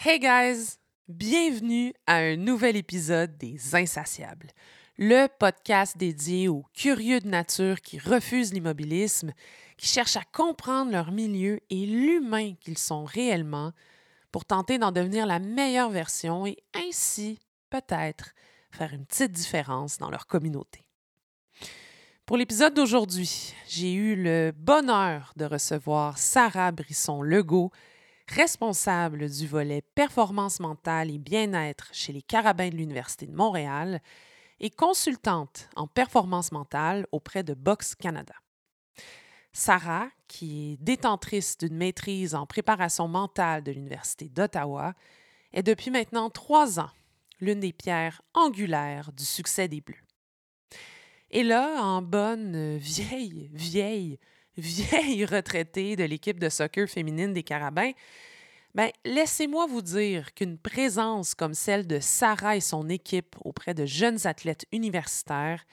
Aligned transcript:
Hey 0.00 0.20
guys! 0.20 0.76
Bienvenue 1.08 1.92
à 2.06 2.18
un 2.18 2.36
nouvel 2.36 2.76
épisode 2.76 3.36
des 3.36 3.74
Insatiables, 3.74 4.52
le 4.96 5.26
podcast 5.26 5.98
dédié 5.98 6.46
aux 6.46 6.64
curieux 6.72 7.18
de 7.18 7.26
nature 7.26 7.80
qui 7.80 7.98
refusent 7.98 8.54
l'immobilisme, 8.54 9.32
qui 9.76 9.88
cherchent 9.88 10.16
à 10.16 10.22
comprendre 10.32 10.92
leur 10.92 11.10
milieu 11.10 11.58
et 11.68 11.84
l'humain 11.84 12.54
qu'ils 12.60 12.78
sont 12.78 13.04
réellement 13.04 13.72
pour 14.30 14.44
tenter 14.44 14.78
d'en 14.78 14.92
devenir 14.92 15.26
la 15.26 15.40
meilleure 15.40 15.90
version 15.90 16.46
et 16.46 16.58
ainsi, 16.74 17.40
peut-être, 17.68 18.34
faire 18.70 18.94
une 18.94 19.04
petite 19.04 19.32
différence 19.32 19.98
dans 19.98 20.10
leur 20.10 20.28
communauté. 20.28 20.86
Pour 22.24 22.36
l'épisode 22.36 22.74
d'aujourd'hui, 22.74 23.52
j'ai 23.66 23.94
eu 23.94 24.14
le 24.14 24.52
bonheur 24.56 25.32
de 25.34 25.44
recevoir 25.44 26.18
Sarah 26.18 26.70
Brisson-Legault, 26.70 27.72
responsable 28.28 29.28
du 29.30 29.46
volet 29.46 29.82
performance 29.94 30.60
mentale 30.60 31.10
et 31.10 31.18
bien-être 31.18 31.88
chez 31.92 32.12
les 32.12 32.22
Carabins 32.22 32.68
de 32.68 32.76
l'Université 32.76 33.26
de 33.26 33.34
Montréal 33.34 34.02
et 34.60 34.70
consultante 34.70 35.68
en 35.76 35.86
performance 35.86 36.52
mentale 36.52 37.06
auprès 37.10 37.42
de 37.42 37.54
Box 37.54 37.94
Canada. 37.94 38.34
Sarah, 39.52 40.08
qui 40.28 40.72
est 40.72 40.76
détentrice 40.82 41.56
d'une 41.56 41.76
maîtrise 41.76 42.34
en 42.34 42.46
préparation 42.46 43.08
mentale 43.08 43.62
de 43.62 43.72
l'Université 43.72 44.28
d'Ottawa, 44.28 44.94
est 45.52 45.62
depuis 45.62 45.90
maintenant 45.90 46.28
trois 46.28 46.78
ans 46.78 46.90
l'une 47.40 47.60
des 47.60 47.72
pierres 47.72 48.20
angulaires 48.34 49.10
du 49.12 49.24
succès 49.24 49.68
des 49.68 49.80
Bleus. 49.80 50.04
Et 51.30 51.42
là, 51.42 51.82
en 51.82 52.02
bonne 52.02 52.76
vieille, 52.76 53.50
vieille, 53.52 54.18
vieille 54.58 55.24
retraitée 55.24 55.96
de 55.96 56.04
l'équipe 56.04 56.38
de 56.38 56.48
soccer 56.48 56.88
féminine 56.88 57.32
des 57.32 57.42
Carabins, 57.42 57.92
ben, 58.74 58.90
laissez-moi 59.04 59.66
vous 59.66 59.82
dire 59.82 60.34
qu'une 60.34 60.58
présence 60.58 61.34
comme 61.34 61.54
celle 61.54 61.86
de 61.86 62.00
Sarah 62.00 62.56
et 62.56 62.60
son 62.60 62.88
équipe 62.88 63.34
auprès 63.44 63.74
de 63.74 63.86
jeunes 63.86 64.26
athlètes 64.26 64.66
universitaires, 64.72 65.64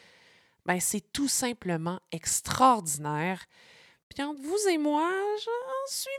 ben, 0.65 0.79
c'est 0.79 1.11
tout 1.11 1.27
simplement 1.27 1.99
extraordinaire. 2.11 3.45
Puis 4.09 4.23
entre 4.23 4.41
vous 4.41 4.69
et 4.69 4.77
moi, 4.77 5.11
j'en 5.43 5.87
suis 5.87 6.09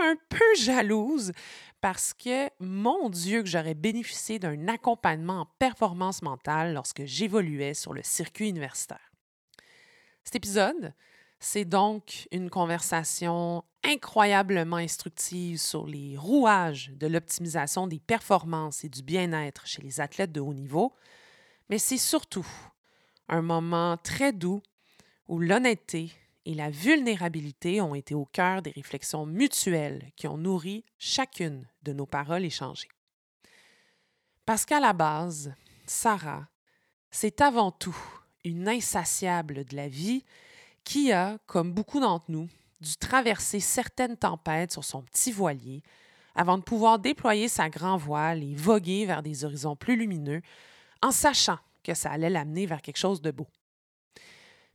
même 0.00 0.10
un 0.12 0.16
peu 0.28 0.54
jalouse 0.58 1.32
parce 1.80 2.14
que, 2.14 2.48
mon 2.60 3.10
Dieu, 3.10 3.42
que 3.42 3.48
j'aurais 3.48 3.74
bénéficié 3.74 4.38
d'un 4.38 4.68
accompagnement 4.68 5.42
en 5.42 5.46
performance 5.58 6.22
mentale 6.22 6.74
lorsque 6.74 7.04
j'évoluais 7.04 7.74
sur 7.74 7.92
le 7.92 8.02
circuit 8.02 8.48
universitaire. 8.48 9.12
Cet 10.24 10.36
épisode, 10.36 10.94
c'est 11.44 11.66
donc 11.66 12.26
une 12.32 12.48
conversation 12.48 13.64
incroyablement 13.82 14.76
instructive 14.76 15.58
sur 15.58 15.86
les 15.86 16.16
rouages 16.16 16.90
de 16.96 17.06
l'optimisation 17.06 17.86
des 17.86 18.00
performances 18.00 18.82
et 18.82 18.88
du 18.88 19.02
bien-être 19.02 19.66
chez 19.66 19.82
les 19.82 20.00
athlètes 20.00 20.32
de 20.32 20.40
haut 20.40 20.54
niveau, 20.54 20.94
mais 21.68 21.76
c'est 21.76 21.98
surtout 21.98 22.46
un 23.28 23.42
moment 23.42 23.98
très 23.98 24.32
doux 24.32 24.62
où 25.28 25.38
l'honnêteté 25.38 26.12
et 26.46 26.54
la 26.54 26.70
vulnérabilité 26.70 27.82
ont 27.82 27.94
été 27.94 28.14
au 28.14 28.24
cœur 28.24 28.62
des 28.62 28.70
réflexions 28.70 29.26
mutuelles 29.26 30.12
qui 30.16 30.26
ont 30.26 30.38
nourri 30.38 30.82
chacune 30.98 31.68
de 31.82 31.92
nos 31.92 32.06
paroles 32.06 32.46
échangées. 32.46 32.90
Parce 34.46 34.64
qu'à 34.64 34.80
la 34.80 34.94
base, 34.94 35.52
Sarah, 35.84 36.48
c'est 37.10 37.42
avant 37.42 37.70
tout 37.70 37.96
une 38.44 38.66
insatiable 38.66 39.66
de 39.66 39.76
la 39.76 39.88
vie 39.88 40.24
qui 40.84 41.12
a, 41.12 41.38
comme 41.46 41.72
beaucoup 41.72 42.00
d'entre 42.00 42.26
nous, 42.28 42.48
dû 42.80 42.96
traverser 42.96 43.60
certaines 43.60 44.16
tempêtes 44.16 44.72
sur 44.72 44.84
son 44.84 45.02
petit 45.02 45.32
voilier 45.32 45.82
avant 46.34 46.58
de 46.58 46.62
pouvoir 46.62 46.98
déployer 46.98 47.48
sa 47.48 47.70
grand 47.70 47.96
voile 47.96 48.42
et 48.42 48.54
voguer 48.54 49.06
vers 49.06 49.22
des 49.22 49.44
horizons 49.44 49.76
plus 49.76 49.96
lumineux 49.96 50.42
en 51.02 51.10
sachant 51.10 51.58
que 51.82 51.94
ça 51.94 52.10
allait 52.10 52.30
l'amener 52.30 52.66
vers 52.66 52.82
quelque 52.82 52.98
chose 52.98 53.22
de 53.22 53.30
beau. 53.30 53.46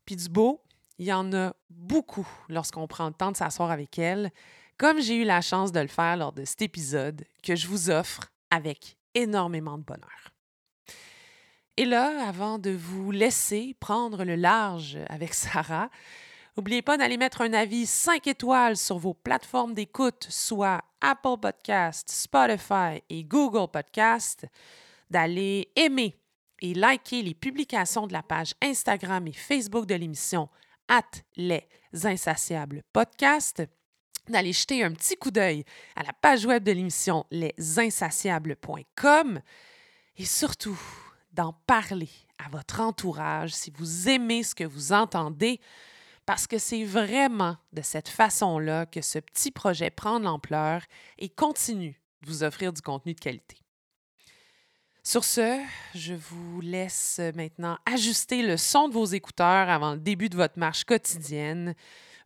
Puis 0.06 0.16
du 0.16 0.30
beau, 0.30 0.62
il 0.98 1.06
y 1.06 1.14
en 1.14 1.34
a 1.34 1.53
beaucoup 1.69 2.28
lorsqu'on 2.50 2.88
prend 2.88 3.08
le 3.08 3.14
temps 3.14 3.31
de 3.31 3.38
s'asseoir 3.38 3.72
avec 3.72 4.00
elle, 4.00 4.31
comme 4.78 5.02
j'ai 5.02 5.16
eu 5.16 5.24
la 5.24 5.42
chance 5.42 5.72
de 5.72 5.80
le 5.80 5.88
faire 5.88 6.18
lors 6.18 6.34
de 6.34 6.46
cet 6.46 6.62
épisode 6.62 7.25
que 7.44 7.56
je 7.56 7.68
vous 7.68 7.90
offre 7.90 8.31
avec 8.52 8.98
énormément 9.14 9.78
de 9.78 9.84
bonheur. 9.84 10.34
Et 11.79 11.85
là, 11.85 12.28
avant 12.28 12.59
de 12.59 12.69
vous 12.72 13.09
laisser 13.09 13.73
prendre 13.79 14.25
le 14.25 14.35
large 14.35 14.97
avec 15.07 15.34
Sarah, 15.34 15.90
n'oubliez 16.57 16.81
pas 16.81 16.97
d'aller 16.97 17.16
mettre 17.16 17.40
un 17.40 17.53
avis 17.53 17.85
5 17.85 18.28
étoiles 18.28 18.75
sur 18.75 18.97
vos 18.97 19.13
plateformes 19.13 19.73
d'écoute, 19.73 20.28
soit 20.29 20.84
Apple 21.00 21.38
Podcast, 21.41 22.09
Spotify 22.09 23.01
et 23.09 23.23
Google 23.23 23.72
Podcast, 23.72 24.45
d'aller 25.09 25.72
aimer 25.78 26.18
et 26.62 26.73
liker 26.73 27.22
les 27.22 27.34
publications 27.34 28.07
de 28.07 28.13
la 28.13 28.23
page 28.23 28.56
Instagram 28.62 29.25
et 29.28 29.31
Facebook 29.31 29.85
de 29.85 29.95
l'émission 29.95 30.50
at 30.89 31.09
les 31.38 31.66
insatiables 32.03 32.84
podcast, 32.91 33.63
d'aller 34.28 34.51
jeter 34.51 34.84
un 34.84 34.91
petit 34.91 35.16
coup 35.16 35.31
d'œil 35.31 35.63
à 35.95 36.03
la 36.03 36.12
page 36.12 36.45
web 36.45 36.62
de 36.62 36.73
l'émission 36.73 37.25
lesinsatiables.com 37.31 39.39
et 40.18 40.25
surtout 40.25 40.78
d'en 41.31 41.53
parler 41.67 42.09
à 42.38 42.50
votre 42.50 42.79
entourage 42.79 43.53
si 43.53 43.72
vous 43.72 44.09
aimez 44.09 44.44
ce 44.44 44.56
que 44.56 44.63
vous 44.63 44.94
entendez, 44.94 45.59
parce 46.25 46.47
que 46.47 46.57
c'est 46.57 46.84
vraiment 46.84 47.57
de 47.73 47.81
cette 47.81 48.09
façon-là 48.09 48.85
que 48.85 49.01
ce 49.01 49.19
petit 49.19 49.51
projet 49.51 49.89
prend 49.89 50.19
de 50.19 50.25
l'ampleur 50.25 50.81
et 51.18 51.29
continue 51.29 52.00
de 52.22 52.28
vous 52.28 52.44
offrir 52.44 52.72
du 52.73 52.81
contenu 52.81 53.13
de 53.13 53.19
qualité. 53.19 53.57
Sur 55.03 55.23
ce, 55.23 55.59
je 55.95 56.13
vous 56.13 56.62
laisse 56.62 57.19
maintenant 57.34 57.79
ajuster 57.91 58.44
le 58.44 58.57
son 58.57 58.89
de 58.89 58.94
vos 58.94 59.06
écouteurs 59.06 59.69
avant 59.69 59.94
le 59.94 60.00
début 60.00 60.29
de 60.29 60.35
votre 60.35 60.59
marche 60.59 60.84
quotidienne. 60.84 61.73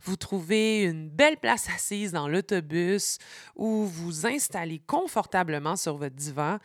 Vous 0.01 0.17
trouvez 0.17 0.83
une 0.83 1.09
belle 1.09 1.37
place 1.37 1.69
assise 1.69 2.11
dans 2.11 2.27
l'autobus 2.27 3.19
ou 3.55 3.85
vous 3.85 4.25
installez 4.25 4.79
confortablement 4.79 5.77
sur 5.77 5.95
votre 5.95 6.15
divan 6.15 6.57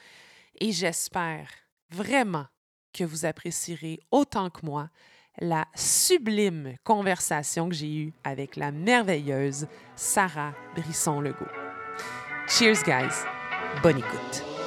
et 0.60 0.72
j'espère 0.72 1.48
vraiment 1.90 2.46
que 2.92 3.04
vous 3.04 3.24
apprécierez 3.24 4.00
autant 4.10 4.50
que 4.50 4.64
moi 4.64 4.88
la 5.40 5.66
sublime 5.74 6.74
conversation 6.84 7.68
que 7.68 7.74
j'ai 7.74 7.94
eue 7.94 8.12
avec 8.24 8.56
la 8.56 8.72
merveilleuse 8.72 9.68
Sarah 9.94 10.52
Brisson-Legault. 10.74 11.46
Cheers, 12.48 12.82
guys! 12.84 13.24
Bonne 13.82 13.98
écoute! 13.98 14.57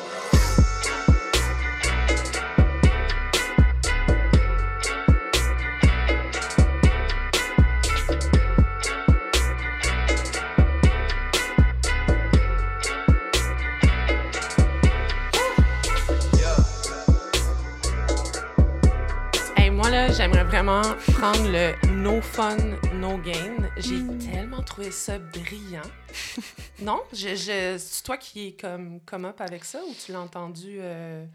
J'aimerais 20.13 20.43
vraiment 20.43 20.81
prendre 21.13 21.49
le 21.49 21.73
no 22.01 22.21
fun, 22.21 22.57
no 22.95 23.17
gain. 23.17 23.69
J'ai 23.77 23.95
mm. 23.95 24.17
tellement 24.17 24.61
trouvé 24.61 24.91
ça 24.91 25.17
brillant. 25.19 25.81
non? 26.81 27.01
Je, 27.13 27.77
c'est 27.77 28.03
toi 28.03 28.17
qui 28.17 28.49
es 28.49 28.51
comme, 28.53 28.99
comme 29.05 29.25
up 29.25 29.39
avec 29.39 29.63
ça 29.63 29.79
ou 29.87 29.93
tu 29.93 30.11
l'as 30.11 30.19
entendu? 30.19 30.77
Euh? 30.79 31.25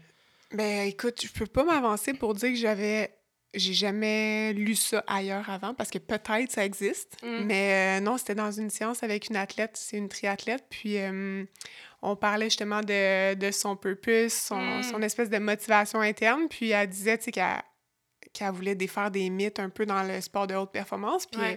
Ben 0.53 0.87
écoute, 0.87 1.21
je 1.23 1.31
peux 1.31 1.47
pas 1.47 1.63
m'avancer 1.63 2.13
pour 2.13 2.33
dire 2.33 2.49
que 2.49 2.55
j'avais. 2.55 3.13
J'ai 3.53 3.73
jamais 3.73 4.53
lu 4.53 4.75
ça 4.75 5.03
ailleurs 5.07 5.49
avant 5.49 5.73
parce 5.73 5.89
que 5.89 5.97
peut-être 5.97 6.51
ça 6.51 6.63
existe. 6.63 7.17
Mm. 7.23 7.45
Mais 7.45 7.97
euh, 7.97 8.03
non, 8.03 8.17
c'était 8.17 8.35
dans 8.35 8.51
une 8.51 8.69
séance 8.69 9.01
avec 9.01 9.29
une 9.29 9.37
athlète, 9.37 9.71
c'est 9.73 9.97
une 9.97 10.09
triathlète. 10.09 10.65
Puis 10.69 10.99
euh, 10.99 11.45
on 12.01 12.15
parlait 12.15 12.45
justement 12.45 12.81
de, 12.81 13.33
de 13.33 13.51
son 13.51 13.75
purpose, 13.75 14.33
son, 14.33 14.59
mm. 14.59 14.83
son, 14.83 15.01
espèce 15.01 15.29
de 15.29 15.39
motivation 15.39 15.99
interne. 16.01 16.47
Puis 16.49 16.71
elle 16.71 16.89
disait, 16.89 17.17
tu 17.17 17.25
sais, 17.25 17.31
qu'elle 17.31 17.63
qu'elle 18.33 18.51
voulait 18.51 18.75
défaire 18.75 19.11
des 19.11 19.29
mythes 19.29 19.59
un 19.59 19.69
peu 19.69 19.85
dans 19.85 20.03
le 20.03 20.19
sport 20.21 20.47
de 20.47 20.55
haute 20.55 20.71
performance. 20.71 21.25
Puis 21.25 21.41
euh, 21.41 21.55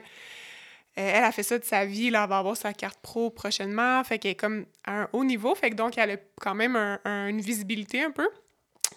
elle 0.95 1.25
a 1.25 1.33
fait 1.33 1.43
ça 1.43 1.59
de 1.59 1.65
sa 1.65 1.85
vie. 1.85 2.11
Là, 2.11 2.25
elle 2.25 2.31
va 2.31 2.39
avoir 2.39 2.57
sa 2.57 2.73
carte 2.73 2.99
pro 3.01 3.31
prochainement. 3.31 4.03
Fait 4.05 4.19
qu'elle 4.19 4.33
est 4.33 4.37
comme 4.37 4.67
à 4.85 5.03
un 5.03 5.09
haut 5.13 5.25
niveau. 5.25 5.55
Fait 5.55 5.71
que 5.71 5.77
donc, 5.77 5.99
elle 5.99 6.11
a 6.11 6.17
quand 6.41 6.55
même 6.55 6.77
une 6.77 7.41
visibilité 7.41 8.03
un 8.03 8.11
peu. 8.11 8.29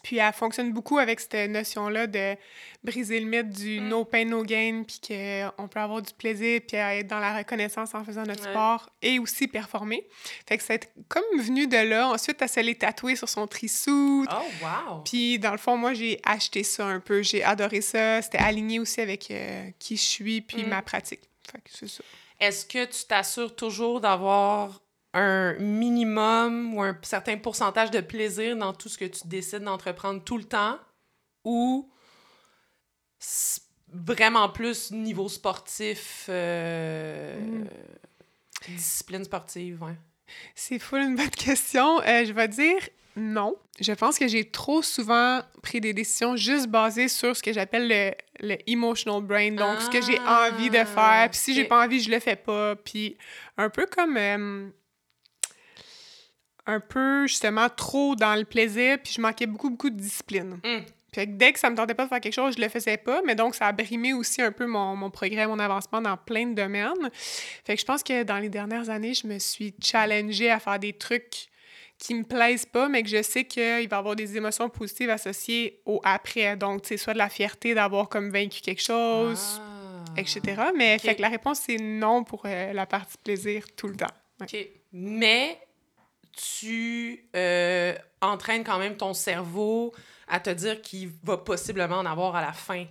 Puis 0.03 0.17
elle 0.17 0.33
fonctionne 0.33 0.73
beaucoup 0.73 0.99
avec 0.99 1.21
cette 1.21 1.49
notion-là 1.49 2.07
de 2.07 2.35
briser 2.83 3.21
le 3.21 3.25
mythe 3.25 3.49
du 3.49 3.79
mm. 3.79 3.87
no 3.87 4.03
pain, 4.03 4.25
no 4.25 4.43
gain, 4.43 4.83
puis 4.85 4.99
qu'on 4.99 5.67
peut 5.69 5.79
avoir 5.79 6.01
du 6.01 6.13
plaisir, 6.13 6.59
puis 6.67 6.75
être 6.75 7.07
dans 7.07 7.19
la 7.19 7.37
reconnaissance 7.37 7.95
en 7.95 8.03
faisant 8.03 8.23
notre 8.23 8.43
sport 8.43 8.89
et 9.01 9.17
aussi 9.17 9.47
performer. 9.47 10.05
Fait 10.47 10.57
que 10.57 10.63
c'est 10.63 10.91
comme 11.07 11.23
venu 11.39 11.67
de 11.67 11.77
là. 11.77 12.09
Ensuite, 12.09 12.41
elle 12.41 12.49
s'est 12.49 12.63
les 12.63 12.75
tatouer 12.75 13.15
sur 13.15 13.29
son 13.29 13.47
trissou. 13.47 14.25
Oh, 14.29 14.35
wow! 14.61 15.01
Puis 15.05 15.39
dans 15.39 15.53
le 15.53 15.57
fond, 15.57 15.77
moi, 15.77 15.93
j'ai 15.93 16.19
acheté 16.25 16.63
ça 16.63 16.85
un 16.85 16.99
peu. 16.99 17.23
J'ai 17.23 17.43
adoré 17.43 17.79
ça. 17.79 18.21
C'était 18.21 18.39
aligné 18.39 18.79
aussi 18.79 18.99
avec 18.99 19.31
euh, 19.31 19.69
qui 19.79 19.95
je 19.95 20.01
suis, 20.01 20.41
puis 20.41 20.63
mm. 20.63 20.67
ma 20.67 20.81
pratique. 20.81 21.21
Fait 21.49 21.59
que 21.59 21.69
c'est 21.69 21.87
ça. 21.87 22.03
Est-ce 22.41 22.65
que 22.65 22.83
tu 22.83 23.05
t'assures 23.05 23.55
toujours 23.55 24.01
d'avoir 24.01 24.82
un 25.13 25.53
minimum 25.59 26.75
ou 26.75 26.81
un 26.81 26.97
certain 27.03 27.37
pourcentage 27.37 27.91
de 27.91 28.01
plaisir 28.01 28.57
dans 28.57 28.73
tout 28.73 28.89
ce 28.89 28.97
que 28.97 29.05
tu 29.05 29.27
décides 29.27 29.63
d'entreprendre 29.63 30.23
tout 30.23 30.37
le 30.37 30.45
temps 30.45 30.79
ou 31.43 31.89
vraiment 33.93 34.49
plus 34.49 34.91
niveau 34.91 35.29
sportif, 35.29 36.25
euh, 36.29 37.39
mm. 37.39 37.67
discipline 38.75 39.23
sportive, 39.23 39.83
ouais. 39.83 39.95
C'est 40.55 40.79
fou 40.79 40.95
une 40.97 41.15
bonne 41.15 41.29
question. 41.29 42.01
Euh, 42.01 42.25
je 42.25 42.33
vais 42.33 42.47
dire 42.47 42.79
non. 43.15 43.55
Je 43.79 43.91
pense 43.91 44.17
que 44.17 44.27
j'ai 44.27 44.49
trop 44.49 44.81
souvent 44.81 45.41
pris 45.61 45.79
des 45.79 45.93
décisions 45.93 46.35
juste 46.35 46.67
basées 46.67 47.07
sur 47.07 47.35
ce 47.35 47.43
que 47.43 47.53
j'appelle 47.53 47.87
le, 47.87 48.11
le, 48.39 48.57
emotional 48.67 49.21
brain, 49.21 49.51
donc 49.51 49.81
ce 49.81 49.89
que 49.89 50.01
j'ai 50.01 50.19
envie 50.19 50.69
de 50.69 50.77
faire. 50.77 50.87
Ah, 50.97 51.27
puis 51.29 51.39
si 51.39 51.53
j'ai 51.53 51.65
pas 51.65 51.83
envie, 51.83 51.99
je 51.99 52.09
le 52.09 52.19
fais 52.19 52.35
pas. 52.35 52.75
Puis 52.75 53.17
un 53.57 53.69
peu 53.69 53.85
comme 53.85 54.17
euh, 54.17 54.69
un 56.65 56.79
peu 56.79 57.27
justement 57.27 57.67
trop 57.69 58.15
dans 58.15 58.35
le 58.35 58.45
plaisir, 58.45 58.97
puis 59.03 59.13
je 59.13 59.21
manquais 59.21 59.47
beaucoup 59.47 59.69
beaucoup 59.69 59.89
de 59.89 59.97
discipline. 59.97 60.59
Mm. 60.63 60.79
Puis 61.11 61.27
dès 61.27 61.53
que 61.53 61.59
ça 61.59 61.69
me 61.69 61.75
tentait 61.75 61.93
pas 61.93 62.05
de 62.05 62.09
faire 62.09 62.21
quelque 62.21 62.33
chose, 62.33 62.55
je 62.57 62.61
le 62.61 62.69
faisais 62.69 62.97
pas, 62.97 63.21
mais 63.23 63.35
donc 63.35 63.53
ça 63.53 63.67
a 63.67 63.71
brimé 63.71 64.13
aussi 64.13 64.41
un 64.41 64.51
peu 64.51 64.65
mon, 64.65 64.95
mon, 64.95 65.11
progrès, 65.11 65.45
mon 65.45 65.59
avancement 65.59 66.01
dans 66.01 66.17
plein 66.17 66.47
de 66.47 66.55
domaines. 66.55 67.09
Fait 67.13 67.75
que 67.75 67.81
je 67.81 67.85
pense 67.85 68.01
que 68.01 68.23
dans 68.23 68.39
les 68.39 68.49
dernières 68.49 68.89
années, 68.89 69.13
je 69.13 69.27
me 69.27 69.37
suis 69.37 69.75
challengée 69.81 70.49
à 70.49 70.59
faire 70.59 70.79
des 70.79 70.93
trucs 70.93 71.49
qui 71.99 72.15
me 72.15 72.23
plaisent 72.23 72.65
pas, 72.65 72.89
mais 72.89 73.03
que 73.03 73.09
je 73.09 73.21
sais 73.21 73.45
qu'il 73.45 73.87
va 73.87 73.95
y 73.95 73.99
avoir 73.99 74.15
des 74.15 74.35
émotions 74.35 74.69
positives 74.69 75.09
associées 75.09 75.81
au 75.85 76.01
après. 76.03 76.57
Donc, 76.57 76.81
c'est 76.83 76.97
soit 76.97 77.13
de 77.13 77.17
la 77.17 77.29
fierté 77.29 77.73
d'avoir 77.73 78.09
comme 78.09 78.29
vaincu 78.29 78.61
quelque 78.61 78.81
chose, 78.81 79.61
ah. 79.61 80.03
etc. 80.17 80.41
Mais 80.75 80.99
fait 80.99 81.15
que 81.15 81.21
la 81.21 81.29
réponse, 81.29 81.61
c'est 81.65 81.77
non 81.77 82.23
pour 82.23 82.43
euh, 82.45 82.73
la 82.73 82.85
partie 82.85 83.17
plaisir 83.23 83.65
tout 83.77 83.87
le 83.87 83.95
temps. 83.95 84.13
OK. 84.41 84.55
Mais 84.91 85.57
tu 86.35 87.27
euh, 87.35 87.93
entraînes 88.21 88.63
quand 88.63 88.79
même 88.79 88.97
ton 88.97 89.13
cerveau 89.13 89.93
à 90.27 90.39
te 90.39 90.49
dire 90.49 90.81
qu'il 90.81 91.11
va 91.23 91.37
possiblement 91.37 91.97
en 91.97 92.05
avoir 92.05 92.35
à 92.35 92.41
la 92.41 92.53
fin. 92.53 92.85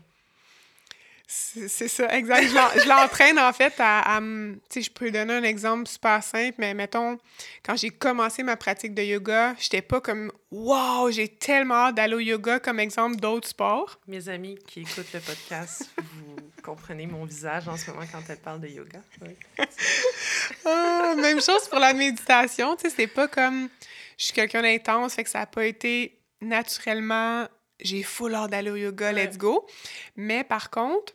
C'est 1.27 1.89
ça, 1.89 2.15
exact. 2.15 2.49
Je 2.49 2.89
l'entraîne 2.89 3.39
en 3.39 3.53
fait 3.53 3.73
à, 3.79 4.21
tu 4.21 4.59
sais, 4.69 4.83
je 4.83 4.91
peux 4.91 5.11
donner 5.11 5.35
un 5.35 5.43
exemple 5.43 5.89
super 5.89 6.23
simple, 6.23 6.57
mais 6.59 6.75
mettons, 6.75 7.19
quand 7.65 7.77
j'ai 7.77 7.91
commencé 7.91 8.43
ma 8.43 8.57
pratique 8.57 8.93
de 8.95 9.03
yoga, 9.03 9.55
j'étais 9.59 9.81
pas 9.83 10.01
comme 10.01 10.31
Wow, 10.51 11.11
j'ai 11.11 11.29
tellement 11.29 11.87
hâte 11.87 11.95
d'aller 11.95 12.15
au 12.15 12.21
yoga 12.21 12.59
comme 12.61 12.79
exemple 12.79 13.17
d'autres 13.17 13.49
sports. 13.49 13.99
Mes 14.07 14.29
amis 14.29 14.59
qui 14.67 14.81
écoutent 14.81 15.13
le 15.15 15.21
podcast, 15.21 15.89
vous 15.97 16.37
comprenez 16.63 17.07
mon 17.07 17.25
visage 17.25 17.67
en 17.69 17.77
ce 17.79 17.91
moment 17.91 18.05
quand 18.13 18.21
elle 18.29 18.37
parle 18.37 18.61
de 18.61 18.69
yoga. 18.69 19.01
Ah, 20.67 21.15
même 21.17 21.41
chose 21.41 21.67
pour 21.69 21.79
la 21.79 21.95
méditation, 21.95 22.77
tu 22.77 22.91
sais, 22.91 22.95
c'est 22.95 23.07
pas 23.07 23.29
comme 23.29 23.71
je 24.19 24.27
suis 24.27 24.35
quelqu'un 24.35 24.63
d'intense, 24.63 25.15
fait 25.15 25.25
que 25.25 25.31
ça 25.31 25.41
a 25.41 25.47
pas 25.47 25.65
été 25.65 26.19
naturellement, 26.43 27.47
j'ai 27.83 28.03
full 28.03 28.35
hâte 28.35 28.51
d'aller 28.51 28.71
au 28.71 28.77
yoga, 28.77 29.13
let's 29.13 29.37
go. 29.37 29.67
Mais 30.17 30.45
par 30.45 30.71
contre, 30.71 31.15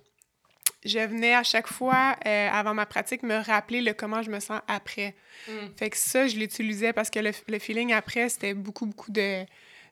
je 0.86 1.00
venais 1.00 1.34
à 1.34 1.44
chaque 1.44 1.68
fois, 1.68 2.16
euh, 2.26 2.50
avant 2.52 2.74
ma 2.74 2.86
pratique, 2.86 3.24
me 3.24 3.44
rappeler 3.44 3.82
le 3.82 3.94
comment 3.94 4.22
je 4.22 4.30
me 4.30 4.40
sens 4.40 4.62
après. 4.68 5.16
Mm. 5.48 5.52
Fait 5.76 5.90
que 5.90 5.98
ça, 5.98 6.28
je 6.28 6.38
l'utilisais 6.38 6.94
parce 6.94 7.10
que 7.10 7.20
le, 7.20 7.32
le, 7.48 7.60
feeling 7.60 7.94
après, 7.94 8.30
c'était 8.30 8.54
beaucoup, 8.54 8.86
beaucoup 8.86 9.12
de, 9.12 9.44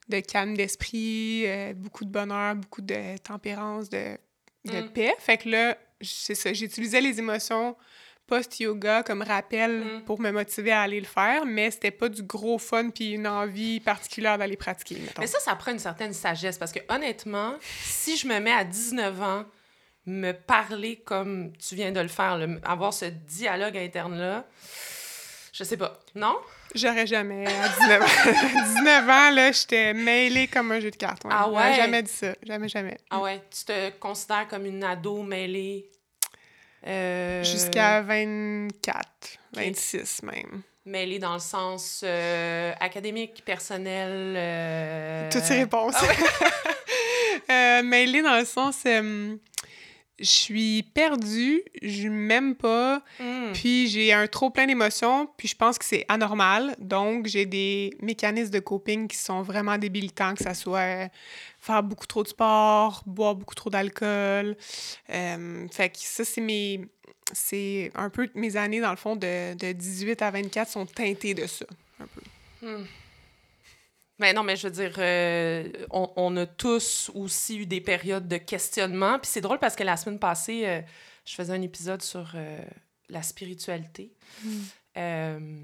de 0.10 0.20
calme 0.20 0.56
d'esprit, 0.56 1.44
euh, 1.46 1.74
beaucoup 1.74 2.06
de 2.06 2.12
bonheur, 2.12 2.56
beaucoup 2.56 2.82
de 2.82 3.18
tempérance, 3.18 3.90
de, 3.90 4.18
de 4.66 4.82
mm. 4.82 4.90
paix. 4.90 5.14
Fait 5.20 5.38
que 5.38 5.50
là, 5.50 5.78
c'est 6.02 6.36
ça, 6.36 6.54
j'utilisais 6.54 7.02
les 7.02 7.20
émotions 7.20 7.76
post-yoga 8.28 9.04
comme 9.04 9.22
rappel 9.22 9.84
mm. 9.84 10.02
pour 10.06 10.20
me 10.20 10.32
motiver 10.32 10.72
à 10.72 10.82
aller 10.82 11.00
le 11.00 11.06
faire, 11.06 11.46
mais 11.46 11.72
c'était 11.72 11.92
pas 11.92 12.10
du 12.10 12.24
gros 12.24 12.58
fun 12.58 12.90
puis 12.90 13.12
une 13.12 13.28
envie 13.28 13.80
particulière 13.80 14.38
d'aller 14.38 14.58
pratiquer. 14.58 14.98
Mais 15.20 15.28
ça, 15.28 15.40
ça 15.40 15.56
prend 15.56 15.72
une 15.72 15.80
certaine 15.80 16.14
sagesse 16.14 16.58
parce 16.58 16.72
que 16.72 16.80
honnêtement, 16.90 17.56
si 17.62 18.18
je 18.18 18.28
me 18.28 18.40
mets 18.40 18.52
à 18.52 18.64
19 18.64 19.22
ans, 19.22 19.46
me 20.06 20.34
parler 20.34 20.98
comme 20.98 21.52
tu 21.58 21.76
viens 21.76 21.92
de 21.92 22.00
le 22.00 22.08
faire, 22.08 22.40
avoir 22.64 22.94
ce 22.94 23.06
dialogue 23.06 23.78
interne-là, 23.78 24.46
je 25.52 25.64
sais 25.64 25.78
pas. 25.78 26.00
Non? 26.14 26.36
J'aurais 26.76 27.08
jamais. 27.08 27.48
À 27.48 27.70
19 27.70 28.02
ans, 28.02 28.66
19 28.76 29.10
ans 29.10 29.32
là, 29.32 29.52
j'étais 29.52 29.94
mêlée 29.94 30.48
comme 30.48 30.72
un 30.72 30.80
jeu 30.80 30.92
de 30.92 30.96
cartes. 30.96 31.24
Ah 31.30 31.50
ouais? 31.50 31.76
jamais 31.76 32.04
dit 32.04 32.12
ça. 32.12 32.34
Jamais, 32.44 32.68
jamais. 32.68 32.98
Ah 33.10 33.22
ouais? 33.22 33.42
Tu 33.50 33.64
te 33.64 33.92
considères 33.92 34.48
comme 34.50 34.66
une 34.66 34.84
ado 34.84 35.24
mêlée? 35.24 35.90
Euh, 36.88 37.44
Jusqu'à 37.44 38.02
24, 38.02 39.08
26 39.54 40.24
même. 40.24 40.62
Mêlée 40.86 41.18
dans 41.18 41.34
le 41.34 41.40
sens 41.40 42.02
euh, 42.04 42.72
académique, 42.80 43.44
personnel. 43.44 44.36
Euh... 44.38 45.30
Toutes 45.32 45.44
ces 45.44 45.56
réponses. 45.56 45.96
Ah 45.98 46.06
ouais. 47.48 47.84
mêlée 47.84 48.22
dans 48.22 48.38
le 48.38 48.46
sens. 48.46 48.82
je 48.86 49.36
suis 50.20 50.84
perdue, 50.84 51.64
je 51.82 52.08
m'aime 52.08 52.54
pas, 52.56 53.02
hmm. 53.20 53.54
puis 53.54 53.88
j'ai 53.88 54.14
un 54.14 54.28
trop 54.28 54.52
plein 54.52 54.68
d'émotions, 54.68 55.28
puis 55.38 55.48
je 55.48 55.56
pense 55.56 55.80
que 55.80 55.86
c'est 55.86 56.06
anormal. 56.08 56.76
Donc, 56.78 57.26
j'ai 57.26 57.48
des 57.48 57.98
mécanismes 58.02 58.52
de 58.52 58.60
coping 58.60 59.08
qui 59.08 59.18
sont 59.18 59.42
vraiment 59.42 59.80
débilitants, 59.80 60.36
que 60.36 60.44
ça 60.44 60.54
soit 60.54 61.10
faire 61.66 61.84
beaucoup 61.84 62.06
trop 62.06 62.24
de 62.24 62.28
sport, 62.28 63.04
boire 63.06 63.36
beaucoup 63.36 63.56
trop 63.56 63.70
d'alcool. 63.70 64.56
Euh, 65.10 65.68
fait 65.72 65.90
que 65.90 65.98
ça, 66.00 66.24
c'est 66.24 66.42
mes. 66.42 66.88
C'est 67.34 67.92
un 67.96 68.12
peu 68.12 68.30
mes 68.36 68.56
années, 68.56 68.82
dans 68.82 68.92
le 68.92 68.98
fond, 68.98 69.16
de, 69.16 69.56
de 69.56 69.72
18 69.72 70.22
à 70.22 70.30
24 70.30 70.70
sont 70.70 70.86
teintées 70.86 71.34
de 71.34 71.48
ça. 71.48 71.66
Un 72.00 72.06
peu. 72.06 72.22
Hmm. 72.62 72.86
Mais 74.20 74.32
non, 74.32 74.44
mais 74.44 74.56
je 74.56 74.68
veux 74.68 74.74
dire, 74.74 74.94
euh, 75.00 75.68
on, 75.90 76.10
on, 76.16 76.38
a 76.38 76.46
tous 76.46 77.12
aussi 77.16 77.58
eu 77.58 77.66
des 77.66 77.82
périodes 77.82 78.28
de 78.28 78.38
questionnement. 78.38 79.18
Puis 79.20 79.32
c'est 79.32 79.42
drôle 79.42 79.60
parce 79.60 79.76
que 79.76 79.84
la 79.84 79.98
semaine 79.98 80.20
passée, 80.20 80.68
euh, 80.68 80.82
je 81.26 81.34
faisais 81.34 81.52
un 81.52 81.62
épisode 81.62 82.02
sur 82.02 82.36
la 83.10 83.24
spiritualité. 83.24 84.14
Hmm. 84.44 85.60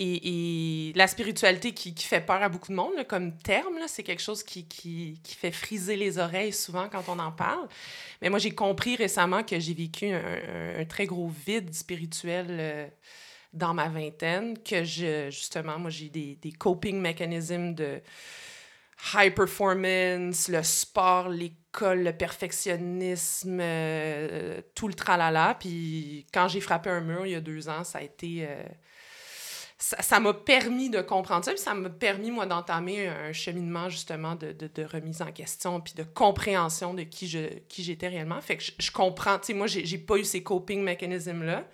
Et, 0.00 0.92
la 0.94 1.08
spiritualité 1.08 1.72
qui, 1.72 1.92
fait 1.96 2.20
peur 2.20 2.40
à 2.42 2.48
beaucoup 2.48 2.68
de 2.68 2.76
monde, 2.76 2.92
comme 3.08 3.36
terme, 3.36 3.78
c'est 3.88 4.04
quelque 4.04 4.22
chose 4.22 4.42
qui, 4.44 4.66
qui, 4.66 5.18
fait 5.24 5.50
friser 5.50 5.96
les 5.96 6.18
oreilles 6.18 6.52
souvent 6.52 6.88
quand 6.88 7.02
on 7.08 7.18
en 7.18 7.32
parle. 7.32 7.66
Mais 8.22 8.30
moi, 8.30 8.38
j'ai 8.38 8.52
compris 8.52 8.96
récemment 8.96 9.42
que 9.42 9.58
j'ai 9.58 9.74
vécu 9.74 10.06
un, 10.10 10.84
très 10.84 11.06
gros 11.06 11.28
vide 11.28 11.74
spirituel 11.74 12.46
euh, 12.50 12.86
dans 13.52 13.74
ma 13.74 13.88
vingtaine, 13.88 14.56
que 14.62 14.84
justement, 14.84 15.78
moi, 15.78 15.90
j'ai 15.90 16.08
des, 16.08 16.52
coping 16.52 17.00
mécanismes 17.00 17.74
de 17.74 18.00
high 19.14 19.34
performance, 19.34 20.48
le 20.48 20.62
sport, 20.62 21.28
l'école, 21.28 22.04
le 22.04 22.12
perfectionnisme, 22.12 23.58
euh, 23.60 24.60
tout 24.74 24.86
le 24.86 24.94
tralala. 24.94 25.56
Puis 25.58 26.26
quand 26.32 26.46
j'ai 26.48 26.60
frappé 26.60 26.90
un 26.90 27.00
mur 27.00 27.26
il 27.26 27.32
y 27.32 27.34
a 27.34 27.40
deux 27.40 27.68
ans, 27.68 27.82
ça 27.82 27.98
a 27.98 28.02
été... 28.02 28.46
Euh, 28.48 28.62
ça 29.78 30.18
m'a 30.18 30.34
permis 30.34 30.90
de 30.90 31.00
comprendre 31.00 31.44
ça, 31.44 31.52
puis 31.52 31.60
ça 31.60 31.72
m'a 31.72 31.88
permis, 31.88 32.32
moi, 32.32 32.46
d'entamer 32.46 33.06
un 33.06 33.32
cheminement, 33.32 33.88
justement, 33.88 34.34
de, 34.34 34.52
de, 34.52 34.82
remise 34.82 35.22
en 35.22 35.30
question, 35.30 35.80
puis 35.80 35.94
de 35.94 36.02
compréhension 36.02 36.94
de 36.94 37.04
qui 37.04 37.28
je 37.28 37.58
qui 37.68 37.84
j'étais 37.84 38.08
réellement. 38.08 38.40
Fait 38.40 38.56
que 38.56 38.64
je, 38.76 38.90
comprends, 38.90 39.38
tu 39.38 39.46
sais, 39.46 39.54
moi, 39.54 39.68
j'ai 39.68 39.98
pas 39.98 40.16
eu 40.16 40.24
ces 40.24 40.42
coping 40.42 40.82
mécanismes-là, 40.82 41.64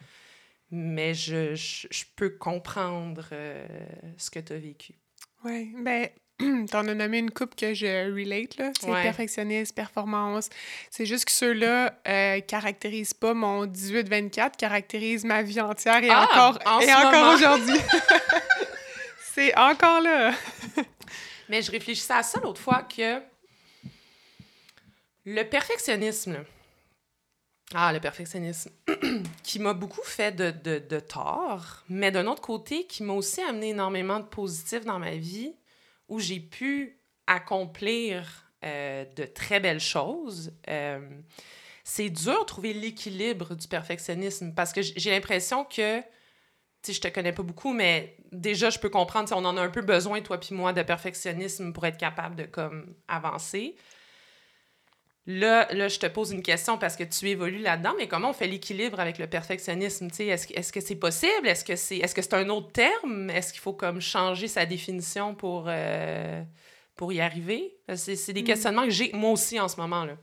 mais 0.71 1.15
je, 1.15 1.55
je, 1.55 2.05
peux 2.15 2.31
comprendre 2.31 3.27
euh, 3.33 3.67
ce 4.19 4.31
que 4.31 4.41
tu 4.41 4.53
as 4.53 4.59
vécu. 4.59 4.95
Oui, 5.45 5.75
ben 5.83 6.09
T'en 6.71 6.89
as 6.89 6.95
nommé 6.95 7.19
une 7.19 7.31
coupe 7.31 7.55
que 7.55 7.75
je 7.75 8.13
relate, 8.13 8.57
là. 8.57 8.73
C'est 8.81 8.87
perfectionniste, 8.87 9.75
performance. 9.75 10.49
C'est 10.91 11.07
juste 11.07 11.27
que 11.27 11.33
ceux-là 11.33 11.95
euh, 12.09 12.41
caractérisent 12.41 13.15
pas 13.15 13.35
mon 13.35 13.67
18-24, 13.67 14.57
caractérisent 14.57 15.25
ma 15.25 15.43
vie 15.43 15.61
entière 15.61 16.03
et 16.03 16.11
ah, 16.11 16.25
encore, 16.25 16.83
et 16.83 16.93
encore 16.93 17.35
aujourd'hui. 17.35 17.79
C'est 19.35 19.57
encore 19.57 20.01
là. 20.01 20.33
Mais 21.49 21.63
je 21.63 21.71
réfléchissais 21.71 22.15
à 22.15 22.23
ça 22.23 22.41
l'autre 22.41 22.61
fois 22.61 22.83
que 22.83 23.21
le 25.25 25.43
perfectionnisme, 25.43 26.45
ah, 27.75 27.93
le 27.93 28.01
perfectionnisme, 28.01 28.71
qui 29.43 29.59
m'a 29.59 29.73
beaucoup 29.73 30.05
fait 30.05 30.33
de, 30.33 30.51
de, 30.51 30.79
de 30.79 31.01
tort, 31.01 31.83
mais 31.89 32.11
d'un 32.11 32.27
autre 32.27 32.43
côté, 32.43 32.87
qui 32.87 33.03
m'a 33.03 33.15
aussi 33.15 33.41
amené 33.41 33.71
énormément 33.71 34.21
de 34.21 34.27
positif 34.27 34.85
dans 34.85 34.99
ma 34.99 35.13
vie, 35.13 35.55
où 36.09 36.21
j'ai 36.21 36.41
pu 36.41 37.01
accomplir 37.27 38.51
euh, 38.65 39.05
de 39.17 39.25
très 39.25 39.61
belles 39.61 39.81
choses. 39.81 40.53
Euh, 40.69 41.21
c'est 41.85 42.09
dur 42.09 42.41
de 42.41 42.45
trouver 42.47 42.73
l'équilibre 42.73 43.55
du 43.55 43.69
perfectionnisme 43.69 44.55
parce 44.55 44.73
que 44.73 44.81
j'ai 44.83 45.11
l'impression 45.11 45.65
que, 45.65 46.01
tu 46.01 46.07
sais, 46.83 46.93
je 46.95 47.01
te 47.01 47.09
connais 47.09 47.33
pas 47.33 47.43
beaucoup, 47.43 47.73
mais 47.75 48.17
déjà, 48.33 48.71
je 48.71 48.79
peux 48.79 48.89
comprendre, 48.89 49.29
on 49.37 49.45
en 49.45 49.57
a 49.57 49.61
un 49.61 49.69
peu 49.69 49.83
besoin, 49.83 50.23
toi 50.23 50.39
puis 50.39 50.55
moi, 50.55 50.73
de 50.73 50.83
perfectionnisme 50.83 51.73
pour 51.73 51.85
être 51.85 51.99
capable 51.99 52.37
de, 52.37 52.45
comme, 52.45 52.95
avancer. 53.07 53.77
Là, 55.27 55.67
là, 55.73 55.89
je 55.89 55.99
te 55.99 56.07
pose 56.07 56.33
une 56.33 56.43
question 56.43 56.77
parce 56.77 56.97
que 56.97 57.05
tu 57.05 57.27
évolues 57.29 57.61
là-dedans, 57.61 57.95
mais 57.97 58.09
comment 58.09 58.31
on 58.31 58.35
fait 58.35 58.47
l'équilibre 58.47 59.01
avec 59.01 59.19
le 59.19 59.27
perfectionnisme? 59.27 60.09
Est-ce 60.19 60.53
est 60.53 60.61
-ce 60.61 60.73
que 60.73 60.81
c'est 60.81 60.97
possible? 60.97 61.49
Est-ce 61.49 61.65
que 61.65 61.77
c'est 61.77 61.97
est 61.99 62.15
-ce 62.15 62.23
c'est 62.23 62.35
un 62.35 62.49
autre 62.51 62.73
terme? 62.73 63.31
Est-ce 63.31 63.53
qu'il 63.53 63.63
faut 63.63 63.73
comme 63.73 64.01
changer 64.01 64.49
sa 64.49 64.67
définition 64.67 65.35
pour, 65.35 65.65
euh, 65.69 66.43
pour 66.95 67.13
y 67.13 67.21
arriver? 67.21 67.75
C'est 67.95 68.35
des 68.35 68.43
mm. 68.43 68.45
questionnements 68.45 68.85
que 68.85 68.91
j'ai 68.91 69.13
moi 69.15 69.31
aussi 69.31 69.59
en 69.59 69.69
ce 69.69 69.81
moment. 69.81 70.05
là. 70.05 70.17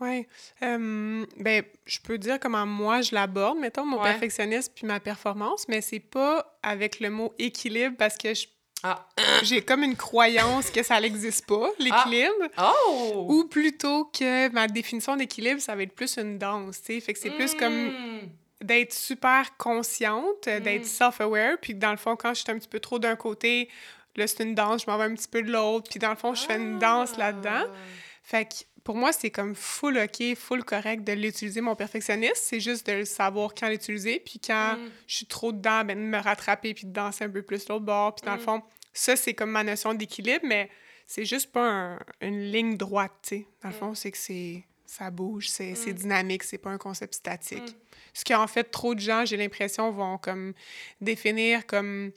Oui. 0.00 0.26
ben, 0.60 1.62
je 1.84 1.98
peux 2.00 2.16
dire 2.16 2.40
comment 2.40 2.66
moi 2.66 3.02
je 3.02 3.14
l'aborde, 3.14 3.58
mettons, 3.58 3.84
mon 3.84 4.02
perfectionnisme 4.02 4.72
puis 4.74 4.86
ma 4.86 4.98
performance, 4.98 5.68
mais 5.68 5.82
c'est 5.82 6.00
pas 6.00 6.58
avec 6.62 7.00
le 7.00 7.10
mot 7.10 7.34
équilibre 7.38 7.96
parce 7.98 8.16
que 8.16 8.32
je 8.32 8.46
ah. 8.82 9.06
J'ai 9.42 9.62
comme 9.62 9.82
une 9.82 9.96
croyance 9.96 10.70
que 10.70 10.82
ça 10.82 11.00
n'existe 11.00 11.46
pas, 11.46 11.68
ah. 11.68 11.82
l'équilibre. 11.82 12.48
Oh. 12.58 13.26
Ou 13.28 13.44
plutôt 13.44 14.04
que 14.06 14.48
ma 14.50 14.68
définition 14.68 15.16
d'équilibre, 15.16 15.60
ça 15.60 15.74
va 15.74 15.82
être 15.82 15.94
plus 15.94 16.16
une 16.18 16.38
danse, 16.38 16.80
tu 16.82 16.94
sais. 16.94 17.00
Fait 17.00 17.12
que 17.12 17.18
c'est 17.18 17.30
plus 17.30 17.54
comme 17.54 17.88
hmm. 17.88 18.20
d'être 18.62 18.92
super 18.92 19.56
consciente, 19.56 20.44
d'être 20.44 20.82
hmm. 20.82 20.84
self-aware, 20.84 21.56
puis 21.60 21.74
dans 21.74 21.90
le 21.90 21.96
fond, 21.96 22.16
quand 22.16 22.34
je 22.34 22.42
suis 22.42 22.50
un 22.50 22.58
petit 22.58 22.68
peu 22.68 22.80
trop 22.80 22.98
d'un 22.98 23.16
côté, 23.16 23.68
là, 24.16 24.26
c'est 24.26 24.42
une 24.42 24.54
danse, 24.54 24.82
je 24.86 24.90
m'en 24.90 24.98
vais 24.98 25.04
un 25.04 25.14
petit 25.14 25.28
peu 25.28 25.42
de 25.42 25.50
l'autre, 25.50 25.88
puis 25.90 25.98
dans 25.98 26.10
le 26.10 26.16
fond, 26.16 26.34
je 26.34 26.42
fais 26.42 26.56
une 26.56 26.78
danse 26.78 27.16
là-dedans. 27.16 27.64
Ah. 27.66 27.76
Fait 28.22 28.44
que 28.44 28.54
pour 28.84 28.96
moi, 28.96 29.12
c'est 29.12 29.30
comme 29.30 29.54
full 29.54 29.98
OK, 29.98 30.34
full 30.36 30.64
correct 30.64 31.04
de 31.04 31.12
l'utiliser, 31.12 31.60
mon 31.60 31.76
perfectionniste. 31.76 32.36
C'est 32.36 32.60
juste 32.60 32.86
de 32.88 33.04
savoir 33.04 33.54
quand 33.54 33.68
l'utiliser. 33.68 34.20
Puis 34.20 34.40
quand 34.40 34.76
mm. 34.76 34.90
je 35.06 35.16
suis 35.16 35.26
trop 35.26 35.52
dedans, 35.52 35.84
ben, 35.84 35.96
de 35.96 36.02
me 36.02 36.18
rattraper 36.18 36.74
puis 36.74 36.86
de 36.86 36.92
danser 36.92 37.24
un 37.24 37.30
peu 37.30 37.42
plus 37.42 37.68
l'autre 37.68 37.84
bord. 37.84 38.14
Puis 38.14 38.24
dans 38.24 38.34
le 38.34 38.40
mm. 38.40 38.44
fond, 38.44 38.62
ça, 38.92 39.16
c'est 39.16 39.34
comme 39.34 39.50
ma 39.50 39.64
notion 39.64 39.94
d'équilibre, 39.94 40.44
mais 40.44 40.70
c'est 41.06 41.24
juste 41.24 41.52
pas 41.52 41.98
une 42.20 42.50
ligne 42.50 42.76
droite, 42.76 43.12
tu 43.22 43.28
sais. 43.28 43.46
Dans 43.62 43.68
le 43.68 43.74
mm. 43.74 43.78
fond, 43.78 43.94
c'est 43.94 44.10
que 44.10 44.18
c'est 44.18 44.64
ça 44.86 45.08
bouge, 45.10 45.48
c'est 45.48 45.92
dynamique, 45.92 46.42
c'est 46.42 46.58
pas 46.58 46.70
un 46.70 46.78
concept 46.78 47.14
statique. 47.14 47.76
Ce 48.12 48.24
qu'en 48.24 48.48
fait, 48.48 48.64
trop 48.64 48.96
de 48.96 48.98
gens, 48.98 49.24
j'ai 49.24 49.36
l'impression, 49.36 49.92
vont 49.92 50.18
comme 50.18 50.52
définir 51.00 51.64
comme, 51.64 52.10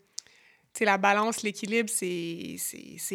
tu 0.74 0.80
sais, 0.80 0.86
la 0.86 0.98
balance, 0.98 1.44
l'équilibre, 1.44 1.90
c'est 1.92 2.58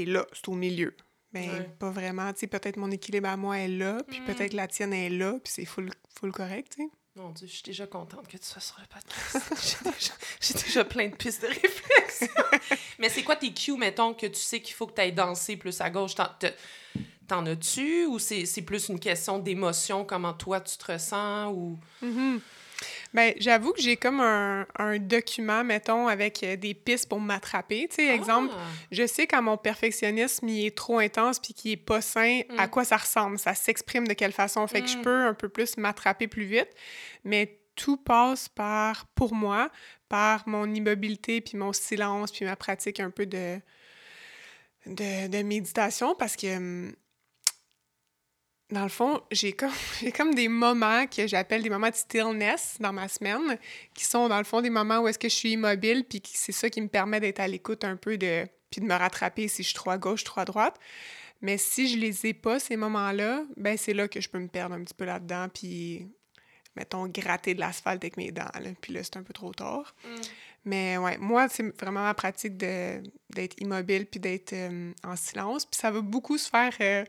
là, 0.07 0.25
c'est 0.33 0.49
au 0.49 0.55
milieu. 0.55 0.95
Mais 1.33 1.49
pas 1.79 1.91
vraiment. 1.91 2.33
Tu 2.33 2.41
sais, 2.41 2.47
peut-être 2.47 2.77
mon 2.77 2.91
équilibre 2.91 3.29
à 3.29 3.37
moi 3.37 3.59
est 3.59 3.69
là, 3.69 4.03
puis 4.09 4.21
mm. 4.21 4.25
peut-être 4.25 4.53
la 4.55 4.67
tienne 4.67 4.93
est 4.93 5.11
là, 5.11 5.33
puis 5.43 5.53
c'est 5.53 5.65
full, 5.65 5.91
full 6.15 6.33
correct, 6.33 6.73
tu 6.77 6.83
sais. 6.83 6.91
Mon 7.17 7.31
Dieu, 7.31 7.49
je 7.49 7.53
suis 7.53 7.63
déjà 7.65 7.87
contente 7.87 8.29
que 8.29 8.37
tu 8.37 8.47
sois 8.47 8.61
sur 8.61 8.77
le 8.79 8.87
podcast. 8.87 10.15
J'ai 10.41 10.55
déjà, 10.55 10.85
plein 10.85 11.09
de 11.09 11.17
pistes 11.17 11.43
de 11.43 11.49
réflexion. 11.49 12.29
Mais 13.01 13.09
c'est 13.09 13.25
quoi 13.25 13.35
tes 13.35 13.53
cues, 13.53 13.77
mettons, 13.77 14.15
que 14.15 14.27
tu 14.27 14.41
sais 14.41 14.61
qu'il 14.61 14.75
faut 14.75 14.87
que 14.87 14.95
tu 14.95 15.01
ailles 15.01 15.13
danser 15.13 15.57
plus 15.57 15.81
à 15.81 15.91
gauche? 15.91 16.15
T'en 17.27 17.45
as-tu? 17.47 18.07
Ou 18.07 18.21
c'est 18.21 18.63
plus 18.63 18.89
une 18.89 19.01
question 19.01 19.41
d'émotion, 19.41 20.05
comment 20.05 20.33
toi 20.33 20.61
tu 20.61 20.79
te 20.79 20.93
ressens? 20.93 21.51
ou... 21.51 21.77
Mm-hmm. 22.05 22.41
Bien, 23.13 23.33
j'avoue 23.39 23.73
que 23.73 23.81
j'ai 23.81 23.97
comme 23.97 24.21
un, 24.21 24.67
un, 24.79 24.99
document, 24.99 25.65
mettons, 25.65 26.09
avec 26.09 26.43
euh, 26.43 26.57
des 26.57 26.75
pistes 26.75 27.09
pour 27.09 27.21
m'attraper. 27.21 27.89
Tu 27.89 27.97
sais, 27.97 28.15
exemple, 28.15 28.55
ah! 28.57 28.63
je 28.93 29.07
sais 29.07 29.27
quand 29.27 29.43
mon 29.43 29.57
perfectionnisme 29.57 30.49
il 30.49 30.67
est 30.67 30.77
trop 30.77 30.99
intense 30.99 31.39
puis 31.39 31.55
qu'il 31.55 31.73
est 31.73 31.77
pas 31.77 32.01
sain, 32.01 32.43
à 32.57 32.67
mm. 32.67 32.71
quoi 32.71 32.85
ça 32.85 32.97
ressemble, 32.97 33.39
ça 33.39 33.55
s'exprime 33.55 34.07
de 34.07 34.13
quelle 34.13 34.33
façon? 34.33 34.67
Fait 34.67 34.83
que 34.83 34.89
je 34.89 34.99
mm. 34.99 35.03
peux 35.03 35.27
un 35.27 35.35
peu 35.35 35.49
plus 35.49 35.77
m'attraper 35.77 36.29
plus 36.29 36.45
vite. 36.45 36.69
Mais 37.25 37.59
tout 37.75 37.97
passe 37.97 38.49
par, 38.49 39.07
pour 39.15 39.35
moi, 39.35 39.71
par 40.09 40.49
mon 40.49 40.73
immobilité 40.73 41.41
puis 41.41 41.57
mon 41.57 41.73
silence 41.73 42.33
puis 42.33 42.45
ma 42.45 42.57
pratique 42.57 43.01
un 43.01 43.11
peu 43.11 43.27
de, 43.27 43.61
de, 44.87 45.29
de 45.29 45.43
méditation 45.43 46.15
parce 46.15 46.37
que 46.37 46.57
hum, 46.57 46.93
dans 48.71 48.83
le 48.83 48.89
fond, 48.89 49.23
j'ai 49.31 49.53
comme, 49.53 49.73
comme 50.17 50.35
des 50.35 50.49
moments 50.49 51.07
que 51.07 51.27
j'appelle 51.27 51.63
des 51.63 51.71
moments 51.71 51.91
de 51.91 51.95
stillness 51.95 52.77
dans 52.81 52.93
ma 52.93 53.09
semaine, 53.09 53.59
qui 53.95 54.05
sont 54.05 54.29
dans 54.29 54.39
le 54.39 54.45
fond 54.45 54.61
des 54.61 54.71
moments 54.71 54.99
où 55.01 55.09
est-ce 55.09 55.19
que 55.19 55.29
je 55.29 55.35
suis 55.35 55.53
immobile, 55.53 56.05
puis 56.05 56.23
c'est 56.25 56.53
ça 56.53 56.69
qui 56.69 56.81
me 56.81 56.89
permet 56.89 57.21
d'être 57.21 57.41
à 57.41 57.49
l'écoute 57.49 57.85
un 57.85 57.97
peu, 57.97 58.19
de, 58.19 58.47
puis 58.71 58.81
de 58.81 58.87
me 58.87 58.95
rattraper 58.95 59.49
si 59.49 59.63
je 59.63 59.69
suis 59.69 59.75
trop 59.75 59.91
à 59.91 59.99
gauche, 59.99 60.25
trop 60.25 60.41
à 60.41 60.45
droite. 60.45 60.79
Mais 61.41 61.57
si 61.57 61.89
je 61.89 61.97
les 61.97 62.27
ai 62.27 62.35
pas, 62.35 62.59
ces 62.59 62.77
moments-là, 62.77 63.45
ben 63.57 63.77
c'est 63.79 63.95
là 63.95 64.09
que 64.09 64.21
je 64.21 64.29
peux 64.29 64.41
me 64.41 64.49
perdre 64.49 64.75
un 64.75 64.83
petit 64.83 64.95
peu 64.95 65.05
là-dedans, 65.05 65.49
puis, 65.49 66.07
mettons, 66.77 67.07
gratter 67.07 67.55
de 67.55 67.61
l'asphalte 67.61 68.03
avec 68.05 68.17
mes 68.17 68.33
dents, 68.33 68.51
puis 68.81 68.93
là, 68.93 69.03
c'est 69.03 69.17
un 69.17 69.23
peu 69.23 69.33
trop 69.33 69.53
tard. 69.55 69.95
Mm. 70.05 70.21
Mais 70.65 70.99
ouais, 70.99 71.17
moi, 71.17 71.49
c'est 71.49 71.75
vraiment 71.81 72.03
ma 72.03 72.13
pratique 72.13 72.59
d'être 72.59 73.55
immobile, 73.59 74.05
puis 74.05 74.21
d'être 74.21 74.53
euh, 74.53 74.93
en 75.05 75.17
silence, 75.17 75.65
puis 75.65 75.81
ça 75.81 75.91
va 75.91 76.03
beaucoup 76.03 76.37
se 76.37 76.51
faire... 76.51 76.75
Euh, 76.83 77.05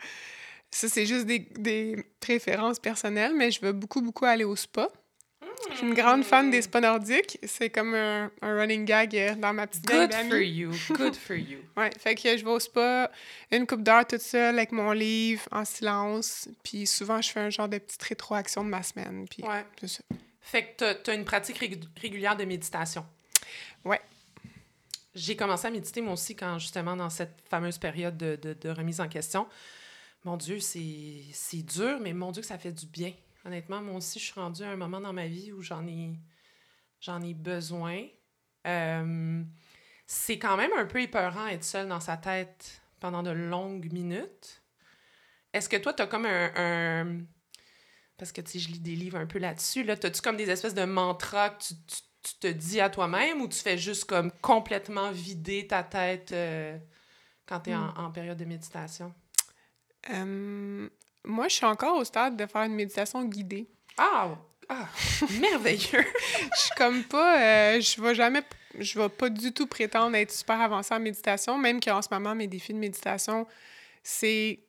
ça, 0.71 0.87
c'est 0.87 1.05
juste 1.05 1.25
des, 1.25 1.39
des, 1.39 2.05
préférences 2.19 2.79
personnelles, 2.79 3.33
mais 3.35 3.51
je 3.51 3.61
veux 3.61 3.71
beaucoup, 3.71 4.01
beaucoup 4.01 4.25
aller 4.25 4.43
au 4.43 4.55
spa. 4.55 4.89
Je 5.71 5.75
suis 5.75 5.87
une 5.87 5.93
grande 5.93 6.23
fan 6.23 6.49
des 6.49 6.61
spas 6.61 6.79
nordiques. 6.79 7.37
C'est 7.43 7.69
comme 7.69 7.93
un, 7.93 8.31
un, 8.41 8.55
running 8.55 8.85
gag 8.85 9.15
euh, 9.15 9.35
dans 9.35 9.53
ma 9.53 9.67
petite 9.67 9.85
Good 9.85 10.13
for 10.13 10.37
you. 10.37 10.71
Good 10.89 11.15
for 11.15 11.35
you. 11.35 11.59
ouais, 11.77 11.89
fait 11.99 12.15
que 12.15 12.37
je 12.37 12.43
vais 12.43 12.51
au 12.51 12.59
spa 12.59 13.11
une 13.51 13.67
coupe 13.67 13.83
d'heure 13.83 14.07
toute 14.07 14.21
seule 14.21 14.57
avec 14.57 14.71
mon 14.71 14.91
livre, 14.91 15.43
en 15.51 15.65
silence. 15.65 16.47
Puis 16.63 16.87
souvent, 16.87 17.21
je 17.21 17.29
fais 17.29 17.41
un 17.41 17.49
genre 17.49 17.67
de 17.67 17.77
petite 17.77 18.01
rétroaction 18.03 18.63
de 18.63 18.69
ma 18.69 18.83
semaine. 18.83 19.27
Puis 19.29 19.43
ouais. 19.43 19.65
c'est 19.81 19.87
ça. 19.87 20.03
Fait 20.41 20.73
que 20.77 21.03
tu 21.03 21.11
as 21.11 21.13
une 21.13 21.25
pratique 21.25 21.57
régulière 21.57 22.37
de 22.37 22.45
méditation. 22.45 23.05
Ouais. 23.83 24.01
J'ai 25.13 25.35
commencé 25.35 25.67
à 25.67 25.71
méditer 25.71 26.01
moi 26.01 26.13
aussi 26.13 26.35
quand 26.35 26.57
justement 26.59 26.95
dans 26.95 27.09
cette 27.09 27.35
fameuse 27.49 27.77
période 27.77 28.17
de, 28.17 28.37
de, 28.37 28.53
de 28.53 28.69
remise 28.69 29.01
en 29.01 29.07
question. 29.07 29.47
Mon 30.25 30.35
Dieu, 30.35 30.59
c'est 30.59 31.63
dur, 31.63 31.99
mais 32.01 32.13
mon 32.13 32.31
Dieu, 32.31 32.41
que 32.41 32.47
ça 32.47 32.57
fait 32.57 32.73
du 32.73 32.85
bien. 32.85 33.13
Honnêtement, 33.45 33.81
moi 33.81 33.95
aussi, 33.95 34.19
je 34.19 34.25
suis 34.25 34.39
rendue 34.39 34.63
à 34.63 34.69
un 34.69 34.75
moment 34.75 34.99
dans 34.99 35.13
ma 35.13 35.27
vie 35.27 35.53
où 35.53 35.61
j'en 35.61 35.87
ai, 35.87 36.11
j'en 36.99 37.21
ai 37.21 37.33
besoin. 37.33 38.05
Euh, 38.67 39.43
c'est 40.05 40.37
quand 40.37 40.57
même 40.57 40.71
un 40.77 40.85
peu 40.85 41.01
épeurant 41.01 41.47
être 41.47 41.63
seul 41.63 41.87
dans 41.87 42.01
sa 42.01 42.17
tête 42.17 42.81
pendant 42.99 43.23
de 43.23 43.29
longues 43.29 43.91
minutes. 43.93 44.61
Est-ce 45.53 45.69
que 45.69 45.77
toi, 45.77 45.93
tu 45.93 46.01
as 46.03 46.07
comme 46.07 46.25
un, 46.25 47.21
Parce 48.17 48.31
que, 48.31 48.41
tu 48.41 48.51
sais, 48.51 48.59
je 48.59 48.69
lis 48.69 48.79
des 48.79 48.95
livres 48.95 49.17
un 49.17 49.25
peu 49.25 49.39
là-dessus. 49.39 49.83
Là. 49.83 49.93
As-tu 49.93 50.21
comme 50.21 50.37
des 50.37 50.49
espèces 50.49 50.73
de 50.73 50.83
mantras 50.83 51.51
que 51.51 51.63
tu, 51.63 51.75
te 52.41 52.47
dis 52.47 52.81
à 52.81 52.89
toi-même 52.89 53.41
ou 53.41 53.47
tu 53.47 53.57
fais 53.57 53.77
juste 53.77 54.03
comme 54.03 54.31
complètement 54.41 55.11
vider 55.11 55.65
ta 55.65 55.83
tête 55.83 56.33
euh, 56.33 56.77
quand 57.45 57.61
tu 57.61 57.69
es 57.69 57.75
en, 57.75 57.87
hmm. 57.87 57.97
en, 57.97 58.11
période 58.11 58.37
de 58.37 58.45
méditation? 58.45 59.13
Moi, 61.25 61.47
je 61.47 61.55
suis 61.55 61.65
encore 61.65 61.97
au 61.97 62.03
stade 62.03 62.35
de 62.37 62.45
faire 62.45 62.63
une 62.63 62.75
méditation 62.75 63.23
guidée. 63.25 63.67
Ah! 63.97 64.37
ah 64.69 64.87
merveilleux! 65.39 66.05
je 66.55 66.59
suis 66.59 66.75
comme 66.77 67.03
pas... 67.03 67.41
Euh, 67.41 67.81
je 67.81 68.01
vais 68.01 68.15
jamais... 68.15 68.43
Je 68.77 68.99
vais 68.99 69.09
pas 69.09 69.29
du 69.29 69.51
tout 69.51 69.67
prétendre 69.67 70.15
être 70.15 70.31
super 70.31 70.61
avancée 70.61 70.93
en 70.93 70.99
méditation, 70.99 71.57
même 71.57 71.79
qu'en 71.79 72.01
ce 72.01 72.07
moment, 72.11 72.35
mes 72.35 72.47
défis 72.47 72.73
de 72.73 72.77
méditation, 72.77 73.47
c'est 74.03 74.59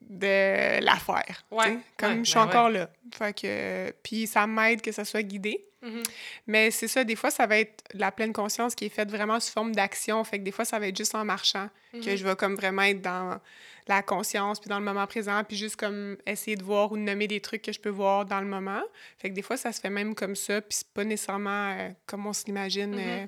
de 0.00 0.80
la 0.82 0.96
faire. 0.96 1.44
Ouais, 1.50 1.78
comme 1.98 2.24
je 2.24 2.30
suis 2.30 2.38
ben 2.38 2.46
encore 2.46 2.70
là. 2.70 2.90
Fait 3.12 3.38
que... 3.38 3.92
Puis 4.02 4.26
ça 4.26 4.46
m'aide 4.46 4.80
que 4.80 4.90
ça 4.92 5.04
soit 5.04 5.22
guidé. 5.22 5.65
Mm-hmm. 5.82 6.04
Mais 6.46 6.70
c'est 6.70 6.88
ça, 6.88 7.04
des 7.04 7.16
fois, 7.16 7.30
ça 7.30 7.46
va 7.46 7.58
être 7.58 7.84
la 7.92 8.10
pleine 8.10 8.32
conscience 8.32 8.74
qui 8.74 8.86
est 8.86 8.90
faite 8.90 9.10
vraiment 9.10 9.40
sous 9.40 9.52
forme 9.52 9.74
d'action. 9.74 10.22
Fait 10.24 10.38
que 10.38 10.44
des 10.44 10.52
fois, 10.52 10.64
ça 10.64 10.78
va 10.78 10.88
être 10.88 10.96
juste 10.96 11.14
en 11.14 11.24
marchant 11.24 11.68
que 11.92 11.98
mm-hmm. 11.98 12.16
je 12.16 12.24
vais 12.24 12.36
comme 12.36 12.54
vraiment 12.54 12.82
être 12.82 13.02
dans 13.02 13.40
la 13.88 14.02
conscience, 14.02 14.58
puis 14.58 14.68
dans 14.68 14.78
le 14.78 14.84
moment 14.84 15.06
présent, 15.06 15.44
puis 15.44 15.56
juste 15.56 15.76
comme 15.76 16.16
essayer 16.26 16.56
de 16.56 16.64
voir 16.64 16.90
ou 16.90 16.96
de 16.96 17.02
nommer 17.02 17.28
des 17.28 17.40
trucs 17.40 17.62
que 17.62 17.72
je 17.72 17.78
peux 17.78 17.90
voir 17.90 18.24
dans 18.24 18.40
le 18.40 18.46
moment. 18.46 18.82
Fait 19.18 19.30
que 19.30 19.34
des 19.34 19.42
fois, 19.42 19.56
ça 19.56 19.72
se 19.72 19.80
fait 19.80 19.90
même 19.90 20.14
comme 20.14 20.34
ça, 20.34 20.60
puis 20.60 20.78
c'est 20.78 20.88
pas 20.88 21.04
nécessairement 21.04 21.70
euh, 21.70 21.90
comme 22.06 22.26
on 22.26 22.32
se 22.32 22.46
l'imagine, 22.46 22.96
mm-hmm. 22.96 23.24
euh, 23.24 23.26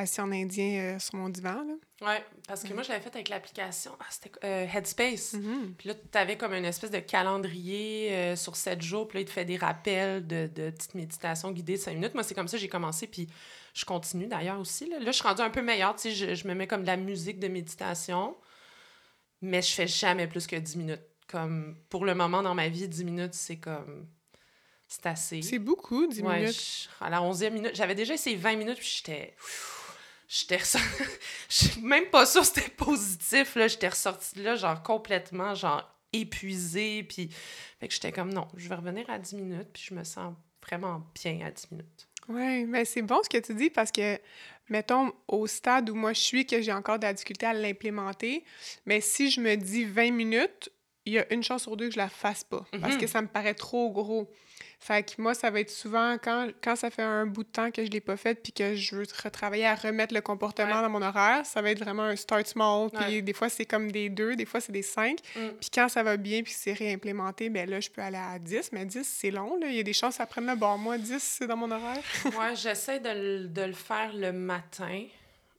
assis 0.00 0.20
en 0.20 0.32
indien 0.32 0.94
euh, 0.94 0.98
sur 0.98 1.16
mon 1.16 1.28
divan. 1.28 1.64
Là. 1.64 2.08
Ouais, 2.08 2.24
parce 2.48 2.62
que 2.62 2.72
moi, 2.72 2.82
je 2.82 2.88
l'avais 2.88 3.02
fait 3.02 3.14
avec 3.14 3.28
l'application, 3.28 3.92
ah, 4.00 4.04
c'était 4.08 4.30
Headspace. 4.42 5.34
Mm-hmm. 5.34 5.74
Puis 5.78 5.88
là, 5.88 5.94
tu 5.94 6.18
avais 6.18 6.36
comme 6.36 6.54
une 6.54 6.64
espèce 6.64 6.90
de 6.90 7.00
calendrier 7.00 8.34
sur 8.36 8.56
sept 8.56 8.80
jours, 8.80 9.06
puis 9.06 9.18
là, 9.18 9.22
il 9.22 9.26
te 9.26 9.30
fait 9.30 9.44
des 9.44 9.56
rappels 9.58 10.26
de, 10.26 10.48
de 10.54 10.70
petites 10.70 10.94
méditations 10.94 11.52
guidées 11.52 11.74
de 11.74 11.80
cinq 11.80 11.94
minutes. 11.94 12.14
Moi, 12.14 12.22
c'est 12.22 12.34
comme 12.34 12.48
ça 12.48 12.56
que 12.56 12.60
j'ai 12.62 12.68
commencé, 12.68 13.06
puis 13.06 13.28
je 13.74 13.84
continue 13.84 14.26
d'ailleurs 14.26 14.58
aussi. 14.58 14.88
Là. 14.88 14.98
là, 14.98 15.10
je 15.10 15.16
suis 15.16 15.28
rendue 15.28 15.42
un 15.42 15.50
peu 15.50 15.62
meilleure, 15.62 15.94
tu 15.94 16.02
sais, 16.02 16.12
je, 16.12 16.34
je 16.34 16.48
me 16.48 16.54
mets 16.54 16.66
comme 16.66 16.82
de 16.82 16.86
la 16.86 16.96
musique 16.96 17.38
de 17.38 17.48
méditation 17.48 18.34
mais 19.42 19.62
je 19.62 19.72
fais 19.72 19.86
jamais 19.86 20.26
plus 20.26 20.46
que 20.46 20.56
10 20.56 20.76
minutes. 20.76 21.02
Comme 21.28 21.76
pour 21.88 22.04
le 22.04 22.14
moment 22.14 22.42
dans 22.42 22.54
ma 22.54 22.68
vie, 22.68 22.88
10 22.88 23.04
minutes, 23.04 23.34
c'est 23.34 23.58
comme. 23.58 24.08
C'est 24.88 25.06
assez. 25.06 25.42
C'est 25.42 25.60
beaucoup, 25.60 26.06
10 26.08 26.22
minutes. 26.22 26.90
à 27.00 27.08
la 27.08 27.20
11e 27.20 27.50
minute, 27.50 27.70
j'avais 27.74 27.94
déjà 27.94 28.14
essayé 28.14 28.36
20 28.36 28.56
minutes, 28.56 28.78
puis 28.78 28.92
j'étais. 28.96 29.36
J'étais 30.30 30.58
Je 31.48 31.54
suis 31.54 31.80
même 31.80 32.06
pas 32.06 32.24
sûre 32.24 32.44
c'était 32.44 32.70
positif, 32.70 33.56
là. 33.56 33.66
J'étais 33.66 33.88
ressortie 33.88 34.36
de 34.36 34.44
là, 34.44 34.54
genre 34.54 34.80
complètement, 34.80 35.56
genre 35.56 35.92
épuisée, 36.12 37.02
puis. 37.02 37.30
Fait 37.80 37.88
que 37.88 37.94
j'étais 37.94 38.12
comme 38.12 38.32
non, 38.32 38.46
je 38.56 38.68
vais 38.68 38.76
revenir 38.76 39.10
à 39.10 39.18
10 39.18 39.34
minutes, 39.34 39.68
puis 39.72 39.82
je 39.88 39.94
me 39.94 40.04
sens 40.04 40.32
vraiment 40.64 41.04
bien 41.20 41.40
à 41.44 41.50
10 41.50 41.72
minutes. 41.72 42.08
Oui, 42.28 42.64
mais 42.64 42.84
c'est 42.84 43.02
bon 43.02 43.20
ce 43.24 43.28
que 43.28 43.38
tu 43.38 43.54
dis 43.54 43.70
parce 43.70 43.90
que 43.90 44.20
mettons, 44.68 45.12
au 45.26 45.48
stade 45.48 45.90
où 45.90 45.96
moi 45.96 46.12
je 46.12 46.20
suis, 46.20 46.46
que 46.46 46.62
j'ai 46.62 46.72
encore 46.72 47.00
de 47.00 47.06
la 47.06 47.12
difficulté 47.12 47.46
à 47.46 47.52
l'implémenter, 47.52 48.44
mais 48.86 49.00
si 49.00 49.30
je 49.30 49.40
me 49.40 49.56
dis 49.56 49.84
20 49.84 50.12
minutes, 50.12 50.70
il 51.06 51.14
y 51.14 51.18
a 51.18 51.32
une 51.32 51.42
chance 51.42 51.62
sur 51.62 51.76
deux 51.76 51.88
que 51.88 51.94
je 51.94 51.98
la 51.98 52.08
fasse 52.08 52.44
pas 52.44 52.64
parce 52.80 52.96
que 52.96 53.02
Mhm. 53.02 53.08
ça 53.08 53.22
me 53.22 53.26
paraît 53.28 53.54
trop 53.54 53.90
gros. 53.90 54.30
Fait 54.82 55.02
que 55.02 55.20
moi, 55.20 55.34
ça 55.34 55.50
va 55.50 55.60
être 55.60 55.68
souvent 55.70 56.16
quand, 56.22 56.48
quand 56.64 56.74
ça 56.74 56.88
fait 56.90 57.02
un 57.02 57.26
bout 57.26 57.42
de 57.44 57.48
temps 57.50 57.70
que 57.70 57.84
je 57.84 57.90
l'ai 57.90 58.00
pas 58.00 58.16
fait 58.16 58.34
puis 58.42 58.50
que 58.52 58.74
je 58.74 58.96
veux 58.96 59.04
retravailler 59.22 59.66
à 59.66 59.74
remettre 59.74 60.14
le 60.14 60.22
comportement 60.22 60.76
Ouais. 60.76 60.82
dans 60.82 60.88
mon 60.88 61.02
horaire, 61.02 61.44
ça 61.44 61.60
va 61.60 61.70
être 61.70 61.80
vraiment 61.80 62.04
un 62.04 62.16
start 62.16 62.46
small. 62.46 62.88
Puis 62.90 63.16
Ouais. 63.16 63.22
des 63.22 63.32
fois, 63.34 63.50
c'est 63.50 63.66
comme 63.66 63.92
des 63.92 64.08
deux, 64.08 64.36
des 64.36 64.46
fois, 64.46 64.58
c'est 64.60 64.72
des 64.72 64.80
cinq. 64.82 65.18
Mm. 65.36 65.48
Puis 65.60 65.68
quand 65.74 65.88
ça 65.90 66.02
va 66.02 66.16
bien 66.16 66.42
puis 66.42 66.52
que 66.54 66.58
c'est 66.58 66.72
réimplémenté, 66.72 67.50
ben 67.50 67.68
là, 67.68 67.78
je 67.80 67.90
peux 67.90 68.00
aller 68.00 68.16
à 68.16 68.38
10. 68.38 68.70
Mais 68.72 68.86
10, 68.86 69.06
c'est 69.06 69.30
long. 69.30 69.58
Là. 69.60 69.66
Il 69.68 69.74
y 69.76 69.80
a 69.80 69.82
des 69.82 69.92
chances 69.92 70.14
que 70.14 70.18
ça 70.18 70.26
prenne 70.26 70.46
le 70.46 70.56
bon. 70.56 70.78
Moi, 70.78 70.96
10, 70.96 71.22
c'est 71.22 71.46
dans 71.46 71.56
mon 71.58 71.70
horaire. 71.70 72.02
Ouais, 72.24 72.56
j'essaie 72.56 73.00
de 73.00 73.62
le 73.66 73.72
faire 73.74 74.12
le 74.14 74.32
matin. 74.32 75.04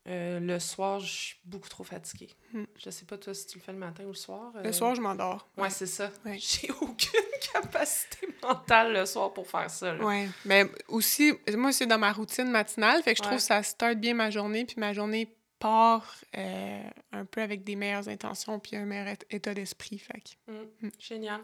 Euh, 0.07 0.39
le 0.39 0.59
soir, 0.59 0.99
je 0.99 1.11
suis 1.11 1.35
beaucoup 1.45 1.69
trop 1.69 1.83
fatiguée. 1.83 2.31
Hmm. 2.53 2.63
Je 2.83 2.89
sais 2.89 3.05
pas, 3.05 3.19
toi, 3.19 3.35
si 3.35 3.45
tu 3.45 3.59
le 3.59 3.63
fais 3.63 3.71
le 3.71 3.77
matin 3.77 4.03
ou 4.03 4.07
le 4.07 4.13
soir. 4.15 4.51
Le 4.55 4.69
euh, 4.69 4.71
soir, 4.71 4.95
je 4.95 5.01
m'endors. 5.01 5.47
Ouais, 5.57 5.69
c'est 5.69 5.85
ça. 5.85 6.09
Ouais. 6.25 6.37
J'ai 6.39 6.71
aucune 6.81 7.21
capacité 7.53 8.27
mentale 8.41 8.93
le 8.93 9.05
soir 9.05 9.31
pour 9.31 9.47
faire 9.47 9.69
ça. 9.69 9.93
là. 9.93 10.03
Ouais, 10.03 10.27
mais 10.45 10.65
aussi, 10.87 11.33
moi, 11.55 11.71
c'est 11.71 11.85
dans 11.85 11.99
ma 11.99 12.11
routine 12.11 12.49
matinale, 12.49 13.03
fait 13.03 13.13
que 13.13 13.17
je 13.19 13.23
trouve 13.23 13.37
que 13.37 13.43
ça 13.43 13.61
start 13.61 13.95
bien 13.97 14.15
ma 14.15 14.31
journée, 14.31 14.65
puis 14.65 14.75
ma 14.79 14.91
journée 14.93 15.35
part 15.59 16.15
euh, 16.35 16.83
un 17.11 17.25
peu 17.25 17.39
avec 17.43 17.63
des 17.63 17.75
meilleures 17.75 18.09
intentions, 18.09 18.59
puis 18.59 18.75
un 18.77 18.85
meilleur 18.85 19.05
ét- 19.05 19.25
état 19.29 19.53
d'esprit, 19.53 19.99
fait 19.99 20.19
que... 20.47 20.51
Mm, 20.51 20.65
Mm. 20.81 20.89
Génial. 20.97 21.41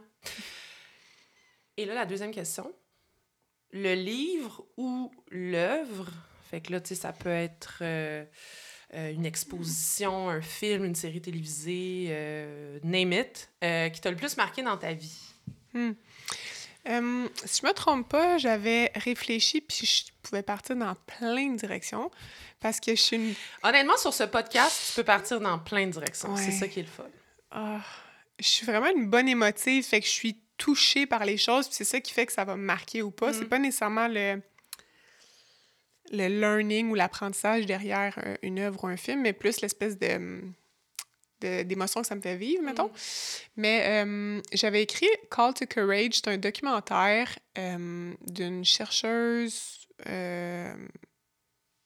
Et 1.78 1.86
là, 1.86 1.94
la 1.94 2.06
deuxième 2.08 2.32
question. 2.32 2.74
Le 3.72 3.94
livre 3.94 4.66
ou 4.78 5.12
l'œuvre, 5.30 6.08
fait 6.50 6.62
que 6.62 6.72
là, 6.72 6.82
tu 6.82 6.90
sais, 6.90 6.96
ça 6.96 7.12
peut 7.12 7.30
être 7.30 7.80
euh, 7.82 8.24
euh, 8.94 9.12
une 9.12 9.26
exposition, 9.26 10.30
un 10.30 10.42
film, 10.42 10.86
une 10.86 10.96
série 10.96 11.22
télévisée, 11.22 12.08
euh, 12.10 12.80
name 12.84 13.14
it, 13.14 13.50
euh, 13.64 13.90
qui 13.90 14.00
t'a 14.00 14.10
le 14.12 14.18
plus 14.18 14.38
marqué 14.38 14.62
dans 14.62 14.78
ta 14.78 14.94
vie. 14.94 15.20
Hmm. 15.74 15.92
Euh, 16.88 17.28
si 17.44 17.62
je 17.62 17.68
me 17.68 17.74
trompe 17.74 18.08
pas, 18.08 18.38
j'avais 18.38 18.92
réfléchi, 18.96 19.60
puis 19.60 19.86
je 19.86 20.12
pouvais 20.24 20.42
partir 20.42 20.78
dans 20.78 20.96
plein 20.96 21.50
de 21.52 21.58
directions, 21.58 22.10
parce 22.62 22.80
que 22.80 22.96
je 22.96 23.02
suis 23.02 23.16
une... 23.18 23.34
Honnêtement, 23.62 23.98
sur 23.98 24.14
ce 24.14 24.24
podcast, 24.24 24.82
tu 24.88 24.96
peux 24.96 25.04
partir 25.04 25.42
dans 25.42 25.60
plein 25.60 25.88
de 25.88 25.92
directions. 25.92 26.34
Ouais. 26.34 26.42
C'est 26.42 26.52
ça 26.52 26.68
qui 26.70 26.80
est 26.80 26.84
le 26.84 26.88
fun. 26.88 27.04
ah, 27.52 27.82
je 28.40 28.48
suis 28.48 28.66
vraiment 28.66 28.90
une 28.96 29.10
bonne 29.10 29.28
émotive, 29.28 29.84
fait 29.84 30.00
que 30.00 30.06
je 30.06 30.12
suis 30.12 30.40
touchée 30.58 31.06
par 31.06 31.26
les 31.26 31.38
choses, 31.38 31.68
puis 31.68 31.76
c'est 31.76 31.84
ça 31.84 32.00
qui 32.00 32.14
fait 32.14 32.26
que 32.26 32.32
ça 32.32 32.46
va 32.46 32.56
me 32.56 32.64
marquer 32.64 33.02
ou 33.02 33.12
pas. 33.12 33.32
Mm. 33.32 33.34
C'est 33.34 33.46
pas 33.46 33.60
nécessairement 33.60 34.08
le 34.08 34.42
le 36.12 36.28
learning 36.28 36.90
ou 36.90 36.96
l'apprentissage 36.96 37.66
derrière 37.66 38.18
euh, 38.26 38.36
une 38.42 38.60
œuvre 38.60 38.84
ou 38.84 38.88
un 38.88 38.98
film, 38.98 39.22
mais 39.22 39.34
plus 39.34 39.62
l'espèce 39.62 39.98
de 39.98 40.16
hum, 40.16 40.54
d'émotion 41.40 42.02
que 42.02 42.08
ça 42.08 42.16
me 42.16 42.22
fait 42.22 42.36
vivre, 42.36 42.64
mettons. 42.64 42.88
Mm. 42.88 42.92
Mais 43.58 43.84
euh, 44.06 44.42
j'avais 44.54 44.82
écrit 44.82 45.08
Call 45.30 45.54
to 45.54 45.66
Courage, 45.68 46.14
c'est 46.16 46.28
un 46.30 46.38
documentaire 46.38 47.30
euh, 47.60 48.14
d'une 48.26 48.66
chercheuse... 48.66 49.88
euh, 50.08 50.74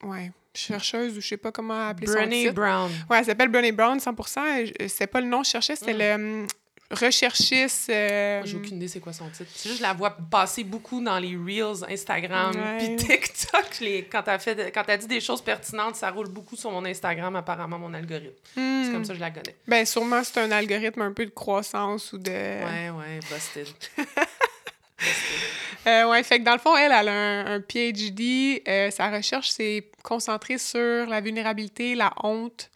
ouais, 0.04 0.32
chercheuse 0.56 1.18
ou 1.18 1.22
je 1.22 1.28
sais 1.28 1.38
pas 1.38 1.52
comment 1.52 1.88
appeler 1.90 2.08
son 2.08 2.14
Brené 2.14 2.42
titre. 2.44 2.54
Brown. 2.54 2.92
Ouais, 3.10 3.20
elle 3.20 3.26
s'appelle 3.26 3.50
Brené 3.50 3.72
Brown, 3.72 3.98
100%. 4.00 4.66
Je- 4.68 4.88
C'était 4.88 5.08
pas 5.08 5.20
le 5.22 5.28
nom 5.28 5.42
que 5.42 5.48
je 5.48 5.52
cherchais, 5.52 5.76
c'était 5.76 5.94
Mm. 5.94 5.98
le 5.98 6.14
hum, 6.14 6.48
recherchiste... 6.92 7.90
euh, 7.90 8.42
J'ai 8.46 8.58
aucune 8.58 8.78
idée 8.78 8.88
c'est 8.88 9.00
quoi 9.00 9.14
son 9.14 9.30
titre. 9.30 9.50
C'est 9.54 9.70
juste 9.70 9.78
je 9.80 9.84
la 9.84 9.94
vois 9.94 10.12
passer 10.30 10.64
beaucoup 10.64 11.02
dans 11.02 11.18
les 11.20 11.36
Reels 11.36 11.84
Instagram 11.90 12.52
puis 12.80 12.96
TikTok. 12.96 13.80
Les, 13.82 14.04
quand 14.06 14.24
t'as 14.24 14.40
fait, 14.40 14.72
quand 14.74 14.84
dit 14.98 15.08
des 15.08 15.22
choses 15.22 15.42
pertinentes, 15.42 15.96
ça 15.96 16.10
roule 16.12 16.30
beaucoup 16.30 16.56
sur 16.56 16.72
mon 16.72 16.84
Instagram, 16.86 17.36
apparemment, 17.36 17.80
mon 17.80 17.94
algorithme. 17.94 18.34
hmm. 18.56 18.84
C'est 18.86 18.92
comme 18.92 19.06
ça 19.06 19.14
que 19.14 19.20
je 19.20 19.24
la 19.24 19.32
connais. 19.32 19.56
Ben, 19.68 19.86
sûrement, 19.86 20.24
c'est 20.24 20.40
un 20.40 20.52
algorithme 20.52 21.02
un 21.02 21.14
peu 21.14 21.26
de 21.26 21.32
croissance 21.32 22.14
ou 22.14 22.18
de... 22.18 22.30
Ouais, 22.32 22.90
ouais, 22.90 23.20
busted. 23.30 23.68
busted. 23.98 25.88
Euh, 25.88 26.08
ouais, 26.10 26.22
fait 26.22 26.40
que 26.40 26.44
dans 26.44 26.54
le 26.54 26.60
fond, 26.60 26.78
elle, 26.78 26.92
elle 26.92 27.08
a 27.08 27.12
un, 27.12 27.56
un 27.56 27.60
PhD. 27.62 28.62
euh, 28.68 28.92
sa 28.92 29.10
recherche 29.10 29.50
s'est 29.50 29.90
concentrée 30.04 30.60
sur 30.60 31.08
la 31.08 31.22
vulnérabilité, 31.22 31.96
la 31.96 32.14
honte, 32.24 32.70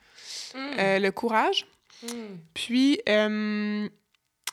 Mm. 0.53 0.57
euh, 0.79 1.00
le 1.00 1.12
courage. 1.12 1.67
Mm. 2.01 2.07
Puis, 2.53 3.01
euh, 3.10 3.89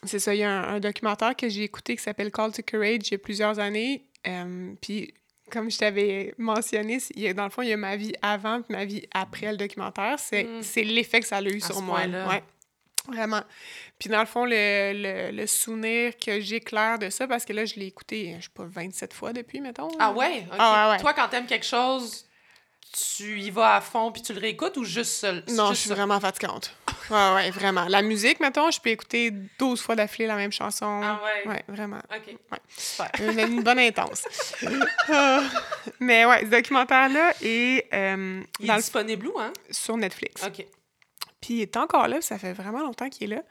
c'est 0.05 0.19
ça, 0.19 0.33
il 0.35 0.39
y 0.39 0.43
a 0.43 0.49
un, 0.51 0.75
un 0.75 0.79
documentaire 0.79 1.35
que 1.35 1.47
j'ai 1.49 1.63
écouté 1.63 1.95
qui 1.95 2.03
s'appelle 2.03 2.31
Call 2.31 2.51
to 2.51 2.61
Courage 2.69 3.07
il 3.07 3.11
y 3.11 3.15
a 3.15 3.17
plusieurs 3.17 3.59
années. 3.59 4.05
Euh, 4.27 4.73
puis, 4.81 5.13
comme 5.51 5.69
je 5.69 5.77
t'avais 5.77 6.33
mentionné, 6.37 6.99
il 7.15 7.21
y 7.21 7.27
a- 7.27 7.33
dans 7.33 7.43
le 7.43 7.49
fond, 7.49 7.61
il 7.61 7.69
y 7.69 7.73
a 7.73 7.77
ma 7.77 7.95
vie 7.95 8.13
avant 8.21 8.61
puis 8.61 8.73
ma 8.75 8.85
vie 8.85 9.05
après 9.13 9.51
le 9.51 9.57
documentaire. 9.57 10.17
C'est 10.19 10.43
Mm. 10.43 10.79
l'effet 10.87 11.19
que 11.19 11.27
ça 11.27 11.37
a 11.37 11.41
eu 11.41 11.61
À 11.61 11.65
sur 11.65 11.81
moi. 11.81 12.01
Ouais. 12.01 12.43
Vraiment. 13.09 13.41
Puis 13.99 14.09
dans 14.09 14.21
le 14.21 14.25
fond, 14.25 14.45
le, 14.45 14.93
le, 14.93 15.31
le 15.35 15.45
souvenir 15.45 16.13
que 16.17 16.39
j'éclaire 16.39 16.97
de 16.99 17.09
ça, 17.09 17.27
parce 17.27 17.43
que 17.43 17.51
là, 17.51 17.65
je 17.65 17.75
l'ai 17.75 17.87
écouté, 17.87 18.33
je 18.39 18.43
sais 18.45 18.49
pas, 18.53 18.63
27 18.65 19.13
fois 19.13 19.33
depuis, 19.33 19.59
mettons. 19.59 19.89
Ah 19.99 20.13
ouais? 20.13 20.45
ok. 20.47 20.55
Ah 20.57 20.85
ouais, 20.87 20.91
ouais. 20.93 20.99
Toi, 21.01 21.13
quand 21.13 21.27
t'aimes 21.27 21.45
quelque 21.45 21.65
chose, 21.65 22.25
tu 23.17 23.41
y 23.41 23.49
vas 23.49 23.75
à 23.75 23.81
fond 23.81 24.09
puis 24.13 24.21
tu 24.21 24.33
le 24.33 24.39
réécoutes 24.39 24.77
ou 24.77 24.85
juste 24.85 25.11
seul? 25.11 25.43
Non, 25.49 25.69
je 25.71 25.75
suis 25.75 25.89
ça? 25.89 25.95
vraiment 25.95 26.17
fatigante. 26.21 26.73
Ouais, 27.09 27.33
ouais, 27.35 27.51
vraiment. 27.51 27.85
La 27.89 28.01
musique, 28.01 28.39
mettons, 28.39 28.71
je 28.71 28.79
peux 28.79 28.89
écouter 28.89 29.31
12 29.59 29.81
fois 29.81 29.95
d'affilée 29.95 30.27
la 30.27 30.35
même 30.35 30.51
chanson. 30.51 31.01
Ah 31.03 31.19
ouais? 31.45 31.49
Ouais, 31.51 31.63
vraiment. 31.67 31.97
OK. 32.15 32.35
Ouais. 32.51 32.57
Super. 32.77 33.09
Une, 33.19 33.39
une 33.39 33.63
bonne 33.63 33.79
intense. 33.79 34.23
Ah. 35.09 35.41
mais 35.99 36.25
ouais, 36.25 36.41
ce 36.41 36.45
documentaire-là 36.45 37.33
est 37.41 37.87
euh, 37.93 38.41
Il 38.59 38.69
est 38.69 38.73
le- 38.73 38.77
disponible 38.79 39.27
où, 39.27 39.39
hein? 39.39 39.51
sur 39.71 39.97
Netflix. 39.97 40.43
OK. 40.45 40.65
Puis 41.43 41.55
il 41.55 41.61
est 41.61 41.75
encore 41.75 42.07
là, 42.07 42.21
ça 42.21 42.37
fait 42.39 42.53
vraiment 42.53 42.79
longtemps 42.79 43.09
qu'il 43.09 43.29
est 43.29 43.35
là. 43.35 43.43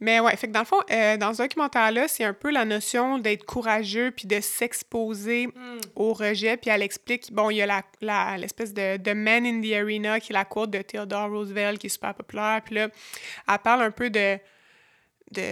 Mais 0.00 0.18
ouais, 0.18 0.34
fait 0.36 0.48
que 0.48 0.52
dans 0.52 0.58
le 0.58 0.64
fond, 0.66 0.80
euh, 0.90 1.16
dans 1.16 1.32
ce 1.32 1.42
documentaire-là, 1.42 2.08
c'est 2.08 2.24
un 2.24 2.32
peu 2.32 2.50
la 2.50 2.64
notion 2.64 3.18
d'être 3.18 3.44
courageux 3.44 4.10
puis 4.10 4.26
de 4.26 4.40
s'exposer 4.40 5.46
Mm. 5.46 5.78
au 5.94 6.14
rejet. 6.14 6.56
Puis 6.56 6.68
elle 6.70 6.82
explique, 6.82 7.32
bon, 7.32 7.50
il 7.50 7.58
y 7.58 7.62
a 7.62 7.82
l'espèce 8.36 8.74
de, 8.74 8.96
de 8.96 9.12
Man 9.12 9.46
in 9.46 9.60
the 9.60 9.72
Arena, 9.72 10.18
qui 10.18 10.32
est 10.32 10.34
la 10.34 10.44
quote 10.44 10.70
de 10.72 10.82
Theodore 10.82 11.30
Roosevelt, 11.30 11.78
qui 11.78 11.86
est 11.86 11.90
super 11.90 12.12
populaire. 12.12 12.60
Puis 12.64 12.74
là, 12.74 12.88
elle 13.48 13.58
parle 13.62 13.82
un 13.82 13.92
peu 13.92 14.10
de, 14.10 14.36
de, 15.30 15.42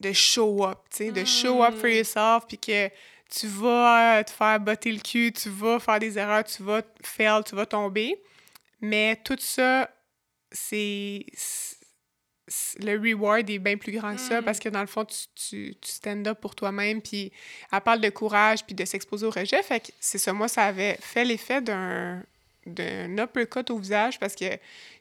de 0.00 0.12
show 0.12 0.66
up, 0.66 0.80
tu 0.90 0.98
sais, 1.06 1.10
de 1.12 1.24
show 1.24 1.64
up 1.64 1.74
for 1.76 1.86
Mm. 1.88 1.92
yourself, 1.94 2.46
puis 2.46 2.58
que 2.58 2.88
tu 3.30 3.46
vas 3.46 4.18
euh, 4.18 4.22
te 4.22 4.30
faire 4.32 4.60
botter 4.60 4.92
le 4.92 4.98
cul, 5.00 5.32
tu 5.32 5.48
vas 5.48 5.78
faire 5.80 5.98
des 5.98 6.18
erreurs, 6.18 6.44
tu 6.44 6.62
vas 6.62 6.82
fail, 7.02 7.42
tu 7.44 7.54
vas 7.54 7.64
tomber. 7.64 8.20
Mais 8.82 9.16
tout 9.24 9.36
ça, 9.38 9.88
c'est... 10.52 11.24
Le 12.80 12.98
reward 12.98 13.48
est 13.48 13.60
bien 13.60 13.76
plus 13.76 13.92
grand 13.92 14.14
que 14.16 14.20
ça 14.20 14.40
Mm. 14.40 14.44
parce 14.44 14.58
que 14.58 14.68
dans 14.68 14.80
le 14.80 14.88
fond, 14.88 15.04
tu, 15.04 15.16
tu, 15.36 15.74
tu 15.80 15.90
stand 15.92 16.26
up 16.26 16.40
pour 16.40 16.56
toi-même, 16.56 17.00
puis 17.00 17.30
elle 17.72 17.80
parle 17.80 18.00
de 18.00 18.10
courage, 18.10 18.64
puis 18.66 18.74
de 18.74 18.84
s'exposer 18.84 19.24
au 19.24 19.30
rejet. 19.30 19.62
Fait 19.62 19.78
que 19.78 19.92
c'est 20.00 20.18
ça, 20.18 20.32
moi, 20.32 20.48
ça 20.48 20.64
avait 20.64 20.96
fait 21.00 21.24
l'effet 21.24 21.60
d'un 21.60 22.22
d'un 22.66 23.16
uppercut 23.18 23.70
au 23.70 23.78
visage 23.78 24.18
parce 24.18 24.34
que 24.34 24.44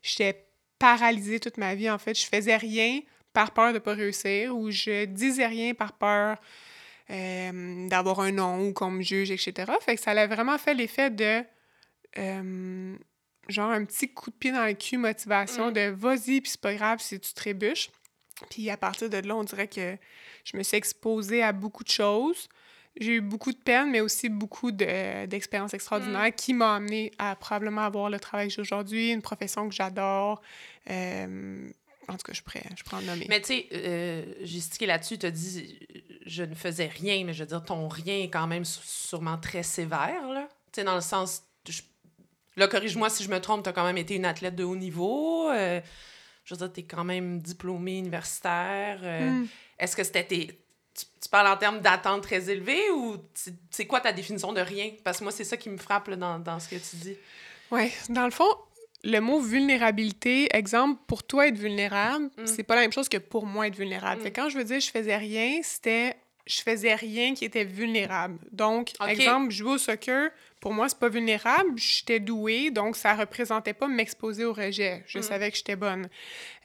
j'étais 0.01 0.45
paralysée 0.77 1.39
toute 1.39 1.57
ma 1.57 1.75
vie, 1.75 1.89
en 1.89 1.97
fait. 1.97 2.17
Je 2.17 2.25
faisais 2.25 2.55
rien 2.55 3.01
par 3.33 3.51
peur 3.51 3.73
de 3.73 3.79
pas 3.79 3.93
réussir 3.93 4.55
ou 4.55 4.71
je 4.71 5.05
disais 5.05 5.45
rien 5.45 5.73
par 5.73 5.93
peur 5.93 6.37
euh, 7.09 7.87
d'avoir 7.89 8.21
un 8.21 8.31
nom 8.31 8.67
ou 8.67 8.73
qu'on 8.73 8.91
me 8.91 9.01
juge, 9.01 9.31
etc. 9.31 9.71
Fait 9.81 9.95
que 9.95 10.01
ça 10.01 10.11
a 10.11 10.27
vraiment 10.27 10.57
fait 10.57 10.73
l'effet 10.73 11.09
de 11.09 11.43
euh, 12.17 12.95
genre 13.49 13.69
un 13.71 13.83
petit 13.85 14.07
coup 14.13 14.29
de 14.31 14.35
pied 14.35 14.51
dans 14.51 14.65
le 14.65 14.73
cul, 14.73 14.97
motivation 14.97 15.69
Mm. 15.69 15.73
de 15.73 15.81
vas-y, 15.89 16.41
puis 16.41 16.51
c'est 16.51 16.61
pas 16.61 16.73
grave 16.75 16.99
si 17.01 17.19
tu 17.19 17.33
trébuches. 17.33 17.89
Puis 18.49 18.69
à 18.69 18.77
partir 18.77 19.09
de 19.09 19.17
là, 19.17 19.35
on 19.35 19.43
dirait 19.43 19.67
que 19.67 19.97
je 20.45 20.55
me 20.55 20.63
suis 20.63 20.77
exposée 20.77 21.43
à 21.43 21.51
beaucoup 21.51 21.83
de 21.83 21.89
choses. 21.89 22.47
J'ai 22.99 23.15
eu 23.15 23.21
beaucoup 23.21 23.51
de 23.51 23.57
peine, 23.57 23.91
mais 23.91 24.01
aussi 24.01 24.29
beaucoup 24.29 24.71
de- 24.71 25.25
d'expériences 25.25 25.73
extraordinaires 25.73 26.33
qui 26.35 26.53
m'ont 26.53 26.65
amené 26.65 27.11
à 27.19 27.35
probablement 27.35 27.81
avoir 27.81 28.09
le 28.09 28.19
travail 28.19 28.47
que 28.47 28.53
j'ai 28.53 28.61
aujourd'hui, 28.61 29.11
une 29.11 29.21
profession 29.21 29.67
que 29.69 29.75
j'adore. 29.75 30.41
Euh, 30.89 31.69
en 32.07 32.13
tout 32.13 32.23
cas, 32.25 32.33
je 32.33 32.41
pourrais, 32.41 32.63
je 32.75 32.83
pourrais 32.83 32.97
en 33.03 33.05
nommer. 33.05 33.25
Mais 33.29 33.39
tu 33.41 33.47
sais, 33.47 33.67
euh, 33.73 34.25
j'ai 34.41 34.59
stické 34.59 34.85
là-dessus, 34.87 35.17
tu 35.19 35.25
as 35.25 35.31
dit 35.31 35.77
je 36.25 36.43
ne 36.43 36.55
faisais 36.55 36.87
rien, 36.87 37.23
mais 37.25 37.33
je 37.33 37.41
veux 37.43 37.47
dire, 37.47 37.63
ton 37.63 37.87
rien 37.87 38.19
est 38.23 38.29
quand 38.29 38.47
même 38.47 38.63
sû- 38.63 38.81
sûrement 38.83 39.37
très 39.37 39.63
sévère, 39.63 40.27
là. 40.29 40.47
Tu 40.71 40.81
sais, 40.81 40.83
dans 40.83 40.95
le 40.95 41.01
sens. 41.01 41.43
je- 41.67 41.81
Là, 42.59 42.67
corrige-moi 42.67 43.09
si 43.09 43.23
je 43.23 43.29
me 43.29 43.39
trompe, 43.39 43.63
tu 43.63 43.69
as 43.69 43.73
quand 43.73 43.83
même 43.85 43.97
été 43.97 44.15
une 44.15 44.25
athlète 44.25 44.55
de 44.55 44.63
haut 44.63 44.75
niveau. 44.75 45.49
euh, 45.49 45.79
je 46.45 46.53
veux 46.53 46.57
dire, 46.59 46.71
tu 46.73 46.79
es 46.81 46.83
quand 46.83 47.03
même 47.03 47.39
diplômée 47.41 47.97
universitaire. 47.97 48.99
euh, 49.03 49.29
Mm. 49.31 49.47
Est-ce 49.79 49.95
que 49.95 50.03
c'était 50.03 50.23
tes. 50.25 50.47
Tu, 50.93 51.05
tu 51.21 51.29
parles 51.29 51.47
en 51.47 51.57
termes 51.57 51.79
d'attente 51.79 52.23
très 52.23 52.49
élevée 52.49 52.89
ou 52.91 53.17
c'est 53.71 53.85
quoi 53.87 54.01
ta 54.01 54.11
définition 54.11 54.51
de 54.53 54.59
rien? 54.61 54.91
Parce 55.03 55.19
que 55.19 55.23
moi, 55.23 55.31
c'est 55.31 55.43
ça 55.45 55.55
qui 55.57 55.69
me 55.69 55.77
frappe 55.77 56.07
là, 56.09 56.15
dans, 56.15 56.39
dans 56.39 56.59
ce 56.59 56.67
que 56.67 56.75
tu 56.75 56.95
dis. 56.97 57.15
Ouais, 57.71 57.91
dans 58.09 58.25
le 58.25 58.31
fond, 58.31 58.49
le 59.03 59.19
mot 59.19 59.39
vulnérabilité, 59.39 60.49
exemple, 60.53 60.99
pour 61.07 61.23
toi 61.23 61.47
être 61.47 61.57
vulnérable, 61.57 62.25
Mm. 62.37 62.45
c'est 62.47 62.63
pas 62.63 62.75
la 62.75 62.81
même 62.81 62.91
chose 62.91 63.07
que 63.07 63.17
pour 63.17 63.45
moi 63.45 63.67
être 63.67 63.75
vulnérable. 63.77 64.19
Mm. 64.19 64.23
Fait 64.23 64.31
que 64.31 64.41
quand 64.41 64.49
je 64.49 64.57
veux 64.57 64.63
dire 64.65 64.79
je 64.81 64.89
faisais 64.91 65.15
rien, 65.15 65.59
c'était 65.63 66.17
je 66.49 66.61
faisais 66.63 66.95
rien 66.95 67.35
qui 67.35 67.45
était 67.45 67.63
vulnérable. 67.63 68.39
Donc, 68.51 68.91
Ok. 68.99 69.07
exemple, 69.09 69.51
jouer 69.51 69.73
au 69.73 69.77
soccer, 69.77 70.31
pour 70.59 70.73
moi, 70.73 70.89
c'est 70.89 70.97
pas 70.99 71.07
vulnérable. 71.07 71.73
J'étais 71.77 72.19
douée, 72.19 72.71
donc 72.71 72.95
ça 72.97 73.13
représentait 73.13 73.73
pas 73.73 73.87
m'exposer 73.87 74.43
au 74.45 74.51
rejet. 74.53 75.03
Je 75.07 75.19
Mm. 75.19 75.21
savais 75.21 75.51
que 75.51 75.57
j'étais 75.57 75.75
bonne. 75.75 76.09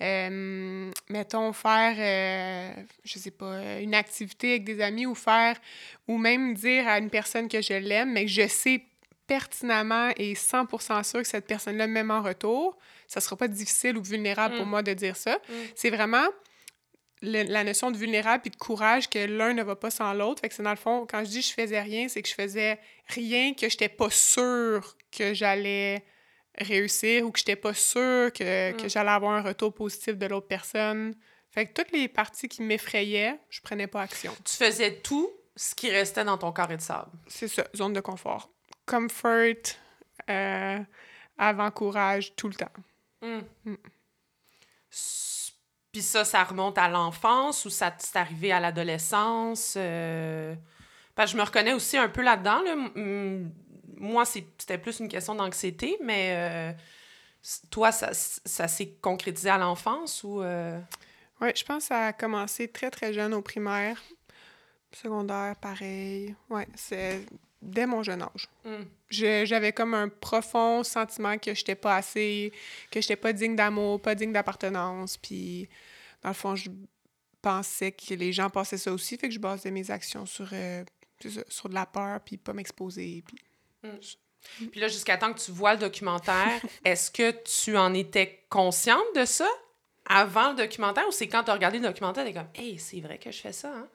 Euh, 0.00 0.90
mettons, 1.10 1.52
faire, 1.52 1.94
euh, 1.98 2.82
je 3.04 3.18
sais 3.18 3.30
pas, 3.30 3.78
une 3.80 3.94
activité 3.94 4.50
avec 4.52 4.64
des 4.64 4.80
amis 4.80 5.06
ou 5.06 5.14
faire, 5.14 5.56
ou 6.08 6.16
même 6.18 6.54
dire 6.54 6.88
à 6.88 6.98
une 6.98 7.10
personne 7.10 7.46
que 7.48 7.60
je 7.60 7.74
l'aime, 7.74 8.12
mais 8.12 8.24
que 8.24 8.30
je 8.30 8.48
sais 8.48 8.82
pertinemment 9.26 10.10
et 10.16 10.34
100% 10.34 11.02
sûr 11.02 11.22
que 11.22 11.28
cette 11.28 11.46
personne-là 11.46 11.86
m'aime 11.86 12.10
en 12.10 12.20
retour, 12.22 12.76
ça 13.06 13.20
sera 13.20 13.36
pas 13.36 13.48
difficile 13.48 13.96
ou 13.96 14.02
vulnérable 14.02 14.56
pour 14.56 14.66
Mm. 14.66 14.70
moi 14.70 14.82
de 14.82 14.92
dire 14.92 15.16
ça. 15.16 15.36
Mm. 15.48 15.52
C'est 15.74 15.90
vraiment 15.90 16.26
le- 17.24 17.42
la 17.50 17.64
notion 17.64 17.90
de 17.90 17.96
vulnérable 17.96 18.42
puis 18.42 18.50
de 18.50 18.56
courage 18.56 19.08
que 19.10 19.18
l'un 19.18 19.52
ne 19.54 19.62
va 19.62 19.74
pas 19.76 19.90
sans 19.90 20.12
l'autre. 20.14 20.40
Fait 20.40 20.48
que 20.48 20.54
c'est 20.54 20.62
dans 20.62 20.70
le 20.70 20.76
fond, 20.76 21.06
quand 21.10 21.24
je 21.24 21.30
dis 21.30 21.42
je 21.42 21.52
faisais 21.52 21.80
rien, 21.80 22.08
c'est 22.08 22.22
que 22.22 22.28
je 22.28 22.34
faisais 22.34 22.78
rien 23.08 23.54
que 23.54 23.68
j'étais 23.68 23.88
pas 23.88 24.10
sûre 24.10 24.96
que 25.10 25.34
j'allais 25.34 26.04
réussir 26.58 27.24
ou 27.26 27.32
que 27.32 27.38
j'étais 27.40 27.56
pas 27.56 27.74
sûre 27.74 28.32
que, 28.32 28.72
que 28.72 28.84
Mm. 28.84 28.88
j'allais 28.88 29.10
avoir 29.10 29.32
un 29.32 29.42
retour 29.42 29.72
positif 29.74 30.16
de 30.16 30.26
l'autre 30.26 30.46
personne. 30.46 31.14
Fait 31.50 31.66
que 31.66 31.72
toutes 31.72 31.92
les 31.92 32.08
parties 32.08 32.48
qui 32.48 32.62
m'effrayaient, 32.62 33.38
je 33.50 33.60
prenais 33.60 33.86
pas 33.88 34.02
action. 34.02 34.34
Tu 34.44 34.54
faisais 34.56 34.94
tout 34.96 35.30
ce 35.56 35.74
qui 35.74 35.90
restait 35.90 36.24
dans 36.24 36.36
ton 36.38 36.52
carré 36.52 36.76
de 36.76 36.82
sable. 36.82 37.10
C'est 37.28 37.48
ça, 37.48 37.64
zone 37.76 37.92
de 37.92 38.00
confort. 38.00 38.50
Comfort, 38.86 39.54
euh, 40.30 40.78
avant-courage, 41.38 42.34
tout 42.36 42.48
le 42.48 42.54
temps. 42.54 42.72
Mm. 43.22 43.40
Mm. 43.64 43.74
Puis 45.94 46.02
ça, 46.02 46.24
ça 46.24 46.42
remonte 46.42 46.76
à 46.76 46.88
l'enfance 46.88 47.64
ou 47.66 47.70
ça 47.70 47.94
c'est 47.98 48.16
arrivé 48.16 48.50
à 48.50 48.58
l'adolescence? 48.58 49.74
euh, 49.76 50.52
je 51.16 51.36
me 51.36 51.42
reconnais 51.42 51.72
aussi 51.72 51.96
un 51.96 52.08
peu 52.08 52.20
là-dedans. 52.20 52.62
Moi, 53.96 54.24
c'était 54.24 54.76
plus 54.76 54.98
une 54.98 55.06
question 55.06 55.36
d'anxiété, 55.36 55.96
mais 56.02 56.32
euh, 56.34 56.72
toi, 57.70 57.92
ça, 57.92 58.10
ça 58.12 58.66
s'est 58.66 58.96
concrétisé 59.00 59.50
à 59.50 59.56
l'enfance 59.56 60.24
ou... 60.24 60.42
euh, 60.42 60.80
Oui, 61.40 61.50
je 61.54 61.64
pense 61.64 61.84
que 61.84 61.88
ça 61.90 62.06
a 62.06 62.12
commencé 62.12 62.66
très, 62.66 62.90
très 62.90 63.12
jeune 63.12 63.32
au 63.32 63.40
primaire. 63.40 64.02
Secondaire, 64.90 65.54
pareil. 65.60 66.34
Ouais, 66.50 66.66
c'est 66.74 67.24
dès 67.64 67.86
mon 67.86 68.02
jeune 68.02 68.22
âge. 68.22 68.48
mm. 68.64 68.82
Je- 69.10 69.44
J'avais 69.44 69.72
comme 69.72 69.94
un 69.94 70.08
profond 70.08 70.82
sentiment 70.82 71.38
que 71.38 71.54
j'étais 71.54 71.74
pas 71.74 71.96
assez, 71.96 72.52
que 72.90 73.00
j'étais 73.00 73.16
pas 73.16 73.32
digne 73.32 73.56
d'amour, 73.56 74.00
pas 74.00 74.14
digne 74.14 74.32
d'appartenance. 74.32 75.16
Puis, 75.16 75.68
dans 76.22 76.30
le 76.30 76.34
fond, 76.34 76.54
je 76.56 76.70
pensais 77.42 77.92
que 77.92 78.14
les 78.14 78.32
gens 78.32 78.48
passaient 78.50 78.78
ça 78.78 78.92
aussi, 78.92 79.16
fait 79.18 79.28
que 79.28 79.34
je 79.34 79.38
basais 79.38 79.70
mes 79.70 79.90
actions 79.90 80.24
sur, 80.26 80.48
euh, 80.52 80.84
sur 81.48 81.68
de 81.68 81.74
la 81.74 81.86
peur, 81.86 82.20
puis 82.20 82.36
pas 82.36 82.52
m'exposer. 82.52 83.22
Puis... 83.26 83.90
Puis 84.70 84.80
là, 84.80 84.88
jusqu'à 84.88 85.16
temps 85.16 85.32
que 85.32 85.40
tu 85.40 85.50
vois 85.52 85.72
le 85.74 85.78
documentaire, 85.80 86.60
est-ce 86.84 87.10
que 87.10 87.30
tu 87.44 87.76
en 87.76 87.92
étais 87.94 88.44
consciente 88.48 89.04
de 89.14 89.24
ça 89.24 89.48
avant 90.06 90.50
le 90.50 90.56
documentaire 90.56 91.06
ou 91.08 91.12
c'est 91.12 91.28
quand 91.28 91.44
tu 91.44 91.50
as 91.50 91.54
regardé 91.54 91.78
le 91.78 91.86
documentaire, 91.88 92.24
t'es 92.24 92.32
comme 92.34 92.48
«Hey, 92.54 92.78
c'est 92.78 93.00
vrai 93.00 93.18
que 93.18 93.30
je 93.30 93.40
fais 93.40 93.52
ça, 93.52 93.68
hein? 93.74 93.88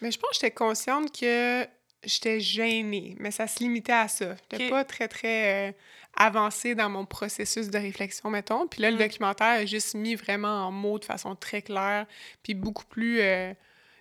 Mais 0.00 0.10
je 0.10 0.18
pense 0.18 0.30
que 0.30 0.34
j'étais 0.36 0.50
consciente 0.50 1.16
que 1.16 1.64
j'étais 2.06 2.40
gênée, 2.40 3.14
mais 3.18 3.30
ça 3.30 3.46
se 3.46 3.58
limitait 3.60 3.92
à 3.92 4.08
ça. 4.08 4.36
J'étais 4.50 4.64
Ok. 4.66 4.70
pas 4.70 4.84
très, 4.84 5.08
très 5.08 5.68
euh, 5.68 5.72
avancée 6.16 6.74
dans 6.74 6.88
mon 6.88 7.04
processus 7.06 7.68
de 7.68 7.78
réflexion, 7.78 8.30
mettons. 8.30 8.66
Puis 8.66 8.82
là, 8.82 8.90
le 8.90 8.96
Mm. 8.96 9.00
documentaire 9.00 9.60
a 9.60 9.66
juste 9.66 9.94
mis 9.94 10.14
vraiment 10.14 10.66
en 10.66 10.70
mots 10.72 10.98
de 10.98 11.04
façon 11.04 11.34
très 11.34 11.62
claire, 11.62 12.06
puis 12.42 12.54
beaucoup 12.54 12.84
plus 12.84 13.20
euh, 13.20 13.52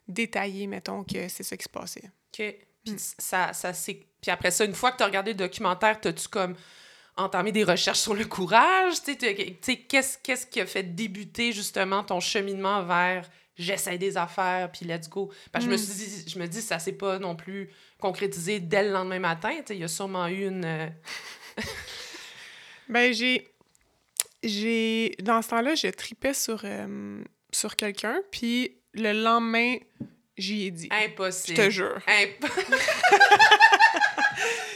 détaillée, 0.08 0.68
mettons, 0.68 1.04
que 1.04 1.28
c'est 1.28 1.44
ça 1.44 1.58
qui 1.58 1.63
se 1.63 1.70
passait. 1.70 2.04
OK. 2.06 2.56
Puis 2.84 2.94
Mm. 2.94 2.98
ça, 2.98 3.54
ça 3.54 3.74
c'est... 3.74 4.00
Puis 4.22 4.32
après 4.32 4.52
ça, 4.52 4.66
une 4.66 4.74
fois 4.76 4.92
que 4.92 4.98
tu 4.98 5.04
as 5.04 5.08
regardé 5.08 5.32
le 5.32 5.38
documentaire, 5.38 6.00
t'as-tu 6.00 6.28
comme 6.28 6.56
entamé 7.18 7.52
des 7.52 7.63
recherches 7.63 8.00
sur 8.00 8.13
le 8.13 8.26
courage? 8.26 8.96
Qu'est-ce 9.02 10.48
qui 10.48 10.62
a 10.62 10.66
fait 10.66 10.84
débuter 10.84 11.52
justement 11.52 12.04
ton 12.04 12.20
cheminement 12.20 12.84
vers 12.84 13.30
j'essaie 13.58 13.98
des 13.98 14.18
affaires, 14.18 14.72
puis 14.72 14.86
let's 14.86 15.08
go? 15.10 15.32
Parce 15.52 15.66
que 15.66 15.72
je 15.72 15.76
me 15.76 15.80
Mm. 15.80 15.86
suis 15.86 15.94
dit, 15.94 16.30
je 16.30 16.39
me 16.39 16.48
dis, 16.48 16.62
ça 16.62 16.80
s'est 16.80 16.94
pas 16.94 17.20
non 17.20 17.36
plus 17.36 17.70
concrétisé 18.00 18.60
dès 18.60 18.84
le 18.84 18.92
lendemain 18.92 19.20
matin. 19.20 19.52
Il 19.70 19.78
y 19.78 19.84
a 19.84 19.88
sûrement 19.88 20.28
eu 20.28 20.48
une... 20.48 20.66
euh, 20.66 20.88
Ben, 22.89 23.13
j'ai. 23.13 23.50
J'ai. 24.44 25.16
Dans 25.22 25.42
ce 25.42 25.50
temps-là, 25.50 25.76
je 25.76 25.88
tripais 25.88 26.34
sur, 26.34 26.62
euh, 26.66 27.24
sur 27.52 27.76
quelqu'un, 27.78 28.20
puis 28.32 28.78
le 28.94 29.13
lendemain, 29.13 29.78
j'y 30.38 30.66
ai 30.68 30.72
dit. 30.72 30.89
Je 30.92 31.06
Impossible. 31.06 31.58
te 31.58 31.70
jure. 31.70 32.00
Imp- 32.08 32.46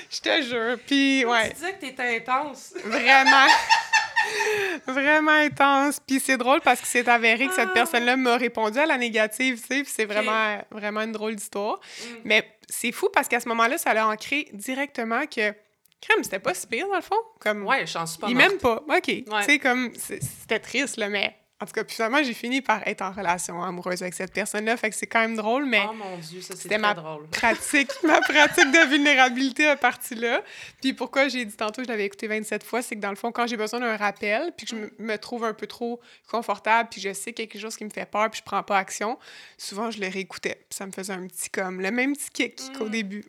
Je 0.10 0.22
te 0.22 0.42
jure. 0.42 0.78
Puis, 0.88 1.26
ouais. 1.26 1.50
Tu 1.50 1.56
disais 1.56 1.74
que 1.74 1.82
t'étais 1.82 2.16
intense. 2.18 2.74
Vraiment. 2.86 3.48
vraiment 4.88 5.32
intense. 5.32 6.00
Puis 6.06 6.20
c'est 6.20 6.38
drôle 6.38 6.62
parce 6.62 6.82
que 6.82 6.88
c'est 6.88 7.08
avéré 7.08 7.48
que 7.48 7.54
cette 7.54 7.70
Ah. 7.70 7.74
personne-là 7.74 8.16
m'a 8.18 8.38
répondu 8.38 8.78
à 8.80 8.86
la 8.86 8.98
négative, 8.98 9.60
tu 9.62 9.68
sais. 9.68 9.84
Puis 9.84 9.92
c'est 9.96 10.06
vraiment, 10.06 10.58
vraiment 10.72 11.02
une 11.02 11.12
drôle 11.12 11.36
d'histoire. 11.36 11.80
Mm. 11.80 12.14
Mais 12.26 12.48
c'est 12.70 12.92
fou 12.92 13.10
parce 13.14 13.28
qu'à 13.28 13.40
ce 13.40 13.48
moment-là, 13.50 13.78
ça 13.78 13.94
l'a 13.94 14.08
ancré 14.08 14.48
directement 14.54 15.26
que. 15.26 15.54
Crème, 16.00 16.24
c'était 16.24 16.38
pas 16.38 16.54
si 16.54 16.68
pire, 16.68 16.88
dans 16.88 16.96
le 16.96 17.02
fond. 17.02 17.16
Comme, 17.40 17.66
Ouais, 17.66 17.88
j'en 17.88 18.06
suis 18.06 18.20
pas 18.20 18.28
il 18.30 18.36
m'aime 18.36 18.60
pas. 18.60 18.84
OK. 18.88 19.02
Tu 19.04 19.24
sais, 19.46 19.58
comme, 19.58 19.92
c'était 19.96 20.60
triste, 20.60 20.98
là, 20.98 21.10
mais. 21.10 21.36
En 21.60 21.66
tout 21.66 21.72
cas, 21.74 21.84
puis 21.84 21.96
finalement, 21.96 22.22
j'ai 22.24 22.36
fini 22.36 22.62
par 22.62 22.88
être 22.88 23.02
en 23.02 23.12
relation 23.12 23.64
amoureuse 23.64 24.04
avec 24.04 24.14
cette 24.14 24.32
personne-là. 24.32 24.78
Fait 24.78 24.92
que 24.92 24.96
c'est 24.96 25.08
quand 25.08 25.22
même 25.22 25.36
drôle, 25.36 25.66
mais 25.66 25.82
Oh 25.90 25.94
mon 25.94 26.16
Dieu, 26.20 26.40
ça 26.42 26.56
C'était 26.56 26.78
ma- 26.78 26.94
drôle. 26.94 27.26
pratique, 27.32 27.90
ma 28.04 28.22
pratique 28.22 28.72
de 28.72 28.88
vulnérabilité 28.88 29.66
à 29.68 29.76
partir 29.76 30.20
là. 30.20 30.44
Puis 30.82 30.94
pourquoi 30.94 31.30
j'ai 31.30 31.46
dit 31.46 31.56
tantôt 31.56 31.82
que 31.82 31.88
je 31.88 31.92
l'avais 31.92 32.06
écouté 32.06 32.28
27 32.28 32.64
fois, 32.64 32.84
c'est 32.84 32.96
que 32.96 33.02
dans 33.02 33.10
le 33.10 33.16
fond, 33.16 33.32
quand 33.32 33.48
j'ai 33.48 33.58
besoin 33.58 33.80
d'un 33.80 33.98
rappel, 33.98 34.52
puis 34.56 34.68
que 34.68 34.76
je 34.76 35.04
me, 35.04 35.18
trouve 35.18 35.46
un 35.46 35.54
peu 35.56 35.66
trop 35.66 36.00
confortable, 36.30 36.90
puis 36.92 37.02
je 37.02 37.12
sais 37.12 37.34
quelque 37.34 37.58
chose 37.58 37.76
qui 37.76 37.86
me 37.86 37.90
fait 37.90 38.06
peur, 38.06 38.30
puis 38.30 38.38
je 38.40 38.44
prends 38.46 38.62
pas 38.62 38.78
action, 38.78 39.18
souvent 39.58 39.90
je 39.90 40.00
le 40.00 40.10
réécoutais. 40.10 40.60
Puis 40.70 40.78
ça 40.78 40.86
me 40.86 40.92
faisait 40.92 41.14
un 41.14 41.26
petit 41.26 41.50
comme, 41.50 41.82
le 41.82 41.90
même 41.90 42.16
petit 42.16 42.30
kick 42.30 42.62
qu'au 42.78 42.86
Mm. 42.86 42.92
début. 42.92 43.26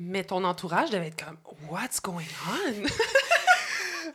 Mais 0.00 0.24
ton 0.24 0.42
entourage 0.42 0.90
devait 0.90 1.06
être 1.06 1.24
comme 1.24 1.38
What's 1.70 2.02
going 2.02 2.24
on? 2.50 2.86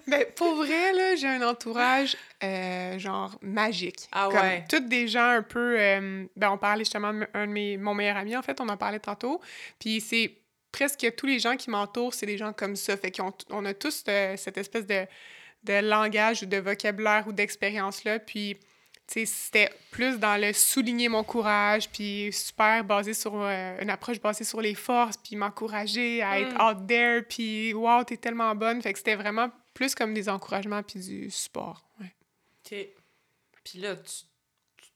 Mais 0.08 0.26
pour 0.36 0.56
vrai, 0.56 0.94
là, 0.94 1.16
j'ai 1.16 1.28
un 1.28 1.42
entourage, 1.42 2.16
euh, 2.44 2.98
genre, 3.00 3.38
magique. 3.42 4.08
Ah 4.12 4.28
Comme 4.32 4.40
ouais. 4.42 4.66
Toutes 4.70 4.88
des 4.88 5.08
gens 5.08 5.28
un 5.30 5.42
peu... 5.44 5.80
euh, 5.80 6.26
ben, 6.36 6.52
on 6.52 6.58
parlait 6.58 6.84
justement 6.84 7.14
de 7.14 7.28
un 7.34 7.48
de 7.48 7.52
mes, 7.52 7.78
mon 7.78 7.94
meilleur 7.94 8.18
ami, 8.18 8.36
en 8.36 8.42
fait, 8.42 8.60
on 8.62 8.70
en 8.70 8.78
parlait 8.78 9.00
tantôt. 9.00 9.42
Puis 9.80 10.02
c'est 10.02 10.34
presque 10.72 11.06
tous 11.18 11.26
les 11.26 11.40
gens 11.40 11.56
qui 11.58 11.70
m'entourent, 11.70 12.14
c'est 12.14 12.26
des 12.26 12.38
gens 12.38 12.54
comme 12.54 12.76
ça. 12.76 12.96
Fait 12.98 13.12
qu'on 13.12 13.34
on 13.50 13.66
a 13.66 13.74
tous 13.74 14.04
euh, 14.08 14.36
cette 14.38 14.58
espèce 14.58 14.86
de, 14.88 15.06
de 15.64 15.74
langage 15.88 16.44
ou 16.44 16.46
de 16.46 16.58
vocabulaire 16.58 17.26
ou 17.28 17.34
d'expérience-là. 17.34 18.20
Puis, 18.20 18.58
c'était 19.08 19.70
plus 19.92 20.18
dans 20.20 20.40
le 20.40 20.54
souligner 20.54 21.10
mon 21.10 21.26
courage, 21.26 21.90
puis 21.90 22.30
super 22.32 22.86
basé 22.86 23.14
sur 23.14 23.34
euh, 23.36 23.76
une 23.82 23.90
approche 23.90 24.22
basée 24.22 24.46
sur 24.46 24.62
les 24.62 24.74
forces, 24.74 25.18
puis 25.18 25.36
m'encourager 25.36 26.22
à 26.24 26.40
être 26.40 26.54
Mm. 26.56 26.62
out 26.62 26.88
there, 26.88 27.22
puis 27.24 27.74
wow, 27.74 28.06
t'es 28.06 28.16
tellement 28.16 28.56
bonne. 28.56 28.82
Fait 28.82 28.94
que 28.94 29.00
c'était 29.00 29.16
vraiment 29.16 29.50
plus 29.74 29.96
comme 29.96 30.14
des 30.14 30.30
encouragements 30.30 30.84
puis 30.84 31.00
du 31.00 31.30
support. 31.32 31.84
Ouais. 32.00 32.14
OK. 32.66 32.76
Puis 33.64 33.80
là, 33.80 33.96
tu, 33.96 34.14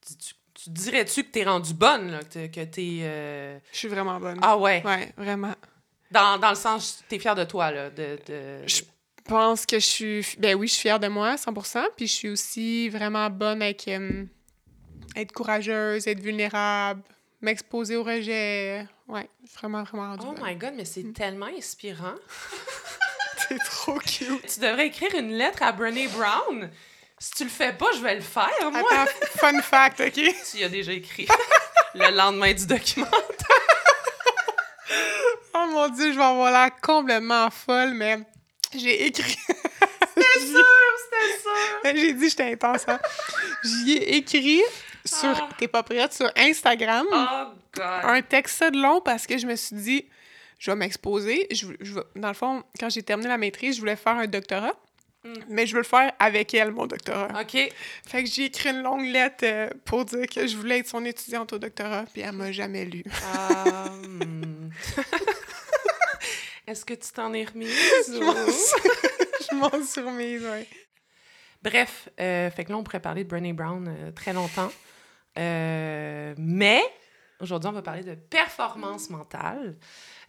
tu, 0.08 0.16
tu- 0.18 0.34
tu 0.54 0.70
dirais-tu 0.70 1.24
que 1.24 1.30
t'es 1.32 1.44
rendue 1.44 1.74
bonne, 1.74 2.12
là, 2.12 2.20
que, 2.24 2.64
t'es... 2.64 3.00
euh, 3.02 3.60
Je 3.74 3.78
suis 3.78 3.88
vraiment 3.90 4.20
bonne. 4.20 4.40
Ah 4.42 4.58
ouais? 4.58 4.82
Ouais, 4.86 5.12
vraiment. 5.18 5.54
Dans, 6.12 6.38
dans 6.40 6.50
le 6.50 6.56
sens, 6.56 7.04
t'es 7.10 7.20
fière 7.20 7.36
de 7.36 7.44
toi, 7.44 7.72
là, 7.72 7.90
de... 7.90 8.18
de... 8.26 8.62
Je 8.66 8.76
Je 8.78 8.84
pense 9.26 9.66
que 9.66 9.78
je 9.80 9.86
suis... 9.86 10.26
Ben 10.40 10.56
oui, 10.56 10.68
je 10.68 10.74
suis 10.74 10.84
fière 10.84 11.00
de 11.00 11.08
moi, 11.10 11.36
100%. 11.36 11.84
Puis 11.98 12.08
je 12.08 12.14
suis 12.14 12.30
aussi 12.30 12.88
vraiment 12.90 13.30
bonne 13.30 13.62
avec 13.62 13.86
euh, 13.90 14.24
être 15.16 15.34
courageuse, 15.34 16.08
être 16.08 16.22
vulnérable, 16.22 17.02
m'exposer 17.42 17.98
au 17.98 18.04
rejet. 18.04 18.88
Ouais, 19.10 19.30
vraiment, 19.56 19.84
vraiment 19.84 20.12
rendue 20.12 20.26
Oh 20.30 20.34
bonne. 20.34 20.44
my 20.48 20.56
God, 20.56 20.74
mais 20.78 20.86
c'est 20.86 21.04
Mm. 21.04 21.14
tellement 21.14 21.48
inspirant. 21.48 22.16
C'est 23.48 23.60
trop 23.60 23.98
cute. 24.00 24.48
Tu 24.48 24.60
devrais 24.60 24.88
écrire 24.88 25.14
une 25.16 25.32
lettre 25.34 25.64
à 25.64 25.72
Brené 25.72 26.08
Brown. 26.08 26.70
Si 27.18 27.32
tu 27.32 27.44
le 27.46 27.50
fais 27.50 27.74
pas, 27.74 27.88
je 27.96 28.02
vais 28.02 28.16
le 28.16 28.22
faire, 28.22 28.50
moi. 28.72 28.82
Attends, 28.92 29.12
fun 29.38 29.62
fact, 29.62 30.02
OK? 30.02 30.14
Tu 30.52 30.58
y 30.58 30.64
as 30.64 30.70
déjà 30.70 30.92
écrit 30.92 31.28
le 31.94 32.16
lendemain 32.16 32.54
du 32.54 32.66
document. 32.66 33.08
Oh 35.58 35.68
mon 35.72 35.88
Dieu, 35.88 36.12
je 36.12 36.18
vais 36.18 36.24
avoir 36.24 36.52
l'air 36.52 36.70
complètement 36.82 37.50
folle, 37.50 37.94
mais 37.94 38.20
j'ai 38.76 39.08
écrit... 39.08 39.38
C'était 40.18 40.40
sûr, 40.40 40.66
c'était 41.04 41.42
sûr. 41.42 42.02
j'ai 42.02 42.14
dit 42.14 42.30
j'étais 42.30 42.52
intense, 42.52 42.84
hein? 42.88 43.00
J'y 43.64 43.94
ai 43.94 44.18
écrit 44.18 44.62
sur... 45.06 45.30
Ah. 45.30 45.50
T'es 45.58 45.70
pas 45.70 45.82
prête? 45.84 46.14
Sur 46.14 46.30
Instagram. 46.38 47.06
Oh 47.10 47.54
God. 47.74 47.84
un 48.04 48.22
texte 48.22 48.64
de 48.64 48.82
long 48.82 49.00
parce 49.00 49.26
que 49.26 49.38
je 49.38 49.48
me 49.48 49.56
suis 49.56 49.76
dit, 49.76 50.06
je 50.60 50.72
vais 50.72 50.78
m'exposer. 50.78 51.48
Je, 51.52 51.68
je 51.80 52.00
dans 52.16 52.28
le 52.28 52.34
fond, 52.34 52.64
quand 52.80 52.90
j'ai 52.90 53.04
terminé 53.04 53.30
la 53.30 53.38
maîtrise, 53.38 53.76
je 53.76 53.80
voulais 53.80 53.96
faire 53.96 54.16
un 54.16 54.28
doctorat. 54.28 54.74
Mm. 55.26 55.34
Mais 55.50 55.66
je 55.66 55.74
veux 55.74 55.82
le 55.82 55.86
faire 55.86 56.14
avec 56.20 56.54
elle, 56.54 56.72
mon 56.72 56.86
doctorat. 56.86 57.42
OK. 57.42 57.58
Fait 58.06 58.24
que 58.24 58.30
j'ai 58.30 58.46
écrit 58.46 58.70
une 58.70 58.84
longue 58.84 59.06
lettre 59.06 59.44
euh, 59.44 59.70
pour 59.84 60.06
dire 60.06 60.28
que 60.28 60.46
je 60.46 60.56
voulais 60.56 60.80
être 60.80 60.88
son 60.88 61.04
étudiante 61.04 61.52
au 61.54 61.58
doctorat, 61.58 62.06
puis 62.14 62.22
elle 62.22 62.34
m'a 62.34 62.52
jamais 62.52 62.86
lu. 62.86 63.04
Hmm. 63.04 64.70
Est-ce 66.68 66.86
que 66.86 66.94
tu 66.94 67.12
t'en 67.12 67.34
es 67.34 67.44
remise? 67.46 67.70
je 68.08 69.56
m'en 69.56 69.84
suis 69.84 70.02
remise, 70.02 70.44
oui. 70.52 70.68
Bref, 71.62 72.10
euh, 72.20 72.52
fait 72.52 72.66
que 72.66 72.72
là, 72.72 72.78
on 72.78 72.84
pourrait 72.84 73.00
parler 73.00 73.24
de 73.24 73.30
Brené 73.30 73.54
Brown 73.54 73.88
euh, 73.88 74.12
très 74.12 74.34
longtemps. 74.34 74.72
mais 75.36 76.82
aujourd'hui, 77.40 77.70
on 77.70 77.74
va 77.74 77.82
parler 77.82 78.04
de 78.04 78.14
performance 78.16 79.10
mentale. 79.10 79.76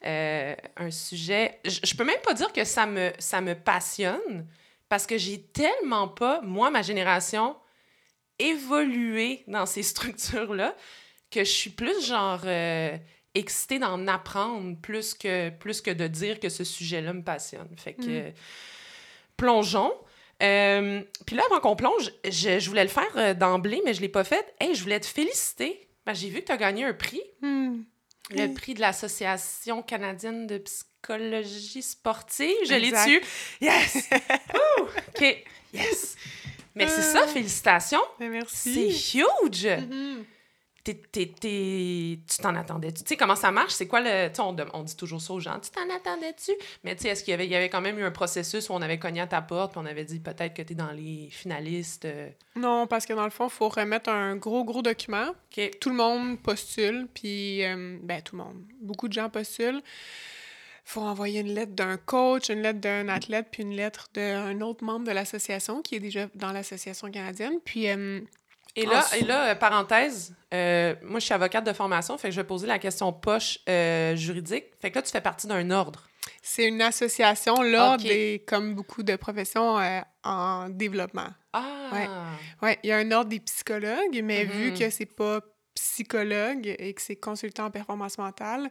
Un 0.03 0.91
sujet... 0.91 1.59
Je, 1.65 1.81
je 1.83 1.95
peux 1.95 2.05
même 2.05 2.21
pas 2.23 2.35
dire 2.35 2.53
que 2.53 2.65
ça 2.65 2.87
me, 2.87 3.13
ça 3.19 3.41
me 3.41 3.55
passionne, 3.55 4.47
parce 4.89 5.07
que 5.07 5.19
j'ai 5.19 5.43
tellement 5.43 6.09
pas, 6.09 6.41
moi, 6.43 6.71
ma 6.71 6.83
génération, 6.83 7.57
évolué 8.39 9.45
dans 9.47 9.67
ces 9.67 9.83
structures-là 9.83 10.75
que 11.31 11.41
je 11.41 11.51
suis 11.51 11.71
plus 11.71 12.07
genre 12.07 12.43
euh, 12.45 12.97
excitée 13.35 13.79
d'en 13.79 14.07
apprendre 14.07 14.77
plus 14.81 15.15
que, 15.15 15.51
plus 15.51 15.81
que 15.81 15.91
de 15.91 16.07
dire 16.07 16.41
que 16.41 16.49
ce 16.49 16.65
sujet-là 16.65 17.13
me 17.13 17.23
passionne. 17.23 17.69
Fait 17.77 17.95
que, 17.95 18.29
mm. 18.29 18.33
plongeons. 19.37 19.93
Euh, 20.43 21.03
puis 21.27 21.35
là, 21.35 21.43
avant 21.51 21.61
qu'on 21.61 21.77
plonge, 21.77 22.13
je, 22.25 22.59
je, 22.59 22.69
voulais 22.69 22.85
le 22.85 22.91
faire 22.91 23.11
euh, 23.17 23.35
d'emblée, 23.35 23.81
mais 23.85 23.95
je 23.95 24.03
l'ai 24.03 24.09
pas 24.09 24.25
fait. 24.25 24.55
Hey, 24.61 24.75
je 24.75 24.83
voulais 24.83 25.01
te 25.01 25.07
féliciter. 25.07 25.89
Ben, 26.05 26.15
j'ai 26.15 26.29
vu 26.29 26.41
que 26.41 26.47
tu 26.47 26.53
as 26.53 26.57
gagné 26.57 26.85
un 26.85 26.93
prix. 26.93 27.23
Mm. 27.41 27.81
Le 28.31 28.53
prix 28.53 28.75
de 28.75 28.81
l'Association 28.81 29.83
canadienne 29.83 30.47
de 30.47 30.59
psychologie 30.59 31.83
sportive. 31.83 32.55
Je 32.67 32.75
l'ai 32.75 32.93
tu 33.05 33.23
Yes! 33.61 34.09
OK. 34.89 35.45
Yes! 35.73 36.17
Mais 36.75 36.89
c'est 36.89 37.03
ça, 37.03 37.23
euh. 37.23 37.27
félicitations. 37.27 38.03
Ben, 38.19 38.31
merci. 38.31 38.93
C'est 38.93 39.19
huge! 39.19 39.69
Mm-hmm. 40.93 42.21
tu 42.29 42.39
t'en 42.43 42.55
attendais 42.55 42.89
-tu? 42.89 43.03
tu 43.03 43.09
sais 43.09 43.17
comment 43.17 43.37
ça 43.37 43.51
marche? 43.51 43.73
C'est 43.73 43.87
quoi 43.87 44.01
le 44.01 44.31
on, 44.39 44.57
on, 44.73 44.83
dit 44.83 44.97
toujours 44.97 45.21
ça 45.21 45.33
aux 45.33 45.41
gens 45.41 45.59
tu 45.61 45.71
t'en 45.71 45.89
attendais-tu? 45.95 46.53
Mais 46.85 46.95
tu 46.95 47.03
sais 47.03 47.09
est-ce 47.09 47.25
qu'il 47.25 47.33
y 47.33 47.35
avait, 47.35 47.47
il 47.47 47.51
y 47.51 47.57
avait 47.57 47.69
quand 47.69 47.81
même 47.81 47.99
eu 47.99 48.05
un 48.05 48.11
processus 48.11 48.69
où 48.69 48.73
on 48.73 48.83
avait 48.83 48.99
cogné 48.99 49.21
à 49.21 49.27
ta 49.27 49.43
porte 49.43 49.73
puis 49.73 49.81
on 49.83 49.87
avait 49.87 50.05
dit 50.05 50.21
peut-être 50.21 50.55
que 50.55 50.63
tu 50.63 50.73
es 50.73 50.77
dans 50.77 50.93
les 50.93 51.29
finalistes 51.31 52.05
euh? 52.05 52.31
non 52.55 52.87
parce 52.87 53.07
que 53.07 53.13
dans 53.13 53.25
le 53.25 53.31
fond 53.31 53.47
il 53.47 53.53
faut 53.53 53.69
remettre 53.69 54.11
un 54.11 54.37
gros 54.37 54.65
gros 54.65 54.83
document 54.83 55.35
tout 55.81 55.91
le 55.91 55.97
monde 55.97 56.41
postule 56.41 57.09
puis 57.15 57.65
euh, 57.65 57.99
ben 58.03 58.23
tout 58.23 58.37
le 58.37 58.45
monde 58.45 58.63
beaucoup 58.81 59.09
de 59.09 59.13
gens 59.13 59.29
postulent 59.29 59.83
faut 60.87 61.01
envoyer 61.01 61.41
une 61.41 61.53
lettre 61.53 61.73
d'un 61.73 61.97
coach, 61.97 62.49
une 62.49 62.63
lettre 62.63 62.79
d'un 62.79 63.09
athlète, 63.09 63.49
puis 63.51 63.65
une 63.65 63.75
lettre 63.75 64.07
d'un 64.15 64.61
autre 64.61 64.85
membre 64.85 65.05
de 65.05 65.11
l'association 65.11 65.83
qui 65.83 65.97
est 65.97 66.01
déjà 66.01 66.29
dans 66.37 66.53
l'association 66.53 67.11
canadienne. 67.11 67.59
Puis. 67.65 67.89
Euh, 67.89 68.21
et 68.77 68.87
là, 68.87 69.05
et 69.17 69.25
là, 69.25 69.51
euh, 69.51 69.55
parenthèse, 69.55 70.35
euh, 70.55 70.95
moi, 71.03 71.19
je 71.19 71.25
suis 71.25 71.35
avocate 71.35 71.65
de 71.65 71.73
formation, 71.73 72.17
fait 72.19 72.29
que 72.29 72.35
je 72.35 72.41
vais 72.41 72.47
poser 72.47 72.67
la 72.67 72.79
question 72.79 73.13
poche 73.13 73.59
juridique. 74.15 74.67
Fait 74.81 74.91
que 74.91 74.97
là, 74.97 75.03
tu 75.03 75.11
fais 75.11 75.21
partie 75.21 75.47
d'un 75.47 75.71
ordre. 75.71 76.07
C'est 76.43 76.67
une 76.67 76.83
association, 76.83 77.63
l'ordre 77.63 78.05
est, 78.07 78.47
comme 78.47 78.75
beaucoup 78.75 79.03
de 79.03 79.17
professions, 79.17 79.79
en 80.25 80.69
développement. 80.69 81.29
Ah! 81.53 81.91
Ouais. 81.93 82.09
ouais. 82.63 82.79
il 82.83 82.91
y 82.91 82.93
a 82.93 82.99
un 82.99 83.11
ordre 83.13 83.31
des 83.31 83.41
psychologues, 83.41 84.21
mais 84.23 84.45
vu 84.45 84.71
mm-hmm. 84.71 84.79
que 84.79 84.91
c'est 84.91 85.07
pas 85.07 85.41
psychologue 85.77 86.75
et 86.79 86.95
que 86.95 87.01
c'est 87.01 87.17
consultant 87.17 87.67
en 87.67 87.71
performance 87.71 88.19
mentale. 88.19 88.71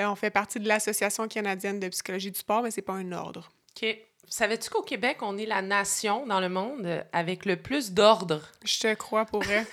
Euh, 0.00 0.06
on 0.06 0.14
fait 0.14 0.30
partie 0.30 0.58
de 0.60 0.66
l'Association 0.66 1.28
canadienne 1.28 1.80
de 1.80 1.88
psychologie 1.88 2.30
du 2.30 2.38
sport, 2.38 2.62
mais 2.62 2.70
c'est 2.70 2.82
pas 2.82 2.94
un 2.94 3.12
ordre. 3.12 3.50
OK. 3.76 3.96
Savais-tu 4.28 4.70
qu'au 4.70 4.82
Québec, 4.82 5.18
on 5.22 5.38
est 5.38 5.46
la 5.46 5.62
nation 5.62 6.26
dans 6.26 6.40
le 6.40 6.48
monde 6.48 7.04
avec 7.12 7.44
le 7.44 7.56
plus 7.56 7.92
d'ordres? 7.92 8.42
Je 8.64 8.78
te 8.78 8.94
crois 8.94 9.24
pour 9.24 9.42
vrai. 9.42 9.66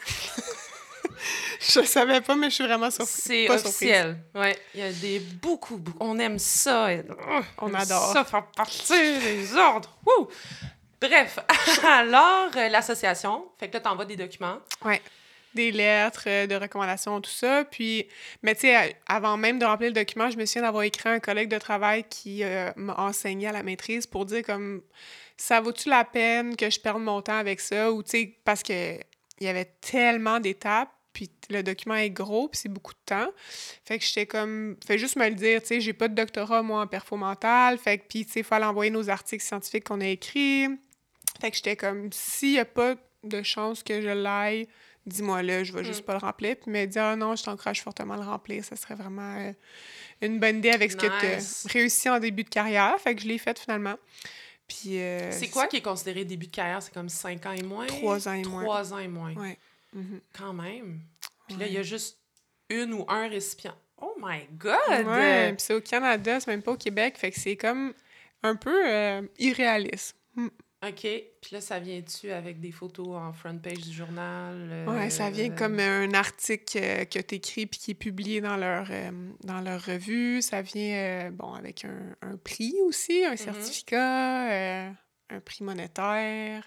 je 1.59 1.81
savais 1.83 2.21
pas, 2.21 2.35
mais 2.35 2.49
je 2.49 2.55
suis 2.55 2.63
vraiment 2.65 2.91
surprise. 2.91 3.23
C'est 3.23 3.49
officiel. 3.49 4.17
Oui, 4.35 4.53
il 4.73 4.79
y 4.79 4.83
a 4.83 4.91
des 4.91 5.19
beaucoup, 5.19 5.77
beaucoup. 5.77 5.97
On 6.01 6.19
aime 6.19 6.39
ça. 6.39 6.89
on, 7.59 7.73
adore. 7.73 8.13
Ça 8.13 8.23
faire 8.23 8.45
partie 8.47 9.19
des 9.19 9.55
ordres. 9.55 9.97
Bref, 10.99 11.39
alors, 11.83 12.49
euh, 12.55 12.69
l'association, 12.69 13.45
fait 13.59 13.69
que 13.69 13.73
là, 13.73 13.79
t'envoies 13.79 14.05
des 14.05 14.15
documents. 14.15 14.57
Ouais 14.85 15.01
des 15.53 15.71
lettres 15.71 16.23
euh, 16.27 16.47
de 16.47 16.55
recommandations, 16.55 17.19
tout 17.21 17.31
ça. 17.31 17.65
Puis, 17.65 18.07
mais 18.41 18.55
tu 18.55 18.61
sais, 18.61 18.97
avant 19.07 19.37
même 19.37 19.59
de 19.59 19.65
remplir 19.65 19.89
le 19.89 19.93
document, 19.93 20.29
je 20.29 20.37
me 20.37 20.45
souviens 20.45 20.63
d'avoir 20.63 20.83
écrit 20.83 21.09
à 21.09 21.13
un 21.13 21.19
collègue 21.19 21.49
de 21.49 21.57
travail 21.57 22.05
qui 22.09 22.43
euh, 22.43 22.71
m'a 22.75 22.95
enseigné 22.95 23.47
à 23.47 23.51
la 23.51 23.63
maîtrise 23.63 24.07
pour 24.07 24.25
dire 24.25 24.43
comme 24.43 24.81
ça 25.37 25.59
vaut-tu 25.59 25.89
la 25.89 26.05
peine 26.05 26.55
que 26.55 26.69
je 26.69 26.79
perde 26.79 27.01
mon 27.01 27.21
temps 27.21 27.37
avec 27.37 27.59
ça? 27.59 27.91
Ou 27.91 28.03
tu 28.03 28.09
sais, 28.09 28.37
parce 28.45 28.63
que 28.63 28.97
il 29.41 29.45
y 29.45 29.47
avait 29.47 29.73
tellement 29.81 30.39
d'étapes. 30.39 30.91
Puis 31.13 31.29
le 31.49 31.61
document 31.61 31.95
est 31.95 32.09
gros, 32.09 32.47
puis 32.47 32.57
c'est 32.57 32.69
beaucoup 32.69 32.93
de 32.93 32.99
temps. 33.05 33.31
Fait 33.83 33.99
que 33.99 34.05
j'étais 34.05 34.25
comme, 34.25 34.77
fais 34.85 34.97
juste 34.97 35.17
me 35.17 35.27
le 35.27 35.35
dire, 35.35 35.59
tu 35.59 35.67
sais, 35.67 35.81
j'ai 35.81 35.91
pas 35.91 36.07
de 36.07 36.15
doctorat, 36.15 36.61
moi, 36.61 36.81
en 36.81 36.87
perfo 36.87 37.17
mental. 37.17 37.77
Fait 37.77 37.97
que, 37.97 38.03
puis, 38.07 38.25
tu 38.25 38.31
sais, 38.31 38.39
il 38.39 38.45
fallait 38.45 38.65
envoyer 38.65 38.91
nos 38.91 39.09
articles 39.09 39.43
scientifiques 39.43 39.83
qu'on 39.83 39.99
a 39.99 40.07
écrits. 40.07 40.67
Fait 41.41 41.51
que 41.51 41.57
j'étais 41.57 41.75
comme, 41.75 42.09
s'il 42.13 42.53
y 42.53 42.59
a 42.59 42.65
pas 42.65 42.95
de 43.23 43.43
chance 43.43 43.83
que 43.83 44.01
je 44.01 44.07
l'aille, 44.07 44.69
dis-moi 45.05 45.41
là, 45.43 45.63
je 45.63 45.73
vais 45.73 45.83
juste 45.83 46.01
mm. 46.01 46.05
pas 46.05 46.13
le 46.13 46.19
remplir. 46.19 46.55
Puis 46.55 46.71
me 46.71 46.85
dire, 46.85 47.03
ah 47.03 47.15
non, 47.15 47.35
je 47.35 47.43
t'encourage 47.43 47.81
fortement 47.81 48.15
à 48.15 48.17
le 48.17 48.23
remplir. 48.23 48.63
Ça 48.63 48.75
serait 48.75 48.95
vraiment 48.95 49.37
euh, 49.37 49.53
une 50.21 50.39
bonne 50.39 50.57
idée 50.57 50.71
avec 50.71 50.91
ce 50.91 50.97
que 50.97 51.07
tu 51.07 51.25
as 51.25 51.71
réussi 51.71 52.09
en 52.09 52.19
début 52.19 52.43
de 52.43 52.49
carrière. 52.49 52.95
Fait 52.99 53.15
que 53.15 53.21
je 53.21 53.27
l'ai 53.27 53.37
fait 53.37 53.57
finalement. 53.57 53.95
Puis. 54.67 54.99
Euh, 54.99 55.31
c'est 55.31 55.49
quoi 55.49 55.67
qui 55.67 55.77
est 55.77 55.81
considéré 55.81 56.25
début 56.25 56.47
de 56.47 56.55
carrière? 56.55 56.81
C'est 56.81 56.93
comme 56.93 57.09
5 57.09 57.45
ans 57.45 57.51
et 57.51 57.63
moins? 57.63 57.87
3 57.87 58.27
ans 58.27 58.33
et 58.33 58.43
moins. 58.43 58.63
3 58.63 58.93
ans 58.93 58.99
et 58.99 59.07
moins. 59.07 59.33
Oui. 59.35 59.57
Mm-hmm. 59.95 60.19
Quand 60.37 60.53
même. 60.53 60.99
Puis 61.47 61.57
là, 61.57 61.67
il 61.67 61.73
y 61.73 61.77
a 61.77 61.83
juste 61.83 62.17
une 62.69 62.93
ou 62.93 63.05
un 63.07 63.27
récipient. 63.27 63.75
Oh 64.01 64.15
my 64.19 64.47
God! 64.57 65.05
Ouais, 65.05 65.53
puis 65.53 65.61
c'est 65.61 65.75
au 65.75 65.81
Canada, 65.81 66.39
c'est 66.39 66.49
même 66.49 66.63
pas 66.63 66.71
au 66.71 66.77
Québec. 66.77 67.17
Fait 67.17 67.29
que 67.29 67.39
c'est 67.39 67.55
comme 67.55 67.93
un 68.41 68.55
peu 68.55 68.89
euh, 68.89 69.21
irréaliste. 69.37 70.15
Mm. 70.35 70.47
OK. 70.83 71.01
Puis 71.01 71.51
là, 71.51 71.61
ça 71.61 71.79
vient-tu 71.79 72.31
avec 72.31 72.59
des 72.59 72.71
photos 72.71 73.15
en 73.15 73.31
front 73.33 73.57
page 73.57 73.81
du 73.81 73.91
journal? 73.91 74.55
Euh, 74.71 74.85
oui, 74.87 75.11
ça 75.11 75.29
vient 75.29 75.51
comme 75.51 75.79
un 75.79 76.11
article 76.13 76.79
euh, 76.81 77.05
que 77.05 77.19
tu 77.19 77.35
écris 77.35 77.67
puis 77.67 77.79
qui 77.79 77.91
est 77.91 77.95
publié 77.95 78.41
dans 78.41 78.57
leur, 78.57 78.87
euh, 78.89 79.11
dans 79.43 79.61
leur 79.61 79.83
revue. 79.83 80.41
Ça 80.41 80.63
vient, 80.63 81.29
bon, 81.31 81.53
avec 81.53 81.85
un, 81.85 82.15
un, 82.23 82.35
prix 82.37 82.73
aussi, 82.83 83.23
un 83.23 83.33
mm-hmm. 83.33 83.37
certificat, 83.37 84.87
un 85.29 85.39
prix 85.45 85.63
monétaire. 85.63 86.63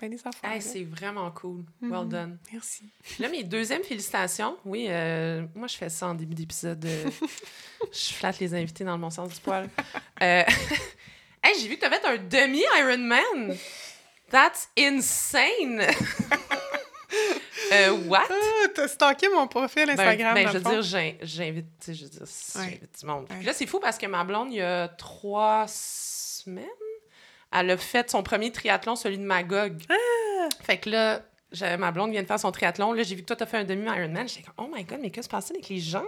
Ben 0.00 0.08
des 0.08 0.20
affaires. 0.24 0.62
c'est 0.62 0.84
vraiment 0.84 1.30
cool. 1.32 1.64
Well 1.82 1.90
mm-hmm. 1.90 2.08
done. 2.08 2.38
Merci. 2.52 2.84
Là, 3.18 3.28
mes 3.28 3.42
deuxièmes 3.42 3.82
félicitations. 3.82 4.56
Oui, 4.64 4.86
moi, 5.54 5.66
je 5.66 5.76
fais 5.76 5.88
ça 5.88 6.06
en 6.06 6.14
début 6.14 6.34
d'épisode. 6.34 6.86
je 7.92 8.12
flatte 8.14 8.38
les 8.38 8.54
invités 8.54 8.84
dans 8.84 8.94
le 8.94 9.00
bon 9.00 9.10
sens 9.10 9.34
du 9.34 9.40
poil. 9.40 9.68
Hey, 11.42 11.58
j'ai 11.58 11.68
vu 11.68 11.76
que 11.76 11.80
t'as 11.80 11.90
fait 11.90 12.04
un 12.04 12.18
demi-Ironman. 12.18 13.56
That's 14.30 14.68
insane! 14.78 15.80
euh, 17.72 17.90
what? 18.06 18.26
Ah, 18.30 18.68
t'as 18.74 18.88
stalké 18.88 19.28
mon 19.30 19.48
profil 19.48 19.86
ben, 19.86 19.98
Instagram. 19.98 20.34
Ben, 20.34 20.44
ben 20.44 20.52
je 20.52 20.58
veux 20.58 20.82
dire, 20.82 21.18
j'invite, 21.22 21.66
je 21.88 22.04
veux 22.04 22.10
dire, 22.10 22.26
du 23.00 23.06
monde. 23.06 23.26
Puis 23.28 23.44
là, 23.44 23.52
c'est 23.54 23.66
fou 23.66 23.80
parce 23.80 23.96
que 23.96 24.06
ma 24.06 24.22
blonde, 24.22 24.52
il 24.52 24.56
y 24.56 24.62
a 24.62 24.88
trois 24.88 25.64
semaines, 25.66 26.66
elle 27.52 27.70
a 27.70 27.76
fait 27.78 28.10
son 28.10 28.22
premier 28.22 28.52
triathlon, 28.52 28.94
celui 28.94 29.18
de 29.18 29.24
Magog. 29.24 29.80
Ah! 29.88 30.48
Fait 30.62 30.76
que 30.76 30.90
là, 30.90 31.22
ma 31.78 31.90
blonde 31.90 32.12
vient 32.12 32.22
de 32.22 32.28
faire 32.28 32.38
son 32.38 32.52
triathlon. 32.52 32.92
Là, 32.92 33.02
j'ai 33.02 33.14
vu 33.14 33.22
que 33.22 33.26
toi, 33.26 33.36
t'as 33.36 33.46
fait 33.46 33.58
un 33.58 33.64
demi-Ironman. 33.64 34.28
J'étais 34.28 34.42
comme, 34.42 34.66
oh 34.66 34.70
my 34.72 34.84
god, 34.84 34.98
mais 35.00 35.10
qu'est-ce 35.10 35.28
qui 35.28 35.30
se 35.30 35.36
passe 35.36 35.50
avec 35.50 35.68
les 35.70 35.80
gens? 35.80 36.04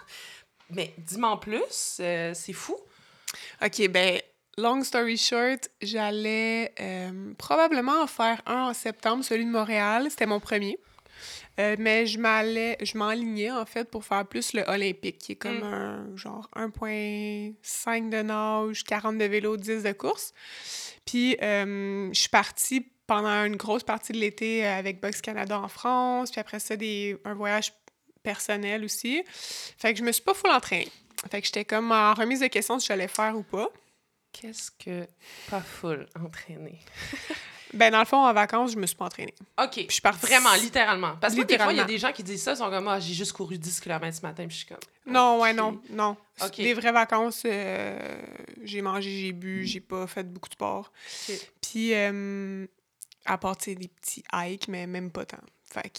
mais 0.70 0.92
dis-moi 0.98 1.30
en 1.30 1.38
plus, 1.38 1.98
euh, 2.00 2.32
c'est 2.34 2.52
fou. 2.52 2.76
OK, 3.62 3.88
ben, 3.88 4.20
long 4.58 4.82
story 4.82 5.16
short, 5.16 5.68
j'allais 5.82 6.72
euh, 6.80 7.34
probablement 7.38 8.02
en 8.02 8.06
faire 8.06 8.40
un 8.46 8.68
en 8.68 8.74
septembre, 8.74 9.24
celui 9.24 9.44
de 9.44 9.50
Montréal. 9.50 10.06
C'était 10.10 10.26
mon 10.26 10.40
premier. 10.40 10.78
Euh, 11.58 11.76
mais 11.78 12.04
je 12.06 12.18
m'allais, 12.18 12.76
je 12.82 12.98
m'enlignais 12.98 13.50
en 13.50 13.64
fait 13.64 13.90
pour 13.90 14.04
faire 14.04 14.26
plus 14.26 14.52
le 14.52 14.62
olympique, 14.68 15.18
qui 15.18 15.32
est 15.32 15.36
comme 15.36 15.60
mm. 15.60 15.62
un 15.62 16.16
genre 16.16 16.50
1.5 16.54 18.10
de 18.10 18.22
nage, 18.22 18.84
40 18.84 19.16
de 19.16 19.24
vélo, 19.24 19.56
10 19.56 19.82
de 19.82 19.92
course. 19.92 20.34
Puis 21.06 21.36
euh, 21.42 22.10
je 22.12 22.20
suis 22.20 22.28
partie 22.28 22.86
pendant 23.06 23.44
une 23.44 23.56
grosse 23.56 23.84
partie 23.84 24.12
de 24.12 24.18
l'été 24.18 24.66
avec 24.66 25.00
Box 25.00 25.22
Canada 25.22 25.58
en 25.58 25.68
France, 25.68 26.30
puis 26.30 26.40
après 26.40 26.58
ça, 26.58 26.76
des, 26.76 27.16
un 27.24 27.34
voyage 27.34 27.72
personnel 28.22 28.84
aussi. 28.84 29.22
Fait 29.78 29.92
que 29.94 29.98
je 29.98 30.04
me 30.04 30.12
suis 30.12 30.22
pas 30.22 30.34
full 30.34 30.50
entraînée. 30.50 30.90
Fait 31.30 31.40
que 31.40 31.46
j'étais 31.46 31.64
comme 31.64 31.92
en 31.92 32.14
remise 32.14 32.40
de 32.40 32.46
questions 32.48 32.78
si 32.78 32.86
j'allais 32.86 33.08
faire 33.08 33.36
ou 33.36 33.42
pas. 33.42 33.68
Qu'est-ce 34.32 34.70
que 34.70 35.06
pas 35.50 35.60
full 35.60 36.06
entraîné? 36.22 36.80
Ben, 37.74 37.90
dans 37.90 37.98
le 37.98 38.04
fond, 38.06 38.24
en 38.24 38.32
vacances, 38.32 38.72
je 38.72 38.76
me 38.78 38.86
suis 38.86 38.94
pas 38.96 39.06
entraînée. 39.06 39.34
OK. 39.60 39.70
Puis 39.72 39.86
je 39.88 39.92
suis 39.94 40.00
partie- 40.00 40.24
Vraiment, 40.24 40.54
littéralement. 40.54 41.16
Parce 41.20 41.34
que 41.34 41.42
des 41.42 41.58
fois, 41.58 41.72
il 41.72 41.76
y 41.76 41.80
a 41.80 41.84
des 41.84 41.98
gens 41.98 42.12
qui 42.12 42.22
disent 42.22 42.42
ça, 42.44 42.52
ils 42.52 42.56
sont 42.56 42.70
comme, 42.70 42.86
ah, 42.86 43.00
j'ai 43.00 43.12
juste 43.12 43.32
couru 43.32 43.58
10 43.58 43.80
km 43.80 44.16
ce 44.16 44.22
matin, 44.22 44.46
puis 44.46 44.52
je 44.56 44.64
suis 44.64 44.66
comme. 44.66 44.78
Non, 45.04 45.40
ouais, 45.40 45.52
non, 45.52 45.80
non. 45.90 46.16
Ok. 46.42 46.56
Des 46.58 46.72
vraies 46.74 46.92
vacances, 46.92 47.42
euh, 47.44 47.98
j'ai 48.62 48.80
mangé, 48.82 49.10
j'ai 49.10 49.32
bu, 49.32 49.66
j'ai 49.66 49.80
pas 49.80 50.06
fait 50.06 50.22
beaucoup 50.22 50.48
de 50.48 50.54
sport. 50.54 50.92
Puis, 51.60 51.92
euh, 51.92 52.66
à 53.26 53.36
part, 53.36 53.56
des 53.56 53.74
petits 53.88 54.22
hikes, 54.32 54.68
mais 54.68 54.86
même 54.86 55.10
pas 55.10 55.26
tant. 55.26 55.36
Fait 55.68 55.90
que, 55.90 55.98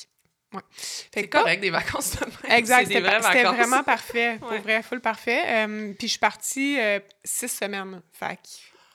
ouais. 0.54 0.62
C'est 0.76 1.28
correct, 1.28 1.60
des 1.62 1.70
vacances 1.70 2.16
de 2.20 2.26
même. 2.26 2.58
Exact, 2.58 2.88
C'est 2.88 2.94
c'était 2.96 3.44
vraiment 3.44 3.84
parfait. 3.84 4.38
Pour 4.40 4.52
Ouais. 4.52 4.60
vrai, 4.60 4.82
full 4.84 5.02
parfait. 5.02 5.44
Euh, 5.48 5.94
puis 5.98 6.08
je 6.08 6.12
suis 6.14 6.20
partie 6.20 6.80
euh, 6.80 7.00
six 7.24 7.48
semaines. 7.50 8.02
Fait 8.14 8.40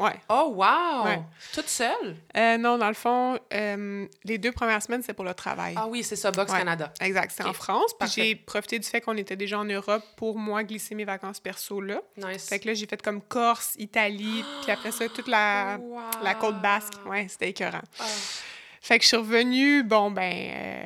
ouais. 0.00 0.14
Oh, 0.28 0.52
wow! 0.56 1.04
Ouais. 1.04 1.20
Toute 1.52 1.68
seule? 1.68 2.16
Euh, 2.36 2.56
non, 2.58 2.76
dans 2.78 2.88
le 2.88 2.94
fond, 2.94 3.38
les 3.52 4.38
deux 4.38 4.50
premières 4.50 4.82
semaines, 4.82 5.02
c'est 5.04 5.12
pour 5.14 5.24
le 5.24 5.34
travail. 5.34 5.74
Ah 5.76 5.86
oui, 5.86 6.02
c'est 6.02 6.16
ça, 6.16 6.30
Box. 6.32 6.50
Canada. 6.52 6.92
Exact, 7.00 7.32
Ok, 7.40 7.46
en 7.46 7.52
France. 7.52 7.92
Puis 8.00 8.08
j'ai 8.14 8.34
profité 8.34 8.78
du 8.80 8.88
fait 8.88 9.00
qu'on 9.00 9.16
était 9.16 9.36
déjà 9.36 9.58
en 9.60 9.64
Europe 9.64 10.02
pour 10.16 10.36
moi 10.38 10.64
glisser 10.64 10.94
mes 10.96 11.04
vacances 11.04 11.38
perso 11.38 11.80
là. 11.80 12.00
Nice. 12.16 12.48
Fait 12.48 12.58
que 12.58 12.66
là, 12.68 12.74
j'ai 12.74 12.86
fait 12.86 13.00
comme 13.00 13.20
Corse, 13.22 13.74
Italie, 13.78 14.44
puis 14.62 14.72
après 14.72 14.90
ça, 14.90 15.08
toute 15.08 15.28
la, 15.28 15.78
la 16.22 16.34
côte 16.34 16.60
basque. 16.60 16.94
Ouais, 17.06 17.26
c'était 17.28 17.50
écœurant. 17.50 17.82
Ah. 18.00 18.04
Fait 18.82 18.98
que 18.98 19.04
je 19.04 19.08
suis 19.08 19.16
revenue, 19.16 19.84
bon, 19.84 20.10
ben, 20.10 20.32
euh, 20.32 20.82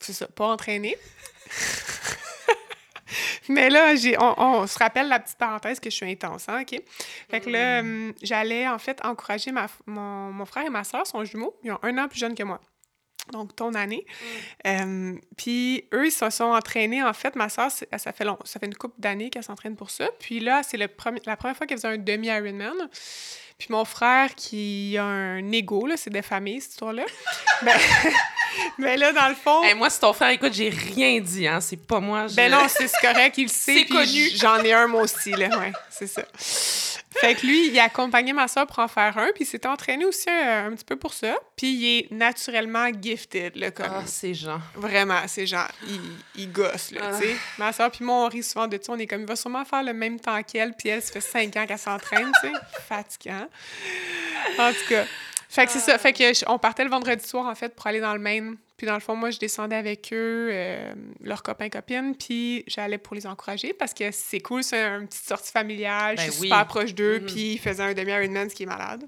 c'est 0.00 0.12
ça, 0.12 0.26
pas 0.26 0.48
entraînée. 0.48 0.96
Mais 3.48 3.70
là, 3.70 3.94
j'ai, 3.94 4.18
on, 4.18 4.34
on 4.38 4.66
se 4.66 4.78
rappelle 4.78 5.08
la 5.08 5.20
petite 5.20 5.38
parenthèse 5.38 5.80
que 5.80 5.88
je 5.88 5.94
suis 5.94 6.10
intense, 6.10 6.48
hein, 6.48 6.62
OK? 6.62 6.78
Fait 7.30 7.40
que 7.40 7.48
là, 7.48 7.80
hum, 7.80 8.12
j'allais 8.22 8.68
en 8.68 8.78
fait 8.78 9.02
encourager 9.04 9.52
ma, 9.52 9.68
mon, 9.86 10.32
mon 10.32 10.44
frère 10.44 10.66
et 10.66 10.70
ma 10.70 10.84
soeur, 10.84 11.06
sont 11.06 11.24
jumeaux, 11.24 11.56
ils 11.62 11.72
ont 11.72 11.78
un 11.82 11.96
an 11.98 12.08
plus 12.08 12.18
jeune 12.18 12.34
que 12.34 12.42
moi. 12.42 12.60
Donc, 13.32 13.54
ton 13.54 13.74
année. 13.74 14.06
Euh, 14.66 15.14
puis 15.36 15.84
eux, 15.92 16.06
ils 16.06 16.12
se 16.12 16.30
sont 16.30 16.44
entraînés. 16.44 17.02
En 17.02 17.12
fait, 17.12 17.36
ma 17.36 17.48
soeur, 17.48 17.70
ça 17.70 18.12
fait, 18.12 18.24
long, 18.24 18.38
ça 18.44 18.58
fait 18.58 18.66
une 18.66 18.74
couple 18.74 18.98
d'années 18.98 19.30
qu'elle 19.30 19.44
s'entraîne 19.44 19.76
pour 19.76 19.90
ça. 19.90 20.08
Puis 20.18 20.40
là, 20.40 20.62
c'est 20.62 20.78
le 20.78 20.88
premier, 20.88 21.20
la 21.26 21.36
première 21.36 21.56
fois 21.56 21.66
qu'elle 21.66 21.78
faisait 21.78 21.88
un 21.88 21.98
demi-Ironman. 21.98 22.88
Puis 23.58 23.66
mon 23.70 23.84
frère, 23.84 24.36
qui 24.36 24.96
a 24.98 25.04
un 25.04 25.50
ego, 25.50 25.84
là, 25.88 25.96
c'est 25.96 26.10
des 26.10 26.22
familles, 26.22 26.60
cette 26.60 26.70
histoire-là. 26.74 27.02
ben, 27.62 27.76
mais 28.78 28.96
là, 28.96 29.12
dans 29.12 29.28
le 29.28 29.34
fond... 29.34 29.64
Hey, 29.64 29.74
moi, 29.74 29.90
si 29.90 29.98
ton 29.98 30.12
frère 30.12 30.28
écoute, 30.30 30.52
j'ai 30.54 30.68
rien 30.68 31.18
dit, 31.20 31.44
hein. 31.48 31.60
C'est 31.60 31.76
pas 31.84 31.98
moi. 31.98 32.28
je- 32.28 32.36
Ben 32.36 32.52
non, 32.52 32.66
c'est 32.68 32.88
correct, 33.02 33.36
il 33.36 33.44
le 33.44 33.48
sait. 33.52 33.74
C'est 33.80 33.86
connu. 33.86 34.28
J'en 34.36 34.62
ai 34.62 34.72
un, 34.72 34.86
moi 34.86 35.02
aussi, 35.02 35.32
là. 35.32 35.48
Ouais, 35.58 35.72
c'est 35.90 36.06
ça. 36.06 36.22
Fait 37.20 37.34
que 37.34 37.46
lui, 37.46 37.68
il 37.68 37.78
a 37.80 37.84
accompagné 37.84 38.32
ma 38.32 38.46
soeur 38.46 38.66
pour 38.66 38.78
en 38.78 38.86
faire 38.86 39.16
un, 39.18 39.30
puis 39.34 39.42
il 39.42 39.46
s'est 39.46 39.66
entraîné 39.66 40.04
aussi 40.04 40.28
un, 40.30 40.66
un 40.66 40.72
petit 40.76 40.84
peu 40.84 40.94
pour 40.94 41.12
ça. 41.14 41.34
Puis 41.56 41.66
il 41.74 41.98
est 41.98 42.12
naturellement 42.12 42.86
gifted, 43.02 43.56
là, 43.56 43.70
comme... 43.72 43.86
Ah, 43.90 44.02
c'est 44.06 44.34
Jean. 44.34 44.60
Vraiment, 44.76 45.18
c'est 45.26 45.46
genre, 45.46 45.66
il, 45.88 46.00
il 46.36 46.52
gosse, 46.52 46.92
là, 46.92 47.00
Ah. 47.02 47.18
tu 47.18 47.26
sais. 47.26 47.36
Ma 47.56 47.72
soeur 47.72 47.90
puis 47.90 48.04
moi, 48.04 48.26
on 48.26 48.28
rit 48.28 48.44
souvent 48.44 48.68
de 48.68 48.78
ça. 48.80 48.92
On 48.92 48.98
est 48.98 49.06
comme, 49.08 49.22
il 49.22 49.26
va 49.26 49.34
sûrement 49.36 49.64
faire 49.64 49.82
le 49.82 49.94
même 49.94 50.20
temps 50.20 50.40
qu'elle, 50.44 50.74
puis 50.74 50.90
elle, 50.90 51.02
ça 51.02 51.12
fait 51.14 51.20
cinq 51.22 51.56
ans 51.56 51.66
qu'elle 51.66 51.78
s'entraîne, 51.78 52.30
tu 52.40 52.48
sais. 52.50 52.54
Fatigant. 52.88 53.47
En 54.58 54.72
tout 54.72 54.88
cas. 54.88 55.04
Fait 55.50 55.64
que 55.66 55.72
c'est 55.72 55.78
ça. 55.78 55.96
Fait 55.98 56.12
que 56.12 56.32
je- 56.34 56.44
on 56.46 56.58
partait 56.58 56.84
le 56.84 56.90
vendredi 56.90 57.26
soir, 57.26 57.46
en 57.46 57.54
fait, 57.54 57.74
pour 57.74 57.86
aller 57.86 58.00
dans 58.00 58.12
le 58.12 58.18
Maine. 58.20 58.56
Puis 58.76 58.86
dans 58.86 58.94
le 58.94 59.00
fond, 59.00 59.16
moi, 59.16 59.30
je 59.30 59.38
descendais 59.38 59.76
avec 59.76 60.10
eux, 60.12 60.50
euh, 60.52 60.92
leurs 61.22 61.42
copains, 61.42 61.68
copines, 61.68 62.14
puis 62.14 62.64
j'allais 62.66 62.98
pour 62.98 63.14
les 63.16 63.26
encourager 63.26 63.72
parce 63.72 63.92
que 63.94 64.10
c'est 64.12 64.40
cool, 64.40 64.62
c'est 64.62 64.80
une 64.84 65.08
petite 65.08 65.26
sortie 65.26 65.50
familiale. 65.50 66.16
Ben 66.16 66.26
je 66.26 66.30
suis 66.32 66.40
oui. 66.42 66.48
super 66.48 66.66
proche 66.66 66.94
d'eux, 66.94 67.18
Mhm. 67.20 67.26
puis 67.26 67.52
ils 67.54 67.58
faisaient 67.58 67.82
un 67.82 67.94
demi-Ironman, 67.94 68.50
ce 68.50 68.54
qui 68.54 68.64
est 68.64 68.66
malade. 68.66 69.04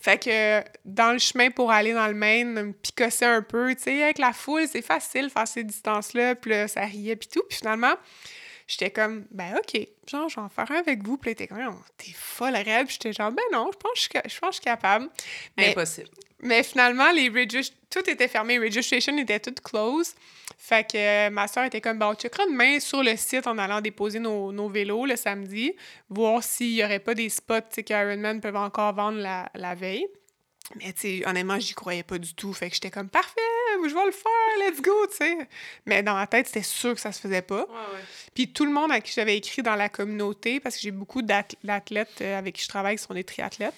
Fait 0.00 0.18
que 0.22 0.62
dans 0.84 1.12
le 1.12 1.18
chemin 1.18 1.50
pour 1.50 1.70
aller 1.70 1.92
dans 1.92 2.06
le 2.06 2.14
Maine, 2.14 2.52
me 2.52 2.72
picosser 2.72 3.24
un 3.24 3.42
peu, 3.42 3.74
tu 3.74 3.82
sais, 3.84 4.02
avec 4.02 4.18
la 4.18 4.32
foule, 4.32 4.66
c'est 4.70 4.82
facile 4.82 5.30
faire 5.30 5.46
ces 5.48 5.64
distances-là, 5.64 6.34
puis 6.34 6.50
là, 6.52 6.68
ça 6.68 6.80
riait, 6.82 7.16
puis 7.16 7.28
tout. 7.28 7.42
Puis 7.48 7.58
finalement, 7.58 7.94
j'étais 8.66 8.90
comme, 8.90 9.26
ben 9.30 9.56
OK, 9.56 9.80
genre, 10.10 10.28
je 10.28 10.36
vais 10.36 10.42
en 10.42 10.48
faire 10.48 10.70
un 10.70 10.76
avec 10.76 11.02
vous. 11.02 11.16
Puis 11.16 11.34
t'es 11.34 11.46
comme, 11.46 11.58
Oh, 11.68 11.82
t'es 11.96 12.12
folle. 12.14 12.54
Puis 12.64 12.86
j'étais 12.90 13.12
genre, 13.12 13.30
ben 13.32 13.42
non, 13.52 13.70
je 13.72 13.78
pense 13.78 13.92
que 13.92 13.96
je 13.96 14.00
suis 14.00 14.10
ca- 14.12 14.22
je 14.26 14.38
pense 14.38 14.50
que 14.50 14.54
je 14.56 14.60
suis 14.60 14.64
capable. 14.64 15.08
Mais, 15.56 15.70
Impossible. 15.70 16.08
mais 16.40 16.62
finalement, 16.62 17.10
les 17.12 17.30
tout 17.90 18.10
était 18.10 18.28
fermé. 18.28 18.58
Registration 18.58 19.16
était 19.18 19.40
tout 19.40 19.54
close. 19.62 20.14
Fait 20.58 20.84
que 20.90 20.96
euh, 20.96 21.30
ma 21.30 21.46
soeur 21.48 21.64
était 21.64 21.80
comme, 21.80 21.98
bon, 21.98 22.06
on 22.10 22.14
checkera 22.14 22.44
demain 22.46 22.80
sur 22.80 23.02
le 23.02 23.16
site 23.16 23.46
en 23.46 23.56
allant 23.58 23.80
déposer 23.80 24.18
nos, 24.18 24.52
nos 24.52 24.68
vélos 24.68 25.06
le 25.06 25.16
samedi, 25.16 25.74
voir 26.08 26.42
s'il 26.42 26.72
y 26.74 26.84
aurait 26.84 26.98
pas 26.98 27.14
des 27.14 27.28
spots 27.28 27.60
tu 27.60 27.66
sais, 27.76 27.82
qu'Ironman 27.84 28.40
peuvent 28.40 28.56
encore 28.56 28.92
vendre 28.94 29.18
la, 29.18 29.48
la 29.54 29.74
veille. 29.74 30.06
Mais 30.74 30.92
tu 30.92 31.00
sais, 31.20 31.22
honnêtement, 31.26 31.58
j'y 31.60 31.74
croyais 31.74 32.02
pas 32.02 32.18
du 32.18 32.34
tout. 32.34 32.52
Fait 32.52 32.68
que 32.68 32.74
j'étais 32.74 32.90
comme, 32.90 33.08
parfait, 33.08 33.40
je 33.88 33.94
vais 33.94 34.04
le 34.04 34.10
faire, 34.12 34.68
let's 34.68 34.82
go, 34.82 34.92
tu 35.10 35.16
sais. 35.16 35.38
Mais 35.86 36.02
dans 36.02 36.14
ma 36.14 36.26
tête, 36.26 36.46
c'était 36.48 36.62
sûr 36.62 36.94
que 36.94 37.00
ça 37.00 37.12
se 37.12 37.20
faisait 37.20 37.42
pas. 37.42 37.60
Ouais, 37.60 37.62
ouais. 37.94 38.00
Puis 38.34 38.52
tout 38.52 38.64
le 38.64 38.72
monde 38.72 38.90
à 38.90 39.00
qui 39.00 39.12
j'avais 39.12 39.36
écrit 39.36 39.62
dans 39.62 39.76
la 39.76 39.88
communauté, 39.88 40.58
parce 40.60 40.74
que 40.76 40.82
j'ai 40.82 40.90
beaucoup 40.90 41.22
d'ath- 41.22 41.54
d'athlètes 41.62 42.18
euh, 42.20 42.38
avec 42.38 42.56
qui 42.56 42.62
je 42.64 42.68
travaille 42.68 42.96
qui 42.96 43.02
sont 43.04 43.14
des 43.14 43.22
triathlètes, 43.24 43.74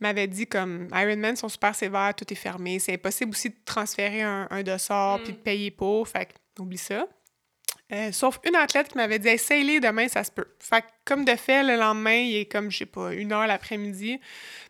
m'avaient 0.00 0.26
dit 0.26 0.46
comme 0.46 0.88
Ironman 0.92 1.36
sont 1.36 1.48
super 1.48 1.74
sévères, 1.74 2.14
tout 2.16 2.30
est 2.32 2.36
fermé. 2.36 2.78
C'est 2.80 2.94
impossible 2.94 3.30
aussi 3.30 3.50
de 3.50 3.56
transférer 3.64 4.22
un, 4.22 4.48
un 4.50 4.62
dossard 4.62 5.18
Mm. 5.18 5.22
puis 5.22 5.32
de 5.32 5.38
payer 5.38 5.70
pour. 5.70 6.08
Fait 6.08 6.26
que, 6.26 6.62
oublie 6.62 6.78
ça. 6.78 7.06
Euh, 7.90 8.12
sauf 8.12 8.38
une 8.46 8.54
athlète 8.54 8.88
qui 8.88 8.98
m'avait 8.98 9.18
dit 9.18 9.28
essaye-les 9.28 9.80
demain, 9.80 10.08
ça 10.08 10.22
se 10.22 10.30
peut. 10.30 10.46
Fait 10.58 10.82
que, 10.82 10.86
comme 11.06 11.24
de 11.24 11.34
fait, 11.36 11.62
le 11.62 11.76
lendemain, 11.76 12.16
il 12.16 12.36
est 12.36 12.44
comme, 12.44 12.70
je 12.70 12.78
sais 12.78 12.86
pas, 12.86 13.14
une 13.14 13.32
heure 13.32 13.46
l'après-midi. 13.46 14.20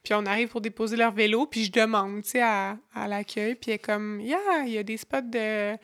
Puis 0.04 0.14
on 0.14 0.24
arrive 0.24 0.48
pour 0.48 0.61
déposer 0.61 0.96
leur 0.96 1.11
vélo, 1.12 1.46
puis 1.46 1.64
je 1.64 1.72
demande, 1.72 2.22
tu 2.22 2.31
sais, 2.31 2.42
à, 2.42 2.76
à 2.94 3.09
l'accueil. 3.09 3.57
Puis 3.57 3.72
elle 3.72 3.74
est 3.76 3.78
comme, 3.81 4.20
yeah, 4.20 4.62
il 4.64 4.72
y 4.72 4.78
a 4.78 4.85
des 4.85 4.96
spots 4.96 5.20
de, 5.22 5.76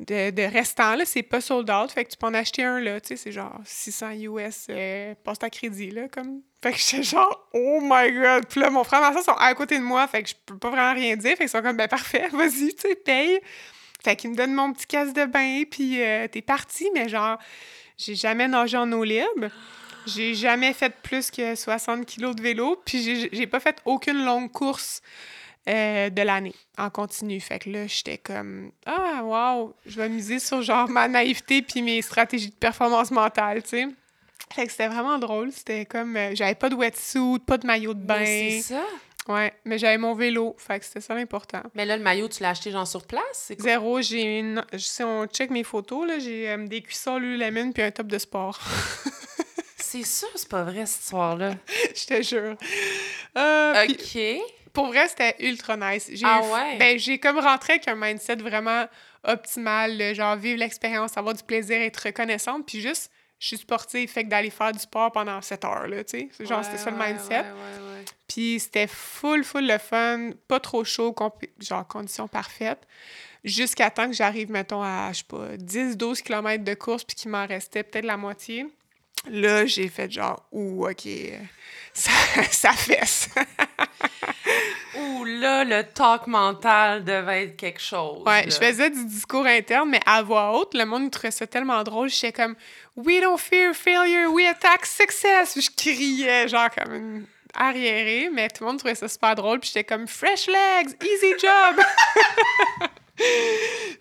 de, 0.00 0.30
de 0.30 0.42
restants, 0.42 0.96
là, 0.96 1.04
c'est 1.04 1.22
pas 1.22 1.40
sold 1.40 1.70
out. 1.70 1.92
Fait 1.92 2.04
que 2.04 2.10
tu 2.10 2.16
peux 2.16 2.26
en 2.26 2.34
acheter 2.34 2.64
un, 2.64 2.80
là, 2.80 3.00
tu 3.00 3.08
sais, 3.08 3.16
c'est 3.16 3.32
genre 3.32 3.60
600 3.64 4.10
US, 4.12 4.66
euh, 4.70 5.14
passe 5.22 5.38
ta 5.38 5.50
crédit, 5.50 5.90
là, 5.92 6.08
comme. 6.08 6.40
Fait 6.60 6.72
que 6.72 6.78
j'étais 6.78 7.02
genre, 7.04 7.48
oh 7.52 7.78
my 7.82 8.10
god. 8.10 8.46
Puis 8.48 8.60
là, 8.60 8.70
mon 8.70 8.82
frère 8.82 8.98
et 8.98 9.02
ma 9.02 9.12
soeur 9.12 9.22
sont 9.22 9.38
à 9.40 9.54
côté 9.54 9.78
de 9.78 9.84
moi, 9.84 10.08
fait 10.08 10.24
que 10.24 10.30
je 10.30 10.34
peux 10.44 10.58
pas 10.58 10.70
vraiment 10.70 10.94
rien 10.94 11.14
dire. 11.16 11.36
Fait 11.36 11.44
qu'ils 11.44 11.48
sont 11.50 11.62
comme, 11.62 11.76
ben 11.76 11.86
parfait, 11.86 12.28
vas-y, 12.32 12.74
tu 12.74 12.88
sais, 12.88 12.96
paye. 12.96 13.38
Fait 14.04 14.16
qu'ils 14.16 14.30
me 14.30 14.36
donnent 14.36 14.54
mon 14.54 14.72
petit 14.72 14.86
casse 14.86 15.12
de 15.14 15.24
bain, 15.24 15.62
puis 15.70 16.02
euh, 16.02 16.28
t'es 16.28 16.42
parti, 16.42 16.88
mais 16.94 17.08
genre, 17.08 17.38
j'ai 17.96 18.14
jamais 18.14 18.46
nagé 18.46 18.76
en 18.76 18.90
eau 18.92 19.02
libre. 19.02 19.48
J'ai 20.06 20.34
jamais 20.34 20.74
fait 20.74 20.92
plus 21.02 21.30
que 21.30 21.54
60 21.54 22.04
kilos 22.04 22.36
de 22.36 22.42
vélo, 22.42 22.80
puis 22.84 23.28
j'ai- 23.32 23.46
pas 23.46 23.60
fait 23.60 23.78
aucune 23.86 24.22
longue 24.24 24.52
course 24.52 25.00
euh, 25.66 26.10
de 26.10 26.20
l'année 26.20 26.54
en 26.76 26.90
continu. 26.90 27.40
Fait 27.40 27.58
que 27.58 27.70
là, 27.70 27.86
j'étais 27.86 28.18
comme 28.18 28.70
Ah, 28.84 29.22
wow, 29.24 29.74
je 29.86 29.96
vais 29.96 30.10
miser 30.10 30.38
sur 30.38 30.60
genre 30.60 30.90
ma 30.90 31.08
naïveté 31.08 31.62
puis 31.62 31.80
mes 31.80 32.02
stratégies 32.02 32.50
de 32.50 32.54
performance 32.54 33.10
mentale, 33.10 33.62
tu 33.62 33.68
sais. 33.70 33.86
Fait 34.54 34.66
que 34.66 34.72
c'était 34.72 34.88
vraiment 34.88 35.18
drôle. 35.18 35.50
C'était 35.52 35.86
comme. 35.86 36.14
euh, 36.18 36.34
j'avais 36.34 36.54
pas 36.54 36.68
de 36.68 36.74
wetsuit, 36.74 37.38
pas 37.46 37.56
de 37.56 37.66
maillot 37.66 37.94
de 37.94 38.02
bain. 38.04 38.22
C'est 38.26 38.74
ça. 38.74 38.82
Ouais, 39.28 39.54
mais 39.64 39.78
j'avais 39.78 39.96
mon 39.98 40.14
vélo. 40.14 40.54
Fait 40.58 40.78
que 40.78 40.84
c'était 40.84 41.00
ça 41.00 41.14
l'important. 41.14 41.62
Mais 41.74 41.84
là, 41.86 41.96
le 41.96 42.02
maillot, 42.02 42.28
tu 42.28 42.42
l'as 42.42 42.50
acheté 42.50 42.70
genre 42.70 42.86
sur 42.86 43.06
place? 43.06 43.52
Zéro, 43.58 44.02
j'ai 44.02 44.38
une. 44.40 44.64
Si 44.76 45.02
on 45.02 45.26
check 45.26 45.50
mes 45.50 45.64
photos, 45.64 46.06
là, 46.06 46.18
j'ai 46.18 46.50
euh, 46.50 46.66
des 46.66 46.82
cuissons 46.82 47.18
Lululemon 47.18 47.72
puis 47.72 47.82
un 47.82 47.90
top 47.90 48.06
de 48.08 48.18
sport. 48.18 48.60
C'est 49.76 50.02
sûr, 50.02 50.28
c'est 50.34 50.48
pas 50.48 50.64
vrai, 50.64 50.86
cette 50.86 51.02
histoire-là. 51.02 51.52
Je 51.94 52.06
te 52.06 52.20
jure. 52.22 52.56
Euh, 53.38 53.84
OK. 53.84 54.18
Pour 54.72 54.86
vrai, 54.88 55.06
c'était 55.06 55.36
ultra 55.38 55.76
nice. 55.76 56.10
J'ai 56.12 56.26
Ah 56.26 56.40
eu- 56.44 56.50
ouais? 56.52 56.78
Ben, 56.78 56.98
j'ai 56.98 57.20
comme 57.20 57.38
rentré 57.38 57.74
avec 57.74 57.86
un 57.86 57.94
mindset 57.94 58.36
vraiment 58.36 58.86
optimal, 59.22 60.14
genre 60.14 60.34
vivre 60.36 60.58
l'expérience, 60.58 61.16
avoir 61.16 61.34
du 61.34 61.44
plaisir, 61.44 61.80
être 61.80 61.98
reconnaissante, 62.06 62.66
puis 62.66 62.80
juste, 62.80 63.10
je 63.44 63.48
suis 63.48 63.58
sportive, 63.58 64.08
fait 64.08 64.24
que 64.24 64.30
d'aller 64.30 64.48
faire 64.48 64.72
du 64.72 64.78
sport 64.78 65.12
pendant 65.12 65.42
7 65.42 65.66
heures, 65.66 65.86
là, 65.86 66.02
tu 66.02 66.30
sais. 66.32 66.46
Genre, 66.46 66.64
c'était 66.64 66.78
ça 66.78 66.90
le 66.90 66.96
mindset. 66.96 67.40
ouais. 67.40 68.04
Puis 68.26 68.58
c'était 68.58 68.86
full, 68.86 69.44
full 69.44 69.66
le 69.66 69.76
fun, 69.76 70.30
pas 70.48 70.60
trop 70.60 70.82
chaud, 70.82 71.14
genre 71.60 71.86
conditions 71.86 72.26
parfaites, 72.26 72.80
jusqu'à 73.44 73.90
temps 73.90 74.06
que 74.06 74.14
j'arrive, 74.14 74.50
mettons, 74.50 74.82
à, 74.82 75.10
je 75.12 75.18
sais 75.18 75.24
pas, 75.28 75.58
10-12 75.58 76.22
km 76.22 76.64
de 76.64 76.72
course, 76.72 77.04
puis 77.04 77.16
qu'il 77.16 77.30
m'en 77.30 77.46
restait 77.46 77.82
peut-être 77.82 78.06
la 78.06 78.16
moitié. 78.16 78.66
Là, 79.30 79.66
j'ai 79.66 79.88
fait 79.88 80.10
genre, 80.10 80.44
ouh, 80.52 80.86
OK, 80.88 81.08
ça, 81.92 82.10
ça 82.50 82.72
fesse. 82.72 83.28
Ouh 84.96 85.24
là, 85.24 85.64
le 85.64 85.82
talk 85.82 86.26
mental 86.26 87.04
devait 87.04 87.44
être 87.44 87.56
quelque 87.56 87.80
chose. 87.80 88.22
Ouais, 88.24 88.44
là. 88.44 88.48
je 88.48 88.56
faisais 88.56 88.90
du 88.90 89.04
discours 89.06 89.46
interne, 89.46 89.90
mais 89.90 90.00
à 90.06 90.22
voix 90.22 90.56
haute, 90.56 90.74
le 90.74 90.84
monde 90.84 91.10
trouvait 91.10 91.30
ça 91.30 91.46
tellement 91.46 91.82
drôle. 91.82 92.08
J'étais 92.08 92.32
comme 92.32 92.54
We 92.96 93.20
don't 93.20 93.38
fear 93.38 93.74
failure, 93.74 94.30
we 94.32 94.46
attack 94.46 94.86
success. 94.86 95.58
Je 95.58 95.70
criais, 95.76 96.46
genre 96.48 96.68
comme 96.70 96.94
une 96.94 97.26
arriérée, 97.54 98.28
mais 98.32 98.48
tout 98.48 98.62
le 98.62 98.70
monde 98.70 98.78
trouvait 98.78 98.94
ça 98.94 99.08
super 99.08 99.34
drôle. 99.34 99.60
Puis 99.60 99.70
j'étais 99.74 99.84
comme 99.84 100.06
Fresh 100.06 100.46
legs, 100.46 100.94
easy 101.02 101.34
job. 101.40 101.84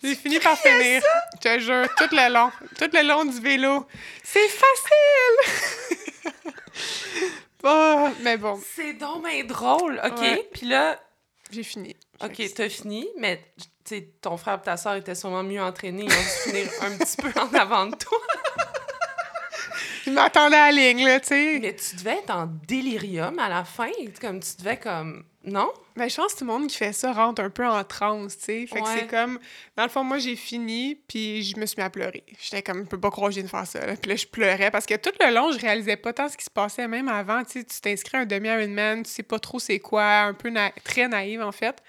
J'ai 0.04 0.16
fini 0.16 0.40
par 0.40 0.58
finir. 0.58 1.02
Je 1.36 1.40
te 1.40 1.60
jure, 1.60 1.88
tout 1.96 2.10
le 2.12 2.34
long, 2.34 2.52
tout 2.78 2.90
le 2.92 3.08
long 3.08 3.26
du 3.26 3.40
vélo. 3.40 3.86
C'est 4.24 4.50
facile. 4.50 5.94
Oh, 7.64 8.10
mais 8.22 8.38
bon. 8.38 8.60
C'est 8.76 8.94
donc 8.94 9.26
bien 9.26 9.44
drôle. 9.44 10.02
OK? 10.04 10.20
Ouais. 10.20 10.50
Puis 10.54 10.68
là, 10.68 11.00
j'ai 11.52 11.64
fini. 11.64 11.96
OK, 12.24 12.42
t'as 12.56 12.70
fini, 12.70 13.08
mais 13.18 13.44
ton 14.22 14.38
frère 14.38 14.60
et 14.60 14.62
ta 14.62 14.78
soeur 14.78 14.96
étaient 14.96 15.16
sûrement 15.16 15.44
mieux 15.44 15.62
entraînés. 15.62 16.06
Ils 16.06 16.12
ont 16.12 16.22
dû 16.22 16.52
finir 16.52 16.68
un 16.82 16.98
petit 16.98 17.18
peu 17.18 17.32
en 17.40 17.54
avant 17.54 17.88
de 17.88 17.96
toi. 17.96 18.18
Ils 20.06 20.14
m'attendaient 20.14 20.58
à 20.58 20.72
la 20.72 20.72
ligne, 20.72 21.06
là, 21.06 21.20
tu 21.20 21.28
sais. 21.28 21.60
Mais 21.62 21.76
tu 21.76 21.96
devais 21.96 22.18
être 22.18 22.32
en 22.32 22.46
délirium 22.46 23.40
à 23.40 23.48
la 23.48 23.64
fin. 23.64 23.90
Comme 24.20 24.42
tu 24.42 24.58
devais 24.58 24.78
comme... 24.78 25.24
Non? 25.44 25.72
Ben, 25.96 26.10
je 26.10 26.16
pense 26.16 26.34
que 26.34 26.40
tout 26.40 26.46
le 26.46 26.52
monde 26.52 26.68
qui 26.68 26.78
fait 26.78 26.94
ça 26.94 27.12
rentre 27.12 27.42
un 27.42 27.50
peu 27.50 27.68
en 27.68 27.84
transe, 27.84 28.38
tu 28.38 28.44
sais. 28.46 28.68
Fait 28.68 28.82
que 28.82 28.88
c'est 28.88 29.08
comme... 29.08 29.40
Dans 29.76 29.84
le 29.84 29.90
fond, 29.90 30.04
moi, 30.04 30.18
j'ai 30.18 30.38
fini, 30.38 30.96
puis 30.96 31.44
je 31.44 31.60
me 31.60 31.66
suis 31.66 31.76
mis 31.78 31.84
à 31.84 31.90
pleurer. 31.90 32.24
J'étais 32.42 32.62
comme, 32.62 32.84
je 32.84 32.90
peux 32.90 33.00
pas 33.00 33.12
croire 33.12 33.30
que 33.30 33.36
viens 33.36 33.44
de 33.44 33.50
faire 33.50 33.68
ça. 33.68 33.86
Là. 33.86 33.96
Puis 33.96 34.10
là, 34.10 34.16
je 34.16 34.26
pleurais 34.26 34.72
parce 34.72 34.86
que 34.86 34.96
tout 34.96 35.12
le 35.20 35.34
long, 35.34 35.52
je 35.52 35.60
réalisais 35.60 35.98
pas 35.98 36.14
tant 36.14 36.30
ce 36.30 36.38
qui 36.38 36.46
se 36.46 36.50
passait, 36.50 36.88
même 36.88 37.10
avant. 37.10 37.44
Tu 37.44 37.60
sais, 37.60 37.64
tu 37.66 37.82
t'inscris 37.82 38.18
un 38.18 38.26
demi-Ironman, 38.26 39.04
tu 39.04 39.12
sais 39.12 39.24
pas 39.24 39.40
trop 39.40 39.60
c'est 39.60 39.80
quoi, 39.80 40.22
un 40.22 40.34
peu 40.34 40.52
très 40.84 41.08
naïve, 41.10 41.42
en 41.42 41.52
fait. 41.52 41.82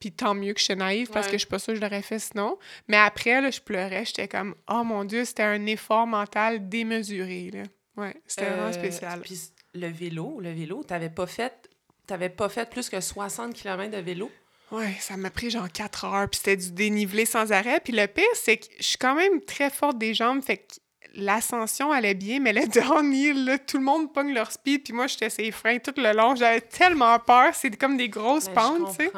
Puis 0.00 0.12
tant 0.12 0.34
mieux 0.34 0.54
que 0.54 0.60
je 0.60 0.64
suis 0.64 0.76
naïve 0.76 1.10
parce 1.10 1.26
que 1.26 1.34
je 1.34 1.40
suis 1.40 1.46
pas 1.46 1.58
sûre 1.58 1.74
que 1.74 1.80
je 1.80 1.84
l'aurais 1.84 2.02
fait 2.02 2.18
sinon. 2.18 2.58
Mais 2.88 2.96
après, 2.96 3.40
là, 3.40 3.50
je 3.50 3.60
pleurais. 3.60 4.04
J'étais 4.06 4.28
comme, 4.28 4.54
oh 4.68 4.82
mon 4.82 5.04
Dieu, 5.04 5.26
c'était 5.26 5.42
un 5.42 5.66
effort 5.66 6.06
mental 6.06 6.68
démesuré. 6.68 7.50
Là. 7.52 7.62
Ouais, 7.96 8.16
c'était 8.26 8.46
vraiment 8.46 8.68
euh, 8.68 8.72
spécial. 8.72 9.20
Puis 9.20 9.52
le 9.74 9.88
vélo, 9.88 10.40
le 10.40 10.52
vélo, 10.52 10.82
t'avais 10.82 11.10
pas 11.10 11.26
fait. 11.26 11.69
T'avais 12.10 12.28
pas 12.28 12.48
fait 12.48 12.68
plus 12.68 12.88
que 12.88 13.00
60 13.00 13.54
km 13.54 13.88
de 13.88 14.02
vélo? 14.02 14.32
Ouais, 14.72 14.96
ça 14.98 15.16
m'a 15.16 15.30
pris 15.30 15.48
genre 15.48 15.70
4 15.70 16.04
heures, 16.06 16.28
puis 16.28 16.38
c'était 16.38 16.56
du 16.56 16.72
dénivelé 16.72 17.24
sans 17.24 17.52
arrêt. 17.52 17.78
Puis 17.78 17.92
le 17.92 18.04
pire, 18.08 18.24
c'est 18.34 18.56
que 18.56 18.66
je 18.80 18.82
suis 18.82 18.98
quand 18.98 19.14
même 19.14 19.40
très 19.42 19.70
forte 19.70 19.96
des 19.96 20.12
jambes, 20.12 20.42
fait 20.42 20.56
que 20.56 20.74
l'ascension 21.14 21.92
allait 21.92 22.14
bien, 22.14 22.40
mais 22.40 22.52
le 22.52 22.66
downhill, 22.80 23.44
là, 23.44 23.58
tout 23.58 23.78
le 23.78 23.84
monde 23.84 24.12
pogne 24.12 24.34
leur 24.34 24.50
speed, 24.50 24.82
puis 24.82 24.92
moi, 24.92 25.06
j'étais 25.06 25.30
ses 25.30 25.52
freins 25.52 25.78
tout 25.78 25.94
le 25.96 26.12
long. 26.12 26.34
J'avais 26.34 26.62
tellement 26.62 27.16
peur, 27.20 27.54
c'est 27.54 27.70
comme 27.76 27.96
des 27.96 28.08
grosses 28.08 28.46
ben, 28.46 28.54
pentes, 28.54 28.98
tu 28.98 29.04
sais. 29.04 29.12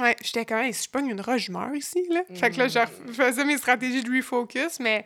Ouais, 0.00 0.14
j'étais 0.22 0.44
quand 0.44 0.62
même, 0.62 0.72
si 0.72 0.84
je 0.84 0.90
pogne 0.90 1.08
une 1.08 1.20
roche, 1.20 1.46
je 1.46 1.50
meurs 1.50 1.74
ici, 1.74 2.06
là. 2.10 2.22
Fait 2.32 2.52
que 2.52 2.58
là, 2.58 2.66
mm. 2.66 2.86
je 3.08 3.12
faisais 3.12 3.44
mes 3.44 3.58
stratégies 3.58 4.04
de 4.04 4.16
refocus, 4.16 4.78
mais 4.78 5.04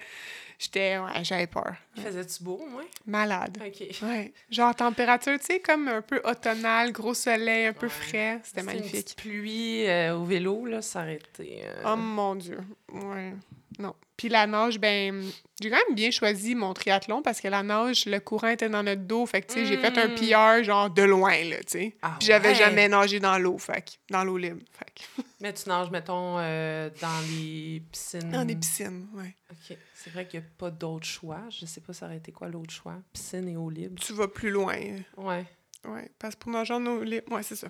j'étais, 0.59 0.99
ouais, 0.99 1.25
j'avais 1.25 1.47
peur. 1.47 1.75
Faisais-tu 1.97 2.43
beau, 2.43 2.63
moi? 2.71 2.83
Malade. 3.07 3.59
OK. 3.65 4.03
Ouais. 4.03 4.33
Genre 4.51 4.75
température, 4.75 5.39
tu 5.39 5.47
sais, 5.47 5.61
comme 5.61 5.89
un 5.89 6.03
peu 6.03 6.21
automnale, 6.25 6.93
gros 6.93 7.15
soleil, 7.15 7.67
un 7.67 7.73
peu 7.73 7.89
frais. 7.89 8.41
C'était 8.43 8.63
magnifique. 8.63 9.15
Une 9.19 9.31
pluie 9.31 9.87
euh, 9.87 10.17
au 10.17 10.25
vélo, 10.25 10.67
là, 10.67 10.81
été... 11.09 11.63
Euh, 11.65 11.93
oh 11.93 11.97
mon 11.97 12.35
Dieu. 12.35 12.59
Ouais. 12.93 13.33
Non. 13.79 13.95
Puis 14.17 14.29
la 14.29 14.47
nage, 14.47 14.79
ben, 14.79 15.25
j'ai 15.61 15.71
quand 15.71 15.77
même 15.89 15.97
bien 15.97 16.11
choisi 16.13 16.55
mon 16.55 16.73
triathlon 16.73 17.21
parce 17.23 17.41
que 17.41 17.49
la 17.49 17.65
nage, 17.65 18.07
le 18.07 18.21
courant 18.21 18.49
était 18.49 18.69
dans 18.69 18.85
notre 18.85 19.03
dos. 19.03 19.27
Fait 19.27 19.43
que, 19.43 19.53
tu 19.53 19.55
sais, 19.55 19.67
j'ai 19.67 19.77
fait 19.77 19.99
un 19.99 20.09
mm. 20.09 20.15
PR, 20.15 20.65
genre, 20.65 20.89
de 20.89 21.03
loin, 21.03 21.43
là, 21.45 21.57
tu 21.59 21.79
sais. 21.79 21.97
Ah 22.01 22.17
Puis 22.19 22.29
j'avais 22.29 22.55
jamais 22.55 22.89
nagé 22.89 23.19
dans 23.19 23.39
l'eau, 23.39 23.59
fait 23.59 23.99
dans 24.11 24.23
l'eau 24.23 24.39
libre. 24.39 24.61
Fait 24.73 25.25
Mais 25.41 25.53
tu 25.53 25.69
nages, 25.69 25.91
mettons, 25.91 26.37
euh, 26.39 26.91
dans 27.01 27.21
les 27.29 27.83
piscines. 27.91 28.31
Dans 28.31 28.45
les 28.45 28.55
piscines, 28.55 29.09
oui. 29.15 29.27
OK. 29.51 29.77
C'est 30.05 30.11
vrai 30.11 30.29
qu'il 30.29 30.41
n'y 30.41 30.47
a 30.47 30.49
pas 30.59 30.71
d'autre 30.71 31.07
choix. 31.07 31.41
Je 31.49 31.65
sais 31.65 31.81
pas 31.81 31.95
ça 31.95 32.05
aurait 32.05 32.19
été 32.19 32.31
quoi 32.31 32.49
l'autre 32.49 32.75
choix. 32.75 32.97
Piscine 33.15 33.49
et 33.49 33.57
eau 33.57 33.71
libre. 33.71 33.99
Tu 33.99 34.13
vas 34.13 34.29
plus 34.29 34.51
loin. 34.51 34.77
Ouais. 35.17 35.47
Ouais. 35.87 36.11
Parce 36.19 36.35
que 36.35 36.41
pour 36.41 36.53
nager 36.53 36.75
en 36.75 36.85
eau 36.85 37.03
libre, 37.03 37.33
ouais, 37.33 37.43
c'est 37.43 37.57
ça. 37.57 37.69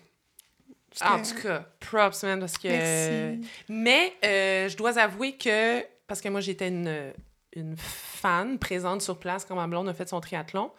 En 1.01 1.23
tout 1.23 1.41
cas, 1.41 1.65
props, 1.79 2.25
man, 2.25 2.41
parce 2.41 2.59
que... 2.59 2.69
Merci. 2.69 3.49
Mais 3.69 4.15
euh, 4.25 4.69
je 4.69 4.77
dois 4.77 4.99
avouer 4.99 5.37
que 5.37 5.85
parce 6.09 6.21
que 6.21 6.29
moi, 6.29 6.41
j'étais 6.41 6.69
une, 6.69 7.13
une 7.53 7.77
fan 7.77 8.59
présente 8.59 9.01
sur 9.01 9.19
place 9.19 9.45
quand 9.45 9.55
ma 9.55 9.69
blonde 9.69 9.89
a 9.89 9.95
fait 9.95 10.09
son 10.09 10.21
triathlon. 10.21 10.73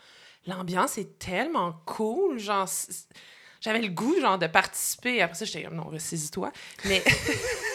L'ambiance 0.47 0.97
est 0.97 1.18
tellement 1.18 1.74
cool, 1.86 2.38
genre 2.38 2.70
j'avais 3.62 3.82
le 3.82 3.88
goût 3.88 4.20
genre 4.20 4.38
de 4.38 4.47
participer. 4.47 5.22
Après 5.22 5.38
ça, 5.38 5.45
j'étais 5.45 5.64
comme 5.64 5.76
non, 5.76 5.86
ressaisis-toi. 5.86 6.51
Mais 6.86 7.01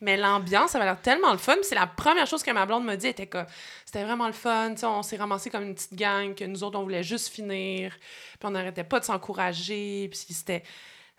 mais 0.00 0.16
l'ambiance, 0.16 0.72
ça 0.72 0.78
avait 0.78 0.86
l'air 0.86 1.00
tellement 1.00 1.32
le 1.32 1.38
fun. 1.38 1.56
C'est 1.62 1.74
la 1.74 1.86
première 1.86 2.26
chose 2.26 2.42
que 2.42 2.50
ma 2.50 2.66
blonde 2.66 2.84
m'a 2.84 2.96
dit, 2.96 3.08
était 3.08 3.26
que 3.26 3.38
c'était 3.84 4.04
vraiment 4.04 4.26
le 4.26 4.32
fun. 4.32 4.74
on 4.82 5.02
s'est 5.02 5.16
ramassé 5.16 5.50
comme 5.50 5.64
une 5.64 5.74
petite 5.74 5.94
gang, 5.94 6.34
que 6.34 6.44
nous 6.44 6.64
autres, 6.64 6.78
on 6.78 6.82
voulait 6.82 7.02
juste 7.02 7.28
finir. 7.28 7.96
Puis 8.38 8.46
on 8.46 8.50
n'arrêtait 8.50 8.84
pas 8.84 9.00
de 9.00 9.04
s'encourager. 9.04 10.08
Puis 10.10 10.34
c'était 10.34 10.62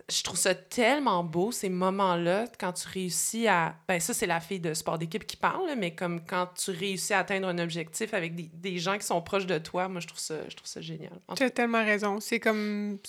je 0.10 0.22
trouve 0.22 0.38
ça 0.38 0.54
tellement 0.54 1.24
beau, 1.24 1.52
ces 1.52 1.70
moments-là, 1.70 2.46
quand 2.60 2.74
tu 2.74 2.88
réussis 2.88 3.48
à... 3.48 3.76
Ben 3.88 4.00
ça, 4.00 4.14
c'est 4.14 4.28
la 4.28 4.40
fille 4.40 4.60
de 4.60 4.74
sport 4.74 5.00
d'équipe 5.00 5.26
qui 5.26 5.36
parle, 5.36 5.74
mais 5.78 5.96
comme 5.96 6.24
quand 6.24 6.48
tu 6.56 6.72
réussis 6.72 7.14
à 7.14 7.20
atteindre 7.20 7.48
un 7.48 7.58
objectif 7.58 8.14
avec 8.14 8.36
des, 8.36 8.50
des 8.54 8.78
gens 8.78 8.98
qui 9.00 9.06
sont 9.06 9.20
proches 9.22 9.48
de 9.48 9.58
toi, 9.58 9.88
moi, 9.88 10.02
je 10.02 10.08
trouve 10.08 10.20
ça, 10.20 10.36
je 10.48 10.56
trouve 10.56 10.68
ça 10.68 10.82
génial. 10.82 11.14
Tu 11.36 11.44
as 11.44 11.50
tellement 11.50 11.84
raison. 11.84 12.20
C'est 12.20 12.40
comme... 12.40 13.00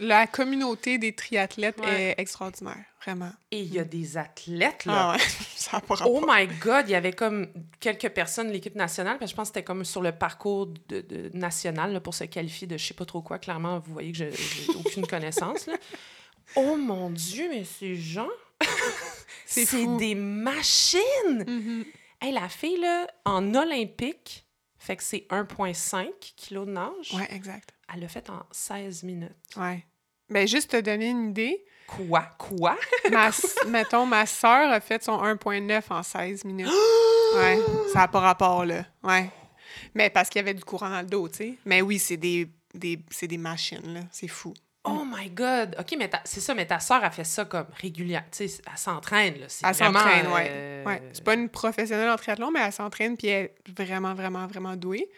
La 0.00 0.26
communauté 0.26 0.98
des 0.98 1.14
triathlètes 1.14 1.80
est 1.86 2.14
extraordinaire, 2.18 2.84
vraiment. 3.02 3.30
Et 3.50 3.60
il 3.60 3.72
y 3.72 3.78
a 3.78 3.84
des 3.84 4.16
athlètes, 4.16 4.84
là. 4.86 5.10
Ah 5.10 5.12
ouais. 5.12 5.22
ça 5.56 5.80
oh 6.04 6.24
my 6.26 6.46
God! 6.60 6.86
Il 6.88 6.92
y 6.92 6.94
avait 6.94 7.12
comme 7.12 7.48
quelques 7.80 8.08
personnes 8.08 8.48
de 8.48 8.52
l'équipe 8.52 8.74
nationale, 8.74 9.18
parce 9.18 9.30
que 9.30 9.34
je 9.34 9.36
pense 9.36 9.48
que 9.50 9.54
c'était 9.54 9.64
comme 9.64 9.84
sur 9.84 10.02
le 10.02 10.12
parcours 10.12 10.66
de, 10.88 11.00
de 11.00 11.30
national 11.32 11.92
là, 11.92 12.00
pour 12.00 12.14
se 12.14 12.24
qualifier 12.24 12.66
de 12.66 12.76
je 12.76 12.84
sais 12.84 12.94
pas 12.94 13.04
trop 13.04 13.22
quoi. 13.22 13.38
Clairement, 13.38 13.78
vous 13.78 13.92
voyez 13.92 14.12
que 14.12 14.18
j'ai 14.18 14.30
aucune 14.78 15.06
connaissance, 15.06 15.66
là. 15.66 15.74
Oh 16.56 16.76
mon 16.76 17.08
Dieu, 17.08 17.48
mais 17.48 17.64
ces 17.64 17.96
gens, 17.96 18.28
c'est 19.46 19.86
des 19.96 20.14
machines! 20.14 21.44
Mm 21.46 21.84
la 22.32 22.48
fille, 22.48 22.78
là, 22.78 23.06
en 23.24 23.54
olympique, 23.54 24.46
fait 24.78 24.96
que 24.96 25.02
c'est 25.02 25.26
1,5 25.30 26.08
kg 26.36 26.66
de 26.66 26.70
nage. 26.70 27.12
Ouais, 27.14 27.28
exact. 27.30 27.73
Elle 27.94 28.00
l'a 28.00 28.08
fait 28.08 28.28
en 28.28 28.42
16 28.50 29.04
minutes. 29.04 29.30
Ouais. 29.56 29.84
Ben, 30.28 30.48
juste 30.48 30.70
te 30.70 30.80
donner 30.80 31.10
une 31.10 31.30
idée. 31.30 31.64
Quoi? 31.86 32.22
Quoi? 32.38 32.76
ma, 33.12 33.30
mettons, 33.68 34.04
ma 34.04 34.26
soeur 34.26 34.72
a 34.72 34.80
fait 34.80 35.04
son 35.04 35.22
1,9 35.22 35.82
en 35.90 36.02
16 36.02 36.44
minutes. 36.44 36.66
ouais, 37.36 37.58
ça 37.92 38.00
n'a 38.00 38.08
pas 38.08 38.20
rapport, 38.20 38.64
là. 38.64 38.84
Ouais. 39.02 39.30
Mais 39.94 40.10
parce 40.10 40.28
qu'il 40.28 40.40
y 40.40 40.42
avait 40.42 40.54
du 40.54 40.64
courant 40.64 40.90
dans 40.90 41.02
le 41.02 41.06
dos, 41.06 41.28
tu 41.28 41.36
sais. 41.36 41.54
Mais 41.64 41.82
oui, 41.82 41.98
c'est 41.98 42.16
des, 42.16 42.48
des, 42.74 42.96
des 42.96 43.38
machines, 43.38 43.94
là. 43.94 44.00
C'est 44.10 44.28
fou. 44.28 44.54
Oh 44.86 45.02
my 45.06 45.30
God! 45.30 45.76
OK, 45.78 45.94
mais 45.98 46.10
c'est 46.24 46.40
ça, 46.40 46.54
mais 46.54 46.66
ta 46.66 46.78
soeur 46.78 47.02
a 47.02 47.10
fait 47.10 47.24
ça 47.24 47.46
comme 47.46 47.66
régulière. 47.80 48.24
Tu 48.30 48.48
sais, 48.48 48.62
elle 48.70 48.78
s'entraîne, 48.78 49.40
là. 49.40 49.46
Elle 49.46 49.74
s'entraîne, 49.74 50.26
oui. 50.26 50.42
Euh, 50.46 50.84
ouais. 50.84 51.02
C'est 51.14 51.24
pas 51.24 51.34
une 51.34 51.48
professionnelle 51.48 52.10
en 52.10 52.16
triathlon, 52.16 52.50
mais 52.50 52.60
elle 52.60 52.72
s'entraîne 52.72 53.16
puis 53.16 53.28
elle 53.28 53.44
est 53.44 53.54
vraiment, 53.74 54.12
vraiment, 54.12 54.46
vraiment 54.46 54.76
douée. 54.76 55.08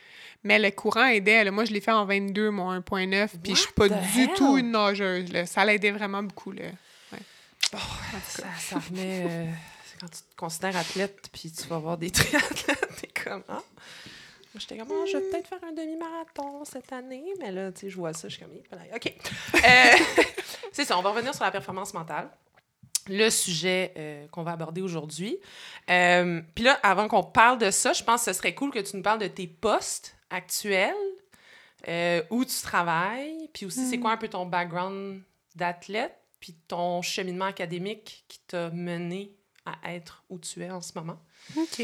Mais 0.45 0.61
le 0.61 0.71
courant 0.71 1.07
aidait. 1.07 1.51
Moi, 1.51 1.65
je 1.65 1.73
l'ai 1.73 1.81
fait 1.81 1.91
en 1.91 2.05
22, 2.05 2.51
mon 2.51 2.73
1.9, 2.79 3.31
puis 3.43 3.57
je 3.57 3.63
suis 3.63 3.73
pas 3.73 3.89
du 3.89 4.29
tout 4.37 4.57
une 4.57 4.71
nageuse. 4.71 5.33
Là. 5.33 5.47
Ça 5.47 5.65
l'aidait 5.65 5.91
vraiment 5.91 6.23
beaucoup. 6.23 6.53
Là. 6.53 6.67
Ouais. 7.13 7.19
Oh, 7.75 7.79
ça, 8.29 8.45
ça 8.59 8.79
remet... 8.79 9.27
Euh, 9.29 9.47
quand 9.99 10.09
tu 10.09 10.19
te 10.19 10.37
considères 10.37 10.77
athlète, 10.77 11.29
puis 11.33 11.51
tu 11.51 11.67
vas 11.67 11.79
voir 11.79 11.99
des 11.99 12.11
triathlètes, 12.13 12.89
t'es 13.01 13.23
comme... 13.25 13.43
Ah. 13.49 13.63
J'étais 14.59 14.79
comme, 14.79 14.89
oh, 14.91 15.07
je 15.07 15.17
vais 15.17 15.31
peut-être 15.31 15.49
faire 15.49 15.65
un 15.65 15.73
demi-marathon 15.73 16.65
cette 16.65 16.93
année, 16.93 17.25
mais 17.39 17.53
là, 17.53 17.73
tu 17.73 17.81
sais, 17.81 17.91
je 17.91 17.97
vois 17.97 18.13
ça, 18.13 18.29
je 18.29 18.37
suis 18.37 18.45
comme, 18.45 18.55
OK. 18.95 19.15
Euh, 19.57 20.23
c'est 20.73 20.85
ça, 20.85 20.99
on 20.99 21.03
va 21.03 21.11
revenir 21.11 21.35
sur 21.35 21.45
la 21.45 21.51
performance 21.51 21.93
mentale. 21.95 22.31
Le 23.09 23.31
sujet 23.31 23.93
euh, 23.97 24.27
qu'on 24.29 24.43
va 24.43 24.53
aborder 24.53 24.83
aujourd'hui. 24.83 25.39
Euh, 25.91 26.41
puis 26.55 26.65
là, 26.65 26.79
avant 26.83 27.09
qu'on 27.09 27.23
parle 27.23 27.59
de 27.59 27.71
ça, 27.71 27.93
je 27.93 28.03
pense 28.03 28.25
que 28.25 28.33
ce 28.33 28.39
serait 28.39 28.55
cool 28.55 28.71
que 28.71 28.79
tu 28.79 28.97
nous 28.97 29.03
parles 29.03 29.21
de 29.21 29.29
tes 29.29 29.47
postes 29.47 30.17
actuels, 30.31 30.95
où 32.31 32.45
tu 32.45 32.61
travailles, 32.63 33.49
puis 33.53 33.67
aussi, 33.67 33.89
c'est 33.89 33.99
quoi 33.99 34.13
un 34.13 34.17
peu 34.17 34.29
ton 34.29 34.45
background 34.45 35.23
d'athlète, 35.55 36.17
puis 36.41 36.55
ton 36.69 37.01
cheminement 37.03 37.45
académique 37.45 38.25
qui 38.29 38.41
t'a 38.41 38.71
mené 38.71 39.37
à 39.65 39.95
être 39.95 40.25
où 40.29 40.39
tu 40.39 40.63
es 40.63 40.71
en 40.71 40.81
ce 40.81 40.93
moment. 40.95 41.19
OK. 41.57 41.83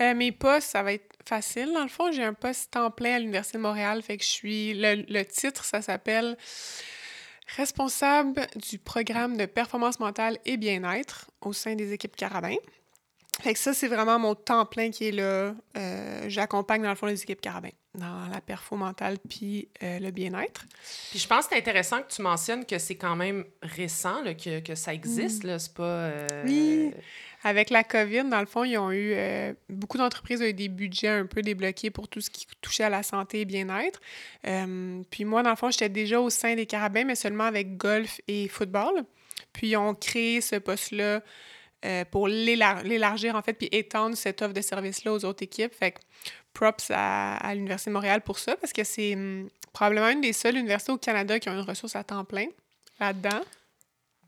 Mes 0.00 0.32
postes, 0.32 0.70
ça 0.70 0.82
va 0.82 0.92
être 0.92 1.14
facile. 1.26 1.72
Dans 1.72 1.82
le 1.82 1.88
fond, 1.88 2.12
j'ai 2.12 2.24
un 2.24 2.34
poste 2.34 2.72
temps 2.72 2.90
plein 2.90 3.16
à 3.16 3.18
l'Université 3.18 3.58
de 3.58 3.62
Montréal. 3.62 4.02
Fait 4.02 4.16
que 4.16 4.24
je 4.24 4.28
suis. 4.28 4.74
Le, 4.74 5.22
titre, 5.22 5.64
ça 5.64 5.82
s'appelle 5.82 6.36
responsable 7.56 8.46
du 8.56 8.78
programme 8.78 9.36
de 9.36 9.46
performance 9.46 10.00
mentale 10.00 10.38
et 10.44 10.56
bien-être 10.56 11.30
au 11.42 11.52
sein 11.52 11.74
des 11.74 11.92
équipes 11.92 12.16
Carabin. 12.16 12.56
Fait 13.42 13.52
que 13.52 13.58
ça, 13.58 13.74
c'est 13.74 13.88
vraiment 13.88 14.18
mon 14.18 14.34
temps 14.34 14.64
plein 14.64 14.90
qui 14.90 15.08
est 15.08 15.12
là. 15.12 15.54
Euh, 15.76 16.24
j'accompagne 16.28 16.82
dans 16.82 16.90
le 16.90 16.94
fond 16.94 17.06
les 17.06 17.22
équipes 17.22 17.40
Carabin 17.40 17.70
dans 17.94 18.26
la 18.32 18.40
performance 18.40 18.88
mentale 18.88 19.18
puis 19.28 19.68
euh, 19.82 19.98
le 19.98 20.10
bien-être. 20.10 20.66
Puis 21.10 21.18
je 21.18 21.28
pense 21.28 21.46
que 21.46 21.52
c'est 21.52 21.58
intéressant 21.58 22.02
que 22.02 22.12
tu 22.12 22.22
mentionnes 22.22 22.64
que 22.64 22.78
c'est 22.78 22.96
quand 22.96 23.16
même 23.16 23.44
récent 23.62 24.22
là, 24.22 24.34
que, 24.34 24.60
que, 24.60 24.74
ça 24.74 24.94
existe. 24.94 25.44
Mm. 25.44 25.58
C'est 25.58 25.74
pas. 25.74 25.82
Euh, 25.82 26.26
oui. 26.44 26.92
Avec 27.46 27.68
la 27.68 27.84
COVID, 27.84 28.24
dans 28.24 28.40
le 28.40 28.46
fond, 28.46 28.64
ils 28.64 28.78
ont 28.78 28.90
eu. 28.90 29.12
Euh, 29.14 29.52
beaucoup 29.68 29.98
d'entreprises 29.98 30.40
ont 30.40 30.46
eu 30.46 30.54
des 30.54 30.68
budgets 30.68 31.08
un 31.08 31.26
peu 31.26 31.42
débloqués 31.42 31.90
pour 31.90 32.08
tout 32.08 32.22
ce 32.22 32.30
qui 32.30 32.46
touchait 32.62 32.84
à 32.84 32.88
la 32.88 33.02
santé 33.02 33.40
et 33.40 33.44
bien-être. 33.44 34.00
Euh, 34.46 35.02
puis 35.10 35.26
moi, 35.26 35.42
dans 35.42 35.50
le 35.50 35.56
fond, 35.56 35.70
j'étais 35.70 35.90
déjà 35.90 36.20
au 36.20 36.30
sein 36.30 36.54
des 36.54 36.64
Carabins, 36.64 37.04
mais 37.04 37.14
seulement 37.14 37.44
avec 37.44 37.76
golf 37.76 38.18
et 38.28 38.48
football. 38.48 39.04
Puis 39.52 39.68
ils 39.68 39.76
ont 39.76 39.94
créé 39.94 40.40
ce 40.40 40.56
poste-là 40.56 41.22
euh, 41.84 42.04
pour 42.10 42.28
l'élargir, 42.28 43.36
en 43.36 43.42
fait, 43.42 43.52
puis 43.52 43.68
étendre 43.70 44.16
cette 44.16 44.40
offre 44.40 44.54
de 44.54 44.62
service-là 44.62 45.12
aux 45.12 45.24
autres 45.26 45.42
équipes. 45.42 45.74
Fait 45.74 45.92
que 45.92 45.98
props 46.54 46.90
à, 46.94 47.52
l'Université 47.54 47.90
de 47.90 47.94
Montréal 47.94 48.22
pour 48.22 48.38
ça, 48.38 48.56
parce 48.56 48.72
que 48.72 48.84
c'est 48.84 49.14
hum, 49.14 49.50
probablement 49.74 50.08
une 50.08 50.22
des 50.22 50.32
seules 50.32 50.56
universités 50.56 50.92
au 50.92 50.98
Canada 50.98 51.38
qui 51.38 51.50
ont 51.50 51.52
une 51.52 51.60
ressource 51.60 51.94
à 51.94 52.04
temps 52.04 52.24
plein 52.24 52.46
là-dedans. 53.00 53.42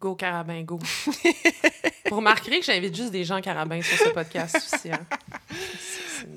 Go 0.06 0.14
Carabin, 0.14 0.62
go. 0.62 0.78
Vous 2.08 2.16
remarquerez 2.16 2.60
que 2.60 2.64
j'invite 2.64 2.94
juste 2.94 3.10
des 3.10 3.24
gens 3.24 3.40
carabins 3.40 3.82
sur 3.82 3.98
ce 3.98 4.10
podcast 4.10 4.54
aussi. 4.56 4.92
Hein. 4.92 5.04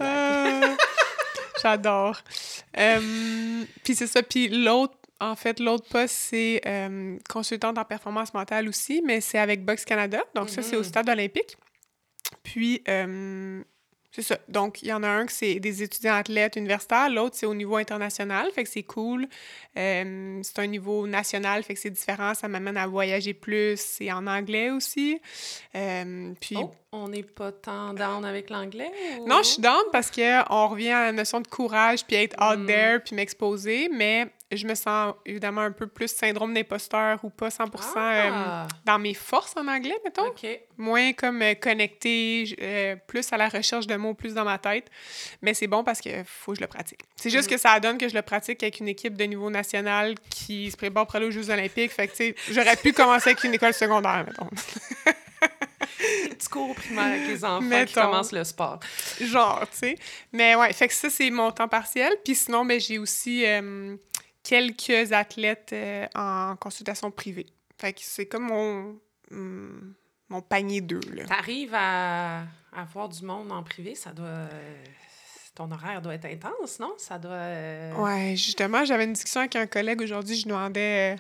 Euh, 0.02 0.76
J'adore. 1.62 2.18
Euh, 2.80 3.64
puis 3.84 3.94
c'est 3.94 4.08
ça. 4.08 4.24
Puis 4.24 4.48
l'autre, 4.50 4.96
en 5.20 5.36
fait, 5.36 5.60
l'autre 5.60 5.88
poste, 5.88 6.16
c'est 6.16 6.62
euh, 6.66 7.16
consultante 7.30 7.78
en 7.78 7.86
performance 7.86 8.34
mentale 8.34 8.68
aussi, 8.68 9.04
mais 9.06 9.22
c'est 9.22 9.38
avec 9.38 9.64
Box 9.64 9.86
Canada. 9.86 10.24
Donc 10.34 10.50
ça, 10.50 10.64
c'est 10.64 10.76
au 10.76 10.80
Mhm. 10.80 10.86
stade 10.86 11.10
olympique. 11.10 11.56
Puis, 12.42 12.82
euh, 12.88 13.62
c'est 14.12 14.22
ça. 14.24 14.38
Donc, 14.48 14.82
il 14.82 14.88
y 14.90 14.94
en 14.94 15.04
a 15.04 15.08
un 15.08 15.26
que 15.26 15.32
c'est 15.32 15.60
des 15.60 15.84
étudiants 15.84 16.16
athlètes 16.16 16.56
universitaires, 16.56 17.10
l'autre, 17.10 17.36
c'est 17.38 17.46
au 17.46 17.54
niveau 17.54 17.76
international, 17.78 18.50
fait 18.54 18.64
que 18.64 18.70
c'est 18.70 18.84
cool. 18.84 19.28
Euh, 19.78 20.40
c'est 20.44 20.60
un 20.60 20.68
niveau 20.68 21.06
national, 21.08 21.64
fait 21.64 21.76
que 21.76 21.80
c'est 21.80 21.90
différent, 21.92 22.34
ça 22.34 22.48
m'amène 22.48 22.76
à 22.78 22.88
voyager 22.88 23.34
plus. 23.34 23.80
C'est 23.80 24.12
en 24.12 24.26
anglais 24.28 24.72
aussi. 24.72 25.22
Euh, 25.76 26.34
puis, 26.42 26.56
Oh, 26.60 26.72
on 26.92 27.08
n'est 27.10 27.24
pas 27.24 27.52
tant 27.52 27.94
down 27.94 28.26
avec 28.26 28.50
l'anglais? 28.50 28.92
ou- 29.20 29.28
non, 29.28 29.40
je 29.44 29.50
suis 29.50 29.62
down 29.62 29.84
parce 29.92 30.10
qu'on 30.10 30.68
revient 30.68 30.90
à 30.90 31.06
la 31.06 31.12
notion 31.12 31.40
de 31.40 31.48
courage, 31.48 32.04
puis 32.06 32.16
être 32.16 32.36
out 32.44 32.60
Mm. 32.60 32.66
there, 32.66 33.00
puis 33.04 33.16
m'exposer, 33.16 33.90
mais 33.94 34.28
je 34.52 34.66
me 34.66 34.74
sens 34.76 35.14
évidemment 35.26 35.62
un 35.62 35.72
peu 35.72 35.86
plus 35.88 36.08
syndrome 36.08 36.54
d'imposteur 36.54 37.20
ou 37.24 37.30
pas 37.30 37.50
100% 37.50 37.60
euh, 37.98 38.30
Ah, 38.34 38.68
dans 38.86 38.98
mes 38.98 39.14
forces 39.14 39.56
en 39.58 39.68
anglais, 39.68 39.96
mettons. 40.04 40.34
Moins 40.78 41.14
comme 41.14 41.42
euh, 41.42 41.54
connecté, 41.56 42.56
euh, 42.62 42.96
plus 43.08 43.32
à 43.32 43.38
la 43.38 43.48
recherche 43.50 43.86
de 43.86 43.96
mots, 43.96 44.14
plus 44.14 44.34
dans 44.34 44.46
ma 44.46 44.58
tête. 44.58 44.88
Mais 45.42 45.54
c'est 45.54 45.68
bon 45.68 45.84
parce 45.84 46.02
que 46.02 46.10
faut 46.26 46.54
que 46.54 46.58
je 46.58 46.62
le 46.62 46.68
pratique. 46.68 47.02
C'est 47.16 47.30
juste 47.30 47.50
Mhm. 47.50 47.56
que 47.56 47.62
ça 47.62 47.80
donne 47.80 47.98
que 47.98 48.10
je 48.10 48.16
le 48.16 48.22
pratique 48.22 48.64
avec 48.64 48.80
une 48.80 48.88
équipe 48.88 49.16
de 49.18 49.24
niveau 49.26 49.50
national 49.50 50.16
qui 50.30 50.72
se 50.72 50.78
prépare 50.78 51.06
pour 51.06 51.16
aller 51.18 51.26
aux 51.28 51.32
Jeux 51.32 51.50
olympiques. 51.50 51.92
Fait 51.92 52.08
que, 52.08 52.12
tu 52.16 52.18
sais, 52.18 52.36
j'aurais 52.52 52.76
pu 52.76 52.92
commencer 52.94 53.30
avec 53.30 53.44
une 53.44 53.54
école 53.54 53.74
secondaire, 53.74 54.26
mettons. 54.26 54.50
Petit 56.30 56.48
cours 56.50 56.74
primaire 56.76 57.06
avec 57.06 57.28
les 57.28 57.44
enfants 57.44 57.60
qui 57.60 57.66
Mettons. 57.68 58.02
commencent 58.02 58.32
le 58.32 58.44
sport. 58.44 58.80
Genre, 59.20 59.62
tu 59.72 59.78
sais. 59.78 59.96
Mais 60.32 60.56
ouais, 60.56 60.72
fait 60.74 60.88
que 60.88 60.94
ça, 60.94 61.10
c'est 61.10 61.30
mon 61.30 61.52
temps 61.52 61.68
partiel. 61.68 62.12
Puis 62.24 62.36
sinon, 62.36 62.66
ben, 62.66 62.80
j'ai 62.80 62.98
aussi 62.98 63.46
euh, 63.46 63.96
quelques 64.44 65.12
athlètes 65.14 65.72
euh, 65.74 66.08
en 66.16 66.56
consultation 66.56 67.12
privée. 67.12 67.48
Fait 67.78 67.94
que 67.94 68.00
c'est 68.02 68.26
comme 68.26 68.48
mon, 68.48 69.00
hum, 69.32 69.94
mon 70.30 70.42
panier 70.42 70.82
d'œufs, 70.82 71.06
là. 71.14 71.26
T'arrives 71.26 71.74
à, 71.74 72.42
à 72.74 72.84
voir 72.92 73.10
du 73.10 73.24
monde 73.24 73.52
en 73.52 73.64
privé, 73.64 73.96
ça 73.96 74.12
doit... 74.12 74.26
euh, 74.26 74.84
Ton 75.56 75.72
horaire 75.72 76.02
doit 76.02 76.14
être 76.14 76.26
intense, 76.26 76.80
non? 76.80 76.94
Ça 76.98 77.20
doit... 77.20 77.32
euh, 77.32 77.94
Ouais, 77.96 78.36
justement, 78.36 78.86
j'avais 78.86 79.06
une 79.06 79.14
discussion 79.14 79.42
avec 79.42 79.56
un 79.56 79.68
collègue 79.68 80.02
aujourd'hui, 80.02 80.36
je 80.36 80.44
lui 80.44 80.50
demandais... 80.50 81.16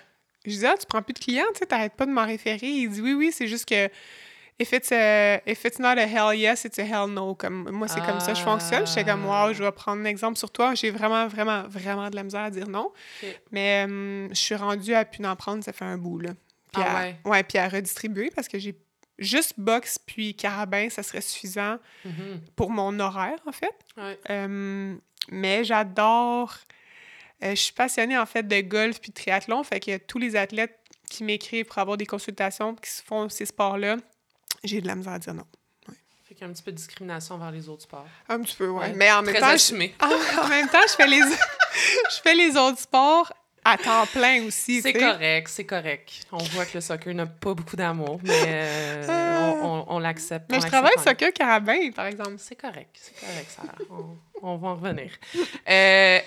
je 0.45 0.51
disais, 0.51 0.67
ah, 0.67 0.75
tu 0.79 0.85
prends 0.85 1.01
plus 1.01 1.13
de 1.13 1.19
clients, 1.19 1.45
tu 1.53 1.59
sais, 1.59 1.65
t'arrêtes 1.65 1.95
pas 1.95 2.05
de 2.05 2.11
m'en 2.11 2.25
référer. 2.25 2.67
Il 2.67 2.89
dit, 2.89 3.01
oui, 3.01 3.13
oui, 3.13 3.31
c'est 3.33 3.47
juste 3.47 3.67
que... 3.67 3.89
If 4.61 4.73
it's, 4.73 4.91
a- 4.91 5.41
if 5.45 5.63
it's 5.63 5.79
not 5.79 5.97
a 5.97 6.05
hell 6.05 6.33
yes, 6.33 6.65
it's 6.65 6.77
a 6.79 6.83
hell 6.83 7.07
no. 7.07 7.33
Comme, 7.33 7.69
moi, 7.71 7.87
c'est 7.87 8.01
comme 8.05 8.19
ça 8.19 8.33
je 8.33 8.41
fonctionne. 8.41 8.85
J'étais 8.85 9.05
comme, 9.05 9.25
Ah. 9.29 9.45
wow, 9.47 9.53
je 9.53 9.63
vais 9.63 9.71
prendre 9.71 10.01
un 10.01 10.05
exemple 10.05 10.37
sur 10.37 10.51
toi. 10.51 10.75
J'ai 10.75 10.91
vraiment, 10.91 11.27
vraiment, 11.27 11.63
vraiment 11.67 12.09
de 12.09 12.15
la 12.15 12.23
misère 12.23 12.41
à 12.41 12.49
dire 12.49 12.67
non. 12.67 12.91
Mais 13.51 13.85
euh, 13.87 14.27
je 14.29 14.33
suis 14.35 14.55
rendue 14.55 14.93
à 14.93 15.05
plus 15.05 15.21
n'en 15.21 15.35
prendre, 15.37 15.63
ça 15.63 15.71
fait 15.71 15.85
un 15.85 15.97
bout, 15.97 16.19
là. 16.19 16.31
Puis 16.73 16.83
Ah 16.85 16.97
à- 16.97 17.01
ouais? 17.03 17.15
ouais, 17.25 17.43
puis 17.43 17.57
à 17.57 17.69
redistribuer 17.69 18.31
parce 18.35 18.47
que 18.49 18.59
j'ai 18.59 18.75
juste 19.17 19.53
box 19.57 19.97
puis 19.97 20.35
carabin, 20.35 20.89
ça 20.89 21.03
serait 21.03 21.21
suffisant 21.21 21.77
Mhm. 22.05 22.41
pour 22.55 22.69
mon 22.69 22.99
horaire, 22.99 23.39
en 23.45 23.51
fait. 23.51 23.73
Ouais. 23.97 24.19
Euh, 24.29 24.95
mais 25.31 25.63
j'adore. 25.63 26.53
euh, 27.41 27.51
je 27.51 27.55
suis 27.61 27.73
passionnée, 27.73 28.17
en 28.17 28.25
fait, 28.25 28.43
de 28.45 28.59
golf 28.59 28.99
puis 28.99 29.11
de 29.11 29.15
triathlon. 29.15 29.63
Fait 29.63 29.79
que 29.79 29.95
tous 29.97 30.17
les 30.19 30.35
athlètes 30.35 30.77
qui 31.09 31.23
m'écrivent 31.23 31.65
pour 31.65 31.77
avoir 31.77 31.95
des 31.95 32.05
consultations 32.05 32.75
qui 32.75 32.89
se 32.89 33.01
font 33.01 33.29
ces 33.29 33.45
sports-là, 33.45 33.95
j'ai 34.63 34.81
de 34.81 34.87
la 34.87 34.95
misère 34.95 35.13
à 35.13 35.19
dire 35.19 35.33
non. 35.33 35.45
Fait 36.27 36.35
qu'il 36.35 36.41
y 36.41 36.43
a 36.43 36.47
un 36.47 36.53
petit 36.53 36.63
peu 36.63 36.71
de 36.71 36.77
discrimination 36.77 37.37
vers 37.37 37.51
les 37.51 37.67
autres 37.69 37.83
sports. 37.83 38.05
Un 38.27 38.39
petit 38.41 38.55
peu, 38.55 38.67
ouais. 38.69 38.81
Ouais, 38.89 38.93
Mais 38.95 39.11
en 39.11 39.21
même, 39.23 39.33
temps, 39.35 39.49
je, 39.49 39.53
assumé. 39.55 39.95
en, 40.01 40.05
en 40.45 40.47
même 40.47 40.67
temps, 40.69 40.77
je 40.87 40.93
fais 40.93 41.07
les, 41.07 41.19
je 41.21 42.21
fais 42.21 42.35
les 42.35 42.55
autres 42.55 42.79
sports 42.79 43.33
à 43.65 43.77
temps 43.77 44.05
plein 44.05 44.43
aussi. 44.45 44.81
C'est 44.81 44.93
correct, 44.93 45.47
c'est 45.49 45.65
correct. 45.65 46.21
On 46.31 46.37
voit 46.37 46.65
que 46.65 46.75
le 46.75 46.81
soccer 46.81 47.13
n'a 47.13 47.25
pas 47.25 47.53
beaucoup 47.53 47.75
d'amour, 47.75 48.19
mais 48.23 48.31
euh, 48.47 49.05
Euh. 49.09 49.37
on, 49.61 49.65
on- 49.65 49.85
on 49.95 49.99
l'accepte. 49.99 50.49
Mais 50.51 50.57
on 50.57 50.61
je 50.61 50.67
travaille 50.67 50.97
soccer 51.03 51.33
carabin, 51.33 51.91
par 51.91 52.05
exemple. 52.05 52.35
C'est 52.37 52.55
correct, 52.55 52.91
c'est 52.93 53.19
correct, 53.19 53.49
Sarah. 53.49 53.75
On, 54.41 54.55
va 54.57 54.67
en 54.69 54.75
revenir. 54.75 55.11
Euh, 55.69 56.19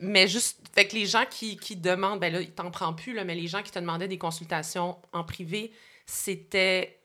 mais 0.00 0.28
juste, 0.28 0.58
fait 0.74 0.86
que 0.86 0.94
les 0.94 1.06
gens 1.06 1.24
qui, 1.28 1.56
qui 1.56 1.74
demandent, 1.74 2.20
ben 2.20 2.30
là, 2.32 2.40
ils 2.42 2.52
t'en 2.52 2.70
prennent 2.70 2.94
plus, 2.94 3.14
là, 3.14 3.24
mais 3.24 3.34
les 3.34 3.46
gens 3.46 3.62
qui 3.62 3.70
te 3.72 3.78
demandaient 3.78 4.08
des 4.08 4.18
consultations 4.18 4.96
en 5.12 5.24
privé, 5.24 5.72
c'était 6.04 6.98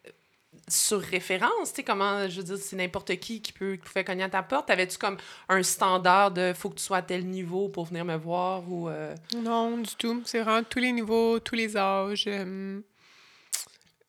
sur 0.72 0.99
référence, 1.01 1.69
tu 1.69 1.76
sais, 1.78 1.84
comment, 1.84 2.28
je 2.30 2.38
veux 2.38 2.43
dire, 2.43 2.57
c'est 2.57 2.76
n'importe 2.76 3.15
qui 3.17 3.41
qui 3.41 3.51
peut 3.53 3.78
fait 3.84 4.03
cogner 4.03 4.24
à 4.24 4.30
ta 4.30 4.43
porte. 4.43 4.67
T'avais-tu 4.67 4.97
comme 4.97 5.17
un 5.49 5.63
standard 5.63 6.32
de 6.32 6.53
faut 6.53 6.69
que 6.69 6.76
tu 6.76 6.84
sois 6.84 6.97
à 6.97 7.01
tel 7.01 7.26
niveau 7.26 7.69
pour 7.69 7.86
venir 7.86 8.05
me 8.05 8.15
voir 8.15 8.63
ou... 8.72 8.89
euh, 8.89 9.15
Non, 9.38 9.78
du 9.78 9.95
tout. 9.95 10.22
C'est 10.26 10.39
vraiment 10.41 10.63
tous 10.63 10.80
les 10.80 10.91
niveaux, 10.91 11.39
tous 11.39 11.55
les 11.55 11.78
âges. 11.78 12.26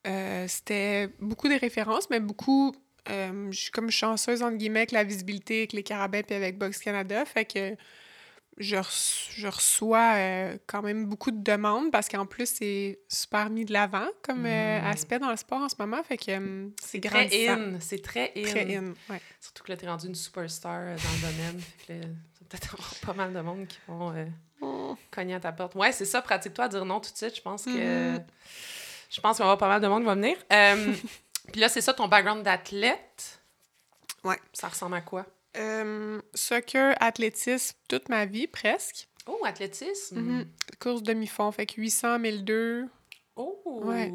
Euh, 0.06 0.44
C'était 0.48 1.08
beaucoup 1.20 1.48
des 1.48 1.56
références, 1.56 2.10
mais 2.10 2.20
beaucoup. 2.20 2.74
euh, 3.10 3.48
je 3.50 3.58
suis 3.58 3.70
comme 3.70 3.90
chanceuse, 3.90 4.42
entre 4.42 4.56
guillemets, 4.56 4.80
avec 4.80 4.92
la 4.92 5.04
visibilité 5.04 5.58
avec 5.58 5.72
les 5.72 5.82
carabins 5.82 6.22
puis 6.22 6.34
avec 6.36 6.58
Box 6.58 6.78
Canada. 6.78 7.24
Fait 7.24 7.44
que 7.44 7.76
je, 8.59 8.76
reç- 8.76 9.30
je 9.36 9.46
reçois 9.48 10.12
euh, 10.16 10.59
quand 10.66 10.82
même 10.82 11.07
beaucoup 11.07 11.30
de 11.30 11.42
demandes 11.42 11.90
parce 11.90 12.09
qu'en 12.09 12.26
plus, 12.26 12.46
c'est 12.46 13.00
super 13.09 13.48
mis 13.50 13.64
de 13.64 13.72
l'avant 13.72 14.07
comme 14.22 14.44
euh, 14.46 14.80
Mm. 14.80 14.84
aspect 14.86 15.18
dans 15.18 15.30
le 15.30 15.36
sport 15.36 15.61
en 15.62 15.68
ce 15.68 15.76
moment. 15.78 16.03
Fait 16.05 16.16
que 16.18 16.30
euh, 16.30 16.68
c'est 16.82 17.00
très 17.03 17.48
in, 17.48 17.78
c'est 17.80 18.03
très 18.03 18.32
in. 18.36 18.42
Très 18.42 18.76
in, 18.76 18.94
ouais. 19.11 19.20
Surtout 19.40 19.64
que 19.64 19.70
là, 19.72 19.76
t'es 19.76 19.86
rendu 19.88 20.07
une 20.07 20.14
superstar 20.14 20.80
dans 20.84 20.92
le 20.92 21.32
domaine. 21.32 21.61
Fait 21.61 21.86
que 21.86 21.92
là, 22.03 22.07
peut-être 22.48 22.74
avoir 22.74 22.94
pas 23.07 23.14
mal 23.14 23.32
de 23.32 23.40
monde 23.40 23.66
qui 23.66 23.78
vont 23.88 24.12
Oh. 24.64 24.96
cogner 25.11 25.34
à 25.34 25.40
ta 25.40 25.50
porte. 25.50 25.74
Ouais, 25.74 25.90
c'est 25.90 26.05
ça, 26.05 26.22
pratique-toi 26.22 26.66
à 26.66 26.68
dire 26.68 26.84
non 26.84 27.00
tout 27.00 27.11
de 27.11 27.16
suite. 27.16 27.34
Je 27.34 27.42
pense 27.42 27.64
que. 27.64 27.70
Mhm. 28.16 28.24
Je 29.11 29.20
pense 29.20 29.36
qu'il 29.36 29.42
va 29.44 29.50
y 29.50 29.53
avoir 29.53 29.59
pas 29.59 29.68
mal 29.68 29.80
de 29.80 29.88
monde 29.88 30.03
qui 30.03 30.07
va 30.07 30.14
venir. 30.14 30.36
Puis 31.53 31.61
là, 31.61 31.68
c'est 31.68 31.80
ça, 31.80 31.92
ton 31.92 32.07
background 32.07 32.44
d'athlète. 32.44 33.40
Ouais. 34.22 34.38
Ça 34.53 34.68
ressemble 34.68 34.94
à 34.94 35.00
quoi? 35.00 35.26
Euh, 35.57 36.20
soccer, 36.34 36.94
athlétisme, 37.00 37.76
toute 37.88 38.09
ma 38.09 38.24
vie, 38.26 38.46
presque. 38.46 39.09
Oh, 39.26 39.38
athlétisme. 39.44 40.20
Mhm. 40.20 40.46
Course 40.80 41.03
demi-fond, 41.03 41.53
fait 41.53 41.66
que 41.66 41.80
800, 41.80 42.18
1002. 42.18 42.88
Oh! 43.36 43.80
Ouais. 43.84 44.12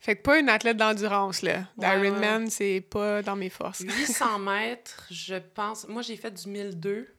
Fait 0.00 0.16
que 0.16 0.22
pas 0.22 0.38
une 0.38 0.48
athlète 0.48 0.76
d'endurance, 0.76 1.42
là. 1.42 1.66
Ouais, 1.76 2.00
D'Ironman, 2.00 2.48
c'est 2.48 2.80
pas 2.80 3.22
dans 3.22 3.36
mes 3.36 3.50
forces. 3.50 3.80
800 3.80 4.38
mètres, 4.38 5.06
je 5.10 5.34
pense. 5.36 5.86
Moi, 5.88 6.02
j'ai 6.02 6.16
fait 6.16 6.30
du 6.30 6.48
1002. 6.48 7.14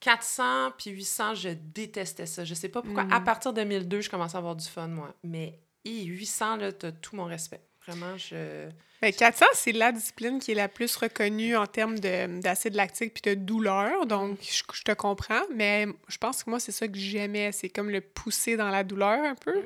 400 0.00 0.72
puis 0.76 0.90
800, 0.90 1.34
je 1.36 1.48
détestais 1.50 2.26
ça. 2.26 2.44
Je 2.44 2.54
sais 2.54 2.68
pas 2.68 2.82
pourquoi. 2.82 3.06
À 3.10 3.20
partir 3.20 3.52
de 3.52 3.62
1002, 3.62 4.00
je 4.00 4.10
commençais 4.10 4.34
à 4.36 4.38
avoir 4.38 4.56
du 4.56 4.66
fun, 4.66 4.88
moi. 4.88 5.14
Mais 5.22 5.60
hi, 5.84 6.04
800, 6.04 6.56
là, 6.56 6.72
t'as 6.72 6.90
tout 6.92 7.14
mon 7.16 7.24
respect. 7.24 7.62
Vraiment, 7.86 8.16
je... 8.16 8.68
Mais 9.02 9.12
400, 9.12 9.44
c'est 9.54 9.72
la 9.72 9.90
discipline 9.90 10.38
qui 10.38 10.52
est 10.52 10.54
la 10.54 10.68
plus 10.68 10.94
reconnue 10.96 11.56
en 11.56 11.66
termes 11.66 11.98
de- 11.98 12.40
d'acide 12.40 12.74
lactique 12.74 13.14
puis 13.14 13.34
de 13.34 13.40
douleur. 13.40 14.06
Donc, 14.06 14.38
je, 14.40 14.62
je 14.72 14.82
te 14.82 14.92
comprends. 14.92 15.42
Mais 15.52 15.86
je 16.06 16.18
pense 16.18 16.44
que 16.44 16.50
moi, 16.50 16.60
c'est 16.60 16.70
ça 16.70 16.86
que 16.86 16.96
j'aimais. 16.96 17.50
C'est 17.50 17.68
comme 17.68 17.90
le 17.90 18.00
pousser 18.00 18.56
dans 18.56 18.68
la 18.70 18.84
douleur 18.84 19.24
un 19.24 19.34
peu. 19.34 19.60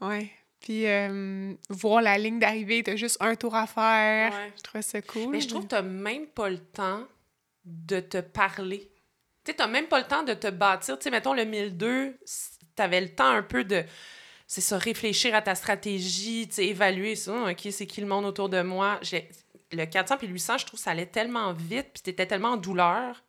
Mm. 0.00 0.06
Ouais. 0.06 0.30
Puis, 0.60 0.86
euh, 0.86 1.52
voir 1.68 2.00
la 2.00 2.16
ligne 2.16 2.38
d'arrivée, 2.38 2.82
t'as 2.82 2.96
juste 2.96 3.18
un 3.20 3.34
tour 3.36 3.54
à 3.54 3.66
faire. 3.66 4.32
Ouais. 4.32 4.52
Je 4.56 4.62
trouvais 4.62 4.82
ça 4.82 5.02
cool. 5.02 5.28
Mais 5.28 5.40
je 5.42 5.48
trouve 5.48 5.64
que 5.64 5.68
t'as 5.68 5.82
même 5.82 6.26
pas 6.26 6.48
le 6.48 6.58
temps 6.58 7.06
de 7.66 8.00
te 8.00 8.18
parler. 8.22 8.90
Tu 9.44 9.50
sais, 9.52 9.56
t'as 9.58 9.66
même 9.66 9.86
pas 9.86 9.98
le 10.00 10.06
temps 10.06 10.22
de 10.22 10.32
te 10.32 10.48
bâtir. 10.48 10.98
Tu 10.98 11.04
sais, 11.04 11.10
mettons, 11.10 11.34
le 11.34 11.44
1002, 11.44 12.16
s- 12.24 12.58
t'avais 12.74 13.02
le 13.02 13.10
temps 13.14 13.28
un 13.28 13.42
peu 13.42 13.64
de... 13.64 13.84
C'est 14.46 14.60
ça, 14.60 14.78
réfléchir 14.78 15.34
à 15.34 15.42
ta 15.42 15.54
stratégie, 15.54 16.48
évaluer 16.58 17.16
ça. 17.16 17.50
OK, 17.50 17.68
c'est 17.70 17.86
qui 17.86 18.00
le 18.00 18.06
monde 18.06 18.24
autour 18.24 18.48
de 18.48 18.62
moi? 18.62 19.00
Le 19.72 19.84
400 19.84 20.18
puis 20.18 20.28
le 20.28 20.32
800, 20.34 20.58
je 20.58 20.66
trouve 20.66 20.78
que 20.78 20.84
ça 20.84 20.92
allait 20.92 21.06
tellement 21.06 21.52
vite, 21.52 21.88
puis 21.94 22.02
t'étais 22.02 22.26
tellement 22.26 22.50
en 22.50 22.56
douleur. 22.56 23.24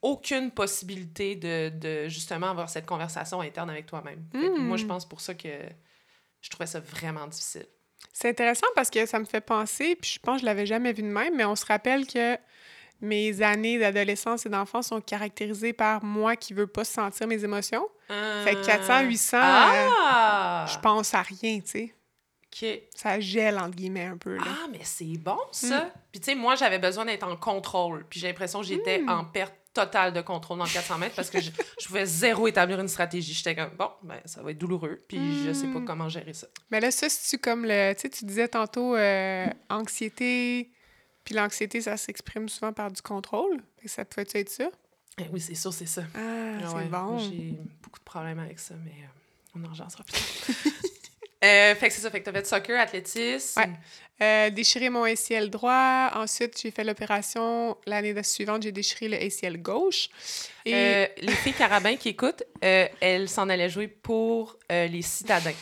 Aucune 0.00 0.50
possibilité 0.50 1.36
de, 1.36 1.68
de, 1.68 2.08
justement 2.08 2.50
avoir 2.50 2.70
cette 2.70 2.86
conversation 2.86 3.40
interne 3.40 3.68
avec 3.70 3.86
toi-même. 3.86 4.24
Moi, 4.32 4.76
je 4.76 4.86
pense 4.86 5.06
pour 5.06 5.20
ça 5.20 5.34
que 5.34 5.48
je 6.40 6.50
trouvais 6.50 6.66
ça 6.66 6.80
vraiment 6.80 7.26
difficile. 7.26 7.66
C'est 8.12 8.30
intéressant 8.30 8.66
parce 8.74 8.88
que 8.88 9.04
ça 9.04 9.18
me 9.18 9.24
fait 9.24 9.40
penser, 9.40 9.96
puis 9.96 10.12
je 10.14 10.18
pense 10.18 10.36
que 10.36 10.40
je 10.42 10.46
l'avais 10.46 10.66
jamais 10.66 10.92
vu 10.92 11.02
de 11.02 11.08
même, 11.08 11.36
mais 11.36 11.44
on 11.44 11.56
se 11.56 11.66
rappelle 11.66 12.06
que 12.06 12.38
mes 13.00 13.42
années 13.42 13.78
d'adolescence 13.78 14.46
et 14.46 14.48
d'enfance 14.48 14.88
sont 14.88 15.00
caractérisées 15.00 15.72
par 15.72 16.02
moi 16.04 16.36
qui 16.36 16.54
veux 16.54 16.66
pas 16.66 16.84
sentir 16.84 17.26
mes 17.26 17.42
émotions. 17.44 17.86
Fait 18.08 18.54
que 18.54 18.64
400, 18.66 19.02
800, 19.02 19.36
euh, 19.38 19.40
Ah! 19.42 20.66
je 20.72 20.78
pense 20.78 21.12
à 21.14 21.22
rien, 21.22 21.60
tu 21.60 21.66
sais. 21.70 21.94
OK. 22.46 22.80
Ça 22.94 23.20
gèle, 23.20 23.58
entre 23.58 23.74
guillemets, 23.76 24.06
un 24.06 24.16
peu, 24.16 24.36
là. 24.36 24.44
Ah, 24.46 24.66
mais 24.72 24.80
c'est 24.82 25.04
bon, 25.18 25.38
ça! 25.52 25.92
Puis, 26.12 26.20
tu 26.20 26.26
sais, 26.30 26.34
moi, 26.34 26.54
j'avais 26.54 26.78
besoin 26.78 27.04
d'être 27.04 27.26
en 27.26 27.36
contrôle. 27.36 28.06
Puis, 28.08 28.20
j'ai 28.20 28.28
l'impression 28.28 28.60
que 28.60 28.66
j'étais 28.66 29.00
Mm. 29.00 29.08
en 29.10 29.24
perte 29.24 29.54
total 29.74 30.14
de 30.14 30.22
contrôle 30.22 30.56
dans 30.56 30.64
le 30.64 30.70
400 30.70 30.96
mètres 30.96 31.14
parce 31.14 31.28
que 31.28 31.38
je, 31.38 31.50
je 31.78 31.86
pouvais 31.86 32.06
zéro 32.06 32.48
établir 32.48 32.80
une 32.80 32.88
stratégie. 32.88 33.34
J'étais 33.34 33.54
comme, 33.54 33.72
bon, 33.78 33.90
ben, 34.04 34.18
ça 34.24 34.42
va 34.42 34.52
être 34.52 34.56
douloureux, 34.58 35.04
puis 35.06 35.44
je 35.44 35.52
sais 35.52 35.66
pas 35.66 35.80
Mm. 35.80 35.84
comment 35.84 36.08
gérer 36.08 36.32
ça. 36.32 36.46
Mais 36.70 36.80
là, 36.80 36.90
ça, 36.90 37.10
c'est-tu 37.10 37.36
comme 37.42 37.66
le. 37.66 37.92
Tu 37.94 38.00
sais, 38.02 38.08
tu 38.08 38.24
disais 38.24 38.48
tantôt 38.48 38.96
euh, 38.96 39.46
anxiété, 39.68 40.70
puis 41.26 41.34
l'anxiété, 41.34 41.80
ça 41.80 41.96
s'exprime 41.96 42.48
souvent 42.48 42.72
par 42.72 42.88
du 42.90 43.02
contrôle. 43.02 43.60
Ça 43.84 44.04
peut 44.04 44.24
être 44.32 44.48
ça? 44.48 44.68
Eh 45.18 45.24
oui, 45.32 45.40
c'est 45.40 45.56
sûr, 45.56 45.72
c'est 45.72 45.86
ça. 45.86 46.02
Ah, 46.14 46.58
Ah 46.62 46.68
c'est 46.78 46.88
bon. 46.88 47.18
J'ai 47.18 47.58
beaucoup 47.82 47.98
de 47.98 48.04
problèmes 48.04 48.38
avec 48.38 48.60
ça, 48.60 48.74
mais 48.84 48.92
euh, 48.92 49.56
on 49.56 49.64
en 49.64 49.68
reviendra 49.70 50.04
plus 50.04 50.12
tard. 50.12 50.72
Euh, 51.44 51.74
fait 51.74 51.88
que 51.88 51.94
c'est 51.94 52.00
ça, 52.00 52.10
fait 52.10 52.20
que 52.20 52.24
t'as 52.24 52.32
fait 52.32 52.46
soccer, 52.46 52.80
athlétisme. 52.80 53.60
Ouais. 53.60 53.70
Euh, 54.22 54.50
déchirer 54.50 54.88
mon 54.88 55.04
ACL 55.04 55.50
droit. 55.50 56.10
Ensuite, 56.14 56.58
j'ai 56.60 56.70
fait 56.70 56.82
l'opération. 56.82 57.76
L'année 57.86 58.20
suivante, 58.22 58.62
j'ai 58.62 58.72
déchiré 58.72 59.06
le 59.08 59.16
ACL 59.18 59.60
gauche. 59.60 60.08
Et 60.64 60.72
Euh, 60.74 61.06
les 61.18 61.34
filles 61.34 61.52
carabins 61.52 61.96
qui 61.96 62.08
écoutent, 62.08 62.42
euh, 62.64 62.88
elles 63.00 63.28
s'en 63.28 63.50
allaient 63.50 63.68
jouer 63.68 63.86
pour 63.86 64.56
euh, 64.72 64.86
les 64.86 65.02
citadins. 65.02 65.52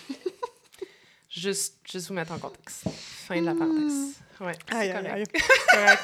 juste, 1.28 1.78
juste 1.90 2.06
vous 2.06 2.14
mettre 2.14 2.32
en 2.32 2.38
contexte. 2.38 2.84
Fin 3.26 3.40
de 3.40 3.46
la 3.46 3.54
parenthèse. 3.54 4.14
Ouais, 4.40 4.52
c'est 4.68 4.74
Aïe, 4.76 4.92
correct. 4.92 5.10
aïe. 5.12 5.24
Correct. 5.70 6.02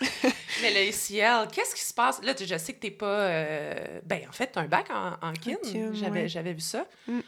Mais 0.62 0.70
le 0.72 0.88
ACL, 0.90 1.48
qu'est-ce 1.52 1.74
qui 1.74 1.80
se 1.84 1.94
passe? 1.94 2.20
Là, 2.22 2.34
tu- 2.34 2.46
je 2.46 2.56
sais 2.58 2.72
que 2.72 2.80
t'es 2.80 2.90
pas... 2.90 3.20
euh, 3.20 4.00
Ben, 4.04 4.22
en 4.28 4.32
fait, 4.32 4.48
t'as 4.48 4.60
un 4.62 4.66
bac 4.66 4.88
en, 4.90 5.12
en 5.22 5.32
kin. 5.32 5.56
J'avais 5.92 6.22
ouais. 6.34 6.52
vu 6.52 6.60
ça. 6.60 6.86
Mm. 7.06 7.20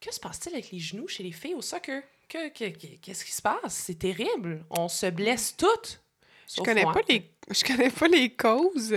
Que 0.00 0.12
se 0.12 0.18
passe-t-il 0.20 0.54
avec 0.54 0.70
les 0.72 0.78
genoux 0.80 1.06
chez 1.06 1.22
les 1.22 1.30
filles 1.32 1.54
au 1.54 1.62
soccer? 1.62 2.02
Que- 2.28 2.48
que- 2.48 2.70
que- 2.76 2.96
Qu'est-ce 3.00 3.24
qui 3.24 3.32
se 3.32 3.42
passe? 3.42 3.58
C'est 3.68 3.98
terrible. 3.98 4.64
On 4.70 4.88
se 4.88 5.06
blesse 5.06 5.56
toutes. 5.56 6.00
Je 6.54 6.60
connais 6.62 6.82
moi. 6.82 6.92
pas 6.92 7.00
les 7.08 7.30
je 7.50 7.64
connais 7.64 7.88
pas 7.90 8.08
les 8.08 8.30
causes, 8.34 8.92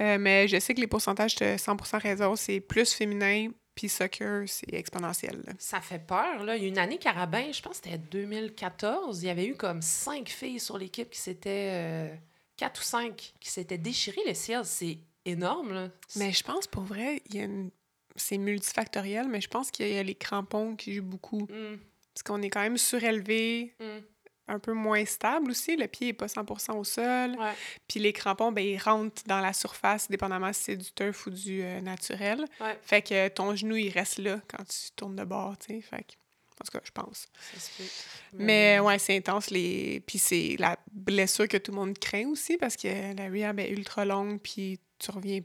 euh, 0.00 0.18
mais 0.18 0.48
je 0.48 0.58
sais 0.58 0.74
que 0.74 0.80
les 0.80 0.86
pourcentages 0.86 1.34
de 1.36 1.56
100% 1.56 1.98
raison, 2.00 2.34
c'est 2.36 2.60
plus 2.60 2.92
féminin, 2.94 3.48
puis 3.74 3.88
soccer, 3.88 4.44
c'est 4.48 4.72
exponentiel. 4.72 5.42
là. 5.46 5.52
Ça 5.58 5.80
fait 5.80 5.98
peur, 5.98 6.44
là. 6.44 6.56
Il 6.56 6.62
y 6.62 6.66
a 6.66 6.68
une 6.68 6.78
année, 6.78 6.98
Carabin, 6.98 7.50
je 7.52 7.60
pense 7.62 7.80
que 7.80 7.84
c'était 7.90 7.98
2014, 7.98 9.22
il 9.22 9.26
y 9.26 9.30
avait 9.30 9.46
eu 9.46 9.54
comme 9.56 9.82
cinq 9.82 10.28
filles 10.28 10.60
sur 10.60 10.78
l'équipe 10.78 11.10
qui 11.10 11.20
s'étaient... 11.20 11.70
euh, 11.72 12.14
quatre 12.56 12.80
ou 12.80 12.84
cinq 12.84 13.34
qui 13.40 13.50
s'étaient 13.50 13.78
déchirées 13.78 14.22
le 14.26 14.34
ciel. 14.34 14.64
C'est 14.64 14.98
énorme, 15.24 15.72
là. 15.74 15.90
Mais 16.16 16.32
je 16.32 16.42
pense 16.44 16.66
pour 16.66 16.82
vrai, 16.84 17.22
il 17.30 17.34
y 17.36 17.40
a 17.40 17.44
une... 17.44 17.70
c'est 18.16 18.38
multifactoriel, 18.38 19.26
mais 19.28 19.40
je 19.40 19.48
pense 19.48 19.70
qu'il 19.70 19.88
y 19.88 19.98
a 19.98 20.02
les 20.02 20.14
crampons 20.14 20.76
qui 20.76 20.94
jouent 20.94 21.02
beaucoup. 21.02 21.42
Mm, 21.50 21.78
Parce 22.14 22.22
qu'on 22.24 22.42
est 22.42 22.50
quand 22.50 22.60
même 22.62 22.78
surélevé, 22.78 23.74
mm, 23.80 23.84
un 24.46 24.58
peu 24.58 24.72
moins 24.72 25.04
stable 25.04 25.50
aussi. 25.50 25.76
Le 25.76 25.86
pied 25.86 26.08
n'est 26.08 26.12
pas 26.12 26.26
100% 26.26 26.72
au 26.76 26.84
sol. 26.84 27.30
ouais, 27.38 27.52
Puis 27.88 28.00
les 28.00 28.12
crampons, 28.12 28.52
ben, 28.52 28.64
ils 28.64 28.78
rentrent 28.78 29.22
dans 29.26 29.40
la 29.40 29.52
surface, 29.52 30.08
dépendamment 30.10 30.52
si 30.52 30.62
c'est 30.64 30.76
du 30.76 30.92
turf 30.92 31.26
ou 31.26 31.30
du 31.30 31.62
euh, 31.62 31.80
naturel. 31.80 32.44
ouais, 32.60 32.78
Fait 32.82 33.02
que 33.02 33.28
ton 33.28 33.54
genou, 33.56 33.76
il 33.76 33.90
reste 33.90 34.18
là 34.18 34.40
quand 34.48 34.64
tu 34.64 34.90
tournes 34.96 35.16
de 35.16 35.24
bord, 35.24 35.56
tu 35.58 35.74
sais. 35.74 35.80
Fait 35.80 36.02
que, 36.02 36.12
en 36.60 36.64
tout 36.64 36.72
cas, 36.72 36.80
je 36.84 36.90
pense. 36.90 37.26
ça 37.54 37.60
se. 37.60 37.82
Mais 38.34 38.78
bon. 38.78 38.86
ouais, 38.86 38.98
c'est 38.98 39.16
intense. 39.16 39.50
Les... 39.50 40.00
Puis 40.06 40.18
c'est 40.18 40.56
la 40.58 40.76
blessure 40.92 41.48
que 41.48 41.56
tout 41.56 41.72
le 41.72 41.76
monde 41.78 41.98
craint 41.98 42.28
aussi 42.28 42.56
parce 42.58 42.76
que 42.76 43.16
la 43.16 43.28
rehab 43.30 43.58
est 43.60 43.70
ultra 43.70 44.04
longue 44.04 44.40
puis 44.40 44.78
tu 44.98 45.10
reviens 45.10 45.40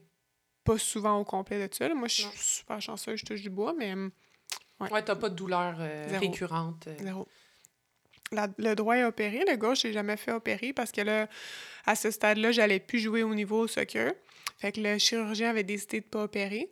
pas 0.64 0.78
souvent 0.78 1.18
au 1.20 1.24
complet 1.24 1.68
de 1.68 1.74
ça. 1.74 1.88
là. 1.88 1.96
Moi, 1.96 2.08
je 2.10 2.16
suis 2.16 2.30
super 2.38 2.82
chanceuse, 2.82 3.20
je 3.22 3.26
touche 3.26 3.42
du 3.42 3.50
bois, 3.50 3.74
mais 3.78 3.94
hum, 3.94 4.12
Ouais, 4.92 5.04
t'as 5.04 5.16
pas 5.16 5.30
de 5.30 5.36
douleur 5.36 5.76
euh, 5.80 6.18
récurrente. 6.20 6.88
euh. 6.88 6.96
zéro. 7.04 7.28
La- 8.32 8.48
le 8.58 8.76
droit 8.76 8.96
est 8.96 9.04
opéré. 9.04 9.44
Le 9.50 9.56
gauche, 9.58 9.82
j'ai 9.82 9.94
jamais 9.94 10.18
fait 10.18 10.32
opérer 10.32 10.72
parce 10.74 10.92
que 10.92 11.02
là, 11.02 11.28
à 11.86 11.96
ce 11.96 12.12
stade-là, 12.12 12.52
j'allais 12.52 12.80
plus 12.80 13.00
jouer 13.00 13.24
au 13.24 13.34
niveau 13.34 13.68
soccer. 13.68 14.14
Fait 14.60 14.72
que 14.72 14.82
le 14.82 14.98
chirurgien 14.98 15.50
avait 15.50 15.64
décidé 15.64 16.02
de 16.02 16.06
pas 16.06 16.24
opérer. 16.24 16.70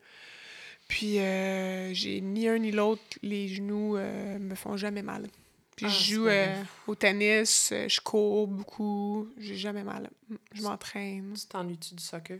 Puis 0.87 1.19
euh, 1.19 1.93
j'ai 1.93 2.21
ni 2.21 2.47
un 2.47 2.57
ni 2.59 2.71
l'autre, 2.71 3.01
les 3.21 3.47
genoux 3.47 3.97
euh, 3.97 4.37
me 4.39 4.55
font 4.55 4.77
jamais 4.77 5.01
mal. 5.01 5.27
Puis 5.75 5.85
Ah, 5.87 5.89
je 5.89 6.13
joue 6.15 6.27
euh, 6.27 6.63
au 6.87 6.95
tennis, 6.95 7.73
je 7.87 7.99
cours 8.01 8.47
beaucoup, 8.47 9.27
j'ai 9.37 9.55
jamais 9.55 9.83
mal. 9.83 10.09
Mm, 10.29 10.35
Je 10.53 10.61
m'entraîne. 10.63 11.33
Tu 11.39 11.45
t'ennuies-tu 11.47 11.93
du 11.95 12.03
soccer? 12.03 12.39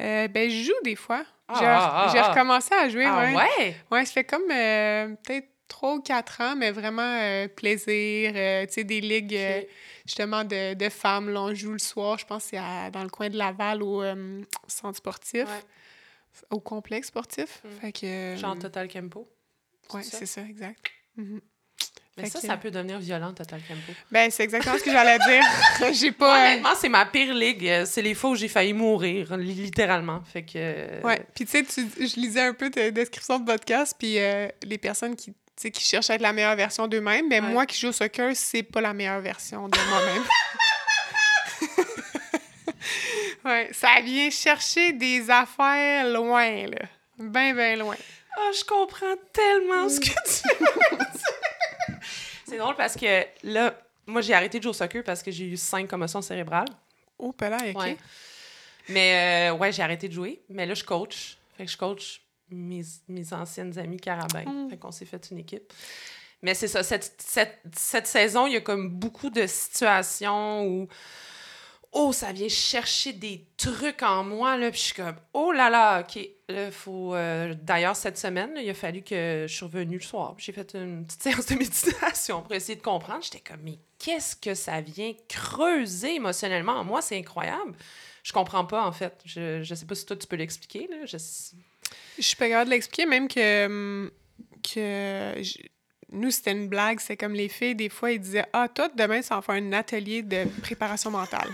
Euh, 0.00 0.26
ben, 0.28 0.48
je 0.50 0.64
joue 0.64 0.72
des 0.82 0.96
fois. 0.96 1.24
Ah, 1.48 1.58
J'ai 1.60 1.66
ah, 1.66 2.24
ah. 2.24 2.30
recommencé 2.30 2.74
à 2.74 2.88
jouer, 2.88 3.04
ah 3.04 3.26
ouais. 3.26 3.34
ouais? 3.36 3.76
Ouais, 3.90 4.04
ça 4.06 4.12
fait 4.12 4.24
comme 4.24 4.50
euh, 4.50 5.08
peut-être 5.22 5.48
trois 5.68 5.94
ou 5.94 6.00
quatre 6.00 6.40
ans, 6.40 6.54
mais 6.56 6.70
vraiment 6.70 7.18
euh, 7.20 7.48
plaisir. 7.48 8.32
euh, 8.34 8.66
tu 8.66 8.72
sais, 8.74 8.84
des 8.84 9.00
ligues 9.00 9.34
euh, 9.36 9.62
justement 10.06 10.44
de, 10.44 10.74
de 10.74 10.88
femmes. 10.88 11.30
Là, 11.30 11.42
on 11.42 11.54
joue 11.54 11.72
le 11.72 11.78
soir, 11.78 12.18
je 12.18 12.26
pense 12.26 12.44
c'est 12.44 12.56
dans 12.92 13.02
le 13.02 13.08
coin 13.10 13.28
de 13.30 13.36
Laval 13.38 13.82
au 13.82 14.02
centre 14.66 14.98
sportif, 14.98 15.44
Ouais. 15.48 16.46
au 16.50 16.60
complexe 16.60 17.08
sportif. 17.08 17.60
Mm. 17.64 17.68
Fait 17.80 17.92
que. 17.92 18.36
Genre 18.36 18.58
Total 18.58 18.88
Campo? 18.88 19.28
ça? 19.90 20.02
c'est 20.02 20.26
ça, 20.26 20.40
exact. 20.42 20.80
Mhm. 21.16 21.40
Mais 22.18 22.24
Fait 22.24 22.30
ça, 22.30 22.40
que- 22.42 22.46
ça 22.46 22.56
peut 22.58 22.70
devenir 22.70 22.98
violent, 22.98 23.32
Total 23.32 23.60
Campo. 23.66 23.92
Ben, 24.10 24.30
c'est 24.30 24.42
exactement 24.44 24.76
ce 24.76 24.82
que 24.84 24.92
j'allais 24.92 25.18
dire. 25.18 25.42
J'ai 25.94 26.12
pas. 26.12 26.46
Honnêtement, 26.50 26.74
c'est 26.78 26.90
ma 26.90 27.06
pire 27.06 27.32
ligue. 27.32 27.84
C'est 27.86 28.02
les 28.02 28.14
fois 28.14 28.30
où 28.30 28.34
j'ai 28.36 28.48
failli 28.48 28.74
mourir, 28.74 29.34
li- 29.38 29.54
littéralement. 29.54 30.20
Fait 30.22 30.42
que... 30.44 31.02
Ouais. 31.02 31.24
Puis, 31.34 31.46
tu 31.46 31.64
sais, 31.64 31.82
je 31.98 32.20
lisais 32.20 32.42
un 32.42 32.52
peu 32.52 32.70
ta 32.70 32.90
description 32.90 33.38
de 33.38 33.46
podcast, 33.46 33.96
puis 33.98 34.18
euh, 34.18 34.46
les 34.62 34.76
personnes 34.76 35.16
qui, 35.16 35.32
tu 35.56 35.62
sais, 35.62 35.70
qui 35.70 35.82
cherchent 35.84 36.10
à 36.10 36.14
être 36.14 36.22
la 36.22 36.32
meilleure 36.32 36.56
version 36.56 36.88
d'eux-mêmes, 36.88 37.28
mais 37.28 37.40
Ouais. 37.40 37.48
moi 37.48 37.66
qui 37.66 37.78
joue 37.78 37.88
au 37.88 37.92
soccer, 37.92 38.34
c'est 38.34 38.62
pas 38.62 38.80
la 38.80 38.92
meilleure 38.94 39.20
version 39.20 39.68
de 39.68 39.78
moi-même. 39.88 40.24
ouais, 43.44 43.68
ça 43.72 44.00
vient 44.02 44.30
chercher 44.30 44.92
des 44.92 45.30
affaires 45.30 46.08
loin, 46.08 46.66
là. 46.66 46.86
Ben, 47.18 47.54
ben 47.54 47.78
loin. 47.78 47.96
Ah, 48.36 48.50
je 48.58 48.64
comprends 48.64 49.14
tellement 49.32 49.88
ce 49.88 50.00
que 50.00 50.06
tu 50.06 50.48
veux 50.58 50.66
dire. 50.98 51.06
C'est 52.46 52.56
drôle 52.58 52.76
parce 52.76 52.96
que 52.96 53.24
là, 53.44 53.74
moi, 54.06 54.20
j'ai 54.22 54.34
arrêté 54.34 54.58
de 54.58 54.62
jouer 54.62 54.70
au 54.70 54.74
soccer 54.74 55.04
parce 55.04 55.22
que 55.22 55.30
j'ai 55.30 55.44
eu 55.44 55.56
cinq 55.56 55.88
commotions 55.88 56.22
cérébrales. 56.22 56.68
Oh, 57.18 57.34
là, 57.40 57.58
OK. 57.70 57.76
Ouais. 57.76 57.96
Mais 58.88 59.50
euh, 59.50 59.54
ouais, 59.54 59.70
j'ai 59.70 59.82
arrêté 59.82 60.08
de 60.08 60.12
jouer. 60.14 60.40
Mais 60.48 60.66
là, 60.66 60.74
je 60.74 60.82
coach. 60.82 61.36
Fait 61.56 61.66
que 61.66 61.70
je 61.70 61.76
coach 61.76 62.21
mes, 62.52 62.82
mes 63.08 63.32
anciennes 63.32 63.78
amies 63.78 63.98
carabins. 64.00 64.44
Mm. 64.44 64.70
Fait 64.70 64.78
qu'on 64.78 64.92
s'est 64.92 65.04
fait 65.06 65.30
une 65.30 65.38
équipe. 65.38 65.72
Mais 66.42 66.54
c'est 66.54 66.68
ça, 66.68 66.82
cette, 66.82 67.14
cette, 67.24 67.60
cette 67.76 68.06
saison, 68.06 68.46
il 68.46 68.54
y 68.54 68.56
a 68.56 68.60
comme 68.60 68.88
beaucoup 68.88 69.30
de 69.30 69.46
situations 69.46 70.66
où 70.66 70.88
oh, 71.92 72.10
ça 72.12 72.32
vient 72.32 72.48
chercher 72.48 73.12
des 73.12 73.46
trucs 73.56 74.02
en 74.02 74.24
moi, 74.24 74.56
là, 74.56 74.70
puis 74.70 74.80
je 74.80 74.84
suis 74.86 74.94
comme, 74.94 75.14
oh 75.34 75.52
là 75.52 75.68
là, 75.68 76.00
OK, 76.00 76.18
là, 76.48 76.70
faut... 76.70 77.14
euh, 77.14 77.54
D'ailleurs, 77.62 77.96
cette 77.96 78.18
semaine, 78.18 78.54
là, 78.54 78.62
il 78.62 78.70
a 78.70 78.74
fallu 78.74 79.02
que 79.02 79.44
je 79.46 79.54
suis 79.54 79.64
revenue 79.64 79.98
le 79.98 80.02
soir, 80.02 80.34
j'ai 80.38 80.52
fait 80.52 80.74
une 80.74 81.04
petite 81.04 81.22
séance 81.22 81.46
de 81.46 81.54
méditation 81.54 82.42
pour 82.42 82.52
essayer 82.54 82.76
de 82.76 82.82
comprendre. 82.82 83.22
J'étais 83.22 83.40
comme, 83.40 83.60
mais 83.62 83.78
qu'est-ce 83.98 84.34
que 84.34 84.54
ça 84.54 84.80
vient 84.80 85.12
creuser 85.28 86.16
émotionnellement 86.16 86.72
en 86.72 86.84
moi? 86.84 87.02
C'est 87.02 87.18
incroyable. 87.18 87.74
Je 88.22 88.32
comprends 88.32 88.64
pas, 88.64 88.86
en 88.86 88.92
fait. 88.92 89.20
Je, 89.24 89.62
je 89.62 89.74
sais 89.74 89.84
pas 89.86 89.94
si 89.94 90.06
toi, 90.06 90.16
tu 90.16 90.26
peux 90.26 90.36
l'expliquer, 90.36 90.88
là. 90.88 91.04
Je... 91.04 91.18
Je 92.18 92.22
suis 92.22 92.36
pas 92.36 92.48
capable 92.48 92.66
de 92.66 92.74
l'expliquer, 92.74 93.06
même 93.06 93.28
que, 93.28 93.66
hum, 93.66 94.10
que 94.62 95.34
je- 95.42 95.58
nous, 96.10 96.30
c'était 96.30 96.52
une 96.52 96.68
blague. 96.68 97.00
C'est 97.00 97.16
comme 97.16 97.32
les 97.34 97.48
filles, 97.48 97.74
des 97.74 97.88
fois, 97.88 98.12
ils 98.12 98.20
disaient 98.20 98.44
Ah, 98.52 98.68
toi, 98.68 98.88
demain, 98.94 99.22
ça 99.22 99.36
va 99.36 99.42
faire 99.42 99.54
un 99.54 99.72
atelier 99.72 100.22
de 100.22 100.46
préparation 100.60 101.10
mentale. 101.10 101.48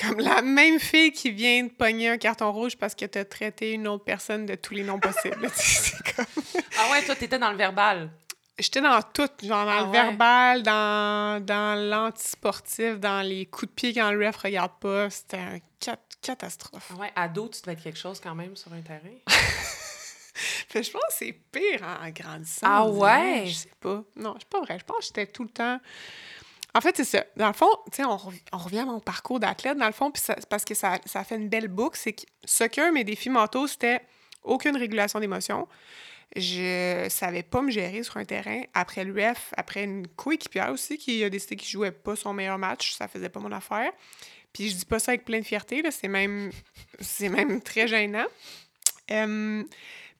Comme 0.00 0.18
la 0.20 0.42
même 0.42 0.78
fille 0.78 1.10
qui 1.12 1.30
vient 1.30 1.64
de 1.64 1.70
pogner 1.70 2.10
un 2.10 2.18
carton 2.18 2.52
rouge 2.52 2.76
parce 2.76 2.94
que 2.94 3.06
t'as 3.06 3.24
traité 3.24 3.72
une 3.72 3.88
autre 3.88 4.04
personne 4.04 4.44
de 4.44 4.54
tous 4.54 4.74
les 4.74 4.82
noms 4.82 4.98
possibles. 5.00 5.48
C'est 5.54 6.14
comme- 6.14 6.26
Ah 6.78 6.90
ouais, 6.90 7.02
toi, 7.02 7.14
t'étais 7.16 7.38
dans 7.38 7.50
le 7.50 7.56
verbal. 7.56 8.10
J'étais 8.58 8.80
dans 8.80 9.00
tout, 9.02 9.28
genre 9.42 9.66
dans 9.66 9.70
Ah 9.72 9.80
le 9.80 9.86
ouais? 9.86 9.92
verbal, 9.92 10.62
dans, 10.62 11.44
dans 11.44 11.78
l'antisportif, 11.90 12.98
dans 12.98 13.20
les 13.26 13.44
coups 13.46 13.70
de 13.70 13.74
pied 13.74 13.92
quand 13.94 14.10
le 14.10 14.26
ref 14.26 14.36
regarde 14.36 14.72
pas. 14.80 15.08
C'était 15.10 15.36
une 15.38 15.60
catastrophe. 16.22 16.90
Ah 16.94 17.00
ouais, 17.00 17.12
ado, 17.14 17.48
tu 17.48 17.60
devais 17.60 17.72
être 17.72 17.82
quelque 17.82 17.98
chose 17.98 18.18
quand 18.20 18.34
même 18.34 18.56
sur 18.56 18.72
un 18.72 18.80
terrain. 18.80 19.00
Je 20.74 20.90
pense 20.90 21.02
que 21.08 21.12
c'est 21.12 21.32
pire 21.52 21.82
en 21.82 22.10
grandissant. 22.10 22.66
Ah 22.68 22.86
ouais? 22.86 23.44
Je 23.46 23.54
sais 23.54 23.70
pas. 23.80 24.02
Non, 24.16 24.34
c'est 24.38 24.48
pas 24.48 24.60
vrai. 24.60 24.78
Je 24.78 24.84
pense 24.84 24.98
que 24.98 25.04
j'étais 25.04 25.26
tout 25.26 25.44
le 25.44 25.50
temps. 25.50 25.80
En 26.74 26.80
fait, 26.80 26.96
c'est 26.96 27.04
ça. 27.04 27.24
Dans 27.36 27.46
le 27.46 27.54
fond, 27.54 27.70
tu 27.90 27.96
sais, 27.96 28.04
on, 28.04 28.18
on 28.52 28.58
revient 28.58 28.80
à 28.80 28.84
mon 28.84 29.00
parcours 29.00 29.40
d'athlète, 29.40 29.78
dans 29.78 29.86
le 29.86 29.92
fond, 29.92 30.10
puis 30.10 30.22
parce 30.50 30.64
que 30.64 30.74
ça, 30.74 30.98
ça 31.06 31.24
fait 31.24 31.36
une 31.36 31.48
belle 31.48 31.68
boucle, 31.68 31.98
c'est 31.98 32.12
que 32.12 32.22
soccer, 32.44 32.92
mes 32.92 33.02
défis 33.02 33.30
mentaux, 33.30 33.66
c'était 33.66 34.02
aucune 34.42 34.76
régulation 34.76 35.18
d'émotions. 35.18 35.66
Je 36.34 37.06
savais 37.08 37.42
pas 37.42 37.62
me 37.62 37.70
gérer 37.70 38.02
sur 38.02 38.18
un 38.18 38.24
terrain. 38.24 38.62
Après 38.74 39.04
ref, 39.04 39.54
après 39.56 39.84
une 39.84 40.06
coéquipière 40.06 40.70
aussi 40.70 40.98
qui 40.98 41.24
a 41.24 41.30
décidé 41.30 41.56
qu'il 41.56 41.70
jouait 41.70 41.92
pas 41.92 42.14
son 42.14 42.34
meilleur 42.34 42.58
match, 42.58 42.92
ça 42.92 43.08
faisait 43.08 43.30
pas 43.30 43.40
mon 43.40 43.52
affaire. 43.52 43.90
Puis 44.52 44.70
je 44.70 44.76
dis 44.76 44.84
pas 44.84 44.98
ça 44.98 45.12
avec 45.12 45.24
plein 45.24 45.38
de 45.38 45.46
fierté, 45.46 45.82
là, 45.82 45.90
c'est 45.90 46.08
même, 46.08 46.50
c'est 47.00 47.28
même 47.28 47.62
très 47.62 47.88
gênant. 47.88 48.26
Euh, 49.10 49.62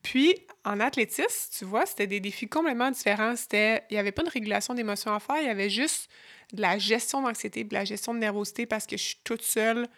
puis, 0.07 0.36
en 0.64 0.78
athlétisme, 0.78 1.50
tu 1.59 1.64
vois, 1.64 1.84
c'était 1.84 2.07
des 2.07 2.20
défis 2.20 2.46
complètement 2.46 2.92
différents. 2.92 3.34
C'était, 3.34 3.82
il 3.90 3.94
n'y 3.94 3.98
avait 3.98 4.12
pas 4.12 4.22
de 4.22 4.30
régulation 4.30 4.72
d'émotions 4.72 5.12
à 5.12 5.18
faire, 5.18 5.38
il 5.40 5.46
y 5.46 5.50
avait 5.50 5.68
juste 5.68 6.09
de 6.52 6.62
la 6.62 6.78
gestion 6.78 7.22
d'anxiété, 7.22 7.64
de 7.64 7.74
la 7.74 7.84
gestion 7.84 8.14
de 8.14 8.20
nervosité 8.20 8.66
parce 8.66 8.86
que 8.86 8.96
je 8.96 9.02
suis 9.02 9.18
toute 9.24 9.42
seule. 9.42 9.88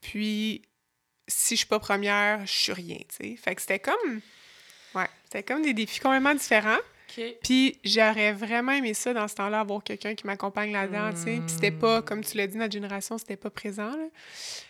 Puis, 0.00 0.62
si 1.28 1.54
je 1.54 1.58
suis 1.58 1.68
pas 1.68 1.78
première, 1.78 2.44
je 2.44 2.52
suis 2.52 2.72
rien, 2.72 2.98
tu 3.08 3.14
sais. 3.14 3.36
Fait 3.36 3.54
que 3.54 3.60
c'était 3.60 3.78
comme... 3.78 4.20
Ouais, 4.96 5.08
c'était 5.22 5.44
comme 5.44 5.62
des 5.62 5.72
défis 5.72 6.00
complètement 6.00 6.34
différents. 6.34 6.80
Puis 7.44 7.78
j'aurais 7.84 8.32
vraiment 8.32 8.72
aimé 8.72 8.92
ça 8.92 9.14
dans 9.14 9.28
ce 9.28 9.36
temps-là, 9.36 9.60
avoir 9.60 9.84
quelqu'un 9.84 10.16
qui 10.16 10.26
m'accompagne 10.26 10.72
là-dedans, 10.72 11.10
tu 11.12 11.18
sais. 11.18 11.36
Puis 11.36 11.54
c'était 11.54 11.70
pas, 11.70 12.02
comme 12.02 12.24
tu 12.24 12.36
l'as 12.36 12.48
dit, 12.48 12.56
notre 12.56 12.72
génération, 12.72 13.18
c'était 13.18 13.36
pas 13.36 13.50
présent, 13.50 13.90
là. 13.90 14.08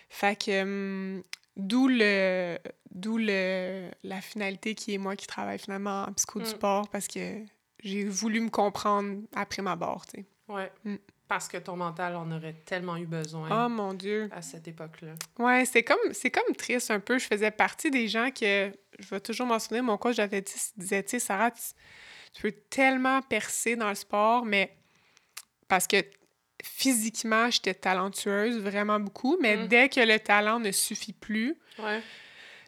Fait 0.09 0.35
que... 0.35 0.61
Hum, 0.61 1.23
d'où 1.57 1.87
le... 1.87 2.59
D'où 2.95 3.17
le... 3.17 3.91
la 4.03 4.21
finalité 4.21 4.73
qui 4.73 4.93
est 4.93 4.97
moi 4.97 5.17
qui 5.17 5.27
travaille 5.27 5.59
finalement 5.59 6.03
en 6.03 6.13
psycho 6.13 6.39
du 6.39 6.45
mm. 6.45 6.49
sport, 6.49 6.89
parce 6.89 7.07
que 7.07 7.43
j'ai 7.83 8.05
voulu 8.05 8.39
me 8.39 8.49
comprendre 8.49 9.19
après 9.35 9.61
ma 9.61 9.75
barre, 9.75 10.05
tu 10.07 10.21
sais. 10.21 10.25
Ouais. 10.47 10.71
Mm. 10.85 10.95
Parce 11.27 11.47
que 11.47 11.57
ton 11.57 11.75
mental 11.75 12.15
en 12.15 12.31
aurait 12.31 12.53
tellement 12.65 12.95
eu 12.95 13.05
besoin. 13.05 13.65
Oh 13.65 13.69
mon 13.69 13.93
Dieu. 13.93 14.29
À 14.31 14.41
cette 14.41 14.67
époque-là. 14.67 15.13
Ouais, 15.39 15.65
c'est 15.65 15.83
comme, 15.83 16.13
c'est 16.13 16.31
comme 16.31 16.55
triste 16.55 16.89
un 16.89 16.99
peu. 16.99 17.17
Je 17.17 17.25
faisais 17.25 17.51
partie 17.51 17.91
des 17.91 18.07
gens 18.07 18.29
que, 18.29 18.71
je 18.99 19.07
vais 19.09 19.19
toujours 19.19 19.47
m'en 19.47 19.59
souvenir, 19.59 19.83
mon 19.83 19.97
coach 19.97 20.15
j'avais 20.15 20.41
dit, 20.41 20.53
disait, 20.77 21.03
tu 21.03 21.11
sais, 21.11 21.19
Sarah, 21.19 21.51
tu, 21.51 22.41
peux 22.41 22.51
tellement 22.69 23.21
percer 23.23 23.75
dans 23.75 23.89
le 23.89 23.95
sport, 23.95 24.45
mais 24.45 24.77
parce 25.67 25.87
que 25.87 25.97
physiquement, 26.63 27.49
j'étais 27.49 27.73
talentueuse, 27.73 28.57
vraiment 28.59 28.99
beaucoup, 28.99 29.37
mais 29.41 29.57
mm. 29.57 29.67
dès 29.67 29.89
que 29.89 29.99
le 29.99 30.19
talent 30.19 30.59
ne 30.59 30.71
suffit 30.71 31.13
plus, 31.13 31.57
ouais. 31.79 32.01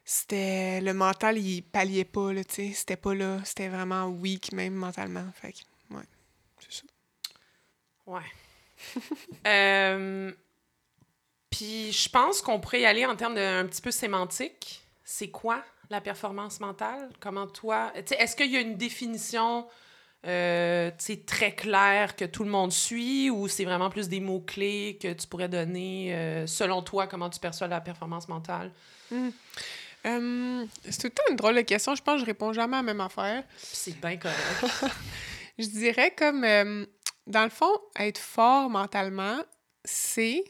C'était 0.09 0.79
le 0.79 0.93
mental, 0.93 1.37
il 1.37 1.61
palliait 1.63 2.05
pas, 2.05 2.33
tu 2.33 2.43
sais, 2.47 2.71
c'était 2.73 2.95
pas 2.95 3.13
là, 3.13 3.41
c'était 3.43 3.67
vraiment 3.67 4.05
weak 4.07 4.53
même 4.53 4.73
mentalement. 4.73 5.25
Fait 5.33 5.51
que, 5.51 5.95
ouais, 5.95 6.03
c'est 6.59 6.71
ça. 6.71 6.83
Ouais. 8.05 8.21
Euh, 9.47 10.31
puis 11.49 11.91
je 11.91 12.09
pense 12.09 12.41
qu'on 12.41 12.59
pourrait 12.59 12.81
y 12.81 12.85
aller 12.85 13.05
en 13.05 13.15
termes 13.15 13.35
d'un 13.35 13.65
petit 13.65 13.81
peu 13.81 13.91
sémantique. 13.91 14.81
C'est 15.03 15.29
quoi 15.29 15.63
la 15.89 15.99
performance 15.99 16.59
mentale? 16.59 17.09
Comment 17.19 17.47
toi... 17.47 17.91
Est-ce 17.95 18.35
qu'il 18.35 18.51
y 18.51 18.57
a 18.57 18.61
une 18.61 18.77
définition 18.77 19.67
euh, 20.25 20.91
très 21.25 21.55
claire 21.55 22.15
que 22.15 22.25
tout 22.25 22.43
le 22.43 22.49
monde 22.49 22.71
suit 22.71 23.29
ou 23.29 23.47
c'est 23.47 23.65
vraiment 23.65 23.89
plus 23.89 24.07
des 24.09 24.19
mots-clés 24.19 24.99
que 25.01 25.11
tu 25.13 25.27
pourrais 25.27 25.49
donner 25.49 26.13
euh, 26.13 26.47
selon 26.47 26.81
toi, 26.81 27.07
comment 27.07 27.29
tu 27.29 27.39
perçois 27.39 27.67
la 27.67 27.81
performance 27.81 28.27
mentale? 28.27 28.71
Hmm. 30.07 30.67
c'est 30.83 30.97
tout 30.99 31.07
le 31.07 31.11
temps 31.11 31.23
une 31.29 31.35
drôle 31.35 31.55
de 31.55 31.61
question. 31.61 31.95
Je 31.95 32.01
pense 32.01 32.15
que 32.15 32.21
je 32.21 32.25
réponds 32.25 32.53
jamais 32.53 32.77
à 32.77 32.79
la 32.79 32.83
même 32.83 33.01
affaire. 33.01 33.43
C'est 33.57 33.99
bien 33.99 34.17
correct. 34.17 34.37
je 35.59 35.67
dirais 35.67 36.13
comme 36.15 36.45
dans 37.27 37.43
le 37.43 37.49
fond, 37.49 37.71
être 37.99 38.19
fort 38.19 38.69
mentalement, 38.69 39.39
c'est 39.83 40.43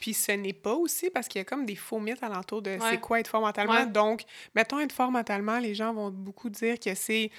puis 0.00 0.14
ce 0.14 0.32
n'est 0.32 0.54
pas 0.54 0.72
aussi 0.72 1.10
parce 1.10 1.28
qu'il 1.28 1.40
y 1.40 1.42
a 1.42 1.44
comme 1.44 1.66
des 1.66 1.76
faux 1.76 2.00
mythes 2.00 2.22
alentour 2.22 2.62
de 2.62 2.78
c'est 2.90 2.98
quoi 3.00 3.20
être 3.20 3.28
fort 3.28 3.42
mentalement. 3.42 3.84
Donc, 3.84 4.22
mettons 4.54 4.80
être 4.80 4.92
fort 4.92 5.10
mentalement, 5.10 5.58
les 5.58 5.74
gens 5.74 5.92
vont 5.92 6.10
beaucoup 6.10 6.48
dire 6.48 6.80
que 6.80 6.94
c'est 6.94 7.30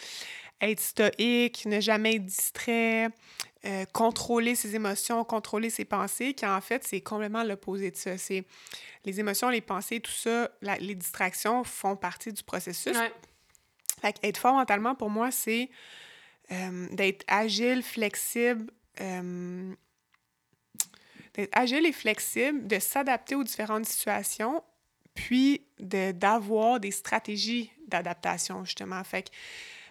être 0.61 0.79
stoïque, 0.79 1.65
ne 1.65 1.79
jamais 1.79 2.17
être 2.17 2.25
distrait, 2.25 3.09
euh, 3.63 3.85
contrôler 3.93 4.55
ses 4.55 4.75
émotions, 4.75 5.23
contrôler 5.23 5.69
ses 5.69 5.85
pensées, 5.85 6.33
qui 6.33 6.47
en 6.47 6.59
fait, 6.61 6.83
c'est 6.83 7.01
complètement 7.01 7.43
l'opposé 7.43 7.91
de 7.91 7.95
ça. 7.95 8.17
C'est 8.17 8.43
les 9.05 9.19
émotions, 9.19 9.49
les 9.49 9.61
pensées, 9.61 9.99
tout 9.99 10.11
ça, 10.11 10.49
les 10.79 10.95
distractions 10.95 11.63
font 11.63 11.95
partie 11.95 12.33
du 12.33 12.41
processus. 12.41 12.97
Fait 14.01 14.15
être 14.23 14.37
fort 14.39 14.55
mentalement, 14.55 14.95
pour 14.95 15.11
moi, 15.11 15.29
c'est 15.29 15.69
euh, 16.51 16.87
d'être 16.91 17.23
agile, 17.27 17.83
flexible, 17.83 18.71
euh, 18.99 19.71
d'être 21.35 21.55
agile 21.55 21.85
et 21.85 21.93
flexible, 21.93 22.65
de 22.65 22.79
s'adapter 22.79 23.35
aux 23.35 23.43
différentes 23.43 23.85
situations, 23.85 24.63
puis 25.13 25.67
d'avoir 25.77 26.79
des 26.79 26.89
stratégies 26.89 27.71
d'adaptation, 27.87 28.65
justement. 28.65 29.03
Fait 29.03 29.29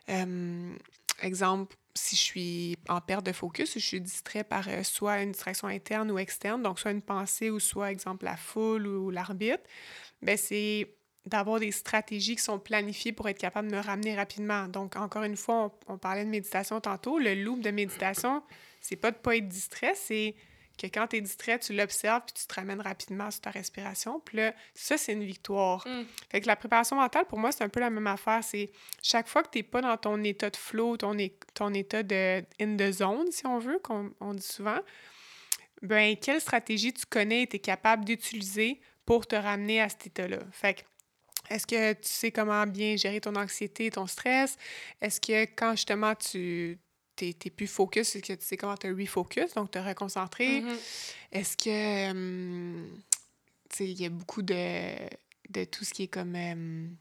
que, 0.08 0.74
exemple, 1.22 1.76
si 1.94 2.16
je 2.16 2.20
suis 2.20 2.76
en 2.88 3.00
perte 3.00 3.26
de 3.26 3.32
focus, 3.32 3.74
je 3.74 3.84
suis 3.84 4.00
distrait 4.00 4.44
par 4.44 4.64
soit 4.84 5.22
une 5.22 5.32
distraction 5.32 5.68
interne 5.68 6.10
ou 6.10 6.18
externe, 6.18 6.62
donc 6.62 6.78
soit 6.78 6.90
une 6.92 7.02
pensée 7.02 7.50
ou 7.50 7.60
soit, 7.60 7.90
exemple, 7.90 8.24
la 8.24 8.36
foule 8.36 8.86
ou 8.86 9.10
l'arbitre, 9.10 9.62
ben 10.22 10.36
c'est 10.36 10.88
d'avoir 11.26 11.60
des 11.60 11.70
stratégies 11.70 12.36
qui 12.36 12.42
sont 12.42 12.58
planifiées 12.58 13.12
pour 13.12 13.28
être 13.28 13.38
capable 13.38 13.70
de 13.70 13.76
me 13.76 13.80
ramener 13.80 14.16
rapidement. 14.16 14.68
Donc, 14.68 14.96
encore 14.96 15.22
une 15.22 15.36
fois, 15.36 15.78
on, 15.86 15.98
parlait 15.98 16.24
de 16.24 16.30
méditation 16.30 16.80
tantôt. 16.80 17.18
Le 17.18 17.34
loop 17.34 17.60
de 17.60 17.70
méditation, 17.70 18.42
c'est 18.80 18.96
pas 18.96 19.10
de 19.10 19.16
pas 19.16 19.36
être 19.36 19.48
distrait, 19.48 19.94
c'est 19.94 20.34
que 20.80 20.86
quand 20.86 21.08
tu 21.08 21.16
es 21.16 21.20
distrait, 21.20 21.58
tu 21.58 21.74
l'observes 21.74 22.22
puis 22.26 22.34
tu 22.34 22.46
te 22.46 22.54
ramènes 22.54 22.80
rapidement 22.80 23.30
sur 23.30 23.40
ta 23.42 23.50
respiration. 23.50 24.20
Puis 24.20 24.38
là, 24.38 24.54
ça, 24.74 24.96
c'est 24.96 25.12
une 25.12 25.24
victoire. 25.24 25.86
Mm. 25.86 26.04
Fait 26.30 26.40
que 26.40 26.46
la 26.46 26.56
préparation 26.56 26.96
mentale, 26.96 27.26
pour 27.26 27.38
moi, 27.38 27.52
c'est 27.52 27.64
un 27.64 27.68
peu 27.68 27.80
la 27.80 27.90
même 27.90 28.06
affaire. 28.06 28.42
C'est 28.42 28.70
chaque 29.02 29.28
fois 29.28 29.42
que 29.42 29.50
tu 29.50 29.58
n'es 29.58 29.62
pas 29.62 29.82
dans 29.82 29.96
ton 29.96 30.22
état 30.24 30.48
de 30.48 30.56
flow, 30.56 30.96
ton, 30.96 31.16
ton 31.54 31.74
état 31.74 32.02
de 32.02 32.42
in 32.60 32.76
the 32.76 32.90
zone, 32.92 33.30
si 33.30 33.46
on 33.46 33.58
veut, 33.58 33.78
qu'on 33.82 34.12
on 34.20 34.34
dit 34.34 34.46
souvent, 34.46 34.78
ben 35.82 36.16
quelle 36.16 36.40
stratégie 36.40 36.92
tu 36.92 37.06
connais 37.06 37.42
et 37.42 37.46
tu 37.46 37.56
es 37.56 37.58
capable 37.60 38.04
d'utiliser 38.04 38.80
pour 39.04 39.26
te 39.26 39.36
ramener 39.36 39.80
à 39.80 39.88
cet 39.88 40.06
état-là? 40.08 40.38
Fait 40.52 40.74
que 40.74 40.80
est-ce 41.50 41.66
que 41.66 41.92
tu 41.94 42.08
sais 42.08 42.30
comment 42.30 42.66
bien 42.66 42.96
gérer 42.96 43.20
ton 43.20 43.34
anxiété, 43.34 43.90
ton 43.90 44.06
stress? 44.06 44.56
Est-ce 45.00 45.20
que 45.20 45.44
quand 45.56 45.72
justement 45.72 46.14
tu 46.14 46.78
t'es, 47.32 47.50
plus 47.50 47.66
focus, 47.66 48.16
est-ce 48.16 48.26
que 48.26 48.32
tu 48.32 48.44
sais 48.44 48.56
comment 48.56 48.76
te 48.76 48.86
refocus, 48.86 49.54
donc 49.54 49.70
te 49.70 49.78
reconcentrer? 49.78 50.60
Mm-hmm. 50.60 50.76
Est-ce 51.32 51.56
que, 51.56 52.10
hum, 52.10 53.02
tu 53.68 53.76
sais, 53.76 53.84
il 53.90 54.00
y 54.00 54.06
a 54.06 54.10
beaucoup 54.10 54.42
de, 54.42 54.94
de 55.50 55.64
tout 55.64 55.84
ce 55.84 55.92
qui 55.92 56.04
est 56.04 56.08
comme 56.08 56.34
hum, 56.34 56.96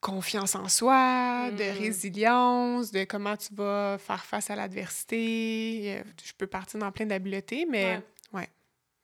confiance 0.00 0.54
en 0.54 0.68
soi, 0.68 1.50
de 1.50 1.62
mm-hmm. 1.62 1.78
résilience, 1.78 2.90
de 2.90 3.04
comment 3.04 3.36
tu 3.36 3.54
vas 3.54 3.98
faire 3.98 4.24
face 4.24 4.50
à 4.50 4.56
l'adversité. 4.56 6.02
Je 6.24 6.32
peux 6.36 6.46
partir 6.46 6.80
dans 6.80 6.92
plein 6.92 7.06
d'habiletés, 7.06 7.66
mais 7.68 8.02
ouais, 8.32 8.48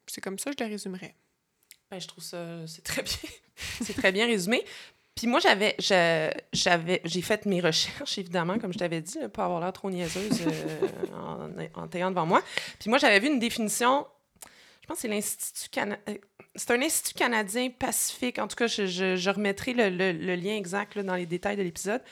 c'est 0.07 0.21
comme 0.21 0.39
ça 0.39 0.51
que 0.51 0.57
je 0.59 0.65
le 0.65 0.71
résumerais. 0.71 1.15
Ben, 1.91 2.01
je 2.01 2.09
trouve 2.09 2.25
ça, 2.25 2.67
c'est 2.67 2.83
très 2.83 3.03
bien. 3.03 3.31
c'est 3.83 3.95
très 3.95 4.13
bien 4.13 4.27
résumé. 4.27 4.65
Puis 5.15 5.27
moi, 5.27 5.41
j'avais, 5.41 5.77
j'avais, 5.79 7.01
j'ai 7.05 7.23
fait 7.23 7.45
mes 7.47 7.61
recherches, 7.61 8.19
évidemment, 8.19 8.59
comme 8.59 8.73
je 8.73 8.79
t'avais 8.79 9.01
dit, 9.01 9.19
pour 9.33 9.45
avoir 9.45 9.61
l'air 9.61 9.73
trop 9.73 9.91
niaiseuse 9.91 10.43
euh, 10.47 10.87
en, 11.77 11.83
en 11.83 11.89
t'ayant 11.89 12.11
devant 12.11 12.27
moi. 12.27 12.43
Puis 12.79 12.89
moi, 12.89 12.99
j'avais 12.99 13.21
vu 13.21 13.29
une 13.29 13.39
définition, 13.39 14.07
je 14.81 14.87
pense 14.87 14.97
que 14.97 15.03
c'est 15.03 15.09
l'Institut 15.09 15.69
canadien, 15.71 16.03
euh, 16.09 16.19
c'est 16.55 16.71
un 16.73 16.83
Institut 16.83 17.15
canadien 17.15 17.71
pacifique. 17.71 18.39
En 18.39 18.47
tout 18.47 18.57
cas, 18.57 18.67
je, 18.67 18.87
je, 18.87 19.31
remettrai 19.31 19.73
le, 19.73 19.89
le, 19.89 20.35
lien 20.35 20.55
exact 20.55 20.99
dans 20.99 21.15
les 21.15 21.27
détails 21.27 21.57
de 21.57 21.63
l'épisode. 21.63 22.03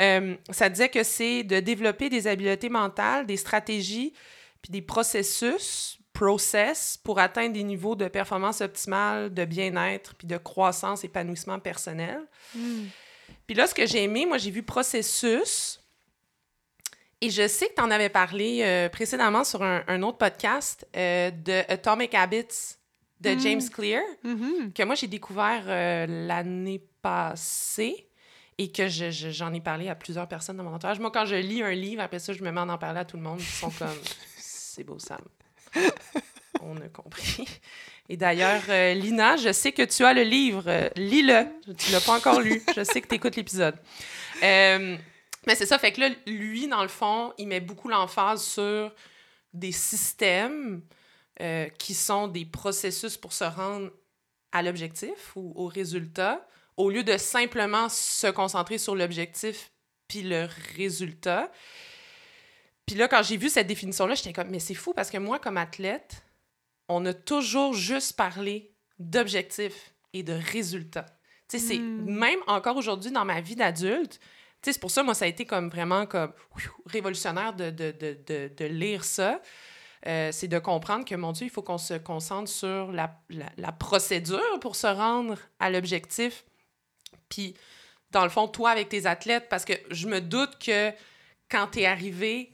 Euh, 0.00 0.34
ça 0.50 0.68
disait 0.68 0.88
que 0.88 1.02
c'est 1.02 1.44
de 1.44 1.60
développer 1.60 2.08
des 2.08 2.26
habiletés 2.26 2.68
mentales, 2.68 3.26
des 3.26 3.36
stratégies, 3.36 4.12
puis 4.62 4.72
des 4.72 4.82
processus 4.82 5.98
process 6.14 6.96
pour 6.96 7.18
atteindre 7.18 7.52
des 7.52 7.64
niveaux 7.64 7.96
de 7.96 8.08
performance 8.08 8.62
optimale, 8.62 9.34
de 9.34 9.44
bien-être, 9.44 10.14
puis 10.14 10.26
de 10.26 10.38
croissance, 10.38 11.04
épanouissement 11.04 11.58
personnel. 11.58 12.20
Hmm. 12.54 12.84
Puis 13.46 13.54
là, 13.54 13.66
ce 13.66 13.74
que 13.74 13.84
j'ai 13.84 14.04
aimé, 14.04 14.24
moi, 14.24 14.38
j'ai 14.38 14.50
vu 14.50 14.62
processus. 14.62 15.80
Et 17.20 17.30
je 17.30 17.46
sais 17.48 17.66
que 17.68 17.74
tu 17.74 17.82
en 17.82 17.90
avais 17.90 18.08
parlé 18.08 18.60
euh, 18.62 18.88
précédemment 18.88 19.44
sur 19.44 19.62
un, 19.62 20.02
autre 20.02 20.18
podcast 20.18 20.86
euh, 20.96 21.30
de 21.30 21.62
Atomic 21.70 22.14
Habits 22.14 22.76
de 23.20 23.34
hmm. 23.34 23.40
James 23.40 23.70
Clear, 23.72 24.02
mm-hmm. 24.24 24.72
que 24.72 24.82
moi, 24.82 24.94
j'ai 24.94 25.06
découvert 25.06 25.64
euh, 25.66 26.06
l'année 26.26 26.82
passée 27.02 28.08
et 28.58 28.70
que 28.70 28.88
j'en 28.88 29.52
ai 29.52 29.60
parlé 29.60 29.88
à 29.88 29.94
plusieurs 29.94 30.28
personnes 30.28 30.58
dans 30.58 30.64
mon 30.64 30.74
entourage. 30.74 31.00
Moi, 31.00 31.10
quand 31.10 31.24
je 31.24 31.36
lis 31.36 31.62
un 31.62 31.72
livre, 31.72 32.02
après 32.02 32.18
ça, 32.18 32.32
je 32.32 32.42
me 32.42 32.50
mets 32.52 32.60
à 32.60 32.64
en 32.64 32.78
parler 32.78 33.00
à 33.00 33.04
tout 33.04 33.16
le 33.16 33.22
monde. 33.22 33.40
Ils 33.40 33.46
sont 33.46 33.70
comme, 33.70 33.88
c'est 34.36 34.84
beau, 34.84 34.98
Sam. 34.98 35.20
On 36.60 36.76
a 36.76 36.88
compris. 36.88 37.46
Et 38.08 38.16
d'ailleurs, 38.16 38.62
euh, 38.68 38.94
Lina, 38.94 39.36
je 39.36 39.52
sais 39.52 39.72
que 39.72 39.82
tu 39.82 40.04
as 40.04 40.12
le 40.12 40.22
livre. 40.22 40.64
Euh, 40.66 40.88
lis-le. 40.96 41.46
Tu 41.76 41.90
l'as 41.90 42.00
pas 42.00 42.16
encore 42.16 42.40
lu. 42.40 42.62
Je 42.76 42.84
sais 42.84 43.00
que 43.00 43.08
tu 43.08 43.14
écoutes 43.14 43.36
l'épisode. 43.36 43.76
Euh, 44.42 44.96
mais 45.46 45.54
c'est 45.54 45.66
ça, 45.66 45.78
fait 45.78 45.92
que 45.92 46.00
là, 46.00 46.10
lui, 46.26 46.68
dans 46.68 46.82
le 46.82 46.88
fond, 46.88 47.32
il 47.38 47.48
met 47.48 47.60
beaucoup 47.60 47.88
l'emphase 47.88 48.42
sur 48.42 48.92
des 49.52 49.72
systèmes 49.72 50.82
qui 51.78 51.94
sont 51.94 52.28
des 52.28 52.44
processus 52.44 53.16
pour 53.16 53.32
se 53.32 53.42
rendre 53.42 53.90
à 54.52 54.62
l'objectif 54.62 55.34
ou 55.34 55.52
au 55.56 55.66
résultat, 55.66 56.46
au 56.76 56.90
lieu 56.90 57.02
de 57.02 57.16
simplement 57.16 57.88
se 57.88 58.28
concentrer 58.28 58.78
sur 58.78 58.94
l'objectif 58.94 59.72
puis 60.06 60.22
le 60.22 60.48
résultat. 60.76 61.50
Puis 62.86 62.96
là, 62.96 63.08
quand 63.08 63.22
j'ai 63.22 63.36
vu 63.36 63.48
cette 63.48 63.66
définition-là, 63.66 64.14
j'étais 64.14 64.32
comme, 64.32 64.50
mais 64.50 64.58
c'est 64.60 64.74
fou 64.74 64.92
parce 64.92 65.10
que 65.10 65.18
moi, 65.18 65.38
comme 65.38 65.56
athlète, 65.56 66.24
on 66.88 67.04
a 67.06 67.14
toujours 67.14 67.72
juste 67.72 68.14
parlé 68.14 68.74
d'objectifs 68.98 69.94
et 70.12 70.22
de 70.22 70.34
résultats. 70.34 71.06
Tu 71.48 71.58
sais, 71.58 71.66
c'est 71.66 71.78
hmm. 71.78 72.04
même 72.06 72.40
encore 72.46 72.76
aujourd'hui 72.76 73.10
dans 73.10 73.24
ma 73.24 73.40
vie 73.40 73.56
d'adulte, 73.56 74.20
tu 74.64 74.70
sais, 74.70 74.74
c'est 74.74 74.80
pour 74.80 74.90
ça, 74.90 75.02
moi, 75.02 75.12
ça 75.12 75.26
a 75.26 75.28
été 75.28 75.44
comme 75.44 75.68
vraiment 75.68 76.06
comme 76.06 76.32
révolutionnaire 76.86 77.52
de, 77.52 77.68
de, 77.68 77.90
de, 77.90 78.50
de, 78.56 78.64
lire 78.64 79.04
ça. 79.04 79.42
Euh, 80.06 80.30
c'est 80.32 80.48
de 80.48 80.58
comprendre 80.58 81.04
que, 81.04 81.14
mon 81.14 81.32
Dieu, 81.32 81.46
il 81.46 81.50
faut 81.50 81.60
qu'on 81.60 81.76
se 81.76 81.92
concentre 81.92 82.48
sur 82.50 82.90
la, 82.90 83.20
la, 83.28 83.72
procédure 83.72 84.58
pour 84.62 84.74
se 84.74 84.86
rendre 84.86 85.36
à 85.58 85.68
l'objectif. 85.68 86.44
Puis, 87.28 87.54
dans 88.10 88.22
le 88.22 88.30
fond, 88.30 88.48
toi, 88.48 88.70
avec 88.70 88.88
tes 88.88 89.04
athlètes, 89.04 89.50
parce 89.50 89.66
que 89.66 89.74
je 89.90 90.08
me 90.08 90.22
doute 90.22 90.58
que 90.58 90.92
quand 91.50 91.66
tu 91.72 91.80
es 91.80 91.86
arrivé 91.86 92.53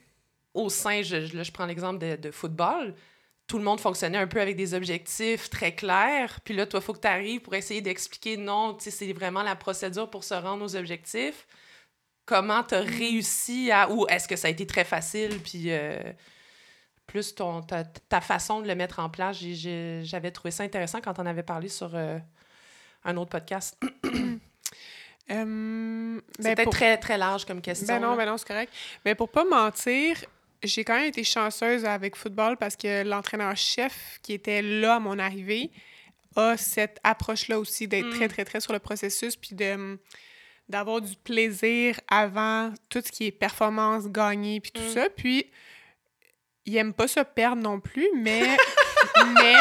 au 0.55 0.69
sein, 0.69 1.03
je, 1.03 1.37
là, 1.37 1.43
je 1.43 1.53
prends 1.53 1.67
l'exemple 1.67 1.99
de, 1.99 2.17
de, 2.17 2.31
football, 2.31 2.95
tout 3.47 3.59
le 3.59 3.65
monde 3.65 3.81
fonctionnait 3.81 4.19
un 4.19 4.27
peu 4.27 4.41
avec 4.41 4.57
des 4.57 4.75
objectifs 4.75 5.51
très 5.51 5.75
clairs. 5.75 6.41
Puis 6.45 6.55
là, 6.55 6.67
toi, 6.67 6.81
il 6.81 6.83
faut 6.85 6.93
que 6.93 7.01
tu 7.01 7.09
arrives 7.09 7.41
pour 7.41 7.55
essayer 7.55 7.81
d'expliquer 7.81 8.37
non, 8.37 8.77
c'est 8.79 9.13
vraiment 9.13 9.43
la 9.43 9.57
procédure 9.57 10.09
pour 10.09 10.25
se 10.25 10.35
rendre 10.35 10.65
aux 10.65 10.77
objectifs. 10.77 11.47
Comment 12.27 12.63
tu 12.63 12.77
as 12.77 12.81
réussi 12.81 13.73
à. 13.73 13.91
Ou 13.91 14.07
est-ce 14.09 14.29
que 14.29 14.37
ça 14.37 14.49
a 14.49 14.51
été 14.51 14.67
très 14.67 14.85
facile? 14.85 15.41
Puis. 15.41 15.73
Euh, 15.73 15.99
plus 17.11 17.35
ton, 17.35 17.63
ta, 17.63 18.21
façon 18.21 18.61
de 18.61 18.69
le 18.69 18.77
mettre 18.77 19.01
en 19.01 19.11
place. 19.11 19.39
J'avais 19.41 20.31
trouvé 20.31 20.53
ça 20.53 20.63
intéressant 20.63 21.01
quand 21.01 21.19
on 21.19 21.27
avait 21.27 21.43
parlé 21.43 21.69
sur 21.69 21.91
euh, 21.95 22.19
un 23.05 23.17
autre 23.17 23.31
podcast. 23.31 23.77
Euh, 25.33 26.21
C'était 26.41 26.65
ben, 26.65 26.71
très, 26.71 26.97
très 26.99 27.17
large 27.17 27.45
comme 27.45 27.61
question. 27.61 27.87
Ben 27.87 28.01
non, 28.01 28.17
ben 28.17 28.27
non, 28.27 28.37
c'est 28.37 28.49
correct. 28.49 28.73
Mais 29.05 29.15
pour 29.15 29.29
pas 29.29 29.45
mentir, 29.45 30.17
j'ai 30.63 30.85
quand 30.85 30.95
même 30.95 31.09
été 31.09 31.25
chanceuse 31.25 31.85
avec 31.85 32.17
football 32.17 32.57
parce 32.57 32.77
que 32.77 33.03
l'entraîneur-chef 33.03 34.19
qui 34.23 34.33
était 34.33 34.63
là 34.63 34.97
à 34.97 35.01
mon 35.01 35.19
arrivée 35.19 35.71
a 36.37 36.57
cette 36.57 36.99
approche-là 37.03 37.59
aussi 37.59 37.89
d'être 37.89 38.11
très, 38.11 38.27
mm. 38.27 38.31
très, 38.31 38.45
très 38.45 38.61
sur 38.61 38.73
le 38.73 38.79
processus 38.79 39.37
puis 39.37 39.55
de 39.55 39.99
d'avoir 40.69 41.01
du 41.01 41.17
plaisir 41.17 42.01
avant 42.07 42.73
tout 42.89 43.03
ce 43.05 43.11
qui 43.11 43.27
est 43.27 43.33
performance, 43.33 44.07
gagnée, 44.07 44.61
puis 44.61 44.71
tout 44.71 44.83
mm. 44.83 44.91
ça. 44.91 45.09
Puis 45.11 45.51
il 46.65 46.77
aime 46.77 46.95
pas 46.95 47.09
se 47.09 47.19
perdre 47.21 47.61
non 47.61 47.81
plus, 47.81 48.09
mais 48.15 48.43
mais 49.35 49.57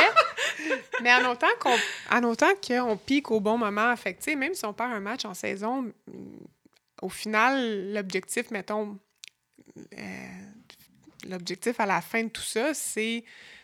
mais 1.02 1.14
en 1.14 1.32
autant 1.32 1.48
qu'on 1.60 1.76
en 2.12 2.24
autant 2.26 2.52
qu'on 2.66 2.96
pique 2.98 3.32
au 3.32 3.40
bon 3.40 3.58
moment, 3.58 3.96
fait 3.96 4.24
même 4.36 4.54
si 4.54 4.66
on 4.66 4.74
perd 4.74 4.92
un 4.92 5.00
match 5.00 5.26
en 5.26 5.34
saison, 5.34 5.82
mm, 5.82 5.94
au 7.02 7.10
final 7.10 7.94
l'objectif 7.94 8.52
mettons 8.52 9.00
euh, 9.98 10.49
l'objectif 11.28 11.80
à 11.80 11.86
la 11.86 12.02
fin 12.02 12.24
de 12.24 12.30
tout 12.30 12.42
ça, 12.42 12.74
c'est 12.74 13.24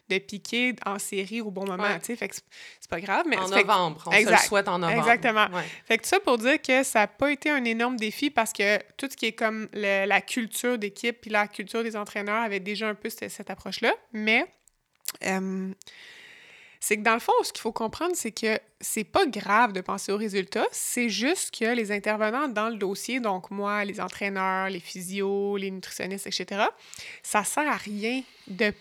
de 0.09 0.17
piquer 0.19 0.75
en 0.85 0.99
série 0.99 1.41
au 1.41 1.49
bon 1.49 1.65
moment, 1.65 1.97
tu 1.99 2.05
sais, 2.05 2.15
fait 2.15 2.27
que 2.27 2.35
c'est 2.35 2.89
pas 2.89 3.01
grave. 3.01 3.25
Mais 3.27 3.37
en 3.37 3.49
novembre, 3.49 4.03
on 4.05 4.11
se 4.11 4.29
le 4.29 4.37
souhaite 4.37 4.67
en 4.67 4.77
novembre. 4.77 4.99
Exactement. 4.99 5.47
Fait 5.85 5.97
que 5.97 6.07
ça 6.07 6.19
pour 6.19 6.37
dire 6.37 6.61
que 6.61 6.83
ça 6.83 6.99
n'a 6.99 7.07
pas 7.07 7.31
été 7.31 7.49
un 7.49 7.63
énorme 7.63 7.95
défi 7.97 8.29
parce 8.29 8.53
que 8.53 8.77
tout 8.97 9.07
ce 9.09 9.17
qui 9.17 9.27
est 9.27 9.33
comme 9.33 9.67
la 9.73 10.21
culture 10.21 10.77
d'équipe 10.77 11.21
puis 11.21 11.31
la 11.31 11.47
culture 11.47 11.83
des 11.83 11.95
entraîneurs 11.95 12.43
avait 12.43 12.59
déjà 12.59 12.87
un 12.87 12.95
peu 12.95 13.09
cette, 13.09 13.49
approche-là, 13.49 13.93
mais... 14.13 14.45
Euh, 15.23 15.71
c'est 16.87 16.97
que 16.97 17.01
dans 17.01 17.15
le 17.15 17.19
fond, 17.19 17.33
ce 17.41 17.51
qu'il 17.51 17.63
faut 17.63 17.71
comprendre, 17.71 18.11
c'est 18.13 18.31
que 18.31 18.59
c'est 18.79 19.03
pas 19.03 19.25
grave 19.25 19.73
de 19.73 19.81
penser 19.81 20.11
aux 20.11 20.17
résultats, 20.17 20.67
c'est 20.71 21.09
juste 21.09 21.57
que 21.57 21.73
les 21.73 21.91
intervenants 21.91 22.47
dans 22.47 22.69
le 22.69 22.75
dossier, 22.75 23.19
donc 23.19 23.49
moi, 23.49 23.83
les 23.85 23.99
entraîneurs, 23.99 24.69
les 24.69 24.79
physios, 24.79 25.57
les 25.57 25.71
nutritionnistes, 25.71 26.27
etc., 26.27 26.65
ça 27.23 27.43
sert 27.43 27.67
à 27.67 27.75
rien 27.75 28.21
de 28.45 28.71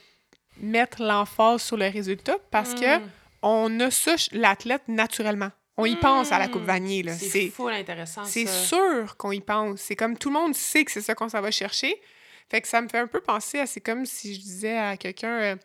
mettre 0.61 1.03
l'emphase 1.03 1.63
sur 1.63 1.79
le 1.79 1.89
résultat 1.89 2.37
parce 2.51 2.75
que 2.75 2.99
hmm. 2.99 3.11
on 3.41 3.81
a 3.81 3.91
ça, 3.91 4.17
l'athlète, 4.33 4.83
naturellement. 4.87 5.51
On 5.79 5.87
y 5.87 5.97
pense 5.97 6.31
à 6.31 6.39
la 6.39 6.49
Coupe 6.49 6.65
hmm. 6.65 6.67
Vanier. 6.67 7.09
C'est 7.09 7.49
fou 7.49 7.69
intéressant. 7.69 8.27
C'est 8.27 8.47
sûr 8.47 9.17
qu'on 9.17 9.33
y 9.33 9.41
pense. 9.41 9.81
C'est 9.81 9.97
comme 9.97 10.19
tout 10.19 10.29
le 10.29 10.35
monde 10.35 10.55
sait 10.55 10.85
que 10.85 10.93
c'est 10.93 11.01
ça 11.01 11.15
qu'on 11.15 11.31
s'en 11.31 11.41
va 11.41 11.51
chercher. 11.51 11.99
Fait 12.51 12.61
que 12.61 12.69
ça 12.69 12.83
me 12.83 12.89
fait 12.89 12.99
un 12.99 13.07
peu 13.07 13.23
penser 13.23 13.61
à. 13.61 13.67
C'est 13.67 13.81
comme 13.81 14.05
si 14.05 14.35
je 14.35 14.41
disais 14.41 14.77
à 14.77 14.99
quelqu'un 14.99 15.41
euh, 15.41 15.57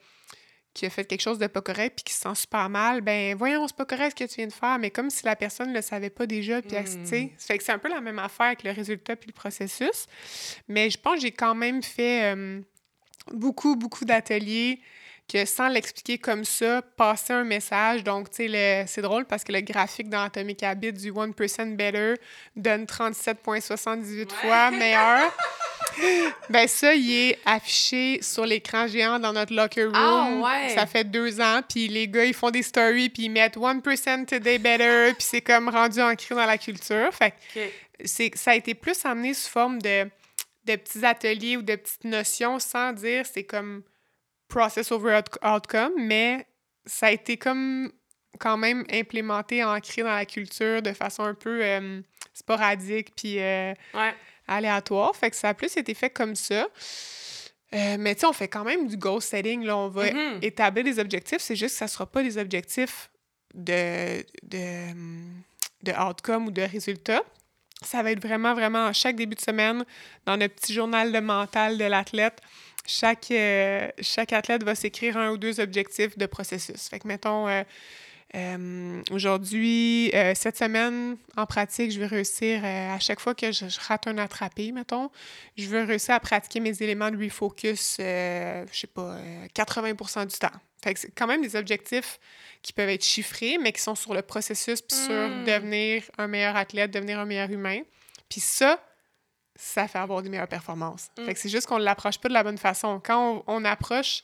qui 0.80 0.86
a 0.86 0.90
fait 0.90 1.06
quelque 1.06 1.22
chose 1.22 1.40
de 1.40 1.48
pas 1.48 1.62
correct 1.62 1.96
puis 1.98 2.04
qui 2.06 2.14
se 2.14 2.22
sent 2.22 2.36
super 2.36 2.70
mal. 2.70 3.02
Ben, 3.02 3.36
voyons, 3.36 3.68
c'est 3.68 3.76
pas 3.76 3.86
correct 3.86 4.18
ce 4.18 4.24
que 4.24 4.30
tu 4.30 4.38
viens 4.38 4.48
de 4.48 4.54
faire. 4.54 4.80
Mais 4.80 4.92
comme 4.92 5.10
si 5.10 5.26
la 5.26 5.36
personne 5.36 5.70
ne 5.70 5.76
le 5.76 5.82
savait 5.82 6.10
pas 6.10 6.26
déjà. 6.26 6.62
Puis, 6.62 6.72
tu 6.72 7.06
sais. 7.06 7.32
Fait 7.38 7.58
que 7.58 7.64
c'est 7.64 7.72
un 7.72 7.80
peu 7.80 7.90
la 7.90 8.02
même 8.02 8.20
affaire 8.20 8.48
avec 8.48 8.64
le 8.64 8.72
résultat 8.72 9.16
puis 9.16 9.28
le 9.28 9.34
processus. 9.34 10.08
Mais 10.68 10.90
je 10.90 10.98
pense 10.98 11.16
que 11.16 11.22
j'ai 11.22 11.32
quand 11.32 11.56
même 11.56 11.84
fait. 11.84 12.34
Euh, 12.34 12.62
beaucoup, 13.34 13.76
beaucoup 13.76 14.06
d'ateliers 14.06 14.82
que 15.32 15.46
sans 15.46 15.68
l'expliquer 15.68 16.18
comme 16.18 16.44
ça, 16.44 16.82
passer 16.82 17.34
un 17.34 17.44
message. 17.44 18.04
Donc, 18.04 18.30
tu 18.30 18.50
sais, 18.50 18.86
c'est 18.88 19.02
drôle 19.02 19.26
parce 19.26 19.44
que 19.44 19.52
le 19.52 19.62
graphique 19.62 20.10
dans 20.10 20.24
Atomic 20.24 20.64
Habit 20.64 20.94
du 20.94 21.12
1% 21.12 21.76
Better 21.76 22.16
donne 22.56 22.86
37,78 22.86 24.32
fois 24.32 24.72
meilleur. 24.72 25.32
ben 26.50 26.68
ça, 26.68 26.94
il 26.94 27.12
est 27.12 27.40
affiché 27.46 28.20
sur 28.22 28.46
l'écran 28.46 28.88
géant 28.88 29.20
dans 29.20 29.34
notre 29.34 29.54
locker 29.54 29.86
room. 29.86 30.44
Ah, 30.46 30.70
ça 30.74 30.86
fait 30.86 31.04
deux 31.04 31.40
ans. 31.40 31.62
Puis 31.68 31.88
les 31.88 32.08
gars, 32.08 32.26
ils 32.26 32.34
font 32.34 32.52
des 32.52 32.64
stories, 32.64 33.10
puis 33.10 33.24
ils 33.26 33.30
mettent 33.30 33.58
1% 33.58 34.26
Today 34.26 34.58
Better, 34.58 35.14
puis 35.18 35.28
c'est 35.30 35.42
comme 35.42 35.70
rendu 35.70 36.02
ancré 36.02 36.36
dans 36.36 36.46
la 36.46 36.58
culture. 36.58 37.10
Fait 37.14 37.34
que 38.04 38.38
ça 38.38 38.52
a 38.52 38.56
été 38.56 38.74
plus 38.74 39.06
amené 39.06 39.34
sous 39.34 39.50
forme 39.50 39.82
de 39.82 40.10
de 40.66 40.76
petits 40.76 41.06
ateliers 41.06 41.58
ou 41.58 41.62
de 41.62 41.76
petites 41.76 42.04
notions 42.04 42.60
sans 42.60 42.94
dire 42.94 43.26
c'est 43.26 43.44
comme 43.44 43.82
process 44.50 44.92
over 44.92 45.22
outcome, 45.42 45.94
mais 45.98 46.46
ça 46.86 47.08
a 47.08 47.12
été 47.12 47.38
comme 47.38 47.92
quand 48.40 48.58
même 48.58 48.84
implémenté, 48.92 49.64
ancré 49.64 50.04
dans 50.04 50.16
la 50.16 50.26
culture 50.26 50.82
de 50.82 50.92
façon 50.94 51.24
un 51.24 51.34
peu 51.34 51.64
euh, 51.64 52.02
sporadique 52.34 53.14
puis 53.16 53.40
euh, 53.40 53.74
aléatoire. 54.48 55.16
Fait 55.16 55.30
que 55.30 55.36
ça 55.36 55.50
a 55.50 55.54
plus 55.54 55.76
été 55.78 55.94
fait 55.94 56.10
comme 56.10 56.36
ça. 56.36 56.68
Euh, 57.74 57.98
mais 58.00 58.16
tu 58.16 58.22
sais, 58.22 58.28
on 58.28 58.34
fait 58.34 58.48
quand 58.48 58.64
même 58.64 58.88
du 58.88 58.98
goal 58.98 59.22
setting. 59.22 59.64
Là. 59.64 59.78
On 59.78 59.90
va 59.90 60.08
mm-hmm. 60.08 60.40
établir 60.44 60.84
des 60.84 61.00
objectifs. 61.00 61.40
C'est 61.40 61.56
juste 61.56 61.76
que 61.76 61.80
ça 61.80 61.86
ne 61.86 61.90
sera 61.90 62.06
pas 62.06 62.24
des 62.24 62.38
objectifs 62.38 63.10
de, 63.54 64.24
de, 64.44 64.94
de 65.84 65.92
outcome 65.92 66.48
ou 66.48 66.52
de 66.52 66.62
résultat. 66.62 67.22
Ça 67.82 68.04
va 68.04 68.12
être 68.12 68.22
vraiment, 68.22 68.54
vraiment 68.54 68.92
chaque 68.92 69.16
début 69.16 69.36
de 69.36 69.42
semaine 69.42 69.86
dans 70.26 70.36
notre 70.36 70.56
petit 70.56 70.74
journal 70.74 71.12
de 71.12 71.20
mental 71.20 71.78
de 71.78 71.86
l'athlète. 71.86 72.42
Chaque, 72.90 73.30
euh, 73.30 73.88
chaque 74.02 74.34
athlète 74.34 74.64
va 74.64 74.74
s'écrire 74.74 75.16
un 75.16 75.30
ou 75.30 75.38
deux 75.38 75.60
objectifs 75.60 76.18
de 76.18 76.26
processus. 76.26 76.90
Fait 76.90 76.98
que, 76.98 77.08
mettons, 77.08 77.48
euh, 77.48 77.62
euh, 78.34 79.02
aujourd'hui, 79.12 80.12
cette 80.34 80.58
semaine, 80.58 81.16
en 81.38 81.46
pratique, 81.46 81.92
je 81.92 82.00
vais 82.00 82.08
réussir, 82.08 82.66
à 82.66 83.00
chaque 83.00 83.20
fois 83.20 83.36
que 83.36 83.52
je, 83.52 83.66
rate 83.88 84.08
un 84.08 84.18
attrapé, 84.18 84.72
mettons, 84.72 85.12
je 85.56 85.68
veux 85.68 85.84
réussir 85.84 86.16
à 86.16 86.20
pratiquer 86.20 86.60
mes 86.60 86.82
éléments 86.82 87.12
de 87.12 87.24
refocus, 87.24 87.98
je 88.00 88.66
sais 88.72 88.88
pas, 88.88 89.18
80% 89.56 90.26
du 90.26 90.38
temps. 90.40 90.48
Fait 90.84 90.94
que 90.96 91.00
c'est 91.00 91.12
quand 91.14 91.28
même 91.28 91.44
des 91.44 91.56
objectifs 91.56 92.20
qui 92.64 92.74
peuvent 92.74 92.90
être 92.90 93.06
chiffrés, 93.06 93.60
mais 93.60 93.72
qui 93.72 93.82
sont 93.82 93.96
sur 93.96 94.16
le 94.16 94.24
processus, 94.24 94.82
puis 94.82 94.98
sur 94.98 95.14
hmm. 95.14 95.46
devenir 95.46 96.04
un 96.18 96.28
meilleur 96.28 96.56
athlète, 96.56 96.90
devenir 96.92 97.20
un 97.20 97.26
meilleur 97.26 97.52
humain. 97.52 97.82
Puis 98.30 98.42
ça, 98.42 98.80
ça 99.60 99.90
fait 99.90 100.00
avoir 100.00 100.22
des 100.22 100.30
meilleures 100.30 100.48
performances. 100.48 101.10
Fait 101.18 101.34
que 101.34 101.40
c'est 101.40 101.50
juste 101.50 101.68
qu'on 101.68 101.80
ne 101.80 101.84
l'approche 101.84 102.18
pas 102.18 102.30
de 102.30 102.34
la 102.34 102.44
bonne 102.44 102.58
façon. 102.58 103.02
Quand 103.04 103.44
on, 103.46 103.66
approche 103.66 104.24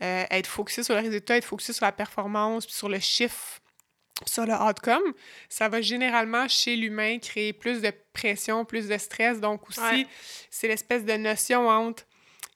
euh, 0.00 0.24
être 0.30 0.46
focusé 0.46 0.84
sur 0.84 0.94
le 0.94 1.00
résultat, 1.00 1.36
être 1.36 1.44
focusé 1.44 1.72
sur 1.72 1.84
la 1.84 1.92
performance, 1.92 2.66
puis 2.66 2.74
sur 2.74 2.88
le 2.88 3.00
chiffre, 3.00 3.60
sur 4.26 4.46
le 4.46 4.52
outcome, 4.52 5.02
ça 5.48 5.68
va 5.68 5.80
généralement 5.80 6.46
chez 6.46 6.76
l'humain 6.76 7.18
créer 7.18 7.52
plus 7.52 7.82
de 7.82 7.92
pression, 8.12 8.64
plus 8.64 8.86
de 8.86 8.96
stress. 8.96 9.40
Donc 9.40 9.68
aussi, 9.68 10.06
c'est 10.50 10.68
l'espèce 10.68 11.04
de 11.04 11.14
notion 11.14 11.68
entre 11.68 12.04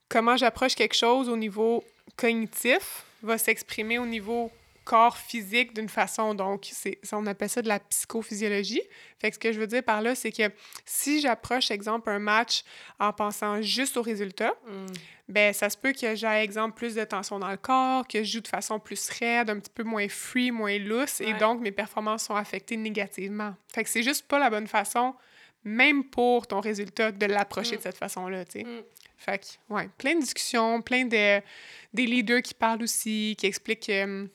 comment 0.09 0.37
j'approche 0.37 0.77
quelque 0.77 0.95
chose 0.95 1.29
au 1.29 1.37
niveau 1.37 1.83
cognitif 2.17 3.05
va 3.23 3.39
s'exprimer 3.39 3.99
au 3.99 4.07
niveau 4.07 4.53
corps 4.85 5.17
physique 5.17 5.75
d'une 5.75 5.89
façon. 5.89 6.35
Donc, 6.35 6.69
c'est, 6.71 6.99
on 7.13 7.27
appelle 7.27 7.49
ça 7.49 7.63
de 7.63 7.69
la 7.69 7.81
psychophysiologie. 7.81 8.83
Fait 9.19 9.31
que 9.31 9.35
ce 9.35 9.41
que 9.41 9.53
je 9.53 9.59
veux 9.59 9.67
dire 9.67 9.83
par 9.83 10.03
là, 10.03 10.15
c'est 10.15 10.33
que 10.33 10.51
si 10.85 11.21
j'approche, 11.21 11.71
exemple, 11.71 12.11
un 12.11 12.19
match 12.19 12.63
en 13.01 13.13
pensant 13.13 13.63
juste 13.63 13.97
au 13.97 14.03
résultat, 14.03 14.55
mm. 14.67 14.87
ben 15.29 15.53
ça 15.53 15.71
se 15.71 15.77
peut 15.77 15.93
que 15.93 16.15
j'ai, 16.15 16.27
exemple, 16.27 16.77
plus 16.77 16.95
de 16.95 17.05
tension 17.05 17.39
dans 17.39 17.51
le 17.51 17.57
corps, 17.57 18.07
que 18.07 18.23
je 18.23 18.33
joue 18.33 18.41
de 18.41 18.49
façon 18.49 18.79
plus 18.79 19.09
raide, 19.09 19.51
un 19.51 19.59
petit 19.59 19.73
peu 19.75 19.83
moins 19.83 20.09
free, 20.09 20.51
moins 20.51 20.79
loose, 20.79 21.21
et 21.21 21.35
donc 21.35 21.61
mes 21.61 21.73
performances 21.73 22.25
sont 22.25 22.37
affectées 22.37 22.77
négativement. 22.77 23.55
Fait 23.73 23.83
que 23.83 23.91
c'est 23.91 24.03
juste 24.03 24.29
pas 24.29 24.39
la 24.39 24.51
bonne 24.51 24.67
façon, 24.67 25.15
même 25.65 26.05
pour 26.05 26.47
ton 26.47 26.61
résultat, 26.61 27.11
de 27.11 27.27
l'approcher 27.27 27.75
mm. 27.75 27.79
de 27.79 27.83
cette 27.83 27.97
façon-là, 27.97 28.45
tu 28.45 28.61
sais. 28.61 28.65
Mm. 28.65 28.83
Fait 29.17 29.39
que, 29.39 29.75
ouais, 29.75 29.89
plein 29.97 30.17
de 30.17 30.21
discussions, 30.21 30.83
plein 30.83 31.07
de 31.07 31.41
des 31.95 32.07
leaders 32.07 32.43
qui 32.43 32.53
parlent 32.53 32.83
aussi, 32.83 33.37
qui 33.39 33.47
expliquent 33.47 33.89
euh, 33.89 34.27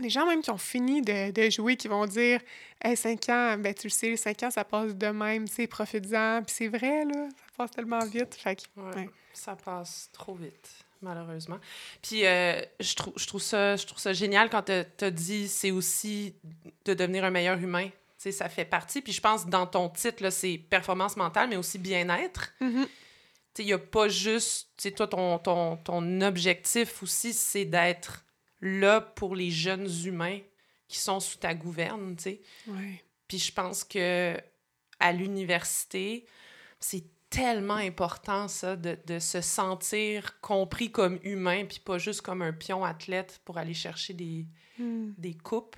des 0.00 0.10
gens 0.10 0.26
même 0.26 0.42
qui 0.42 0.50
ont 0.50 0.58
fini 0.58 1.02
de, 1.02 1.50
jouer, 1.50 1.76
qui 1.76 1.88
vont 1.88 2.06
dire 2.06 2.40
Hey, 2.82 2.96
5 2.96 3.28
ans, 3.28 3.56
ben 3.58 3.74
tu 3.74 3.86
le 3.86 3.92
sais, 3.92 4.16
5 4.16 4.42
ans, 4.44 4.50
ça 4.50 4.64
passe 4.64 4.94
de 4.94 5.06
même, 5.08 5.48
tu 5.48 5.54
sais, 5.54 5.66
profites-en. 5.66 6.42
Puis 6.42 6.54
c'est 6.56 6.68
vrai, 6.68 7.04
là, 7.04 7.28
ça 7.28 7.52
passe 7.56 7.70
tellement 7.72 8.04
vite. 8.04 8.34
Fait 8.34 8.56
que, 8.56 8.80
ouais, 8.80 9.08
Ça 9.32 9.54
passe 9.54 10.08
trop 10.12 10.34
vite, 10.34 10.70
malheureusement. 11.00 11.58
Puis 12.00 12.26
euh, 12.26 12.60
je, 12.80 12.94
trouve, 12.94 13.14
je, 13.16 13.26
trouve 13.26 13.42
ça, 13.42 13.76
je 13.76 13.86
trouve 13.86 13.98
ça 13.98 14.12
génial 14.12 14.50
quand 14.50 14.62
tu 14.62 15.04
as 15.04 15.10
dit 15.10 15.48
c'est 15.48 15.70
aussi 15.70 16.34
de 16.84 16.94
devenir 16.94 17.24
un 17.24 17.30
meilleur 17.30 17.58
humain. 17.58 17.88
Tu 17.88 18.30
sais, 18.30 18.32
ça 18.32 18.48
fait 18.48 18.64
partie. 18.64 19.02
Puis 19.02 19.12
je 19.12 19.20
pense 19.20 19.46
dans 19.46 19.66
ton 19.66 19.88
titre, 19.88 20.30
c'est 20.30 20.58
performance 20.58 21.16
mentale, 21.16 21.48
mais 21.48 21.56
aussi 21.56 21.78
bien-être. 21.78 22.52
Mm-hmm. 22.60 22.86
il 23.58 23.66
n'y 23.66 23.72
a 23.72 23.78
pas 23.78 24.08
juste, 24.08 24.68
tu 24.76 24.84
sais, 24.84 24.90
toi, 24.92 25.06
ton, 25.06 25.38
ton, 25.38 25.76
ton 25.76 26.20
objectif 26.22 27.02
aussi, 27.02 27.32
c'est 27.32 27.64
d'être 27.64 28.24
là 28.62 29.00
pour 29.00 29.36
les 29.36 29.50
jeunes 29.50 29.88
humains 30.04 30.40
qui 30.88 30.98
sont 30.98 31.20
sous 31.20 31.38
ta 31.38 31.54
gouverne, 31.54 32.16
tu 32.16 32.22
sais. 32.22 32.40
Ouais. 32.66 33.04
Puis 33.28 33.38
je 33.38 33.52
pense 33.52 33.84
que 33.84 34.36
à 34.98 35.12
l'université, 35.12 36.26
c'est 36.80 37.04
tellement 37.28 37.74
important, 37.74 38.46
ça, 38.46 38.76
de, 38.76 38.96
de, 39.06 39.18
se 39.18 39.40
sentir 39.40 40.40
compris 40.40 40.90
comme 40.90 41.18
humain, 41.22 41.64
puis 41.64 41.80
pas 41.80 41.98
juste 41.98 42.22
comme 42.22 42.42
un 42.42 42.52
pion 42.52 42.84
athlète 42.84 43.40
pour 43.44 43.58
aller 43.58 43.74
chercher 43.74 44.12
des, 44.12 44.46
Hmm. 44.78 45.12
des 45.18 45.34
coupes. 45.34 45.76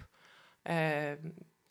Euh, 0.69 1.17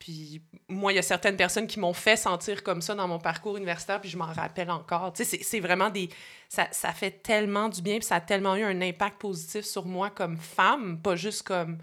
puis 0.04 0.42
moi, 0.68 0.92
il 0.92 0.98
y 0.98 1.00
a 1.00 1.02
certaines 1.02 1.38
personnes 1.38 1.66
qui 1.66 1.80
m'ont 1.80 1.94
fait 1.94 2.18
sentir 2.18 2.62
comme 2.62 2.82
ça 2.82 2.94
dans 2.94 3.08
mon 3.08 3.20
parcours 3.20 3.56
universitaire, 3.56 4.02
puis 4.02 4.10
je 4.10 4.18
m'en 4.18 4.26
rappelle 4.26 4.70
encore. 4.70 5.14
Tu 5.14 5.24
sais, 5.24 5.40
c'est- 5.42 5.60
vraiment 5.62 5.90
des... 5.90 6.10
Ça, 6.50 6.68
ça 6.72 6.92
fait 6.92 7.24
tellement 7.24 7.70
du 7.70 7.82
bien, 7.82 8.00
puis 8.00 8.04
ça 8.06 8.16
a 8.16 8.20
tellement 8.22 8.58
eu 8.58 8.64
un 8.64 8.82
impact 8.82 9.18
positif 9.22 9.64
sur 9.64 9.86
moi 9.86 10.10
comme 10.10 10.36
femme, 10.36 11.02
pas 11.02 11.16
juste 11.16 11.44
comme 11.44 11.78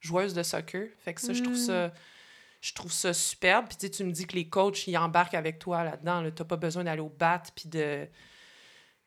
joueuse 0.00 0.32
de 0.32 0.42
soccer. 0.42 0.88
Fait 1.04 1.12
que 1.12 1.20
ça, 1.20 1.34
je 1.34 1.42
trouve 1.42 1.52
Mm. 1.58 1.66
ça... 1.66 1.92
Je 2.62 2.72
trouve 2.72 2.90
ça 2.90 3.12
superbe. 3.12 3.66
Puis 3.68 3.76
tu 3.76 3.86
sais, 3.86 3.90
tu 3.92 4.04
me 4.04 4.10
dis 4.10 4.26
que 4.26 4.34
les 4.36 4.48
coachs, 4.48 4.86
ils 4.86 4.96
embarquent 4.96 5.34
avec 5.34 5.58
toi 5.58 5.84
là-dedans. 5.84 6.22
Là. 6.22 6.30
T'as 6.30 6.44
pas 6.44 6.56
besoin 6.56 6.82
d'aller 6.84 7.02
au 7.02 7.10
bat, 7.10 7.42
puis 7.54 7.68
de... 7.68 8.08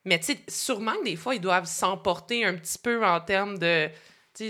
Mais 0.06 0.20
tu 0.20 0.26
sais, 0.28 0.40
sûrement 0.48 0.94
que 0.94 1.06
des 1.06 1.16
fois, 1.16 1.34
ils 1.34 1.42
doivent 1.42 1.66
s'emporter 1.66 2.46
un 2.46 2.54
petit 2.56 2.78
peu 2.78 3.04
en 3.04 3.20
termes 3.20 3.58
de... 3.58 3.90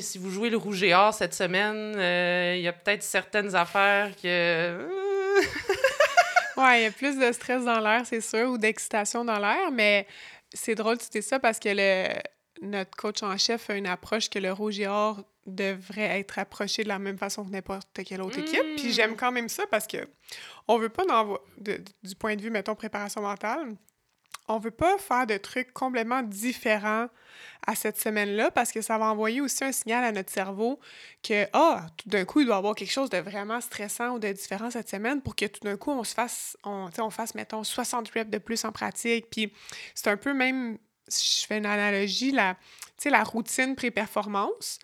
Si 0.02 0.18
vous 0.20 0.30
jouez 0.30 0.50
le 0.52 0.58
rouge 0.58 0.84
et 0.84 0.94
or 0.94 1.14
cette 1.14 1.34
semaine, 1.34 1.96
euh, 1.98 2.54
il 2.56 2.62
y 2.62 2.68
a 2.68 2.74
peut-être 2.74 3.02
certaines 3.04 3.56
affaires 3.56 4.12
que... 4.22 4.88
Ouais, 6.58 6.82
il 6.82 6.84
y 6.84 6.88
a 6.88 6.92
plus 6.92 7.18
de 7.18 7.32
stress 7.32 7.64
dans 7.64 7.80
l'air, 7.80 8.02
c'est 8.06 8.20
sûr, 8.20 8.50
ou 8.50 8.58
d'excitation 8.58 9.24
dans 9.24 9.40
l'air, 9.40 9.72
mais 9.72 10.06
c'est 10.54 10.76
drôle 10.76 10.98
tu 10.98 11.08
dis 11.10 11.22
ça 11.22 11.40
parce 11.40 11.58
que 11.58 11.70
le, 11.70 12.10
notre 12.62 12.92
coach 12.98 13.24
en 13.24 13.38
chef 13.38 13.70
a 13.70 13.76
une 13.76 13.88
approche 13.88 14.30
que 14.30 14.40
le 14.40 14.52
rouge 14.52 14.78
et 14.82 14.88
or 14.88 15.24
devrait 15.46 16.20
être 16.20 16.38
approché 16.38 16.84
de 16.84 16.90
la 16.90 17.00
même 17.00 17.18
façon 17.18 17.46
que 17.46 17.50
n'importe 17.52 17.88
quelle 18.06 18.22
autre 18.22 18.40
équipe. 18.40 18.76
Puis 18.76 18.92
j'aime 18.92 19.16
quand 19.16 19.32
même 19.32 19.48
ça 19.48 19.64
parce 19.72 19.88
que 19.88 19.98
on 20.68 20.78
veut 20.78 20.90
pas, 20.90 21.04
de- 21.60 21.82
du 22.04 22.16
point 22.16 22.36
de 22.36 22.42
vue, 22.42 22.50
mettons, 22.52 22.76
préparation 22.76 23.22
mentale, 23.22 23.70
on 24.50 24.58
veut 24.58 24.72
pas 24.72 24.98
faire 24.98 25.28
de 25.28 25.38
trucs 25.38 25.72
complètement 25.74 26.24
différents 26.24 27.08
à 27.68 27.76
cette 27.76 28.00
semaine-là 28.00 28.50
parce 28.52 28.72
que 28.72 28.82
ça 28.82 28.98
va 28.98 29.06
envoyer 29.06 29.42
aussi 29.42 29.64
un 29.64 29.72
signal 29.72 30.04
à 30.04 30.12
notre 30.12 30.32
cerveau 30.32 30.80
que, 31.22 31.48
ah, 31.54 31.86
tout 31.98 32.10
d'un 32.10 32.26
coup, 32.26 32.42
il 32.42 32.46
doit 32.46 32.56
y 32.56 32.58
avoir 32.58 32.74
quelque 32.74 32.92
chose 32.92 33.10
de 33.10 33.18
vraiment 33.18 33.62
stressant 33.62 34.16
ou 34.16 34.20
de 34.20 34.32
différent 34.32 34.72
cette 34.72 34.90
semaine 34.90 35.22
pour 35.22 35.36
que 35.36 35.46
tout 35.46 35.62
d'un 35.64 35.78
coup, 35.78 35.92
on 35.92 36.04
se 36.04 36.14
fasse, 36.14 36.58
on, 36.64 36.90
on 36.98 37.10
fasse, 37.12 37.36
mettons, 37.36 37.64
60 37.64 38.10
reps 38.10 38.32
de 38.32 38.40
plus 38.40 38.66
en 38.66 38.72
pratique. 38.72 39.30
Puis 39.30 39.54
c'est 39.94 40.10
un 40.10 40.18
peu 40.18 40.34
même, 40.34 40.80
si 41.08 41.42
je 41.42 41.48
fais 41.48 41.60
une 41.60 41.68
analogie, 41.68 42.32
la, 42.32 42.58
la 43.06 43.24
routine 43.24 43.76
pré-performance. 43.76 44.80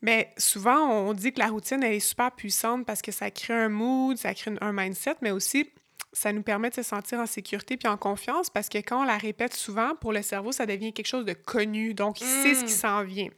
Mais 0.00 0.32
souvent, 0.36 0.88
on 0.88 1.12
dit 1.12 1.32
que 1.32 1.38
la 1.38 1.48
routine, 1.48 1.82
elle 1.82 1.92
est 1.92 2.00
super 2.00 2.32
puissante 2.32 2.86
parce 2.86 3.02
que 3.02 3.12
ça 3.12 3.30
crée 3.30 3.54
un 3.54 3.68
mood, 3.68 4.16
ça 4.16 4.34
crée 4.34 4.52
un 4.60 4.72
mindset, 4.72 5.16
mais 5.20 5.30
aussi, 5.30 5.70
ça 6.12 6.32
nous 6.32 6.42
permet 6.42 6.70
de 6.70 6.74
se 6.74 6.82
sentir 6.82 7.18
en 7.20 7.26
sécurité 7.26 7.76
puis 7.76 7.88
en 7.88 7.96
confiance 7.96 8.50
parce 8.50 8.68
que 8.68 8.78
quand 8.78 9.00
on 9.02 9.04
la 9.04 9.16
répète 9.18 9.54
souvent, 9.54 9.94
pour 10.00 10.12
le 10.12 10.22
cerveau, 10.22 10.52
ça 10.52 10.66
devient 10.66 10.92
quelque 10.92 11.06
chose 11.06 11.24
de 11.24 11.32
connu. 11.32 11.94
Donc, 11.94 12.20
il 12.20 12.26
sait 12.26 12.54
ce 12.54 12.60
qui 12.64 12.72
Mm. 12.72 12.76
s'en 12.76 13.02
vient. 13.04 13.28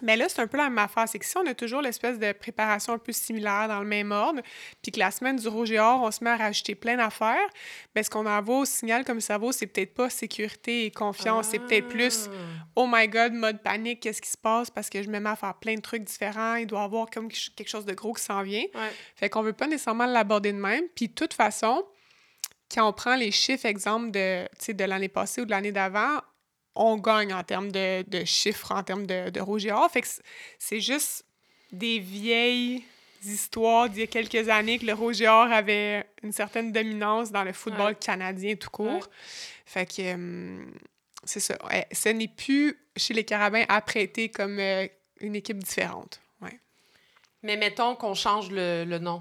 Mais 0.00 0.16
là, 0.16 0.28
c'est 0.28 0.40
un 0.40 0.46
peu 0.46 0.56
la 0.58 0.68
même 0.68 0.78
affaire. 0.78 1.08
C'est 1.08 1.18
que 1.18 1.24
si 1.24 1.36
on 1.36 1.44
a 1.46 1.54
toujours 1.54 1.82
l'espèce 1.82 2.20
de 2.20 2.30
préparation 2.30 2.92
un 2.92 2.98
peu 2.98 3.10
similaire 3.10 3.66
dans 3.66 3.80
le 3.80 3.86
même 3.86 4.12
ordre, 4.12 4.40
puis 4.80 4.92
que 4.92 4.98
la 5.00 5.10
semaine 5.10 5.34
du 5.34 5.48
rouge 5.48 5.72
et 5.72 5.80
or, 5.80 6.02
on 6.04 6.12
se 6.12 6.22
met 6.22 6.30
à 6.30 6.36
rajouter 6.36 6.76
plein 6.76 6.96
d'affaires, 6.96 7.48
bien, 7.92 8.04
ce 8.04 8.08
qu'on 8.10 8.24
envoie 8.24 8.58
au 8.60 8.64
signal 8.64 9.04
comme 9.04 9.20
cerveau, 9.20 9.50
c'est 9.50 9.66
peut-être 9.66 9.94
pas 9.94 10.08
sécurité 10.08 10.84
et 10.84 10.92
confiance. 10.92 11.48
C'est 11.50 11.58
peut-être 11.58 11.88
plus 11.88 12.30
oh 12.76 12.86
my 12.88 13.08
god, 13.08 13.32
mode 13.32 13.60
panique, 13.60 13.98
qu'est-ce 13.98 14.22
qui 14.22 14.30
se 14.30 14.38
passe? 14.38 14.70
Parce 14.70 14.88
que 14.88 15.02
je 15.02 15.08
me 15.08 15.18
mets 15.18 15.30
à 15.30 15.34
faire 15.36 15.54
plein 15.54 15.74
de 15.74 15.80
trucs 15.80 16.04
différents, 16.04 16.54
il 16.54 16.66
doit 16.68 16.82
y 16.82 16.84
avoir 16.84 17.10
comme 17.10 17.28
quelque 17.28 17.68
chose 17.68 17.84
de 17.84 17.94
gros 17.94 18.12
qui 18.12 18.22
s'en 18.22 18.42
vient. 18.42 18.66
Ouais. 18.76 18.92
Fait 19.16 19.28
qu'on 19.28 19.42
veut 19.42 19.52
pas 19.52 19.66
nécessairement 19.66 20.06
l'aborder 20.06 20.52
de 20.52 20.58
même. 20.58 20.84
Puis 20.94 21.08
de 21.08 21.14
toute 21.14 21.34
façon, 21.34 21.84
quand 22.72 22.88
on 22.88 22.92
prend 22.92 23.16
les 23.16 23.30
chiffres, 23.30 23.66
exemple, 23.66 24.10
de, 24.10 24.46
de 24.72 24.84
l'année 24.84 25.08
passée 25.08 25.40
ou 25.40 25.44
de 25.44 25.50
l'année 25.50 25.72
d'avant, 25.72 26.20
on 26.74 26.96
gagne 26.96 27.32
en 27.32 27.42
termes 27.42 27.72
de, 27.72 28.02
de 28.08 28.24
chiffres, 28.24 28.72
en 28.72 28.82
termes 28.82 29.06
de, 29.06 29.30
de 29.30 29.40
rouge 29.40 29.66
et 29.66 29.72
or. 29.72 29.90
Fait 29.90 30.02
que 30.02 30.08
c'est 30.58 30.80
juste 30.80 31.24
des 31.72 31.98
vieilles 31.98 32.84
histoires 33.24 33.88
d'il 33.90 34.00
y 34.00 34.04
a 34.04 34.06
quelques 34.06 34.48
années 34.48 34.78
que 34.78 34.86
le 34.86 34.92
rouge 34.92 35.20
et 35.20 35.26
or 35.28 35.50
avait 35.50 36.06
une 36.22 36.30
certaine 36.32 36.70
dominance 36.70 37.32
dans 37.32 37.42
le 37.42 37.52
football 37.52 37.88
Ouais. 37.92 37.94
canadien 37.96 38.54
tout 38.54 38.70
court. 38.70 38.86
Ouais. 38.92 39.00
Fait 39.66 39.86
que 39.86 40.14
hum, 40.14 40.72
c'est 41.24 41.40
ça. 41.40 41.58
Ouais, 41.66 41.86
ce 41.90 42.10
n'est 42.10 42.28
plus 42.28 42.78
chez 42.96 43.12
les 43.14 43.24
Carabins 43.24 43.64
apprêté 43.68 44.28
comme 44.28 44.58
euh, 44.60 44.86
une 45.20 45.34
équipe 45.34 45.58
différente. 45.58 46.20
Ouais. 46.40 46.58
Mais 47.42 47.56
mettons 47.56 47.96
qu'on 47.96 48.14
change 48.14 48.50
le, 48.50 48.84
le 48.84 48.98
nom. 48.98 49.20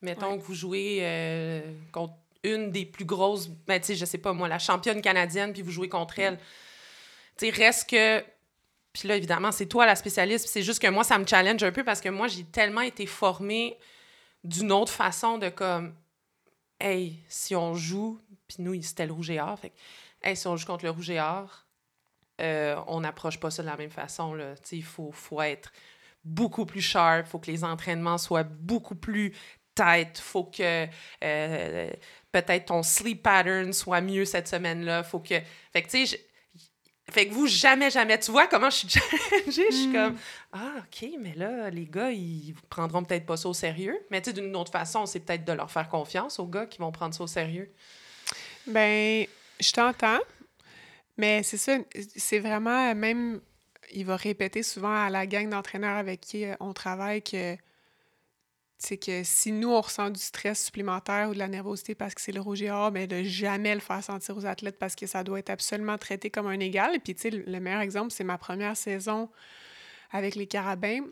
Mettons 0.00 0.38
que 0.38 0.42
vous 0.42 0.54
jouez 0.54 0.98
euh, 1.02 1.60
contre 1.92 2.14
une 2.54 2.70
des 2.70 2.84
plus 2.84 3.04
grosses, 3.04 3.48
ben, 3.48 3.80
tu 3.80 3.88
sais, 3.88 3.94
je 3.94 4.04
sais 4.04 4.18
pas 4.18 4.32
moi, 4.32 4.48
la 4.48 4.58
championne 4.58 5.00
canadienne, 5.00 5.52
puis 5.52 5.62
vous 5.62 5.70
jouez 5.70 5.88
contre 5.88 6.18
elle. 6.18 6.38
Tu 7.36 7.46
sais, 7.46 7.50
reste 7.50 7.90
que. 7.90 8.24
Puis 8.92 9.06
là, 9.06 9.16
évidemment, 9.16 9.52
c'est 9.52 9.66
toi 9.66 9.86
la 9.86 9.94
spécialiste, 9.94 10.48
c'est 10.48 10.62
juste 10.62 10.80
que 10.80 10.88
moi, 10.88 11.04
ça 11.04 11.18
me 11.18 11.26
challenge 11.26 11.62
un 11.62 11.72
peu 11.72 11.84
parce 11.84 12.00
que 12.00 12.08
moi, 12.08 12.26
j'ai 12.26 12.44
tellement 12.44 12.80
été 12.80 13.06
formée 13.06 13.78
d'une 14.44 14.72
autre 14.72 14.92
façon 14.92 15.38
de 15.38 15.48
comme. 15.48 15.94
Hey, 16.80 17.18
si 17.28 17.56
on 17.56 17.74
joue, 17.74 18.20
puis 18.46 18.58
nous, 18.60 18.80
c'était 18.82 19.06
le 19.06 19.12
rouge 19.12 19.30
et 19.30 19.40
or. 19.40 19.58
Fait 19.58 19.72
hey, 20.22 20.36
si 20.36 20.46
on 20.46 20.56
joue 20.56 20.66
contre 20.66 20.84
le 20.84 20.90
rouge 20.90 21.10
et 21.10 21.20
or, 21.20 21.66
euh, 22.40 22.80
on 22.86 23.00
n'approche 23.00 23.40
pas 23.40 23.50
ça 23.50 23.62
de 23.62 23.68
la 23.68 23.76
même 23.76 23.90
façon. 23.90 24.34
Là. 24.34 24.54
Tu 24.56 24.62
sais, 24.64 24.76
Il 24.76 24.84
faut, 24.84 25.10
faut 25.10 25.42
être 25.42 25.72
beaucoup 26.24 26.66
plus 26.66 26.80
sharp, 26.80 27.26
faut 27.26 27.38
que 27.38 27.50
les 27.50 27.64
entraînements 27.64 28.18
soient 28.18 28.44
beaucoup 28.44 28.94
plus 28.94 29.34
tight, 29.74 30.18
faut 30.18 30.44
que 30.44 30.86
euh, 31.24 31.90
peut-être 32.32 32.66
ton 32.66 32.82
sleep 32.82 33.22
pattern 33.22 33.72
soit 33.72 34.00
mieux 34.00 34.24
cette 34.24 34.48
semaine-là, 34.48 35.02
faut 35.02 35.20
que... 35.20 35.34
Fait 35.72 35.82
que, 35.82 35.88
tu 35.88 36.06
sais, 36.06 36.16
je- 36.16 36.62
fait 37.12 37.26
que 37.26 37.32
vous, 37.32 37.46
jamais, 37.46 37.90
jamais, 37.90 38.18
tu 38.18 38.30
vois 38.30 38.46
comment 38.46 38.68
je 38.68 38.76
suis 38.76 38.88
challengée, 39.30 39.66
je 39.70 39.74
suis 39.76 39.86
Mm. 39.88 39.92
comme, 39.94 40.16
ah, 40.52 40.74
OK, 40.80 41.08
mais 41.18 41.34
là, 41.34 41.70
les 41.70 41.86
gars, 41.86 42.10
ils 42.10 42.54
prendront 42.68 43.02
peut-être 43.02 43.24
pas 43.24 43.38
ça 43.38 43.48
au 43.48 43.54
sérieux, 43.54 43.98
mais 44.10 44.20
tu 44.20 44.30
sais, 44.30 44.34
d'une 44.34 44.54
autre 44.56 44.70
façon, 44.72 45.06
c'est 45.06 45.20
peut-être 45.20 45.44
de 45.46 45.52
leur 45.52 45.70
faire 45.70 45.88
confiance 45.88 46.38
aux 46.38 46.46
gars 46.46 46.66
qui 46.66 46.78
vont 46.78 46.92
prendre 46.92 47.14
ça 47.14 47.24
au 47.24 47.26
sérieux. 47.26 47.72
Ben, 48.66 49.26
je 49.58 49.72
t'entends, 49.72 50.18
mais 51.16 51.42
c'est 51.42 51.56
ça, 51.56 51.78
c'est 52.16 52.38
vraiment 52.40 52.94
même, 52.94 53.40
il 53.92 54.04
va 54.04 54.16
répéter 54.16 54.62
souvent 54.62 54.94
à 54.94 55.08
la 55.08 55.26
gang 55.26 55.48
d'entraîneurs 55.48 55.96
avec 55.96 56.20
qui 56.20 56.44
euh, 56.44 56.54
on 56.60 56.74
travaille 56.74 57.22
que 57.22 57.56
c'est 58.78 58.96
que 58.96 59.22
si 59.24 59.50
nous, 59.52 59.70
on 59.70 59.80
ressent 59.80 60.08
du 60.10 60.20
stress 60.20 60.64
supplémentaire 60.64 61.28
ou 61.30 61.34
de 61.34 61.38
la 61.38 61.48
nervosité 61.48 61.94
parce 61.96 62.14
que 62.14 62.20
c'est 62.20 62.32
le 62.32 62.40
rouge 62.40 62.62
et 62.62 62.70
or, 62.70 62.92
ben 62.92 63.06
de 63.08 63.22
jamais 63.24 63.74
le 63.74 63.80
faire 63.80 64.02
sentir 64.04 64.36
aux 64.36 64.46
athlètes 64.46 64.78
parce 64.78 64.94
que 64.94 65.06
ça 65.06 65.24
doit 65.24 65.40
être 65.40 65.50
absolument 65.50 65.98
traité 65.98 66.30
comme 66.30 66.46
un 66.46 66.60
égal. 66.60 66.94
Et 66.94 67.00
puis, 67.00 67.14
tu 67.14 67.22
sais, 67.22 67.30
le 67.30 67.42
le 67.44 67.60
meilleur 67.60 67.80
exemple, 67.80 68.12
c'est 68.12 68.24
ma 68.24 68.38
première 68.38 68.76
saison 68.76 69.28
avec 70.12 70.36
les 70.36 70.46
Carabins. 70.46 71.02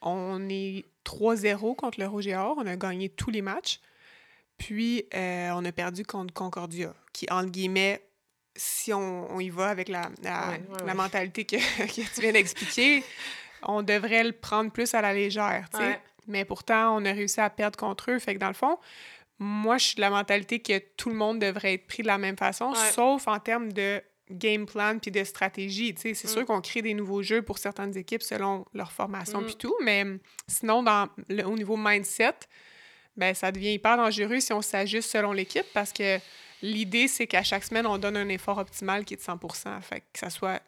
On 0.00 0.48
est 0.48 0.84
3-0 1.04 1.74
contre 1.74 1.98
le 1.98 2.06
rouge 2.06 2.28
et 2.28 2.36
or. 2.36 2.54
On 2.56 2.66
a 2.66 2.76
gagné 2.76 3.08
tous 3.08 3.30
les 3.30 3.42
matchs. 3.42 3.80
Puis, 4.56 5.04
euh, 5.14 5.50
on 5.54 5.64
a 5.64 5.72
perdu 5.72 6.04
contre 6.04 6.32
Concordia, 6.34 6.94
qui, 7.12 7.26
entre 7.30 7.50
guillemets, 7.50 8.00
si 8.56 8.92
on, 8.92 9.32
on 9.32 9.40
y 9.40 9.50
va 9.50 9.68
avec 9.68 9.88
la, 9.88 10.10
la, 10.22 10.48
Ouais, 10.50 10.54
ouais, 10.54 10.78
la 10.80 10.84
ouais. 10.86 10.94
mentalité 10.94 11.44
que, 11.44 11.56
que 11.86 12.14
tu 12.14 12.20
viens 12.20 12.32
d'expliquer, 12.32 13.02
on 13.62 13.82
devrait 13.82 14.24
le 14.24 14.32
prendre 14.32 14.70
plus 14.70 14.94
à 14.94 15.00
la 15.00 15.12
légère, 15.14 15.68
tu 15.72 15.78
sais. 15.80 16.00
Mais 16.28 16.44
pourtant, 16.44 16.96
on 16.96 17.04
a 17.04 17.12
réussi 17.12 17.40
à 17.40 17.50
perdre 17.50 17.76
contre 17.78 18.10
eux. 18.12 18.18
Fait 18.20 18.34
que 18.34 18.38
dans 18.38 18.48
le 18.48 18.54
fond, 18.54 18.78
moi, 19.38 19.78
je 19.78 19.86
suis 19.86 19.96
de 19.96 20.00
la 20.00 20.10
mentalité 20.10 20.60
que 20.60 20.78
tout 20.96 21.08
le 21.08 21.14
monde 21.16 21.38
devrait 21.40 21.74
être 21.74 21.86
pris 21.86 22.02
de 22.02 22.06
la 22.08 22.18
même 22.18 22.36
façon, 22.36 22.70
Ouais. 22.70 22.90
sauf 22.92 23.26
en 23.28 23.38
termes 23.40 23.72
de 23.72 24.00
game 24.30 24.66
plan 24.66 24.98
puis 24.98 25.10
de 25.10 25.24
stratégie. 25.24 25.94
C'est 25.96 26.10
Mm. 26.12 26.28
sûr 26.28 26.44
qu'on 26.44 26.60
crée 26.60 26.82
des 26.82 26.92
nouveaux 26.94 27.22
jeux 27.22 27.40
pour 27.42 27.58
certaines 27.58 27.96
équipes 27.96 28.22
selon 28.22 28.66
leur 28.74 28.92
formation 28.92 29.40
Mm. 29.40 29.46
puis 29.46 29.56
tout, 29.56 29.74
mais 29.82 30.04
sinon, 30.46 30.82
dans 30.82 31.08
le, 31.28 31.44
au 31.44 31.56
niveau 31.56 31.76
mindset, 31.78 32.34
ben 33.16 33.34
ça 33.34 33.50
devient 33.50 33.72
hyper 33.72 33.96
dangereux 33.96 34.40
si 34.40 34.52
on 34.52 34.60
s'ajuste 34.60 35.10
selon 35.10 35.32
l'équipe 35.32 35.66
parce 35.72 35.92
que 35.92 36.18
l'idée, 36.60 37.08
c'est 37.08 37.26
qu'à 37.26 37.42
chaque 37.42 37.64
semaine, 37.64 37.86
on 37.86 37.96
donne 37.96 38.16
un 38.18 38.28
effort 38.28 38.58
optimal 38.58 39.04
qui 39.06 39.14
est 39.14 39.16
de 39.16 39.22
100% 39.22 39.80
Fait 39.80 40.00
que 40.12 40.18
ça 40.18 40.28
soit 40.30 40.60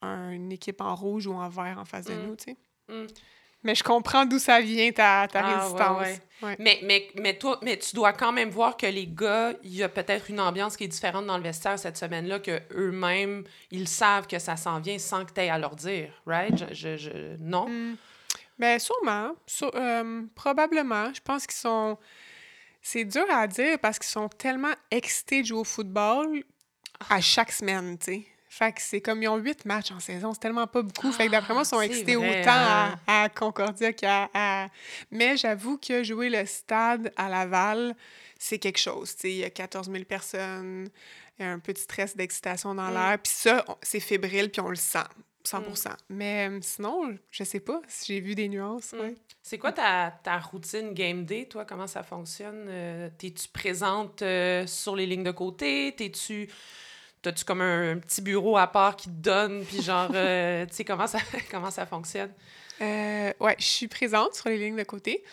un- 0.00 0.30
une 0.30 0.52
équipe 0.52 0.80
en 0.80 0.94
rouge 0.94 1.26
ou 1.26 1.32
en 1.34 1.48
vert 1.48 1.78
en 1.80 1.84
face 1.84 2.04
de 2.06 2.14
Mm. 2.14 2.26
nous, 2.26 2.36
tu 2.36 2.44
sais. 2.52 2.56
Mais 3.64 3.74
je 3.74 3.82
comprends 3.82 4.26
d'où 4.26 4.38
ça 4.38 4.60
vient, 4.60 4.92
ta, 4.92 5.26
ta 5.26 5.40
Ah, 5.40 5.58
résistance. 5.58 6.00
ouais. 6.02 6.20
Ouais. 6.42 6.56
Mais, 6.58 6.78
mais, 6.82 7.08
mais 7.16 7.38
toi, 7.38 7.58
mais 7.62 7.78
tu 7.78 7.94
dois 7.96 8.12
quand 8.12 8.30
même 8.30 8.50
voir 8.50 8.76
que 8.76 8.86
les 8.86 9.06
gars, 9.06 9.54
il 9.62 9.74
y 9.74 9.82
a 9.82 9.88
peut-être 9.88 10.28
une 10.28 10.38
ambiance 10.40 10.76
qui 10.76 10.84
est 10.84 10.88
différente 10.88 11.24
dans 11.26 11.38
le 11.38 11.42
vestiaire 11.42 11.78
cette 11.78 11.96
semaine-là, 11.96 12.38
que 12.40 12.60
eux-mêmes, 12.72 13.44
ils 13.70 13.88
savent 13.88 14.26
que 14.26 14.38
ça 14.38 14.56
s'en 14.56 14.80
vient 14.80 14.98
sans 14.98 15.24
que 15.24 15.32
tu 15.32 15.40
aies 15.40 15.48
à 15.50 15.58
leur 15.58 15.74
dire, 15.76 16.12
right? 16.26 16.56
Je, 16.58 16.74
je, 16.74 16.96
je- 16.98 17.36
non? 17.40 17.66
Mm. 17.68 17.96
Ben, 18.58 18.78
sûrement. 18.78 19.32
Sû- 19.48 19.70
euh, 19.74 20.22
probablement. 20.34 21.12
Je 21.14 21.20
pense 21.22 21.46
qu'ils 21.46 21.56
sont. 21.56 21.96
C'est 22.82 23.04
dur 23.06 23.24
à 23.30 23.46
dire 23.46 23.78
parce 23.80 23.98
qu'ils 23.98 24.10
sont 24.10 24.28
tellement 24.28 24.74
excités 24.90 25.40
de 25.40 25.46
jouer 25.46 25.60
au 25.60 25.64
football 25.64 26.44
à 27.08 27.20
chaque 27.22 27.50
semaine, 27.50 27.96
tu 27.98 28.04
sais. 28.12 28.26
Fait 28.56 28.72
que 28.72 28.80
c'est 28.80 29.00
comme 29.00 29.20
ils 29.20 29.26
ont 29.28 29.36
huit 29.36 29.64
matchs 29.64 29.90
en 29.90 29.98
saison, 29.98 30.32
c'est 30.32 30.38
tellement 30.38 30.68
pas 30.68 30.82
beaucoup. 30.82 31.10
Fait 31.10 31.26
que 31.26 31.32
d'après 31.32 31.54
moi, 31.54 31.62
ils 31.64 31.68
sont 31.68 31.80
c'est 31.80 31.86
excités 31.86 32.14
vrai, 32.14 32.40
autant 32.42 32.50
hein. 32.52 32.98
à, 33.06 33.22
à 33.24 33.28
Concordia 33.28 33.92
qu'à. 33.92 34.30
à- 34.32 34.68
Mais 35.10 35.36
j'avoue 35.36 35.76
que 35.76 36.04
jouer 36.04 36.30
le 36.30 36.46
stade 36.46 37.12
à 37.16 37.28
Laval, 37.28 37.96
c'est 38.38 38.58
quelque 38.60 38.78
chose. 38.78 39.14
Il 39.24 39.30
y 39.38 39.44
a 39.44 39.50
14 39.50 39.90
000 39.90 40.04
personnes, 40.04 40.88
il 41.38 41.44
y 41.44 41.48
a 41.48 41.50
un 41.50 41.58
petit 41.58 41.82
stress 41.82 42.16
d'excitation 42.16 42.76
dans 42.76 42.90
Mm. 42.90 42.94
l'air. 42.94 43.18
Puis 43.22 43.32
ça, 43.34 43.64
c'est 43.82 43.98
fébrile, 43.98 44.50
puis 44.50 44.60
on 44.60 44.68
le 44.70 44.76
sent, 44.76 44.98
100 45.42 45.60
Mm. 45.60 45.96
Mais 46.10 46.48
euh, 46.48 46.58
sinon, 46.62 47.16
je 47.32 47.42
sais 47.42 47.58
pas 47.60 47.80
si 47.88 48.12
j'ai 48.14 48.20
vu 48.20 48.36
des 48.36 48.48
nuances. 48.48 48.92
Mm. 48.92 49.00
ouais. 49.00 49.14
C'est 49.42 49.58
quoi 49.58 49.72
ta, 49.72 50.12
ta 50.22 50.38
routine 50.38 50.94
game 50.94 51.24
day, 51.24 51.46
toi? 51.46 51.64
Comment 51.64 51.88
ça 51.88 52.04
fonctionne? 52.04 52.66
Euh, 52.68 53.08
T'es-tu 53.18 53.48
présente 53.48 54.22
euh, 54.22 54.64
sur 54.68 54.94
les 54.94 55.06
lignes 55.06 55.24
de 55.24 55.32
côté? 55.32 55.92
T'es-tu... 55.96 56.48
T'as-tu 57.24 57.44
comme 57.46 57.62
un, 57.62 57.92
un 57.92 57.98
petit 57.98 58.20
bureau 58.20 58.58
à 58.58 58.66
part 58.66 58.96
qui 58.96 59.08
te 59.08 59.14
donne? 59.14 59.64
Puis 59.64 59.80
genre, 59.80 60.10
euh, 60.14 60.66
tu 60.70 60.74
sais, 60.74 60.84
comment 60.84 61.06
ça, 61.06 61.18
comment 61.50 61.70
ça 61.70 61.86
fonctionne? 61.86 62.30
Euh, 62.80 63.32
ouais, 63.40 63.56
je 63.58 63.64
suis 63.64 63.88
présente 63.88 64.34
sur 64.34 64.50
les 64.50 64.58
lignes 64.58 64.76
de 64.76 64.84
côté 64.84 65.24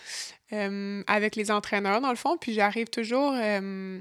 euh, 0.53 1.03
avec 1.05 1.35
les 1.35 1.51
entraîneurs, 1.51 1.99
dans 1.99 2.11
le 2.11 2.15
fond, 2.15 2.37
puis 2.37 2.53
j'arrive 2.53 2.87
toujours 2.87 3.33
euh, 3.35 3.99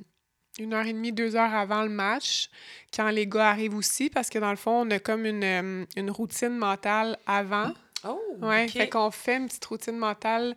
une 0.58 0.74
heure 0.74 0.86
et 0.86 0.92
demie, 0.92 1.12
deux 1.12 1.34
heures 1.34 1.54
avant 1.54 1.82
le 1.82 1.88
match, 1.88 2.48
quand 2.94 3.08
les 3.08 3.26
gars 3.26 3.50
arrivent 3.50 3.74
aussi, 3.74 4.08
parce 4.08 4.28
que 4.30 4.38
dans 4.38 4.50
le 4.50 4.56
fond, 4.56 4.86
on 4.86 4.90
a 4.90 4.98
comme 4.98 5.26
une, 5.26 5.86
une 5.96 6.10
routine 6.10 6.56
mentale 6.56 7.18
avant. 7.26 7.72
Oh! 8.04 8.20
Ouais, 8.40 8.64
ok. 8.64 8.70
fait 8.70 8.88
qu'on 8.88 9.10
fait 9.10 9.36
une 9.36 9.46
petite 9.46 9.64
routine 9.64 9.96
mentale 9.96 10.56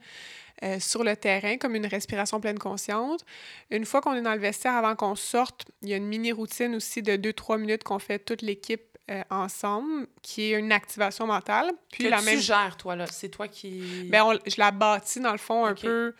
euh, 0.63 0.79
sur 0.79 1.03
le 1.03 1.15
terrain, 1.17 1.57
comme 1.57 1.75
une 1.75 1.85
respiration 1.85 2.39
pleine 2.39 2.57
consciente. 2.57 3.25
Une 3.69 3.85
fois 3.85 3.99
qu'on 4.01 4.13
est 4.13 4.21
dans 4.21 4.33
le 4.33 4.39
vestiaire, 4.39 4.73
avant 4.75 4.95
qu'on 4.95 5.15
sorte, 5.15 5.65
il 5.81 5.89
y 5.89 5.93
a 5.93 5.97
une 5.97 6.07
mini-routine 6.07 6.73
aussi 6.75 7.01
de 7.03 7.13
2-3 7.17 7.59
minutes 7.59 7.83
qu'on 7.83 7.99
fait 7.99 8.19
toute 8.19 8.41
l'équipe 8.41 8.81
euh, 9.11 9.21
ensemble, 9.29 10.07
qui 10.21 10.53
est 10.53 10.57
une 10.59 10.71
activation 10.71 11.27
mentale. 11.27 11.71
Puis 11.91 12.05
que 12.05 12.09
la 12.09 12.19
tu 12.19 12.25
même 12.25 12.39
gères, 12.39 12.77
toi, 12.77 12.95
là. 12.95 13.05
C'est 13.07 13.27
toi 13.29 13.49
qui... 13.49 14.09
on- 14.13 14.39
je 14.47 14.55
la 14.57 14.71
bâtis, 14.71 15.19
dans 15.19 15.33
le 15.33 15.37
fond, 15.37 15.65
un 15.65 15.73
peu 15.75 16.15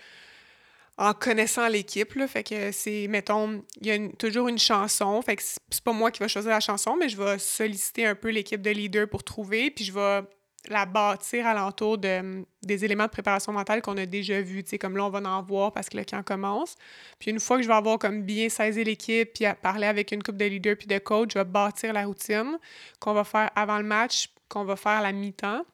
en 0.98 1.14
connaissant 1.14 1.68
l'équipe. 1.70 2.14
là. 2.16 2.28
Fait 2.28 2.44
que 2.44 2.72
c'est, 2.72 3.08
mettons, 3.08 3.64
il 3.82 3.88
y 3.88 3.92
a 3.92 3.96
une- 3.96 4.14
toujours 4.16 4.48
une 4.50 4.60
chanson. 4.60 5.22
Fait 5.22 5.38
que 5.38 5.42
c'est 5.44 5.84
pas 5.84 5.94
moi 5.94 6.12
qui 6.12 6.20
vais 6.20 6.28
choisir 6.28 6.52
la 6.52 6.60
chanson, 6.60 6.96
mais 7.00 7.08
je 7.10 7.18
vais 7.18 7.40
solliciter 7.40 8.06
un 8.06 8.16
peu 8.16 8.30
l'équipe 8.30 8.62
de 8.62 8.70
leaders 8.72 9.08
pour 9.08 9.24
trouver, 9.24 9.72
puis 9.72 9.86
je 9.86 9.94
vais 9.94 10.22
la 10.70 10.86
bâtir 10.86 11.46
alentour 11.46 11.98
de, 11.98 12.46
des 12.62 12.86
éléments 12.86 13.06
de 13.06 13.10
préparation 13.10 13.52
mentale 13.52 13.82
qu'on 13.82 13.98
a 13.98 14.06
déjà 14.06 14.42
vus. 14.42 14.64
Comme 14.80 14.96
là, 14.96 15.06
on 15.06 15.10
va 15.10 15.20
en 15.20 15.42
voir 15.44 15.72
parce 15.74 15.90
que 15.90 15.98
le 15.98 16.06
camp 16.06 16.24
commence. 16.24 16.76
Puis 17.20 17.32
une 17.32 17.40
fois 17.40 17.58
que 17.58 17.64
je 17.64 17.68
vais 17.68 17.74
avoir 17.74 18.00
comme 18.00 18.22
bien 18.24 18.50
saisi 18.50 18.84
l'équipe, 18.84 19.34
puis 19.34 19.46
parler 19.62 19.88
avec 19.88 20.12
une 20.12 20.24
couple 20.24 20.38
de 20.38 20.46
leaders 20.46 20.78
puis 20.78 20.88
de 20.88 20.98
coach, 21.00 21.32
je 21.34 21.40
vais 21.40 21.46
bâtir 21.46 21.94
la 21.94 22.06
routine 22.06 22.58
qu'on 23.00 23.14
va 23.14 23.24
faire 23.24 23.50
avant 23.56 23.78
le 23.78 23.84
match, 23.84 24.30
qu'on 24.48 24.64
va 24.64 24.76
faire 24.76 24.94
à 24.94 25.02
la 25.02 25.12
mi-temps. 25.12 25.66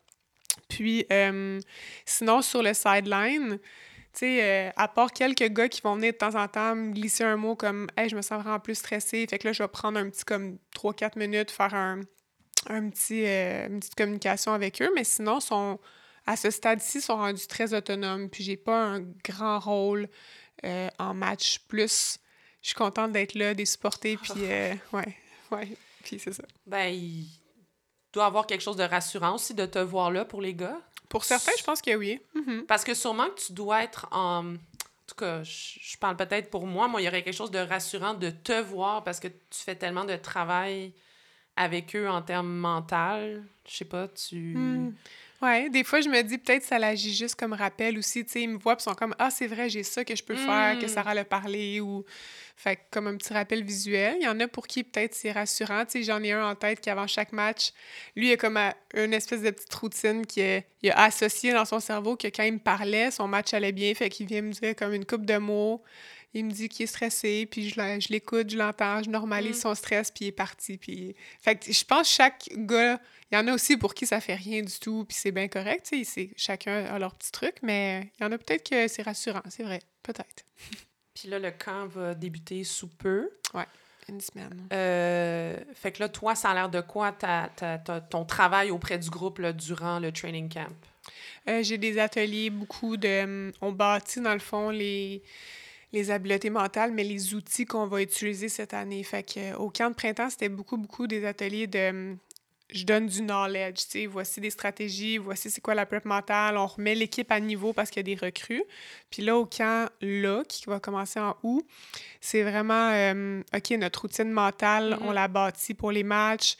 Puis, 0.68 1.06
euh, 1.12 1.60
sinon, 2.06 2.42
sur 2.42 2.62
le 2.62 2.74
sideline, 2.74 3.60
euh, 4.24 4.72
à 4.76 4.88
part 4.88 5.12
quelques 5.12 5.50
gars 5.50 5.70
qui 5.70 5.82
vont 5.82 5.96
venir 5.96 6.12
de 6.14 6.18
temps 6.18 6.36
en 6.36 6.48
temps 6.48 6.76
me 6.76 6.92
glisser 6.92 7.24
un 7.24 7.38
mot 7.38 7.56
comme 7.56 7.88
«Hey, 7.98 8.10
je 8.10 8.16
me 8.16 8.22
sens 8.22 8.42
vraiment 8.42 8.60
plus 8.60 8.76
stressée», 8.76 9.26
fait 9.30 9.40
que 9.40 9.48
là, 9.48 9.54
je 9.54 9.64
vais 9.64 9.68
prendre 9.68 10.00
un 10.00 10.10
petit 10.10 10.26
comme 10.26 10.58
3-4 10.76 11.18
minutes, 11.18 11.52
faire 11.52 11.74
un, 11.74 12.02
un 12.68 12.90
petit, 12.90 13.26
euh, 13.26 13.68
une 13.68 13.80
petite 13.80 13.96
communication 13.96 14.54
avec 14.54 14.82
eux, 14.82 14.92
mais 14.96 15.04
sinon, 15.04 15.40
sont, 15.40 15.80
à 16.26 16.36
ce 16.36 16.52
stade-ci, 16.52 17.02
sont 17.02 17.16
rendus 17.16 17.48
très 17.48 17.74
autonomes, 17.74 18.30
puis 18.30 18.44
j'ai 18.44 18.58
pas 18.58 18.84
un 18.84 19.02
grand 19.24 19.60
rôle 19.60 20.10
euh, 20.66 20.90
en 21.00 21.14
match. 21.14 21.60
Plus, 21.68 22.20
je 22.62 22.70
suis 22.70 22.76
contente 22.76 23.12
d'être 23.12 23.36
là, 23.36 23.54
de 23.54 23.60
les 23.60 23.66
supporter, 23.66 24.18
puis 24.18 24.34
euh, 24.38 24.74
ouais, 24.94 25.16
ouais, 25.52 25.78
puis 26.04 26.20
c'est 26.20 26.34
ça. 26.34 26.44
Ben, 26.66 26.94
il 26.94 27.28
doit 28.14 28.26
avoir 28.26 28.48
quelque 28.48 28.62
chose 28.62 28.78
de 28.78 28.84
rassurant 28.84 29.36
aussi 29.36 29.54
de 29.54 29.66
te 29.66 29.80
voir 29.80 30.12
là 30.12 30.26
pour 30.26 30.42
les 30.42 30.54
gars. 30.54 30.80
Pour 31.08 31.24
certains, 31.24 31.54
je 31.58 31.64
pense 31.64 31.82
que 31.82 31.96
oui. 31.96 32.20
Mhm. 32.36 32.66
Parce 32.68 32.84
que 32.84 32.94
sûrement 32.94 33.28
que 33.30 33.40
tu 33.40 33.54
dois 33.54 33.84
être 33.84 34.08
en... 34.12 34.54
En 34.54 35.12
tout 35.12 35.26
cas, 35.26 35.42
je, 35.42 35.80
je 35.82 35.98
parle 35.98 36.16
peut-être 36.18 36.52
pour 36.52 36.68
moi. 36.68 36.88
Moi, 36.88 37.02
il 37.02 37.06
y 37.06 37.08
aurait 37.08 37.24
quelque 37.24 37.36
chose 37.36 37.50
de 37.50 37.58
rassurant 37.58 38.14
de 38.14 38.30
te 38.30 38.62
voir 38.62 39.04
parce 39.04 39.20
que 39.20 39.28
tu 39.28 39.60
fais 39.66 39.74
tellement 39.74 40.06
de 40.06 40.16
travail 40.16 40.94
avec 41.60 41.96
eux 41.96 42.08
en 42.10 42.22
termes 42.22 42.50
mental. 42.56 43.44
Je 43.68 43.76
sais 43.76 43.86
pas, 43.86 44.08
tu... 44.08 44.56
Hmm. 44.56 44.94
Ouais, 45.42 45.70
des 45.70 45.86
fois, 45.86 46.02
je 46.02 46.10
me 46.10 46.22
dis 46.22 46.38
peut-être 46.38 46.64
ça 46.64 46.78
l'agit 46.80 47.14
juste 47.16 47.36
comme 47.36 47.54
rappel 47.54 47.98
aussi. 47.98 48.26
Tu 48.26 48.32
sais, 48.32 48.42
ils 48.42 48.50
me 48.50 48.58
voient 48.58 48.76
et 48.78 48.82
sont 48.82 48.94
comme 48.94 49.16
Ah, 49.20 49.30
c'est 49.32 49.48
vrai, 49.48 49.70
j'ai 49.70 49.84
ça 49.84 50.04
que 50.04 50.14
je 50.14 50.22
peux 50.22 50.36
faire, 50.36 50.78
que 50.78 50.86
Mm. 50.86 50.90
Sarah 50.90 51.14
l'a 51.14 51.24
parlé 51.24 51.80
ou. 51.80 52.04
Fait 52.58 52.76
que 52.76 52.82
comme 52.92 53.08
un 53.08 53.16
petit 53.16 53.34
rappel 53.34 53.64
visuel. 53.64 54.18
Il 54.20 54.26
y 54.26 54.28
en 54.28 54.38
a 54.42 54.50
pour 54.50 54.68
qui 54.68 54.84
peut-être 54.84 55.16
c'est 55.16 55.32
rassurant. 55.32 55.86
Tu 55.86 55.92
sais, 55.92 56.04
j'en 56.04 56.22
ai 56.24 56.34
un 56.34 56.46
en 56.46 56.56
tête 56.56 56.82
qui, 56.82 56.90
avant 56.90 57.08
chaque 57.08 57.32
match, 57.32 57.72
lui, 58.18 58.28
il 58.28 58.34
a 58.34 58.38
comme 58.38 58.58
à- 58.58 58.76
une 58.96 59.14
espèce 59.14 59.42
de 59.42 59.52
petite 59.52 59.74
routine 59.76 60.26
qu'il 60.26 60.44
a, 60.44 60.60
il 60.82 60.92
a 60.92 61.04
associée 61.04 61.54
dans 61.54 61.64
son 61.64 61.80
cerveau 61.80 62.18
que 62.18 62.28
quand 62.28 62.44
il 62.44 62.54
me 62.54 62.60
parlait, 62.60 63.10
son 63.12 63.30
match 63.30 63.54
allait 63.54 63.72
bien. 63.72 63.94
Fait 63.94 64.10
qu'il 64.10 64.26
vient 64.28 64.42
me 64.42 64.52
dire 64.52 64.76
comme 64.76 64.94
une 64.94 65.06
coupe 65.06 65.26
de 65.26 65.38
mots. 65.38 65.82
Il 66.34 66.46
me 66.46 66.52
dit 66.52 66.70
qu'il 66.70 66.84
est 66.84 66.88
stressé, 66.88 67.48
puis 67.50 67.70
je, 67.70 68.12
l'écoute, 68.12 68.50
je 68.52 68.58
l'entends, 68.58 69.02
je 69.04 69.10
normalise 69.10 69.58
Mm. 69.58 69.62
son 69.62 69.76
stress, 69.76 70.12
puis 70.12 70.26
il 70.26 70.28
est 70.28 70.32
parti. 70.32 70.78
Puis... 70.78 71.16
Fait 71.42 71.56
que 71.56 71.72
je 71.72 71.84
pense 71.84 72.02
que 72.08 72.14
chaque 72.16 72.48
gars, 72.56 73.00
il 73.32 73.36
y 73.36 73.38
en 73.38 73.48
a 73.48 73.54
aussi 73.54 73.78
pour 73.78 73.94
qui 73.96 74.06
ça 74.06 74.22
fait 74.22 74.36
rien 74.36 74.62
du 74.62 74.80
tout, 74.80 75.06
puis 75.06 75.18
c'est 75.20 75.32
bien 75.32 75.48
correct, 75.48 75.88
tu 75.90 75.98
sais, 76.00 76.04
c'est- 76.04 76.30
chacun 76.38 76.86
a 76.86 77.00
leur 77.00 77.16
petit 77.16 77.32
truc, 77.32 77.56
mais 77.64 78.12
il 78.20 78.24
y 78.24 78.26
en 78.28 78.32
a 78.32 78.38
peut-être 78.38 78.70
que 78.70 78.88
c'est 78.88 79.02
rassurant, 79.02 79.42
c'est 79.50 79.64
vrai, 79.64 79.82
peut-être. 80.04 80.46
Puis 81.16 81.28
là, 81.28 81.38
le 81.40 81.52
camp 81.52 81.88
va 81.88 82.14
débuter 82.14 82.64
sous 82.64 82.88
peu. 82.88 83.30
Une 84.08 84.22
semaine. 84.22 84.68
Euh, 84.74 85.56
fait 85.76 85.92
que 85.92 86.00
là, 86.02 86.10
toi, 86.10 86.34
ça 86.34 86.50
a 86.50 86.54
l'air 86.56 86.70
de 86.70 86.82
quoi 86.82 87.12
ton 88.10 88.26
travail 88.26 88.72
auprès 88.72 88.98
du 88.98 89.10
groupe 89.12 89.38
là, 89.38 89.54
durant 89.54 90.00
le 90.00 90.12
training 90.12 90.50
camp? 90.52 90.68
Euh, 91.48 91.62
j'ai 91.62 91.78
des 91.78 92.00
ateliers, 92.00 92.50
beaucoup 92.50 92.98
de... 92.98 93.24
hum, 93.24 93.52
On 93.62 93.72
bâtit, 93.72 94.20
dans 94.22 94.34
le 94.34 94.40
fond, 94.40 94.70
les, 94.72 95.22
les 95.92 96.12
habiletés 96.12 96.50
mentales, 96.50 96.92
mais 96.92 97.04
les 97.04 97.34
outils 97.34 97.66
qu'on 97.66 97.88
va 97.88 98.02
utiliser 98.02 98.50
cette 98.50 98.74
année. 98.74 99.04
Fait 99.04 99.24
que, 99.24 99.40
euh, 99.40 99.58
au 99.58 99.70
camp 99.70 99.90
de 99.90 99.96
printemps, 99.96 100.30
c'était 100.30 100.50
beaucoup, 100.50 100.78
beaucoup 100.78 101.08
des 101.08 101.26
ateliers 101.26 101.68
de... 101.68 101.90
hum, 101.90 102.18
Je 102.72 102.84
donne 102.86 103.08
du 103.08 103.22
knowledge, 103.24 103.78
tu 103.78 104.02
sais, 104.02 104.06
voici 104.06 104.40
des 104.40 104.52
stratégies, 104.52 105.18
voici 105.18 105.50
c'est 105.50 105.60
quoi 105.60 105.74
la 105.74 105.88
prep 105.88 106.06
mentale, 106.06 106.56
on 106.56 106.68
remet 106.68 106.94
l'équipe 106.94 107.32
à 107.32 107.40
niveau 107.40 107.74
parce 107.74 107.90
qu'il 107.90 108.08
y 108.08 108.12
a 108.12 108.16
des 108.16 108.26
recrues. 108.28 108.62
Puis 109.10 109.24
là, 109.24 109.36
au 109.38 109.48
camp, 109.48 109.90
là, 110.02 110.44
qui 110.48 110.66
va 110.68 110.80
commencer 110.80 111.20
en 111.20 111.36
août, 111.42 111.66
c'est 112.22 112.44
vraiment, 112.44 112.92
euh, 112.92 113.42
OK, 113.56 113.72
notre 113.72 114.02
routine 114.02 114.30
mentale, 114.32 114.98
Mhm. 115.02 115.08
on 115.08 115.12
la 115.12 115.28
bâtit 115.28 115.74
pour 115.74 115.92
les 115.92 116.04
matchs. 116.04 116.58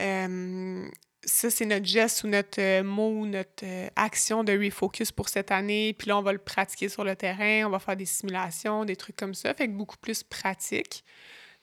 Euh, 0.00 0.88
ça, 1.26 1.50
c'est 1.50 1.64
notre 1.64 1.86
geste 1.86 2.24
ou 2.24 2.28
notre 2.28 2.60
euh, 2.60 2.82
mot 2.82 3.10
ou 3.10 3.26
notre 3.26 3.64
euh, 3.64 3.88
action 3.96 4.44
de 4.44 4.52
refocus 4.52 5.12
pour 5.12 5.28
cette 5.28 5.50
année. 5.50 5.94
Puis 5.98 6.08
là, 6.08 6.18
on 6.18 6.22
va 6.22 6.32
le 6.32 6.38
pratiquer 6.38 6.88
sur 6.88 7.04
le 7.04 7.16
terrain, 7.16 7.66
on 7.66 7.70
va 7.70 7.78
faire 7.78 7.96
des 7.96 8.06
simulations, 8.06 8.84
des 8.84 8.96
trucs 8.96 9.16
comme 9.16 9.34
ça. 9.34 9.54
Fait 9.54 9.66
que 9.66 9.72
beaucoup 9.72 9.96
plus 9.96 10.22
pratique. 10.22 11.04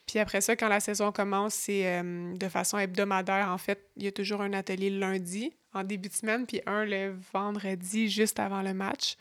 Puis 0.08 0.20
après 0.20 0.42
ça, 0.42 0.56
quand 0.56 0.68
la 0.68 0.80
saison 0.80 1.12
commence, 1.12 1.54
c'est 1.54 1.86
euh, 1.86 2.34
de 2.36 2.50
façon 2.50 2.78
hebdomadaire. 2.78 3.50
En 3.50 3.58
fait, 3.58 3.88
il 3.98 4.04
y 4.04 4.08
a 4.08 4.12
toujours 4.12 4.42
un 4.42 4.54
atelier 4.54 4.90
lundi 4.90 5.54
en 5.74 5.84
début 5.84 6.10
de 6.10 6.14
semaine, 6.14 6.46
puis 6.46 6.62
un 6.66 6.84
le 6.84 7.16
vendredi 7.34 8.10
juste 8.10 8.40
avant 8.40 8.62
le 8.62 8.74
match. 8.74 9.16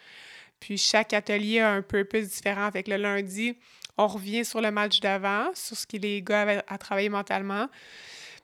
Puis 0.58 0.76
chaque 0.76 1.12
atelier 1.12 1.60
a 1.60 1.70
un 1.70 1.82
purpose 1.82 2.28
différent. 2.28 2.64
Avec 2.64 2.88
le 2.88 2.96
lundi, 2.96 3.56
on 3.96 4.06
revient 4.06 4.44
sur 4.44 4.60
le 4.60 4.70
match 4.70 5.00
d'avant, 5.00 5.50
sur 5.54 5.76
ce 5.76 5.86
que 5.86 5.96
les 5.96 6.22
gars 6.22 6.42
avaient 6.42 6.62
à 6.66 6.78
travailler 6.78 7.08
mentalement. 7.08 7.68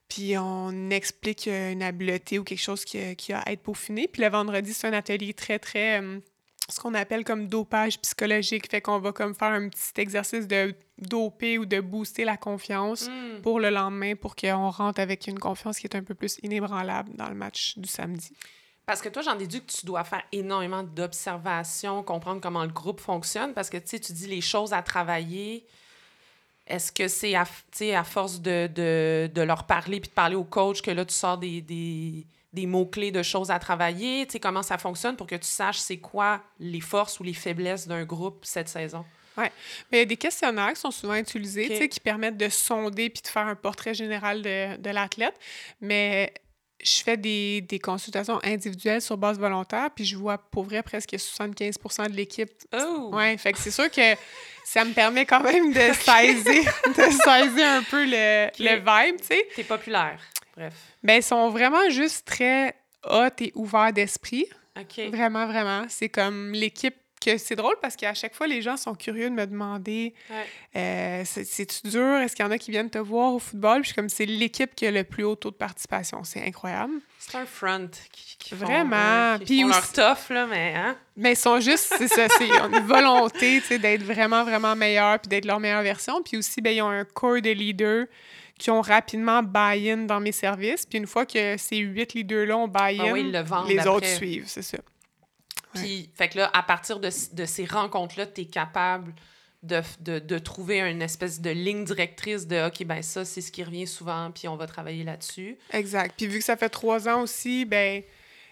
Puis 0.08 0.36
on 0.38 0.90
explique 0.90 1.48
euh, 1.48 1.72
une 1.72 1.82
habileté 1.82 2.38
ou 2.38 2.44
quelque 2.44 2.60
chose 2.62 2.84
qui, 2.84 2.98
a- 2.98 3.14
qui 3.14 3.32
a 3.32 3.40
à 3.40 3.50
être 3.52 3.62
peaufiné. 3.62 4.06
Puis 4.08 4.22
le 4.22 4.28
vendredi, 4.28 4.72
c'est 4.72 4.86
un 4.86 4.92
atelier 4.92 5.34
très, 5.34 5.58
très... 5.58 6.00
euh, 6.00 6.20
ce 6.68 6.80
qu'on 6.80 6.94
appelle 6.94 7.24
comme 7.24 7.46
dopage 7.46 8.00
psychologique. 8.00 8.68
Fait 8.70 8.80
qu'on 8.80 8.98
va 8.98 9.12
comme 9.12 9.34
faire 9.34 9.48
un 9.52 9.68
petit 9.68 10.00
exercice 10.00 10.46
de 10.48 10.74
doper 10.98 11.58
ou 11.58 11.66
de 11.66 11.80
booster 11.80 12.24
la 12.24 12.36
confiance 12.36 13.08
Hmm. 13.08 13.40
pour 13.42 13.60
le 13.60 13.70
lendemain 13.70 14.14
pour 14.16 14.34
qu'on 14.34 14.70
rentre 14.70 14.98
avec 15.00 15.26
une 15.28 15.38
confiance 15.38 15.78
qui 15.78 15.86
est 15.86 15.94
un 15.96 16.02
peu 16.02 16.14
plus 16.14 16.38
inébranlable 16.42 17.10
dans 17.14 17.28
le 17.28 17.34
match 17.36 17.76
du 17.78 17.88
samedi. 17.88 18.30
Parce 18.84 19.00
que 19.02 19.08
toi, 19.08 19.22
j'en 19.22 19.34
déduis 19.36 19.60
que 19.60 19.72
tu 19.72 19.84
dois 19.86 20.04
faire 20.04 20.22
énormément 20.32 20.82
d'observations, 20.84 22.02
comprendre 22.02 22.40
comment 22.40 22.62
le 22.64 22.70
groupe 22.72 23.00
fonctionne, 23.00 23.52
parce 23.52 23.68
que 23.70 23.76
tu 23.76 23.88
sais, 23.88 24.00
tu 24.00 24.12
dis 24.12 24.26
les 24.28 24.40
choses 24.40 24.72
à 24.72 24.82
travailler. 24.82 25.66
Est-ce 26.66 26.90
que 26.90 27.06
c'est 27.08 27.34
à, 27.34 27.44
à 27.44 28.04
force 28.04 28.40
de, 28.40 28.68
de, 28.74 29.30
de 29.32 29.42
leur 29.42 29.64
parler 29.64 30.00
puis 30.00 30.08
de 30.08 30.14
parler 30.14 30.34
au 30.36 30.44
coach 30.44 30.82
que 30.82 30.90
là, 30.90 31.04
tu 31.04 31.14
sors 31.14 31.38
des, 31.38 31.60
des, 31.60 32.26
des 32.52 32.66
mots-clés 32.66 33.12
de 33.12 33.22
choses 33.22 33.50
à 33.50 33.58
travailler? 33.58 34.26
Tu 34.26 34.32
sais, 34.32 34.40
comment 34.40 34.62
ça 34.62 34.76
fonctionne 34.78 35.16
pour 35.16 35.26
que 35.26 35.36
tu 35.36 35.46
saches 35.46 35.78
c'est 35.78 35.98
quoi 35.98 36.42
les 36.58 36.80
forces 36.80 37.20
ou 37.20 37.22
les 37.22 37.34
faiblesses 37.34 37.86
d'un 37.86 38.04
groupe 38.04 38.44
cette 38.44 38.68
saison? 38.68 39.04
Mais 39.38 39.52
il 39.92 39.98
y 39.98 40.00
a 40.00 40.04
des 40.06 40.16
questionnaires 40.16 40.72
qui 40.72 40.80
sont 40.80 40.90
souvent 40.90 41.14
utilisés, 41.14 41.66
Ok. 41.66 41.70
tu 41.72 41.76
sais, 41.76 41.88
qui 41.90 42.00
permettent 42.00 42.38
de 42.38 42.48
sonder 42.48 43.10
puis 43.10 43.20
de 43.22 43.28
faire 43.28 43.46
un 43.46 43.54
portrait 43.54 43.92
général 43.92 44.40
de, 44.40 44.78
de 44.78 44.90
l'athlète. 44.90 45.34
Mais 45.82 46.32
je 46.82 47.02
fais 47.02 47.16
des, 47.16 47.62
des, 47.62 47.78
consultations 47.78 48.38
individuelles 48.44 49.00
sur 49.00 49.16
base 49.16 49.38
volontaire, 49.38 49.90
puis 49.94 50.04
je 50.04 50.16
vois 50.16 50.38
pour 50.38 50.64
vrai 50.64 50.82
presque 50.82 51.10
75% 51.12 52.10
de 52.10 52.16
l'équipe. 52.16 52.50
Oh! 52.72 53.10
Ouais, 53.12 53.36
fait 53.38 53.52
que 53.52 53.58
c'est 53.58 53.70
sûr 53.70 53.90
que 53.90 54.14
ça 54.64 54.84
me 54.84 54.92
permet 54.92 55.26
quand 55.26 55.42
même 55.42 55.72
de 55.72 55.92
saisir, 55.94 56.72
de 56.86 57.10
saisir 57.10 57.66
un 57.66 57.82
peu 57.82 58.04
le, 58.04 58.48
le 58.58 58.76
vibe, 58.76 59.20
tu 59.20 59.26
sais. 59.26 59.48
T'es 59.54 59.64
populaire, 59.64 60.20
bref. 60.56 60.74
Ben, 61.02 61.16
ils 61.16 61.22
sont 61.22 61.50
vraiment 61.50 61.88
juste 61.90 62.26
très 62.26 62.74
hot 63.04 63.28
et 63.40 63.52
ouverts 63.54 63.92
d'esprit. 63.92 64.46
OK. 64.78 65.10
Vraiment, 65.10 65.46
vraiment. 65.46 65.86
C'est 65.88 66.08
comme 66.08 66.52
l'équipe 66.52 66.96
que 67.26 67.38
c'est 67.38 67.56
drôle 67.56 67.74
parce 67.82 67.96
qu'à 67.96 68.14
chaque 68.14 68.34
fois, 68.34 68.46
les 68.46 68.62
gens 68.62 68.76
sont 68.76 68.94
curieux 68.94 69.28
de 69.28 69.34
me 69.34 69.46
demander 69.46 70.14
euh, 70.76 71.22
c'est-tu 71.24 71.88
dur? 71.88 72.16
Est-ce 72.16 72.36
qu'il 72.36 72.44
y 72.44 72.48
en 72.48 72.50
a 72.50 72.58
qui 72.58 72.70
viennent 72.70 72.90
te 72.90 72.98
voir 72.98 73.34
au 73.34 73.38
football? 73.38 73.80
Puis 73.80 73.84
je 73.84 73.86
suis 73.88 73.94
comme 73.94 74.08
c'est 74.08 74.26
l'équipe 74.26 74.74
qui 74.74 74.86
a 74.86 74.90
le 74.90 75.04
plus 75.04 75.24
haut 75.24 75.34
taux 75.34 75.50
de 75.50 75.56
participation. 75.56 76.22
C'est 76.24 76.44
incroyable. 76.44 76.94
C'est 77.18 77.36
un 77.36 77.46
front 77.46 77.90
qui, 78.12 78.36
qui 78.38 78.54
Vraiment. 78.54 79.38
Font, 79.38 79.44
Puis 79.44 79.62
font 79.62 79.68
leur 79.68 79.92
tough, 79.92 80.30
là, 80.30 80.46
mais. 80.46 80.74
Hein? 80.76 80.96
Mais 81.16 81.32
ils 81.32 81.36
sont 81.36 81.60
juste, 81.60 81.94
c'est 81.98 82.08
ça, 82.08 82.28
c'est 82.38 82.48
une 82.48 82.86
volonté 82.86 83.60
d'être 83.78 84.02
vraiment, 84.02 84.44
vraiment 84.44 84.76
meilleurs 84.76 85.18
puis 85.18 85.28
d'être 85.28 85.46
leur 85.46 85.58
meilleure 85.58 85.82
version. 85.82 86.22
Puis 86.22 86.36
aussi, 86.36 86.60
ben, 86.60 86.70
ils 86.74 86.82
ont 86.82 86.90
un 86.90 87.04
corps 87.04 87.40
de 87.40 87.50
leaders 87.50 88.06
qui 88.58 88.70
ont 88.70 88.80
rapidement 88.80 89.42
buy-in 89.42 89.98
dans 89.98 90.20
mes 90.20 90.32
services. 90.32 90.86
Puis 90.86 90.98
une 90.98 91.06
fois 91.06 91.26
que 91.26 91.56
ces 91.56 91.78
huit 91.78 92.14
leaders-là 92.14 92.56
ont 92.56 92.68
buy-in, 92.68 93.04
ah 93.08 93.12
oui, 93.12 93.30
le 93.30 93.68
les 93.68 93.86
autres 93.86 94.06
suivent, 94.06 94.46
c'est 94.46 94.62
ça. 94.62 94.78
Puis, 95.80 96.10
fait 96.14 96.28
que 96.28 96.38
là, 96.38 96.50
à 96.52 96.62
partir 96.62 97.00
de, 97.00 97.08
de 97.32 97.44
ces 97.44 97.64
rencontres-là, 97.64 98.26
tu 98.26 98.42
es 98.42 98.44
capable 98.46 99.14
de, 99.62 99.82
de, 100.00 100.18
de, 100.18 100.38
trouver 100.38 100.80
une 100.80 101.02
espèce 101.02 101.40
de 101.40 101.50
ligne 101.50 101.84
directrice 101.84 102.46
de 102.46 102.66
OK, 102.66 102.84
ben 102.84 103.02
ça, 103.02 103.24
c'est 103.24 103.40
ce 103.40 103.50
qui 103.50 103.64
revient 103.64 103.86
souvent, 103.86 104.30
puis 104.30 104.48
on 104.48 104.56
va 104.56 104.66
travailler 104.66 105.04
là-dessus. 105.04 105.58
Exact. 105.72 106.14
Puis 106.16 106.26
vu 106.26 106.38
que 106.38 106.44
ça 106.44 106.56
fait 106.56 106.68
trois 106.68 107.08
ans 107.08 107.22
aussi, 107.22 107.64
ben, 107.64 108.02
tu 108.02 108.08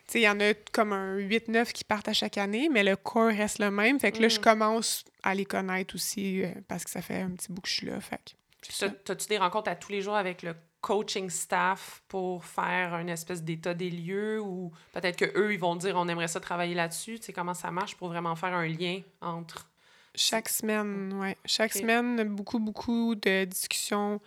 sais, 0.06 0.20
il 0.20 0.24
y 0.24 0.28
en 0.28 0.40
a 0.40 0.54
comme 0.72 0.92
un 0.92 1.18
8-9 1.18 1.72
qui 1.72 1.84
partent 1.84 2.08
à 2.08 2.12
chaque 2.12 2.36
année, 2.36 2.68
mais 2.70 2.84
le 2.84 2.96
corps 2.96 3.28
reste 3.28 3.58
le 3.58 3.70
même. 3.70 4.00
Fait 4.00 4.12
que 4.12 4.20
là, 4.20 4.28
je 4.28 4.38
mm. 4.38 4.42
commence 4.42 5.04
à 5.22 5.34
les 5.34 5.44
connaître 5.44 5.94
aussi 5.94 6.42
euh, 6.42 6.48
parce 6.68 6.84
que 6.84 6.90
ça 6.90 7.00
fait 7.00 7.20
un 7.20 7.30
petit 7.30 7.50
bout 7.50 7.60
que 7.60 7.68
je 7.68 7.74
suis 7.74 7.86
là. 7.86 8.00
Fait 8.00 8.20
que. 8.24 9.12
As-tu 9.12 9.28
des 9.28 9.38
rencontres 9.38 9.70
à 9.70 9.76
tous 9.76 9.92
les 9.92 10.00
jours 10.00 10.16
avec 10.16 10.42
le 10.42 10.54
coaching 10.84 11.30
staff 11.30 12.02
pour 12.08 12.44
faire 12.44 12.96
une 12.98 13.08
espèce 13.08 13.42
d'état 13.42 13.72
des 13.72 13.88
lieux 13.88 14.38
ou 14.38 14.70
peut-être 14.92 15.16
que 15.16 15.38
eux 15.38 15.54
ils 15.54 15.58
vont 15.58 15.76
dire 15.76 15.96
on 15.96 16.06
aimerait 16.08 16.28
ça 16.28 16.40
travailler 16.40 16.74
là-dessus, 16.74 17.18
tu 17.18 17.24
sais 17.24 17.32
comment 17.32 17.54
ça 17.54 17.70
marche 17.70 17.96
pour 17.96 18.08
vraiment 18.08 18.36
faire 18.36 18.52
un 18.52 18.68
lien 18.68 19.00
entre 19.22 19.70
chaque 20.14 20.50
semaine, 20.50 21.14
ouais. 21.14 21.38
Chaque 21.46 21.72
semaine, 21.72 22.22
beaucoup 22.24 22.58
beaucoup 22.58 23.14
de 23.14 23.46
discussions 23.46 24.20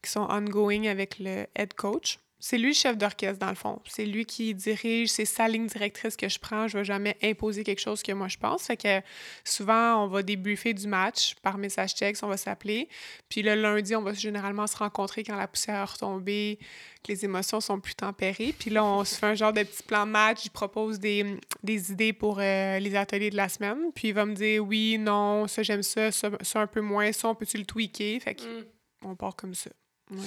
qui 0.00 0.12
sont 0.12 0.28
ongoing 0.30 0.86
avec 0.86 1.18
le 1.18 1.46
head 1.56 1.74
coach 1.74 2.20
c'est 2.48 2.58
lui 2.58 2.68
le 2.68 2.74
chef 2.74 2.96
d'orchestre, 2.96 3.40
dans 3.40 3.48
le 3.48 3.56
fond. 3.56 3.80
C'est 3.88 4.06
lui 4.06 4.24
qui 4.24 4.54
dirige, 4.54 5.08
c'est 5.08 5.24
sa 5.24 5.48
ligne 5.48 5.66
directrice 5.66 6.14
que 6.14 6.28
je 6.28 6.38
prends. 6.38 6.68
Je 6.68 6.76
ne 6.76 6.82
vais 6.82 6.84
jamais 6.84 7.16
imposer 7.20 7.64
quelque 7.64 7.80
chose 7.80 8.04
que 8.04 8.12
moi 8.12 8.28
je 8.28 8.36
pense. 8.36 8.68
Fait 8.68 8.76
que 8.76 9.00
souvent, 9.42 10.04
on 10.04 10.06
va 10.06 10.22
débriefer 10.22 10.72
du 10.72 10.86
match 10.86 11.34
par 11.42 11.58
message 11.58 11.96
texte, 11.96 12.22
on 12.22 12.28
va 12.28 12.36
s'appeler. 12.36 12.88
Puis 13.28 13.42
le 13.42 13.56
lundi, 13.56 13.96
on 13.96 14.02
va 14.02 14.12
généralement 14.12 14.68
se 14.68 14.76
rencontrer 14.76 15.24
quand 15.24 15.34
la 15.34 15.48
poussière 15.48 15.74
a 15.74 15.84
retombé, 15.86 16.60
que 17.02 17.10
les 17.10 17.24
émotions 17.24 17.60
sont 17.60 17.80
plus 17.80 17.96
tempérées. 17.96 18.54
Puis 18.56 18.70
là, 18.70 18.84
on 18.84 19.02
se 19.04 19.16
fait 19.16 19.26
un 19.26 19.34
genre 19.34 19.52
de 19.52 19.64
petit 19.64 19.82
plan 19.82 20.06
de 20.06 20.12
match. 20.12 20.44
Je 20.44 20.50
propose 20.50 21.00
des, 21.00 21.26
des 21.64 21.90
idées 21.90 22.12
pour 22.12 22.38
euh, 22.38 22.78
les 22.78 22.94
ateliers 22.94 23.30
de 23.30 23.36
la 23.36 23.48
semaine. 23.48 23.90
Puis 23.92 24.08
il 24.08 24.14
va 24.14 24.24
me 24.24 24.34
dire 24.34 24.64
oui, 24.64 24.98
non, 24.98 25.48
ça 25.48 25.64
j'aime 25.64 25.82
ça, 25.82 26.12
ça, 26.12 26.30
un 26.54 26.68
peu 26.68 26.80
moins, 26.80 27.10
ça 27.10 27.28
on 27.28 27.34
peut-tu 27.34 27.58
le 27.58 27.64
tweaker? 27.64 28.22
Fait 28.22 28.36
que 28.36 28.60
mm. 28.60 28.66
on 29.02 29.16
part 29.16 29.34
comme 29.34 29.54
ça. 29.54 29.70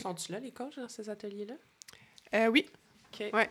Sont-tu 0.02 0.34
là, 0.34 0.42
les 0.42 0.52
coachs, 0.52 0.76
dans 0.76 0.90
ces 0.90 1.10
ateliers-là? 1.10 1.56
Euh, 2.34 2.48
oui. 2.48 2.66
Ouais. 3.34 3.50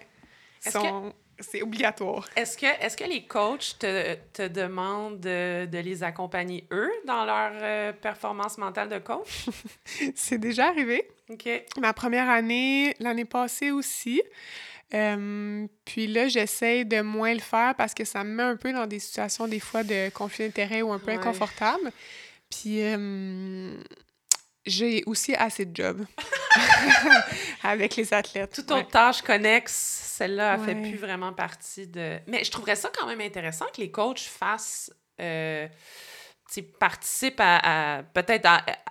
C'est 1.40 1.62
obligatoire. 1.62 2.28
Est-ce 2.34 2.58
que, 2.58 2.66
est 2.66 2.96
que 2.98 3.04
les 3.04 3.24
coachs 3.24 3.78
te, 3.78 4.16
te 4.32 4.48
demandent 4.48 5.20
de, 5.20 5.66
de, 5.66 5.78
les 5.78 6.02
accompagner, 6.02 6.66
eux, 6.72 6.90
dans 7.06 7.24
leur 7.24 7.52
euh, 7.54 7.92
performance 7.92 8.58
mentale 8.58 8.88
de 8.88 8.98
coach? 8.98 9.48
c'est 10.16 10.38
déjà 10.38 10.66
arrivé. 10.66 11.08
OK. 11.30 11.48
Ma 11.80 11.92
première 11.92 12.28
année, 12.28 12.96
l'année 12.98 13.24
passée 13.24 13.70
aussi. 13.70 14.20
Euh, 14.94 15.66
puis 15.84 16.08
là, 16.08 16.26
j'essaie 16.26 16.84
de 16.84 17.02
moins 17.02 17.34
le 17.34 17.40
faire 17.40 17.74
parce 17.76 17.94
que 17.94 18.04
ça 18.04 18.24
me 18.24 18.30
met 18.30 18.42
un 18.42 18.56
peu 18.56 18.72
dans 18.72 18.86
des 18.86 18.98
situations, 18.98 19.46
des 19.46 19.60
fois, 19.60 19.84
de 19.84 20.10
conflit 20.10 20.46
d'intérêt 20.46 20.82
ou 20.82 20.90
un 20.90 20.98
peu 20.98 21.12
inconfortable. 21.12 21.92
Puis 22.50 22.80
j'ai 24.68 25.02
aussi 25.06 25.34
assez 25.34 25.64
de 25.64 25.74
job 25.74 26.04
avec 27.62 27.96
les 27.96 28.12
athlètes. 28.14 28.52
Toute 28.54 28.70
autre 28.70 28.88
tâche 28.88 29.22
connexe, 29.22 29.72
celle-là, 29.72 30.56
ne 30.56 30.64
fait 30.64 30.74
plus 30.74 30.96
vraiment 30.96 31.32
partie 31.32 31.86
de. 31.86 32.18
Mais 32.26 32.44
je 32.44 32.50
trouverais 32.50 32.76
ça 32.76 32.90
quand 32.96 33.06
même 33.06 33.20
intéressant 33.20 33.66
que 33.74 33.80
les 33.80 33.90
coachs 33.90 34.20
fassent. 34.20 34.92
Euh, 35.20 35.66
participent 36.62 37.40
à, 37.40 38.02
peut-être 38.14 38.48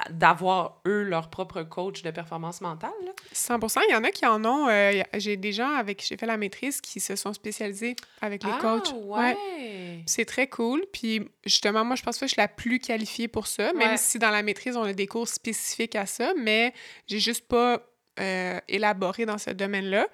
d'avoir 0.10 0.82
eux 0.86 1.04
leur 1.04 1.30
propre 1.30 1.64
coach 1.64 2.04
de 2.04 2.12
performance 2.12 2.62
mentale. 2.62 2.92
100% 3.34 3.80
Il 3.90 3.94
y 3.94 3.96
en 3.96 4.04
a 4.04 4.12
qui 4.12 4.26
en 4.26 4.44
ont. 4.46 4.68
Euh, 4.70 5.02
j'ai 5.16 5.38
des 5.38 5.52
gens 5.52 5.74
avec 5.74 5.98
qui 5.98 6.08
j'ai 6.08 6.18
fait 6.18 6.26
la 6.26 6.38
maîtrise 6.38 6.82
qui 6.82 7.00
se 7.00 7.16
sont 7.16 7.34
spécialisés 7.34 7.96
avec 8.22 8.44
les 8.44 8.52
ah, 8.54 8.60
coachs. 8.62 8.94
Ouais. 8.94 10.04
C'est 10.06 10.26
très 10.26 10.48
cool. 10.48 10.86
Puis 10.94 11.28
justement, 11.46 11.84
moi, 11.84 11.96
je 11.96 12.04
pense 12.04 12.18
que 12.18 12.26
je 12.26 12.32
suis 12.32 12.42
la 12.42 12.48
plus 12.48 12.80
qualifiée 12.80 13.28
pour 13.28 13.48
ça, 13.48 13.74
même 13.74 13.98
si 13.98 14.20
dans 14.20 14.32
la 14.32 14.44
maîtrise, 14.44 14.78
on 14.78 14.84
a 14.84 14.94
des 14.94 15.08
cours 15.08 15.28
spécifiques 15.28 15.96
à 15.96 16.06
ça, 16.06 16.34
mais 16.38 16.74
j'ai 17.08 17.20
juste 17.20 17.48
pas 17.48 17.82
euh, 18.20 18.60
élaboré 18.68 19.26
dans 19.26 19.38
ce 19.38 19.52
domaine-là. 19.52 20.08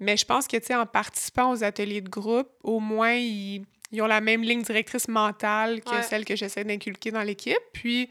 Mais 0.00 0.16
je 0.16 0.24
pense 0.24 0.46
que, 0.46 0.56
tu 0.56 0.66
sais, 0.66 0.74
en 0.74 0.86
participant 0.86 1.50
aux 1.52 1.64
ateliers 1.64 2.00
de 2.00 2.08
groupe, 2.08 2.48
au 2.62 2.80
moins, 2.80 3.14
ils 3.14 3.64
ils 3.92 4.00
ont 4.00 4.06
la 4.06 4.20
même 4.20 4.42
ligne 4.42 4.62
directrice 4.62 5.06
mentale 5.06 5.82
que 5.82 6.02
celle 6.02 6.24
que 6.24 6.34
j'essaie 6.34 6.64
d'inculquer 6.64 7.10
dans 7.10 7.22
l'équipe. 7.22 7.60
Puis 7.74 8.08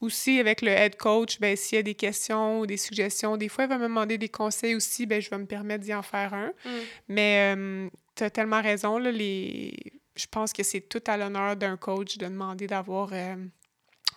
aussi, 0.00 0.40
avec 0.40 0.60
le 0.60 0.70
head 0.70 0.96
coach, 0.96 1.38
ben, 1.38 1.56
s'il 1.56 1.76
y 1.76 1.78
a 1.78 1.82
des 1.82 1.94
questions 1.94 2.60
ou 2.60 2.66
des 2.66 2.76
suggestions, 2.76 3.36
des 3.36 3.48
fois, 3.48 3.64
il 3.64 3.70
va 3.70 3.78
me 3.78 3.84
demander 3.84 4.18
des 4.18 4.28
conseils 4.28 4.74
aussi, 4.74 5.06
ben, 5.06 5.22
je 5.22 5.30
vais 5.30 5.38
me 5.38 5.46
permettre 5.46 5.84
d'y 5.84 5.94
en 5.94 6.02
faire 6.02 6.34
un. 6.34 6.48
Mm. 6.48 6.70
Mais 7.08 7.54
euh, 7.56 7.88
tu 8.16 8.24
as 8.24 8.30
tellement 8.30 8.60
raison, 8.60 8.98
là, 8.98 9.12
les... 9.12 9.72
je 10.16 10.26
pense 10.26 10.52
que 10.52 10.64
c'est 10.64 10.80
tout 10.80 11.02
à 11.06 11.16
l'honneur 11.16 11.54
d'un 11.56 11.76
coach 11.76 12.18
de 12.18 12.26
demander 12.26 12.66
d'avoir 12.66 13.10
euh, 13.12 13.36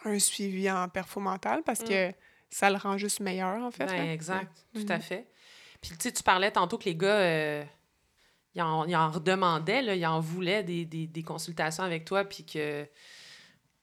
un 0.05 0.19
suivi 0.19 0.71
en 0.71 0.89
perfo 0.89 1.19
mental 1.19 1.61
parce 1.63 1.81
mm. 1.81 1.87
que 1.87 2.11
ça 2.49 2.71
le 2.71 2.77
rend 2.77 2.97
juste 2.97 3.19
meilleur, 3.19 3.61
en 3.61 3.71
fait. 3.71 3.85
Ben, 3.85 4.09
exact, 4.09 4.51
tout 4.73 4.85
à 4.89 4.97
mm-hmm. 4.97 5.01
fait. 5.01 5.27
Puis, 5.81 5.91
tu 5.91 5.97
sais, 5.99 6.11
tu 6.11 6.23
parlais 6.23 6.49
tantôt 6.49 6.79
que 6.79 6.85
les 6.85 6.95
gars... 6.95 7.19
Euh, 7.19 7.63
il 8.55 8.61
en, 8.61 8.85
il 8.85 8.95
en 8.95 9.09
redemandait, 9.09 9.81
là, 9.81 9.95
il 9.95 10.05
en 10.05 10.19
voulait 10.19 10.63
des, 10.63 10.85
des, 10.85 11.07
des, 11.07 11.23
consultations 11.23 11.83
avec 11.83 12.05
toi, 12.05 12.23
puis 12.23 12.45
que 12.45 12.87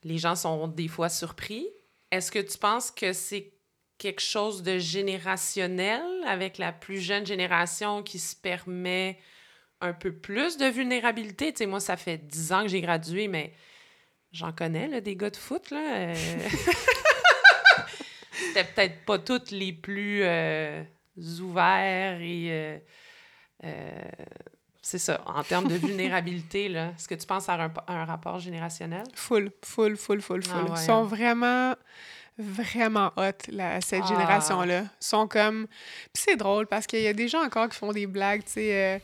les 0.05 0.19
gens 0.19 0.37
sont 0.37 0.69
des 0.69 0.89
fois 0.89 1.09
surpris. 1.09 1.67
Est-ce 2.11 2.31
que 2.31 2.39
tu 2.39 2.57
penses 2.59 2.91
que 2.91 3.13
c'est 3.13 3.53
quelque 3.99 4.23
chose 4.23 4.63
de 4.63 4.79
générationnel 4.79 6.03
avec 6.27 6.59
la 6.59 6.73
plus 6.73 7.01
jeune 7.01 7.27
génération 7.27 8.03
qui 8.03 8.19
se 8.19 8.35
permet 8.35 9.19
un 9.81 9.93
peu 9.93 10.13
plus 10.13 10.57
de 10.57 10.67
vulnérabilité? 10.67 11.53
Tu 11.53 11.59
sais, 11.59 11.67
moi, 11.67 11.81
ça 11.81 11.97
fait 11.97 12.19
dix 12.19 12.53
ans 12.53 12.63
que 12.63 12.69
j'ai 12.69 12.81
gradué, 12.81 13.29
mais 13.29 13.53
j'en 14.33 14.53
connais, 14.53 14.87
là, 14.87 15.01
des 15.01 15.17
gars 15.17 15.31
de 15.31 15.37
foot, 15.37 15.71
là. 15.71 16.11
Euh... 16.11 16.15
C'était 18.33 18.65
peut-être 18.65 19.05
pas 19.05 19.19
toutes 19.19 19.51
les 19.51 19.73
plus 19.73 20.23
euh, 20.23 20.83
ouverts 21.41 22.21
et... 22.21 22.47
Euh, 22.51 22.79
euh, 23.65 24.01
c'est 24.83 24.99
ça, 24.99 25.21
en 25.27 25.43
termes 25.43 25.69
de 25.69 25.75
vulnérabilité, 25.75 26.69
là, 26.69 26.93
est-ce 26.97 27.07
que 27.07 27.15
tu 27.15 27.27
penses 27.27 27.49
à 27.49 27.55
un, 27.55 27.73
un 27.87 28.05
rapport 28.05 28.39
générationnel? 28.39 29.05
Full, 29.15 29.51
full, 29.63 29.97
full, 29.97 30.23
full, 30.23 30.43
full. 30.43 30.65
Ils 30.71 30.77
sont 30.79 30.93
hein? 30.93 31.03
vraiment, 31.03 31.75
vraiment 32.39 33.13
hot, 33.17 33.53
là, 33.53 33.81
cette 33.83 34.03
ah. 34.05 34.09
génération-là. 34.09 34.81
Ils 34.81 34.89
sont 35.01 35.29
comme... 35.29 35.67
Puis 36.13 36.25
c'est 36.27 36.37
drôle, 36.37 36.67
parce 36.67 36.87
qu'il 36.87 37.03
y 37.03 37.07
a 37.07 37.13
des 37.13 37.29
gens 37.29 37.45
encore 37.45 37.69
qui 37.69 37.77
font 37.77 37.93
des 37.93 38.07
blagues, 38.07 38.45
tu 38.45 38.53
sais... 38.53 38.75
Euh, 38.75 38.99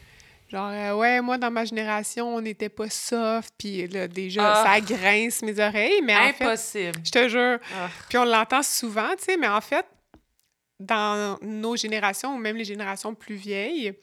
genre, 0.48 0.70
euh, 0.72 0.94
ouais, 0.94 1.20
moi, 1.20 1.36
dans 1.36 1.50
ma 1.50 1.66
génération, 1.66 2.34
on 2.34 2.40
n'était 2.40 2.70
pas 2.70 2.88
soft, 2.88 3.52
puis 3.58 3.86
là, 3.86 4.08
déjà, 4.08 4.54
ça 4.54 4.70
ah. 4.70 4.80
grince 4.80 5.42
mes 5.42 5.60
oreilles, 5.60 6.00
mais 6.02 6.16
en 6.16 6.28
Impossible. 6.28 7.00
je 7.04 7.10
te 7.10 7.28
jure. 7.28 7.58
Ah. 7.78 7.90
Puis 8.08 8.16
on 8.16 8.24
l'entend 8.24 8.62
souvent, 8.62 9.10
tu 9.18 9.24
sais, 9.24 9.36
mais 9.36 9.48
en 9.48 9.60
fait, 9.60 9.84
dans 10.80 11.38
nos 11.42 11.76
générations, 11.76 12.34
ou 12.34 12.38
même 12.38 12.56
les 12.56 12.64
générations 12.64 13.14
plus 13.14 13.34
vieilles, 13.34 13.94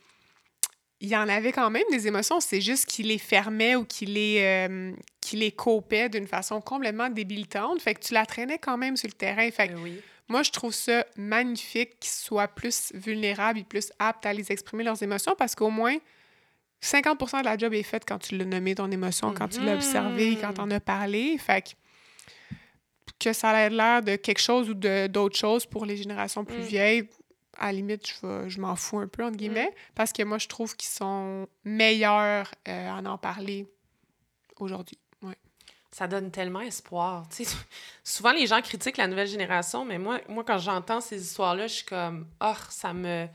il 1.03 1.09
y 1.09 1.17
en 1.17 1.27
avait 1.27 1.51
quand 1.51 1.69
même 1.69 1.83
des 1.91 2.07
émotions, 2.07 2.39
c'est 2.39 2.61
juste 2.61 2.85
qu'il 2.85 3.07
les 3.07 3.17
fermait 3.17 3.75
ou 3.75 3.83
qu'il 3.83 4.13
les, 4.13 4.39
euh, 4.39 4.93
les 5.33 5.51
copait 5.51 6.07
d'une 6.07 6.27
façon 6.27 6.61
complètement 6.61 7.09
débilitante. 7.09 7.81
Fait 7.81 7.93
que 7.93 7.99
tu 7.99 8.13
la 8.13 8.25
traînais 8.25 8.57
quand 8.57 8.77
même 8.77 8.95
sur 8.95 9.09
le 9.09 9.13
terrain. 9.13 9.51
Fait 9.51 9.67
que 9.67 9.73
ben 9.73 9.97
moi, 10.29 10.43
je 10.43 10.51
trouve 10.51 10.73
ça 10.73 11.05
magnifique 11.17 11.99
qu'ils 11.99 12.13
soient 12.13 12.47
plus 12.47 12.93
vulnérables 12.93 13.59
et 13.59 13.63
plus 13.65 13.91
aptes 13.99 14.25
à 14.25 14.31
les 14.31 14.49
exprimer 14.49 14.85
leurs 14.85 15.03
émotions 15.03 15.35
parce 15.37 15.55
qu'au 15.55 15.69
moins, 15.69 15.97
50% 16.81 17.41
de 17.41 17.45
la 17.45 17.57
job 17.57 17.73
est 17.73 17.83
faite 17.83 18.03
quand 18.07 18.19
tu 18.19 18.37
l'as 18.37 18.45
nommé 18.45 18.73
ton 18.73 18.89
émotion, 18.89 19.33
quand 19.33 19.49
tu 19.49 19.59
l'as 19.59 19.75
observé, 19.75 20.37
quand 20.39 20.57
en 20.57 20.71
as 20.71 20.79
parlé. 20.79 21.37
Fait 21.37 21.63
que, 21.63 21.69
que 23.19 23.33
ça 23.33 23.51
ait 23.59 23.69
l'air 23.69 24.01
de 24.01 24.15
quelque 24.15 24.41
chose 24.41 24.69
ou 24.69 24.73
d'autre 24.73 25.37
chose 25.37 25.65
pour 25.65 25.85
les 25.85 25.97
générations 25.97 26.45
plus 26.45 26.59
mm. 26.59 26.61
vieilles, 26.61 27.09
à 27.57 27.67
la 27.67 27.73
limite, 27.73 28.07
je, 28.07 28.49
je 28.49 28.59
m'en 28.59 28.75
fous 28.75 28.99
un 28.99 29.07
peu, 29.07 29.23
entre 29.23 29.37
guillemets, 29.37 29.73
parce 29.95 30.11
que 30.11 30.23
moi, 30.23 30.37
je 30.37 30.47
trouve 30.47 30.75
qu'ils 30.75 30.89
sont 30.89 31.47
meilleurs 31.63 32.51
euh, 32.67 32.89
à 32.89 33.01
en 33.01 33.17
parler 33.17 33.67
aujourd'hui. 34.59 34.97
Ouais. 35.21 35.37
Ça 35.91 36.07
donne 36.07 36.31
tellement 36.31 36.61
espoir. 36.61 37.27
souvent, 38.03 38.31
les 38.31 38.47
gens 38.47 38.61
critiquent 38.61 38.97
la 38.97 39.07
nouvelle 39.07 39.27
génération, 39.27 39.85
mais 39.85 39.97
moi, 39.97 40.19
moi 40.27 40.43
quand 40.43 40.57
j'entends 40.57 41.01
ces 41.01 41.21
histoires-là, 41.21 41.67
je 41.67 41.73
suis 41.75 41.85
comme, 41.85 42.27
oh, 42.41 42.53
ça 42.69 42.93
me 42.93 43.27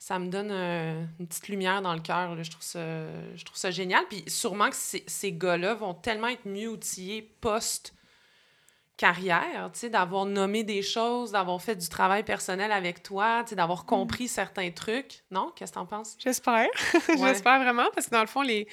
ça 0.00 0.20
me 0.20 0.28
donne 0.28 0.52
une 0.52 1.26
petite 1.26 1.48
lumière 1.48 1.82
dans 1.82 1.92
le 1.92 2.00
cœur. 2.00 2.40
Je, 2.40 2.48
trouve 2.48 2.62
ça, 2.62 2.78
je 3.34 3.44
trouve 3.44 3.56
ça 3.56 3.72
génial. 3.72 4.04
Puis 4.08 4.22
sûrement 4.28 4.70
que 4.70 4.76
ces, 4.76 5.02
ces 5.08 5.32
gars-là 5.32 5.74
vont 5.74 5.92
tellement 5.92 6.28
être 6.28 6.46
mieux 6.46 6.68
outillés 6.68 7.22
post 7.40 7.92
carrière, 8.98 9.70
tu 9.72 9.78
sais, 9.78 9.90
d'avoir 9.90 10.26
nommé 10.26 10.64
des 10.64 10.82
choses, 10.82 11.30
d'avoir 11.30 11.62
fait 11.62 11.76
du 11.76 11.88
travail 11.88 12.24
personnel 12.24 12.72
avec 12.72 13.02
toi, 13.02 13.42
tu 13.44 13.50
sais, 13.50 13.56
d'avoir 13.56 13.84
mm. 13.84 13.86
compris 13.86 14.28
certains 14.28 14.70
trucs. 14.70 15.22
Non? 15.30 15.52
Qu'est-ce 15.56 15.72
que 15.72 15.76
t'en 15.78 15.86
penses? 15.86 16.16
J'espère. 16.18 16.66
J'espère 17.08 17.62
vraiment, 17.62 17.86
parce 17.94 18.08
que 18.08 18.10
dans 18.10 18.20
le 18.20 18.26
fond, 18.26 18.42
les... 18.42 18.66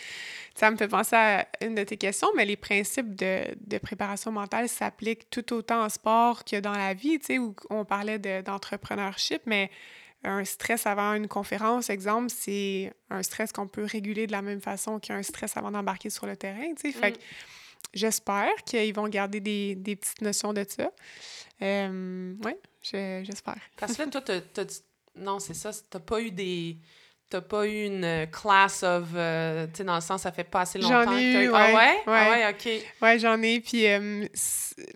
ça 0.56 0.72
me 0.72 0.78
fait 0.78 0.88
penser 0.88 1.16
à 1.16 1.48
une 1.62 1.76
de 1.76 1.84
tes 1.84 1.96
questions, 1.96 2.28
mais 2.36 2.44
les 2.44 2.58
principes 2.58 3.16
de, 3.16 3.44
de 3.66 3.78
préparation 3.78 4.32
mentale 4.32 4.68
s'appliquent 4.68 5.30
tout 5.30 5.54
autant 5.54 5.84
en 5.84 5.90
sport 5.90 6.44
que 6.44 6.60
dans 6.60 6.74
la 6.74 6.96
vie, 6.96 7.20
tu 7.20 7.26
sais, 7.28 7.38
où 7.38 7.56
on 7.70 7.86
parlait 7.86 8.20
d'entrepreneurship, 8.42 9.44
mais 9.46 9.70
un 10.24 10.44
stress 10.44 10.88
avant 10.88 11.14
une 11.14 11.28
conférence, 11.28 11.92
exemple, 11.92 12.32
c'est 12.36 12.92
un 13.12 13.22
stress 13.22 13.52
qu'on 13.52 13.68
peut 13.68 13.86
réguler 13.86 14.26
de 14.26 14.32
la 14.32 14.42
même 14.42 14.60
façon 14.60 15.00
qu'un 15.00 15.22
stress 15.22 15.56
avant 15.56 15.70
d'embarquer 15.70 16.10
sur 16.10 16.26
le 16.26 16.36
terrain, 16.36 16.74
tu 16.76 16.92
sais. 16.92 16.98
Fait 16.98 17.12
mm. 17.12 17.14
que 17.14 17.20
j'espère 17.96 18.54
qu'ils 18.66 18.94
vont 18.94 19.08
garder 19.08 19.40
des, 19.40 19.76
des, 19.76 19.96
petites 19.96 20.22
notions 20.22 20.54
de 20.54 20.66
ça. 20.68 20.92
Euh, 21.62 22.36
oui, 22.44 22.52
j'espère. 22.84 23.60
Parce 23.78 23.96
que 23.96 24.04
là, 24.04 24.08
toi, 24.10 24.22
t'as, 24.22 24.66
non, 25.16 25.40
c'est 25.40 25.54
ça, 25.54 25.72
t'as 25.90 26.00
pas 26.00 26.22
eu 26.22 26.30
des 26.30 26.78
T'as 27.28 27.42
pas 27.42 27.66
eu 27.66 27.86
une 27.86 28.04
euh, 28.04 28.26
class 28.28 28.84
of. 28.84 29.06
Euh, 29.16 29.66
tu 29.68 29.78
sais, 29.78 29.84
dans 29.84 29.96
le 29.96 30.02
sens, 30.02 30.22
ça 30.22 30.32
fait 30.32 30.44
pas 30.44 30.62
assez 30.62 30.78
longtemps. 30.78 31.06
J'en 31.06 31.18
ai 31.18 31.46
eu, 31.46 31.52
ah 31.52 31.68
ouais. 31.68 31.74
ouais? 31.74 32.02
Ah 32.06 32.30
ouais, 32.30 32.50
OK. 32.50 32.84
Ouais, 33.02 33.18
j'en 33.18 33.42
ai. 33.42 33.60
Puis, 33.62 33.88
euh, 33.88 34.28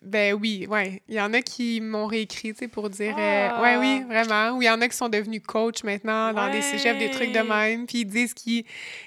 ben 0.04 0.36
oui, 0.36 0.68
ouais. 0.70 1.02
Il 1.08 1.16
y 1.16 1.22
en 1.22 1.34
a 1.34 1.42
qui 1.42 1.82
m'ont 1.82 2.06
réécrit, 2.06 2.54
tu 2.54 2.60
sais, 2.60 2.68
pour 2.68 2.92
dire. 2.92 3.16
Ah. 3.18 3.60
ouais, 3.64 3.78
oui, 3.78 4.04
vraiment. 4.08 4.56
Ou 4.56 4.62
il 4.62 4.66
y 4.66 4.70
en 4.70 4.80
a 4.80 4.88
qui 4.88 4.96
sont 4.96 5.10
devenus 5.10 5.42
coach 5.46 5.84
maintenant 5.84 6.32
dans 6.32 6.52
des 6.52 6.62
cégeps, 6.62 7.00
des 7.00 7.10
trucs 7.10 7.32
de 7.32 7.40
même. 7.40 7.88
Puis 7.88 8.02
ils 8.02 8.06
disent 8.06 8.36
qu'ils 8.36 8.64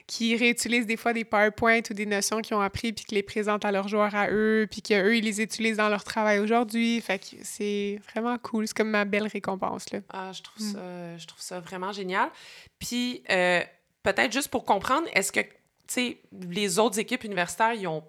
qui 0.08 0.36
réutilisent 0.36 0.86
des 0.86 0.96
fois 0.96 1.12
des 1.12 1.24
PowerPoint 1.24 1.80
ou 1.90 1.94
des 1.94 2.06
notions 2.06 2.40
qu'ils 2.40 2.56
ont 2.56 2.60
appris, 2.60 2.92
puis 2.92 3.04
qu'ils 3.04 3.16
les 3.16 3.22
présentent 3.22 3.64
à 3.64 3.70
leurs 3.70 3.86
joueurs 3.86 4.16
à 4.16 4.30
eux, 4.30 4.66
puis 4.68 4.82
qu'eux, 4.82 5.16
ils 5.16 5.24
les 5.24 5.40
utilisent 5.40 5.76
dans 5.76 5.88
leur 5.88 6.02
travail 6.02 6.40
aujourd'hui. 6.40 7.00
Fait 7.00 7.20
que 7.20 7.36
c'est 7.42 8.00
vraiment 8.10 8.36
cool. 8.38 8.66
C'est 8.66 8.76
comme 8.76 8.90
ma 8.90 9.04
belle 9.04 9.28
récompense, 9.28 9.90
là. 9.92 10.00
Ah, 10.12 10.32
je 10.32 10.42
trouve, 10.42 10.66
mm. 10.66 10.72
ça, 10.72 11.18
je 11.18 11.26
trouve 11.26 11.40
ça 11.40 11.60
vraiment 11.60 11.92
génial. 11.92 12.28
Puis, 12.82 13.22
euh, 13.30 13.62
peut-être 14.02 14.32
juste 14.32 14.48
pour 14.48 14.64
comprendre, 14.64 15.06
est-ce 15.12 15.30
que, 15.30 15.40
tu 15.40 15.48
sais, 15.86 16.18
les 16.32 16.80
autres 16.80 16.98
équipes 16.98 17.22
universitaires, 17.22 17.74
ils 17.74 17.86
ont 17.86 18.02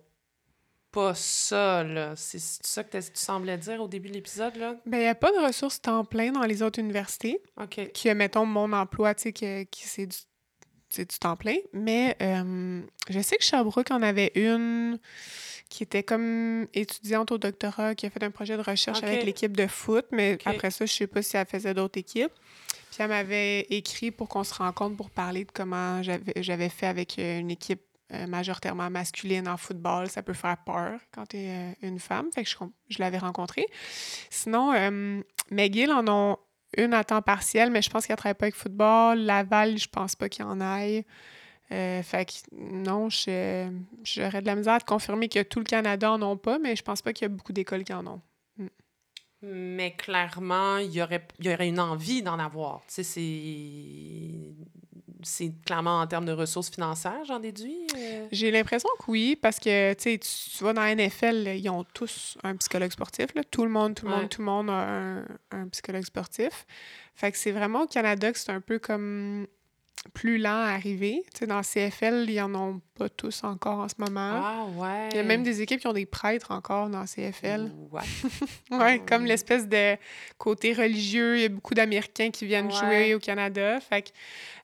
pas 0.92 1.14
ça, 1.14 1.84
là? 1.84 2.16
C'est 2.16 2.40
ça 2.40 2.84
que 2.84 2.98
tu 2.98 3.04
semblais 3.14 3.58
dire 3.60 3.80
au 3.82 3.88
début 3.88 4.10
de 4.10 4.16
l'épisode, 4.16 4.56
là? 4.56 4.76
Bien, 4.88 5.00
il 5.00 5.04
n'y 5.04 5.08
a 5.08 5.16
pas 5.16 5.32
de 5.32 5.46
ressources 5.46 5.80
temps 5.80 6.04
plein 6.04 6.32
dans 6.32 6.42
les 6.42 6.64
autres 6.64 6.80
universités. 6.80 7.40
OK. 7.62 7.92
Qui, 7.94 8.12
mettons, 8.16 8.48
mon 8.48 8.74
emploi, 8.74 9.14
tu 9.14 9.24
sais, 9.24 9.34
qui, 9.34 9.68
qui 9.68 9.88
c'est 9.88 10.08
du, 10.08 10.18
du, 10.96 11.20
temps 11.20 11.36
plein. 11.36 11.58
Mais 11.72 12.18
euh, 12.24 12.82
je 13.12 13.20
sais 13.20 13.38
que 13.38 13.44
Sherbrooke 13.44 13.92
en 13.92 14.02
avait 14.02 14.32
une 14.34 14.98
qui 15.70 15.84
était 15.84 16.04
comme 16.04 16.68
étudiante 16.74 17.32
au 17.32 17.38
doctorat, 17.38 17.94
qui 17.94 18.08
a 18.08 18.10
fait 18.10 18.24
un 18.24 18.32
projet 18.32 18.58
de 18.58 18.64
recherche 18.64 19.04
avec 19.04 19.24
l'équipe 19.24 19.56
de 19.56 19.68
foot, 19.68 20.06
mais 20.12 20.40
après 20.46 20.72
ça, 20.72 20.88
je 20.88 20.94
sais 20.94 21.08
pas 21.08 21.22
si 21.22 21.38
elle 21.38 21.46
faisait 21.46 21.76
d'autres 21.76 22.00
équipes. 22.00 22.32
Puis 22.94 23.02
elle 23.02 23.10
m'avait 23.10 23.62
écrit 23.72 24.12
pour 24.12 24.30
qu'on 24.30 24.44
se 24.44 24.54
rencontre 24.54 24.96
pour 24.96 25.10
parler 25.10 25.46
de 25.46 25.52
comment 25.52 26.04
j'avais 26.04 26.70
fait 26.70 26.86
avec 26.86 27.18
euh, 27.18 27.40
une 27.40 27.50
équipe 27.50 27.82
euh, 28.14 28.28
majoritairement 28.28 28.92
masculine 28.92 29.48
en 29.48 29.58
football. 29.58 30.12
Ça 30.12 30.22
peut 30.22 30.34
faire 30.34 30.58
peur 30.64 31.00
quand 31.12 31.26
tu 31.26 31.38
es 31.38 31.50
euh, 31.50 31.72
une 31.82 31.98
femme. 31.98 32.30
Fait 32.32 32.44
que 32.44 32.50
je, 32.90 33.00
l'avais 33.00 33.18
rencontrée. 33.18 33.66
Sinon, 34.30 34.74
McGill 35.50 35.92
en 35.92 36.08
ont 36.08 36.38
une 36.78 36.94
à 36.94 37.04
temps 37.04 37.24
partiel, 37.24 37.72
mais 37.72 37.82
je 37.82 37.90
pense 37.90 38.06
qu'elle 38.06 38.14
ne 38.14 38.18
travaille 38.18 38.38
pas 38.38 38.46
avec 38.46 38.56
football. 38.56 39.18
Laval, 39.18 39.80
je 39.80 39.88
pense 39.88 40.16
pas 40.16 40.30
qu'il 40.30 40.46
y 40.46 40.48
en 40.48 40.62
aille. 40.62 41.04
fait 41.72 42.26
que 42.28 42.34
non, 42.54 43.10
j'aurais 43.10 44.42
de 44.42 44.46
la 44.46 44.56
misère 44.56 44.74
à 44.74 44.80
te 44.80 44.86
confirmer 44.86 45.30
que 45.30 45.42
tout 45.42 45.58
le 45.58 45.66
Canada 45.66 46.12
en 46.12 46.22
ont 46.22 46.38
pas, 46.38 46.60
mais 46.60 46.76
je 46.76 46.84
pense 46.84 47.02
pas 47.02 47.12
qu'il 47.12 47.26
y 47.26 47.26
a 47.26 47.30
beaucoup 47.30 47.54
d'écoles 47.54 47.86
qui 47.86 47.94
en 47.96 48.06
ont 48.06 48.22
mais 49.44 49.92
clairement, 49.92 50.78
il 50.78 50.92
y 50.92 51.02
aurait, 51.02 51.28
y 51.40 51.54
aurait 51.54 51.68
une 51.68 51.80
envie 51.80 52.22
d'en 52.22 52.40
avoir. 52.40 52.82
c'est 52.88 53.04
c'est 55.26 55.54
clairement 55.66 56.02
en 56.02 56.08
termes 56.08 56.26
de 56.26 56.32
ressources 56.32 56.70
financières, 56.70 57.24
j'en 57.26 57.40
déduis? 57.40 57.88
Euh? 57.96 58.28
J'ai 58.32 58.52
l'impression 58.52 58.90
que 59.00 59.06
oui, 59.10 59.38
parce 59.42 59.58
que 59.60 59.94
tu, 59.94 60.20
tu 60.20 60.58
vois, 60.60 60.74
dans 60.74 60.82
la 60.82 60.94
NFL, 60.96 61.56
ils 61.56 61.70
ont 61.70 61.86
tous 61.94 62.38
un 62.44 62.56
psychologue 62.58 62.92
sportif. 62.92 63.28
Là. 63.34 63.44
Tout 63.44 63.64
le 63.64 63.70
monde, 63.70 63.96
tout 63.96 64.06
le 64.06 64.12
monde, 64.12 64.30
tout 64.30 64.42
le 64.42 64.46
monde 64.46 64.70
a 64.70 64.74
un, 64.74 65.26
un 65.52 65.68
psychologue 65.70 66.04
sportif. 66.04 66.66
Fait 67.16 67.32
que 67.32 67.38
c'est 67.38 67.52
vraiment 67.52 67.84
au 67.84 67.88
Canada 67.88 68.32
que 68.32 68.40
c'est 68.40 68.52
un 68.52 68.62
peu 68.62 68.80
comme 68.80 69.48
plus 70.12 70.38
lent 70.38 70.62
à 70.62 70.72
arriver. 70.74 71.24
Tu 71.34 71.40
sais, 71.40 71.48
dans 71.48 71.62
CFL, 71.62 72.30
ils 72.30 72.42
en 72.42 72.54
ont 72.56 72.82
pas 72.96 73.10
tous 73.10 73.44
encore 73.44 73.80
en 73.80 73.88
ce 73.88 73.96
moment. 73.98 74.42
Ah, 74.44 74.66
ouais. 74.76 75.10
Il 75.12 75.18
y 75.18 75.20
a 75.20 75.24
même 75.24 75.44
des 75.44 75.62
équipes 75.62 75.80
qui 75.80 75.88
ont 75.88 75.94
des 75.94 76.06
prêtres 76.06 76.52
encore 76.52 76.90
dans 76.90 77.06
CFL. 77.06 77.72
Ouais. 77.92 78.78
ouais, 78.78 79.02
comme 79.08 79.26
l'espèce 79.26 79.68
de 79.68 79.96
côté 80.38 80.74
religieux. 80.74 81.38
Il 81.38 81.42
y 81.42 81.46
a 81.46 81.50
beaucoup 81.50 81.76
d'Américains 81.76 82.32
qui 82.32 82.46
viennent 82.46 82.72
jouer 82.72 83.14
au 83.14 83.20
Canada. 83.20 83.80
Fait 83.80 84.02
que 84.02 84.10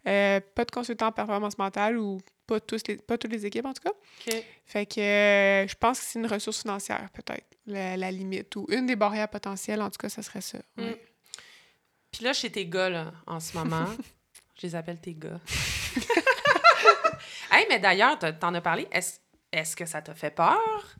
euh, 0.07 0.39
pas 0.55 0.65
de 0.65 0.71
consultants 0.71 1.07
en 1.07 1.11
performance 1.11 1.57
mentale 1.57 1.97
ou 1.97 2.19
pas, 2.47 2.59
tous 2.59 2.81
les, 2.87 2.97
pas 2.97 3.19
toutes 3.19 3.31
les 3.31 3.45
équipes, 3.45 3.65
en 3.65 3.73
tout 3.73 3.83
cas. 3.83 4.33
Fait 4.65 4.85
que 4.87 4.99
euh, 4.99 5.67
je 5.67 5.75
pense 5.75 5.99
que 5.99 6.05
c'est 6.05 6.19
une 6.19 6.25
ressource 6.25 6.61
financière, 6.61 7.07
peut-être, 7.13 7.45
la, 7.67 8.11
limite. 8.11 8.55
Ou 8.55 8.65
une 8.69 8.87
des 8.87 8.95
barrières 8.95 9.29
potentielles, 9.29 9.81
en 9.81 9.91
tout 9.91 9.99
cas, 9.99 10.09
ça 10.09 10.23
serait 10.23 10.41
ça. 10.41 10.57
Mm. 10.77 10.83
Puis 12.11 12.23
là, 12.23 12.33
chez 12.33 12.51
tes 12.51 12.65
gars, 12.65 12.89
là, 12.89 13.13
en 13.27 13.39
ce 13.39 13.55
moment... 13.55 13.85
Je 14.59 14.67
les 14.67 14.75
appelle 14.75 14.99
tes 14.99 15.13
gars. 15.13 15.39
hey, 17.51 17.65
mais 17.69 17.79
d'ailleurs, 17.79 18.17
t'en 18.39 18.53
as 18.53 18.61
parlé. 18.61 18.87
Est-ce 18.91 19.19
est 19.51 19.75
que 19.75 19.85
ça 19.85 20.01
t'a 20.01 20.13
fait 20.13 20.31
peur 20.31 20.95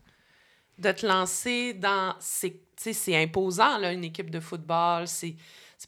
de 0.78 0.92
te 0.92 1.06
lancer 1.06 1.74
dans. 1.74 2.14
C'est 2.20 3.14
imposant, 3.14 3.78
là, 3.78 3.92
une 3.92 4.04
équipe 4.04 4.30
de 4.30 4.40
football. 4.40 5.06
C'est 5.06 5.36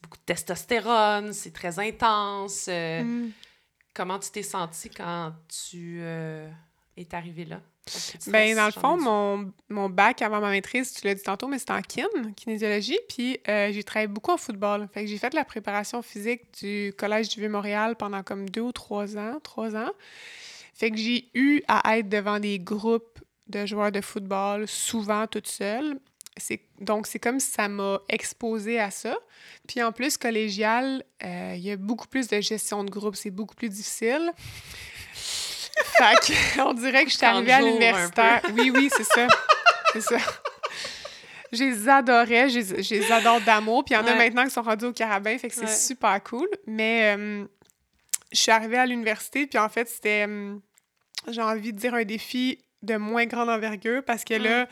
beaucoup 0.02 0.18
de 0.18 0.24
testostérone, 0.24 1.32
c'est 1.32 1.52
très 1.52 1.78
intense. 1.78 2.66
Euh, 2.68 3.02
mm. 3.02 3.32
Comment 3.94 4.18
tu 4.18 4.30
t'es 4.30 4.42
senti 4.42 4.90
quand 4.90 5.34
tu 5.48 5.98
euh, 6.00 6.50
es 6.96 7.14
arrivé 7.14 7.44
là? 7.44 7.60
Ben, 8.28 8.54
dans 8.54 8.66
le 8.66 8.72
fond, 8.72 8.96
mon, 8.96 9.52
mon, 9.68 9.88
bac 9.88 10.22
avant 10.22 10.40
ma 10.40 10.50
maîtrise, 10.50 10.92
tu 10.92 11.04
l'as 11.06 11.14
dit 11.14 11.22
tantôt, 11.22 11.48
mais 11.48 11.58
c'était 11.58 11.72
en 11.72 11.82
kin, 11.82 12.06
kinésiologie, 12.36 12.98
puis 13.08 13.40
euh, 13.48 13.72
j'ai 13.72 13.82
travaillé 13.82 14.06
beaucoup 14.06 14.30
en 14.30 14.36
football. 14.36 14.88
Fait 14.94 15.02
que 15.02 15.10
j'ai 15.10 15.18
fait 15.18 15.34
la 15.34 15.44
préparation 15.44 16.00
physique 16.00 16.42
du 16.60 16.94
Collège 16.96 17.28
du 17.30 17.40
Vieux-Montréal 17.40 17.96
pendant 17.96 18.22
comme 18.22 18.48
deux 18.48 18.60
ou 18.60 18.72
trois 18.72 19.16
ans, 19.16 19.38
trois 19.42 19.74
ans. 19.74 19.90
Fait 20.74 20.90
que 20.90 20.96
j'ai 20.96 21.28
eu 21.34 21.62
à 21.66 21.98
être 21.98 22.08
devant 22.08 22.38
des 22.38 22.60
groupes 22.60 23.18
de 23.48 23.66
joueurs 23.66 23.90
de 23.92 24.00
football, 24.00 24.68
souvent 24.68 25.26
toute 25.26 25.48
seule. 25.48 25.98
Donc, 26.80 27.06
c'est 27.06 27.18
comme 27.18 27.40
si 27.40 27.50
ça 27.50 27.68
m'a 27.68 28.00
exposé 28.08 28.78
à 28.78 28.90
ça. 28.90 29.16
Puis 29.66 29.82
en 29.82 29.92
plus, 29.92 30.16
collégial, 30.16 31.04
euh, 31.24 31.54
il 31.56 31.62
y 31.62 31.70
a 31.70 31.76
beaucoup 31.76 32.06
plus 32.06 32.28
de 32.28 32.40
gestion 32.40 32.84
de 32.84 32.90
groupe, 32.90 33.16
c'est 33.16 33.30
beaucoup 33.30 33.54
plus 33.54 33.68
difficile 33.68 34.32
fait 35.76 36.34
on 36.60 36.74
dirait 36.74 37.04
que 37.04 37.10
je 37.10 37.16
suis 37.16 37.26
arrivée 37.26 37.52
à 37.52 37.60
l'universitaire. 37.60 38.42
Oui, 38.56 38.70
oui, 38.74 38.90
c'est 38.94 39.04
ça. 39.04 39.26
C'est 39.92 40.00
ça. 40.00 40.18
Je 41.52 41.64
les 41.64 41.88
adorais, 41.88 42.48
je, 42.48 42.94
les 42.94 43.12
adore 43.12 43.40
d'amour. 43.42 43.84
Puis 43.84 43.94
il 43.94 43.98
y 43.98 44.00
en 44.00 44.06
a 44.06 44.14
maintenant 44.14 44.44
qui 44.44 44.50
sont 44.50 44.62
rendus 44.62 44.86
au 44.86 44.92
carabin, 44.92 45.36
fait 45.36 45.48
que 45.48 45.54
c'est 45.54 45.68
super 45.68 46.22
cool. 46.22 46.48
Mais 46.66 47.14
euh, 47.14 47.44
je 48.32 48.38
suis 48.38 48.50
arrivée 48.50 48.78
à 48.78 48.86
l'université, 48.86 49.46
puis 49.46 49.58
en 49.58 49.68
fait, 49.68 49.88
c'était, 49.88 50.26
euh, 50.26 50.56
j'ai 51.28 51.42
envie 51.42 51.72
de 51.72 51.78
dire, 51.78 51.94
un 51.94 52.04
défi 52.04 52.58
de 52.82 52.96
moins 52.96 53.26
grande 53.26 53.50
envergure 53.50 54.02
parce 54.02 54.24
que 54.24 54.34
là, 54.34 54.66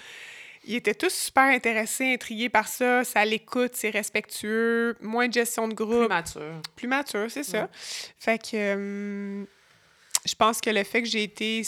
ils 0.64 0.74
étaient 0.74 0.94
tous 0.94 1.12
super 1.12 1.44
intéressés, 1.44 2.14
intrigués 2.14 2.48
par 2.48 2.68
ça. 2.68 3.05
Ça 3.05 3.24
l'écoute, 3.24 3.72
c'est 3.74 3.90
respectueux, 3.90 4.97
moins 5.01 5.28
de 5.28 5.35
gestion 5.35 5.68
de 5.68 5.74
groupe. 5.74 6.01
Plus 6.01 6.09
mature. 6.09 6.62
Plus 6.77 6.89
mature, 6.89 7.31
c'est 7.31 7.44
ça. 7.44 7.68
Fait 8.18 8.39
que. 8.39 8.51
Euh, 8.55 9.44
je 10.24 10.34
pense 10.34 10.60
que 10.60 10.70
le 10.70 10.84
fait 10.84 11.02
que 11.02 11.09
j'ai 11.09 11.22
été 11.22 11.62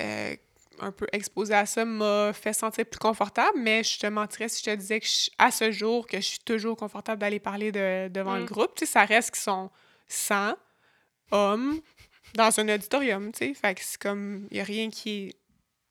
euh, 0.00 0.34
un 0.80 0.92
peu 0.92 1.06
exposée 1.12 1.54
à 1.54 1.66
ça 1.66 1.84
m'a 1.84 2.32
fait 2.32 2.52
sentir 2.52 2.84
plus 2.86 2.98
confortable, 2.98 3.58
mais 3.58 3.82
je 3.84 3.98
te 3.98 4.06
mentirais 4.06 4.48
si 4.48 4.60
je 4.64 4.70
te 4.70 4.76
disais 4.76 5.00
que 5.00 5.06
à 5.38 5.50
ce 5.50 5.70
jour, 5.70 6.06
que 6.06 6.16
je 6.16 6.26
suis 6.26 6.40
toujours 6.40 6.76
confortable 6.76 7.20
d'aller 7.20 7.40
parler 7.40 7.72
de, 7.72 8.08
devant 8.08 8.36
le 8.36 8.42
mm. 8.42 8.46
groupe. 8.46 8.74
Tu 8.74 8.86
sais, 8.86 8.92
ça 8.92 9.04
reste 9.04 9.32
qu'ils 9.32 9.42
sont 9.42 9.70
100 10.08 10.56
hommes 11.30 11.80
dans 12.34 12.58
un 12.58 12.74
auditorium, 12.74 13.32
tu 13.32 13.46
sais. 13.46 13.54
Fait 13.54 13.74
que 13.74 13.80
c'est 13.82 14.00
comme, 14.00 14.48
il 14.50 14.54
n'y 14.54 14.60
a 14.60 14.64
rien 14.64 14.90
qui 14.90 15.28
est, 15.28 15.34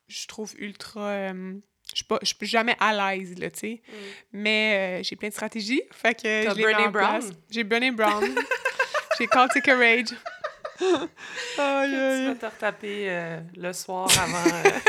je 0.08 0.26
trouve, 0.26 0.54
ultra 0.58 1.00
euh, 1.00 1.54
je 1.90 1.96
suis 1.96 2.04
pas- 2.04 2.18
je 2.22 2.34
suis 2.34 2.46
jamais 2.46 2.76
à 2.80 3.14
l'aise, 3.14 3.38
là, 3.38 3.50
tu 3.50 3.58
sais. 3.60 3.82
Mm. 3.86 3.92
Mais 4.32 5.00
euh, 5.00 5.02
j'ai 5.02 5.16
plein 5.16 5.28
de 5.28 5.34
stratégies, 5.34 5.82
fait 5.92 6.14
que 6.14 6.50
je 6.50 6.54
les 6.56 6.62
Brené. 6.62 6.88
Brown? 6.88 7.32
J'ai 7.50 7.64
Brené 7.64 7.90
Brown. 7.90 8.24
j'ai 9.18 9.26
Cultic 9.26 9.64
Courage. 9.64 10.14
Aïe, 11.58 11.90
Tu 11.90 11.96
aïe. 11.96 12.26
vas 12.26 12.34
te 12.34 12.46
retaper 12.46 13.10
euh, 13.10 13.40
le 13.56 13.72
soir 13.72 14.08
avant. 14.18 14.44
euh. 14.56 14.70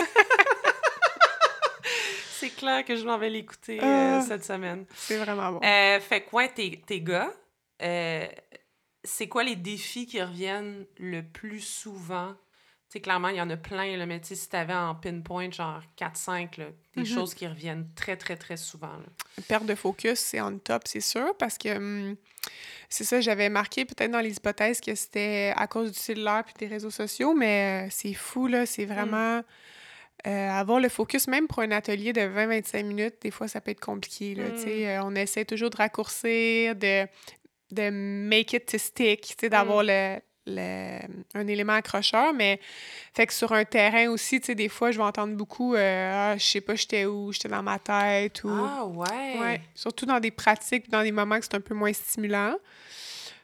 C'est 2.37 2.49
clair 2.49 2.83
que 2.85 2.95
je 2.95 3.05
m'en 3.05 3.17
vais 3.17 3.29
l'écouter 3.29 3.79
euh, 3.81 4.19
Ah. 4.19 4.21
cette 4.21 4.43
semaine. 4.43 4.85
C'est 4.95 5.17
vraiment 5.17 5.51
bon. 5.53 5.59
Fait 5.61 6.21
que, 6.29 6.35
ouais, 6.35 6.49
tes, 6.49 6.81
tes 6.85 7.01
gars, 7.01 7.31
c'est 7.79 9.27
quoi 9.29 9.43
les 9.43 9.55
défis 9.55 10.05
qui 10.05 10.21
reviennent 10.21 10.85
le 10.97 11.21
plus 11.21 11.61
souvent? 11.61 12.35
Sais, 12.95 13.01
clairement, 13.01 13.27
il 13.27 13.35
y 13.35 13.41
en 13.41 13.49
a 13.49 13.57
plein, 13.57 13.97
là, 13.97 14.05
mais 14.05 14.21
tu 14.21 14.27
sais, 14.27 14.35
si 14.35 14.47
t'avais 14.47 14.73
en 14.73 14.95
pinpoint, 14.95 15.51
genre 15.51 15.81
4-5, 15.97 16.55
là, 16.57 16.67
des 16.95 17.01
Mhm. 17.01 17.05
choses 17.05 17.33
qui 17.33 17.45
reviennent 17.45 17.89
très, 17.93 18.15
très, 18.15 18.37
très 18.37 18.55
souvent. 18.55 18.87
là. 18.87 19.43
Perte 19.49 19.65
de 19.65 19.75
focus, 19.75 20.17
c'est 20.17 20.39
on 20.39 20.57
top, 20.59 20.83
c'est 20.85 21.01
sûr, 21.01 21.35
parce 21.37 21.57
que 21.57 21.75
hum, 21.75 22.15
c'est 22.87 23.03
ça, 23.03 23.19
j'avais 23.19 23.49
marqué 23.49 23.83
peut-être 23.83 24.11
dans 24.11 24.21
les 24.21 24.37
hypothèses 24.37 24.79
que 24.79 24.95
c'était 24.95 25.51
à 25.57 25.67
cause 25.67 25.91
du 25.91 25.99
cellulaire 25.99 26.43
puis 26.45 26.53
des 26.57 26.67
réseaux 26.67 26.89
sociaux, 26.89 27.33
mais 27.33 27.85
euh, 27.85 27.89
c'est 27.91 28.13
fou, 28.13 28.47
là, 28.47 28.65
c'est 28.65 28.85
vraiment... 28.85 29.41
euh, 30.25 30.49
avoir 30.49 30.79
le 30.79 30.87
focus, 30.87 31.27
même 31.27 31.47
pour 31.47 31.59
un 31.59 31.71
atelier 31.71 32.13
de 32.13 32.21
20-25 32.21 32.81
minutes, 32.83 33.15
des 33.21 33.29
fois, 33.31 33.49
ça 33.49 33.59
peut 33.59 33.71
être 33.71 33.81
compliqué, 33.81 34.35
là, 34.35 34.55
sais. 34.55 34.87
Euh, 34.87 35.03
on 35.03 35.13
essaie 35.15 35.43
toujours 35.43 35.69
de 35.69 35.75
raccourcir, 35.77 36.75
de, 36.77 37.05
de 37.71 37.89
make 37.91 38.53
it 38.53 38.65
to 38.71 38.77
stick, 38.77 39.35
d'avoir 39.51 39.83
le... 39.83 40.19
le- 40.47 40.99
un 41.33 41.47
élément 41.47 41.73
accrocheur, 41.73 42.33
mais 42.33 42.59
fait 43.13 43.25
que 43.27 43.33
sur 43.33 43.51
un 43.51 43.65
terrain 43.65 44.07
aussi, 44.09 44.39
tu 44.39 44.47
sais, 44.47 44.55
des 44.55 44.69
fois, 44.69 44.91
je 44.91 44.97
vais 44.97 45.03
entendre 45.03 45.35
beaucoup 45.35 45.75
euh, 45.75 46.11
Ah, 46.33 46.37
je 46.37 46.43
sais 46.45 46.61
pas, 46.61 46.75
j'étais 46.75 47.05
où, 47.05 47.31
j'étais 47.31 47.49
dans 47.49 47.63
ma 47.63 47.79
tête, 47.79 48.43
ou... 48.43 48.49
Ah, 48.51 48.85
ouais! 48.85 49.39
Ouais, 49.39 49.61
surtout 49.73 50.05
dans 50.05 50.19
des 50.19 50.31
pratiques, 50.31 50.89
dans 50.89 51.03
des 51.03 51.11
moments 51.11 51.39
que 51.39 51.45
c'est 51.45 51.55
un 51.55 51.61
peu 51.61 51.73
moins 51.73 51.93
stimulant. 51.93 52.55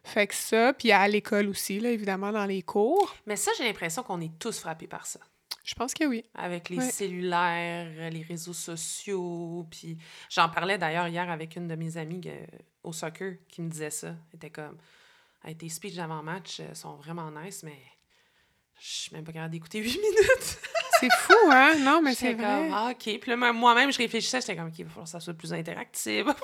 Fait 0.03 0.25
que 0.27 0.33
ça, 0.35 0.73
puis 0.73 0.91
à 0.91 1.07
l'école 1.07 1.47
aussi, 1.47 1.79
là, 1.79 1.91
évidemment, 1.91 2.31
dans 2.31 2.45
les 2.45 2.61
cours. 2.63 3.15
Mais 3.27 3.35
ça, 3.35 3.51
j'ai 3.57 3.63
l'impression 3.65 4.01
qu'on 4.03 4.19
est 4.21 4.31
tous 4.39 4.59
frappés 4.59 4.87
par 4.87 5.05
ça. 5.05 5.19
Je 5.63 5.75
pense 5.75 5.93
que 5.93 6.05
oui. 6.05 6.23
avec 6.33 6.69
les 6.69 6.77
Ouais. 6.77 6.89
cellulaires, 6.89 8.09
les 8.09 8.23
réseaux 8.23 8.53
sociaux. 8.53 9.67
Puis 9.69 9.97
j'en 10.29 10.49
parlais 10.49 10.79
d'ailleurs 10.79 11.07
hier 11.07 11.29
avec 11.29 11.55
une 11.55 11.67
de 11.67 11.75
mes 11.75 11.97
amies 11.97 12.21
euh, 12.25 12.45
au 12.83 12.93
soccer 12.93 13.35
qui 13.47 13.61
me 13.61 13.69
disait 13.69 13.91
ça. 13.91 14.07
Elle 14.31 14.37
était 14.37 14.49
comme 14.49 14.75
hey, 15.45 15.55
tes 15.55 15.69
speeches 15.69 15.95
d'avant-match 15.95 16.59
euh, 16.59 16.73
sont 16.73 16.95
vraiment 16.95 17.29
nice, 17.31 17.63
mais 17.63 17.77
je 18.79 18.87
suis 18.87 19.15
même 19.15 19.23
pas 19.23 19.31
capable 19.31 19.51
d'écouter 19.51 19.79
8 19.79 19.85
minutes. 19.97 20.59
C'est 20.99 21.11
fou, 21.13 21.33
hein? 21.49 21.75
Non, 21.79 22.01
mais 22.01 22.13
c'est 22.13 22.33
vrai. 22.33 22.43
comme 22.43 22.73
ah, 22.73 22.89
OK. 22.91 23.19
Puis 23.19 23.29
là, 23.29 23.35
même- 23.37 23.55
moi-même, 23.55 23.91
je 23.91 23.97
réfléchissais, 23.97 24.39
j'étais 24.41 24.55
comme 24.55 24.67
OK, 24.67 24.77
il 24.79 24.85
va 24.85 24.89
falloir 24.89 25.05
que 25.05 25.11
ça 25.11 25.19
soit 25.19 25.33
plus 25.33 25.53
interactif. 25.53 26.25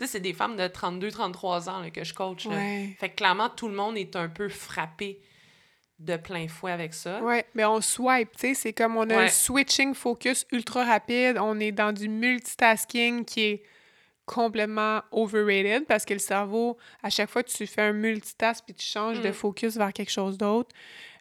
Là, 0.00 0.06
c'est 0.06 0.20
des 0.20 0.32
femmes 0.32 0.56
de 0.56 0.62
32-33 0.62 1.68
ans 1.68 1.80
là, 1.80 1.90
que 1.90 2.04
je 2.04 2.14
coach. 2.14 2.44
là. 2.46 2.52
Ouais. 2.54 2.96
Fait 3.00 3.08
que 3.10 3.16
clairement, 3.16 3.48
tout 3.50 3.66
le 3.68 3.74
monde 3.74 3.96
est 3.96 4.14
un 4.14 4.28
peu 4.28 4.48
frappé 4.48 5.20
de 5.98 6.16
plein 6.16 6.46
fouet 6.46 6.70
avec 6.70 6.94
ça. 6.94 7.20
Ouais, 7.20 7.44
mais 7.54 7.64
on 7.64 7.80
swipe, 7.80 8.30
tu 8.36 8.40
sais, 8.48 8.54
c'est 8.54 8.72
comme 8.72 8.96
on 8.96 9.02
a 9.10 9.16
Ouais. 9.16 9.24
un 9.24 9.28
switching 9.28 9.94
focus 9.94 10.46
ultra 10.52 10.84
rapide, 10.84 11.36
on 11.40 11.58
est 11.58 11.72
dans 11.72 11.90
du 11.92 12.08
multitasking 12.08 13.24
qui 13.24 13.40
est 13.42 13.62
complètement 14.28 15.02
overrated 15.10 15.86
parce 15.86 16.04
que 16.04 16.12
le 16.12 16.18
cerveau, 16.20 16.76
à 17.02 17.10
chaque 17.10 17.30
fois 17.30 17.42
que 17.42 17.50
tu 17.50 17.66
fais 17.66 17.82
un 17.82 17.92
multitask 17.92 18.64
puis 18.64 18.74
tu 18.74 18.84
changes 18.86 19.20
de 19.20 19.28
Mm. 19.30 19.32
focus 19.32 19.76
vers 19.76 19.92
quelque 19.92 20.10
chose 20.12 20.36
d'autre, 20.38 20.70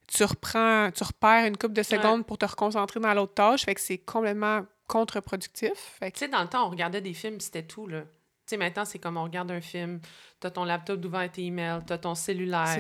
tu 0.07 0.23
reprends, 0.23 0.91
tu 0.91 1.03
repères 1.03 1.45
une 1.47 1.57
couple 1.57 1.73
de 1.73 1.84
secondes 1.84 2.25
pour 2.25 2.38
te 2.38 2.45
reconcentrer 2.45 2.99
dans 2.99 3.13
l'autre 3.13 3.34
tâche, 3.34 3.65
fait 3.65 3.75
que 3.75 3.81
c'est 3.81 3.97
complètement 3.97 4.65
contre-productif. 4.88 5.97
Que 5.99 6.05
Tu 6.07 6.11
sais, 6.19 6.27
dans 6.27 6.41
le 6.41 6.47
temps, 6.47 6.67
on 6.67 6.69
regardait 6.69 7.01
des 7.01 7.13
films, 7.13 7.39
c'était 7.39 7.63
tout, 7.63 7.88
là. 7.88 8.01
Tu 8.01 8.51
sais, 8.51 8.57
maintenant, 8.57 8.85
c'est 8.85 8.99
comme 8.99 9.17
on 9.17 9.23
regarde 9.23 9.51
un 9.51 9.59
film, 9.59 9.99
t'as 10.39 10.49
ton 10.51 10.63
laptop 10.63 10.99
d'ouvert 11.01 11.29
tes 11.31 11.43
emails, 11.43 11.81
t'as 11.85 11.97
ton 11.97 12.15
cellulaire. 12.15 12.77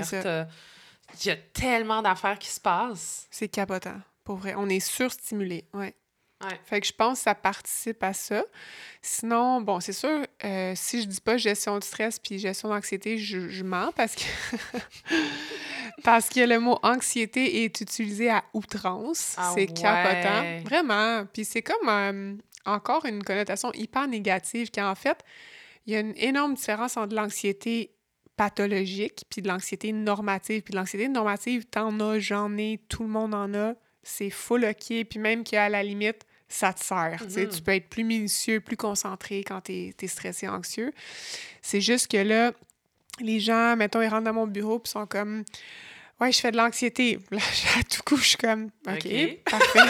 Il 1.23 1.27
y 1.27 1.29
a 1.31 1.35
tellement 1.53 2.01
d'affaires 2.01 2.37
qui 2.39 2.49
se 2.49 2.59
passent. 2.59 3.27
c'est 3.31 3.47
capotant, 3.49 3.99
pour 4.23 4.37
vrai. 4.37 4.53
On 4.57 4.67
est 4.69 4.79
surstimulé, 4.79 5.65
ouais. 5.73 5.93
Ouais. 6.43 6.59
Fait 6.65 6.81
que 6.81 6.87
je 6.87 6.93
pense 6.93 7.19
que 7.19 7.23
ça 7.23 7.35
participe 7.35 8.03
à 8.03 8.13
ça. 8.13 8.43
Sinon, 9.01 9.61
bon, 9.61 9.79
c'est 9.79 9.93
sûr, 9.93 10.23
euh, 10.43 10.73
si 10.75 11.01
je 11.01 11.07
dis 11.07 11.21
pas 11.21 11.37
gestion 11.37 11.79
de 11.79 11.83
stress 11.83 12.19
puis 12.19 12.37
gestion 12.37 12.69
d'anxiété, 12.69 13.17
je, 13.17 13.49
je 13.49 13.63
mens 13.63 13.91
parce 13.93 14.15
que 14.15 14.21
parce 16.03 16.29
que 16.29 16.41
le 16.41 16.59
mot 16.59 16.77
anxiété 16.83 17.63
est 17.63 17.81
utilisé 17.81 18.29
à 18.29 18.43
outrance. 18.53 19.33
Ah 19.37 19.51
c'est 19.55 19.65
capotant. 19.65 20.61
Vraiment. 20.63 21.25
Puis 21.33 21.43
c'est 21.43 21.63
comme 21.63 21.89
euh, 21.89 22.35
encore 22.65 23.05
une 23.05 23.23
connotation 23.23 23.71
hyper 23.73 24.07
négative 24.07 24.69
qui 24.69 24.81
en 24.81 24.95
fait, 24.95 25.23
il 25.87 25.93
y 25.93 25.95
a 25.95 26.01
une 26.01 26.13
énorme 26.17 26.53
différence 26.53 26.97
entre 26.97 27.15
l'anxiété 27.15 27.95
pathologique 28.35 29.23
puis 29.29 29.41
de 29.41 29.47
l'anxiété 29.47 29.91
normative. 29.91 30.61
Puis 30.61 30.71
de 30.71 30.77
l'anxiété 30.77 31.07
normative, 31.07 31.65
t'en 31.65 31.99
as, 31.99 32.19
j'en 32.19 32.55
ai, 32.57 32.79
tout 32.89 33.03
le 33.03 33.09
monde 33.09 33.33
en 33.33 33.53
a. 33.55 33.73
C'est 34.07 34.29
full 34.29 34.63
OK. 34.65 35.03
Puis 35.09 35.19
même 35.19 35.43
qu'à 35.43 35.67
la 35.69 35.83
limite, 35.83 36.25
ça 36.47 36.71
te 36.73 36.81
sert. 36.83 37.19
tu. 37.31 37.39
Mhm. 37.41 37.49
Tu 37.49 37.61
peux 37.61 37.73
être 37.73 37.89
plus 37.89 38.03
minutieux, 38.03 38.61
plus 38.61 38.77
concentré 38.77 39.43
quand 39.43 39.61
t'es 39.61 39.93
es 40.01 40.07
stressé, 40.07 40.47
anxieux. 40.47 40.93
C'est 41.61 41.81
juste 41.81 42.09
que 42.09 42.17
là, 42.17 42.53
les 43.19 43.39
gens, 43.39 43.75
mettons, 43.75 44.01
ils 44.01 44.07
rentrent 44.07 44.23
dans 44.23 44.33
mon 44.33 44.47
bureau 44.47 44.79
puis 44.79 44.89
sont 44.91 45.05
comme 45.05 45.43
Ouais, 46.19 46.31
je 46.31 46.39
fais 46.39 46.51
de 46.51 46.57
l'anxiété. 46.57 47.19
Là, 47.31 47.37
à 47.79 47.83
tout 47.83 48.01
coup, 48.03 48.17
je 48.17 48.29
suis 48.29 48.37
comme 48.37 48.69
OK, 48.87 49.05
OK. 49.05 49.43
parfait. 49.49 49.79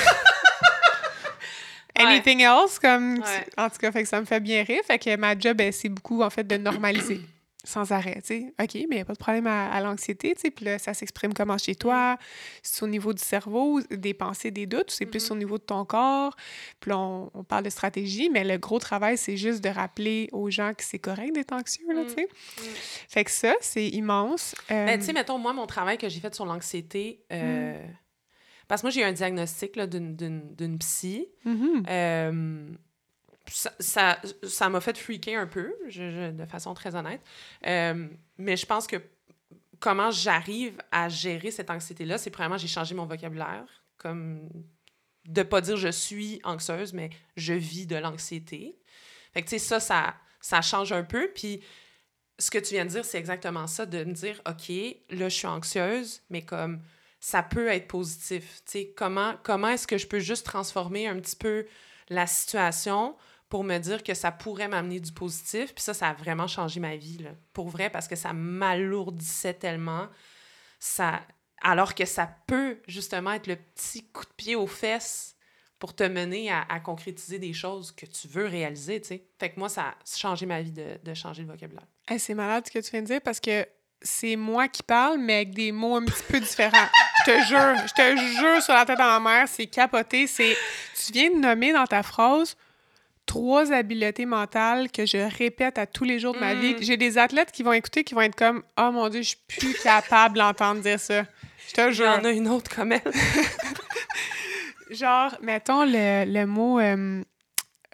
Ouais. 2.00 2.06
Anything 2.06 2.42
else? 2.42 2.78
Comme, 2.78 3.18
Ouais. 3.18 3.48
En 3.58 3.72
tout 3.72 3.78
cas, 3.78 3.92
fait 3.92 4.04
que 4.04 4.08
ça 4.10 4.20
me 4.20 4.26
fait 4.28 4.40
bien 4.40 4.64
rire. 4.64 4.82
Fait 4.86 5.00
que 5.00 5.16
ma 5.16 5.36
job, 5.36 5.58
ben, 5.58 5.72
c'est 5.72 5.90
beaucoup, 5.90 6.22
en 6.22 6.30
fait, 6.30 6.44
de 6.44 6.56
normaliser 6.56 7.22
sans 7.68 7.92
arrêt, 7.92 8.22
tu 8.22 8.28
sais. 8.28 8.54
OK, 8.62 8.74
mais 8.74 8.82
il 8.82 8.88
n'y 8.96 9.00
a 9.02 9.06
pas 9.06 9.14
de 9.14 9.18
problème 9.20 9.46
à, 9.48 9.70
à 9.72 9.82
l'anxiété, 9.82 10.34
tu 10.36 10.42
sais. 10.42 10.52
Puis 10.52 10.66
là, 10.66 10.80
ça 10.80 10.94
s'exprime 10.94 11.34
comment 11.34 11.58
chez 11.58 11.76
toi? 11.76 12.18
C'est 12.64 12.84
au 12.84 12.88
niveau 12.88 13.14
du 13.14 13.22
cerveau, 13.22 13.82
des 13.92 14.14
pensées, 14.14 14.52
des 14.52 14.66
doutes, 14.66 14.90
ou 14.92 14.96
c'est 14.96 15.06
plus 15.06 15.30
Mhm. 15.30 15.36
au 15.36 15.40
niveau 15.40 15.58
de 15.58 15.64
ton 15.64 15.84
corps? 15.86 16.36
Puis 16.80 16.90
là, 16.92 16.98
on, 16.98 17.30
on 17.34 17.44
parle 17.44 17.64
de 17.66 17.70
stratégie, 17.70 18.30
mais 18.30 18.44
le 18.44 18.58
gros 18.58 18.80
travail, 18.80 19.18
c'est 19.18 19.38
juste 19.38 19.64
de 19.64 19.70
rappeler 19.70 20.30
aux 20.32 20.50
gens 20.50 20.74
que 20.74 20.84
c'est 20.84 21.00
correct 21.00 21.34
d'être 21.34 21.52
anxieux, 21.54 21.86
là, 21.94 22.04
Mm. 22.04 22.08
tu 22.08 22.14
sais. 22.14 22.30
Fait 23.10 23.24
que 23.24 23.32
ça, 23.32 23.54
c'est 23.62 23.88
immense. 23.90 24.56
Euh, 24.72 24.86
Mais 24.86 24.98
tu 24.98 25.06
sais, 25.06 25.14
mettons, 25.14 25.38
moi, 25.38 25.54
mon 25.54 25.68
travail 25.68 25.98
que 25.98 26.08
j'ai 26.10 26.20
fait 26.20 26.34
sur 26.34 26.46
l'anxiété, 26.46 27.24
euh, 27.34 27.86
parce 28.68 28.82
que 28.82 28.88
moi, 28.88 28.92
j'ai 28.92 29.02
eu 29.02 29.04
un 29.04 29.12
diagnostic 29.12 29.76
là, 29.76 29.88
d'une- 29.88 30.16
d'une 30.16 30.56
d'une 30.56 30.78
psy. 30.80 31.28
mhm. 31.46 31.84
Euh, 31.90 32.70
ça 33.50 33.74
ça 33.80 34.22
ça 34.44 34.70
m'a 34.70 34.82
fait 34.82 34.98
freaker 34.98 35.40
un 35.40 35.48
peu, 35.48 35.74
de 35.96 36.46
façon 36.46 36.74
très 36.74 36.96
honnête. 36.96 37.22
Euh, 37.66 38.08
mais 38.38 38.58
je 38.58 38.66
pense 38.66 38.88
que 38.88 38.98
comment 39.80 40.12
j'arrive 40.12 40.78
à 40.92 41.10
gérer 41.10 41.52
cette 41.52 41.70
anxiété-là, 41.70 42.18
c'est 42.18 42.30
premièrement, 42.30 42.58
j'ai 42.58 42.68
changé 42.68 42.96
mon 42.96 43.06
vocabulaire, 43.06 43.66
comme 43.98 44.50
de 45.28 45.44
pas 45.44 45.62
dire 45.62 45.78
je 45.78 45.90
suis 45.90 46.40
anxieuse, 46.44 46.94
mais 46.94 47.10
je 47.36 47.54
vis 47.54 47.86
de 47.86 47.96
l'anxiété. 47.96 48.80
Tu 49.36 49.44
sais, 49.46 49.60
ça, 49.60 49.80
ça, 49.80 50.16
ça 50.42 50.62
change 50.62 50.92
un 50.92 51.04
peu. 51.04 51.30
Puis, 51.36 51.62
ce 52.40 52.50
que 52.50 52.58
tu 52.58 52.74
viens 52.74 52.86
de 52.86 52.90
dire, 52.90 53.06
c'est 53.06 53.20
exactement 53.20 53.68
ça, 53.68 53.86
de 53.86 54.04
me 54.04 54.14
dire, 54.14 54.42
OK, 54.48 54.70
là, 55.10 55.30
je 55.30 55.36
suis 55.36 55.48
anxieuse, 55.48 56.22
mais 56.30 56.42
comme 56.44 56.82
ça 57.20 57.44
peut 57.44 57.68
être 57.68 57.88
positif. 57.88 58.62
Tu 58.66 58.88
comment, 58.96 59.36
comment 59.44 59.70
est-ce 59.70 59.88
que 59.88 59.98
je 59.98 60.08
peux 60.08 60.20
juste 60.20 60.46
transformer 60.46 61.08
un 61.08 61.20
petit 61.20 61.36
peu 61.36 61.66
la 62.10 62.26
situation 62.26 63.16
pour 63.50 63.64
me 63.64 63.78
dire 63.78 64.04
que 64.04 64.14
ça 64.14 64.32
pourrait 64.32 64.68
m'amener 64.68 65.00
du 65.00 65.12
positif. 65.12 65.74
Puis 65.74 65.84
ça, 65.84 65.94
ça 65.94 66.10
a 66.10 66.14
vraiment 66.14 66.48
changé 66.48 66.80
ma 66.80 66.96
vie, 66.96 67.20
là. 67.20 67.32
Pour 67.54 67.70
vrai, 67.70 67.90
parce 67.90 68.08
que 68.08 68.16
ça 68.16 68.34
m'alourdissait 68.34 69.54
tellement. 69.54 70.08
Ça... 70.80 71.22
Alors 71.62 71.96
que 71.96 72.06
ça 72.06 72.30
peut, 72.46 72.80
justement, 72.88 73.32
être 73.32 73.48
le 73.48 73.56
petit 73.56 74.08
coup 74.10 74.26
de 74.26 74.34
pied 74.36 74.56
aux 74.56 74.68
fesses 74.68 75.36
pour 75.80 75.96
te 75.96 76.04
mener 76.04 76.52
à, 76.52 76.80
concrétiser 76.80 77.40
des 77.40 77.54
choses 77.54 77.92
que 77.92 78.06
tu 78.06 78.28
veux 78.28 78.46
réaliser, 78.46 79.00
tu 79.02 79.08
sais. 79.10 79.28
Fait 79.40 79.52
que 79.52 79.60
moi, 79.60 79.70
ça 79.70 79.90
a 79.90 79.96
changé 80.06 80.46
ma 80.46 80.62
vie 80.62 80.72
de, 80.72 81.00
de 81.04 81.14
changer 81.14 81.44
le 81.44 81.50
vocabulaire. 81.50 81.86
Hey, 82.08 82.20
c'est 82.20 82.34
malade 82.34 82.66
ce 82.68 82.72
que 82.72 82.80
tu 82.80 82.92
viens 82.92 83.02
de 83.02 83.08
dire 83.08 83.22
parce 83.22 83.40
que 83.40 83.66
c'est 84.02 84.36
moi 84.36 84.68
qui 84.68 84.84
parle, 84.84 85.20
mais 85.20 85.36
avec 85.36 85.54
des 85.54 85.72
mots 85.72 85.96
un 85.96 86.06
petit 86.06 86.24
peu 86.28 86.40
différents. 86.40 86.88
Je 87.26 87.32
te 87.32 87.46
jure, 87.46 87.88
je 87.88 87.94
te 87.94 88.18
jure 88.40 88.62
sur 88.62 88.74
la 88.74 88.86
tête 88.86 88.98
de 88.98 89.04
ma 89.04 89.20
mère, 89.20 89.48
c'est 89.48 89.68
capoté. 89.68 90.28
C'est, 90.28 90.56
tu 90.96 91.12
viens 91.12 91.32
de 91.32 91.40
nommer 91.40 91.74
dans 91.74 91.86
ta 91.86 92.04
phrase 92.04 92.56
trois 93.28 93.72
habiletés 93.72 94.26
mentales 94.26 94.90
que 94.92 95.06
je 95.06 95.18
répète 95.38 95.78
à 95.78 95.86
tous 95.86 96.04
les 96.06 96.18
jours 96.18 96.34
de 96.34 96.40
ma 96.40 96.56
Mm. 96.56 96.60
vie. 96.60 96.76
J'ai 96.80 96.98
des 96.98 97.20
athlètes 97.20 97.52
qui 97.52 97.62
vont 97.62 97.74
écouter, 97.74 98.04
qui 98.04 98.16
vont 98.16 98.22
être 98.22 98.36
comme 98.36 98.64
«Oh 98.80 98.90
mon 98.92 99.10
Dieu, 99.10 99.22
je 99.22 99.28
suis 99.28 99.38
plus 99.48 99.74
capable 99.84 100.38
d'entendre 100.40 100.82
dire 100.82 101.00
ça.» 101.00 101.24
Je 101.68 101.74
te 101.74 101.82
Il 101.82 101.90
y 101.90 101.94
jure. 101.94 102.08
en 102.10 102.24
a 102.24 102.32
une 102.32 102.48
autre 102.48 102.74
comme 102.76 102.94
elle. 102.94 103.02
Genre, 104.90 105.36
mettons 105.42 105.84
le, 105.86 106.24
le 106.26 106.46
mot 106.46 106.80
euh, 106.80 107.22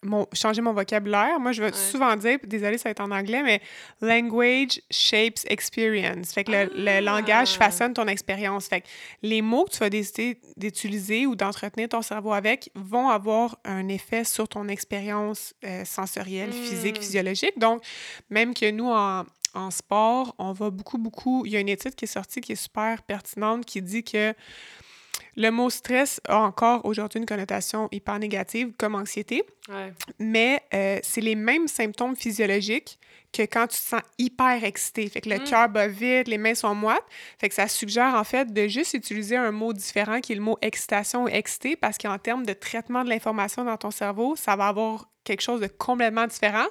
mon, 0.04 0.28
changer 0.34 0.62
mon 0.62 0.74
vocabulaire. 0.74 1.40
Moi, 1.40 1.52
je 1.52 1.62
vais 1.62 1.74
souvent 1.74 2.16
dire, 2.16 2.38
désolé, 2.44 2.78
ça 2.78 2.90
va 2.90 2.92
être 2.92 3.02
en 3.02 3.12
anglais, 3.12 3.44
mais 3.44 3.62
language 4.02 4.82
shapes 4.92 5.40
experience. 5.48 6.34
Fait 6.34 6.44
que 6.44 6.52
le, 6.52 6.70
le, 6.76 7.06
langage 7.06 7.56
ah! 7.56 7.66
façonne 7.66 7.94
ton 7.94 8.08
expérience. 8.08 8.68
Fait 8.68 8.82
que 8.82 8.88
les 9.22 9.42
mots 9.42 9.66
que 9.66 9.72
tu 9.72 9.80
vas 9.80 9.90
décider 9.90 10.40
d'utiliser 10.58 11.26
ou 11.26 11.36
d'entretenir 11.36 11.90
ton 11.90 12.02
cerveau 12.02 12.34
avec 12.34 12.70
vont 12.76 13.10
avoir 13.10 13.58
un 13.66 13.88
effet 13.88 14.24
sur 14.24 14.48
ton 14.48 14.68
expérience 14.68 15.54
euh, 15.66 15.86
sensorielle, 15.86 16.52
physique, 16.52 16.98
hmm. 16.98 17.02
physiologique. 17.02 17.60
Donc, 17.60 17.84
même 18.30 18.54
que 18.54 18.70
nous, 18.72 18.90
en, 18.90 19.24
en 19.54 19.72
sport, 19.72 20.36
on 20.38 20.54
va 20.54 20.70
beaucoup, 20.70 20.98
beaucoup. 20.98 21.46
Il 21.46 21.52
y 21.52 21.58
a 21.58 21.60
une 21.60 21.70
étude 21.70 21.96
qui 21.96 22.06
est 22.06 22.08
sortie 22.08 22.42
qui 22.42 22.54
est 22.54 22.62
super 22.62 23.04
pertinente 23.04 23.66
qui 23.66 23.82
dit 23.82 24.04
que 24.04 24.34
le 25.36 25.50
mot 25.50 25.70
stress 25.70 26.22
a 26.28 26.38
encore 26.38 26.86
aujourd'hui 26.86 27.20
une 27.20 27.26
connotation 27.26 27.90
hyper 27.92 28.20
négative 28.20 28.72
comme 28.78 28.96
anxiété, 28.96 29.44
mais 30.20 30.62
euh, 30.74 31.00
c'est 31.04 31.22
les 31.22 31.36
mêmes 31.36 31.68
symptômes 31.68 32.16
physiologiques 32.16 33.00
que 33.32 33.42
quand 33.42 33.68
tu 33.68 33.78
te 33.78 33.84
sens 33.84 34.02
hyper 34.20 34.64
excité. 34.64 35.10
Fait 35.10 35.20
que 35.20 35.30
le 35.30 35.40
mm. 35.40 35.44
cœur 35.46 35.68
bat 35.68 35.88
vite, 35.88 36.28
les 36.28 36.38
mains 36.38 36.54
sont 36.54 36.76
moites. 36.76 37.04
Fait 37.40 37.50
que 37.50 37.56
ça 37.56 37.68
suggère 37.68 38.14
en 38.14 38.24
fait 38.24 38.54
de 38.54 38.68
juste 38.68 38.94
utiliser 38.94 39.36
un 39.36 39.52
mot 39.52 39.74
différent 39.74 40.22
qui 40.22 40.34
est 40.34 40.36
le 40.36 40.42
mot 40.42 40.58
excitation 40.62 41.24
ou 41.24 41.28
excité 41.28 41.76
parce 41.76 41.98
qu'en 41.98 42.20
termes 42.20 42.46
de 42.46 42.54
traitement 42.54 43.04
de 43.04 43.10
l'information 43.10 43.66
dans 43.66 43.78
ton 43.78 43.90
cerveau, 43.92 44.36
ça 44.36 44.56
va 44.56 44.68
avoir 44.68 45.10
quelque 45.24 45.42
chose 45.42 45.62
de 45.62 45.68
complètement 45.68 46.28
différent 46.28 46.68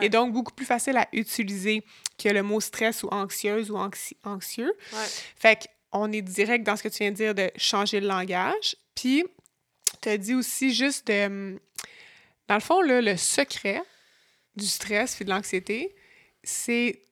et 0.00 0.08
donc 0.08 0.32
beaucoup 0.32 0.54
plus 0.54 0.64
facile 0.64 0.96
à 0.96 1.08
utiliser 1.12 1.82
que 2.18 2.28
le 2.28 2.42
mot 2.42 2.60
stress 2.60 3.02
ou 3.02 3.08
anxieuse 3.08 3.70
ou 3.70 3.76
anxieux. 3.76 4.72
Fait 5.36 5.56
que 5.56 5.64
on 6.00 6.12
est 6.12 6.22
direct 6.22 6.64
dans 6.64 6.76
ce 6.76 6.82
que 6.82 6.88
tu 6.88 6.98
viens 6.98 7.10
de 7.10 7.16
dire 7.16 7.34
de 7.34 7.50
changer 7.56 8.00
le 8.00 8.08
langage. 8.08 8.76
Puis, 8.94 9.24
tu 10.02 10.08
as 10.08 10.18
dit 10.18 10.34
aussi 10.34 10.74
juste 10.74 11.06
de. 11.06 11.58
Dans 12.48 12.54
le 12.54 12.60
fond, 12.60 12.80
là, 12.80 13.00
le 13.00 13.16
secret 13.16 13.82
du 14.54 14.66
stress 14.66 15.20
et 15.20 15.24
de 15.24 15.30
l'anxiété, 15.30 15.94
c'est 16.42 17.02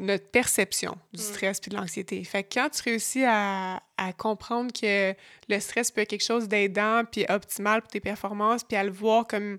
notre 0.00 0.26
perception 0.30 0.96
du 1.12 1.20
mm. 1.20 1.24
stress 1.24 1.60
et 1.66 1.70
de 1.70 1.76
l'anxiété. 1.76 2.24
Fait 2.24 2.42
que 2.42 2.54
quand 2.54 2.70
tu 2.70 2.82
réussis 2.82 3.24
à, 3.24 3.82
à, 3.98 4.12
comprendre 4.14 4.72
que 4.72 5.14
le 5.48 5.60
stress 5.60 5.90
peut 5.90 6.00
être 6.00 6.08
quelque 6.08 6.24
chose 6.24 6.48
d'aidant 6.48 7.02
puis 7.04 7.26
optimal 7.28 7.82
pour 7.82 7.90
tes 7.90 8.00
performances, 8.00 8.64
puis 8.64 8.76
à 8.76 8.82
le 8.82 8.90
voir 8.90 9.26
comme, 9.26 9.58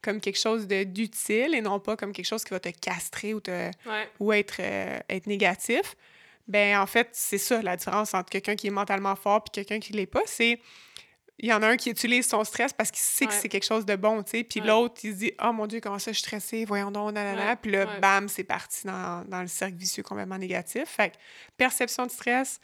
comme 0.00 0.20
quelque 0.20 0.38
chose 0.38 0.66
d'utile 0.66 1.54
et 1.54 1.60
non 1.60 1.78
pas 1.78 1.96
comme 1.96 2.12
quelque 2.12 2.26
chose 2.26 2.42
qui 2.42 2.50
va 2.50 2.60
te 2.60 2.70
castrer 2.70 3.34
ou, 3.34 3.40
te, 3.40 3.70
ou 4.18 4.32
être, 4.32 4.56
euh, 4.60 4.98
être 5.10 5.26
négatif, 5.26 5.94
ben 6.48 6.78
en 6.78 6.86
fait, 6.86 7.08
c'est 7.12 7.38
ça 7.38 7.62
la 7.62 7.76
différence 7.76 8.14
entre 8.14 8.30
quelqu'un 8.30 8.56
qui 8.56 8.66
est 8.66 8.70
mentalement 8.70 9.16
fort 9.16 9.44
et 9.46 9.50
quelqu'un 9.50 9.78
qui 9.78 9.92
l'est 9.92 10.06
pas. 10.06 10.22
C'est 10.26 10.60
il 11.38 11.48
y 11.48 11.52
en 11.52 11.62
a 11.62 11.66
un 11.66 11.76
qui 11.76 11.90
utilise 11.90 12.28
son 12.28 12.44
stress 12.44 12.72
parce 12.72 12.90
qu'il 12.90 13.02
sait 13.02 13.26
que 13.26 13.32
c'est 13.32 13.48
quelque 13.48 13.66
chose 13.66 13.84
de 13.84 13.96
bon, 13.96 14.22
tu 14.22 14.30
sais. 14.30 14.44
Puis 14.44 14.60
l'autre, 14.60 15.00
il 15.02 15.12
se 15.12 15.18
dit 15.18 15.32
Oh 15.42 15.52
mon 15.52 15.66
Dieu, 15.66 15.80
comment 15.80 15.98
ça, 15.98 16.12
je 16.12 16.18
suis 16.18 16.26
stressé, 16.26 16.64
voyons 16.64 16.92
donc, 16.92 17.12
nanana. 17.12 17.56
Puis 17.56 17.72
là, 17.72 17.98
bam, 18.00 18.28
c'est 18.28 18.44
parti 18.44 18.86
dans, 18.86 19.24
dans, 19.26 19.40
le 19.40 19.48
cercle 19.48 19.76
vicieux 19.76 20.04
complètement 20.04 20.38
négatif. 20.38 20.84
Fait 20.86 21.10
que 21.10 21.16
perception 21.56 22.06
de 22.06 22.12
stress, 22.12 22.60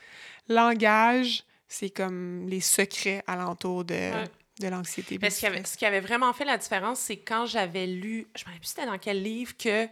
langage, 0.49 1.45
c'est 1.67 1.91
comme 1.91 2.47
les 2.47 2.61
secrets 2.61 3.23
alentour 3.27 3.85
de, 3.85 4.13
de 4.61 4.69
l'anxiété. 4.69 5.19
Ce, 5.23 5.29
ce 5.31 5.77
qui 5.77 5.85
avait 5.85 6.01
vraiment 6.01 6.33
fait 6.33 6.45
la 6.45 6.57
différence, 6.57 7.01
c'est 7.01 7.19
quand 7.19 7.47
j'avais 7.47 7.87
lu, 7.87 8.29
je 8.37 8.43
ne 8.43 8.45
me 8.45 8.47
rappelle 8.47 8.61
plus 8.61 8.69
c'était 8.69 8.87
dans 8.87 8.99
quel 8.99 9.23
livre, 9.23 9.57
que 9.57 9.89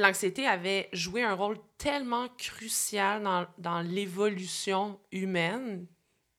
l'anxiété 0.00 0.46
avait 0.46 0.88
joué 0.92 1.22
un 1.22 1.34
rôle 1.34 1.58
tellement 1.78 2.28
crucial 2.38 3.22
dans, 3.58 3.80
l'évolution 3.80 4.98
humaine, 5.12 5.86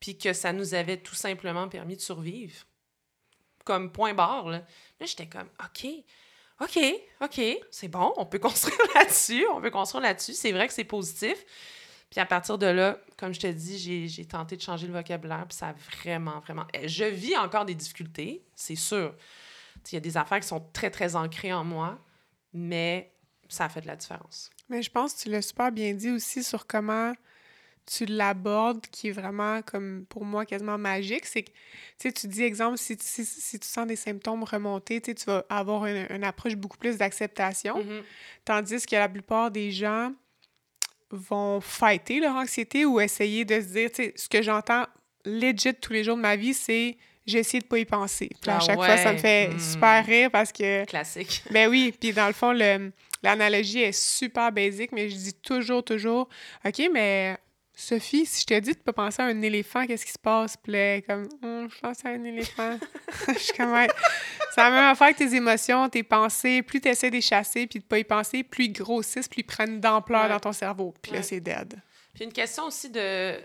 puis 0.00 0.18
que 0.18 0.32
ça 0.32 0.52
nous 0.52 0.74
avait 0.74 0.98
tout 0.98 1.14
simplement 1.14 1.68
permis 1.68 1.96
de 1.96 2.00
survivre. 2.00 2.64
Comme 3.64 3.92
point 3.92 4.14
barre, 4.14 4.48
là. 4.48 4.58
Là, 5.00 5.06
j'étais 5.06 5.26
comme, 5.28 5.48
OK, 5.64 5.86
OK, 6.60 6.78
OK, 7.20 7.40
c'est 7.70 7.88
bon, 7.88 8.12
on 8.16 8.26
peut 8.26 8.38
construire 8.40 8.78
là-dessus, 8.94 9.46
on 9.52 9.60
peut 9.60 9.70
construire 9.70 10.02
là-dessus. 10.02 10.34
C'est 10.34 10.52
vrai 10.52 10.66
que 10.66 10.74
c'est 10.74 10.84
positif. 10.84 11.44
Puis 12.10 12.20
à 12.20 12.26
partir 12.26 12.58
de 12.58 12.66
là, 12.66 12.98
comme 13.16 13.32
je 13.32 13.40
te 13.40 13.46
dis, 13.46 14.08
j'ai 14.08 14.24
tenté 14.26 14.56
de 14.56 14.60
changer 14.60 14.86
le 14.86 14.92
vocabulaire, 14.92 15.46
puis 15.48 15.56
ça 15.56 15.68
a 15.68 15.72
vraiment, 15.72 16.40
vraiment... 16.40 16.66
Eh, 16.74 16.86
je 16.86 17.04
vis 17.04 17.36
encore 17.38 17.64
des 17.64 17.74
difficultés, 17.74 18.44
c'est 18.54 18.76
sûr. 18.76 19.14
Il 19.90 19.94
y 19.94 19.96
a 19.96 20.00
des 20.00 20.16
affaires 20.16 20.40
qui 20.40 20.46
sont 20.46 20.60
très, 20.72 20.90
très 20.90 21.16
ancrées 21.16 21.52
en 21.52 21.64
moi, 21.64 21.98
mais 22.52 23.12
ça 23.52 23.66
a 23.66 23.68
fait 23.68 23.80
de 23.80 23.86
la 23.86 23.96
différence. 23.96 24.50
Mais 24.68 24.82
je 24.82 24.90
pense 24.90 25.14
que 25.14 25.22
tu 25.22 25.28
l'as 25.28 25.42
super 25.42 25.70
bien 25.72 25.92
dit 25.94 26.10
aussi 26.10 26.42
sur 26.42 26.66
comment 26.66 27.12
tu 27.86 28.06
l'abordes, 28.06 28.86
qui 28.92 29.08
est 29.08 29.12
vraiment, 29.12 29.60
comme 29.62 30.06
pour 30.08 30.24
moi, 30.24 30.46
quasiment 30.46 30.78
magique. 30.78 31.26
C'est 31.26 31.42
que, 31.42 31.50
tu 31.50 32.08
sais, 32.08 32.12
tu 32.12 32.28
dis, 32.28 32.42
exemple, 32.42 32.78
si, 32.78 32.96
si, 32.98 33.58
tu 33.58 33.66
sens 33.66 33.86
des 33.86 33.96
symptômes 33.96 34.44
remonter, 34.44 35.00
tu 35.00 35.14
vas 35.26 35.44
avoir 35.48 35.86
une, 35.86 36.24
approche 36.24 36.54
beaucoup 36.54 36.78
plus 36.78 36.96
d'acceptation. 36.96 37.78
Mm-hmm. 37.78 38.02
Tandis 38.44 38.86
que 38.86 38.94
la 38.94 39.08
plupart 39.08 39.50
des 39.50 39.72
gens 39.72 40.12
vont 41.10 41.60
fighter 41.60 42.20
leur 42.20 42.36
anxiété 42.36 42.84
ou 42.86 43.00
essayer 43.00 43.44
de 43.44 43.60
se 43.60 43.66
dire, 43.66 43.90
tu 43.90 44.04
sais, 44.04 44.12
ce 44.16 44.28
que 44.28 44.42
j'entends 44.42 44.86
legit 45.24 45.74
tous 45.74 45.92
les 45.92 46.04
jours 46.04 46.16
de 46.16 46.22
ma 46.22 46.36
vie, 46.36 46.54
c'est 46.54 46.96
j'ai 47.26 47.38
essayé 47.38 47.60
de 47.60 47.66
pas 47.66 47.78
y 47.78 47.84
penser. 47.84 48.30
Puis 48.40 48.50
à 48.50 48.56
ah 48.56 48.60
chaque 48.60 48.76
fois, 48.76 48.96
ça 48.96 49.12
me 49.12 49.18
fait 49.18 49.48
mm. 49.48 49.58
super 49.58 50.04
rire 50.04 50.30
parce 50.30 50.52
que... 50.52 50.84
Classique. 50.84 51.42
Ben 51.50 51.68
oui, 51.68 51.94
puis 51.98 52.12
dans 52.12 52.26
le 52.26 52.32
fond, 52.32 52.52
le, 52.52 52.92
L'analogie 53.22 53.82
est 53.82 53.92
super 53.92 54.50
basique, 54.50 54.90
mais 54.92 55.08
je 55.08 55.16
dis 55.16 55.34
toujours, 55.34 55.84
toujours, 55.84 56.28
OK, 56.64 56.82
mais 56.92 57.38
Sophie, 57.74 58.26
si 58.26 58.42
je 58.42 58.46
te 58.46 58.58
dis 58.58 58.72
de 58.72 58.78
pas 58.78 58.92
penser 58.92 59.22
à 59.22 59.26
un 59.26 59.42
éléphant, 59.42 59.86
qu'est-ce 59.86 60.04
qui 60.04 60.12
se 60.12 60.18
passe? 60.18 60.56
Puis 60.56 61.02
comme, 61.06 61.28
hum, 61.42 61.68
je 61.70 61.80
pense 61.80 62.04
à 62.04 62.08
un 62.08 62.24
éléphant. 62.24 62.78
je 63.28 63.38
suis 63.38 63.52
comme, 63.52 63.74
c'est 64.54 64.60
la 64.60 64.70
même 64.70 64.90
affaire 64.90 65.10
que 65.10 65.18
tes 65.18 65.34
émotions, 65.34 65.88
tes 65.88 66.02
pensées. 66.02 66.62
Plus 66.62 66.80
tu 66.80 66.88
essaies 66.88 67.10
de 67.10 67.16
les 67.16 67.20
chasser 67.20 67.66
puis 67.68 67.78
de 67.78 67.84
pas 67.84 67.98
y 67.98 68.04
penser, 68.04 68.42
plus 68.42 68.64
ils 68.64 68.72
grossissent, 68.72 69.28
plus 69.28 69.40
ils 69.40 69.46
prennent 69.46 69.80
d'ampleur 69.80 70.28
dans 70.28 70.40
ton 70.40 70.52
cerveau. 70.52 70.92
Puis 71.00 71.12
là, 71.12 71.22
c'est 71.22 71.40
dead. 71.40 71.80
Puis 72.14 72.24
une 72.24 72.32
question 72.32 72.64
aussi 72.64 72.90
de, 72.90 73.36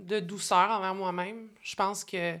de 0.00 0.20
douceur 0.20 0.70
envers 0.70 0.94
moi-même. 0.94 1.48
Je 1.62 1.76
pense 1.76 2.02
que 2.02 2.34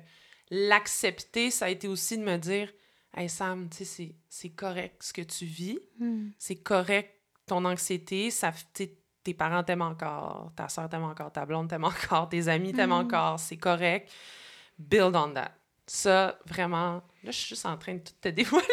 l'accepter, 0.50 1.50
ça 1.50 1.66
a 1.66 1.68
été 1.68 1.88
aussi 1.88 2.18
de 2.18 2.22
me 2.22 2.36
dire, 2.36 2.70
Hey 3.16 3.28
Sam, 3.28 3.68
tu 3.68 3.84
sais, 3.84 4.14
c'est 4.28 4.50
correct 4.50 5.02
ce 5.02 5.12
que 5.12 5.22
tu 5.22 5.44
vis. 5.44 5.78
Hmm. 5.98 6.28
C'est 6.38 6.56
correct 6.56 7.14
ton 7.46 7.64
anxiété. 7.64 8.30
Ça, 8.30 8.52
tes 8.72 9.34
parents 9.34 9.62
t'aiment 9.62 9.82
encore, 9.82 10.52
ta 10.56 10.68
soeur 10.68 10.88
t'aime 10.88 11.04
encore, 11.04 11.32
ta 11.32 11.44
blonde 11.44 11.68
t'aime 11.68 11.84
encore, 11.84 12.28
tes 12.28 12.48
amis 12.48 12.72
t'aiment 12.72 12.90
hmm. 12.90 13.06
encore. 13.06 13.40
C'est 13.40 13.56
correct. 13.56 14.10
Build 14.78 15.16
on 15.16 15.32
that. 15.34 15.52
Ça, 15.86 16.38
vraiment, 16.44 17.02
là, 17.24 17.30
je 17.30 17.30
suis 17.32 17.48
juste 17.48 17.66
en 17.66 17.76
train 17.78 17.94
de 17.94 18.00
tout 18.00 18.12
te 18.20 18.28
dévoiler. 18.28 18.66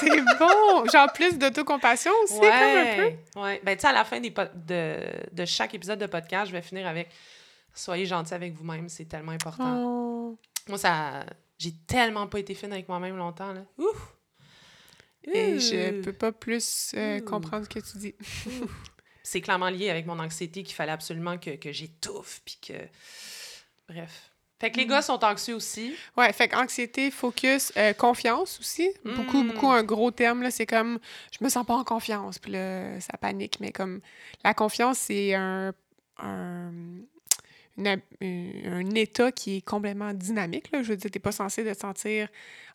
c'est 0.00 0.20
bon! 0.38 0.84
Genre 0.92 1.12
plus 1.12 1.38
d'autocompassion 1.38 2.10
aussi, 2.24 2.40
comme 2.40 2.50
un 2.50 2.96
peu? 2.96 3.40
Ouais. 3.40 3.60
Ben, 3.62 3.76
tu 3.76 3.82
sais, 3.82 3.86
à 3.86 3.92
la 3.92 4.04
fin 4.04 4.20
des 4.20 4.30
de, 4.30 4.98
de 5.32 5.44
chaque 5.44 5.74
épisode 5.74 6.00
de 6.00 6.06
podcast, 6.06 6.48
je 6.48 6.52
vais 6.52 6.62
finir 6.62 6.88
avec 6.88 7.08
Soyez 7.74 8.06
gentil 8.06 8.34
avec 8.34 8.54
vous-même, 8.54 8.88
c'est 8.88 9.06
tellement 9.06 9.32
important. 9.32 9.82
Oh. 9.84 10.38
Moi, 10.68 10.78
ça 10.78 11.24
j'ai 11.58 11.72
tellement 11.86 12.26
pas 12.26 12.40
été 12.40 12.54
fine 12.54 12.72
avec 12.72 12.88
moi-même 12.88 13.16
longtemps. 13.16 13.52
Là. 13.52 13.64
Ouf! 13.78 14.14
Et 15.22 15.58
je 15.58 16.02
peux 16.02 16.12
pas 16.12 16.32
plus 16.32 16.92
euh, 16.94 17.20
comprendre 17.20 17.64
ce 17.64 17.70
que 17.70 17.80
tu 17.80 17.98
dis. 17.98 18.14
c'est 19.22 19.40
clairement 19.40 19.70
lié 19.70 19.88
avec 19.88 20.04
mon 20.04 20.18
anxiété 20.18 20.62
qu'il 20.62 20.74
fallait 20.74 20.92
absolument 20.92 21.38
que, 21.38 21.56
que 21.56 21.72
j'étouffe, 21.72 22.42
puis 22.44 22.58
que... 22.60 22.74
Bref. 23.88 24.30
Fait 24.60 24.70
que 24.70 24.76
les 24.76 24.84
mm. 24.84 24.88
gars 24.88 25.02
sont 25.02 25.24
anxieux 25.24 25.54
aussi. 25.54 25.94
Ouais, 26.16 26.30
fait 26.34 26.48
que 26.48 26.56
anxiété, 26.56 27.10
focus, 27.10 27.72
euh, 27.78 27.94
confiance 27.94 28.60
aussi. 28.60 28.90
Beaucoup, 29.04 29.42
mm. 29.42 29.52
beaucoup 29.52 29.70
un 29.70 29.82
gros 29.82 30.10
terme, 30.10 30.42
là. 30.42 30.50
C'est 30.50 30.66
comme, 30.66 30.98
je 31.32 31.42
me 31.42 31.48
sens 31.48 31.64
pas 31.64 31.74
en 31.74 31.84
confiance, 31.84 32.38
puis 32.38 32.52
là, 32.52 33.00
ça 33.00 33.16
panique. 33.16 33.60
Mais 33.60 33.72
comme, 33.72 34.00
la 34.44 34.52
confiance, 34.52 34.98
c'est 34.98 35.34
un, 35.34 35.72
un 36.18 36.70
un 37.76 38.90
état 38.94 39.32
qui 39.32 39.56
est 39.56 39.60
complètement 39.64 40.12
dynamique. 40.12 40.70
Là. 40.72 40.82
Je 40.82 40.88
veux 40.90 40.96
dire, 40.96 41.10
tu 41.10 41.20
pas 41.20 41.32
censé 41.32 41.64
te 41.64 41.78
sentir 41.78 42.28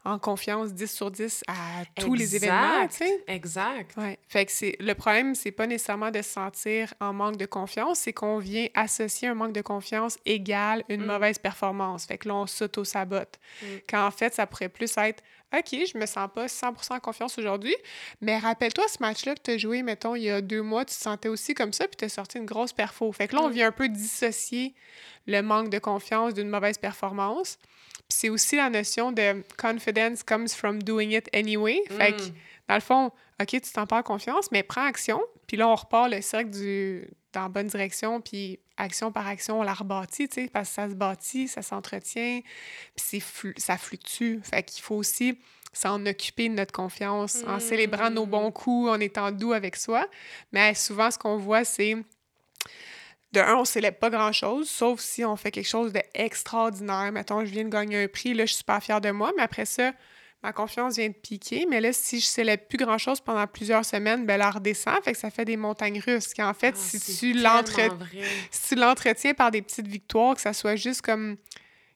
en 0.05 0.17
confiance 0.17 0.73
10 0.73 0.91
sur 0.91 1.11
10 1.11 1.43
à 1.47 1.83
tous 1.99 2.13
les 2.13 2.35
événements, 2.35 2.87
tu 2.87 2.97
sais? 2.97 3.23
Exact. 3.27 3.95
Ouais. 3.97 4.17
Fait 4.27 4.45
que 4.45 4.51
c'est 4.51 4.77
le 4.79 4.93
problème, 4.93 5.35
c'est 5.35 5.51
pas 5.51 5.67
nécessairement 5.67 6.09
de 6.09 6.21
se 6.21 6.29
sentir 6.29 6.93
en 7.01 7.13
manque 7.13 7.37
de 7.37 7.45
confiance, 7.45 7.99
c'est 7.99 8.13
qu'on 8.13 8.39
vient 8.39 8.67
associer 8.75 9.27
un 9.27 9.33
manque 9.33 9.53
de 9.53 9.61
confiance 9.61 10.17
égal 10.25 10.83
une 10.89 11.03
mm. 11.03 11.05
mauvaise 11.05 11.37
performance. 11.37 12.05
Fait 12.05 12.17
que 12.17 12.29
là, 12.29 12.35
on 12.35 12.47
s'auto-sabote. 12.47 13.39
Mm. 13.61 13.65
Quand 13.89 14.05
en 14.07 14.11
fait, 14.11 14.33
ça 14.33 14.47
pourrait 14.47 14.69
plus 14.69 14.97
être 14.97 15.21
OK, 15.51 15.65
je 15.71 15.97
me 15.97 16.05
sens 16.05 16.29
pas 16.33 16.45
100% 16.45 16.93
en 16.93 16.99
confiance 16.99 17.37
aujourd'hui, 17.39 17.75
mais 18.21 18.37
rappelle-toi 18.37 18.85
ce 18.87 18.97
match-là 18.99 19.33
que 19.33 19.41
tu 19.41 19.51
as 19.51 19.57
joué, 19.57 19.81
mettons, 19.81 20.13
il 20.13 20.23
y 20.23 20.29
a 20.29 20.41
deux 20.41 20.61
mois, 20.61 20.85
tu 20.85 20.95
te 20.95 21.01
sentais 21.01 21.27
aussi 21.27 21.55
comme 21.55 21.73
ça, 21.73 21.87
puis 21.87 21.97
tu 21.97 22.05
as 22.05 22.09
sorti 22.09 22.37
une 22.37 22.45
grosse 22.45 22.71
perfo. 22.71 23.11
Fait 23.11 23.27
que 23.27 23.35
là, 23.35 23.41
on 23.41 23.49
mm. 23.49 23.53
vient 23.53 23.67
un 23.67 23.71
peu 23.71 23.89
dissocier 23.89 24.75
le 25.25 25.41
manque 25.41 25.69
de 25.69 25.79
confiance 25.79 26.33
d'une 26.35 26.49
mauvaise 26.49 26.77
performance. 26.77 27.57
Puis 28.09 28.17
c'est 28.21 28.29
aussi 28.29 28.55
la 28.55 28.69
notion 28.69 29.11
de 29.11 29.43
confidence 29.57 30.23
comes 30.23 30.49
from 30.49 30.81
doing 30.81 31.11
it 31.11 31.29
anyway. 31.33 31.81
Fait 31.89 32.13
que, 32.13 32.23
mm. 32.23 32.33
dans 32.67 32.75
le 32.75 32.81
fond, 32.81 33.11
OK, 33.39 33.47
tu 33.47 33.61
t'en 33.71 33.85
pas 33.85 34.03
confiance, 34.03 34.51
mais 34.51 34.63
prends 34.63 34.85
action. 34.85 35.21
Puis 35.47 35.57
là, 35.57 35.67
on 35.67 35.75
repart 35.75 36.09
le 36.11 36.21
cercle 36.21 36.49
du, 36.49 37.07
dans 37.33 37.43
la 37.43 37.49
bonne 37.49 37.67
direction, 37.67 38.19
puis 38.19 38.59
action 38.77 39.11
par 39.11 39.27
action, 39.27 39.59
on 39.59 39.63
la 39.63 39.73
rebâtit, 39.73 40.27
tu 40.27 40.41
sais, 40.41 40.49
parce 40.51 40.69
que 40.69 40.75
ça 40.75 40.89
se 40.89 40.95
bâtit, 40.95 41.47
ça 41.47 41.61
s'entretient, 41.61 42.41
puis 42.95 43.21
ça 43.57 43.77
fluctue. 43.77 44.39
Fait 44.43 44.63
qu'il 44.63 44.81
faut 44.81 44.95
aussi 44.95 45.37
s'en 45.71 46.03
occuper 46.05 46.49
de 46.49 46.55
notre 46.55 46.71
confiance, 46.71 47.43
en 47.45 47.59
célébrant 47.59 48.09
nos 48.09 48.25
Mm. 48.25 48.29
bons 48.29 48.51
coups, 48.51 48.89
en 48.89 48.99
étant 48.99 49.31
doux 49.31 49.53
avec 49.53 49.75
soi. 49.75 50.07
Mais 50.51 50.73
souvent, 50.73 51.11
ce 51.11 51.17
qu'on 51.19 51.37
voit, 51.37 51.63
c'est 51.63 51.95
de 53.31 53.39
un, 53.39 53.55
on 53.55 53.65
célèbre 53.65 53.97
pas 53.99 54.09
grand-chose, 54.09 54.69
sauf 54.69 54.99
si 54.99 55.23
on 55.23 55.35
fait 55.35 55.51
quelque 55.51 55.67
chose 55.67 55.93
d'extraordinaire. 55.93 57.11
Mettons, 57.11 57.45
je 57.45 57.51
viens 57.51 57.63
de 57.63 57.69
gagner 57.69 58.03
un 58.03 58.07
prix, 58.07 58.33
là, 58.33 58.45
je 58.45 58.53
suis 58.53 58.57
super 58.59 58.81
fière 58.81 59.01
de 59.01 59.11
moi, 59.11 59.31
mais 59.37 59.43
après 59.43 59.65
ça, 59.65 59.91
ma 60.41 60.51
confiance 60.51 60.95
vient 60.97 61.09
de 61.09 61.13
piquer. 61.13 61.67
Mais 61.69 61.79
là, 61.81 61.93
si 61.93 62.19
je 62.19 62.25
célèbre 62.25 62.63
plus 62.67 62.77
grand-chose 62.77 63.19
pendant 63.21 63.45
plusieurs 63.45 63.85
semaines, 63.85 64.25
ben, 64.25 64.41
elle 64.41 64.47
redescend, 64.47 64.95
fait 65.03 65.11
que 65.11 65.17
ça 65.17 65.29
fait 65.29 65.45
des 65.45 65.57
montagnes 65.57 65.99
russes. 65.99 66.33
Qui, 66.33 66.41
en 66.41 66.53
fait, 66.53 66.73
Ah, 66.75 66.79
si 66.79 66.99
tu 66.99 67.11
si 68.51 68.67
tu 68.69 68.75
l'entretiens 68.75 69.33
par 69.33 69.51
des 69.51 69.61
petites 69.61 69.87
victoires, 69.87 70.35
que 70.35 70.41
ça 70.41 70.53
soit 70.53 70.75
juste 70.75 71.01
comme 71.01 71.37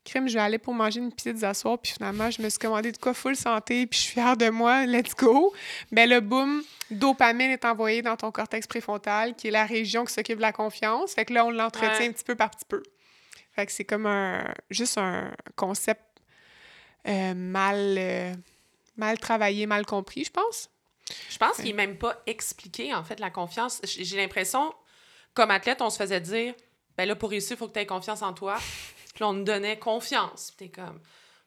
crime, 0.03 0.27
je 0.27 0.33
vais 0.33 0.39
aller 0.41 0.57
pour 0.57 0.73
manger 0.73 0.99
une 0.99 1.11
pizza 1.11 1.53
soir, 1.53 1.77
puis 1.79 1.93
finalement, 1.93 2.29
je 2.31 2.41
me 2.41 2.49
suis 2.49 2.59
commandé 2.59 2.91
de 2.91 2.97
quoi 2.97 3.13
full 3.13 3.35
santé, 3.35 3.85
puis 3.87 3.97
je 3.99 4.03
suis 4.05 4.13
fière 4.13 4.35
de 4.37 4.49
moi, 4.49 4.85
let's 4.85 5.15
go. 5.15 5.53
Ben 5.91 6.09
le 6.09 6.19
boom, 6.19 6.61
dopamine 6.91 7.51
est 7.51 7.65
envoyé 7.65 8.01
dans 8.01 8.15
ton 8.17 8.31
cortex 8.31 8.67
préfrontal, 8.67 9.35
qui 9.35 9.47
est 9.47 9.51
la 9.51 9.65
région 9.65 10.05
qui 10.05 10.13
s'occupe 10.13 10.37
de 10.37 10.41
la 10.41 10.51
confiance. 10.51 11.13
Fait 11.13 11.25
que 11.25 11.33
là, 11.33 11.45
on 11.45 11.51
l'entretient 11.51 11.89
Ouais. 11.99 12.07
un 12.07 12.11
petit 12.11 12.23
peu 12.23 12.35
par 12.35 12.49
petit 12.51 12.65
peu. 12.67 12.83
Fait 13.55 13.65
que 13.65 13.71
c'est 13.71 13.85
comme 13.85 14.05
un 14.07 14.51
juste 14.69 14.97
un 14.97 15.31
concept 15.55 16.01
euh, 17.07 17.33
mal, 17.33 17.95
euh, 17.97 18.33
mal 18.97 19.17
travaillé, 19.19 19.65
mal 19.67 19.85
compris, 19.85 20.23
je 20.25 20.31
pense. 20.31 20.69
Je 21.29 21.37
pense 21.37 21.57
qu'il 21.57 21.65
n'est 21.65 21.73
même 21.73 21.97
pas 21.97 22.21
expliqué, 22.25 22.93
en 22.93 23.03
fait, 23.03 23.19
la 23.19 23.29
confiance. 23.29 23.81
J'ai 23.83 24.03
j'ai 24.05 24.17
l'impression, 24.17 24.73
comme 25.33 25.51
athlète, 25.51 25.81
on 25.81 25.89
se 25.89 25.97
faisait 25.97 26.21
dire, 26.21 26.53
ben 26.97 27.05
là, 27.05 27.15
pour 27.15 27.29
réussir, 27.29 27.55
il 27.55 27.57
faut 27.57 27.67
que 27.67 27.73
tu 27.73 27.79
aies 27.79 27.85
confiance 27.85 28.21
en 28.21 28.33
toi. 28.33 28.57
Puis 29.13 29.21
là, 29.23 29.29
on 29.29 29.33
nous 29.33 29.43
donnait 29.43 29.77
confiance. 29.77 30.51
Puis 30.57 30.67
t'es 30.69 30.81
comme, 30.81 30.99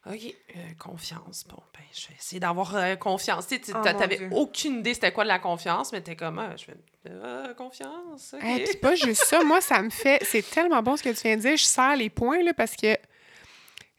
OK, 0.09 0.21
euh, 0.57 0.59
confiance. 0.79 1.45
Bon, 1.49 1.61
ben, 1.75 1.83
je 1.93 2.09
vais 2.09 2.15
essayer 2.19 2.39
d'avoir 2.39 2.77
euh, 2.77 2.95
confiance. 2.97 3.47
Tu 3.49 3.61
Oh, 3.75 3.79
t'avais 3.83 4.29
aucune 4.31 4.79
idée 4.79 4.95
c'était 4.95 5.11
quoi 5.13 5.25
de 5.25 5.29
la 5.29 5.41
confiance, 5.41 5.91
mais 5.93 6.01
t'es 6.01 6.15
comme, 6.15 6.39
ah, 6.39 6.55
je 6.57 6.65
fais, 6.67 6.75
euh, 7.09 7.55
confiance. 7.55 8.35
OK. 8.35 8.45
Hey, 8.45 8.65
puis 8.65 8.77
pas 8.77 8.95
juste 8.95 9.25
ça, 9.25 9.43
moi, 9.43 9.61
ça 9.61 9.83
me 9.83 9.91
fait. 9.91 10.23
C'est 10.25 10.49
tellement 10.49 10.83
bon 10.83 10.97
ce 10.97 11.03
que 11.03 11.09
tu 11.09 11.23
viens 11.23 11.37
de 11.37 11.41
dire. 11.43 11.57
Je 11.57 11.65
serre 11.65 11.97
les 11.97 12.09
points, 12.11 12.43
là, 12.45 12.55
parce 12.55 12.77
que 12.77 12.97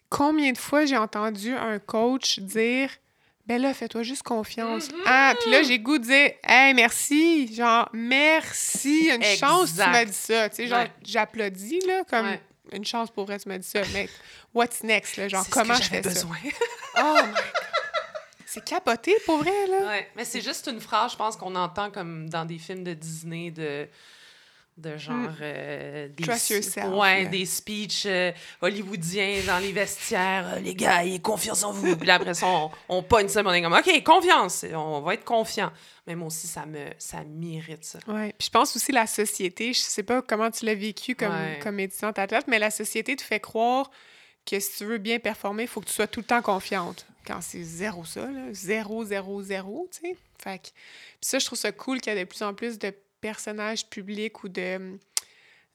combien 0.10 0.52
de 0.53 0.57
fois 0.57 0.85
j'ai 0.85 0.98
entendu 0.98 1.53
un 1.53 1.80
coach 1.80 2.39
dire 2.39 2.89
Ben 3.45 3.61
là, 3.61 3.73
fais-toi 3.73 4.03
juste 4.03 4.23
confiance. 4.23 4.89
Mhm. 4.91 4.99
Ah, 5.06 5.34
puis 5.41 5.52
là, 5.52 5.64
j'ai 5.64 5.80
goût 5.80 5.98
de 5.98 6.03
dire 6.06 6.31
Hey, 6.44 6.73
merci. 6.73 7.53
Genre, 7.53 7.89
merci. 7.94 9.10
Une 9.14 9.23
chance 9.23 9.72
que 9.73 9.84
tu 9.84 9.89
m'as 9.89 10.06
dit 10.06 10.14
ça. 10.14 10.49
Tu 10.49 10.56
sais, 10.56 10.68
genre, 10.68 10.80
Ouais. 10.80 10.91
j'applaudis, 11.03 11.80
là, 11.85 12.03
comme 12.10 12.26
Ouais. 12.27 12.41
Une 12.72 12.85
chance 12.85 13.10
pour 13.11 13.26
vrai, 13.26 13.39
tu 13.39 13.48
m'as 13.49 13.57
dit 13.57 13.68
ça. 13.68 13.81
Mais 13.94 14.10
what's 14.53 14.84
next, 14.84 15.18
là? 15.18 15.27
Genre, 15.27 15.44
C'est 15.44 15.49
ce 15.49 15.53
comment 15.53 15.76
que 15.77 15.84
je 15.84 15.89
fais 15.89 16.03
ça? 16.03 16.10
besoin. 16.10 16.38
Oh 16.98 17.14
my 17.15 17.22
God. 17.31 17.35
C'est 18.45 18.64
capoté, 18.64 19.14
pour 19.26 19.39
vrai, 19.39 19.68
là. 19.68 19.88
Ouais, 19.88 20.10
mais 20.15 20.23
c'est 20.26 20.41
juste 20.41 20.68
une 20.68 20.80
phrase, 20.80 21.11
je 21.11 21.18
pense, 21.18 21.35
qu'on 21.35 21.56
entend 21.56 21.91
comme 21.91 22.30
dans 22.30 22.45
des 22.45 22.57
films 22.57 22.84
de 22.84 22.94
Disney 22.94 23.52
de, 23.52 23.88
de 24.77 24.95
genre. 24.97 25.31
euh, 25.41 26.07
des, 26.09 26.23
Hmm. 26.23 26.27
Trust 26.27 26.49
yourself, 26.51 26.93
Ouais, 26.93 27.25
des 27.25 27.45
speeches 27.45 28.03
euh, 28.05 28.31
hollywoodiens 28.61 29.41
dans 29.47 29.57
les 29.59 29.71
vestiaires. 29.71 30.53
euh, 30.55 30.59
les 30.59 30.75
gars, 30.75 31.03
ayez 31.03 31.19
confiance 31.19 31.63
en 31.63 31.71
vous. 31.71 31.95
Puis 31.97 32.09
après 32.11 32.33
ça, 32.33 32.45
on, 32.47 32.69
on 32.89 33.03
pogne 33.03 33.27
ça, 33.27 33.41
on 33.43 33.51
est 33.53 33.61
comme, 33.61 33.73
OK, 33.73 34.03
confiance, 34.03 34.65
on 34.73 35.01
va 35.01 35.15
être 35.15 35.23
confiant. 35.25 35.71
Mais 36.05 36.15
moi 36.15 36.27
aussi, 36.27 36.47
ça 36.47 36.65
me 36.65 36.85
ça 36.99 37.23
m'irrite, 37.23 37.83
ça. 37.83 37.99
Ouais. 38.07 38.33
Puis 38.37 38.45
je 38.45 38.49
pense 38.51 38.75
aussi 38.75 38.91
la 38.91 39.07
société, 39.07 39.73
je 39.73 39.79
sais 39.79 40.03
pas 40.03 40.21
comment 40.21 40.51
tu 40.51 40.65
l'as 40.65 40.75
vécu 40.75 41.15
comme, 41.15 41.31
Ouais. 41.33 41.59
comme 41.61 41.79
étudiante 41.79 42.19
athlète, 42.19 42.45
mais 42.47 42.59
la 42.59 42.71
société 42.71 43.15
te 43.15 43.23
fait 43.23 43.39
croire 43.39 43.89
que 44.45 44.59
si 44.59 44.77
tu 44.77 44.85
veux 44.85 44.99
bien 44.99 45.19
performer, 45.19 45.63
il 45.63 45.67
faut 45.69 45.81
que 45.81 45.87
tu 45.87 45.93
sois 45.93 46.07
tout 46.07 46.19
le 46.21 46.25
temps 46.25 46.41
confiante. 46.41 47.05
Quand 47.25 47.41
c'est 47.41 47.63
zéro 47.63 48.05
ça, 48.05 48.21
là. 48.21 48.53
Zéro, 48.53 49.03
zéro, 49.03 49.41
zéro, 49.41 49.89
tu 49.91 49.99
sais. 50.07 50.15
Fait 50.41 50.59
que... 50.59 50.63
Puis 50.67 50.73
ça, 51.21 51.39
je 51.39 51.45
trouve 51.45 51.57
ça 51.59 51.71
cool 51.73 51.99
qu'il 51.99 52.13
y 52.13 52.15
a 52.15 52.19
de 52.19 52.25
plus 52.25 52.41
en 52.43 52.53
plus 52.53 52.79
de 52.79 52.93
personnages 53.22 53.88
publics 53.89 54.44
ou 54.44 54.49
de 54.49 54.98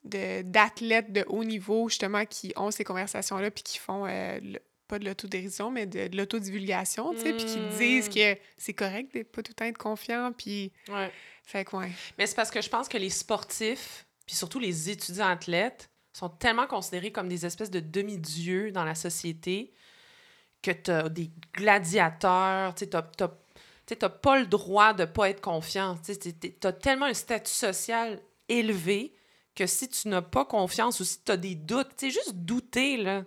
d'athlètes 0.04 1.12
de, 1.12 1.24
haut 1.28 1.44
niveau, 1.44 1.88
justement, 1.88 2.24
qui 2.26 2.52
ont 2.56 2.72
ces 2.72 2.82
conversations-là 2.82 3.50
puis 3.52 3.62
qui 3.62 3.78
font, 3.78 4.04
euh, 4.06 4.40
le- 4.42 4.58
pas 4.88 4.98
de 4.98 5.04
l'autodérision, 5.04 5.70
mais 5.70 5.86
de, 5.86 6.08
de 6.08 6.16
l'autodivulgation, 6.16 7.14
tu 7.14 7.20
sais, 7.20 7.32
puis 7.32 7.44
qui 7.44 7.58
Mm. 7.58 7.68
disent 7.78 8.08
que 8.08 8.36
c'est 8.58 8.74
correct 8.74 9.14
de 9.14 9.22
pas 9.22 9.42
tout 9.42 9.50
le 9.52 9.54
temps 9.54 9.64
être 9.64 9.78
confiant, 9.78 10.32
puis... 10.36 10.72
Ouais. 10.88 11.10
Fait 11.44 11.64
que, 11.64 11.76
ouais. 11.76 11.90
Mais 12.18 12.26
c'est 12.26 12.34
parce 12.34 12.50
que 12.50 12.60
je 12.60 12.68
pense 12.68 12.88
que 12.88 12.98
les 12.98 13.10
sportifs, 13.10 14.06
puis 14.26 14.34
surtout 14.34 14.58
les 14.58 14.90
étudiants 14.90 15.28
athlètes, 15.28 15.88
sont 16.12 16.28
tellement 16.28 16.66
considérés 16.66 17.10
comme 17.12 17.28
des 17.28 17.46
espèces 17.46 17.70
de 17.70 17.80
demi-dieux 17.80 18.70
dans 18.72 18.84
la 18.84 18.94
société 18.96 19.72
que 20.62 20.72
tu 20.72 20.90
as 20.90 21.08
des 21.08 21.30
gladiateurs, 21.54 22.74
tu 22.74 22.80
sais, 22.84 22.90
t'as- 22.90 23.02
t'as- 23.02 23.38
tu 23.92 23.98
t'as 24.00 24.08
pas 24.08 24.38
le 24.38 24.46
droit 24.46 24.92
de 24.92 25.04
pas 25.04 25.30
être 25.30 25.40
confiant. 25.40 25.98
Tu 26.04 26.54
as 26.64 26.72
tellement 26.72 27.06
un 27.06 27.14
statut 27.14 27.52
social 27.52 28.20
élevé 28.48 29.14
que 29.54 29.66
si 29.66 29.88
tu 29.88 30.08
n'as 30.08 30.22
pas 30.22 30.44
confiance 30.44 31.00
ou 31.00 31.04
si 31.04 31.22
tu 31.22 31.32
as 31.32 31.36
des 31.36 31.54
doutes, 31.54 31.96
tu 31.96 32.10
juste 32.10 32.34
douter, 32.34 32.96
là, 32.96 33.24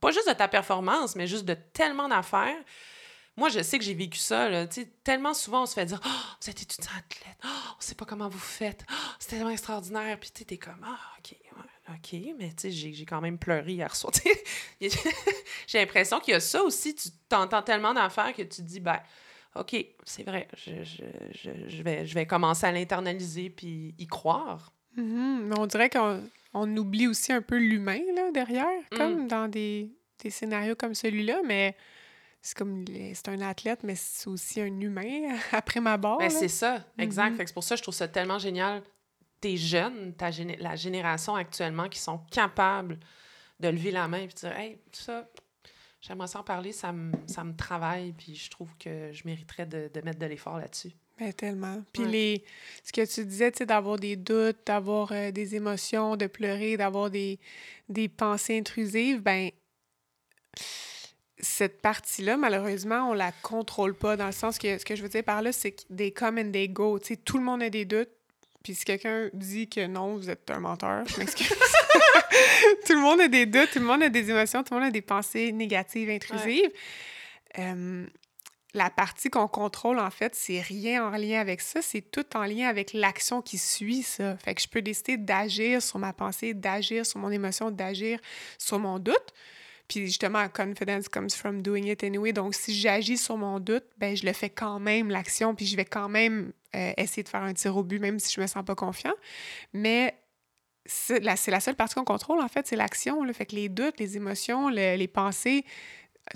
pas 0.00 0.10
juste 0.10 0.28
de 0.28 0.34
ta 0.34 0.48
performance, 0.48 1.16
mais 1.16 1.26
juste 1.26 1.44
de 1.44 1.54
tellement 1.54 2.08
d'affaires. 2.08 2.62
Moi, 3.36 3.48
je 3.50 3.62
sais 3.62 3.78
que 3.78 3.84
j'ai 3.84 3.94
vécu 3.94 4.18
ça, 4.18 4.66
tellement 5.04 5.32
souvent 5.32 5.62
on 5.62 5.66
se 5.66 5.74
fait 5.74 5.86
dire 5.86 6.00
«Oh, 6.04 6.08
vous 6.40 6.50
êtes 6.50 6.60
étudiant 6.60 6.90
athlète, 6.98 7.38
oh, 7.44 7.48
on 7.78 7.80
sait 7.80 7.94
pas 7.94 8.04
comment 8.04 8.28
vous 8.28 8.38
faites, 8.38 8.84
oh, 8.90 8.94
c'est 9.20 9.28
tellement 9.28 9.50
extraordinaire.» 9.50 10.18
Puis 10.20 10.30
tu 10.32 10.44
t'es 10.44 10.58
comme 10.58 10.80
«Ah, 10.84 10.98
OK, 11.18 11.36
OK, 11.88 12.20
mais 12.36 12.52
j'ai 12.64 13.06
quand 13.06 13.20
même 13.20 13.38
pleuré 13.38 13.74
hier 13.74 13.94
soir.» 13.94 14.12
J'ai 14.80 15.78
l'impression 15.78 16.18
qu'il 16.18 16.32
y 16.32 16.36
a 16.36 16.40
ça 16.40 16.62
aussi, 16.64 16.96
tu 16.96 17.10
t'entends 17.28 17.62
tellement 17.62 17.94
d'affaires 17.94 18.34
que 18.34 18.42
tu 18.42 18.62
dis 18.62 18.80
«Ben, 18.80 19.00
OK, 19.60 19.76
c'est 20.04 20.22
vrai, 20.22 20.48
je, 20.56 20.82
je, 20.84 21.04
je, 21.32 21.50
je 21.68 21.82
vais, 21.82 22.06
je 22.06 22.14
vais 22.14 22.26
commencer 22.26 22.66
à 22.66 22.72
l'internaliser 22.72 23.50
puis 23.50 23.94
y 23.98 24.06
croire. 24.06 24.72
Mhm, 24.96 25.46
Mais 25.48 25.58
on 25.58 25.66
dirait 25.66 25.90
qu'on 25.90 26.22
on 26.54 26.76
oublie 26.76 27.06
aussi 27.06 27.32
un 27.32 27.42
peu 27.42 27.56
l'humain 27.58 28.00
là, 28.14 28.30
derrière, 28.32 28.66
Mm. 28.92 28.96
comme 28.96 29.28
dans 29.28 29.48
des, 29.48 29.90
des 30.22 30.30
scénarios 30.30 30.74
comme 30.76 30.94
celui-là, 30.94 31.40
mais 31.44 31.76
c'est 32.40 32.56
comme 32.56 32.84
c'est 33.14 33.28
un 33.28 33.40
athlète, 33.42 33.80
mais 33.82 33.94
c'est 33.96 34.28
aussi 34.28 34.60
un 34.60 34.80
humain 34.80 35.36
après 35.52 35.80
ma 35.80 35.96
barre. 35.96 36.18
Ben, 36.18 36.30
c'est 36.30 36.48
ça, 36.48 36.84
exact. 36.98 37.30
Mhm. 37.30 37.36
Fait 37.36 37.44
que 37.44 37.50
c'est 37.50 37.54
pour 37.54 37.64
ça 37.64 37.74
que 37.74 37.78
je 37.78 37.82
trouve 37.82 37.94
ça 37.94 38.08
tellement 38.08 38.38
génial. 38.38 38.82
Tes 39.40 39.56
jeunes, 39.56 40.14
ta 40.14 40.30
la 40.58 40.74
génération 40.74 41.36
actuellement 41.36 41.88
qui 41.88 42.00
sont 42.00 42.18
capables 42.32 42.98
de 43.60 43.68
lever 43.68 43.90
la 43.92 44.08
main 44.08 44.18
et 44.18 44.26
de 44.26 44.32
dire 44.32 44.56
Hey, 44.56 44.78
ça, 44.92 45.28
j'aimerais 46.00 46.28
s'en 46.28 46.42
parler, 46.42 46.72
ça 46.72 46.92
me, 46.92 47.12
ça 47.26 47.44
me 47.44 47.54
travaille, 47.56 48.12
puis 48.12 48.34
je 48.34 48.50
trouve 48.50 48.70
que 48.78 49.10
je 49.12 49.22
mériterais 49.24 49.66
de, 49.66 49.90
de 49.92 50.00
mettre 50.02 50.18
de 50.18 50.26
l'effort 50.26 50.58
là-dessus. 50.58 50.92
Ben, 51.18 51.32
tellement. 51.32 51.82
Puis 51.92 52.04
Ouais. 52.04 52.10
les, 52.10 52.44
ce 52.84 52.92
que 52.92 53.04
tu 53.04 53.24
disais, 53.26 53.50
tu 53.50 53.58
sais, 53.58 53.66
d'avoir 53.66 53.96
des 53.98 54.14
doutes, 54.14 54.58
d'avoir 54.64 55.10
euh, 55.10 55.32
des 55.32 55.56
émotions, 55.56 56.16
de 56.16 56.26
pleurer, 56.28 56.76
d'avoir 56.76 57.10
des, 57.10 57.40
des 57.88 58.08
pensées 58.08 58.56
intrusives, 58.56 59.20
ben 59.20 59.50
cette 61.40 61.80
partie-là, 61.82 62.36
malheureusement, 62.36 63.10
on 63.10 63.12
la 63.14 63.30
contrôle 63.42 63.94
pas, 63.94 64.16
dans 64.16 64.26
le 64.26 64.32
sens 64.32 64.58
que 64.58 64.76
ce 64.78 64.84
que 64.84 64.96
je 64.96 65.02
veux 65.02 65.08
dire 65.08 65.22
par 65.24 65.40
là, 65.42 65.52
c'est 65.52 65.74
des 65.90 66.10
come 66.12 66.38
and 66.38 66.50
they 66.52 66.68
go. 66.68 66.98
Tu 66.98 67.06
sais, 67.08 67.16
tout 67.16 67.38
le 67.38 67.44
monde 67.44 67.62
a 67.62 67.70
des 67.70 67.84
doutes. 67.84 68.10
Puis 68.68 68.74
si 68.74 68.84
quelqu'un 68.84 69.30
dit 69.32 69.66
que 69.66 69.86
non, 69.86 70.16
vous 70.16 70.28
êtes 70.28 70.50
un 70.50 70.60
menteur, 70.60 71.02
je 71.08 71.16
m'excuse. 71.16 71.48
tout 72.86 72.92
le 72.92 73.00
monde 73.00 73.18
a 73.18 73.26
des 73.26 73.46
doutes, 73.46 73.70
tout 73.72 73.78
le 73.78 73.86
monde 73.86 74.02
a 74.02 74.10
des 74.10 74.28
émotions, 74.28 74.62
tout 74.62 74.74
le 74.74 74.80
monde 74.80 74.88
a 74.88 74.92
des 74.92 75.00
pensées 75.00 75.52
négatives, 75.52 76.10
intrusives. 76.10 76.70
Euh, 77.58 78.04
la 78.74 78.90
partie 78.90 79.30
qu'on 79.30 79.48
contrôle, 79.48 79.98
en 79.98 80.10
fait, 80.10 80.34
c'est 80.34 80.60
rien 80.60 81.02
en 81.02 81.16
lien 81.16 81.40
avec 81.40 81.62
ça, 81.62 81.80
c'est 81.80 82.02
tout 82.02 82.26
en 82.36 82.42
lien 82.42 82.68
avec 82.68 82.92
l'action 82.92 83.40
qui 83.40 83.56
suit 83.56 84.02
ça. 84.02 84.36
Fait 84.36 84.54
que 84.54 84.60
je 84.60 84.68
peux 84.68 84.82
décider 84.82 85.16
d'agir 85.16 85.80
sur 85.80 85.98
ma 85.98 86.12
pensée, 86.12 86.52
d'agir 86.52 87.06
sur 87.06 87.20
mon 87.20 87.30
émotion, 87.30 87.70
d'agir 87.70 88.20
sur 88.58 88.78
mon 88.78 88.98
doute. 88.98 89.32
Puis 89.88 90.06
justement, 90.06 90.46
confidence 90.48 91.08
comes 91.08 91.30
from 91.30 91.62
doing 91.62 91.86
it 91.86 92.04
anyway. 92.04 92.32
Donc, 92.32 92.54
si 92.54 92.74
j'agis 92.74 93.16
sur 93.16 93.38
mon 93.38 93.58
doute, 93.58 93.84
ben 93.96 94.14
je 94.14 94.26
le 94.26 94.34
fais 94.34 94.50
quand 94.50 94.78
même, 94.78 95.10
l'action, 95.10 95.54
puis 95.54 95.66
je 95.66 95.76
vais 95.76 95.86
quand 95.86 96.10
même 96.10 96.52
euh, 96.76 96.92
essayer 96.98 97.22
de 97.22 97.28
faire 97.28 97.42
un 97.42 97.54
tir 97.54 97.76
au 97.76 97.82
but, 97.82 97.98
même 97.98 98.18
si 98.18 98.32
je 98.32 98.40
me 98.40 98.46
sens 98.46 98.64
pas 98.64 98.74
confiant. 98.74 99.14
Mais 99.72 100.14
c'est 100.84 101.20
la, 101.20 101.36
seule 101.36 101.74
partie 101.74 101.94
qu'on 101.94 102.04
contrôle, 102.04 102.40
en 102.40 102.48
fait, 102.48 102.66
c'est 102.66 102.76
l'action. 102.76 103.24
Fait 103.32 103.46
que 103.46 103.54
les 103.54 103.68
doutes, 103.68 103.98
les 103.98 104.16
émotions, 104.16 104.68
le- 104.68 104.96
les 104.96 105.08
pensées, 105.08 105.64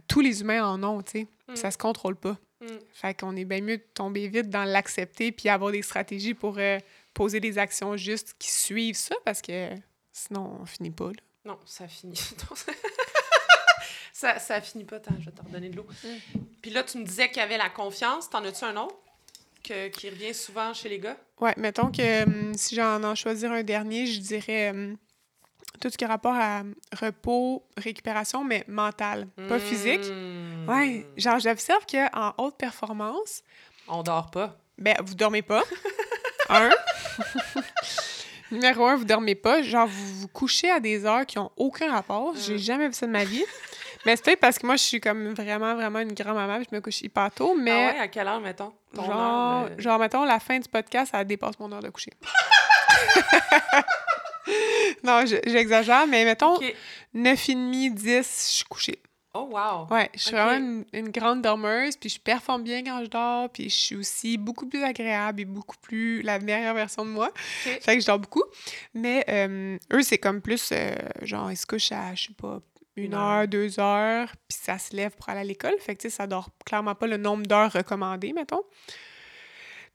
tous 0.08 0.20
les 0.20 0.40
humains 0.40 0.64
en 0.66 0.82
ont, 0.82 1.02
tu 1.02 1.12
sais. 1.12 1.26
Mm. 1.48 1.56
Ça 1.56 1.70
se 1.70 1.78
contrôle 1.78 2.16
pas. 2.16 2.38
Mm. 2.60 2.66
Fait 2.92 3.18
qu'on 3.18 3.36
est 3.36 3.44
bien 3.44 3.60
mieux 3.60 3.78
de 3.78 3.84
tomber 3.94 4.28
vite 4.28 4.48
dans 4.48 4.64
l'accepter 4.64 5.32
puis 5.32 5.48
avoir 5.48 5.72
des 5.72 5.82
stratégies 5.82 6.34
pour 6.34 6.56
euh, 6.58 6.78
poser 7.12 7.40
des 7.40 7.58
actions 7.58 7.96
justes 7.96 8.34
qui 8.38 8.50
suivent 8.50 8.96
ça 8.96 9.14
parce 9.24 9.42
que 9.42 9.70
sinon, 10.12 10.58
on 10.60 10.66
finit 10.66 10.90
pas. 10.90 11.08
Là. 11.08 11.22
Non, 11.44 11.58
ça 11.64 11.88
finit. 11.88 12.20
ça, 14.22 14.38
ça 14.38 14.60
finit 14.60 14.84
pas 14.84 15.00
tant, 15.00 15.12
je 15.20 15.26
vais 15.26 15.32
te 15.32 15.42
redonner 15.42 15.68
de 15.68 15.76
l'eau. 15.76 15.86
Puis 16.62 16.70
là, 16.70 16.82
tu 16.84 16.98
me 16.98 17.04
disais 17.04 17.28
qu'il 17.28 17.38
y 17.38 17.40
avait 17.44 17.58
la 17.58 17.68
confiance. 17.68 18.30
T'en 18.30 18.44
as-tu 18.44 18.64
un 18.64 18.76
autre 18.76 18.96
que- 19.64 19.88
qui 19.88 20.08
revient 20.10 20.32
souvent 20.34 20.72
chez 20.72 20.88
les 20.88 20.98
gars? 21.00 21.16
Ouais, 21.40 21.54
mettons 21.56 21.90
que 21.90 22.22
hum, 22.24 22.54
si 22.54 22.74
j'en 22.76 23.02
en 23.02 23.14
choisir 23.16 23.50
un 23.52 23.62
dernier, 23.64 24.06
je 24.06 24.20
dirais 24.20 24.70
hum, 24.70 24.96
tout 25.80 25.90
ce 25.90 25.96
qui 25.98 26.04
a 26.04 26.08
rapport 26.08 26.34
à 26.36 26.62
repos, 27.00 27.64
récupération, 27.76 28.44
mais 28.44 28.64
mental, 28.68 29.26
pas 29.48 29.58
physique. 29.58 30.04
Ouais, 30.68 31.04
genre, 31.16 31.40
j'observe 31.40 31.84
qu'en 31.86 32.32
haute 32.38 32.56
performance, 32.56 33.42
On 33.88 34.02
dort 34.04 34.30
pas. 34.30 34.56
ben, 34.78 34.94
vous 35.04 35.14
dormez 35.16 35.42
pas. 35.42 35.64
un. 36.48 36.70
Numéro 38.52 38.84
un, 38.86 38.96
vous 38.96 39.04
dormez 39.04 39.34
pas. 39.34 39.62
Genre, 39.62 39.86
vous 39.88 40.14
vous 40.20 40.28
couchez 40.28 40.70
à 40.70 40.78
des 40.78 41.04
heures 41.06 41.24
qui 41.26 41.38
ont 41.38 41.50
aucun 41.56 41.90
rapport. 41.90 42.34
J'ai 42.36 42.54
Mm. 42.54 42.58
jamais 42.58 42.88
vu 42.88 42.94
ça 42.94 43.06
de 43.06 43.12
ma 43.12 43.24
vie. 43.24 43.44
Mais 44.06 44.16
c'est 44.16 44.36
parce 44.36 44.58
que 44.58 44.66
moi, 44.66 44.76
je 44.76 44.82
suis 44.82 45.00
comme 45.00 45.32
vraiment, 45.34 45.74
vraiment 45.74 45.98
une 46.00 46.12
grand-maman, 46.14 46.60
je 46.68 46.74
me 46.74 46.80
couche 46.80 47.02
hyper 47.02 47.30
tôt, 47.32 47.54
mais... 47.58 47.70
Ah 47.70 47.92
ouais, 47.94 47.98
à 48.00 48.08
quelle 48.08 48.26
heure, 48.28 48.40
mettons? 48.40 48.72
Ton 48.94 49.04
Genre, 49.04 49.20
heure 49.20 49.70
de- 49.70 49.80
genre, 49.80 49.98
mettons, 49.98 50.24
la 50.24 50.40
fin 50.40 50.58
du 50.58 50.68
podcast, 50.68 51.12
ça 51.12 51.24
dépasse 51.24 51.58
mon 51.58 51.70
heure 51.72 51.82
de 51.82 51.90
coucher. 51.90 52.12
non, 55.04 55.24
je- 55.26 55.40
j'exagère, 55.46 56.06
mais 56.06 56.24
mettons, 56.24 56.56
Ok. 56.56 56.74
9h30, 57.14 57.94
10, 57.94 58.16
je 58.16 58.22
suis 58.56 58.64
couchée. 58.64 58.98
Oh, 59.34 59.48
wow. 59.50 59.86
Ouais, 59.90 60.10
je 60.12 60.18
suis 60.20 60.32
vraiment 60.32 60.58
une, 60.58 60.84
une 60.92 61.08
grande 61.08 61.40
dormeuse, 61.40 61.96
puis 61.96 62.10
je 62.10 62.20
performe 62.20 62.64
bien 62.64 62.84
quand 62.84 63.02
je 63.02 63.08
dors, 63.08 63.48
puis 63.48 63.70
je 63.70 63.74
suis 63.74 63.96
aussi 63.96 64.36
beaucoup 64.36 64.66
plus 64.66 64.84
agréable 64.84 65.40
et 65.40 65.44
beaucoup 65.46 65.76
plus 65.80 66.20
la 66.20 66.38
meilleure 66.38 66.74
version 66.74 67.06
de 67.06 67.10
moi. 67.10 67.28
Ok. 67.66 67.78
Fait 67.80 67.94
que 67.94 68.00
je 68.02 68.06
dors 68.06 68.18
beaucoup. 68.18 68.42
Mais 68.92 69.24
euh, 69.30 69.78
eux, 69.94 70.02
c'est 70.02 70.18
comme 70.18 70.42
plus, 70.42 70.68
euh, 70.72 70.94
genre, 71.22 71.50
ils 71.50 71.56
se 71.56 71.64
couchent 71.64 71.92
à, 71.92 72.14
je 72.14 72.24
sais 72.26 72.34
pas, 72.34 72.60
une 72.96 73.14
heure, 73.14 73.48
deux 73.48 73.80
heures, 73.80 74.28
puis 74.48 74.58
ça 74.60 74.78
se 74.78 74.94
lève 74.94 75.12
pour 75.12 75.28
aller 75.28 75.40
à 75.40 75.44
l'école. 75.44 75.74
Fait 75.78 75.94
que, 75.94 76.02
tu 76.02 76.10
sais, 76.10 76.16
ça 76.16 76.26
dort 76.26 76.50
clairement 76.64 76.94
pas 76.94 77.06
le 77.06 77.16
nombre 77.16 77.46
d'heures 77.46 77.72
recommandées, 77.72 78.32
mettons. 78.32 78.62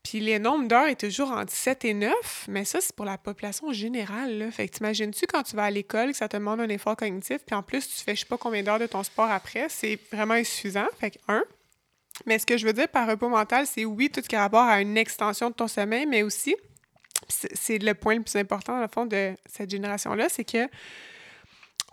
Puis 0.03 0.19
les 0.19 0.39
nombres 0.39 0.67
d'heures 0.67 0.87
est 0.87 0.99
toujours 0.99 1.31
entre 1.31 1.51
7 1.51 1.85
et 1.85 1.93
9, 1.93 2.45
mais 2.47 2.63
ça, 2.63 2.79
c'est 2.79 2.95
pour 2.95 3.05
la 3.05 3.17
population 3.17 3.73
générale. 3.73 4.37
Là. 4.37 4.51
Fait 4.51 4.67
que 4.67 4.77
t'imagines-tu 4.77 5.27
quand 5.27 5.43
tu 5.43 5.55
vas 5.55 5.65
à 5.65 5.71
l'école 5.71 6.11
que 6.11 6.17
ça 6.17 6.29
te 6.29 6.37
demande 6.37 6.61
un 6.61 6.69
effort 6.69 6.95
cognitif, 6.95 7.39
puis 7.45 7.55
en 7.55 7.61
plus, 7.61 7.87
tu 7.87 8.03
fais 8.03 8.15
je 8.15 8.21
sais 8.21 8.25
pas 8.25 8.37
combien 8.37 8.63
d'heures 8.63 8.79
de 8.79 8.85
ton 8.85 9.03
sport 9.03 9.29
après, 9.29 9.67
c'est 9.69 9.99
vraiment 10.11 10.35
insuffisant. 10.35 10.87
Fait 10.99 11.11
que, 11.11 11.17
un. 11.27 11.43
Mais 12.25 12.39
ce 12.39 12.45
que 12.45 12.57
je 12.57 12.65
veux 12.65 12.73
dire 12.73 12.87
par 12.87 13.07
repos 13.07 13.29
mental, 13.29 13.67
c'est 13.67 13.85
oui, 13.85 14.09
tout 14.09 14.21
ce 14.23 14.29
qui 14.29 14.35
a 14.35 14.41
rapport 14.41 14.63
à 14.63 14.81
une 14.81 14.97
extension 14.97 15.49
de 15.49 15.55
ton 15.55 15.67
sommeil, 15.67 16.05
mais 16.05 16.23
aussi, 16.23 16.55
c'est 17.27 17.55
c'est 17.55 17.77
le 17.77 17.93
point 17.93 18.15
le 18.15 18.23
plus 18.23 18.37
important, 18.37 18.75
dans 18.75 18.81
le 18.81 18.87
fond, 18.87 19.05
de 19.05 19.33
cette 19.45 19.69
génération-là, 19.69 20.29
c'est 20.29 20.45
que 20.45 20.67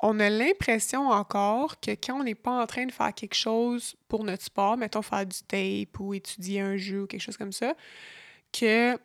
on 0.07 0.21
a 0.21 0.29
l'impression 0.29 1.09
encore 1.09 1.81
que 1.81 1.93
quand 1.93 2.21
on 2.21 2.25
n'est 2.25 2.35
pas 2.35 2.63
en 2.63 2.67
train 2.67 2.85
de 2.85 2.93
faire 2.93 3.15
quelque 3.15 3.35
chose 3.35 3.97
pour 4.07 4.23
notre 4.23 4.43
sport, 4.45 4.77
mettons 4.77 5.01
faire 5.01 5.25
du 5.25 5.39
tape 5.49 5.99
ou 5.99 6.13
étudier 6.13 6.61
un 6.61 6.77
jeu 6.77 7.03
ou 7.03 7.07
quelque 7.07 7.23
chose 7.23 7.39
comme 7.39 7.53
ça, 7.53 7.75
que 8.53 8.99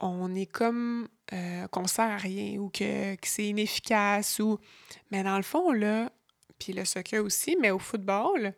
on 0.00 0.34
est 0.34 0.46
comme 0.46 1.06
euh, 1.32 1.68
qu'on 1.68 1.86
sert 1.86 2.10
à 2.10 2.16
rien 2.16 2.58
ou 2.58 2.68
que, 2.68 3.14
que 3.14 3.28
c'est 3.28 3.46
inefficace 3.46 4.40
ou 4.40 4.58
mais 5.12 5.22
dans 5.22 5.36
le 5.36 5.44
fond 5.44 5.70
là, 5.70 6.10
puis 6.58 6.72
le 6.72 6.84
soccer 6.84 7.20
aussi, 7.20 7.56
mais 7.60 7.70
au 7.70 7.78
football, 7.78 8.54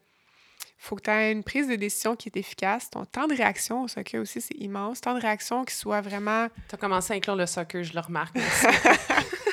faut 0.78 0.96
que 0.96 1.02
tu 1.02 1.10
aies 1.10 1.30
une 1.30 1.44
prise 1.44 1.68
de 1.68 1.76
décision 1.76 2.16
qui 2.16 2.30
est 2.30 2.38
efficace. 2.38 2.88
Ton 2.88 3.04
temps 3.04 3.26
de 3.26 3.34
réaction 3.34 3.82
au 3.82 3.88
soccer 3.88 4.20
aussi, 4.20 4.40
c'est 4.40 4.56
immense. 4.56 5.02
Temps 5.02 5.14
de 5.14 5.20
réaction 5.20 5.64
qui 5.64 5.74
soit 5.74 6.00
vraiment 6.00 6.48
T'as 6.68 6.78
commencé 6.78 7.12
à 7.12 7.16
inclure 7.16 7.36
le 7.36 7.46
soccer, 7.46 7.82
je 7.82 7.92
le 7.92 8.00
remarque. 8.00 8.34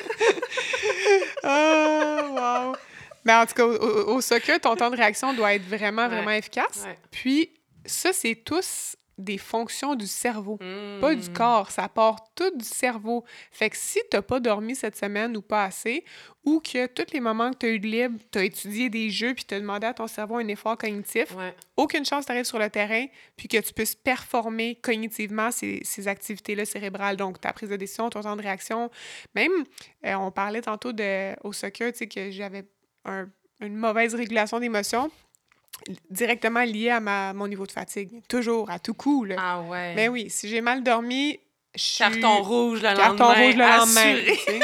Ah, 1.44 2.66
wow! 2.70 2.76
Mais 3.24 3.34
en 3.34 3.46
tout 3.46 3.54
cas, 3.54 3.64
au, 3.64 3.72
au- 3.76 4.16
au 4.16 4.20
soccer, 4.20 4.58
ton 4.60 4.74
temps 4.76 4.90
de 4.90 4.96
réaction 4.96 5.32
doit 5.34 5.54
être 5.54 5.66
vraiment, 5.68 6.02
Ouais. 6.02 6.08
vraiment 6.08 6.30
efficace. 6.32 6.82
Ouais. 6.84 6.98
Puis, 7.10 7.50
ça, 7.86 8.12
c'est 8.12 8.34
tous 8.34 8.96
des 9.18 9.38
fonctions 9.38 9.94
du 9.94 10.06
cerveau, 10.06 10.56
pas 11.00 11.14
du 11.14 11.28
Hmm. 11.28 11.32
corps. 11.32 11.70
Ça 11.70 11.88
part 11.88 12.32
tout 12.34 12.50
du 12.56 12.64
cerveau. 12.64 13.24
Fait 13.50 13.70
que 13.70 13.76
si 13.76 14.00
t'as 14.10 14.22
pas 14.22 14.40
dormi 14.40 14.74
cette 14.74 14.96
semaine 14.96 15.36
ou 15.36 15.42
pas 15.42 15.64
assez, 15.64 16.04
ou 16.44 16.60
que 16.60 16.86
tous 16.86 17.12
les 17.12 17.20
moments 17.20 17.52
que 17.52 17.58
tu 17.58 17.66
as 17.66 17.68
eu 17.70 17.78
de 17.78 17.86
libre, 17.86 18.18
tu 18.32 18.38
as 18.38 18.44
étudié 18.44 18.88
des 18.88 19.10
jeux 19.10 19.34
puis 19.34 19.44
tu 19.44 19.54
as 19.54 19.60
demandé 19.60 19.86
à 19.86 19.94
ton 19.94 20.06
cerveau 20.06 20.36
un 20.36 20.48
effort 20.48 20.76
cognitif, 20.76 21.36
Ouais. 21.36 21.54
aucune 21.76 22.04
chance 22.04 22.26
tu 22.26 22.32
arrives 22.32 22.44
sur 22.46 22.58
le 22.58 22.68
terrain 22.68 23.06
puis 23.36 23.46
que 23.48 23.58
tu 23.58 23.72
puisses 23.72 23.94
performer 23.94 24.76
cognitivement 24.82 25.50
ces, 25.50 25.80
ces 25.84 26.08
activités-là 26.08 26.64
cérébrales. 26.64 27.16
Donc, 27.16 27.40
ta 27.40 27.52
prise 27.52 27.68
de 27.68 27.76
décision, 27.76 28.10
ton 28.10 28.22
temps 28.22 28.34
de 28.36 28.42
réaction. 28.42 28.90
Même, 29.34 29.52
euh, 30.06 30.14
on 30.14 30.30
parlait 30.32 30.62
tantôt 30.62 30.92
de, 30.92 31.34
au 31.46 31.52
soccer, 31.52 31.92
tu 31.92 31.98
sais, 31.98 32.06
que 32.08 32.30
j'avais 32.30 32.64
un- 33.04 33.28
une 33.60 33.76
mauvaise 33.76 34.14
régulation 34.14 34.58
d'émotions 34.58 35.10
directement 36.10 36.62
liée 36.62 36.90
à 36.90 37.00
ma, 37.00 37.32
mon 37.32 37.48
niveau 37.48 37.66
de 37.66 37.72
fatigue. 37.72 38.22
Toujours, 38.28 38.70
à 38.70 38.78
tout 38.78 38.94
coup. 38.94 39.24
Là. 39.24 39.36
Ah 39.38 39.60
ouais. 39.62 39.94
Mais 39.94 40.08
oui, 40.08 40.30
si 40.30 40.48
j'ai 40.48 40.60
mal 40.60 40.82
dormi, 40.82 41.38
je 41.74 41.80
suis... 41.82 41.98
Carton 41.98 42.42
rouge 42.42 42.82
le 42.82 42.94
Carton 42.96 43.24
lendemain. 43.24 43.44
rouge 43.44 43.54
le 43.56 43.60
lendemain. 43.60 44.14
assuré. 44.14 44.36
tu 44.36 44.42
sais. 44.44 44.60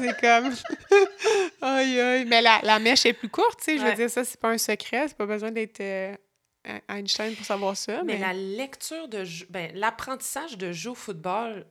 C'est 0.00 0.20
comme. 0.20 0.52
aïe, 1.62 2.00
aïe. 2.00 2.24
Mais 2.26 2.40
la, 2.40 2.60
la 2.62 2.78
mèche 2.78 3.04
est 3.06 3.12
plus 3.12 3.28
courte, 3.28 3.58
tu 3.58 3.64
sais. 3.72 3.78
Je 3.78 3.84
veux 3.84 3.94
dire, 3.94 4.08
ça, 4.10 4.24
c'est 4.24 4.38
pas 4.40 4.50
un 4.50 4.58
secret. 4.58 5.08
C'est 5.08 5.16
pas 5.16 5.26
besoin 5.26 5.50
d'être 5.50 5.80
euh, 5.80 6.14
Einstein 6.88 7.34
pour 7.34 7.44
savoir 7.44 7.76
ça. 7.76 8.02
Mais 8.04 8.14
Mais, 8.14 8.18
la 8.20 8.32
lecture 8.32 9.08
de 9.08 9.24
ben, 9.50 9.70
l'apprentissage 9.74 10.56
de 10.56 10.70
jeu 10.72 10.90
au 10.90 10.94
football, 10.94 11.66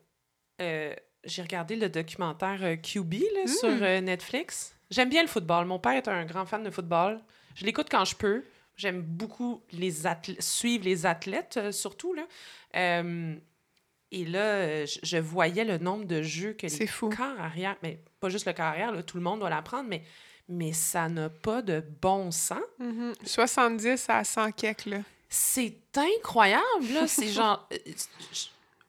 euh, 0.62 0.94
j'ai 1.24 1.42
regardé 1.42 1.76
le 1.78 1.88
documentaire 1.90 2.60
euh, 2.64 2.76
QB 2.76 3.14
là, 3.14 3.44
Mm. 3.46 3.48
sur 3.48 3.70
euh, 3.82 4.02
Netflix. 4.02 4.76
J'aime 4.92 5.10
bien 5.10 5.22
le 5.22 5.28
football. 5.30 5.66
Mon 5.66 5.80
père 5.80 5.94
est 5.94 6.08
un 6.10 6.26
grand 6.26 6.46
fan 6.46 6.64
de 6.64 6.70
football. 6.70 7.22
Je 7.58 7.66
l'écoute 7.66 7.88
quand 7.90 8.06
je 8.06 8.16
peux. 8.16 8.44
J'aime 8.76 9.02
beaucoup 9.02 9.64
les 9.72 9.92
suivre 10.40 10.86
les 10.86 11.06
athlètes, 11.08 11.56
euh, 11.58 11.72
surtout. 11.72 12.14
Là. 12.14 12.24
Euh, 12.76 13.36
et 14.12 14.24
là, 14.26 14.40
euh, 14.40 14.86
je, 14.86 15.00
je 15.02 15.18
voyais 15.18 15.66
le 15.66 15.80
nombre 15.80 16.06
de 16.06 16.22
jeux 16.22 16.54
que 16.54 16.68
les 16.68 16.88
fou. 16.88 17.10
corps 17.10 17.40
arrière, 17.40 17.76
mais 17.82 18.00
pas 18.20 18.30
juste 18.30 18.46
le 18.46 18.54
corps 18.54 18.66
arrière, 18.66 18.92
là, 18.92 19.02
tout 19.02 19.18
le 19.18 19.24
monde 19.24 19.40
doit 19.40 19.50
l'apprendre, 19.50 19.90
mais, 19.90 20.04
mais 20.48 20.72
ça 20.74 21.10
n'a 21.10 21.30
pas 21.30 21.64
de 21.64 21.84
bon 22.02 22.30
sens. 22.30 22.60
Mhm. 22.78 23.14
70 23.26 24.06
à 24.10 24.24
100 24.24 24.52
kek, 24.52 24.86
là. 24.86 24.98
C'est 25.28 25.76
incroyable, 25.96 26.94
là. 26.94 27.08
C'est 27.08 27.28
genre. 27.34 27.68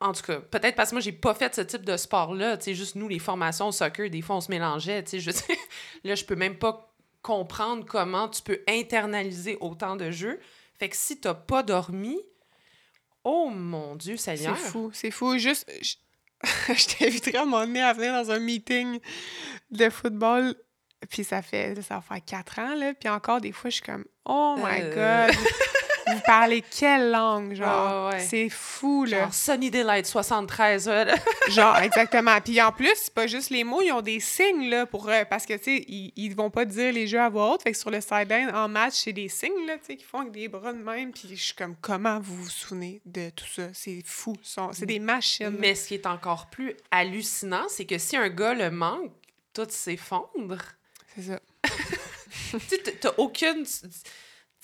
En 0.00 0.12
tout 0.12 0.22
cas, 0.22 0.40
peut-être 0.40 0.76
parce 0.76 0.90
que 0.90 0.94
moi, 0.96 1.00
j'ai 1.00 1.10
pas 1.12 1.34
fait 1.34 1.52
ce 1.54 1.62
type 1.62 1.84
de 1.84 1.96
sport-là. 1.96 2.58
Tu 2.58 2.64
sais, 2.64 2.74
juste 2.74 2.94
nous, 2.94 3.08
les 3.08 3.18
formations 3.18 3.68
au 3.68 3.72
soccer, 3.72 4.08
des 4.10 4.22
fois, 4.22 4.36
on 4.36 4.40
se 4.40 4.50
mélangeait. 4.50 5.02
Tu 5.02 5.10
sais, 5.12 5.20
je 5.20 5.30
sais- 5.32 5.58
là, 6.04 6.14
je 6.14 6.24
peux 6.24 6.36
même 6.36 6.56
pas 6.56 6.87
comprendre 7.22 7.84
comment 7.84 8.28
tu 8.28 8.42
peux 8.42 8.60
internaliser 8.68 9.56
autant 9.60 9.96
de 9.96 10.10
jeux. 10.10 10.40
Fait 10.78 10.88
que 10.88 10.96
si 10.96 11.20
t'as 11.20 11.34
pas 11.34 11.62
dormi, 11.62 12.18
oh 13.24 13.50
mon 13.50 13.96
Dieu 13.96 14.16
C'est 14.16 14.36
Seigneur. 14.36 14.56
fou. 14.56 14.90
C'est 14.92 15.10
fou. 15.10 15.36
Juste, 15.38 15.70
je, 15.82 15.94
je 16.74 16.96
t'inviterais 16.96 17.36
à 17.38 17.42
un 17.42 17.44
moment 17.44 17.66
donné 17.66 17.82
à 17.82 17.92
venir 17.92 18.12
dans 18.12 18.30
un 18.30 18.38
meeting 18.38 19.00
de 19.70 19.90
football. 19.90 20.54
Puis 21.10 21.24
ça 21.24 21.42
fait, 21.42 21.80
ça 21.82 21.96
va 21.96 22.00
faire 22.00 22.24
quatre 22.24 22.58
ans, 22.58 22.74
là. 22.74 22.92
Puis 22.94 23.08
encore, 23.08 23.40
des 23.40 23.52
fois, 23.52 23.70
je 23.70 23.76
suis 23.76 23.84
comme, 23.84 24.04
oh 24.24 24.56
my 24.58 24.80
Euh. 24.82 25.26
God! 25.28 25.36
Vous 26.12 26.20
parlez 26.24 26.62
quelle 26.62 27.10
langue, 27.10 27.54
genre? 27.54 28.08
Ouais, 28.08 28.16
ouais. 28.16 28.24
C'est 28.24 28.48
fou, 28.48 29.04
là. 29.04 29.22
Genre 29.22 29.34
Sunny 29.34 29.70
Delight 29.70 30.06
73. 30.06 30.88
ouais, 30.88 31.04
là. 31.04 31.14
Genre, 31.48 31.78
exactement. 31.78 32.40
Puis 32.40 32.60
en 32.60 32.72
plus, 32.72 32.92
c'est 32.94 33.14
pas 33.14 33.26
juste 33.26 33.50
les 33.50 33.64
mots, 33.64 33.82
ils 33.82 33.92
ont 33.92 34.02
des 34.02 34.20
signes, 34.20 34.68
là, 34.70 34.86
pour... 34.86 35.08
euh, 35.08 35.24
parce 35.24 35.46
que, 35.46 35.54
tu 35.54 35.64
sais, 35.64 35.84
ils, 35.88 36.12
ils 36.16 36.34
vont 36.34 36.50
pas 36.50 36.64
dire 36.64 36.92
les 36.92 37.06
jeux 37.06 37.20
à 37.20 37.28
voix 37.28 37.52
haute. 37.54 37.62
Fait 37.62 37.72
que 37.72 37.78
sur 37.78 37.90
le 37.90 38.00
sideline, 38.00 38.50
en 38.54 38.68
match, 38.68 38.94
c'est 38.94 39.12
des 39.12 39.28
signes, 39.28 39.66
là, 39.66 39.76
tu 39.78 39.86
sais, 39.86 39.96
qui 39.96 40.04
font 40.04 40.20
avec 40.20 40.32
des 40.32 40.48
bras 40.48 40.72
de 40.72 40.78
même. 40.82 41.12
Puis 41.12 41.28
je 41.30 41.42
suis 41.42 41.54
comme, 41.54 41.76
comment 41.80 42.18
vous 42.20 42.42
vous 42.42 42.50
souvenez 42.50 43.00
de 43.06 43.30
tout 43.30 43.46
ça? 43.46 43.68
C'est 43.72 44.02
fou. 44.04 44.34
C'est 44.72 44.86
des 44.86 44.98
machines. 44.98 45.56
Mais 45.58 45.74
ce 45.74 45.88
qui 45.88 45.94
est 45.94 46.06
encore 46.06 46.46
plus 46.46 46.74
hallucinant, 46.90 47.66
c'est 47.68 47.84
que 47.84 47.98
si 47.98 48.16
un 48.16 48.28
gars 48.28 48.54
le 48.54 48.70
manque, 48.70 49.12
tout 49.52 49.66
s'effondre. 49.68 50.58
C'est 51.14 51.22
ça. 51.22 51.40
tu 52.52 52.58
sais, 52.60 52.78
t'as 53.00 53.12
aucune. 53.16 53.64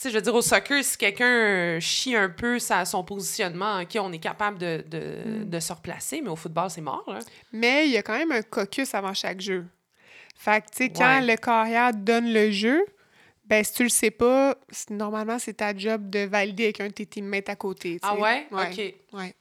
Sais, 0.05 0.11
je 0.11 0.17
veux 0.17 0.23
dire, 0.23 0.35
au 0.35 0.43
soccer, 0.43 0.85
si 0.85 0.99
quelqu'un 0.99 1.79
chie 1.81 2.15
un 2.15 2.29
peu 2.29 2.59
sa, 2.59 2.85
son 2.85 3.03
positionnement, 3.03 3.81
OK, 3.81 3.97
on 3.99 4.13
est 4.13 4.19
capable 4.19 4.59
de, 4.59 4.85
de, 4.87 5.17
Mm. 5.27 5.45
de 5.49 5.61
se 5.61 5.73
replacer, 5.73 6.21
mais 6.21 6.29
au 6.29 6.37
football, 6.37 6.69
c'est 6.69 6.83
mort, 6.83 7.05
là. 7.07 7.21
Mais 7.53 7.87
il 7.87 7.93
y 7.93 7.97
a 7.97 8.03
quand 8.03 8.13
même 8.19 8.31
un 8.33 8.43
caucus 8.43 8.93
avant 8.95 9.15
chaque 9.15 9.41
jeu. 9.41 9.65
Fait 10.37 10.61
que, 10.61 10.67
tu 10.71 10.77
sais, 10.77 10.89
quand 10.91 11.21
Ouais. 11.21 11.27
le 11.27 11.37
carrière 11.37 11.95
donne 11.95 12.31
le 12.33 12.51
jeu, 12.51 12.85
ben, 13.47 13.65
si 13.65 13.73
tu 13.73 13.83
le 13.85 13.89
sais 13.89 14.11
pas, 14.11 14.57
normalement, 14.91 15.39
c'est 15.39 15.55
ta 15.55 15.75
job 15.75 16.11
de 16.11 16.21
valider 16.21 16.65
avec 16.65 16.81
un 16.83 16.89
de 16.89 16.93
tes 16.93 17.07
teammates 17.07 17.49
à 17.49 17.57
côté. 17.57 17.99
Ah 18.03 18.15
ouais? 18.15 18.47
Ouais. 18.51 18.71
OK. 19.11 19.19
Ouais. 19.19 19.35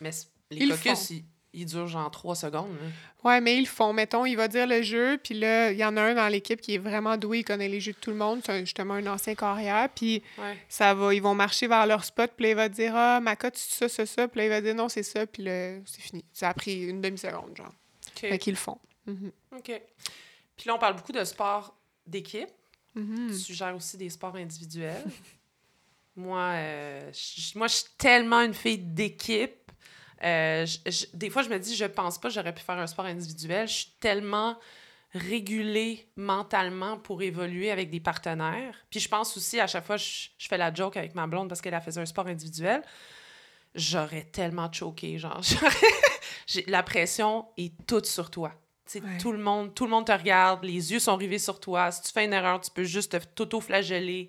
Mais, 0.00 0.10
les 0.50 0.56
Ils 0.62 0.68
le 0.68 0.76
caucus, 0.76 0.92
font. 1.08 1.14
ils, 1.14 1.24
ils 1.56 1.66
durent 1.66 1.88
genre 1.88 2.10
trois 2.10 2.36
secondes. 2.36 2.70
là. 2.80 2.88
Ouais, 3.24 3.40
mais 3.40 3.56
ils 3.56 3.62
le 3.62 3.66
font. 3.66 3.92
Mettons, 3.92 4.24
il 4.24 4.36
va 4.36 4.46
dire 4.46 4.66
le 4.68 4.82
jeu, 4.82 5.18
puis 5.22 5.34
là, 5.34 5.72
il 5.72 5.78
y 5.78 5.84
en 5.84 5.96
a 5.96 6.02
un 6.02 6.14
dans 6.14 6.28
l'équipe 6.28 6.60
qui 6.60 6.74
est 6.74 6.78
vraiment 6.78 7.16
doué, 7.16 7.38
il 7.40 7.44
connaît 7.44 7.68
les 7.68 7.80
jeux 7.80 7.92
de 7.92 7.98
tout 7.98 8.10
le 8.10 8.16
monde, 8.16 8.40
c'est 8.46 8.60
justement 8.60 8.94
un 8.94 9.06
ancien 9.08 9.34
carrière, 9.34 9.88
puis 9.88 10.22
Ouais. 10.38 10.56
ça 10.68 10.94
va, 10.94 11.12
ils 11.12 11.20
vont 11.22 11.34
marcher 11.34 11.66
vers 11.66 11.86
leur 11.86 12.04
spot, 12.04 12.30
puis 12.36 12.44
là, 12.44 12.50
il 12.50 12.54
va 12.56 12.68
dire 12.68 12.92
Ah, 12.94 13.18
ma 13.20 13.34
cote, 13.34 13.56
c'est 13.56 13.74
ça, 13.74 13.88
c'est 13.88 14.06
ça, 14.06 14.28
puis 14.28 14.38
là, 14.38 14.44
il 14.44 14.50
va 14.50 14.60
dire 14.60 14.74
non, 14.76 14.88
c'est 14.88 15.02
ça, 15.02 15.26
puis 15.26 15.42
là, 15.42 15.78
c'est 15.86 16.02
fini. 16.02 16.24
Ça 16.32 16.50
a 16.50 16.54
pris 16.54 16.84
une 16.84 17.00
demi-seconde, 17.00 17.56
genre. 17.56 17.72
OK. 18.14 18.20
Fait 18.20 18.38
qu'ils 18.38 18.52
le 18.52 18.58
font. 18.58 18.78
Mhm. 19.06 19.32
OK. 19.56 19.82
Puis 20.56 20.66
là, 20.68 20.74
on 20.74 20.78
parle 20.78 20.94
beaucoup 20.96 21.12
de 21.12 21.24
sport 21.24 21.74
d'équipe. 22.06 22.48
Mhm. 22.94 23.30
Tu 23.44 23.52
gères 23.54 23.74
aussi 23.74 23.96
des 23.96 24.08
sports 24.10 24.36
individuels. 24.36 25.04
moi, 26.16 26.52
euh, 26.54 27.10
moi, 27.56 27.66
je 27.66 27.74
suis 27.74 27.84
tellement 27.98 28.40
une 28.40 28.54
fille 28.54 28.78
d'équipe. 28.78 29.65
Euh, 30.22 30.64
je- 30.66 30.90
je- 30.90 31.06
des 31.14 31.30
fois, 31.30 31.42
je 31.42 31.48
me 31.48 31.58
dis, 31.58 31.76
je 31.76 31.84
pense 31.84 32.18
pas 32.18 32.28
j'aurais 32.28 32.54
pu 32.54 32.62
faire 32.62 32.78
un 32.78 32.86
sport 32.86 33.04
individuel. 33.04 33.68
Je 33.68 33.72
suis 33.74 33.90
tellement 34.00 34.56
réguler 35.12 36.08
mentalement 36.16 36.98
pour 36.98 37.22
évoluer 37.22 37.70
avec 37.70 37.90
des 37.90 38.00
partenaires. 38.00 38.74
Puis 38.90 39.00
je 39.00 39.08
pense 39.08 39.36
aussi, 39.36 39.60
à 39.60 39.66
chaque 39.66 39.84
fois, 39.84 39.96
je, 39.96 40.28
je 40.36 40.48
fais 40.48 40.58
la 40.58 40.72
joke 40.72 40.96
avec 40.96 41.14
ma 41.14 41.26
blonde 41.26 41.48
parce 41.48 41.60
qu'elle 41.60 41.74
a 41.74 41.80
fait 41.80 41.96
un 41.96 42.06
sport 42.06 42.26
individuel, 42.26 42.82
j'aurais 43.74 44.24
tellement 44.24 44.70
choqué, 44.72 45.18
genre, 45.18 45.40
la 46.66 46.82
pression 46.82 47.46
est 47.56 47.72
toute 47.86 48.06
sur 48.06 48.30
toi. 48.30 48.52
Tout, 49.18 49.32
le 49.32 49.38
monde, 49.38 49.74
tout 49.74 49.84
le 49.84 49.90
monde 49.90 50.06
te 50.06 50.12
regarde, 50.12 50.64
les 50.64 50.92
yeux 50.92 51.00
sont 51.00 51.16
rivés 51.16 51.40
sur 51.40 51.58
toi. 51.58 51.90
Si 51.90 52.02
tu 52.02 52.12
fais 52.12 52.24
une 52.24 52.32
erreur, 52.32 52.60
tu 52.60 52.70
peux 52.70 52.84
juste 52.84 53.34
t'auto-flageller. 53.34 54.28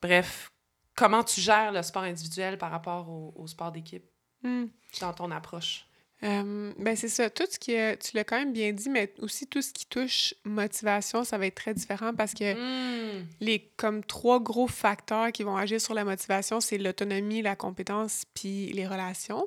Bref, 0.00 0.50
comment 0.94 1.22
tu 1.22 1.40
gères 1.40 1.70
le 1.72 1.82
sport 1.82 2.04
individuel 2.04 2.56
par 2.56 2.70
rapport 2.70 3.08
au, 3.10 3.46
sport 3.46 3.70
d'équipe? 3.70 4.04
Hmm. 4.44 4.66
dans 5.00 5.12
ton 5.12 5.30
approche? 5.30 5.86
Euh, 6.22 6.72
ben 6.78 6.96
c'est 6.96 7.08
ça. 7.08 7.28
Tout 7.28 7.44
ce 7.50 7.58
qui 7.58 7.72
est, 7.72 7.98
tu 7.98 8.16
l'as 8.16 8.24
quand 8.24 8.38
même 8.38 8.52
bien 8.52 8.72
dit, 8.72 8.88
mais 8.88 9.12
aussi 9.20 9.46
tout 9.46 9.60
ce 9.60 9.72
qui 9.72 9.84
touche 9.84 10.34
motivation, 10.44 11.22
ça 11.22 11.36
va 11.36 11.46
être 11.46 11.56
très 11.56 11.74
différent 11.74 12.14
parce 12.14 12.32
que 12.32 12.54
hmm. 12.54 13.26
les 13.40 13.70
comme 13.76 14.02
trois 14.02 14.40
gros 14.40 14.66
facteurs 14.66 15.32
qui 15.32 15.42
vont 15.42 15.56
agir 15.56 15.80
sur 15.80 15.92
la 15.92 16.04
motivation, 16.04 16.60
c'est 16.60 16.78
l'autonomie, 16.78 17.42
la 17.42 17.56
compétence 17.56 18.24
puis 18.32 18.72
les 18.72 18.86
relations. 18.86 19.46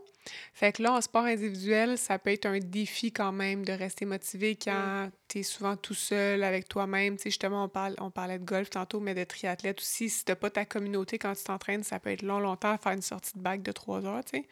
Fait 0.54 0.72
que 0.72 0.84
là, 0.84 0.94
en 0.94 1.02
sport 1.02 1.26
individuel, 1.26 1.98
ça 1.98 2.20
peut 2.20 2.32
être 2.32 2.46
un 2.46 2.60
défi 2.60 3.12
quand 3.12 3.32
même 3.32 3.64
de 3.64 3.74
rester 3.74 4.06
motivé 4.06 4.56
quand 4.56 5.10
tu 5.28 5.40
es 5.40 5.44
souvent 5.44 5.76
tout 5.76 5.94
seul 5.94 6.44
avec 6.44 6.68
toi-même. 6.68 7.18
Tu 7.18 7.24
sais, 7.24 7.30
justement, 7.30 7.66
on, 7.66 7.70
parle, 7.70 7.96
on 8.00 8.12
parlait 8.12 8.40
de 8.40 8.46
golf 8.46 8.70
tantôt, 8.70 9.00
mais 9.00 9.14
de 9.14 9.24
triathlète 9.24 9.80
aussi. 9.80 10.10
Si 10.10 10.26
tu 10.26 10.36
pas 10.36 10.50
ta 10.50 10.66
communauté 10.66 11.18
quand 11.18 11.34
tu 11.36 11.44
t'entraînes, 11.44 11.84
ça 11.84 12.00
peut 12.00 12.12
être 12.12 12.22
long, 12.22 12.40
longtemps 12.40 12.72
à 12.72 12.78
faire 12.78 12.94
une 12.94 13.02
sortie 13.02 13.34
de 13.36 13.42
bac 13.42 13.62
de 13.62 13.72
trois 13.72 14.06
heures, 14.06 14.24
tu 14.26 14.38
sais. 14.38 14.48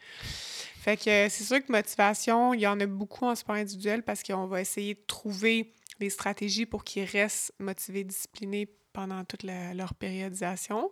Fait 0.80 0.96
que 0.96 1.28
c'est 1.28 1.44
sûr 1.44 1.64
que 1.64 1.72
motivation, 1.72 2.54
il 2.54 2.60
y 2.60 2.66
en 2.66 2.78
a 2.80 2.86
beaucoup 2.86 3.26
en 3.26 3.34
sport 3.34 3.56
individuel 3.56 4.02
parce 4.02 4.22
qu'on 4.22 4.46
va 4.46 4.60
essayer 4.60 4.94
de 4.94 5.02
trouver 5.06 5.72
des 5.98 6.10
stratégies 6.10 6.66
pour 6.66 6.84
qu'ils 6.84 7.04
restent 7.04 7.52
motivés, 7.58 8.04
disciplinés 8.04 8.68
pendant 8.92 9.24
toute 9.24 9.42
leur 9.42 9.94
périodisation. 9.94 10.90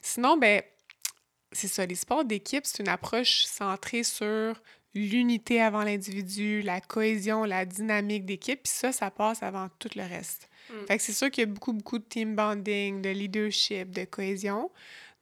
Sinon, 0.00 0.36
ben 0.36 0.62
c'est 1.52 1.68
ça, 1.68 1.86
les 1.86 1.94
sports 1.94 2.24
d'équipe, 2.24 2.64
c'est 2.66 2.82
une 2.82 2.88
approche 2.88 3.44
centrée 3.44 4.02
sur 4.02 4.60
l'unité 4.94 5.60
avant 5.60 5.82
l'individu, 5.82 6.62
la 6.62 6.80
cohésion, 6.80 7.44
la 7.44 7.64
dynamique 7.64 8.26
d'équipe, 8.26 8.62
puis 8.62 8.72
ça, 8.72 8.92
ça 8.92 9.10
passe 9.10 9.42
avant 9.42 9.68
tout 9.78 9.88
le 9.96 10.02
reste. 10.02 10.48
Mm. 10.70 10.86
Fait 10.86 10.96
que 10.98 11.02
c'est 11.02 11.12
sûr 11.12 11.30
qu'il 11.30 11.42
y 11.42 11.46
a 11.48 11.52
beaucoup, 11.52 11.72
beaucoup 11.72 11.98
de 11.98 12.04
team 12.04 12.36
bonding, 12.36 13.00
de 13.00 13.10
leadership, 13.10 13.90
de 13.90 14.04
cohésion 14.04 14.70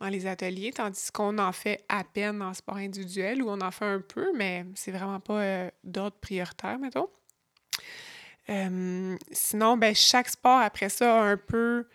dans 0.00 0.08
les 0.08 0.26
ateliers, 0.26 0.72
tandis 0.72 1.12
qu'on 1.12 1.38
en 1.38 1.52
fait 1.52 1.84
à 1.88 2.04
peine 2.04 2.42
en 2.42 2.54
sport 2.54 2.76
individuel, 2.76 3.42
ou 3.42 3.50
on 3.50 3.60
en 3.60 3.70
fait 3.70 3.84
un 3.84 4.00
peu, 4.00 4.32
mais 4.34 4.64
c'est 4.74 4.92
vraiment 4.92 5.20
pas 5.20 5.40
euh, 5.40 5.70
d'ordre 5.84 6.16
prioritaire, 6.20 6.78
mettons. 6.78 7.08
Euh, 8.48 9.16
sinon, 9.30 9.76
ben, 9.76 9.94
chaque 9.94 10.28
sport, 10.28 10.60
après 10.60 10.88
ça, 10.88 11.22
a 11.22 11.24
un 11.24 11.36
peu 11.36 11.86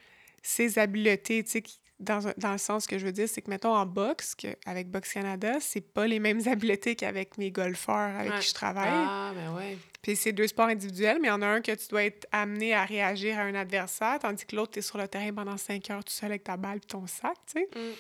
ses 0.41 0.78
habiletés, 0.78 1.44
tu 1.44 1.52
sais, 1.52 1.64
dans, 2.00 2.20
dans, 2.38 2.52
le 2.52 2.58
sens 2.58 2.88
que 2.88 2.98
je 2.98 3.06
veux 3.06 3.12
dire, 3.12 3.28
c'est 3.30 3.42
que, 3.42 3.50
mettons, 3.50 3.74
en 3.74 3.86
boxe, 3.86 4.36
que, 4.36 4.48
avec 4.66 4.90
Boxe 4.90 5.14
Canada, 5.14 5.58
c'est 5.62 5.82
pas 5.82 6.08
les 6.08 6.20
mêmes 6.20 6.42
habiletés 6.48 6.96
qu'avec 6.96 7.38
mes 7.38 7.52
golfeurs 7.52 8.16
avec 8.20 8.36
qui 8.40 8.50
je 8.50 8.54
travaille. 8.54 8.90
Ah, 8.92 9.32
ben 9.34 9.56
ouais. 9.56 9.78
Puis 10.02 10.16
c'est 10.16 10.34
deux 10.34 10.48
sports 10.48 10.68
individuels, 10.68 11.20
mais 11.22 11.30
il 11.30 11.32
y 11.32 11.34
en 11.34 11.42
a 11.42 11.48
un 11.48 11.62
que 11.62 11.72
tu 11.72 11.88
dois 11.88 12.04
être 12.04 12.28
amené 12.32 12.74
à 12.74 12.86
réagir 12.86 13.40
à 13.40 13.44
un 13.44 13.56
adversaire, 13.56 14.20
tandis 14.20 14.46
que 14.46 14.56
l'autre, 14.56 14.74
tu 14.74 14.80
es 14.80 14.82
sur 14.82 14.98
le 14.98 15.08
terrain 15.08 15.34
pendant 15.34 15.58
cinq 15.58 15.90
heures 15.90 16.04
tout 16.04 16.14
seul 16.14 16.32
avec 16.32 16.44
ta 16.44 16.58
balle 16.58 16.78
et 16.78 16.88
ton 16.88 17.08
sac, 17.08 17.38
tu 17.48 17.60
sais. 17.60 17.70
Mm. 17.76 17.94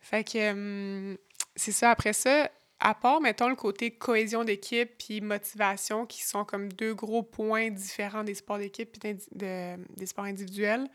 Fait 0.00 0.24
que 0.24 0.50
hum, 0.50 1.16
c'est 1.54 1.72
ça. 1.72 1.90
Après 1.90 2.12
ça, 2.12 2.50
à 2.80 2.94
part, 2.94 3.20
mettons, 3.20 3.48
le 3.48 3.56
côté 3.56 3.90
cohésion 3.90 4.44
d'équipe 4.44 4.90
puis 4.98 5.20
motivation, 5.20 6.06
qui 6.06 6.22
sont 6.22 6.44
comme 6.44 6.72
deux 6.72 6.94
gros 6.94 7.22
points 7.22 7.70
différents 7.70 8.24
des 8.24 8.34
sports 8.34 8.58
d'équipe 8.58 8.96
et 9.04 9.16
des 9.32 10.06
sports 10.06 10.24
individuels, 10.24 10.88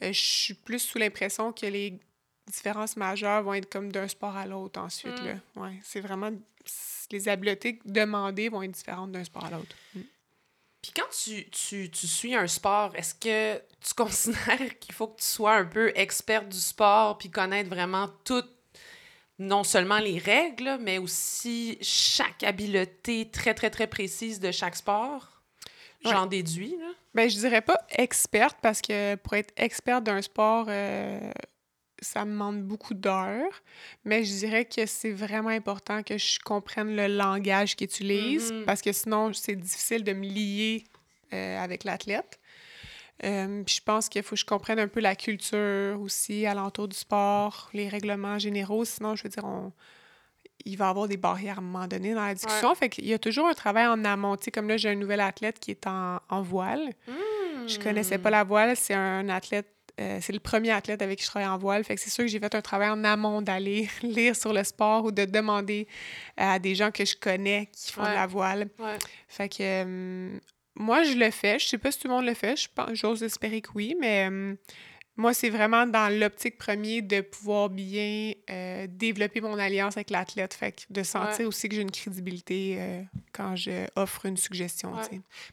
je 0.00 0.12
suis 0.12 0.54
plus 0.54 0.80
sous 0.80 0.98
l'impression 0.98 1.52
que 1.52 1.66
les 1.66 1.98
différences 2.46 2.96
majeures 2.96 3.42
vont 3.42 3.54
être 3.54 3.70
comme 3.70 3.90
d'un 3.90 4.08
sport 4.08 4.36
à 4.36 4.46
l'autre 4.46 4.80
ensuite. 4.80 5.20
Mm. 5.20 5.26
Là. 5.26 5.34
Ouais, 5.56 5.80
c'est 5.82 6.00
vraiment... 6.00 6.30
Les 7.10 7.28
habiletés 7.28 7.80
demandées 7.84 8.48
vont 8.48 8.62
être 8.62 8.72
différentes 8.72 9.12
d'un 9.12 9.24
sport 9.24 9.44
à 9.44 9.50
l'autre. 9.50 9.76
Mm. 9.94 10.00
Puis 10.82 10.92
quand 10.94 11.08
tu, 11.24 11.48
tu, 11.48 11.90
tu, 11.90 12.06
suis 12.06 12.34
un 12.34 12.46
sport, 12.46 12.94
est-ce 12.94 13.14
que 13.14 13.56
tu 13.80 13.94
considères 13.96 14.78
qu'il 14.78 14.94
faut 14.94 15.08
que 15.08 15.20
tu 15.20 15.26
sois 15.26 15.54
un 15.54 15.64
peu 15.64 15.92
expert 15.94 16.46
du 16.46 16.58
sport 16.58 17.16
puis 17.16 17.30
connaître 17.30 17.70
vraiment 17.70 18.08
tout, 18.24 18.44
non 19.38 19.64
seulement 19.64 19.98
les 19.98 20.18
règles, 20.18 20.78
mais 20.80 20.98
aussi 20.98 21.78
chaque 21.80 22.42
habileté 22.42 23.30
très, 23.30 23.54
très, 23.54 23.70
très 23.70 23.86
précise 23.86 24.40
de 24.40 24.50
chaque 24.50 24.76
sport? 24.76 25.33
J'en 26.04 26.26
déduis, 26.26 26.76
là. 26.78 26.86
Ben, 27.14 27.30
je 27.30 27.36
dirais 27.36 27.62
pas 27.62 27.78
experte 27.90 28.58
parce 28.60 28.80
que 28.80 29.14
pour 29.16 29.34
être 29.34 29.52
experte 29.56 30.04
d'un 30.04 30.20
sport, 30.20 30.66
euh, 30.68 31.32
ça 32.02 32.24
me 32.24 32.32
demande 32.32 32.62
beaucoup 32.62 32.94
d'heures. 32.94 33.62
Mais 34.04 34.24
je 34.24 34.32
dirais 34.32 34.64
que 34.64 34.86
c'est 34.86 35.12
vraiment 35.12 35.50
important 35.50 36.02
que 36.02 36.18
je 36.18 36.38
comprenne 36.40 36.94
le 36.94 37.06
langage 37.06 37.76
qu'il 37.76 37.86
utilise 37.86 38.52
mm-hmm. 38.52 38.64
parce 38.64 38.82
que 38.82 38.92
sinon, 38.92 39.32
c'est 39.32 39.56
difficile 39.56 40.02
de 40.02 40.12
me 40.12 40.26
lier 40.26 40.84
euh, 41.32 41.58
avec 41.58 41.84
l'athlète. 41.84 42.40
Euh, 43.22 43.62
je 43.66 43.80
pense 43.80 44.08
qu'il 44.08 44.24
faut 44.24 44.34
que 44.34 44.40
je 44.40 44.44
comprenne 44.44 44.80
un 44.80 44.88
peu 44.88 45.00
la 45.00 45.14
culture 45.14 46.00
aussi 46.00 46.46
alentour 46.46 46.88
du 46.88 46.96
sport, 46.96 47.70
les 47.72 47.88
règlements 47.88 48.40
généraux. 48.40 48.84
Sinon, 48.84 49.14
je 49.14 49.22
veux 49.22 49.28
dire, 49.28 49.44
on, 49.44 49.72
il 50.64 50.76
va 50.76 50.86
y 50.86 50.88
avoir 50.88 51.08
des 51.08 51.16
barrières 51.16 51.56
à 51.56 51.60
un 51.60 51.64
moment 51.64 51.86
donné 51.86 52.14
dans 52.14 52.24
la 52.24 52.34
discussion. 52.34 52.74
Fait 52.74 52.88
qu'il 52.88 53.06
y 53.06 53.14
a 53.14 53.18
toujours 53.18 53.46
un 53.46 53.54
travail 53.54 53.86
en 53.86 54.04
amont. 54.04 54.36
Tu 54.36 54.44
sais, 54.44 54.50
comme 54.50 54.68
là, 54.68 54.76
j'ai 54.76 54.90
un 54.90 54.94
nouvel 54.94 55.20
athlète 55.20 55.58
qui 55.58 55.70
est 55.70 55.86
en, 55.86 56.20
voile. 56.42 56.92
Je 57.06 57.74
Je 57.74 57.78
connaissais 57.78 58.18
pas 58.18 58.30
la 58.30 58.44
voile. 58.44 58.76
C'est 58.76 58.94
un 58.94 59.28
athlète 59.28 59.68
euh, 60.00 60.18
c'est 60.20 60.32
le 60.32 60.40
premier 60.40 60.72
athlète 60.72 61.02
avec 61.02 61.18
qui 61.18 61.24
je 61.24 61.30
travaille 61.30 61.48
en 61.48 61.56
voile. 61.56 61.84
Fait 61.84 61.94
que 61.94 62.00
c'est 62.00 62.10
sûr 62.10 62.24
que 62.24 62.28
j'ai 62.28 62.40
fait 62.40 62.54
un 62.54 62.60
travail 62.60 62.88
en 62.88 63.04
amont 63.04 63.42
d'aller 63.42 63.88
lire 64.02 64.34
sur 64.34 64.52
le 64.52 64.64
sport 64.64 65.04
ou 65.04 65.12
de 65.12 65.24
demander 65.24 65.86
à 66.36 66.58
des 66.58 66.74
gens 66.74 66.90
que 66.90 67.04
je 67.04 67.16
connais 67.16 67.68
qui 67.72 67.92
font 67.92 68.02
de 68.02 68.08
la 68.08 68.26
voile. 68.26 68.68
Fait 69.28 69.48
que 69.48 69.56
euh, 69.60 70.38
moi, 70.74 71.04
je 71.04 71.14
le 71.14 71.30
fais. 71.30 71.58
Je 71.58 71.66
sais 71.66 71.78
pas 71.78 71.92
si 71.92 72.00
tout 72.00 72.08
le 72.08 72.14
monde 72.14 72.26
le 72.26 72.34
fait. 72.34 72.56
J'ose 72.92 73.22
espérer 73.22 73.60
que 73.60 73.70
oui, 73.74 73.94
mais 74.00 74.28
euh, 74.28 74.54
moi, 75.16 75.32
c'est 75.32 75.50
vraiment 75.50 75.86
dans 75.86 76.12
l'optique 76.12 76.58
premier 76.58 77.00
de 77.00 77.20
pouvoir 77.20 77.70
bien 77.70 78.32
euh, 78.50 78.86
développer 78.88 79.40
mon 79.40 79.58
alliance 79.58 79.96
avec 79.96 80.10
l'athlète, 80.10 80.54
fait 80.54 80.86
de 80.90 81.02
sentir 81.04 81.46
aussi 81.46 81.68
que 81.68 81.76
j'ai 81.76 81.82
une 81.82 81.90
crédibilité 81.90 82.76
euh, 82.78 83.02
quand 83.32 83.54
je 83.54 83.86
offre 83.94 84.26
une 84.26 84.36
suggestion. 84.36 84.92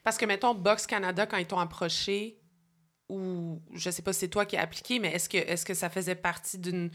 Parce 0.03 0.17
que, 0.17 0.25
mettons, 0.25 0.55
Box 0.55 0.87
Canada, 0.87 1.27
quand 1.27 1.37
ils 1.37 1.45
t'ont 1.45 1.59
approché, 1.59 2.39
ou 3.07 3.61
je 3.73 3.91
sais 3.91 4.01
pas 4.01 4.13
si 4.13 4.21
c'est 4.21 4.29
toi 4.29 4.45
qui 4.45 4.57
as 4.57 4.61
appliqué, 4.61 4.97
mais 4.97 5.13
est-ce 5.13 5.29
que, 5.29 5.37
est 5.37 5.63
que 5.63 5.73
ça 5.75 5.89
faisait 5.89 6.15
partie 6.15 6.57
d'une 6.57 6.89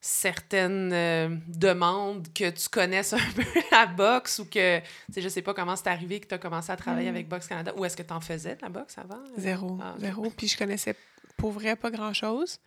certaine 0.00 0.92
euh, 0.92 1.36
demande 1.48 2.32
que 2.32 2.50
tu 2.50 2.68
connaisses 2.68 3.12
un 3.12 3.18
peu 3.34 3.42
la 3.72 3.86
boxe 3.86 4.38
ou 4.38 4.44
que, 4.44 4.78
tu 5.12 5.20
je 5.20 5.28
sais 5.28 5.42
pas 5.42 5.54
comment 5.54 5.74
c'est 5.74 5.88
arrivé 5.88 6.20
que 6.20 6.28
tu 6.28 6.34
as 6.34 6.38
commencé 6.38 6.70
à 6.70 6.76
travailler 6.76 7.10
mm. 7.10 7.14
avec 7.14 7.28
Box 7.28 7.48
Canada, 7.48 7.72
ou 7.76 7.84
est-ce 7.84 7.96
que 7.96 8.04
tu 8.04 8.12
en 8.12 8.20
faisais 8.20 8.54
de 8.54 8.62
la 8.62 8.68
boxe 8.68 8.96
avant? 8.98 9.20
Zéro, 9.36 9.76
ah, 9.82 9.96
zéro. 9.98 10.30
Puis 10.36 10.46
je 10.46 10.56
connaissais 10.56 10.94
pour 11.38 11.52
vrai 11.52 11.76
pas 11.76 11.90
grand-chose. 11.90 12.58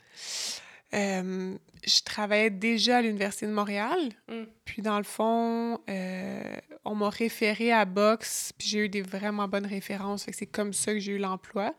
Euh, 0.94 1.56
je 1.86 2.02
travaillais 2.04 2.50
déjà 2.50 2.98
à 2.98 3.02
l'Université 3.02 3.46
de 3.46 3.52
Montréal. 3.52 4.00
Mm. 4.28 4.44
Puis, 4.66 4.82
dans 4.82 4.98
le 4.98 5.04
fond, 5.04 5.80
euh, 5.90 6.56
on 6.84 6.96
m'a 6.96 7.10
référé 7.10 7.72
à 7.72 7.86
Box, 7.86 8.54
puis 8.58 8.68
j'ai 8.68 8.80
eu 8.80 8.90
des 8.90 9.02
vraiment 9.02 9.48
bonnes 9.48 9.68
références. 9.68 10.24
Fait 10.24 10.32
que 10.32 10.38
c'est 10.38 10.48
comme 10.48 10.74
ça 10.74 10.94
que 10.94 11.00
j'ai 11.00 11.14
eu 11.14 11.18
l'emploi. 11.18 11.76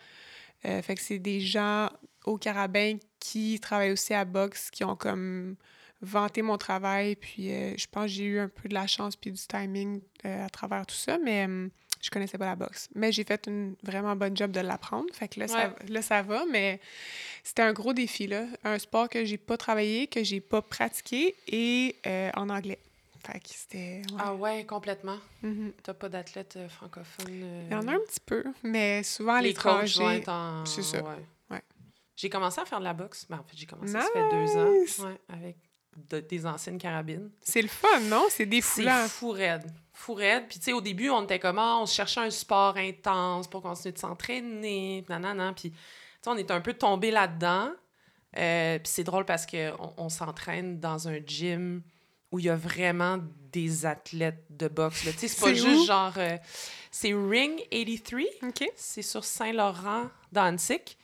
Euh, 0.65 0.81
fait 0.83 0.95
que 0.95 1.01
c'est 1.01 1.19
des 1.19 1.41
gens 1.41 1.91
au 2.25 2.39
Carabin 2.39 2.99
qui 3.19 3.59
travaillent 3.59 3.93
aussi 3.93 4.15
à 4.15 4.25
Box, 4.25 4.71
qui 4.71 4.85
ont 4.85 4.97
comme 4.97 5.57
vanté 6.01 6.43
mon 6.43 6.57
travail. 6.57 7.17
Puis, 7.17 7.49
je 7.49 7.87
pense 7.91 8.05
que 8.05 8.13
j'ai 8.13 8.25
eu 8.25 8.39
un 8.39 8.49
peu 8.49 8.69
de 8.69 8.75
la 8.75 8.87
chance 8.87 9.17
puis 9.17 9.33
du 9.33 9.41
timing 9.47 10.01
à 10.25 10.49
travers 10.51 10.87
tout 10.87 10.95
ça. 10.95 11.19
Mais 11.19 11.49
je 12.03 12.11
connaissais 12.11 12.37
pas 12.37 12.47
la 12.47 12.57
boxe. 12.57 12.89
Mais 12.95 13.13
j'ai 13.13 13.25
fait 13.25 13.47
une 13.47 13.77
vraiment 13.83 14.15
bonne 14.17 14.37
job 14.37 14.51
de 14.51 14.61
l'apprendre. 14.61 15.07
Fait 15.15 15.29
que 15.29 15.41
là, 15.41 15.49
ça, 15.49 15.75
là, 15.89 16.03
ça 16.03 16.21
va, 16.23 16.45
mais 16.51 16.81
c'était 17.45 17.63
un 17.63 17.73
gros 17.73 17.93
défi, 17.93 18.27
là. 18.27 18.45
Un 18.65 18.79
sport 18.79 19.09
que 19.09 19.25
j'ai 19.25 19.39
pas 19.39 19.57
travaillé, 19.57 20.09
que 20.09 20.23
j'ai 20.23 20.41
pas 20.41 20.61
pratiqué 20.61 21.37
et 21.47 21.97
euh, 22.07 22.31
en 22.35 22.51
anglais. 22.51 22.81
Fait 23.25 23.39
que 23.39 23.49
c'était... 23.49 24.03
Ah 24.19 24.35
ouais, 24.35 24.65
complètement. 24.65 25.17
Mm-hmm. 25.45 25.73
T'as 25.85 25.95
pas 25.95 26.09
d'athlète 26.09 26.57
euh, 26.57 26.69
francophone? 26.69 27.29
Euh, 27.31 27.67
Il 27.71 27.73
y 27.73 27.77
en 27.77 27.87
a 27.87 27.93
un 27.93 28.01
petit 28.01 28.21
peu, 28.27 28.43
mais 28.65 29.05
souvent 29.05 29.35
à 29.35 29.43
l'étranger... 29.43 30.25
En... 30.27 30.67
C'est 30.67 30.83
ça. 30.83 31.03
Ouais. 31.05 31.63
J'ai 32.17 32.29
commencé 32.29 32.61
à 32.61 32.65
faire 32.65 32.81
de 32.81 32.85
la 32.85 32.95
boxe. 32.95 33.27
Ben, 33.31 33.39
en 33.39 33.45
fait, 33.45 33.57
j'ai 33.57 33.67
commencé, 33.67 33.93
ça 33.93 34.03
fait 34.13 34.31
deux 34.31 34.57
ans, 34.57 35.07
ouais, 35.07 35.21
avec 35.29 35.57
des 36.11 36.47
anciennes 36.47 36.79
carabines. 36.79 37.31
C'est 37.41 37.63
le 37.63 37.69
fun, 37.69 38.01
non? 38.01 38.27
C'est 38.31 38.47
des 38.47 38.61
C'est 38.61 38.85
fou 39.09 39.31
raide 39.31 39.71
fou 40.03 40.15
raide. 40.15 40.45
Puis, 40.49 40.59
tu 40.59 40.67
sais, 40.67 40.73
au 40.73 40.81
début, 40.81 41.11
on 41.11 41.23
était 41.23 41.39
comment? 41.39 41.83
On 41.83 41.87
se 41.87 41.95
cherchait 41.95 42.21
un 42.21 42.31
sport 42.31 42.77
intense 42.77 43.47
pour 43.47 43.63
continuer 43.63 43.93
de 43.93 43.99
s'entraîner, 43.99 45.05
nanana. 45.09 45.53
Puis, 45.53 45.71
tu 45.71 45.77
sais, 46.23 46.31
on 46.31 46.37
est 46.37 46.51
un 46.51 46.61
peu 46.61 46.75
tombé 46.75 47.11
là-dedans. 47.11 47.71
Euh, 48.39 48.79
puis 48.79 48.89
c'est 48.89 49.05
drôle 49.05 49.27
parce 49.27 49.45
qu'on 49.45 49.93
on, 49.99 50.09
s'entraîne 50.09 50.81
dans 50.81 51.07
un 51.07 51.19
gym 51.25 51.83
où 52.31 52.39
il 52.39 52.47
y 52.47 52.49
a 52.49 52.57
vraiment 52.57 53.19
des 53.53 53.85
athlètes 53.85 54.43
de 54.49 54.69
boxe. 54.69 55.03
Tu 55.03 55.13
sais, 55.13 55.29
c'est 55.29 55.41
pas 55.41 55.53
juste 55.53 55.83
où? 55.83 55.85
genre... 55.85 56.15
euh, 56.17 56.39
c'est 56.91 57.13
Ring 57.13 57.61
83. 57.71 58.49
OK. 58.49 58.71
C'est 58.75 59.03
sur 59.03 59.23
Saint-Laurent, 59.23 60.09
Danzig. 60.33 60.97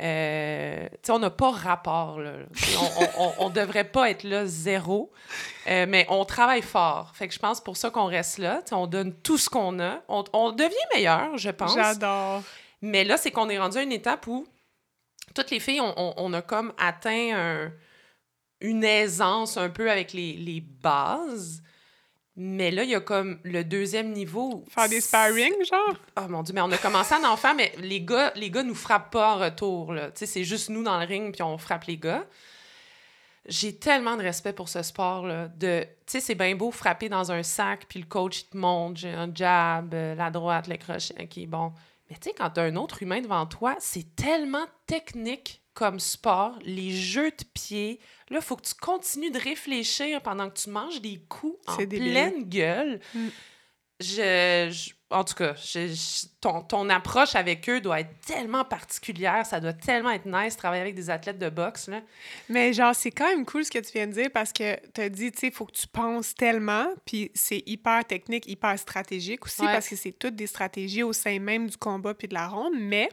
Euh, 0.00 0.88
on 1.08 1.18
n'a 1.18 1.30
pas 1.30 1.50
rapport, 1.50 2.20
là. 2.20 2.32
On, 3.18 3.32
on 3.38 3.50
devrait 3.50 3.84
pas 3.90 4.10
être 4.10 4.22
là 4.24 4.46
zéro, 4.46 5.10
Euh, 5.66 5.86
mais 5.88 6.06
on 6.08 6.24
travaille 6.24 6.62
fort. 6.62 7.12
Fait 7.14 7.26
que 7.28 7.34
je 7.34 7.38
pense 7.38 7.60
pour 7.60 7.76
ça 7.76 7.90
qu'on 7.90 8.06
reste 8.06 8.38
là. 8.38 8.62
On 8.72 8.86
donne 8.86 9.12
tout 9.12 9.38
ce 9.38 9.50
qu'on 9.50 9.80
a. 9.80 10.00
On, 10.08 10.24
on 10.32 10.52
devient 10.52 10.74
meilleur, 10.94 11.36
je 11.36 11.50
pense. 11.50 11.74
J'adore. 11.74 12.42
Mais 12.80 13.02
là, 13.04 13.16
c'est 13.16 13.30
qu'on 13.32 13.48
est 13.48 13.58
rendu 13.58 13.76
à 13.78 13.82
une 13.82 13.92
étape 13.92 14.26
où 14.28 14.46
toutes 15.34 15.50
les 15.50 15.60
filles, 15.60 15.80
on, 15.80 15.92
on- 15.96 16.14
on 16.16 16.32
a 16.32 16.42
comme 16.42 16.72
atteint 16.78 17.30
un- 17.34 17.72
une 18.60 18.84
aisance 18.84 19.56
un 19.56 19.68
peu 19.68 19.90
avec 19.90 20.12
les, 20.12 20.32
les 20.34 20.60
bases. 20.60 21.62
Mais 22.40 22.70
là, 22.70 22.84
il 22.84 22.90
y 22.90 22.94
a 22.94 23.00
comme 23.00 23.40
le 23.42 23.64
deuxième 23.64 24.12
niveau. 24.12 24.64
Faire 24.68 24.88
des 24.88 25.00
sparring, 25.00 25.54
genre? 25.68 25.96
Oh 26.16 26.28
mon 26.28 26.44
Dieu, 26.44 26.54
mais 26.54 26.60
on 26.60 26.70
a 26.70 26.78
commencé 26.78 27.12
à 27.12 27.28
en 27.28 27.36
faire, 27.36 27.56
mais 27.56 27.72
les 27.78 28.00
gars, 28.00 28.32
les 28.36 28.48
gars 28.48 28.62
nous 28.62 28.76
frappent 28.76 29.10
pas 29.10 29.34
en 29.34 29.38
retour. 29.40 29.92
là. 29.92 30.12
Tu 30.12 30.24
c'est 30.24 30.44
juste 30.44 30.68
nous 30.68 30.84
dans 30.84 31.00
le 31.00 31.04
ring, 31.04 31.32
puis 31.32 31.42
on 31.42 31.58
frappe 31.58 31.86
les 31.86 31.96
gars. 31.96 32.24
J'ai 33.46 33.74
tellement 33.74 34.16
de 34.16 34.22
respect 34.22 34.52
pour 34.52 34.68
ce 34.68 34.84
sport-là. 34.84 35.48
De, 35.48 35.82
tu 35.82 35.88
sais, 36.06 36.20
c'est 36.20 36.36
bien 36.36 36.54
beau 36.54 36.70
frapper 36.70 37.08
dans 37.08 37.32
un 37.32 37.42
sac, 37.42 37.86
puis 37.88 37.98
le 37.98 38.06
coach, 38.06 38.42
il 38.42 38.50
te 38.50 38.56
montre, 38.56 39.00
j'ai 39.00 39.10
un 39.10 39.34
jab, 39.34 39.92
euh, 39.92 40.14
la 40.14 40.30
droite, 40.30 40.68
le 40.68 40.76
crochet, 40.76 41.14
OK, 41.20 41.44
bon. 41.48 41.72
Mais 42.08 42.16
tu 42.18 42.28
sais, 42.28 42.34
quand 42.38 42.50
t'as 42.50 42.62
un 42.62 42.76
autre 42.76 43.02
humain 43.02 43.20
devant 43.20 43.46
toi, 43.46 43.74
c'est 43.80 44.14
tellement 44.14 44.66
technique 44.86 45.60
comme 45.78 46.00
sport, 46.00 46.58
les 46.64 46.90
jeux 46.90 47.30
de 47.30 47.44
pied. 47.54 48.00
Là, 48.30 48.38
il 48.40 48.44
faut 48.44 48.56
que 48.56 48.66
tu 48.66 48.74
continues 48.74 49.30
de 49.30 49.38
réfléchir 49.38 50.20
pendant 50.22 50.50
que 50.50 50.58
tu 50.58 50.70
manges 50.70 51.00
des 51.00 51.20
coups 51.28 51.56
en 51.68 51.76
débile. 51.76 52.10
pleine 52.10 52.42
gueule. 52.48 52.98
Mm. 53.14 53.28
Je, 54.00 54.68
je- 54.70 54.90
en 55.10 55.24
tout 55.24 55.34
cas, 55.34 55.54
je- 55.54 55.88
je- 55.88 56.26
ton, 56.40 56.62
ton 56.62 56.88
approche 56.90 57.34
avec 57.36 57.68
eux 57.68 57.80
doit 57.80 58.00
être 58.00 58.10
tellement 58.26 58.64
particulière. 58.64 59.44
Ça 59.46 59.58
doit 59.60 59.72
tellement 59.72 60.10
être 60.10 60.26
nice 60.26 60.54
de 60.54 60.58
travailler 60.58 60.82
avec 60.82 60.94
des 60.96 61.10
athlètes 61.10 61.38
de 61.38 61.48
boxe. 61.48 61.86
Là. 61.88 62.02
Mais 62.48 62.72
genre, 62.72 62.94
c'est 62.94 63.10
quand 63.12 63.26
même 63.28 63.44
cool 63.46 63.64
ce 63.64 63.70
que 63.70 63.78
tu 63.78 63.92
viens 63.92 64.06
de 64.08 64.12
dire 64.12 64.30
parce 64.32 64.52
que 64.52 64.76
tu 64.94 65.00
as 65.00 65.08
dit, 65.08 65.30
tu 65.32 65.38
sais, 65.38 65.46
il 65.48 65.52
faut 65.52 65.64
que 65.66 65.72
tu 65.72 65.86
penses 65.88 66.34
tellement, 66.34 66.86
puis 67.06 67.30
c'est 67.34 67.62
hyper 67.66 68.04
technique, 68.04 68.46
hyper 68.48 68.76
stratégique 68.78 69.44
aussi 69.46 69.62
Ouais. 69.62 69.72
parce 69.72 69.88
que 69.88 69.94
c'est 69.96 70.12
toutes 70.12 70.36
des 70.36 70.46
stratégies 70.48 71.02
au 71.04 71.12
sein 71.12 71.38
même 71.38 71.68
du 71.68 71.76
combat 71.76 72.14
puis 72.14 72.26
de 72.28 72.34
la 72.34 72.48
ronde. 72.48 72.74
Mais 72.78 73.08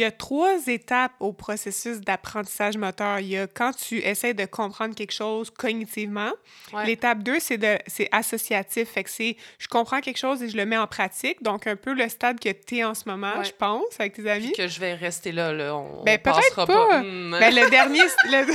il 0.00 0.04
y 0.04 0.06
a 0.06 0.10
trois 0.10 0.66
étapes 0.66 1.12
au 1.20 1.34
processus 1.34 2.00
d'apprentissage 2.00 2.78
moteur. 2.78 3.18
Il 3.20 3.26
y 3.28 3.36
a 3.36 3.46
quand 3.46 3.72
tu 3.76 3.98
essaies 3.98 4.32
de 4.32 4.46
comprendre 4.46 4.94
quelque 4.94 5.12
chose 5.12 5.50
cognitivement. 5.50 6.30
Ouais. 6.72 6.86
L'étape 6.86 7.18
2, 7.22 7.38
c'est 7.38 7.58
de 7.58 7.76
c'est 7.86 8.08
associatif. 8.10 8.88
Fait 8.88 9.04
que 9.04 9.10
c'est 9.10 9.36
je 9.58 9.68
comprends 9.68 10.00
quelque 10.00 10.16
chose 10.16 10.42
et 10.42 10.48
je 10.48 10.56
le 10.56 10.64
mets 10.64 10.78
en 10.78 10.86
pratique. 10.86 11.42
Donc, 11.42 11.66
un 11.66 11.76
peu 11.76 11.92
le 11.92 12.08
stade 12.08 12.40
que 12.40 12.48
tu 12.48 12.78
es 12.78 12.84
en 12.84 12.94
ce 12.94 13.02
moment, 13.06 13.36
Ouais. 13.38 13.44
je 13.44 13.52
pense, 13.52 13.84
avec 13.98 14.14
tes 14.14 14.30
amis. 14.30 14.46
Puis 14.46 14.52
que 14.64 14.68
je 14.68 14.80
vais 14.80 14.94
rester 14.94 15.32
là. 15.32 15.52
là. 15.52 15.76
On, 15.76 16.02
Ben, 16.02 16.18
on 16.18 16.22
peut-être 16.22 16.54
passera 16.54 16.66
pas. 16.66 17.02
Hmm. 17.02 17.36
Ben, 17.38 17.54
le, 17.54 17.68
dernier, 17.68 18.00
le, 18.30 18.52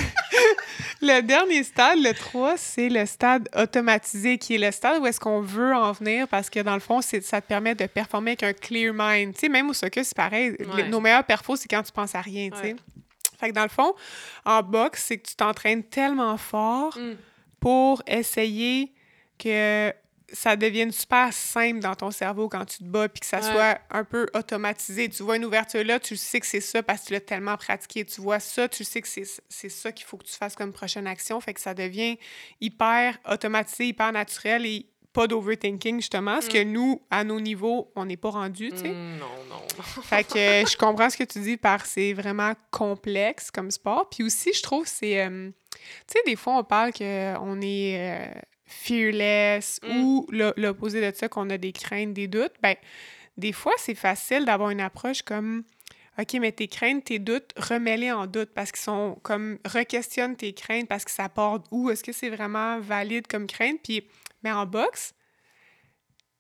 le 1.02 1.22
dernier 1.22 1.64
stade, 1.64 2.00
le 2.00 2.12
3, 2.14 2.58
c'est 2.58 2.90
le 2.90 3.06
stade 3.06 3.48
automatisé, 3.56 4.40
qui 4.40 4.56
est 4.56 4.58
le 4.58 4.72
stade 4.72 5.00
où 5.02 5.06
est-ce 5.06 5.20
qu'on 5.20 5.42
veut 5.42 5.76
en 5.76 5.92
venir 5.92 6.28
parce 6.28 6.50
que, 6.50 6.60
dans 6.62 6.74
le 6.74 6.80
fond, 6.80 7.02
ça 7.02 7.20
te 7.42 7.48
permet 7.48 7.76
de 7.76 7.86
performer 7.86 8.32
avec 8.32 8.44
un 8.44 8.54
clear 8.54 8.94
mind. 8.96 9.34
Tu 9.36 9.42
sais, 9.42 9.50
même 9.50 9.70
au 9.70 9.74
soccer, 9.74 10.04
c'est 10.04 10.16
pareil. 10.18 10.56
Ouais. 10.74 10.88
Nos 10.88 11.00
meilleurs 11.00 11.24
perfos, 11.38 11.56
c'est 11.58 11.68
quand 11.68 11.84
tu 11.84 11.92
penses 11.92 12.16
à 12.16 12.22
rien, 12.22 12.50
tu 12.50 12.58
sais. 12.58 12.64
Ouais. 12.74 12.76
Fait 13.40 13.50
que, 13.50 13.54
dans 13.54 13.64
le 13.64 13.70
fond, 13.70 13.94
en 14.46 14.64
boxe, 14.64 15.04
c'est 15.08 15.18
que 15.18 15.28
tu 15.28 15.36
t'entraînes 15.36 15.84
tellement 15.84 16.38
fort 16.38 16.98
Mm. 16.98 17.16
pour 17.60 18.02
essayer 18.08 18.94
que 19.38 19.94
ça 20.32 20.56
devienne 20.56 20.92
super 20.92 21.32
simple 21.32 21.80
dans 21.80 21.94
ton 21.96 22.10
cerveau 22.12 22.50
quand 22.50 22.66
tu 22.66 22.80
te 22.80 22.84
bats, 22.84 23.08
puis 23.08 23.20
que 23.20 23.26
ça 23.28 23.38
Ouais. 23.38 23.52
soit 23.52 23.80
un 23.92 24.04
peu 24.04 24.26
automatisé. 24.34 25.08
Tu 25.10 25.22
vois 25.22 25.36
une 25.38 25.46
ouverture 25.46 25.84
là, 25.84 26.00
tu 26.00 26.16
sais 26.18 26.40
que 26.40 26.48
c'est 26.48 26.62
ça 26.62 26.82
parce 26.82 27.02
que 27.02 27.08
tu 27.08 27.14
l'as 27.14 27.20
tellement 27.22 27.56
pratiqué. 27.58 28.04
Tu 28.06 28.22
vois 28.22 28.40
ça, 28.40 28.68
tu 28.68 28.84
sais 28.84 29.02
que 29.02 29.08
c'est 29.08 29.24
c'est 29.50 29.70
ça 29.70 29.92
qu'il 29.92 30.06
faut 30.08 30.18
que 30.18 30.24
tu 30.26 30.34
fasses 30.36 30.56
comme 30.56 30.74
prochaine 30.74 31.06
action. 31.06 31.40
Fait 31.42 31.54
que 31.54 31.62
ça 31.62 31.74
devient 31.76 32.18
hyper 32.60 33.18
automatisé, 33.30 33.88
hyper 33.90 34.12
naturel 34.12 34.66
et 34.66 34.88
pas 35.16 35.28
d'overthinking, 35.28 35.96
justement. 36.02 36.40
Ce 36.42 36.50
que 36.50 36.64
nous, 36.64 37.02
à 37.10 37.24
nos 37.24 37.40
niveaux, 37.40 37.92
on 37.96 38.06
n'est 38.06 38.18
pas 38.18 38.30
rendu, 38.32 38.70
tu 38.72 38.78
sais. 38.78 38.90
Hmm, 38.90 39.18
non, 39.18 39.26
non. 39.50 39.84
Fait 40.04 40.24
que 40.24 40.38
euh, 40.38 40.66
je 40.66 40.76
comprends 40.78 41.10
ce 41.10 41.18
que 41.18 41.24
tu 41.24 41.40
dis 41.40 41.58
par 41.58 41.86
c'est 41.86 42.14
vraiment 42.14 42.54
complexe 42.70 43.50
comme 43.50 43.72
sport. 43.72 44.10
Puis 44.10 44.24
aussi, 44.24 44.52
je 44.54 44.62
trouve 44.62 44.86
c'est. 44.86 45.22
euh, 45.26 45.50
tu 45.72 45.80
sais, 46.08 46.20
des 46.26 46.36
fois, 46.36 46.58
on 46.58 46.64
parle 46.64 46.92
qu'on 46.94 47.62
est 47.62 47.98
euh, 47.98 48.40
fearless 48.66 49.80
Mm. 49.84 50.04
ou 50.04 50.28
l'opposé 50.32 51.00
de 51.12 51.16
ça, 51.16 51.28
qu'on 51.30 51.50
a 51.50 51.58
des 51.58 51.72
craintes, 51.72 52.14
des 52.14 52.28
doutes. 52.28 52.54
Ben, 52.62 52.76
des 53.38 53.52
fois, 53.52 53.74
c'est 53.78 53.96
facile 53.96 54.46
d'avoir 54.46 54.70
une 54.70 54.82
approche 54.82 55.22
comme. 55.22 55.64
OK, 56.18 56.34
mais 56.40 56.54
tes 56.54 56.70
craintes, 56.70 57.04
tes 57.04 57.20
doutes, 57.20 57.52
remets-les 57.58 58.10
en 58.14 58.26
doute 58.26 58.50
parce 58.56 58.72
qu'ils 58.72 58.84
sont 58.84 59.18
comme. 59.22 59.58
Requestionne 59.66 60.36
tes 60.38 60.54
craintes 60.54 60.88
parce 60.88 61.04
que 61.04 61.12
ça 61.12 61.28
part 61.28 61.60
où? 61.72 61.90
Est-ce 61.90 62.04
que 62.04 62.14
c'est 62.14 62.30
vraiment 62.30 62.80
valide 62.80 63.28
comme 63.28 63.48
crainte? 63.48 63.80
Puis, 63.84 64.08
mais 64.46 64.52
en 64.54 64.66
boxe, 64.66 65.14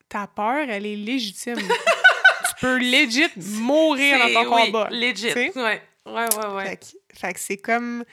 ta 0.07 0.27
peur, 0.27 0.69
elle 0.69 0.85
est 0.85 0.95
légitime. 0.95 1.57
tu 1.57 2.53
peux 2.61 2.77
legit 2.77 3.27
mourir 3.59 4.19
dans 4.19 4.33
ton 4.45 4.55
oui, 4.55 4.65
combat. 4.67 4.87
Legit. 4.91 5.33
Ouais, 5.33 5.51
ouais, 5.55 5.81
ouais. 6.05 6.47
ouais. 6.53 6.65
Fait 6.69 6.77
que, 6.77 6.85
fait 7.19 7.33
que 7.33 7.39
c'est 7.39 7.57
comme 7.57 8.05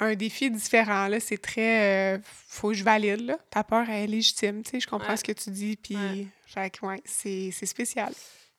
un 0.00 0.14
défi 0.14 0.50
différent. 0.50 1.06
Là. 1.06 1.20
C'est 1.20 1.38
très. 1.38 2.14
euh, 2.16 2.18
faut 2.48 2.68
que 2.68 2.74
je 2.74 2.82
valide. 2.84 3.20
Là. 3.26 3.38
Ta 3.50 3.62
peur 3.64 3.84
elle 3.88 4.04
est 4.04 4.06
légitime. 4.08 4.62
Tu 4.64 4.70
sais, 4.72 4.80
je 4.80 4.86
comprends 4.88 5.10
Ouais. 5.10 5.16
ce 5.16 5.24
que 5.24 5.32
tu 5.32 5.50
dis. 5.50 5.76
Puis, 5.76 5.94
Ouais. 5.96 6.26
fait 6.46 6.70
que, 6.70 6.84
ouais, 6.86 7.00
c'est 7.04 7.50
c'est 7.52 7.66
spécial. 7.66 8.12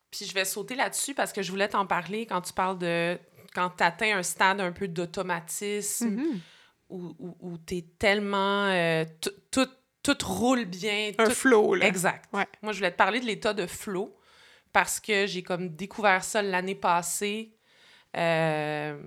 Puis 0.09 0.25
je 0.25 0.33
vais 0.33 0.45
sauter 0.45 0.75
là-dessus 0.75 1.13
parce 1.13 1.31
que 1.33 1.41
je 1.41 1.51
voulais 1.51 1.67
t'en 1.69 1.85
parler 1.85 2.25
quand 2.25 2.41
tu 2.41 2.53
parles 2.53 2.77
de. 2.79 3.19
Quand 3.53 3.69
tu 3.71 3.83
atteins 3.83 4.17
un 4.17 4.23
stade 4.23 4.61
un 4.61 4.71
peu 4.71 4.87
d'automatisme 4.87 6.07
Mhm. 6.07 6.39
où, 6.89 7.15
où, 7.19 7.37
où 7.41 7.57
tu 7.57 7.77
es 7.77 7.85
tellement. 7.99 8.67
euh, 8.67 9.03
tout- 9.51 9.67
tout, 10.03 10.17
roule 10.23 10.65
bien. 10.65 11.11
Un 11.17 11.25
tout- 11.25 11.31
flow. 11.35 11.75
Là. 11.75 11.85
Exact. 11.87 12.25
Ouais. 12.33 12.47
Moi, 12.61 12.71
je 12.73 12.77
voulais 12.77 12.91
te 12.91 12.97
parler 12.97 13.19
de 13.19 13.25
l'état 13.25 13.53
de 13.53 13.67
flow 13.67 14.15
parce 14.73 14.99
que 14.99 15.27
j'ai 15.27 15.43
comme 15.43 15.69
découvert 15.69 16.23
ça 16.23 16.41
l'année 16.41 16.75
passée. 16.75 17.53
Euh, 18.17 18.97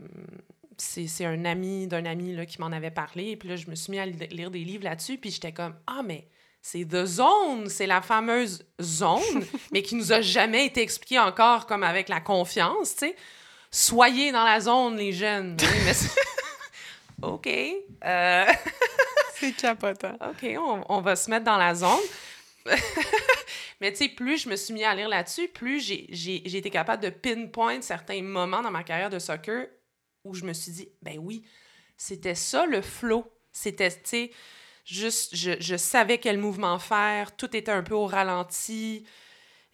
c'est 0.76 1.24
un 1.24 1.44
ami 1.44 1.86
d'un 1.86 2.04
ami 2.04 2.34
là, 2.34 2.46
qui 2.46 2.60
m'en 2.60 2.72
avait 2.72 2.90
parlé. 2.90 3.30
Et 3.30 3.36
puis 3.36 3.48
là, 3.48 3.56
je 3.56 3.68
me 3.68 3.74
suis 3.74 3.90
mis 3.90 3.98
à 3.98 4.06
li- 4.06 4.26
lire 4.30 4.50
des 4.50 4.64
livres 4.64 4.84
là-dessus. 4.84 5.18
Puis 5.18 5.30
j'étais 5.30 5.52
comme, 5.52 5.74
ah, 5.86 6.02
mais 6.04 6.28
c'est 6.62 6.84
The 6.84 7.04
Zone. 7.04 7.68
C'est 7.68 7.86
la 7.86 8.00
fameuse 8.02 8.64
zone, 8.80 9.20
mais 9.72 9.82
qui 9.82 9.94
nous 9.94 10.12
a 10.12 10.20
jamais 10.20 10.66
été 10.66 10.80
expliquée 10.82 11.18
encore 11.18 11.66
comme 11.66 11.82
avec 11.82 12.08
la 12.08 12.20
confiance, 12.20 12.96
tu 12.96 13.06
sais. 13.08 13.16
Soyez 13.70 14.30
dans 14.32 14.44
la 14.44 14.60
zone, 14.60 14.96
les 14.96 15.12
jeunes. 15.12 15.56
Oui, 15.60 15.66
mais 15.84 15.92
OK. 17.28 17.48
Euh, 18.04 18.44
C'est 19.56 19.56
capotant. 19.56 20.16
OK, 20.20 20.56
on, 20.88 21.00
va 21.00 21.16
se 21.16 21.30
mettre 21.30 21.44
dans 21.44 21.56
la 21.56 21.74
zone. 21.74 22.00
Mais 23.80 23.92
tu 23.92 23.98
sais, 23.98 24.08
plus 24.08 24.38
je 24.38 24.48
me 24.48 24.56
suis 24.56 24.72
mis 24.72 24.84
à 24.84 24.94
lire 24.94 25.08
là-dessus, 25.08 25.48
plus 25.48 25.80
j'ai 25.80 26.56
été 26.56 26.70
capable 26.70 27.02
de 27.02 27.10
pinpoint 27.10 27.82
certains 27.82 28.22
moments 28.22 28.62
dans 28.62 28.70
ma 28.70 28.84
carrière 28.84 29.10
de 29.10 29.18
soccer 29.18 29.66
où 30.24 30.32
je 30.34 30.44
me 30.44 30.54
suis 30.54 30.72
dit, 30.72 30.88
ben 31.02 31.18
oui, 31.18 31.44
c'était 31.98 32.34
ça 32.34 32.64
le 32.64 32.80
flow. 32.80 33.30
C'était, 33.52 33.90
tu 33.90 33.98
sais, 34.04 34.30
juste, 34.86 35.36
je, 35.36 35.52
je 35.60 35.76
savais 35.76 36.18
quel 36.18 36.38
mouvement 36.38 36.78
faire, 36.78 37.36
tout 37.36 37.54
était 37.54 37.70
un 37.70 37.82
peu 37.82 37.94
au 37.94 38.06
ralenti, 38.06 39.04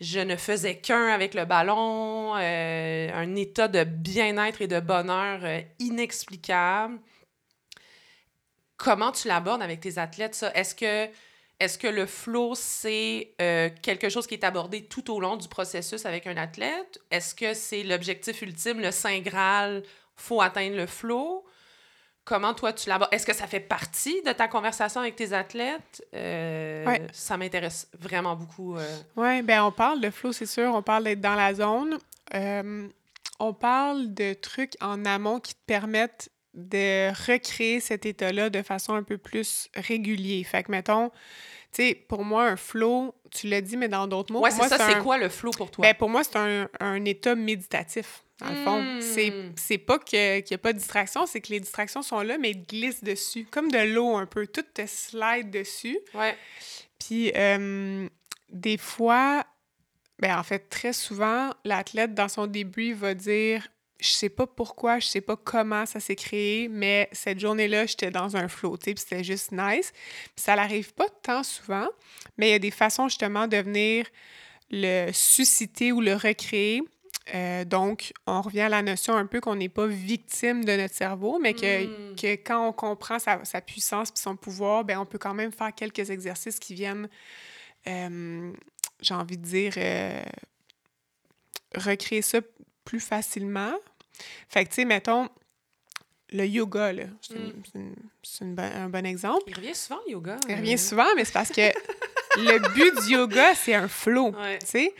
je 0.00 0.18
ne 0.18 0.34
faisais 0.36 0.78
qu'un 0.78 1.08
avec 1.08 1.34
le 1.34 1.44
ballon, 1.44 2.34
euh, 2.36 3.10
un 3.12 3.36
état 3.36 3.68
de 3.68 3.84
bien-être 3.84 4.62
et 4.62 4.66
de 4.66 4.80
bonheur 4.80 5.40
euh, 5.44 5.60
inexplicable 5.78 6.98
comment 8.82 9.12
tu 9.12 9.28
l'abordes 9.28 9.62
avec 9.62 9.80
tes 9.80 9.98
athlètes, 9.98 10.34
ça? 10.34 10.50
Est-ce 10.54 10.74
que, 10.74 11.08
est 11.60 11.78
que 11.78 11.86
le 11.86 12.06
flow, 12.06 12.54
c'est 12.54 13.34
euh, 13.40 13.68
quelque 13.82 14.08
chose 14.08 14.26
qui 14.26 14.34
est 14.34 14.44
abordé 14.44 14.86
tout 14.86 15.12
au 15.14 15.20
long 15.20 15.36
du 15.36 15.48
processus 15.48 16.06
avec 16.06 16.26
un 16.26 16.36
athlète? 16.38 16.98
Est-ce 17.10 17.34
que 17.34 17.52
c'est 17.52 17.82
l'objectif 17.82 18.40
ultime, 18.40 18.80
le 18.80 18.90
Saint 18.90 19.20
Graal, 19.20 19.82
faut 20.16 20.40
atteindre 20.40 20.76
le 20.76 20.86
flow? 20.86 21.44
Comment 22.24 22.54
toi 22.54 22.72
tu 22.72 22.88
l'abordes? 22.88 23.12
Est-ce 23.12 23.26
que 23.26 23.34
ça 23.34 23.46
fait 23.46 23.60
partie 23.60 24.22
de 24.22 24.32
ta 24.32 24.48
conversation 24.48 25.00
avec 25.02 25.16
tes 25.16 25.32
athlètes? 25.34 26.02
Euh, 26.14 26.86
Ouais. 26.86 27.06
Ça 27.12 27.36
m'intéresse 27.36 27.88
vraiment 27.98 28.34
beaucoup. 28.36 28.76
euh. 28.76 28.98
Oui, 29.16 29.42
ben 29.42 29.62
on 29.64 29.72
parle 29.72 30.00
de 30.00 30.08
flow, 30.10 30.32
c'est 30.32 30.46
sûr. 30.46 30.72
On 30.74 30.82
parle 30.82 31.04
d'être 31.04 31.20
dans 31.20 31.34
la 31.34 31.52
zone. 31.54 31.98
On 33.42 33.54
parle 33.54 34.14
de 34.14 34.32
trucs 34.34 34.76
en 34.80 35.04
amont 35.04 35.40
qui 35.40 35.54
te 35.54 35.60
permettent 35.66 36.30
de 36.54 37.10
recréer 37.30 37.80
cet 37.80 38.06
état-là 38.06 38.50
de 38.50 38.62
façon 38.62 38.94
un 38.94 39.02
peu 39.02 39.18
plus 39.18 39.68
régulier. 39.74 40.42
Fait 40.44 40.62
que, 40.64 40.70
mettons, 40.72 41.10
tu 41.10 41.82
sais, 41.82 41.94
pour 42.08 42.24
moi, 42.24 42.44
un 42.48 42.56
flow, 42.56 43.14
tu 43.30 43.46
l'as 43.48 43.60
dit, 43.60 43.76
mais 43.76 43.88
dans 43.88 44.06
d'autres 44.08 44.32
mots, 44.32 44.40
Ouais, 44.40 44.50
c'est 44.50 44.68
ça, 44.68 44.76
c'est 44.76 44.94
un- 44.94 45.02
quoi 45.02 45.16
le 45.18 45.28
flow 45.28 45.52
pour 45.52 45.70
toi? 45.70 45.82
Ben, 45.82 45.94
pour 45.94 46.08
moi, 46.08 46.24
c'est 46.24 46.36
un, 46.36 46.68
un 46.80 47.04
état 47.04 47.34
méditatif. 47.34 48.24
dans 48.40 48.48
le 48.48 48.56
fond. 48.64 49.00
C'est- 49.02 49.30
Hmm. 49.30 49.52
C'est 49.54 49.76
pas 49.76 49.98
qu'il 49.98 50.18
n'y 50.50 50.54
a 50.54 50.58
pas 50.58 50.72
de 50.72 50.78
distraction, 50.78 51.26
c'est 51.26 51.42
que 51.42 51.52
les 51.52 51.60
distractions 51.60 52.00
sont 52.00 52.20
là, 52.22 52.38
mais 52.38 52.52
ils 52.52 52.62
glissent 52.66 53.04
dessus. 53.04 53.46
Comme 53.50 53.70
de 53.70 53.76
l'eau 53.94 54.16
un 54.16 54.24
peu. 54.24 54.46
Tout 54.46 54.62
te 54.72 54.86
slide 54.86 55.50
dessus. 55.50 55.98
Ouais. 56.14 56.34
Puis, 56.98 57.30
euh, 57.36 58.08
des 58.48 58.78
fois, 58.78 59.44
ben 60.20 60.38
en 60.38 60.42
fait, 60.42 60.70
très 60.70 60.94
souvent, 60.94 61.50
l'athlète, 61.66 62.14
dans 62.14 62.28
son 62.28 62.46
début, 62.46 62.94
va 62.94 63.12
dire 63.12 63.68
Je 64.00 64.08
sais 64.08 64.28
pas 64.30 64.46
pourquoi, 64.46 64.98
je 64.98 65.06
sais 65.06 65.20
pas 65.20 65.36
comment 65.36 65.84
ça 65.84 66.00
s'est 66.00 66.16
créé, 66.16 66.68
mais 66.68 67.08
cette 67.12 67.38
journée-là, 67.38 67.86
j'étais 67.86 68.10
dans 68.10 68.36
un 68.36 68.48
flow, 68.48 68.76
tu 68.78 68.84
sais, 68.84 68.94
puis 68.94 69.04
c'était 69.06 69.24
juste 69.24 69.52
nice. 69.52 69.92
Puis 69.92 70.32
ça 70.44 70.56
n'arrive 70.56 70.94
pas 70.94 71.08
tant 71.22 71.42
souvent, 71.42 71.86
mais 72.38 72.48
il 72.48 72.52
y 72.52 72.54
a 72.54 72.58
des 72.58 72.70
façons, 72.70 73.08
justement, 73.08 73.46
de 73.46 73.58
venir 73.58 74.06
le 74.70 75.10
susciter 75.12 75.92
ou 75.92 76.00
le 76.00 76.14
recréer. 76.14 76.82
Euh, 77.34 77.64
donc, 77.64 78.12
on 78.26 78.40
revient 78.40 78.62
à 78.62 78.68
la 78.68 78.82
notion 78.82 79.14
un 79.14 79.26
peu 79.26 79.40
qu'on 79.40 79.56
n'est 79.56 79.68
pas 79.68 79.86
victime 79.86 80.64
de 80.64 80.74
notre 80.76 80.94
cerveau, 80.94 81.38
mais 81.38 81.54
que, 81.54 81.84
Mm. 82.12 82.16
que 82.16 82.32
quand 82.34 82.66
on 82.68 82.72
comprend 82.72 83.18
sa, 83.18 83.44
sa 83.44 83.60
puissance 83.60 84.10
puis 84.10 84.20
son 84.20 84.34
pouvoir, 84.36 84.84
ben 84.84 84.98
on 84.98 85.06
peut 85.06 85.18
quand 85.18 85.34
même 85.34 85.52
faire 85.52 85.74
quelques 85.74 86.10
exercices 86.10 86.58
qui 86.58 86.74
viennent, 86.74 87.08
euh, 87.86 88.50
j'ai 89.00 89.14
envie 89.14 89.36
de 89.36 89.44
dire, 89.44 89.74
euh, 89.76 90.22
recréer 91.76 92.22
ça 92.22 92.40
plus 92.84 93.00
facilement. 93.00 93.74
Fait 94.48 94.64
que, 94.64 94.70
tu 94.70 94.76
sais, 94.76 94.84
mettons, 94.84 95.28
le 96.32 96.46
yoga, 96.46 96.92
là, 96.92 97.04
c'est 97.20 97.34
Mm. 97.34 98.54
bon- 98.54 98.62
un 98.76 98.88
bon 98.88 99.04
exemple. 99.04 99.42
Il 99.48 99.56
revient 99.56 99.74
souvent, 99.74 99.98
le 100.06 100.12
yoga. 100.12 100.36
Il 100.48 100.52
euh. 100.54 100.56
revient 100.58 100.78
souvent, 100.78 101.06
mais 101.16 101.24
c'est 101.24 101.32
parce 101.32 101.50
que 101.50 101.70
le 102.36 102.58
but 102.74 102.94
du 103.04 103.14
yoga, 103.14 103.54
c'est 103.54 103.74
un 103.74 103.88
flow, 103.88 104.30
Ouais. 104.38 104.58
tu 104.60 104.66
sais. 104.66 104.94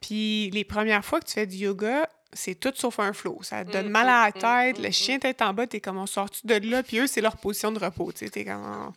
Puis 0.00 0.50
les 0.52 0.64
premières 0.64 1.04
fois 1.04 1.18
que 1.20 1.26
tu 1.26 1.32
fais 1.32 1.46
du 1.46 1.56
yoga, 1.56 2.08
c'est 2.32 2.54
tout 2.54 2.72
sauf 2.76 3.00
un 3.00 3.12
flow. 3.12 3.40
Ça 3.42 3.64
te 3.64 3.72
donne 3.72 3.88
Mm, 3.88 3.90
mal 3.92 4.08
à 4.08 4.24
la 4.24 4.28
mm, 4.28 4.32
tête, 4.74 4.78
mm, 4.78 4.82
le 4.84 4.90
chien 4.92 5.18
tête 5.18 5.42
en 5.42 5.52
bas, 5.54 5.66
t'es 5.66 5.80
comme 5.80 5.96
on 5.98 6.06
sort-tu 6.06 6.46
de 6.46 6.54
là, 6.70 6.82
puis 6.84 6.98
eux, 6.98 7.06
c'est 7.08 7.20
leur 7.20 7.36
position 7.36 7.72
de 7.72 7.78
repos, 7.80 8.12
tu 8.12 8.18
sais, 8.24 8.30
t'es 8.30 8.44
comme... 8.44 8.88
oh. 8.88 8.92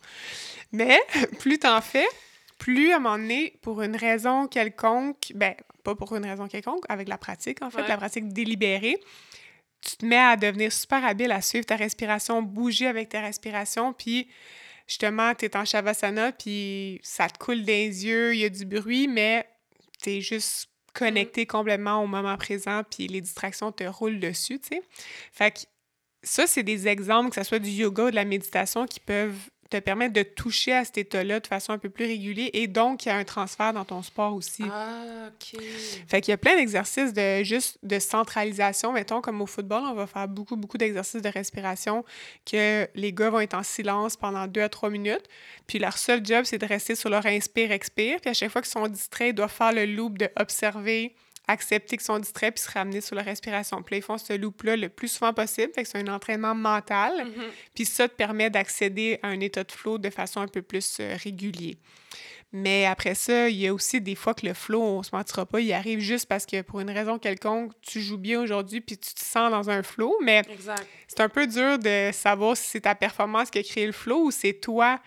Mais 0.72 1.00
plus 1.40 1.58
t'en 1.58 1.80
fais, 1.80 2.06
plus 2.58 2.92
à 2.92 2.96
un 2.96 3.00
moment 3.00 3.16
donné, 3.18 3.58
pour 3.62 3.82
une 3.82 3.96
raison 3.96 4.46
quelconque, 4.46 5.32
ben, 5.34 5.54
pas 5.82 5.94
pour 5.96 6.14
une 6.14 6.24
raison 6.26 6.46
quelconque, 6.46 6.84
avec 6.88 7.08
la 7.08 7.18
pratique, 7.18 7.62
en 7.62 7.70
fait, 7.70 7.82
Ouais. 7.82 7.88
la 7.88 7.96
pratique 7.96 8.28
délibérée, 8.32 9.00
tu 9.80 9.96
te 9.96 10.06
mets 10.06 10.16
à 10.16 10.36
devenir 10.36 10.72
super 10.72 11.04
habile 11.04 11.32
à 11.32 11.40
suivre 11.40 11.66
ta 11.66 11.76
respiration, 11.76 12.42
bouger 12.42 12.86
avec 12.86 13.08
ta 13.08 13.20
respiration, 13.20 13.92
puis 13.92 14.28
justement, 14.86 15.34
tu 15.34 15.46
es 15.46 15.56
en 15.56 15.64
shavasana, 15.64 16.32
puis 16.32 17.00
ça 17.02 17.28
te 17.28 17.38
coule 17.38 17.64
des 17.64 18.06
yeux, 18.06 18.34
il 18.34 18.40
y 18.40 18.44
a 18.44 18.48
du 18.48 18.64
bruit, 18.64 19.08
mais 19.08 19.48
tu 20.02 20.10
es 20.10 20.20
juste 20.20 20.68
connecté 20.92 21.46
complètement 21.46 22.02
au 22.02 22.06
moment 22.06 22.36
présent, 22.36 22.82
puis 22.88 23.06
les 23.06 23.20
distractions 23.20 23.72
te 23.72 23.84
roulent 23.84 24.20
dessus, 24.20 24.58
tu 24.58 24.68
sais. 24.68 24.82
Fait 25.32 25.52
que 25.52 25.60
ça, 26.22 26.46
c'est 26.46 26.62
des 26.62 26.88
exemples, 26.88 27.30
que 27.30 27.36
ce 27.36 27.44
soit 27.44 27.58
du 27.58 27.70
yoga 27.70 28.04
ou 28.04 28.10
de 28.10 28.16
la 28.16 28.24
méditation, 28.24 28.86
qui 28.86 29.00
peuvent 29.00 29.48
te 29.70 29.78
permettre 29.78 30.12
de 30.12 30.22
toucher 30.22 30.72
à 30.72 30.84
cet 30.84 30.98
état-là 30.98 31.40
de 31.40 31.46
façon 31.46 31.72
un 31.72 31.78
peu 31.78 31.88
plus 31.88 32.04
régulière, 32.04 32.50
et 32.52 32.66
donc 32.66 33.04
il 33.04 33.08
y 33.08 33.12
a 33.12 33.16
un 33.16 33.24
transfert 33.24 33.72
dans 33.72 33.84
ton 33.84 34.02
sport 34.02 34.34
aussi. 34.34 34.64
Ah, 34.70 35.28
OK. 35.28 35.60
Fait 36.08 36.20
qu'il 36.20 36.32
y 36.32 36.34
a 36.34 36.38
plein 36.38 36.56
d'exercices 36.56 37.12
de 37.12 37.42
juste 37.44 37.78
de 37.82 37.98
centralisation. 37.98 38.92
Mettons, 38.92 39.20
comme 39.20 39.40
au 39.40 39.46
football, 39.46 39.82
on 39.86 39.94
va 39.94 40.06
faire 40.06 40.28
beaucoup, 40.28 40.56
beaucoup 40.56 40.76
d'exercices 40.76 41.22
de 41.22 41.28
respiration 41.28 42.04
que 42.44 42.88
les 42.94 43.12
gars 43.12 43.30
vont 43.30 43.40
être 43.40 43.54
en 43.54 43.62
silence 43.62 44.16
pendant 44.16 44.46
deux 44.46 44.62
à 44.62 44.68
trois 44.68 44.90
minutes. 44.90 45.28
Puis 45.66 45.78
leur 45.78 45.96
seul 45.96 46.24
job, 46.24 46.44
c'est 46.44 46.58
de 46.58 46.66
rester 46.66 46.94
sur 46.94 47.08
leur 47.08 47.24
inspire-expire. 47.26 48.20
Puis 48.20 48.30
à 48.30 48.34
chaque 48.34 48.50
fois 48.50 48.62
qu'ils 48.62 48.72
sont 48.72 48.88
distraits, 48.88 49.30
ils 49.30 49.34
doivent 49.34 49.52
faire 49.52 49.72
le 49.72 49.86
loop 49.86 50.18
de 50.18 50.28
observer, 50.36 51.14
accepter 51.50 51.96
qu'ils 51.96 52.04
sont 52.04 52.18
distraits, 52.18 52.54
puis 52.54 52.62
se 52.62 52.70
ramener 52.70 53.00
sur 53.00 53.16
leur 53.16 53.24
respiration. 53.24 53.82
Puis 53.82 53.94
là, 53.94 53.98
ils 53.98 54.02
font 54.02 54.18
ce 54.18 54.32
loop-là 54.32 54.76
le 54.76 54.88
plus 54.88 55.08
souvent 55.08 55.32
possible. 55.32 55.72
Fait 55.74 55.82
que 55.82 55.88
c'est 55.88 55.98
un 55.98 56.12
entraînement 56.12 56.54
mental. 56.54 57.24
Mhm. 57.24 57.44
Puis 57.74 57.84
ça 57.84 58.08
te 58.08 58.14
permet 58.14 58.50
d'accéder 58.50 59.18
à 59.22 59.28
un 59.28 59.40
état 59.40 59.64
de 59.64 59.72
flow 59.72 59.98
de 59.98 60.10
façon 60.10 60.40
un 60.40 60.48
peu 60.48 60.62
plus 60.62 60.98
euh, 61.00 61.16
régulier. 61.22 61.78
Mais 62.52 62.84
après 62.84 63.14
ça, 63.14 63.48
il 63.48 63.56
y 63.56 63.68
a 63.68 63.74
aussi 63.74 64.00
des 64.00 64.16
fois 64.16 64.34
que 64.34 64.44
le 64.44 64.54
flow, 64.54 64.82
on 64.82 65.02
se 65.04 65.10
mentira 65.12 65.46
pas, 65.46 65.60
il 65.60 65.72
arrive 65.72 66.00
juste 66.00 66.26
parce 66.26 66.46
que 66.46 66.62
pour 66.62 66.80
une 66.80 66.90
raison 66.90 67.18
quelconque, 67.18 67.72
tu 67.80 68.00
joues 68.00 68.18
bien 68.18 68.40
aujourd'hui 68.40 68.80
puis 68.80 68.98
tu 68.98 69.14
te 69.14 69.20
sens 69.20 69.52
dans 69.52 69.70
un 69.70 69.84
flow. 69.84 70.16
Mais 70.22 70.42
c'est 71.06 71.20
un 71.20 71.28
peu 71.28 71.46
dur 71.46 71.78
de 71.78 72.10
savoir 72.12 72.56
si 72.56 72.68
c'est 72.68 72.80
ta 72.80 72.96
performance 72.96 73.50
qui 73.50 73.60
a 73.60 73.62
créé 73.62 73.86
le 73.86 73.92
flow 73.92 74.24
ou 74.24 74.30
c'est 74.32 74.54
toi 74.54 74.98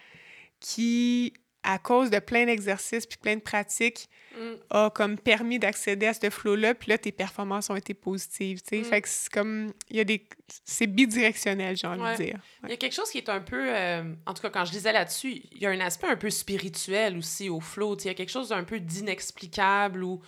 qui, 0.62 1.34
à 1.64 1.80
cause 1.80 2.10
de 2.10 2.20
plein 2.20 2.46
d'exercices 2.46 3.06
puis 3.06 3.18
plein 3.18 3.36
de 3.36 3.42
pratiques, 3.42 4.10
Mm. 4.36 4.54
a 4.72 4.90
comme 4.90 5.16
permis 5.20 5.60
d'accéder 5.60 6.08
à 6.08 6.14
ce 6.16 6.28
flow-là, 6.28 6.74
puis 6.74 6.90
là, 6.90 6.98
tes 6.98 7.12
performances 7.12 7.70
ont 7.70 7.76
été 7.76 7.94
positives, 7.94 8.62
tu 8.64 8.70
sais. 8.70 8.82
Mm. 8.82 8.84
Fait 8.86 9.02
que 9.04 9.08
c'est 9.08 9.32
comme, 9.32 9.72
il 9.92 9.98
y 9.98 10.00
a 10.00 10.04
des... 10.04 10.26
C'est 10.66 10.88
bidirectionnel, 10.88 11.78
j'ai 11.78 11.86
envie 11.86 12.02
Ouais. 12.02 12.18
de 12.18 12.24
dire. 12.24 12.40
Il 12.64 12.72
y 12.72 12.74
a 12.74 12.78
quelque 12.78 12.94
chose 12.96 13.12
qui 13.12 13.20
est 13.20 13.30
un 13.30 13.42
peu, 13.42 13.64
euh, 13.70 14.12
en 14.26 14.34
tout 14.34 14.42
cas 14.42 14.50
quand 14.50 14.66
je 14.66 14.72
lisais 14.72 14.92
là-dessus, 14.92 15.42
il 15.52 15.60
y 15.62 15.68
a 15.68 15.70
un 15.70 15.80
aspect 15.82 16.08
un 16.08 16.16
peu 16.16 16.32
spirituel 16.32 17.16
aussi 17.18 17.48
au 17.48 17.60
flow. 17.60 17.96
Tu 17.96 18.02
sais, 18.04 18.08
Il 18.10 18.12
y 18.12 18.16
a 18.16 18.16
quelque 18.16 18.32
chose 18.32 18.50
d'un 18.50 18.64
peu 18.64 18.80
d'inexplicable 18.80 20.04
où 20.04 20.20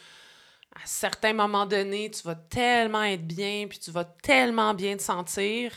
à 0.76 0.80
certains 0.86 1.34
moments 1.34 1.66
donnés, 1.66 2.12
tu 2.12 2.22
vas 2.24 2.36
tellement 2.36 3.04
être 3.04 3.26
bien, 3.26 3.66
puis 3.68 3.80
tu 3.80 3.90
vas 3.92 4.04
tellement 4.06 4.74
bien 4.76 4.98
te 4.98 5.02
sentir 5.02 5.72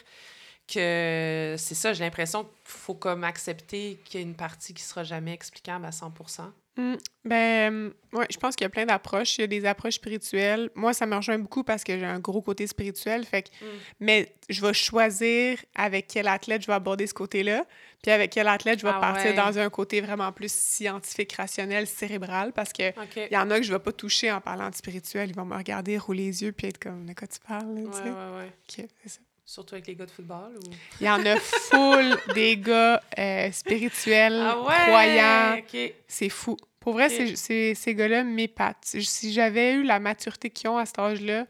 que 0.73 1.55
c'est 1.59 1.75
ça, 1.75 1.93
j'ai 1.93 2.05
l'impression 2.05 2.45
qu'il 2.45 2.53
faut 2.65 2.95
comme 2.95 3.25
accepter 3.25 3.99
qu'il 4.05 4.21
y 4.21 4.23
a 4.23 4.27
une 4.27 4.37
partie 4.37 4.75
qui 4.75 4.83
sera 4.83 5.05
jamais 5.05 5.33
explicable 5.33 5.85
à 5.85 5.91
100%. 5.91 6.53
Mm, 6.77 6.95
Ben, 7.25 7.93
ouais, 8.13 8.27
je 8.31 8.37
pense 8.37 8.55
qu'il 8.55 8.65
y 8.65 8.67
a 8.67 8.71
plein 8.71 8.87
d'approches. 8.87 9.37
Il 9.39 9.41
y 9.41 9.45
a 9.45 9.47
des 9.49 9.65
approches 9.65 9.95
spirituelles. 9.95 10.71
Moi, 10.77 10.93
ça 10.95 11.07
me 11.07 11.17
rejoint 11.17 11.37
beaucoup 11.39 11.65
parce 11.65 11.83
que 11.83 11.99
j'ai 11.99 12.05
un 12.07 12.21
gros 12.21 12.41
côté 12.41 12.69
spirituel. 12.69 13.25
Fait 13.25 13.43
que, 13.43 13.49
Mm. 13.61 13.67
Mais 13.99 14.33
je 14.49 14.65
vais 14.65 14.73
choisir 14.73 15.59
avec 15.75 16.07
quel 16.07 16.29
athlète 16.29 16.63
je 16.63 16.69
vais 16.69 16.75
aborder 16.75 17.09
ce 17.09 17.15
côté-là, 17.15 17.67
puis 18.01 18.13
avec 18.13 18.31
quel 18.31 18.47
athlète 18.47 18.79
je 18.79 18.85
vais 18.87 18.93
Ah 18.95 19.01
partir 19.01 19.31
ouais. 19.33 19.35
dans 19.37 19.59
un 19.59 19.69
côté 19.71 20.01
vraiment 20.01 20.31
plus 20.31 20.53
scientifique, 20.53 21.33
rationnel, 21.33 21.89
cérébral, 21.89 22.53
parce 22.53 22.73
que 22.73 22.93
il 23.17 23.33
y 23.35 23.37
en 23.37 23.51
a 23.51 23.59
que 23.59 23.67
je 23.67 23.73
vais 23.73 23.81
pas 23.81 23.93
toucher 23.93 24.31
en 24.31 24.41
parlant 24.41 24.71
de 24.71 24.75
spirituel. 24.77 25.31
Ils 25.31 25.35
vont 25.37 25.45
me 25.45 25.57
regarder, 25.57 25.99
rouler 25.99 26.27
les 26.27 26.43
yeux, 26.45 26.53
puis 26.53 26.69
être 26.69 26.79
comme, 26.79 27.07
de 27.07 27.13
quoi 27.13 27.27
tu 27.27 27.41
parles, 27.41 27.75
là, 27.75 27.81
tu 27.83 27.89
Ouais, 27.89 27.93
sais? 27.95 28.03
ouais, 28.03 28.37
ouais. 28.39 28.53
Ok, 28.85 28.89
c'est 29.03 29.09
ça. 29.09 29.21
Surtout 29.51 29.77
avec 29.77 29.87
les 29.87 29.95
gars 29.95 30.05
de 30.05 30.11
football. 30.11 30.59
Ou... 30.59 30.71
Il 31.01 31.07
y 31.07 31.11
en 31.11 31.25
a 31.25 31.37
full 31.39 32.15
des 32.35 32.59
gars 32.59 33.03
euh, 33.19 33.51
spirituels, 33.51 34.39
Ah 34.43 34.61
ouais! 34.61 34.75
croyants. 34.85 35.63
C'est 36.07 36.29
fou. 36.29 36.55
Pour 36.79 36.93
vrai, 36.93 37.09
c'est- 37.35 37.75
ces 37.75 37.95
gars-là 37.95 38.25
m'épatent. 38.25 38.85
Si 38.85 39.33
j'avais 39.33 39.73
eu 39.73 39.85
la 39.85 40.01
maturité 40.01 40.51
qu'ils 40.51 40.69
ont 40.69 40.77
à 40.77 40.85
cet 40.85 40.99
âge-là, 40.99 41.47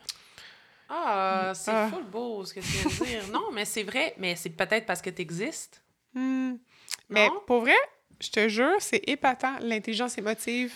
Ah, 0.88 1.52
c'est 1.56 1.72
Ah. 1.72 1.88
full 1.92 2.04
beau 2.04 2.44
ce 2.44 2.54
que 2.54 2.60
tu 2.60 2.66
viens 2.66 2.84
de 2.84 3.04
dire. 3.04 3.28
Non, 3.32 3.50
mais 3.52 3.64
c'est 3.64 3.82
vrai, 3.82 4.14
mais 4.16 4.36
c'est 4.36 4.50
peut-être 4.50 4.86
parce 4.86 5.02
que 5.02 5.10
tu 5.10 5.20
existes. 5.20 5.82
hmm, 6.14 6.54
mais 7.10 7.28
pour 7.48 7.60
vrai, 7.62 7.76
je 8.20 8.30
te 8.30 8.48
jure, 8.48 8.76
c'est 8.78 9.02
épatant 9.08 9.58
l'intelligence 9.60 10.16
émotive 10.18 10.72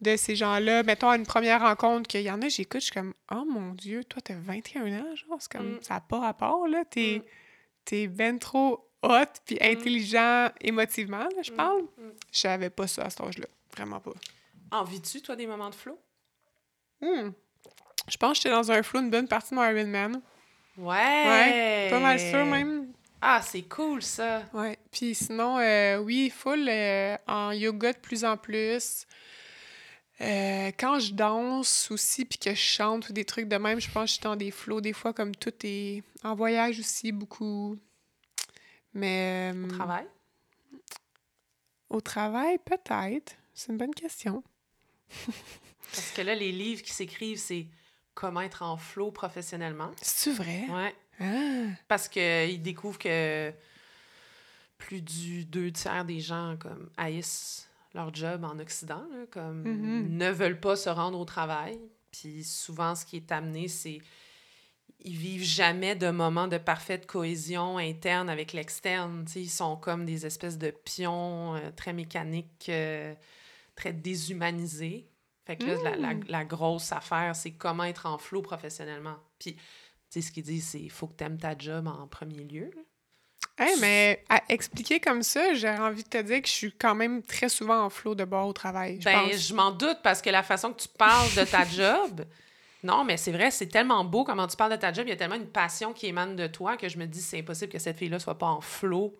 de 0.00 0.16
ces 0.16 0.36
gens-là. 0.36 0.82
Mettons, 0.84 1.08
à 1.10 1.16
une 1.16 1.26
première 1.26 1.60
rencontre, 1.60 2.06
qu'il 2.08 2.22
y 2.22 2.30
en 2.30 2.40
a, 2.42 2.48
j'écoute, 2.48 2.80
je 2.80 2.86
suis 2.86 2.94
comme, 2.94 3.14
oh 3.32 3.44
mon 3.44 3.72
Dieu, 3.74 4.04
toi, 4.04 4.20
t'as 4.22 4.34
21 4.34 5.00
ans, 5.00 5.16
genre, 5.16 5.38
c'est 5.40 5.50
comme, 5.52 5.74
Mm. 5.74 5.82
ça 5.82 5.94
n'a 5.94 6.00
pas 6.00 6.20
rapport, 6.20 6.66
là. 6.68 6.84
T'es 6.88 7.22
Mm. 7.92 8.06
ben 8.08 8.38
trop 8.38 8.84
hot 9.02 9.24
puis 9.44 9.58
intelligent 9.60 10.50
émotivement, 10.60 11.24
là, 11.24 11.42
je 11.42 11.50
Mm. 11.52 11.56
parle. 11.56 11.82
Mm. 11.82 12.10
Je 12.32 12.38
savais 12.38 12.70
pas 12.70 12.86
ça 12.86 13.04
à 13.04 13.10
cet 13.10 13.20
âge-là. 13.22 13.46
Vraiment 13.76 14.00
pas. 14.00 14.12
En 14.70 14.84
vis-tu, 14.84 15.20
toi, 15.22 15.34
des 15.36 15.46
moments 15.46 15.70
de 15.70 15.74
flow? 15.74 15.98
Hmm. 17.00 17.30
Je 18.08 18.16
pense 18.16 18.32
que 18.38 18.42
j'étais 18.42 18.50
dans 18.50 18.70
un 18.72 18.82
flow 18.82 19.00
une 19.00 19.10
bonne 19.10 19.28
partie 19.28 19.50
de 19.50 19.54
mon 19.56 19.64
Ironman. 19.68 20.20
Ouais! 20.76 21.88
Pas 21.90 21.98
mal 22.00 22.18
sûr, 22.20 22.44
même. 22.44 22.92
Ah, 23.20 23.40
c'est 23.42 23.62
cool, 23.62 24.02
ça! 24.02 24.42
Ouais. 24.52 24.78
Puis 24.92 25.14
sinon, 25.14 25.58
euh, 25.58 25.98
oui, 25.98 26.30
full 26.30 26.68
euh, 26.68 27.16
en 27.26 27.50
yoga 27.52 27.92
de 27.92 27.98
plus 27.98 28.24
en 28.24 28.36
plus. 28.36 29.06
Euh, 30.20 30.72
quand 30.78 30.98
je 30.98 31.12
danse 31.12 31.90
aussi, 31.92 32.24
puis 32.24 32.38
que 32.38 32.50
je 32.50 32.56
chante 32.60 33.08
ou 33.08 33.12
des 33.12 33.24
trucs 33.24 33.46
de 33.48 33.56
même, 33.56 33.80
je 33.80 33.88
pense 33.90 34.02
que 34.04 34.08
je 34.08 34.12
suis 34.14 34.22
dans 34.22 34.34
des 34.36 34.50
flows 34.50 34.80
des 34.80 34.92
fois, 34.92 35.12
comme 35.12 35.34
tout 35.34 35.52
est 35.62 36.02
en 36.24 36.34
voyage 36.34 36.80
aussi, 36.80 37.12
beaucoup. 37.12 37.78
Mais. 38.94 39.52
euh, 39.54 39.64
Au 39.64 39.68
travail? 39.68 40.06
Au 41.90 42.00
travail, 42.00 42.58
peut-être. 42.64 43.34
C'est 43.54 43.72
une 43.72 43.78
bonne 43.78 43.94
question. 43.94 44.42
Parce 45.92 46.10
que 46.10 46.22
là, 46.22 46.34
les 46.34 46.52
livres 46.52 46.82
qui 46.82 46.92
s'écrivent, 46.92 47.38
c'est 47.38 47.66
comment 48.14 48.40
être 48.42 48.62
en 48.62 48.76
flow 48.76 49.10
professionnellement. 49.12 49.90
C'est 50.02 50.32
vrai? 50.32 50.66
Ouais. 50.68 50.94
Ah! 51.20 51.72
Parce 51.86 52.08
qu'ils 52.08 52.60
découvrent 52.60 52.98
que 52.98 53.52
plus 54.76 55.00
du 55.00 55.44
deux 55.44 55.72
tiers 55.72 56.04
des 56.04 56.20
gens 56.20 56.56
comme 56.60 56.90
haïssent 56.96 57.67
leur 57.94 58.14
job 58.14 58.44
en 58.44 58.58
Occident, 58.58 59.06
là, 59.12 59.26
comme 59.30 59.62
Mhm. 59.62 60.16
ne 60.16 60.30
veulent 60.30 60.60
pas 60.60 60.76
se 60.76 60.88
rendre 60.90 61.18
au 61.18 61.24
travail. 61.24 61.78
Puis 62.10 62.44
souvent, 62.44 62.94
ce 62.94 63.04
qui 63.06 63.16
est 63.16 63.32
amené, 63.32 63.68
c'est 63.68 63.98
ils 65.00 65.16
vivent 65.16 65.44
jamais 65.44 65.94
de 65.94 66.10
moments 66.10 66.48
de 66.48 66.58
parfaite 66.58 67.06
cohésion 67.06 67.78
interne 67.78 68.28
avec 68.28 68.52
l'externe. 68.52 69.24
Ils 69.36 69.48
sont 69.50 69.76
comme 69.76 70.04
des 70.04 70.26
espèces 70.26 70.58
de 70.58 70.70
pions 70.70 71.54
euh, 71.54 71.70
très 71.76 71.92
mécaniques, 71.92 72.66
euh, 72.68 73.14
très 73.76 73.92
déshumanisés. 73.92 75.08
Fait 75.46 75.56
que 75.56 75.64
là, 75.64 75.76
la, 75.84 75.96
la- 75.96 76.14
Mm. 76.14 76.24
la 76.28 76.44
grosse 76.44 76.90
affaire, 76.92 77.36
c'est 77.36 77.52
comment 77.52 77.84
être 77.84 78.06
en 78.06 78.18
flow 78.18 78.42
professionnellement. 78.42 79.16
Puis, 79.38 79.54
tu 79.54 79.60
sais, 80.10 80.20
ce 80.20 80.32
qu'ils 80.32 80.42
disent, 80.42 80.66
c'est 80.68 80.80
il 80.80 80.90
faut 80.90 81.06
que 81.06 81.16
tu 81.16 81.24
aimes 81.24 81.38
ta 81.38 81.56
job 81.56 81.86
en 81.86 82.06
premier 82.08 82.42
lieu. 82.44 82.70
Hey, 83.58 83.74
mais 83.80 84.24
à 84.28 84.40
expliquer 84.48 85.00
comme 85.00 85.22
ça, 85.22 85.52
j'ai 85.54 85.68
envie 85.68 86.04
de 86.04 86.08
te 86.08 86.22
dire 86.22 86.40
que 86.40 86.48
je 86.48 86.52
suis 86.52 86.72
quand 86.72 86.94
même 86.94 87.22
très 87.22 87.48
souvent 87.48 87.84
en 87.84 87.90
flot 87.90 88.14
de 88.14 88.24
bord 88.24 88.46
au 88.46 88.52
travail. 88.52 88.98
Je 89.00 89.04
ben, 89.04 89.28
pense. 89.28 89.48
je 89.48 89.54
m'en 89.54 89.72
doute 89.72 89.98
parce 90.02 90.22
que 90.22 90.30
la 90.30 90.44
façon 90.44 90.72
que 90.72 90.82
tu 90.82 90.88
parles 90.88 91.34
de 91.34 91.44
ta 91.44 91.64
job. 91.64 92.24
Non, 92.84 93.04
mais 93.04 93.16
c'est 93.16 93.32
vrai, 93.32 93.50
c'est 93.50 93.66
tellement 93.66 94.04
beau 94.04 94.22
comment 94.22 94.46
tu 94.46 94.56
parles 94.56 94.70
de 94.70 94.76
ta 94.76 94.92
job. 94.92 95.04
Il 95.06 95.10
y 95.10 95.12
a 95.12 95.16
tellement 95.16 95.34
une 95.34 95.48
passion 95.48 95.92
qui 95.92 96.06
émane 96.06 96.36
de 96.36 96.46
toi 96.46 96.76
que 96.76 96.88
je 96.88 96.96
me 96.98 97.06
dis 97.06 97.20
c'est 97.20 97.40
impossible 97.40 97.72
que 97.72 97.78
cette 97.80 97.96
fille-là 97.96 98.20
soit 98.20 98.38
pas 98.38 98.46
en 98.46 98.60
flot 98.60 99.18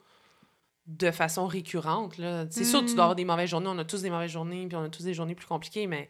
de 0.87 1.11
façon 1.11 1.47
récurrente. 1.47 2.19
là. 2.19 2.47
C'est 2.51 2.65
sûr 2.65 2.81
que 2.81 2.87
tu 2.87 2.95
dois 2.95 3.05
avoir 3.05 3.17
des 3.17 3.25
mauvaises 3.25 3.51
journées. 3.51 3.69
On 3.69 3.79
a 3.79 3.85
tous 3.85 4.03
des 4.03 4.11
mauvaises 4.11 4.31
journées, 4.31 4.67
puis 4.69 4.77
on 4.77 4.85
a 4.85 4.89
tous 4.89 5.03
des 5.03 5.13
journées 5.13 5.35
plus 5.35 5.47
compliquées, 5.47 5.87
mais 5.87 6.09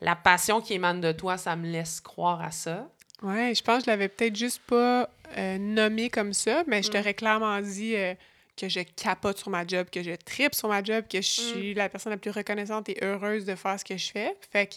la 0.00 0.14
passion 0.14 0.60
qui 0.60 0.74
émane 0.74 1.00
de 1.00 1.12
toi, 1.12 1.36
ça 1.36 1.56
me 1.56 1.66
laisse 1.66 2.00
croire 2.00 2.40
à 2.40 2.52
ça. 2.52 2.88
Ouais, 3.22 3.54
je 3.54 3.62
pense 3.62 3.78
que 3.78 3.84
je 3.86 3.90
l'avais 3.90 4.08
peut-être 4.08 4.36
juste 4.36 4.60
pas 4.66 5.10
euh, 5.36 5.58
nommé 5.58 6.08
comme 6.08 6.32
ça, 6.32 6.62
mais 6.66 6.82
je 6.82 6.88
Mm. 6.88 6.92
t'aurais 6.92 7.14
clairement 7.14 7.60
dit 7.60 7.96
euh, 7.96 8.14
que 8.56 8.68
je 8.68 8.80
capote 8.80 9.38
sur 9.38 9.50
ma 9.50 9.66
job, 9.66 9.88
que 9.90 10.02
je 10.02 10.12
tripe 10.12 10.54
sur 10.54 10.68
ma 10.68 10.82
job, 10.82 11.04
que 11.10 11.18
Mm. 11.18 11.22
je 11.22 11.26
suis 11.40 11.74
la 11.74 11.88
personne 11.88 12.12
la 12.12 12.16
plus 12.18 12.30
reconnaissante 12.30 12.88
et 12.88 12.98
heureuse 13.02 13.44
de 13.44 13.54
faire 13.54 13.78
ce 13.78 13.84
que 13.84 13.96
je 13.96 14.10
fais. 14.10 14.36
Fait 14.52 14.66
que, 14.68 14.74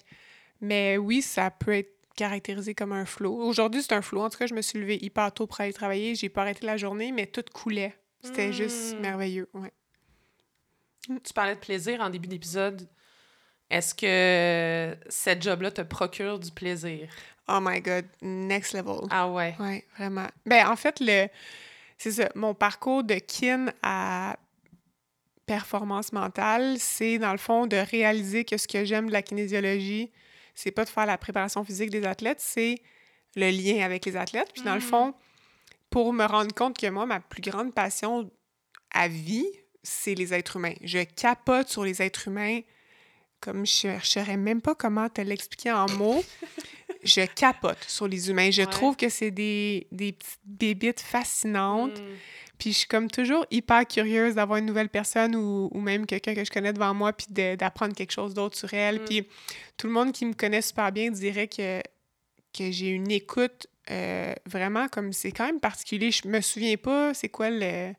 mais 0.60 0.98
oui, 0.98 1.22
ça 1.22 1.52
peut 1.52 1.74
être 1.74 1.92
caractérisé 2.16 2.74
comme 2.76 2.92
un 2.92 3.06
flow. 3.06 3.34
Aujourd'hui, 3.36 3.82
c'est 3.84 3.94
un 3.94 4.02
flow. 4.02 4.22
En 4.22 4.30
tout 4.30 4.38
cas, 4.38 4.48
je 4.48 4.54
me 4.54 4.62
suis 4.62 4.80
levée 4.80 4.98
hyper 5.04 5.32
tôt 5.32 5.48
pour 5.48 5.62
aller 5.62 5.72
travailler. 5.74 6.16
J'ai 6.16 6.30
pas 6.30 6.42
arrêté 6.42 6.66
la 6.66 6.78
journée, 6.78 7.12
mais 7.12 7.26
tout 7.28 7.44
coulait. 7.54 7.96
C'était 8.24 8.52
juste 8.54 8.96
Mm. 8.98 9.02
merveilleux. 9.02 9.50
Ouais. 9.54 9.72
Tu 11.24 11.34
parlais 11.34 11.56
de 11.56 11.60
plaisir 11.60 12.02
en 12.02 12.10
début 12.10 12.28
d'épisode. 12.28 12.88
Est-ce 13.70 13.96
que 13.96 14.98
cette 15.10 15.42
job-là 15.42 15.72
te 15.72 15.82
procure 15.82 16.38
du 16.38 16.52
plaisir? 16.52 17.08
Oh 17.54 17.60
my 17.62 17.82
God, 17.82 18.06
next 18.22 18.74
level. 18.74 19.08
Ah 19.10 19.28
ouais. 19.30 19.56
Oui, 19.60 19.84
vraiment. 19.98 20.28
Ben, 20.46 20.68
en 20.68 20.76
fait, 20.76 21.00
le 21.00 21.28
c'est 21.98 22.12
ça. 22.12 22.30
Mon 22.36 22.54
parcours 22.54 23.04
de 23.04 23.16
kin 23.16 23.68
à 23.84 24.38
performance 25.46 26.14
mentale, 26.14 26.78
c'est 26.80 27.18
dans 27.20 27.32
le 27.32 27.38
fond 27.38 27.68
de 27.68 27.76
réaliser 27.78 28.46
que 28.46 28.58
ce 28.58 28.68
que 28.68 28.86
j'aime 28.86 29.08
de 29.08 29.12
la 29.12 29.22
kinésiologie, 29.22 30.12
c'est 30.56 30.72
pas 30.72 30.86
de 30.86 30.90
faire 30.90 31.06
la 31.06 31.18
préparation 31.18 31.64
physique 31.64 31.90
des 31.90 32.06
athlètes, 32.06 32.40
c'est 32.40 32.76
le 33.36 33.50
lien 33.50 33.84
avec 33.84 34.06
les 34.06 34.16
athlètes. 34.16 34.50
Puis 34.54 34.64
dans 34.64 34.74
le 34.76 34.80
Mhm. 34.82 34.86
fond, 34.86 35.14
pour 35.90 36.14
me 36.14 36.24
rendre 36.26 36.54
compte 36.54 36.78
que 36.78 36.88
moi, 36.88 37.06
ma 37.06 37.20
plus 37.20 37.42
grande 37.42 37.74
passion 37.74 38.32
à 38.94 39.08
vie, 39.08 39.48
c'est 39.84 40.16
les 40.16 40.34
êtres 40.34 40.58
humains. 40.58 40.76
Je 40.84 41.00
capote 41.04 41.68
sur 41.68 41.84
les 41.84 42.02
êtres 42.02 42.28
humains 42.28 42.62
comme 43.42 43.66
je 43.66 43.88
ne 43.88 44.00
saurais 44.00 44.38
même 44.38 44.62
pas 44.62 44.76
comment 44.76 45.10
te 45.10 45.20
l'expliquer 45.22 45.72
en 45.74 45.90
mots. 45.92 46.24
je 47.04 47.26
capote 47.26 47.84
sur 47.88 48.08
les 48.08 48.30
humains. 48.30 48.52
Je 48.52 48.62
Ouais. 48.62 48.68
trouve 48.68 48.96
que 48.96 49.10
c'est 49.10 49.32
des, 49.32 49.88
des 49.92 50.12
petites 50.14 50.40
bébites 50.46 51.00
fascinantes. 51.02 52.00
Mm. 52.00 52.06
Puis 52.60 52.74
je 52.74 52.78
suis 52.80 52.88
comme 52.88 53.10
toujours 53.10 53.44
hyper 53.50 53.88
curieuse 53.88 54.36
d'avoir 54.36 54.60
une 54.60 54.68
nouvelle 54.68 54.90
personne 54.90 55.36
ou, 55.36 55.70
ou 55.74 55.80
même 55.82 56.06
quelqu'un 56.06 56.36
que 56.36 56.46
je 56.46 56.52
connais 56.52 56.72
devant 56.74 56.94
moi, 56.94 57.12
puis 57.12 57.26
de- 57.32 57.56
d'apprendre 57.56 57.96
quelque 57.96 58.12
chose 58.12 58.36
d'autre 58.36 58.56
sur 58.56 58.72
elle. 58.76 59.02
Mm. 59.02 59.06
Puis 59.06 59.28
tout 59.78 59.88
le 59.88 59.94
monde 59.94 60.12
qui 60.12 60.26
me 60.26 60.34
connaît 60.34 60.62
super 60.62 60.92
bien 60.92 61.10
dirait 61.10 61.48
que, 61.48 61.82
que 62.56 62.70
j'ai 62.72 62.90
une 62.90 63.10
écoute 63.10 63.66
euh, 63.90 64.36
vraiment 64.46 64.88
comme 64.90 65.12
c'est 65.12 65.32
quand 65.32 65.46
même 65.48 65.60
particulier. 65.60 66.12
Je 66.12 66.28
me 66.28 66.40
souviens 66.40 66.78
pas 66.78 67.16
c'est 67.16 67.30
quoi 67.30 67.50
le, 67.50 67.94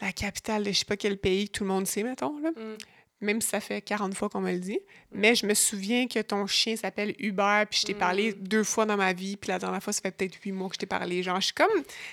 la 0.00 0.12
capitale 0.12 0.64
de 0.64 0.72
je 0.72 0.78
sais 0.78 0.84
pas 0.84 0.96
quel 0.96 1.16
pays 1.18 1.46
que 1.48 1.58
tout 1.58 1.62
le 1.64 1.68
monde 1.70 1.86
sait, 1.86 2.02
mettons. 2.02 2.36
Là. 2.40 2.50
Mm. 2.50 2.76
Même 3.20 3.40
si 3.40 3.48
ça 3.48 3.60
fait 3.60 3.80
40 3.80 4.14
fois 4.14 4.28
qu'on 4.28 4.40
me 4.40 4.52
le 4.52 4.58
dit. 4.58 4.78
Mais 5.12 5.34
je 5.34 5.46
me 5.46 5.54
souviens 5.54 6.08
que 6.08 6.20
ton 6.20 6.46
chien 6.46 6.76
s'appelle 6.76 7.14
Hubert, 7.18 7.66
puis 7.70 7.80
je 7.80 7.86
t'ai 7.86 7.94
parlé 7.94 8.32
Mm. 8.32 8.42
deux 8.48 8.64
fois 8.64 8.84
dans 8.86 8.96
ma 8.96 9.12
vie, 9.12 9.36
puis 9.36 9.48
la 9.48 9.58
dernière 9.58 9.82
fois, 9.82 9.92
ça 9.92 10.02
fait 10.02 10.10
peut-être 10.10 10.34
huit 10.42 10.52
mois 10.52 10.68
que 10.68 10.74
je 10.74 10.80
t'ai 10.80 10.86
parlé. 10.86 11.22
Genre, 11.22 11.40
je 11.40 11.46
suis 11.46 11.54
comme, 11.54 11.70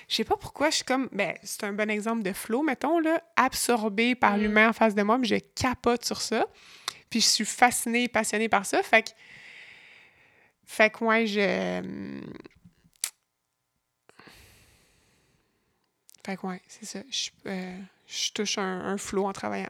je 0.08 0.14
sais 0.14 0.24
pas 0.24 0.36
pourquoi, 0.36 0.70
je 0.70 0.76
suis 0.76 0.84
comme, 0.84 1.08
ben, 1.12 1.34
c'est 1.42 1.64
un 1.64 1.72
bon 1.72 1.90
exemple 1.90 2.22
de 2.22 2.32
flow, 2.32 2.62
mettons, 2.62 2.98
là, 3.00 3.22
absorbé 3.36 4.14
par 4.14 4.36
Mm. 4.36 4.40
l'humain 4.40 4.68
en 4.70 4.72
face 4.72 4.94
de 4.94 5.02
moi, 5.02 5.18
puis 5.18 5.28
je 5.28 5.36
capote 5.60 6.04
sur 6.04 6.20
ça. 6.22 6.46
Puis 7.10 7.20
je 7.20 7.26
suis 7.26 7.44
fascinée 7.44 8.08
passionnée 8.08 8.48
par 8.48 8.64
ça. 8.64 8.82
Fait 8.82 9.02
que, 9.02 9.10
fait 10.64 10.88
que, 10.90 11.04
ouais, 11.04 11.26
je. 11.26 11.82
Fait 16.24 16.36
que, 16.36 16.46
ouais, 16.46 16.60
c'est 16.68 16.86
ça. 16.86 17.00
Je, 17.10 17.30
euh, 17.46 17.78
je 18.06 18.30
touche 18.32 18.56
un, 18.58 18.80
un 18.86 18.96
flow 18.96 19.26
en 19.26 19.32
travaillant. 19.32 19.68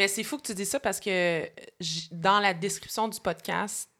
Mais 0.00 0.08
c'est 0.08 0.24
fou 0.24 0.38
que 0.38 0.46
tu 0.46 0.54
dis 0.54 0.64
ça 0.64 0.80
parce 0.80 0.98
que 0.98 1.46
dans 2.10 2.40
la 2.40 2.54
description 2.54 3.06
du 3.06 3.20
podcast, 3.20 3.90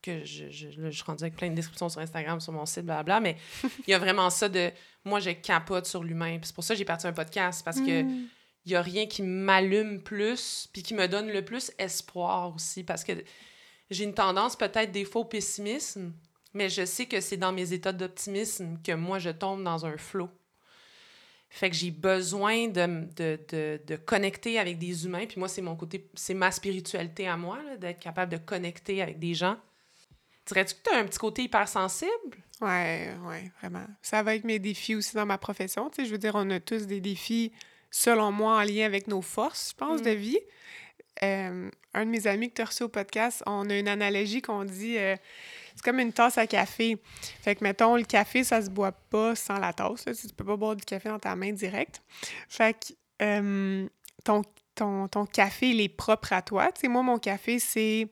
que 0.00 0.24
je, 0.24 0.48
je, 0.48 0.68
là, 0.80 0.88
je 0.88 0.96
suis 0.96 1.04
rendue 1.04 1.22
avec 1.22 1.36
plein 1.36 1.50
de 1.50 1.54
descriptions 1.54 1.90
sur 1.90 2.00
Instagram, 2.00 2.40
sur 2.40 2.54
mon 2.54 2.64
site, 2.64 2.86
blablabla, 2.86 3.20
mais 3.20 3.36
il 3.86 3.90
y 3.90 3.92
a 3.92 3.98
vraiment 3.98 4.30
ça 4.30 4.48
de 4.48 4.70
moi, 5.04 5.20
je 5.20 5.28
capote 5.28 5.84
sur 5.84 6.02
l'humain. 6.02 6.38
C'est 6.42 6.54
pour 6.54 6.64
ça 6.64 6.72
que 6.72 6.78
j'ai 6.78 6.86
parti 6.86 7.06
un 7.06 7.12
podcast 7.12 7.62
parce 7.62 7.78
que 7.78 8.04
Mm. 8.04 8.28
il 8.64 8.72
y 8.72 8.74
a 8.74 8.80
rien 8.80 9.06
qui 9.06 9.20
m'allume 9.20 10.02
plus 10.02 10.66
puis 10.72 10.82
qui 10.82 10.94
me 10.94 11.06
donne 11.08 11.28
le 11.28 11.44
plus 11.44 11.72
espoir 11.76 12.54
aussi 12.54 12.82
parce 12.82 13.04
que 13.04 13.12
j'ai 13.90 14.04
une 14.04 14.14
tendance 14.14 14.56
peut-être 14.56 14.92
des 14.92 15.06
au 15.14 15.26
pessimisme, 15.26 16.14
mais 16.54 16.70
je 16.70 16.86
sais 16.86 17.04
que 17.04 17.20
c'est 17.20 17.36
dans 17.36 17.52
mes 17.52 17.74
états 17.74 17.92
d'optimisme 17.92 18.78
que 18.82 18.92
moi, 18.92 19.18
je 19.18 19.28
tombe 19.28 19.62
dans 19.62 19.84
un 19.84 19.98
flot. 19.98 20.30
Fait 21.50 21.70
que 21.70 21.76
j'ai 21.76 21.90
besoin 21.90 22.68
de, 22.68 23.06
de, 23.16 23.38
de, 23.48 23.80
de 23.86 23.96
connecter 23.96 24.58
avec 24.58 24.78
des 24.78 25.06
humains. 25.06 25.24
Puis 25.26 25.38
moi, 25.38 25.48
c'est 25.48 25.62
mon 25.62 25.76
côté, 25.76 26.08
c'est 26.14 26.34
ma 26.34 26.50
spiritualité 26.50 27.26
à 27.26 27.36
moi, 27.36 27.58
d'être 27.80 28.00
capable 28.00 28.30
de 28.32 28.36
connecter 28.36 29.00
avec 29.02 29.18
des 29.18 29.34
gens. 29.34 29.56
Dirais-tu 30.46 30.74
que 30.74 30.80
tu 30.90 30.94
as 30.94 30.98
un 30.98 31.04
petit 31.06 31.18
côté 31.18 31.42
hypersensible? 31.44 32.36
Ouais, 32.60 33.14
ouais, 33.26 33.50
vraiment. 33.60 33.86
Ça 34.02 34.22
va 34.22 34.34
être 34.34 34.44
mes 34.44 34.58
défis 34.58 34.94
aussi 34.94 35.14
dans 35.14 35.26
ma 35.26 35.38
profession. 35.38 35.88
Tu 35.90 35.96
sais, 36.02 36.06
je 36.06 36.12
veux 36.12 36.18
dire, 36.18 36.32
on 36.34 36.48
a 36.50 36.60
tous 36.60 36.86
des 36.86 37.00
défis, 37.00 37.52
selon 37.90 38.30
moi, 38.32 38.58
en 38.58 38.62
lien 38.62 38.84
avec 38.84 39.06
nos 39.08 39.22
forces, 39.22 39.70
je 39.70 39.76
pense, 39.76 40.00
Mm. 40.00 40.04
de 40.04 40.10
vie. 40.10 40.38
Euh, 41.22 41.70
un 41.94 42.04
de 42.04 42.10
mes 42.10 42.26
amis 42.26 42.48
que 42.50 42.54
tu 42.54 42.62
as 42.62 42.66
reçu 42.66 42.82
au 42.84 42.88
podcast, 42.88 43.42
on 43.46 43.68
a 43.70 43.76
une 43.76 43.88
analogie 43.88 44.40
qu'on 44.42 44.64
dit 44.64 44.98
euh, 44.98 45.16
c'est 45.78 45.84
comme 45.84 46.00
une 46.00 46.12
tasse 46.12 46.38
à 46.38 46.46
café. 46.48 46.98
Fait 47.40 47.54
que, 47.54 47.62
mettons, 47.62 47.94
le 47.94 48.02
café, 48.02 48.42
ça 48.42 48.60
se 48.60 48.68
boit 48.68 48.90
pas 48.90 49.36
sans 49.36 49.60
la 49.60 49.72
tasse. 49.72 50.06
là. 50.06 50.12
Tu 50.12 50.22
sais, 50.22 50.28
tu 50.28 50.34
peux 50.34 50.44
pas 50.44 50.56
boire 50.56 50.74
du 50.74 50.84
café 50.84 51.08
dans 51.08 51.20
ta 51.20 51.36
main 51.36 51.52
direct. 51.52 52.02
Fait 52.48 52.74
que 52.74 52.94
euh, 53.22 53.88
ton, 54.24 54.42
ton, 54.74 55.06
ton 55.06 55.24
café, 55.24 55.70
il 55.70 55.80
est 55.80 55.88
propre 55.88 56.32
à 56.32 56.42
toi. 56.42 56.72
Tu 56.72 56.80
sais, 56.80 56.88
moi, 56.88 57.04
mon 57.04 57.18
café, 57.18 57.60
c'est 57.60 58.08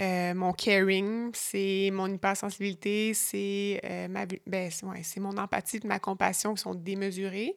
euh, 0.00 0.32
mon 0.32 0.54
caring, 0.54 1.30
c'est 1.34 1.90
mon 1.92 2.06
hypersensibilité, 2.06 3.12
c'est 3.12 3.82
euh, 3.84 4.08
ma 4.08 4.24
ben, 4.46 4.70
c'est 4.70 4.86
ouais, 4.86 5.02
mon 5.18 5.36
empathie 5.36 5.80
et 5.84 5.86
ma 5.86 5.98
compassion 5.98 6.54
qui 6.54 6.62
sont 6.62 6.74
démesurées. 6.74 7.54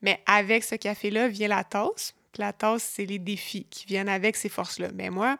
Mais 0.00 0.22
avec 0.24 0.64
ce 0.64 0.76
café-là 0.76 1.28
vient 1.28 1.48
la 1.48 1.64
tasse. 1.64 2.14
La 2.38 2.54
tasse, 2.54 2.84
c'est 2.84 3.04
les 3.04 3.18
défis 3.18 3.66
qui 3.68 3.84
viennent 3.84 4.08
avec 4.08 4.36
ces 4.36 4.48
forces-là. 4.48 4.88
Mais 4.94 5.10
moi, 5.10 5.36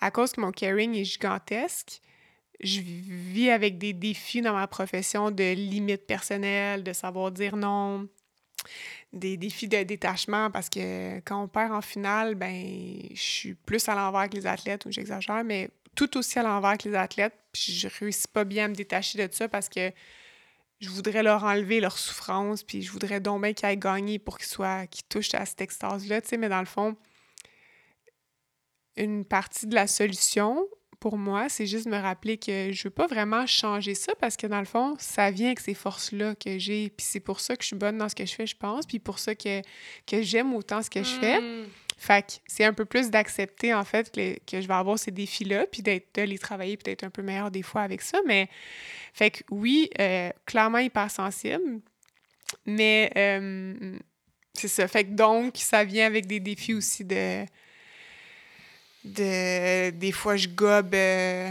à 0.00 0.10
cause 0.10 0.32
que 0.32 0.40
mon 0.40 0.50
caring 0.50 0.96
est 0.96 1.04
gigantesque, 1.04 2.00
je 2.60 2.80
vis 2.80 3.50
avec 3.50 3.78
des 3.78 3.92
défis 3.92 4.40
dans 4.40 4.54
ma 4.54 4.66
profession 4.66 5.30
de 5.30 5.52
limites 5.54 6.06
personnelles, 6.06 6.82
de 6.82 6.92
savoir 6.92 7.30
dire 7.30 7.56
non, 7.56 8.08
des 9.12 9.36
défis 9.36 9.68
de 9.68 9.82
détachement 9.82 10.50
parce 10.50 10.68
que 10.68 11.18
quand 11.20 11.42
on 11.42 11.48
perd 11.48 11.72
en 11.72 11.82
finale, 11.82 12.34
ben 12.34 13.00
je 13.12 13.20
suis 13.20 13.54
plus 13.54 13.88
à 13.88 13.94
l'envers 13.94 14.28
que 14.28 14.36
les 14.36 14.46
athlètes 14.46 14.86
ou 14.86 14.90
j'exagère, 14.90 15.44
mais 15.44 15.70
tout 15.94 16.16
aussi 16.16 16.38
à 16.38 16.42
l'envers 16.42 16.78
que 16.78 16.88
les 16.88 16.94
athlètes. 16.94 17.34
Puis 17.52 17.72
je 17.72 17.88
réussis 17.88 18.28
pas 18.28 18.44
bien 18.44 18.66
à 18.66 18.68
me 18.68 18.74
détacher 18.74 19.26
de 19.26 19.32
ça 19.32 19.48
parce 19.48 19.68
que 19.68 19.92
je 20.78 20.90
voudrais 20.90 21.22
leur 21.22 21.44
enlever 21.44 21.80
leur 21.80 21.96
souffrance, 21.96 22.62
puis 22.62 22.82
je 22.82 22.92
voudrais 22.92 23.20
donc 23.20 23.42
bien 23.42 23.54
qu'ils 23.54 23.66
aillent 23.66 23.78
gagner 23.78 24.18
pour 24.18 24.36
qu'ils 24.36 24.48
soient, 24.48 24.86
qu'ils 24.86 25.06
touchent 25.06 25.34
à 25.34 25.46
cette 25.46 25.62
extase-là, 25.62 26.20
tu 26.20 26.28
sais, 26.28 26.36
mais 26.36 26.50
dans 26.50 26.60
le 26.60 26.66
fond, 26.66 26.96
une 28.96 29.24
partie 29.24 29.66
de 29.66 29.74
la 29.74 29.86
solution 29.86 30.66
pour 31.00 31.18
moi, 31.18 31.48
c'est 31.48 31.66
juste 31.66 31.86
me 31.86 31.96
rappeler 31.96 32.38
que 32.38 32.72
je 32.72 32.84
veux 32.84 32.90
pas 32.90 33.06
vraiment 33.06 33.46
changer 33.46 33.94
ça 33.94 34.14
parce 34.20 34.36
que 34.36 34.46
dans 34.46 34.60
le 34.60 34.66
fond, 34.66 34.96
ça 34.98 35.30
vient 35.30 35.48
avec 35.48 35.60
ces 35.60 35.74
forces-là 35.74 36.34
que 36.34 36.58
j'ai. 36.58 36.90
Puis 36.90 37.06
c'est 37.08 37.20
pour 37.20 37.40
ça 37.40 37.56
que 37.56 37.62
je 37.62 37.68
suis 37.68 37.76
bonne 37.76 37.98
dans 37.98 38.08
ce 38.08 38.14
que 38.14 38.26
je 38.26 38.34
fais, 38.34 38.46
je 38.46 38.56
pense. 38.56 38.86
Puis 38.86 38.98
pour 38.98 39.18
ça 39.18 39.34
que, 39.34 39.62
que 40.06 40.22
j'aime 40.22 40.54
autant 40.54 40.82
ce 40.82 40.90
que 40.90 41.02
je 41.02 41.10
fais. 41.10 41.40
Mm. 41.40 41.66
Fait 41.98 42.26
que 42.26 42.32
c'est 42.46 42.64
un 42.64 42.74
peu 42.74 42.84
plus 42.84 43.10
d'accepter, 43.10 43.72
en 43.72 43.84
fait, 43.84 44.10
que, 44.10 44.38
que 44.44 44.60
je 44.60 44.68
vais 44.68 44.74
avoir 44.74 44.98
ces 44.98 45.10
défis-là, 45.10 45.66
puis 45.66 45.82
d'être, 45.82 46.14
de 46.14 46.22
les 46.22 46.38
travailler, 46.38 46.76
puis 46.76 46.84
d'être 46.84 47.04
un 47.04 47.10
peu 47.10 47.22
meilleur 47.22 47.50
des 47.50 47.62
fois 47.62 47.82
avec 47.82 48.02
ça. 48.02 48.18
Mais, 48.26 48.48
fait 49.14 49.30
que 49.30 49.42
oui, 49.50 49.88
euh, 49.98 50.30
clairement 50.44 50.78
hypersensible, 50.78 51.80
mais 52.66 53.10
euh, 53.16 53.98
c'est 54.52 54.68
ça. 54.68 54.86
Fait 54.88 55.04
que 55.04 55.12
donc, 55.12 55.56
ça 55.56 55.84
vient 55.84 56.06
avec 56.06 56.26
des 56.26 56.40
défis 56.40 56.74
aussi 56.74 57.04
de. 57.04 57.44
De 59.06 59.90
des 59.90 60.12
fois, 60.12 60.36
je 60.36 60.48
gobe. 60.48 60.94
euh, 60.94 61.50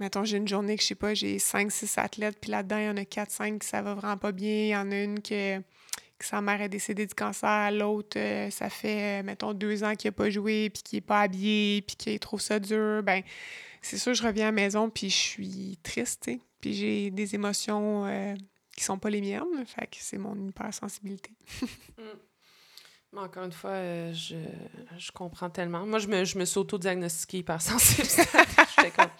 mettons, 0.00 0.24
j'ai 0.24 0.36
une 0.38 0.48
journée 0.48 0.76
que 0.76 0.82
je 0.82 0.88
sais 0.88 0.94
pas, 0.94 1.14
j'ai 1.14 1.38
5-6 1.38 1.98
athlètes, 2.00 2.38
puis 2.40 2.50
là-dedans, 2.50 2.78
il 2.78 2.84
y 2.84 2.88
en 2.88 2.96
a 2.96 3.02
4-5 3.02 3.58
qui 3.58 3.66
ça 3.66 3.82
va 3.82 3.94
vraiment 3.94 4.16
pas 4.16 4.32
bien. 4.32 4.48
Il 4.48 4.68
y 4.68 4.76
en 4.76 4.90
a 4.90 5.02
une 5.02 5.20
que 5.22 5.60
que 6.18 6.24
sa 6.24 6.40
mère 6.40 6.62
est 6.62 6.68
décédée 6.70 7.06
du 7.06 7.14
cancer, 7.14 7.70
l'autre, 7.72 8.18
euh, 8.18 8.50
ça 8.50 8.70
fait, 8.70 9.20
euh, 9.20 9.22
mettons, 9.22 9.52
deux 9.52 9.84
ans 9.84 9.94
qu'il 9.94 10.08
n'a 10.08 10.12
pas 10.12 10.30
joué, 10.30 10.70
puis 10.70 10.82
qu'il 10.82 10.96
n'est 10.96 11.02
pas 11.02 11.20
habillé, 11.20 11.82
puis 11.82 11.96
qu'il 11.96 12.18
trouve 12.18 12.40
ça 12.40 12.58
dur, 12.58 13.02
ben 13.02 13.22
c'est 13.82 13.98
sûr, 13.98 14.14
je 14.14 14.22
reviens 14.22 14.46
à 14.46 14.48
la 14.48 14.52
maison, 14.52 14.90
puis 14.90 15.10
je 15.10 15.16
suis 15.16 15.78
triste, 15.82 16.30
Puis 16.60 16.74
j'ai 16.74 17.10
des 17.10 17.34
émotions 17.34 18.06
euh, 18.06 18.34
qui 18.76 18.82
sont 18.82 18.98
pas 18.98 19.10
les 19.10 19.20
miennes. 19.20 19.64
Fait 19.66 19.86
que 19.86 19.96
c'est 20.00 20.18
mon 20.18 20.36
hypersensibilité. 20.48 21.30
Mm. 21.98 22.25
Encore 23.16 23.44
une 23.44 23.52
fois, 23.52 23.70
euh, 23.70 24.12
je, 24.12 24.36
je, 24.98 25.10
comprends 25.12 25.50
tellement. 25.50 25.86
Moi, 25.86 25.98
je 25.98 26.06
me, 26.06 26.24
je 26.24 26.38
me 26.38 26.44
suis 26.44 26.58
auto-diagnostiquée 26.58 27.38
hypersensible. 27.38 28.08
Comme, 28.96 29.10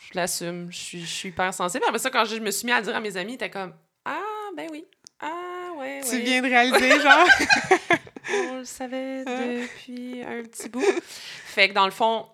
je 0.00 0.10
l'assume, 0.14 0.70
je 0.70 0.76
suis, 0.76 1.00
je 1.00 1.06
suis 1.06 1.28
hypersensible. 1.28 1.84
Après 1.86 1.98
ça, 1.98 2.10
quand 2.10 2.24
je, 2.24 2.36
me 2.36 2.50
suis 2.50 2.66
mis 2.66 2.72
à 2.72 2.82
dire 2.82 2.94
à 2.96 3.00
mes 3.00 3.16
amis, 3.16 3.38
t'es 3.38 3.50
comme, 3.50 3.72
ah, 4.04 4.48
ben 4.56 4.68
oui, 4.70 4.84
ah, 5.20 5.72
ouais, 5.78 6.00
Tu 6.08 6.18
viens 6.20 6.42
de 6.42 6.48
réaliser, 6.48 7.00
genre? 7.00 7.26
On 8.52 8.58
le 8.58 8.64
savait 8.64 9.24
depuis 9.24 10.22
un 10.22 10.42
petit 10.42 10.68
bout. 10.68 10.84
Fait 11.00 11.68
que 11.68 11.74
dans 11.74 11.84
le 11.84 11.90
fond, 11.90 12.26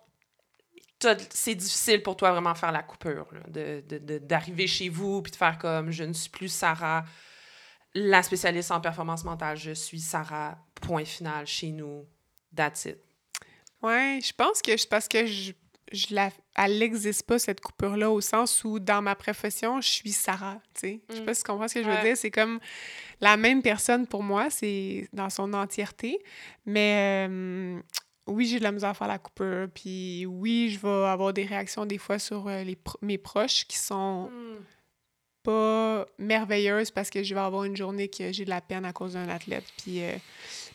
c'est 1.29 1.55
difficile 1.55 2.01
pour 2.01 2.15
toi 2.15 2.31
vraiment 2.31 2.55
faire 2.55 2.71
la 2.71 2.83
coupure, 2.83 3.27
d'arriver 3.47 4.63
de, 4.63 4.69
chez 4.69 4.89
vous 4.89 5.21
puis 5.21 5.31
de 5.31 5.37
faire 5.37 5.57
comme 5.57 5.91
je 5.91 6.03
ne 6.03 6.13
suis 6.13 6.29
plus 6.29 6.49
Sarah, 6.49 7.03
la 7.97 8.21
spécialiste 8.21 8.71
en 8.71 8.79
performance 8.79 9.23
mentale, 9.23 9.57
je 9.57 9.71
suis 9.71 9.99
Sarah, 9.99 10.57
point 10.81 11.05
final 11.05 11.45
chez 11.47 11.71
nous, 11.71 12.05
that's 12.55 12.85
it. 12.85 12.97
Ouais, 13.81 14.19
je 14.23 14.33
pense 14.33 14.61
que 14.61 14.75
c'est 14.77 14.89
parce 14.89 15.07
que 15.07 15.25
je, 15.25 15.51
je 15.91 16.07
la, 16.11 16.29
elle 16.55 16.77
n'existe 16.77 17.23
pas 17.23 17.39
cette 17.39 17.61
coupure-là 17.61 18.11
au 18.11 18.21
sens 18.21 18.63
où 18.63 18.79
dans 18.79 19.01
ma 19.01 19.15
profession, 19.15 19.81
je 19.81 19.89
suis 19.89 20.11
Sarah, 20.11 20.59
tu 20.73 20.81
sais. 20.81 21.01
Je 21.09 21.15
sais 21.15 21.21
pas 21.21 21.31
mm. 21.31 21.35
si 21.35 21.43
tu 21.43 21.51
comprends 21.51 21.67
ce 21.67 21.73
que 21.75 21.83
je 21.83 21.89
veux 21.89 22.01
dire. 22.03 22.17
C'est 22.17 22.31
comme 22.31 22.59
la 23.19 23.35
même 23.35 23.61
personne 23.61 24.05
pour 24.05 24.23
moi, 24.23 24.49
c'est 24.49 25.07
dans 25.13 25.29
son 25.29 25.53
entièreté, 25.53 26.19
mais 26.65 27.27
euh, 27.29 27.79
oui, 28.27 28.45
j'ai 28.45 28.59
de 28.59 28.63
la 28.63 28.71
misère 28.71 28.89
à 28.89 28.93
faire 28.93 29.07
la 29.07 29.19
coupure. 29.19 29.69
Puis 29.73 30.25
oui, 30.27 30.69
je 30.69 30.79
vais 30.79 31.07
avoir 31.07 31.33
des 31.33 31.45
réactions 31.45 31.85
des 31.85 31.97
fois 31.97 32.19
sur 32.19 32.47
euh, 32.47 32.63
les 32.63 32.77
mes 33.01 33.17
proches 33.17 33.65
qui 33.65 33.77
sont 33.77 34.29
hmm. 34.29 34.57
Pas 35.43 36.05
merveilleuses 36.17 36.91
parce 36.91 37.09
que 37.09 37.23
je 37.23 37.33
vais 37.33 37.39
avoir 37.39 37.63
une 37.63 37.77
journée 37.77 38.09
que 38.09 38.31
j'ai 38.31 38.45
de 38.45 38.49
la 38.49 38.61
peine 38.61 38.85
à 38.85 38.93
cause 38.93 39.13
d'un 39.13 39.29
athlète. 39.29 39.65
Puis, 39.77 40.03
euh, 40.03 40.15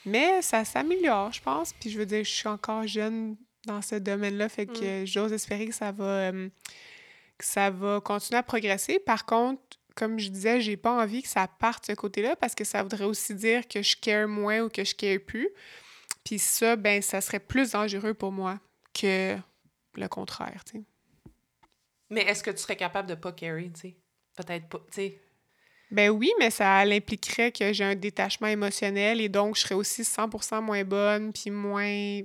mais 0.04 0.42
ça 0.42 0.64
s'améliore, 0.64 1.32
je 1.32 1.42
pense. 1.42 1.72
Puis 1.72 1.90
je 1.90 1.98
veux 1.98 2.06
dire, 2.06 2.24
je 2.24 2.30
suis 2.30 2.48
encore 2.48 2.86
jeune 2.86 3.36
dans 3.66 3.82
ce 3.82 3.94
domaine-là, 3.94 4.48
fait 4.48 4.66
que 4.66 5.02
hmm. 5.02 5.06
j'ose 5.06 5.32
espérer 5.32 5.68
que 5.68 5.74
ça 5.74 5.92
va, 5.92 6.04
euh, 6.04 6.48
que 7.38 7.44
ça 7.44 7.70
va 7.70 8.00
continuer 8.00 8.38
à 8.38 8.42
progresser. 8.42 8.98
Par 8.98 9.24
contre, 9.24 9.62
comme 9.94 10.18
je 10.18 10.30
disais, 10.30 10.60
j'ai 10.60 10.76
pas 10.76 11.02
envie 11.02 11.22
que 11.22 11.28
ça 11.28 11.46
parte 11.46 11.88
de 11.88 11.92
ce 11.92 11.96
côté-là 11.96 12.36
parce 12.36 12.54
que 12.54 12.64
ça 12.64 12.82
voudrait 12.82 13.04
aussi 13.04 13.34
dire 13.34 13.68
que 13.68 13.82
je 13.82 13.96
care 13.96 14.26
moins 14.26 14.62
ou 14.62 14.68
que 14.68 14.84
je 14.84 14.94
care 14.94 15.20
plus. 15.24 15.50
Puis 16.24 16.38
ça, 16.38 16.76
ben, 16.76 17.02
ça 17.02 17.20
serait 17.20 17.40
plus 17.40 17.72
dangereux 17.72 18.14
pour 18.14 18.32
moi 18.32 18.58
que 18.94 19.36
le 19.94 20.08
contraire, 20.08 20.62
tu 20.64 20.78
sais. 20.78 20.84
Mais 22.10 22.22
est-ce 22.22 22.42
que 22.42 22.50
tu 22.50 22.58
serais 22.58 22.76
capable 22.76 23.08
de 23.08 23.14
pas 23.14 23.32
carry, 23.32 23.72
tu 23.72 23.80
sais? 23.80 23.96
Peut-être 24.36 24.68
pas, 24.68 24.78
tu 24.90 24.94
sais. 24.94 25.20
Ben 25.90 26.10
oui, 26.10 26.32
mais 26.38 26.50
ça 26.50 26.78
impliquerait 26.78 27.52
que 27.52 27.72
j'ai 27.72 27.84
un 27.84 27.94
détachement 27.94 28.48
émotionnel 28.48 29.20
et 29.20 29.28
donc 29.28 29.56
je 29.56 29.60
serais 29.60 29.74
aussi 29.74 30.02
100% 30.02 30.62
moins 30.62 30.84
bonne, 30.84 31.32
puis 31.32 31.50
moins... 31.50 32.20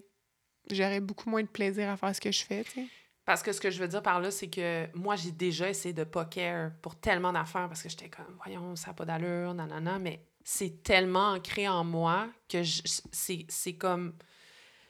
J'aurais 0.72 1.02
beaucoup 1.02 1.30
moins 1.30 1.44
de 1.44 1.48
plaisir 1.48 1.90
à 1.90 1.98
faire 1.98 2.16
ce 2.16 2.22
que 2.22 2.32
je 2.32 2.44
fais, 2.44 2.64
tu 2.64 2.72
sais. 2.72 2.86
Parce 3.26 3.44
que 3.44 3.52
ce 3.52 3.60
que 3.60 3.70
je 3.70 3.80
veux 3.80 3.90
dire 3.90 4.02
par 4.02 4.22
là, 4.22 4.32
c'est 4.32 4.48
que 4.48 4.88
moi, 4.96 5.18
j'ai 5.18 5.32
déjà 5.32 5.70
essayé 5.70 5.94
de 5.94 6.06
pas 6.06 6.24
care 6.24 6.72
pour 6.82 6.96
tellement 6.96 7.34
d'affaires 7.34 7.68
parce 7.68 7.84
que 7.84 7.90
j'étais 7.90 8.08
comme, 8.08 8.38
voyons, 8.42 8.78
ça 8.78 8.88
n'a 8.88 8.94
pas 8.94 9.04
d'allure, 9.04 9.54
nanana, 9.54 10.00
mais 10.00 10.22
c'est 10.46 10.82
tellement 10.82 11.34
ancré 11.34 11.68
en 11.68 11.84
moi 11.84 12.30
que 12.48 12.62
c'est 12.64 13.74
comme 13.74 14.14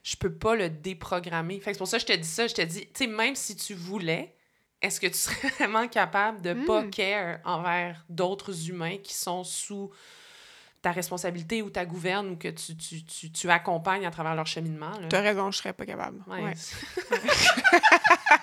je 0.03 0.15
peux 0.15 0.33
pas 0.33 0.55
le 0.55 0.69
déprogrammer. 0.69 1.59
Fait 1.59 1.73
c'est 1.73 1.79
pour 1.79 1.87
ça 1.87 1.97
que 1.97 2.03
je 2.03 2.13
te 2.13 2.17
dis 2.17 2.27
ça. 2.27 2.45
Je 2.45 2.53
te 2.53 2.61
dis, 2.61 2.81
tu 2.81 2.91
sais, 2.93 3.07
même 3.07 3.35
si 3.35 3.55
tu 3.55 3.73
voulais, 3.73 4.36
est-ce 4.81 4.99
que 4.99 5.07
tu 5.07 5.17
serais 5.17 5.47
vraiment 5.59 5.87
capable 5.87 6.41
de 6.41 6.53
pas 6.53 6.81
hmm. 6.81 6.91
care 6.91 7.39
envers 7.45 8.03
d'autres 8.09 8.69
humains 8.69 8.97
qui 8.97 9.13
sont 9.13 9.43
sous 9.43 9.91
ta 10.81 10.91
responsabilité 10.91 11.61
ou 11.61 11.69
ta 11.69 11.85
gouverne 11.85 12.29
ou 12.29 12.35
que 12.35 12.49
tu, 12.49 12.77
tu, 12.77 13.03
tu, 13.03 13.31
tu 13.31 13.49
accompagnes 13.49 14.05
à 14.05 14.11
travers 14.11 14.35
leur 14.35 14.45
cheminement. 14.45 14.91
Tu 15.09 15.15
as 15.15 15.21
raison, 15.21 15.51
je 15.51 15.57
serais 15.57 15.73
pas 15.73 15.85
capable. 15.85 16.23
Ouais. 16.27 16.53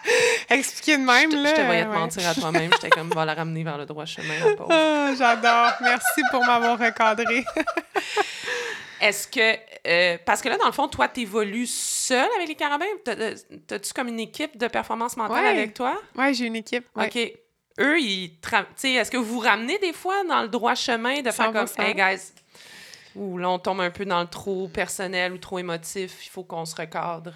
Expliquer 0.50 0.98
de 0.98 1.04
même, 1.04 1.30
je 1.30 1.36
là. 1.36 1.50
Je 1.50 1.54
te 1.54 1.64
voyais 1.64 1.84
te 1.84 1.88
mentir 1.88 2.28
à 2.28 2.34
toi-même. 2.34 2.70
J'étais 2.72 2.90
comme, 2.90 3.08
va 3.10 3.24
la 3.24 3.34
ramener 3.34 3.64
vers 3.64 3.78
le 3.78 3.86
droit 3.86 4.04
chemin, 4.04 4.34
ah, 4.68 5.12
J'adore. 5.16 5.72
Merci 5.80 6.22
pour 6.30 6.44
m'avoir 6.44 6.78
recadré. 6.78 7.44
Est-ce 9.04 9.28
que. 9.28 9.58
Euh, 9.86 10.18
parce 10.24 10.40
que 10.40 10.48
là, 10.48 10.56
dans 10.56 10.66
le 10.66 10.72
fond, 10.72 10.88
toi, 10.88 11.08
tu 11.08 11.20
évolues 11.20 11.66
seule 11.66 12.28
avec 12.36 12.48
les 12.48 12.54
carabins? 12.54 12.84
T'as-tu 13.66 13.92
comme 13.92 14.08
une 14.08 14.20
équipe 14.20 14.56
de 14.56 14.66
performance 14.66 15.16
mentale 15.16 15.46
avec 15.46 15.74
toi? 15.74 16.00
Oui, 16.16 16.34
j'ai 16.34 16.46
une 16.46 16.56
équipe. 16.56 16.86
OK 16.96 17.18
eux, 17.80 18.00
ils 18.00 18.30
est-ce 18.84 19.10
que 19.10 19.16
vous 19.16 19.38
ramenez 19.38 19.78
des 19.78 19.92
fois 19.92 20.24
dans 20.24 20.42
le 20.42 20.48
droit 20.48 20.74
chemin 20.74 21.22
de 21.22 21.30
faire 21.30 21.52
comme 21.52 21.66
Hey 21.78 21.94
guys, 21.94 22.32
ou 23.16 23.38
là 23.38 23.50
on 23.50 23.58
tombe 23.58 23.80
un 23.80 23.90
peu 23.90 24.04
dans 24.04 24.20
le 24.20 24.26
trop 24.26 24.68
personnel 24.68 25.32
ou 25.32 25.38
trop 25.38 25.58
émotif, 25.58 26.24
il 26.24 26.28
faut 26.28 26.44
qu'on 26.44 26.64
se 26.64 26.76
recadre. 26.76 27.34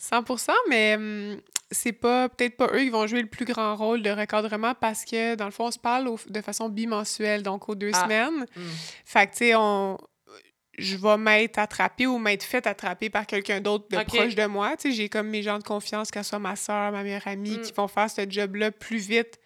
100% 0.00 0.50
euh. 0.50 0.52
mais 0.68 0.94
hum, 0.96 1.40
c'est 1.70 1.92
pas 1.92 2.28
peut-être 2.28 2.56
pas 2.56 2.68
eux 2.72 2.80
qui 2.80 2.90
vont 2.90 3.06
jouer 3.06 3.22
le 3.22 3.28
plus 3.28 3.44
grand 3.44 3.76
rôle 3.76 4.02
de 4.02 4.10
recadrement 4.10 4.74
parce 4.74 5.04
que 5.04 5.34
dans 5.34 5.46
le 5.46 5.50
fond 5.50 5.66
on 5.66 5.70
se 5.70 5.78
parle 5.78 6.10
de 6.28 6.40
façon 6.40 6.68
bimensuelle, 6.68 7.42
donc 7.42 7.68
aux 7.68 7.74
deux 7.74 7.90
ah, 7.92 8.04
semaines. 8.04 8.46
Hmm. 8.56 8.62
Fait 9.04 9.26
que 9.26 9.32
tu 9.32 9.38
sais, 9.38 9.54
on 9.54 9.98
je 10.78 10.96
vais 10.96 11.16
m'être 11.16 11.58
attrapée 11.58 12.06
ou 12.06 12.18
m'être 12.18 12.42
fait 12.42 12.66
attraper 12.66 13.10
par 13.10 13.26
quelqu'un 13.26 13.60
d'autre 13.60 13.86
de 13.90 14.02
proche 14.04 14.34
de 14.34 14.46
moi. 14.46 14.76
Tu 14.76 14.90
sais, 14.90 14.96
j'ai 14.96 15.08
comme 15.08 15.28
mes 15.28 15.42
gens 15.42 15.58
de 15.58 15.64
confiance, 15.64 16.10
qu'elle 16.10 16.24
soit 16.24 16.38
ma 16.38 16.56
soeur, 16.56 16.92
ma 16.92 17.02
meilleure 17.02 17.26
amie, 17.26 17.60
qui 17.60 17.72
hmm. 17.72 17.76
vont 17.76 17.88
faire 17.88 18.10
ce 18.10 18.28
job-là 18.28 18.70
plus 18.70 18.98
vite 18.98 19.40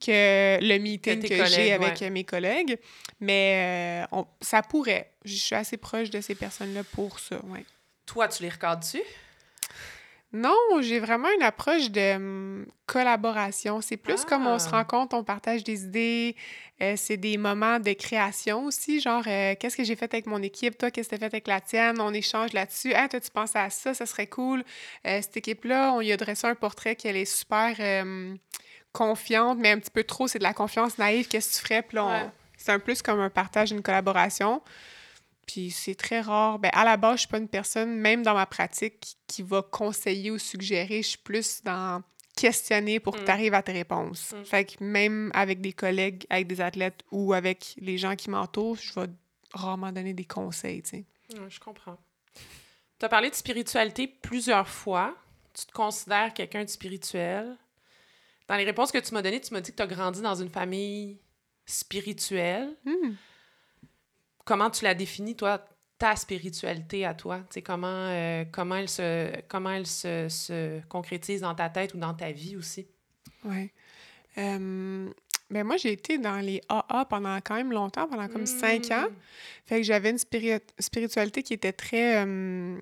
que 0.00 0.58
le 0.60 0.78
meeting 0.78 1.20
que, 1.20 1.44
j'ai 1.46 1.72
avec 1.72 2.00
mes 2.02 2.24
collègues. 2.24 2.78
Mais 3.20 4.06
euh, 4.12 4.22
ça 4.40 4.62
pourrait. 4.62 5.12
Je 5.24 5.34
suis 5.34 5.56
assez 5.56 5.76
proche 5.76 6.10
de 6.10 6.20
ces 6.20 6.34
personnes-là 6.34 6.84
pour 6.92 7.18
ça, 7.18 7.36
ouais. 7.46 7.64
Toi, 8.06 8.28
tu 8.28 8.42
les 8.42 8.48
regardes-tu? 8.48 9.02
Non, 10.32 10.56
j'ai 10.80 11.00
vraiment 11.00 11.28
une 11.36 11.42
approche 11.42 11.90
de 11.90 12.16
collaboration. 12.86 13.80
C'est 13.80 13.96
plus 13.96 14.24
comme 14.24 14.46
on 14.46 14.58
se 14.58 14.68
ah! 14.68 14.78
rencontre, 14.78 15.16
on 15.16 15.24
partage 15.24 15.64
des 15.64 15.84
idées. 15.84 16.36
Euh, 16.80 16.94
c'est 16.96 17.16
des 17.16 17.36
moments 17.36 17.80
de 17.80 17.92
création 17.92 18.64
aussi, 18.64 19.00
genre 19.00 19.24
euh, 19.26 19.54
qu'est-ce 19.58 19.76
que 19.76 19.84
j'ai 19.84 19.96
fait 19.96 20.12
avec 20.12 20.26
mon 20.26 20.42
équipe, 20.42 20.78
toi, 20.78 20.90
qu'est-ce 20.90 21.08
que 21.08 21.16
tu 21.16 21.24
as 21.24 21.28
fait 21.28 21.36
avec 21.36 21.48
la 21.48 21.60
tienne, 21.60 22.00
on 22.00 22.14
échange 22.14 22.52
là-dessus. 22.52 22.92
Ah, 22.94 23.08
toi, 23.08 23.20
tu 23.20 23.30
penses 23.30 23.56
à 23.56 23.68
ça, 23.70 23.94
ça 23.94 24.06
serait 24.06 24.28
cool. 24.28 24.64
cette 25.04 25.36
équipe-là, 25.36 25.92
on 25.92 26.00
y 26.00 26.12
a 26.12 26.16
dressé 26.16 26.46
un 26.46 26.54
portrait 26.54 26.94
qui 26.94 27.08
est 27.08 27.24
super 27.24 27.76
confiante, 28.92 29.58
mais 29.58 29.72
un 29.72 29.78
petit 29.78 29.90
peu 29.90 30.04
trop, 30.04 30.28
c'est 30.28 30.38
de 30.38 30.44
la 30.44 30.54
confiance 30.54 30.98
naïve, 30.98 31.26
qu'est-ce 31.28 31.50
que 31.50 31.56
tu 31.56 31.68
ferais? 31.68 31.82
Puis 31.82 31.96
là, 31.96 32.30
c'est 32.56 32.72
un 32.72 32.78
plus 32.78 33.02
comme 33.02 33.20
un 33.20 33.30
partage, 33.30 33.70
une 33.70 33.82
collaboration. 33.82 34.62
Puis 35.46 35.70
c'est 35.70 35.94
très 35.94 36.20
rare. 36.20 36.58
Ben, 36.58 36.70
à 36.74 36.84
la 36.84 36.98
base, 36.98 37.14
je 37.14 37.18
suis 37.20 37.28
pas 37.28 37.38
une 37.38 37.48
personne, 37.48 37.96
même 37.96 38.22
dans 38.22 38.34
ma 38.34 38.44
pratique, 38.44 39.16
qui 39.26 39.42
va 39.42 39.62
conseiller 39.62 40.30
ou 40.30 40.38
suggérer. 40.38 41.02
Je 41.02 41.08
suis 41.08 41.18
plus 41.18 41.62
dans 41.64 42.02
questionner 42.38 43.00
pour 43.00 43.14
que 43.14 43.20
mm. 43.20 43.24
tu 43.24 43.30
arrives 43.30 43.54
à 43.54 43.62
tes 43.62 43.72
réponses. 43.72 44.32
Mm. 44.32 44.44
Fait 44.44 44.64
que 44.64 44.82
même 44.82 45.30
avec 45.34 45.60
des 45.60 45.72
collègues, 45.72 46.24
avec 46.30 46.46
des 46.46 46.60
athlètes 46.60 47.02
ou 47.10 47.32
avec 47.32 47.74
les 47.78 47.98
gens 47.98 48.14
qui 48.16 48.30
m'entourent, 48.30 48.76
je 48.76 48.98
vais 48.98 49.06
rarement 49.52 49.92
donner 49.92 50.14
des 50.14 50.24
conseils, 50.24 50.82
tu 50.82 50.90
sais. 50.90 51.04
je 51.48 51.60
comprends. 51.60 51.98
Tu 52.98 53.04
as 53.04 53.08
parlé 53.08 53.30
de 53.30 53.34
spiritualité 53.34 54.06
plusieurs 54.06 54.68
fois. 54.68 55.16
Tu 55.54 55.66
te 55.66 55.72
considères 55.72 56.32
quelqu'un 56.34 56.64
de 56.64 56.68
spirituel. 56.68 57.56
Dans 58.46 58.56
les 58.56 58.64
réponses 58.64 58.92
que 58.92 58.98
tu 58.98 59.12
m'as 59.14 59.22
données, 59.22 59.40
tu 59.40 59.52
m'as 59.52 59.60
dit 59.60 59.72
que 59.72 59.76
tu 59.76 59.82
as 59.82 59.86
grandi 59.86 60.20
dans 60.20 60.34
une 60.34 60.48
famille 60.48 61.18
spirituelle. 61.66 62.74
Hmm. 62.84 63.12
Comment 64.44 64.70
tu 64.70 64.84
la 64.84 64.94
définis, 64.94 65.36
toi, 65.36 65.64
ta 65.98 66.16
spiritualité 66.16 67.04
à 67.04 67.14
toi? 67.14 67.40
Tu 67.50 67.60
comment, 67.60 67.86
euh, 67.88 68.44
comment 68.50 68.76
elle, 68.76 68.88
se, 68.88 69.30
comment 69.48 69.70
elle 69.70 69.86
se, 69.86 70.80
concrétise 70.88 71.40
dans 71.40 71.54
ta 71.54 71.68
tête 71.68 71.94
ou 71.94 71.98
dans 71.98 72.14
ta 72.14 72.30
vie 72.30 72.56
aussi? 72.56 72.86
Oui. 73.44 73.70
Euh, 74.38 75.10
ben 75.50 75.64
moi, 75.64 75.76
j'ai 75.76 75.92
été 75.92 76.18
dans 76.18 76.38
les 76.38 76.60
AA 76.68 77.04
pendant 77.06 77.36
quand 77.40 77.56
même 77.56 77.72
longtemps, 77.72 78.06
pendant 78.06 78.28
comme 78.28 78.46
cinq 78.46 78.90
ans. 78.90 79.08
Hmm. 79.08 79.14
Fait 79.66 79.76
que 79.78 79.82
j'avais 79.82 80.10
une 80.10 80.18
spiritualité 80.18 81.42
qui 81.42 81.54
était 81.54 81.72
très 81.72 82.24
euh, 82.24 82.78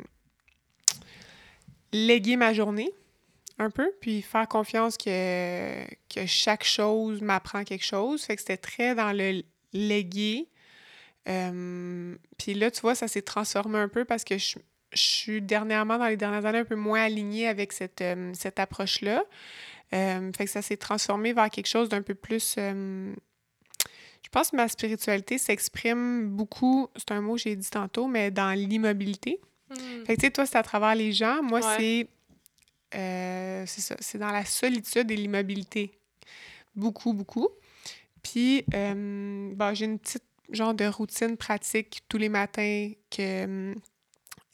léguée 1.92 2.36
ma 2.36 2.52
journée 2.52 2.90
un 3.58 3.70
peu, 3.70 3.90
puis 4.00 4.20
faire 4.20 4.46
confiance 4.46 4.98
que, 4.98 5.84
que 6.12 6.26
chaque 6.26 6.64
chose 6.64 7.22
m'apprend 7.22 7.64
quelque 7.64 7.84
chose. 7.84 8.24
Fait 8.24 8.36
que 8.36 8.42
c'était 8.42 8.58
très 8.58 8.94
dans 8.94 9.12
le 9.16 9.42
léguer. 9.72 10.48
Euh, 11.28 12.16
puis 12.38 12.54
là, 12.54 12.70
tu 12.70 12.80
vois, 12.80 12.94
ça 12.94 13.08
s'est 13.08 13.22
transformé 13.22 13.78
un 13.78 13.88
peu 13.88 14.04
parce 14.04 14.24
que 14.24 14.38
je, 14.38 14.56
suis 14.94 15.42
dernièrement, 15.42 15.98
dans 15.98 16.06
les 16.06 16.16
dernières 16.16 16.46
années, 16.46 16.60
un 16.60 16.64
peu 16.64 16.76
moins 16.76 17.02
alignée 17.02 17.48
avec 17.48 17.72
cette, 17.72 18.00
euh, 18.00 18.32
cette 18.34 18.58
approche-là. 18.58 19.24
Euh, 19.92 20.32
fait 20.36 20.44
que 20.44 20.50
ça 20.50 20.62
s'est 20.62 20.76
transformé 20.76 21.32
vers 21.32 21.50
quelque 21.50 21.68
chose 21.68 21.88
d'un 21.88 22.02
peu 22.02 22.14
plus... 22.14 22.54
je 22.56 23.14
pense 24.30 24.50
que 24.50 24.56
ma 24.56 24.68
spiritualité 24.68 25.38
s'exprime 25.38 26.28
beaucoup, 26.28 26.88
c'est 26.96 27.12
un 27.12 27.20
mot 27.20 27.34
que 27.34 27.42
j'ai 27.42 27.56
dit 27.56 27.70
tantôt, 27.70 28.06
mais 28.06 28.30
dans 28.30 28.52
l'immobilité. 28.52 29.40
Hmm. 29.70 30.04
Fait 30.06 30.16
que 30.16 30.20
tu 30.20 30.26
sais, 30.26 30.32
toi, 30.32 30.46
c'est 30.46 30.58
à 30.58 30.62
travers 30.62 30.94
les 30.94 31.12
gens. 31.12 31.42
Moi, 31.42 31.60
c'est 31.76 32.08
c'est 32.92 33.80
ça, 33.80 33.96
c'est 33.98 34.16
dans 34.16 34.30
la 34.30 34.44
solitude 34.44 35.10
et 35.10 35.16
l'immobilité. 35.16 35.90
beaucoup, 36.74 37.12
beaucoup. 37.12 37.48
Puis, 38.22 38.64
bon, 38.70 39.74
j'ai 39.74 39.84
une 39.84 39.98
petite 39.98 40.24
genre 40.50 40.74
de 40.74 40.86
routine 40.86 41.36
pratique 41.36 42.00
tous 42.08 42.18
les 42.18 42.28
matins 42.28 42.90
que, 43.10 43.74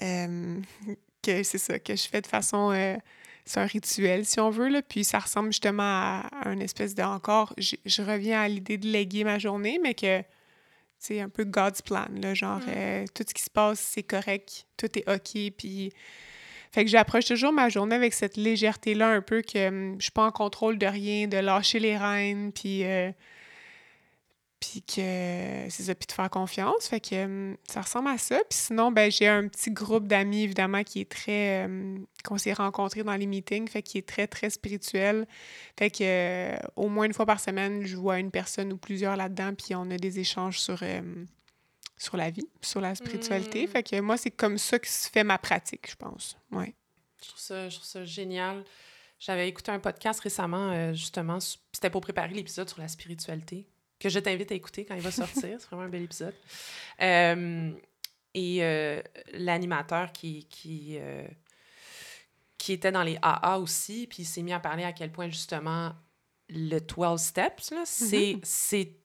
euh, 0.02 0.60
que 1.22 1.42
c'est 1.42 1.58
ça, 1.58 1.78
que 1.78 1.96
je 1.96 2.08
fais 2.08 2.20
de 2.20 2.26
façon... 2.26 2.72
Euh, 2.72 2.96
c'est 3.44 3.58
un 3.58 3.66
rituel, 3.66 4.24
si 4.24 4.38
on 4.38 4.50
veut, 4.50 4.68
là. 4.68 4.82
Puis 4.82 5.02
ça 5.02 5.18
ressemble 5.18 5.48
justement 5.48 5.82
à, 5.82 6.30
un 6.44 6.60
espèce 6.60 6.94
de... 6.94 7.02
Encore, 7.02 7.52
je, 7.58 7.74
je 7.84 8.02
reviens 8.02 8.40
à 8.40 8.48
l'idée 8.48 8.78
de 8.78 8.86
léguer 8.86 9.24
ma 9.24 9.40
journée, 9.40 9.80
mais 9.82 9.94
que 9.94 10.22
c'est 11.02 11.20
un 11.20 11.28
peu 11.28 11.44
God's 11.44 11.82
plan, 11.82 12.06
là, 12.14 12.32
genre 12.34 12.60
mm. 12.60 12.68
euh, 12.68 13.04
tout 13.12 13.24
ce 13.28 13.34
qui 13.34 13.42
se 13.42 13.50
passe, 13.50 13.80
c'est 13.80 14.04
correct, 14.04 14.66
tout 14.76 14.98
est 14.98 15.08
OK, 15.08 15.52
puis... 15.56 15.92
Fait 16.70 16.84
que 16.84 16.90
j'approche 16.90 17.26
toujours 17.26 17.52
ma 17.52 17.68
journée 17.68 17.94
avec 17.94 18.14
cette 18.14 18.38
légèreté-là 18.38 19.08
un 19.08 19.20
peu 19.20 19.42
que 19.42 19.68
hum, 19.68 19.96
je 19.98 20.04
suis 20.04 20.12
pas 20.12 20.24
en 20.24 20.30
contrôle 20.30 20.78
de 20.78 20.86
rien, 20.86 21.26
de 21.26 21.38
lâcher 21.38 21.80
les 21.80 21.96
rênes, 21.96 22.52
puis... 22.52 22.84
Euh, 22.84 23.10
puis 24.62 24.80
que 24.82 25.66
c'est 25.68 25.82
ça, 25.82 25.94
puis 25.96 26.06
de 26.06 26.12
faire 26.12 26.30
confiance. 26.30 26.86
Fait 26.86 27.00
que 27.00 27.24
hum, 27.24 27.56
ça 27.68 27.80
ressemble 27.80 28.08
à 28.08 28.18
ça. 28.18 28.36
Puis 28.48 28.58
sinon, 28.58 28.92
ben 28.92 29.10
j'ai 29.10 29.26
un 29.26 29.48
petit 29.48 29.72
groupe 29.72 30.06
d'amis, 30.06 30.44
évidemment, 30.44 30.84
qui 30.84 31.00
est 31.00 31.10
très... 31.10 31.64
Hum, 31.64 32.06
qu'on 32.22 32.38
s'est 32.38 32.52
rencontrés 32.52 33.02
dans 33.02 33.16
les 33.16 33.26
meetings, 33.26 33.68
fait 33.68 33.82
qui 33.82 33.98
est 33.98 34.08
très, 34.08 34.28
très 34.28 34.50
spirituel. 34.50 35.26
Fait 35.76 35.90
que 35.90 36.04
euh, 36.04 36.56
au 36.76 36.88
moins 36.88 37.06
une 37.06 37.12
fois 37.12 37.26
par 37.26 37.40
semaine, 37.40 37.84
je 37.84 37.96
vois 37.96 38.20
une 38.20 38.30
personne 38.30 38.72
ou 38.72 38.76
plusieurs 38.76 39.16
là-dedans, 39.16 39.52
puis 39.54 39.74
on 39.74 39.90
a 39.90 39.96
des 39.96 40.20
échanges 40.20 40.60
sur, 40.60 40.80
hum, 40.80 41.26
sur 41.98 42.16
la 42.16 42.30
vie, 42.30 42.48
sur 42.60 42.80
la 42.80 42.94
spiritualité. 42.94 43.66
Mm. 43.66 43.68
Fait 43.68 43.82
que 43.82 44.00
moi, 44.00 44.16
c'est 44.16 44.30
comme 44.30 44.58
ça 44.58 44.78
que 44.78 44.86
se 44.86 45.10
fait 45.10 45.24
ma 45.24 45.38
pratique, 45.38 45.90
je 45.90 45.96
pense. 45.96 46.36
Ouais. 46.52 46.72
Je 47.20 47.28
trouve 47.28 47.40
ça, 47.40 47.68
je 47.68 47.74
trouve 47.74 47.88
ça 47.88 48.04
génial. 48.04 48.64
J'avais 49.18 49.48
écouté 49.48 49.72
un 49.72 49.80
podcast 49.80 50.20
récemment, 50.20 50.70
euh, 50.70 50.92
justement, 50.92 51.38
c'était 51.40 51.90
pour 51.90 52.00
préparer 52.00 52.34
l'épisode 52.34 52.68
sur 52.68 52.80
la 52.80 52.88
spiritualité 52.88 53.66
que 54.02 54.08
je 54.08 54.18
t'invite 54.18 54.50
à 54.50 54.54
écouter 54.54 54.84
quand 54.84 54.94
il 54.94 55.00
va 55.00 55.12
sortir. 55.12 55.42
C'est 55.58 55.66
vraiment 55.66 55.82
un 55.82 55.88
bel 55.88 56.02
épisode. 56.02 56.34
Euh, 57.00 57.70
et 58.34 58.58
euh, 58.62 59.00
l'animateur 59.32 60.10
qui, 60.12 60.46
qui, 60.48 60.96
euh, 60.98 61.26
qui 62.58 62.72
était 62.72 62.90
dans 62.90 63.02
les 63.02 63.18
AA 63.22 63.58
aussi, 63.58 64.06
puis 64.08 64.22
il 64.22 64.26
s'est 64.26 64.42
mis 64.42 64.52
à 64.52 64.60
parler 64.60 64.84
à 64.84 64.92
quel 64.92 65.12
point 65.12 65.28
justement 65.28 65.92
le 66.48 66.80
12 66.80 67.20
Steps, 67.20 67.72
mm-hmm. 67.72 68.40
c'est 68.42 68.96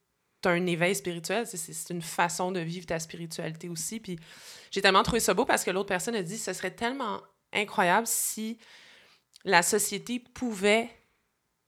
un 0.45 0.65
éveil 0.65 0.95
spirituel, 0.95 1.45
c'est 1.45 1.94
une 1.94 2.02
façon 2.02 2.52
de 2.52 2.60
vivre 2.60 2.86
ta 2.86 2.99
spiritualité 2.99 3.68
aussi. 3.69 3.99
Puis 3.99 4.18
j'ai 4.72 4.82
tellement 4.82 5.03
trouvé 5.03 5.19
ça 5.19 5.34
beau 5.34 5.45
parce 5.45 5.64
que 5.64 5.72
l'autre 5.72 5.90
personne 5.90 6.15
a 6.15 6.24
dit 6.24 6.38
ce 6.38 6.53
serait 6.53 6.72
tellement 6.72 7.22
incroyable 7.53 8.07
si 8.07 8.57
la 9.44 9.61
société 9.61 10.19
pouvait 10.19 10.90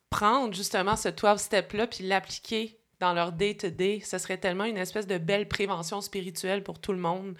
prendre 0.09 0.53
justement 0.53 0.95
ce 0.95 1.09
12 1.09 1.39
step-là 1.39 1.87
puis 1.87 2.05
l'appliquer 2.05 2.78
dans 2.99 3.13
leur 3.13 3.31
day-to-day. 3.31 4.01
Ce 4.05 4.17
serait 4.17 4.37
tellement 4.37 4.65
une 4.65 4.77
espèce 4.77 5.07
de 5.07 5.17
belle 5.17 5.47
prévention 5.47 6.01
spirituelle 6.01 6.63
pour 6.63 6.79
tout 6.79 6.91
le 6.91 6.99
monde. 6.99 7.35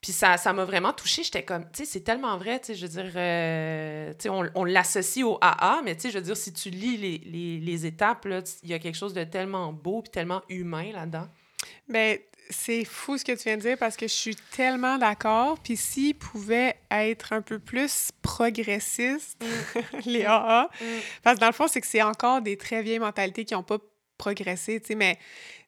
Puis 0.00 0.12
ça, 0.12 0.36
ça 0.36 0.52
m'a 0.52 0.64
vraiment 0.64 0.92
touchée. 0.92 1.22
J'étais 1.22 1.42
comme, 1.42 1.64
tu 1.64 1.78
sais, 1.78 1.84
c'est 1.84 2.00
tellement 2.00 2.36
vrai, 2.36 2.60
tu 2.60 2.66
sais, 2.66 2.74
je 2.74 2.86
veux 2.86 3.02
dire, 3.02 3.12
euh, 3.16 4.10
tu 4.12 4.24
sais, 4.24 4.28
on, 4.28 4.48
on 4.54 4.64
l'associe 4.64 5.24
au 5.24 5.38
AA, 5.40 5.80
mais 5.84 5.96
tu 5.96 6.02
sais, 6.02 6.10
je 6.10 6.18
veux 6.18 6.24
dire, 6.24 6.36
si 6.36 6.52
tu 6.52 6.70
lis 6.70 6.96
les, 6.96 7.18
les, 7.18 7.58
les 7.58 7.86
étapes, 7.86 8.26
il 8.62 8.68
y 8.68 8.74
a 8.74 8.78
quelque 8.78 8.94
chose 8.94 9.14
de 9.14 9.24
tellement 9.24 9.72
beau 9.72 10.02
puis 10.02 10.10
tellement 10.10 10.42
humain 10.48 10.92
là-dedans. 10.92 11.28
Ben, 11.88 12.18
c'est 12.50 12.84
fou 12.84 13.18
ce 13.18 13.24
que 13.24 13.32
tu 13.32 13.44
viens 13.44 13.56
de 13.56 13.62
dire 13.62 13.78
parce 13.78 13.96
que 13.96 14.06
je 14.06 14.12
suis 14.12 14.36
tellement 14.36 14.98
d'accord. 14.98 15.58
Puis 15.58 15.76
s'ils 15.76 16.14
pouvaient 16.14 16.76
être 16.90 17.32
un 17.32 17.42
peu 17.42 17.58
plus 17.58 18.10
progressistes, 18.22 19.42
mm. 19.42 19.80
les 20.06 20.24
AA, 20.24 20.70
mm. 20.80 20.84
parce 21.22 21.36
que 21.36 21.40
dans 21.40 21.48
le 21.48 21.52
fond, 21.52 21.66
c'est 21.68 21.80
que 21.80 21.86
c'est 21.86 22.02
encore 22.02 22.42
des 22.42 22.56
très 22.56 22.82
vieilles 22.82 22.98
mentalités 22.98 23.44
qui 23.44 23.54
n'ont 23.54 23.62
pas 23.62 23.78
progresser, 24.16 24.80
tu 24.80 24.88
sais, 24.88 24.94
mais 24.94 25.18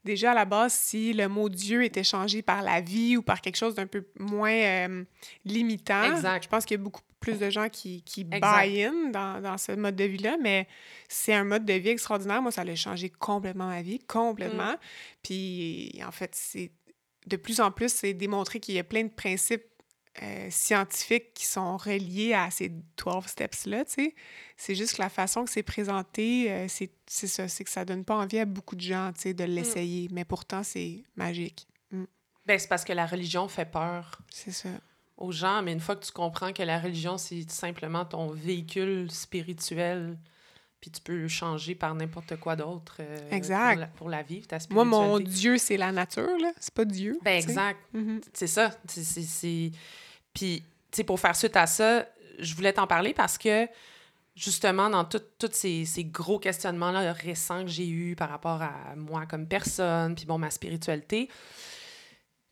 déjà 0.04 0.32
à 0.32 0.34
la 0.34 0.44
base, 0.44 0.72
si 0.72 1.12
le 1.12 1.28
mot 1.28 1.48
Dieu 1.48 1.84
était 1.84 2.04
changé 2.04 2.42
par 2.42 2.62
la 2.62 2.80
vie 2.80 3.16
ou 3.16 3.22
par 3.22 3.40
quelque 3.40 3.56
chose 3.56 3.74
d'un 3.74 3.86
peu 3.86 4.06
moins 4.18 4.52
euh, 4.52 5.04
limitant, 5.44 6.16
je 6.16 6.48
pense 6.48 6.64
qu'il 6.64 6.76
y 6.76 6.80
a 6.80 6.82
beaucoup 6.82 7.02
plus 7.20 7.38
de 7.38 7.50
gens 7.50 7.68
qui, 7.68 8.02
qui 8.02 8.24
buy 8.24 8.40
in 8.82 9.10
dans, 9.10 9.40
dans, 9.40 9.58
ce 9.58 9.72
mode 9.72 9.96
de 9.96 10.04
vie-là, 10.04 10.36
mais 10.40 10.68
c'est 11.08 11.34
un 11.34 11.44
mode 11.44 11.64
de 11.64 11.72
vie 11.74 11.90
extraordinaire. 11.90 12.40
Moi, 12.40 12.52
ça 12.52 12.62
a 12.62 12.74
changé 12.74 13.10
complètement 13.10 13.66
ma 13.66 13.82
vie, 13.82 13.98
complètement. 13.98 14.72
Mm. 14.72 14.78
Puis, 15.22 16.00
en 16.06 16.12
fait, 16.12 16.30
c'est 16.34 16.70
de 17.26 17.36
plus 17.36 17.60
en 17.60 17.70
plus, 17.70 17.92
c'est 17.92 18.14
démontré 18.14 18.60
qu'il 18.60 18.74
y 18.74 18.78
a 18.78 18.84
plein 18.84 19.04
de 19.04 19.10
principes 19.10 19.67
euh, 20.22 20.48
scientifiques 20.50 21.32
qui 21.34 21.46
sont 21.46 21.76
reliés 21.76 22.34
à 22.34 22.50
ces 22.50 22.70
12 22.70 23.24
steps-là, 23.26 23.84
tu 23.84 23.92
sais. 23.92 24.14
C'est 24.56 24.74
juste 24.74 24.96
que 24.96 25.02
la 25.02 25.08
façon 25.08 25.44
que 25.44 25.50
c'est 25.50 25.62
présenté, 25.62 26.50
euh, 26.50 26.66
c'est 26.68 26.90
ça, 27.06 27.46
c'est 27.46 27.62
que 27.62 27.70
ça 27.70 27.84
donne 27.84 28.04
pas 28.04 28.16
envie 28.16 28.40
à 28.40 28.44
beaucoup 28.44 28.74
de 28.74 28.80
gens, 28.80 29.12
tu 29.14 29.20
sais, 29.20 29.34
de 29.34 29.44
mm. 29.44 29.50
l'essayer. 29.50 30.08
Mais 30.10 30.24
pourtant, 30.24 30.62
c'est 30.62 31.04
magique. 31.14 31.68
Mm. 31.92 32.04
Ben, 32.46 32.58
c'est 32.58 32.68
parce 32.68 32.84
que 32.84 32.92
la 32.92 33.06
religion 33.06 33.46
fait 33.46 33.70
peur. 33.70 34.20
C'est 34.30 34.50
ça. 34.50 34.70
Aux 35.16 35.30
gens, 35.30 35.62
mais 35.62 35.72
une 35.72 35.80
fois 35.80 35.94
que 35.94 36.04
tu 36.04 36.12
comprends 36.12 36.52
que 36.52 36.62
la 36.62 36.80
religion, 36.80 37.16
c'est 37.18 37.48
simplement 37.50 38.04
ton 38.04 38.30
véhicule 38.30 39.10
spirituel, 39.10 40.18
puis 40.80 40.90
tu 40.90 41.00
peux 41.00 41.16
le 41.16 41.28
changer 41.28 41.74
par 41.74 41.94
n'importe 41.94 42.36
quoi 42.36 42.56
d'autre 42.56 42.96
euh, 43.00 43.30
exact. 43.30 43.94
Pour, 43.96 44.08
la, 44.08 44.18
ta 44.18 44.24
spiritualité. 44.24 44.74
Moi, 44.74 44.84
mon 44.84 45.18
Dieu, 45.18 45.58
c'est 45.58 45.76
la 45.76 45.92
nature, 45.92 46.38
là. 46.40 46.52
C'est 46.58 46.74
pas 46.74 46.84
Dieu. 46.84 47.18
Ben, 47.22 47.36
exact. 47.36 47.80
Mm-hmm. 47.94 48.22
C'est 48.32 48.46
ça. 48.46 48.70
C'est 48.86 49.70
puis, 50.34 50.62
tu 50.90 50.96
sais, 50.96 51.04
pour 51.04 51.20
faire 51.20 51.36
suite 51.36 51.56
à 51.56 51.66
ça, 51.66 52.06
je 52.38 52.54
voulais 52.54 52.72
t'en 52.72 52.86
parler 52.86 53.14
parce 53.14 53.38
que, 53.38 53.66
justement, 54.34 54.88
dans 54.90 55.04
tous 55.04 55.20
ces, 55.52 55.84
ces, 55.84 56.04
gros 56.04 56.38
questionnements-là 56.38 57.12
récents 57.12 57.62
que 57.62 57.70
j'ai 57.70 57.88
eus 57.88 58.16
par 58.16 58.30
rapport 58.30 58.62
à 58.62 58.94
moi 58.96 59.26
comme 59.26 59.46
personne, 59.46 60.14
puis 60.14 60.24
bon, 60.26 60.38
ma 60.38 60.50
spiritualité, 60.50 61.28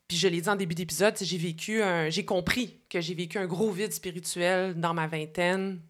puis 0.07 0.17
je 0.17 0.27
l'ai 0.27 0.41
dit 0.41 0.49
en 0.49 0.55
début 0.55 0.75
d'épisode, 0.75 1.15
j'ai 1.19 1.37
vécu 1.37 1.81
un... 1.81 2.09
J'ai 2.09 2.23
compris 2.23 2.79
que 2.89 3.01
j'ai 3.01 3.13
vécu 3.13 3.37
un 3.37 3.45
gros 3.45 3.71
vide 3.71 3.91
spirituel 3.91 4.79
dans 4.79 4.93
ma 4.93 5.07
vingtaine 5.07 5.81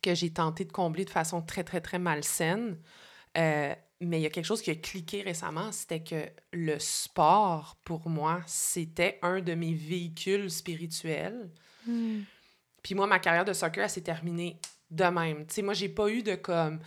que 0.00 0.14
j'ai 0.14 0.32
tenté 0.32 0.64
de 0.64 0.72
combler 0.72 1.04
de 1.04 1.10
façon 1.10 1.42
très, 1.42 1.64
très, 1.64 1.80
très 1.80 1.98
malsaine. 1.98 2.78
Euh, 3.36 3.74
mais 4.02 4.18
il 4.18 4.22
y 4.22 4.26
a 4.26 4.30
quelque 4.30 4.46
chose 4.46 4.62
qui 4.62 4.70
a 4.70 4.74
cliqué 4.74 5.22
récemment, 5.22 5.72
c'était 5.72 6.02
que 6.02 6.28
le 6.52 6.78
sport, 6.78 7.76
pour 7.84 8.08
moi, 8.08 8.42
c'était 8.46 9.18
un 9.22 9.40
de 9.40 9.54
mes 9.54 9.74
véhicules 9.74 10.50
spirituels. 10.50 11.50
Hmm. 11.86 12.20
Puis 12.82 12.94
moi, 12.94 13.06
ma 13.06 13.18
carrière 13.18 13.44
de 13.44 13.52
soccer, 13.52 13.84
elle 13.84 13.90
s'est 13.90 14.00
terminée 14.00 14.58
de 14.90 15.04
même. 15.04 15.46
Tu 15.46 15.54
sais, 15.54 15.62
moi, 15.62 15.74
j'ai 15.74 15.88
pas 15.88 16.08
eu 16.08 16.22
de 16.22 16.34
comme 16.34 16.80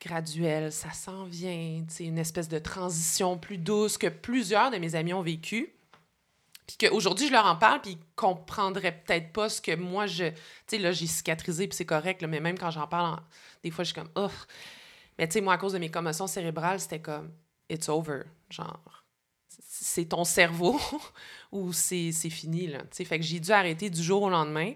graduel, 0.00 0.70
ça 0.70 0.92
s'en 0.92 1.24
vient, 1.24 1.84
tu 1.88 1.94
sais, 1.94 2.04
une 2.04 2.18
espèce 2.18 2.48
de 2.48 2.58
transition 2.58 3.36
plus 3.36 3.58
douce 3.58 3.98
que 3.98 4.06
plusieurs 4.06 4.70
de 4.70 4.76
mes 4.76 4.94
amis 4.94 5.12
ont 5.12 5.22
vécu. 5.22 5.72
Puis 6.66 6.76
qu'aujourd'hui, 6.78 7.26
je 7.26 7.32
leur 7.32 7.46
en 7.46 7.56
parle, 7.56 7.80
puis 7.80 7.92
ils 7.92 8.14
comprendraient 8.14 9.02
peut-être 9.06 9.32
pas 9.32 9.48
ce 9.48 9.60
que 9.60 9.74
moi, 9.74 10.06
je... 10.06 10.26
Tu 10.26 10.36
sais, 10.66 10.78
là, 10.78 10.92
j'ai 10.92 11.06
cicatrisé, 11.06 11.66
puis 11.66 11.74
c'est 11.74 11.86
correct, 11.86 12.20
là, 12.20 12.28
mais 12.28 12.40
même 12.40 12.58
quand 12.58 12.70
j'en 12.70 12.86
parle, 12.86 13.18
des 13.64 13.70
fois, 13.70 13.84
je 13.84 13.92
suis 13.92 14.00
comme... 14.00 14.10
Oh, 14.16 14.28
mais 15.18 15.26
tu 15.26 15.34
sais, 15.34 15.40
moi, 15.40 15.54
à 15.54 15.58
cause 15.58 15.72
de 15.72 15.78
mes 15.78 15.90
commotions 15.90 16.26
cérébrales, 16.26 16.80
c'était 16.80 17.00
comme 17.00 17.32
it's 17.68 17.88
over. 17.88 18.22
Genre, 18.50 19.04
c'est 19.48 20.06
ton 20.06 20.24
cerveau 20.24 20.78
ou 21.52 21.72
c'est 21.72 22.12
fini, 22.30 22.68
là. 22.68 22.80
Tu 22.80 22.88
sais, 22.92 23.04
fait 23.04 23.18
que 23.18 23.24
j'ai 23.24 23.40
dû 23.40 23.50
arrêter 23.50 23.90
du 23.90 24.02
jour 24.02 24.22
au 24.22 24.30
lendemain. 24.30 24.72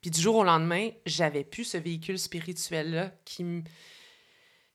Puis 0.00 0.10
du 0.10 0.20
jour 0.20 0.36
au 0.36 0.44
lendemain, 0.44 0.90
j'avais 1.04 1.44
plus 1.44 1.64
ce 1.64 1.76
véhicule 1.76 2.18
spirituel-là 2.18 3.12
qui, 3.24 3.62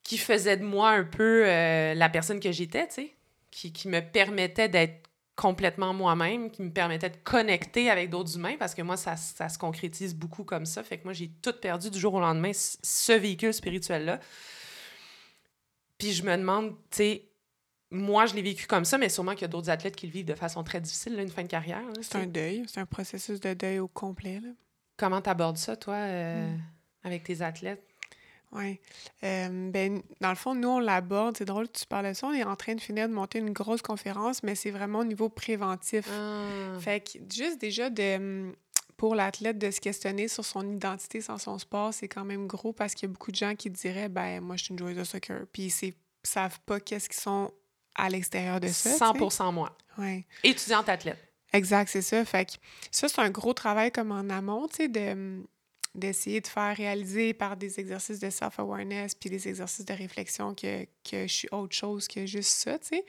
qui 0.04 0.18
faisait 0.18 0.58
de 0.58 0.64
moi 0.64 0.92
un 0.92 1.04
peu 1.04 1.44
euh, 1.46 1.96
la 1.96 2.10
personne 2.10 2.40
que 2.40 2.52
j'étais, 2.52 2.88
tu 2.88 2.94
sais, 2.94 3.16
qui, 3.50 3.74
qui 3.74 3.88
me 3.88 4.02
permettait 4.02 4.70
d'être 4.70 5.10
complètement 5.36 5.94
moi-même, 5.94 6.50
qui 6.50 6.62
me 6.62 6.72
permettait 6.72 7.10
de 7.10 7.18
connecter 7.18 7.90
avec 7.90 8.10
d'autres 8.10 8.38
humains, 8.38 8.56
parce 8.58 8.74
que 8.74 8.82
moi, 8.82 8.98
ça, 8.98 9.18
ça, 9.18 9.50
se 9.50 9.58
concrétise 9.58 10.16
beaucoup 10.16 10.44
comme 10.44 10.66
ça. 10.66 10.84
Fait 10.84 10.98
que 10.98 11.04
moi, 11.04 11.14
j'ai 11.14 11.30
tout 11.42 11.54
perdu 11.54 11.90
du 11.90 12.00
jour 12.00 12.14
au 12.14 12.20
lendemain, 12.20 12.52
ce 12.54 13.12
véhicule 13.12 13.54
spirituel-là. 13.54 14.20
Puis 15.98 16.14
je 16.14 16.24
me 16.24 16.36
demande, 16.36 16.76
tu 16.92 16.98
sais, 16.98 17.26
moi, 17.92 18.26
je 18.26 18.36
l'ai 18.36 18.42
vécu 18.42 18.68
comme 18.68 18.86
ça, 18.86 18.98
mais 18.98 19.10
sûrement 19.10 19.34
qu'il 19.34 19.44
y 19.44 19.46
a 19.46 19.50
d'autres 19.50 19.70
athlètes 19.70 19.96
qui 19.96 20.08
le 20.08 20.12
vivent 20.12 20.26
de 20.26 20.34
façon 20.34 20.64
très 20.64 20.82
difficile, 20.82 21.16
là, 21.16 21.22
une 21.22 21.30
fin 21.30 21.44
de 21.44 21.48
carrière. 21.48 21.84
C'est 22.02 22.16
un 22.16 22.26
deuil, 22.26 22.64
c'est 22.68 22.80
un 22.80 22.86
processus 22.86 23.40
de 23.40 23.54
deuil 23.54 23.80
au 23.80 23.88
complet. 23.88 24.40
Là. 24.42 24.50
Comment 24.98 25.22
tu 25.22 25.30
abordes 25.30 25.58
ça, 25.58 25.76
toi, 25.76 25.96
euh, 25.96 26.48
hmm. 26.48 26.60
avec 27.04 27.24
tes 27.24 27.42
athlètes? 27.42 27.84
Oui. 28.52 28.80
Euh, 29.24 29.70
ben, 29.70 30.02
dans 30.22 30.30
le 30.30 30.36
fond, 30.36 30.56
nous, 30.56 30.70
on 30.70 30.80
l'aborde. 30.80 31.36
C'est 31.38 31.46
drôle 31.46 31.68
que 31.68 31.78
tu 31.78 31.86
parles 31.86 32.08
de 32.08 32.14
ça. 32.14 32.28
On 32.28 32.34
est 32.34 32.44
en 32.44 32.56
train 32.56 32.76
de 32.76 32.82
finir 32.82 33.10
de 33.10 33.14
monter 33.14 33.40
une 33.40 33.52
grosse 33.52 33.82
conférence, 33.82 34.44
mais 34.44 34.56
c'est 34.56 34.72
vraiment 34.72 35.00
au 35.00 35.04
niveau 35.04 35.30
préventif. 35.30 36.08
Ah. 36.10 36.80
Fait 36.80 37.02
que 37.02 37.20
juste 37.34 37.60
déjà 37.60 37.90
de 37.90 38.54
pour 38.98 39.16
l'athlète 39.16 39.58
de 39.58 39.72
se 39.72 39.82
questionner 39.82 40.28
sur 40.28 40.46
son 40.46 40.70
identité 40.70 41.22
sans 41.22 41.38
son 41.38 41.60
sport, 41.60 41.94
c'est 41.94 42.08
quand 42.08 42.26
même 42.26 42.48
gros 42.48 42.74
parce 42.74 42.94
qu'il 42.94 43.08
y 43.08 43.12
a 43.12 43.14
beaucoup 43.14 43.32
de 43.32 43.36
gens 43.36 43.56
qui 43.56 43.70
diraient 43.70 44.10
ben 44.10 44.42
moi 44.42 44.56
je 44.56 44.66
suis 44.66 44.72
une 44.74 44.80
joueuse 44.80 44.96
de 44.96 45.04
soccer 45.04 45.46
puis 45.52 45.74
ils 45.84 45.94
savent 46.24 46.60
pas 46.66 46.80
qu'est-ce 46.80 47.10
qu'ils 47.10 47.22
sont 47.22 47.52
à 47.96 48.10
l'extérieur 48.10 48.60
de 48.60 48.68
ça. 48.68 49.14
100% 49.14 49.54
moi. 49.54 49.76
Ouais. 49.98 50.26
Étudiante 50.44 50.90
athlète. 50.90 51.18
Exact, 51.54 51.88
c'est 51.90 52.02
ça. 52.02 52.26
Fait 52.26 52.46
que 52.46 52.52
ça 52.92 53.08
c'est 53.08 53.22
un 53.22 53.30
gros 53.30 53.54
travail 53.54 53.92
comme 53.92 54.12
en 54.12 54.30
amont, 54.30 54.68
tu 54.68 54.78
sais 54.78 54.88
de 54.88 55.44
d'essayer 55.96 56.42
de 56.42 56.48
faire 56.48 56.76
réaliser 56.76 57.34
par 57.34 57.56
des 57.56 57.80
exercices 57.80 58.20
de 58.20 58.30
self-awareness 58.30 59.16
puis 59.16 59.30
des 59.30 59.48
exercices 59.48 59.86
de 59.86 59.94
réflexion 59.94 60.54
que, 60.54 60.84
que 61.10 61.26
je 61.26 61.34
suis 61.34 61.48
autre 61.52 61.74
chose 61.74 62.08
que 62.10 62.26
juste 62.26 62.52
ça, 62.52 62.78
tu 62.80 62.88
sais. 62.88 63.06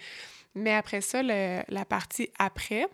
Mais 0.55 0.73
après 0.73 1.01
ça, 1.01 1.23
le, 1.23 1.63
la 1.69 1.85
partie 1.85 2.31
après, 2.39 2.87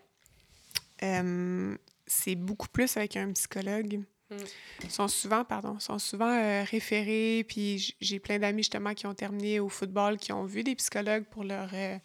euh, 1.03 1.77
c'est 2.13 2.35
beaucoup 2.35 2.69
plus 2.69 2.97
avec 2.97 3.17
un 3.17 3.33
psychologue. 3.33 4.01
Mm. 4.31 4.37
Ils 4.85 4.91
sont 4.91 5.09
souvent, 5.09 5.45
pardon, 5.45 5.79
sont 5.79 5.99
souvent 5.99 6.33
euh, 6.33 6.65
référés, 6.65 7.45
puis 7.47 7.95
j'ai 8.01 8.19
plein 8.19 8.39
d'amis 8.39 8.63
justement 8.63 8.95
qui 8.95 9.07
ont 9.07 9.15
terminé 9.15 9.61
au 9.61 9.69
football, 9.69 10.19
qui 10.19 10.33
ont 10.33 10.45
vu 10.45 10.63
des 10.63 10.75
psychologues 10.75 11.25
pour 11.25 11.45
leur, 11.45 11.71
euh, 11.73 11.99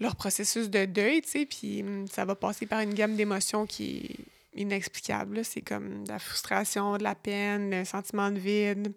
leur 0.00 0.16
processus 0.16 0.70
de 0.70 0.84
deuil, 0.84 1.22
tu 1.22 1.30
sais, 1.30 1.46
puis 1.46 1.82
hum, 1.82 2.06
ça 2.06 2.24
va 2.24 2.34
passer 2.34 2.66
par 2.66 2.80
une 2.80 2.94
gamme 2.94 3.16
d'émotions 3.16 3.66
qui 3.66 3.96
est 3.96 4.60
inexplicable. 4.60 5.44
C'est 5.44 5.60
comme 5.60 6.04
de 6.04 6.08
la 6.08 6.18
frustration, 6.18 6.96
de 6.96 7.02
la 7.02 7.14
peine, 7.14 7.70
le 7.70 7.84
sentiment 7.84 8.30
de 8.30 8.38
vide. 8.38 8.92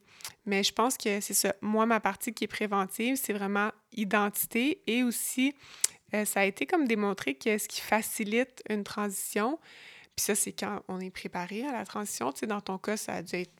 Mais 0.45 0.63
je 0.63 0.73
pense 0.73 0.97
que 0.97 1.19
c'est 1.19 1.33
ça. 1.33 1.53
Moi, 1.61 1.85
ma 1.85 1.99
partie 1.99 2.33
qui 2.33 2.45
est 2.45 2.47
préventive, 2.47 3.17
c'est 3.21 3.33
vraiment 3.33 3.71
identité 3.93 4.81
et 4.87 5.03
aussi, 5.03 5.53
euh, 6.13 6.25
ça 6.25 6.41
a 6.41 6.45
été 6.45 6.65
comme 6.65 6.87
démontré 6.87 7.35
que 7.35 7.57
ce 7.57 7.67
qui 7.67 7.81
facilite 7.81 8.61
une 8.69 8.83
transition, 8.83 9.59
puis 10.15 10.25
ça, 10.25 10.35
c'est 10.35 10.51
quand 10.51 10.81
on 10.87 10.99
est 10.99 11.11
préparé 11.11 11.65
à 11.65 11.71
la 11.71 11.85
transition. 11.85 12.31
Tu 12.33 12.39
sais, 12.39 12.47
dans 12.47 12.61
ton 12.61 12.77
cas, 12.77 12.97
ça 12.97 13.13
a 13.13 13.21
dû 13.21 13.35
être. 13.35 13.53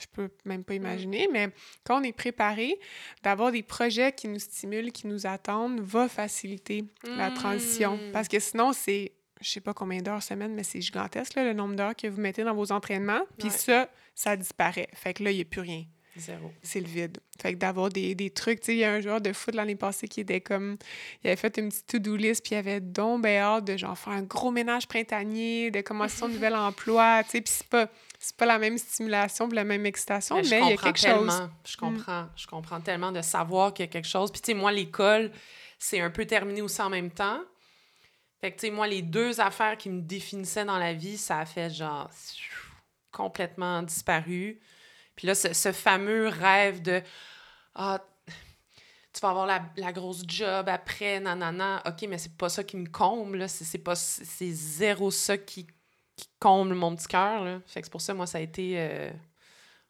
Je 0.00 0.06
peux 0.12 0.28
même 0.44 0.62
pas 0.64 0.74
imaginer, 0.74 1.28
mais 1.32 1.50
quand 1.84 2.00
on 2.00 2.04
est 2.04 2.12
préparé, 2.12 2.78
d'avoir 3.22 3.50
des 3.50 3.62
projets 3.64 4.12
qui 4.12 4.28
nous 4.28 4.38
stimulent, 4.38 4.92
qui 4.92 5.06
nous 5.08 5.26
attendent, 5.26 5.80
va 5.80 6.08
faciliter 6.08 6.84
la 7.04 7.30
transition. 7.30 7.96
Mm. 7.96 8.12
Parce 8.12 8.28
que 8.28 8.38
sinon, 8.40 8.72
c'est. 8.72 9.12
Je 9.40 9.48
sais 9.48 9.60
pas 9.60 9.72
combien 9.72 10.02
d'heures 10.02 10.22
semaine, 10.22 10.52
mais 10.52 10.64
c'est 10.64 10.80
gigantesque, 10.80 11.34
là, 11.34 11.44
le 11.44 11.52
nombre 11.52 11.76
d'heures 11.76 11.94
que 11.94 12.08
vous 12.08 12.20
mettez 12.20 12.42
dans 12.42 12.54
vos 12.54 12.72
entraînements. 12.72 13.22
Puis 13.38 13.48
Ouais. 13.48 13.54
ça, 13.56 13.88
ça 14.16 14.36
disparaît. 14.36 14.88
Fait 14.94 15.14
que 15.14 15.22
là, 15.22 15.30
il 15.30 15.36
n'y 15.36 15.42
a 15.42 15.44
plus 15.44 15.60
rien 15.60 15.84
Zéro. 16.18 16.52
c'est 16.62 16.80
le 16.80 16.86
vide. 16.86 17.18
Fait 17.40 17.52
que 17.54 17.58
d'avoir 17.58 17.88
des, 17.88 18.14
des 18.14 18.30
trucs, 18.30 18.60
tu 18.60 18.66
sais, 18.66 18.74
il 18.74 18.78
y 18.78 18.84
a 18.84 18.92
un 18.92 19.00
joueur 19.00 19.20
de 19.20 19.32
foot 19.32 19.54
l'année 19.54 19.76
passée 19.76 20.08
qui 20.08 20.20
était 20.20 20.40
comme, 20.40 20.76
il 21.22 21.28
avait 21.28 21.36
fait 21.36 21.56
une 21.58 21.68
petite 21.68 21.86
to-do 21.86 22.16
list, 22.16 22.44
puis 22.44 22.54
il 22.54 22.58
avait 22.58 22.80
donc 22.80 23.22
ben 23.22 23.40
hâte 23.40 23.64
de 23.64 23.76
genre 23.76 23.96
faire 23.96 24.12
un 24.12 24.22
gros 24.22 24.50
ménage 24.50 24.88
printanier, 24.88 25.70
de 25.70 25.80
commencer 25.80 26.16
son 26.16 26.28
nouvel 26.28 26.54
emploi, 26.54 27.22
tu 27.24 27.30
sais, 27.30 27.40
puis 27.40 27.52
c'est 27.56 27.68
pas, 27.68 27.88
c'est 28.18 28.36
pas 28.36 28.46
la 28.46 28.58
même 28.58 28.78
stimulation, 28.78 29.48
la 29.48 29.64
même 29.64 29.86
excitation, 29.86 30.36
Mais 30.36 30.42
il 30.42 30.70
y 30.70 30.72
a 30.72 30.76
quelque 30.76 31.00
tellement. 31.00 31.30
chose. 31.30 31.40
Mm. 31.40 31.50
Je 31.66 31.76
comprends. 31.76 32.26
Je 32.36 32.46
comprends 32.46 32.80
tellement 32.80 33.12
de 33.12 33.22
savoir 33.22 33.72
qu'il 33.72 33.84
y 33.86 33.88
a 33.88 33.92
quelque 33.92 34.08
chose. 34.08 34.32
Puis, 34.32 34.40
tu 34.40 34.46
sais, 34.46 34.54
moi, 34.54 34.72
l'école, 34.72 35.30
c'est 35.78 36.00
un 36.00 36.10
peu 36.10 36.24
terminé 36.26 36.60
aussi 36.60 36.82
en 36.82 36.90
même 36.90 37.10
temps. 37.10 37.40
Fait 38.40 38.50
que, 38.52 38.58
tu 38.58 38.66
sais, 38.66 38.72
moi, 38.72 38.86
les 38.86 39.02
deux 39.02 39.40
affaires 39.40 39.76
qui 39.76 39.90
me 39.90 40.00
définissaient 40.00 40.64
dans 40.64 40.78
la 40.78 40.92
vie, 40.94 41.16
ça 41.16 41.38
a 41.38 41.46
fait 41.46 41.70
genre 41.70 42.10
complètement 43.12 43.82
disparu. 43.82 44.60
Puis 45.18 45.26
là, 45.26 45.34
ce, 45.34 45.52
ce 45.52 45.72
fameux 45.72 46.28
rêve 46.28 46.80
de 46.80 47.02
Ah, 47.74 48.00
tu 49.12 49.20
vas 49.20 49.30
avoir 49.30 49.46
la, 49.46 49.64
la 49.76 49.92
grosse 49.92 50.22
job 50.28 50.68
après, 50.68 51.18
nanana. 51.18 51.82
OK, 51.84 52.06
mais 52.08 52.18
c'est 52.18 52.36
pas 52.36 52.48
ça 52.48 52.62
qui 52.62 52.76
me 52.76 52.86
comble, 52.88 53.38
là. 53.38 53.48
C'est 53.48 53.78
pas... 53.78 53.96
C'est 53.96 54.52
zéro 54.52 55.10
ça 55.10 55.36
qui, 55.36 55.66
qui 56.14 56.28
comble 56.38 56.74
mon 56.76 56.94
petit 56.94 57.08
cœur, 57.08 57.42
là. 57.42 57.60
Fait 57.66 57.80
que 57.80 57.86
c'est 57.86 57.90
pour 57.90 58.00
ça, 58.00 58.14
moi, 58.14 58.28
ça 58.28 58.38
a 58.38 58.42
été... 58.42 58.74
euh, 58.76 59.10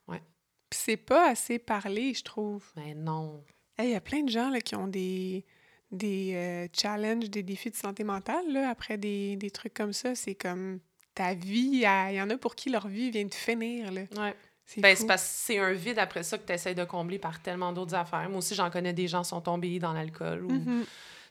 Puis 0.09 0.80
c'est 0.82 0.96
pas 0.96 1.28
assez 1.28 1.59
parlé, 1.59 2.14
je 2.14 2.22
trouve. 2.24 2.64
Mais 2.76 2.94
non. 2.94 3.44
Hey, 3.76 3.90
Il 3.90 3.92
y 3.92 3.96
a 3.96 4.00
plein 4.00 4.22
de 4.22 4.30
gens 4.30 4.48
là, 4.48 4.62
qui 4.62 4.76
ont 4.76 4.88
des, 4.88 5.44
des 5.90 6.32
euh, 6.36 6.68
challenges, 6.72 7.28
des 7.28 7.42
défis 7.42 7.70
de 7.70 7.76
santé 7.76 8.02
mentale, 8.02 8.50
là, 8.50 8.70
après 8.70 8.96
des, 8.96 9.36
des 9.36 9.50
trucs 9.50 9.74
comme 9.74 9.92
ça. 9.92 10.14
C'est 10.14 10.36
comme 10.36 10.80
ta 11.14 11.34
vie, 11.34 11.82
il 11.84 12.14
y 12.14 12.22
en 12.22 12.30
a 12.30 12.38
pour 12.38 12.55
qui 12.55 12.70
leur 12.70 12.88
vie 12.88 13.10
vient 13.10 13.26
de 13.26 13.34
finir, 13.34 13.92
là. 13.92 14.05
Ouais. 14.16 14.34
C'est 14.70 14.82
Ben, 14.82 14.94
c'est 14.94 15.06
parce 15.06 15.22
que 15.22 15.28
c'est 15.30 15.58
un 15.58 15.72
vide 15.72 15.98
après 15.98 16.22
ça 16.22 16.36
que 16.36 16.46
tu 16.46 16.52
essaies 16.52 16.74
de 16.74 16.84
combler 16.84 17.18
par 17.18 17.40
tellement 17.40 17.72
d'autres 17.72 17.94
affaires. 17.94 18.28
Moi 18.28 18.36
aussi, 18.38 18.54
j'en 18.54 18.68
connais 18.70 18.92
des 18.92 19.08
gens 19.08 19.22
qui 19.22 19.30
sont 19.30 19.40
tombés 19.40 19.78
dans 19.78 19.94
l'alcool 19.94 20.44
ou 20.44 20.84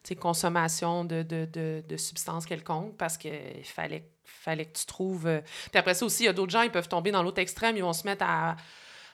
sais, 0.04 0.16
consommation 0.16 1.06
de, 1.06 1.22
de, 1.22 1.46
de, 1.46 1.84
de 1.88 1.98
substances 1.98 2.48
quelconques 2.48 2.98
parce 2.98 3.16
qu'il 3.16 3.32
fallait, 3.64 4.10
fallait 4.26 4.66
que 4.66 4.76
tu 4.80 4.86
trouves. 4.88 5.28
euh, 5.28 5.42
Puis 5.72 5.78
après 5.78 5.94
ça 5.94 6.04
aussi, 6.06 6.24
il 6.24 6.26
y 6.26 6.30
a 6.30 6.34
d'autres 6.34 6.52
gens, 6.52 6.64
ils 6.64 6.72
peuvent 6.72 6.88
tomber 6.90 7.12
dans 7.12 7.22
l'autre 7.22 7.40
extrême, 7.40 7.78
ils 7.78 7.84
vont 7.84 7.94
se 7.94 8.08
mettre 8.08 8.26
à 8.28 8.56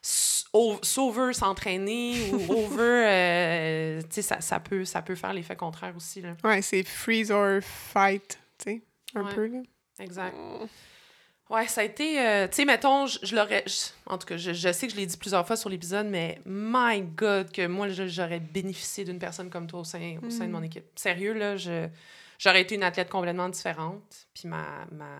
s- 0.01 0.45
o- 0.53 0.79
s'over 0.83 1.33
s'entraîner 1.33 2.15
ou 2.31 2.35
over. 2.53 3.05
euh, 3.07 4.01
tu 4.03 4.07
sais, 4.11 4.21
ça, 4.21 4.39
ça, 4.39 4.61
peut, 4.61 4.85
ça 4.85 5.01
peut 5.01 5.15
faire 5.15 5.33
l'effet 5.33 5.57
contraire 5.57 5.93
aussi. 5.97 6.21
Là. 6.21 6.35
Ouais, 6.45 6.61
c'est 6.61 6.83
freeze 6.83 7.29
or 7.29 7.59
fight, 7.61 8.39
tu 8.63 8.63
sais, 8.71 8.83
un 9.15 9.25
Ouais. 9.25 9.33
peu, 9.35 9.47
là. 9.47 9.59
Exact. 9.99 10.33
Ouais, 11.53 11.67
ça 11.67 11.81
a 11.81 11.83
été. 11.83 12.19
euh, 12.19 12.47
tu 12.47 12.55
sais, 12.55 12.65
mettons, 12.65 13.05
je, 13.05 13.19
je 13.23 13.35
l'aurais. 13.35 13.63
en 14.07 14.17
tout 14.17 14.25
cas, 14.25 14.37
je, 14.37 14.53
je 14.53 14.71
sais 14.71 14.87
que 14.87 14.93
je 14.93 14.97
l'ai 14.97 15.05
dit 15.05 15.17
plusieurs 15.17 15.45
fois 15.45 15.55
sur 15.55 15.69
l'épisode, 15.69 16.07
mais 16.07 16.41
my 16.45 17.01
God, 17.01 17.51
que 17.51 17.67
moi, 17.67 17.87
j'aurais 17.89 18.39
bénéficié 18.39 19.05
d'une 19.05 19.19
personne 19.19 19.49
comme 19.51 19.67
toi 19.67 19.81
au 19.81 19.83
sein, 19.83 20.17
au 20.25 20.29
sein 20.31 20.45
de 20.45 20.49
Mm. 20.49 20.51
mon 20.51 20.63
équipe. 20.63 20.85
Sérieux, 20.95 21.33
là, 21.33 21.55
je, 21.55 21.87
j'aurais 22.39 22.61
été 22.61 22.73
une 22.75 22.83
athlète 22.83 23.09
complètement 23.09 23.49
différente. 23.49 24.27
Puis 24.33 24.47
ma. 24.47 24.85
ma 24.91 25.19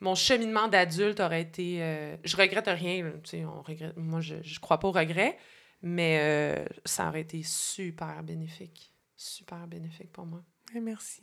mon 0.00 0.16
cheminement 0.16 0.66
d'adulte 0.66 1.20
aurait 1.20 1.42
été. 1.42 1.76
euh, 1.80 2.16
je 2.24 2.36
regrette 2.36 2.66
rien, 2.66 3.04
là, 3.04 3.10
tu 3.22 3.30
sais, 3.30 3.44
on 3.44 3.62
regrette. 3.62 3.96
Moi, 3.96 4.20
je, 4.20 4.34
je 4.42 4.58
crois 4.58 4.78
pas 4.80 4.88
au 4.88 4.92
regret, 4.92 5.38
mais 5.80 6.18
euh, 6.20 6.64
ça 6.84 7.06
aurait 7.08 7.20
été 7.20 7.42
super 7.44 8.20
bénéfique. 8.24 8.90
Super 9.16 9.64
bénéfique 9.68 10.10
pour 10.10 10.26
moi. 10.26 10.42
Merci. 10.74 11.22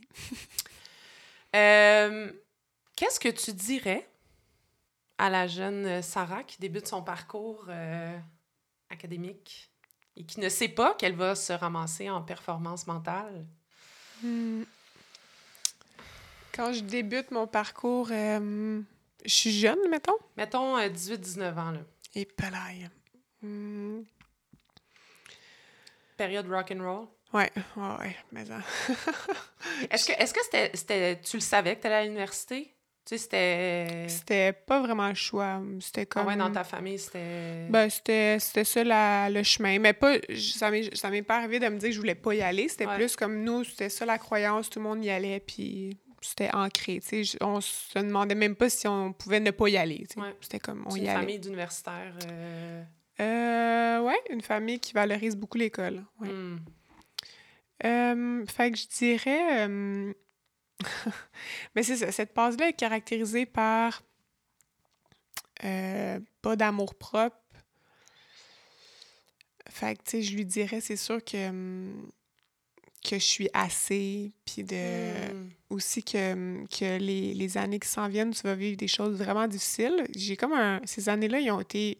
Euh, 1.55 2.31
Qu'est-ce 2.99 3.21
que 3.21 3.29
tu 3.29 3.53
dirais 3.53 4.05
à 5.17 5.29
la 5.29 5.47
jeune 5.47 5.85
euh, 5.85 6.01
Sarah 6.01 6.43
qui 6.43 6.59
débute 6.59 6.85
son 6.85 7.01
parcours 7.01 7.63
euh, 7.69 8.19
académique 8.89 9.71
et 10.17 10.25
qui 10.25 10.41
ne 10.41 10.49
sait 10.49 10.67
pas 10.67 10.95
qu'elle 10.95 11.15
va 11.15 11.33
se 11.33 11.53
ramasser 11.53 12.09
en 12.09 12.21
performance 12.21 12.87
mentale? 12.87 13.47
Hmm. 14.21 14.63
Quand 16.53 16.73
je 16.73 16.81
débute 16.81 17.31
mon 17.31 17.47
parcours, 17.47 18.09
euh, 18.11 18.81
je 19.23 19.33
suis 19.33 19.57
jeune, 19.57 19.79
mettons. 19.89 20.17
Mettons 20.35 20.77
euh, 20.77 20.89
18-19 20.89 21.57
ans, 21.57 21.71
là. 21.71 21.79
Et 22.15 22.25
pelaille. 22.25 22.89
Hmm. 23.41 24.01
période 26.17 26.49
rock 26.49 26.73
and 26.75 26.83
roll? 26.83 27.07
Ouais, 27.31 27.49
ouais, 27.77 27.97
ouais, 27.97 28.17
mais 28.33 28.43
ça. 28.43 28.59
Est-ce 29.89 30.05
que 30.05 30.11
est-ce 30.21 30.33
que 30.33 30.43
c'était, 30.43 30.71
c'était 30.73 31.21
tu 31.21 31.37
le 31.37 31.41
savais 31.41 31.77
que 31.77 31.81
tu 31.81 31.87
allais 31.87 31.95
à 31.95 32.03
l'université? 32.03 32.75
Tu 33.09 33.17
sais, 33.17 33.23
c'était 33.23 34.07
C'était 34.07 34.53
pas 34.53 34.81
vraiment 34.81 35.07
le 35.09 35.15
choix. 35.15 35.59
C'était 35.79 36.01
Ah 36.01 36.05
comme. 36.05 36.27
ouais, 36.27 36.35
dans 36.35 36.51
ta 36.51 36.63
famille, 36.63 36.99
c'était 36.99 37.65
Ben, 37.67 37.89
c'était 37.89 38.37
c'était 38.39 38.63
ça 38.63 38.83
la- 38.83 39.29
le 39.31 39.41
chemin. 39.41 39.79
Mais 39.79 39.93
pas, 39.93 40.17
ça 40.37 40.69
m'est 40.69 40.95
ça 40.95 41.09
m'est 41.09 41.23
pas 41.23 41.37
arrivé 41.37 41.57
de 41.57 41.67
me 41.69 41.77
dire 41.79 41.89
que 41.89 41.95
je 41.95 41.99
voulais 41.99 42.13
pas 42.13 42.35
y 42.35 42.41
aller. 42.43 42.67
C'était 42.67 42.85
Ouais. 42.85 42.97
plus 42.97 43.15
comme 43.15 43.43
nous, 43.43 43.63
c'était 43.63 43.89
ça 43.89 44.05
la 44.05 44.19
croyance, 44.19 44.69
tout 44.69 44.77
le 44.77 44.83
monde 44.85 45.03
y 45.03 45.09
allait, 45.09 45.39
puis 45.39 45.97
c'était 46.21 46.53
ancré. 46.53 46.99
tu 46.99 47.25
sais. 47.25 47.37
On 47.41 47.61
se 47.61 47.97
demandait 47.97 48.35
même 48.35 48.55
pas 48.55 48.69
si 48.69 48.87
on 48.87 49.11
pouvait 49.11 49.39
ne 49.39 49.49
pas 49.49 49.69
y 49.69 49.77
aller. 49.77 50.05
tu 50.07 50.13
sais. 50.13 50.19
Ouais. 50.21 50.35
C'était 50.41 50.59
comme 50.59 50.83
on 50.85 50.91
C'est 50.91 50.99
y 50.99 51.01
une 51.01 51.07
allait. 51.09 51.19
famille 51.21 51.39
d'universitaires. 51.39 52.13
euh, 52.29 52.83
Euh, 53.21 54.01
ouais, 54.01 54.19
une 54.29 54.41
famille 54.41 54.79
qui 54.79 54.93
valorise 54.93 55.35
beaucoup 55.35 55.57
l'école. 55.57 56.05
Ouais. 56.21 56.29
hmm. 56.29 56.59
Euh, 57.85 58.45
fait 58.45 58.69
que 58.71 58.77
je 58.77 58.87
dirais. 58.87 59.67
Mais 61.75 61.83
c'est 61.83 61.97
ça, 61.97 62.11
cette 62.11 62.33
passe-là 62.33 62.69
est 62.69 62.73
caractérisée 62.73 63.45
par 63.45 64.01
euh, 65.63 66.19
pas 66.41 66.55
d'amour 66.55 66.95
propre. 66.95 67.37
Fait 69.69 69.95
que, 69.95 70.03
tu 70.03 70.11
sais, 70.11 70.21
je 70.21 70.35
lui 70.35 70.45
dirais, 70.45 70.81
c'est 70.81 70.95
sûr 70.95 71.23
que, 71.23 71.49
hum, 71.49 72.09
que 73.03 73.15
je 73.15 73.23
suis 73.23 73.49
assez, 73.53 74.31
puis 74.45 74.63
de. 74.63 75.33
Hmm. 75.33 75.49
Aussi 75.69 76.03
que, 76.03 76.33
hum, 76.33 76.67
que 76.67 76.97
les, 76.97 77.33
les 77.33 77.57
années 77.57 77.79
qui 77.79 77.87
s'en 77.87 78.07
viennent, 78.07 78.31
tu 78.31 78.41
vas 78.43 78.55
vivre 78.55 78.77
des 78.77 78.87
choses 78.87 79.17
vraiment 79.17 79.47
difficiles. 79.47 80.05
J'ai 80.15 80.35
comme 80.37 80.53
un. 80.53 80.81
Ces 80.85 81.09
années-là, 81.09 81.39
ils 81.39 81.51
ont 81.51 81.61
été. 81.61 81.99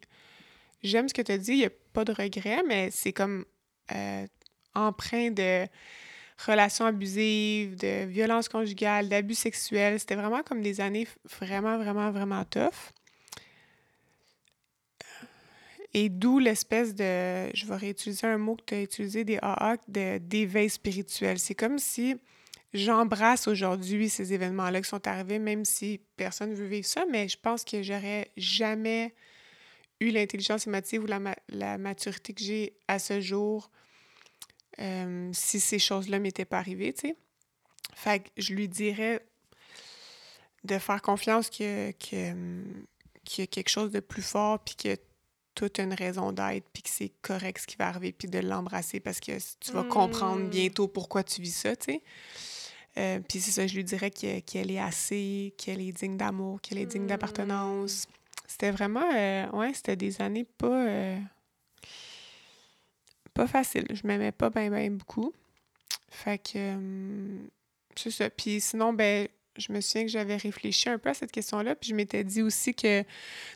J'aime 0.82 1.10
ce 1.10 1.14
que 1.14 1.22
tu 1.22 1.32
as 1.32 1.38
dit, 1.38 1.52
il 1.52 1.58
n'y 1.58 1.66
a 1.66 1.72
pas 1.94 2.06
de 2.06 2.14
regret, 2.14 2.64
mais 2.66 2.90
c'est 2.92 3.12
comme 3.12 3.46
euh, 3.94 4.26
empreint 4.74 5.32
de 5.32 5.68
relations 6.46 6.86
abusives, 6.86 7.76
de 7.76 8.06
violences 8.06 8.50
conjugales, 8.50 9.10
d'abus 9.10 9.36
sexuels. 9.36 10.00
C'était 10.00 10.16
vraiment 10.16 10.44
comme 10.44 10.62
des 10.62 10.82
années 10.82 11.08
vraiment, 11.40 11.78
vraiment, 11.78 12.12
vraiment 12.12 12.44
tough. 12.46 12.94
Et 15.94 16.10
d'où 16.10 16.40
l'espèce 16.40 16.94
de, 16.94 17.50
je 17.54 17.66
vais 17.66 17.76
réutiliser 17.76 18.28
un 18.28 18.38
mot 18.38 18.56
que 18.56 18.64
tu 18.66 18.76
as 18.76 18.82
utilisé, 18.84 19.24
des 19.24 19.40
AA, 19.42 19.78
d'éveil 20.20 20.70
spirituel. 20.70 21.40
C'est 21.40 21.56
comme 21.56 21.80
si 21.80 22.16
j'embrasse 22.74 23.48
aujourd'hui 23.48 24.08
ces 24.08 24.32
événements-là 24.32 24.82
qui 24.82 24.88
sont 24.88 25.08
arrivés, 25.08 25.40
même 25.40 25.66
si 25.66 26.00
personne 26.16 26.52
ne 26.52 26.56
veut 26.56 26.68
vivre 26.68 26.86
ça, 26.86 27.06
mais 27.10 27.28
je 27.28 27.38
pense 27.42 27.64
que 27.64 27.82
j'aurais 27.82 28.30
jamais 28.38 29.16
eu 30.00 30.12
l'intelligence 30.12 30.68
émotive 30.68 31.04
ou 31.04 31.08
la, 31.08 31.20
la 31.50 31.78
maturité 31.80 32.34
que 32.34 32.44
j'ai 32.44 32.74
à 32.88 33.00
ce 33.00 33.20
jour 33.20 33.72
euh, 34.80 35.30
si 35.34 35.60
ces 35.60 35.80
choses-là 35.80 36.20
m'étaient 36.20 36.46
pas 36.46 36.58
arrivées, 36.60 36.94
tu 36.94 37.10
sais. 37.10 37.16
Fait 37.96 38.20
que 38.24 38.30
je 38.38 38.54
lui 38.54 38.68
dirais 38.70 39.26
de 40.64 40.78
faire 40.78 41.02
confiance 41.02 41.50
que, 41.50 41.92
que, 41.92 42.64
qu'il 43.26 43.42
y 43.42 43.44
a 43.44 43.48
quelque 43.48 43.70
chose 43.70 43.92
de 43.92 44.00
plus 44.00 44.22
fort, 44.22 44.60
puis 44.60 44.76
que 44.76 44.96
tout 45.56 45.70
a 45.78 45.82
une 45.82 45.94
raison 45.94 46.32
d'être, 46.32 46.66
puis 46.72 46.84
que 46.84 46.90
c'est 46.90 47.12
correct 47.22 47.62
ce 47.62 47.68
qui 47.68 47.76
va 47.78 47.88
arriver, 47.88 48.12
puis 48.14 48.28
de 48.30 48.40
l'embrasser 48.40 49.00
parce 49.00 49.20
que 49.20 49.32
tu 49.60 49.72
vas 49.72 49.84
comprendre 49.84 50.44
Mm. 50.46 50.50
bientôt 50.50 50.88
pourquoi 50.88 51.24
tu 51.24 51.42
vis 51.42 51.52
ça, 51.56 51.76
tu 51.76 51.94
sais. 51.94 52.02
Euh, 52.98 53.20
puis 53.28 53.40
c'est 53.40 53.52
ça, 53.52 53.68
je 53.68 53.76
lui 53.76 53.84
dirais 53.84 54.12
que- 54.12 54.40
qu'elle 54.40 54.72
est 54.72 54.80
assez, 54.80 55.54
qu'elle 55.58 55.82
est 55.82 55.92
digne 55.92 56.18
d'amour, 56.18 56.60
qu'elle 56.62 56.78
est 56.80 56.86
digne 56.86 57.08
d'appartenance. 57.08 58.08
C'était 58.48 58.72
vraiment, 58.72 59.08
euh, 59.14 59.50
ouais, 59.52 59.74
c'était 59.74 59.96
des 59.96 60.22
années 60.22 60.44
pas, 60.46 60.88
euh, 60.88 61.18
pas 63.40 63.48
faciles. 63.48 63.88
Je 63.92 64.06
m'aimais 64.06 64.34
pas 64.34 64.50
bien, 64.50 64.70
bien 64.70 64.92
beaucoup. 64.92 65.32
Fait 66.10 66.38
que, 66.38 66.58
euh, 66.58 67.48
c'est 67.96 68.12
ça. 68.12 68.30
Puis 68.30 68.60
sinon, 68.60 68.92
ben, 68.92 69.28
je 69.58 69.72
me 69.72 69.80
souviens 69.80 70.04
que 70.04 70.12
j'avais 70.12 70.36
réfléchi 70.36 70.90
un 70.90 70.98
peu 70.98 71.10
à 71.10 71.14
cette 71.14 71.32
question-là, 71.32 71.76
puis 71.76 71.90
je 71.90 71.96
m'étais 71.96 72.24
dit 72.26 72.42
aussi 72.42 72.74
que 72.74 73.04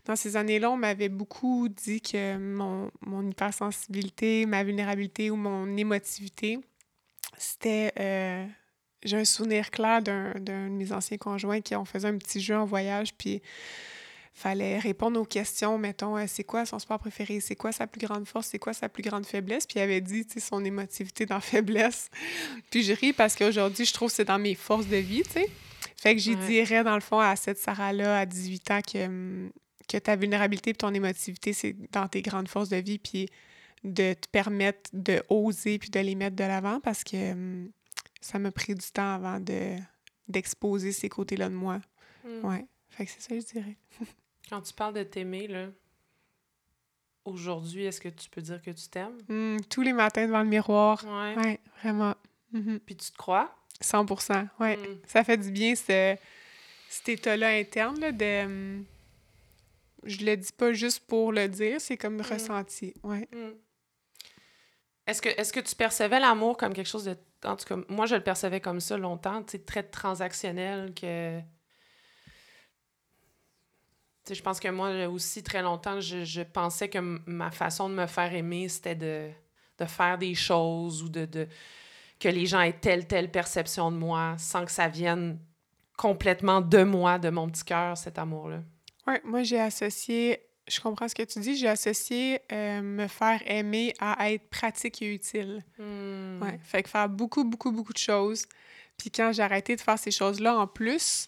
dans 0.05 0.15
ces 0.15 0.37
années-là, 0.37 0.71
on 0.71 0.77
m'avait 0.77 1.09
beaucoup 1.09 1.67
dit 1.67 1.99
que 1.99 2.37
mon, 2.37 2.91
mon 3.01 3.29
hypersensibilité, 3.29 4.45
ma 4.45 4.63
vulnérabilité 4.63 5.29
ou 5.29 5.35
mon 5.35 5.75
émotivité, 5.75 6.59
c'était... 7.37 7.91
euh, 7.99 8.45
j'ai 9.03 9.17
un 9.17 9.25
souvenir 9.25 9.69
clair 9.69 10.01
d'un 10.01 10.31
d'un 10.39 10.69
de 10.69 10.75
mes 10.75 10.93
anciens 10.93 11.17
conjoints 11.17 11.59
qui 11.59 11.75
on 11.75 11.83
faisait 11.83 12.07
un 12.07 12.17
petit 12.17 12.39
jeu 12.39 12.55
en 12.55 12.63
voyage, 12.63 13.13
puis 13.15 13.41
fallait 14.33 14.79
répondre 14.79 15.19
aux 15.19 15.25
questions, 15.25 15.77
mettons, 15.77 16.17
euh, 16.17 16.25
c'est 16.27 16.43
quoi 16.43 16.65
son 16.65 16.79
sport 16.79 16.97
préféré, 16.99 17.39
c'est 17.39 17.55
quoi 17.55 17.71
sa 17.71 17.85
plus 17.87 17.99
grande 18.05 18.25
force, 18.27 18.47
c'est 18.47 18.59
quoi 18.59 18.73
sa 18.73 18.89
plus 18.89 19.03
grande 19.03 19.25
faiblesse, 19.25 19.65
puis 19.67 19.79
il 19.79 19.83
avait 19.83 20.01
dit, 20.01 20.25
tu 20.25 20.33
sais, 20.33 20.39
son 20.39 20.63
émotivité 20.65 21.25
dans 21.25 21.39
faiblesse. 21.39 22.09
puis 22.71 22.83
je 22.83 22.93
ris 22.93 23.13
parce 23.13 23.35
qu'aujourd'hui, 23.35 23.85
je 23.85 23.93
trouve 23.93 24.09
que 24.09 24.15
c'est 24.15 24.25
dans 24.25 24.39
mes 24.39 24.55
forces 24.55 24.87
de 24.87 24.97
vie, 24.97 25.21
tu 25.23 25.31
sais. 25.31 25.49
Fait 25.97 26.15
que 26.15 26.21
j'y 26.21 26.35
Ouais. 26.35 26.47
dirais, 26.47 26.83
dans 26.83 26.95
le 26.95 27.01
fond, 27.01 27.19
à 27.19 27.35
cette 27.35 27.57
Sarah-là, 27.59 28.19
à 28.19 28.25
18 28.25 28.71
ans, 28.71 28.81
que, 28.81 29.05
hum, 29.05 29.51
que 29.87 29.97
ta 29.97 30.15
vulnérabilité 30.15 30.71
et 30.71 30.73
ton 30.73 30.93
émotivité, 30.93 31.53
c'est 31.53 31.75
dans 31.91 32.07
tes 32.07 32.21
grandes 32.21 32.47
forces 32.47 32.69
de 32.69 32.77
vie, 32.77 32.97
puis 32.99 33.29
de 33.83 34.13
te 34.13 34.27
permettre 34.29 34.89
de 34.93 35.21
oser 35.29 35.77
puis 35.77 35.89
de 35.89 35.99
les 35.99 36.15
mettre 36.15 36.37
de 36.37 36.43
l'avant 36.45 36.79
parce 36.79 37.03
que 37.03 37.33
hum, 37.33 37.69
ça 38.21 38.39
m'a 38.39 38.49
pris 38.51 38.75
du 38.75 38.85
temps 38.93 39.13
avant 39.13 39.39
de 39.41 39.75
d'exposer 40.29 40.93
ces 40.93 41.09
côtés-là 41.09 41.49
de 41.49 41.53
moi. 41.55 41.79
Mm. 42.25 42.45
Ouais. 42.47 42.65
Fait 42.89 43.05
que 43.05 43.11
c'est 43.11 43.21
ça, 43.21 43.35
je 43.37 43.45
dirais. 43.59 43.75
Quand 44.49 44.61
tu 44.61 44.73
parles 44.73 44.93
de 44.93 45.03
t'aimer, 45.03 45.47
là, 45.47 45.67
aujourd'hui, 47.25 47.85
est-ce 47.85 48.01
que 48.01 48.09
tu 48.09 48.29
peux 48.29 48.41
dire 48.41 48.61
que 48.61 48.71
tu 48.71 48.87
t'aimes? 48.89 49.17
Hum, 49.29 49.57
tous 49.69 49.81
les 49.81 49.93
matins 49.93 50.25
devant 50.27 50.43
le 50.43 50.49
miroir. 50.49 51.03
Ouais. 51.05 51.35
Ouais, 51.35 51.59
vraiment. 51.81 52.15
Mhm. 52.51 52.79
Puis 52.79 52.95
tu 52.95 53.11
te 53.11 53.17
crois? 53.17 53.53
100 53.81 54.05
ouais. 54.59 54.77
Mm. 54.77 54.99
Ça 55.07 55.23
fait 55.23 55.37
du 55.37 55.51
bien, 55.51 55.75
ce, 55.75 56.15
cet 56.89 57.09
état-là 57.09 57.49
interne, 57.49 57.99
là, 57.99 58.11
de... 58.11 58.83
Je 60.05 60.25
le 60.25 60.35
dis 60.35 60.51
pas 60.51 60.73
juste 60.73 61.07
pour 61.07 61.31
le 61.31 61.47
dire, 61.47 61.79
c'est 61.79 61.97
comme 61.97 62.21
ressenti. 62.21 62.93
Ouais. 63.03 63.27
Mm. 63.31 63.51
Est-ce 65.07 65.21
que, 65.21 65.29
est 65.29 65.51
que 65.51 65.59
tu 65.59 65.75
percevais 65.75 66.19
l'amour 66.19 66.57
comme 66.57 66.73
quelque 66.73 66.87
chose 66.87 67.05
de... 67.05 67.17
En 67.45 67.57
tout 67.57 67.65
cas, 67.65 67.77
moi, 67.89 68.05
je 68.05 68.15
le 68.15 68.23
percevais 68.23 68.61
comme 68.61 68.79
ça 68.79 68.97
longtemps, 68.97 69.43
tu 69.43 69.53
sais, 69.53 69.59
très 69.59 69.83
transactionnel, 69.83 70.93
que... 70.93 71.39
Je 74.31 74.41
pense 74.41 74.59
que 74.59 74.69
moi 74.69 75.07
aussi, 75.07 75.43
très 75.43 75.61
longtemps, 75.61 75.99
je, 75.99 76.23
je 76.23 76.41
pensais 76.41 76.87
que 76.87 76.99
ma 77.25 77.51
façon 77.51 77.89
de 77.89 77.93
me 77.95 78.07
faire 78.07 78.33
aimer, 78.33 78.69
c'était 78.69 78.95
de, 78.95 79.29
de 79.77 79.85
faire 79.85 80.17
des 80.17 80.35
choses 80.35 81.03
ou 81.03 81.09
de, 81.09 81.25
de... 81.25 81.47
que 82.19 82.29
les 82.29 82.45
gens 82.45 82.61
aient 82.61 82.79
telle, 82.79 83.05
telle 83.05 83.29
perception 83.29 83.91
de 83.91 83.97
moi 83.97 84.35
sans 84.37 84.63
que 84.63 84.71
ça 84.71 84.87
vienne 84.87 85.39
complètement 85.97 86.61
de 86.61 86.83
moi, 86.83 87.19
de 87.19 87.29
mon 87.29 87.49
petit 87.49 87.65
cœur, 87.65 87.97
cet 87.97 88.17
amour-là. 88.17 88.61
Ouais, 89.05 89.21
moi, 89.25 89.43
j'ai 89.43 89.59
associé... 89.59 90.39
Je 90.65 90.79
comprends 90.79 91.09
ce 91.09 91.15
que 91.15 91.23
tu 91.23 91.41
dis. 91.41 91.57
J'ai 91.57 91.67
associé 91.67 92.39
euh, 92.53 92.81
me 92.81 93.07
faire 93.07 93.41
aimer 93.45 93.93
à 93.99 94.31
être 94.31 94.49
pratique 94.49 95.01
et 95.01 95.13
utile. 95.13 95.61
Hmm. 95.77 96.41
Ouais. 96.41 96.57
Fait 96.63 96.81
que 96.83 96.89
faire 96.89 97.09
beaucoup, 97.09 97.43
beaucoup, 97.43 97.73
beaucoup 97.73 97.91
de 97.91 97.97
choses. 97.97 98.45
Puis 98.97 99.11
quand 99.11 99.33
j'ai 99.33 99.43
arrêté 99.43 99.75
de 99.75 99.81
faire 99.81 99.99
ces 99.99 100.11
choses-là, 100.11 100.57
en 100.57 100.65
plus, 100.65 101.27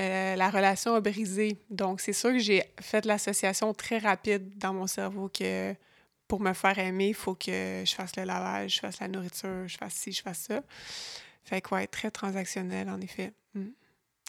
euh, 0.00 0.36
la 0.36 0.50
relation 0.50 0.94
a 0.94 1.00
brisé. 1.00 1.58
Donc, 1.70 2.00
c'est 2.00 2.12
sûr 2.12 2.30
que 2.30 2.38
j'ai 2.38 2.62
fait 2.80 3.04
l'association 3.04 3.74
très 3.74 3.98
rapide 3.98 4.56
dans 4.58 4.72
mon 4.72 4.86
cerveau 4.86 5.28
que 5.28 5.74
pour 6.28 6.40
me 6.40 6.54
faire 6.54 6.78
aimer, 6.78 7.08
il 7.08 7.14
faut 7.14 7.34
que 7.34 7.82
je 7.84 7.94
fasse 7.94 8.16
le 8.16 8.24
lavage, 8.24 8.76
je 8.76 8.80
fasse 8.80 9.00
la 9.00 9.08
nourriture, 9.08 9.68
je 9.68 9.76
fasse 9.76 9.92
ci, 9.94 10.12
je 10.12 10.22
fasse 10.22 10.38
ça. 10.48 10.62
Fait 11.44 11.60
que, 11.60 11.74
ouais, 11.74 11.86
très 11.86 12.10
transactionnel, 12.10 12.88
en 12.88 13.00
effet. 13.00 13.32
Mm. 13.54 13.66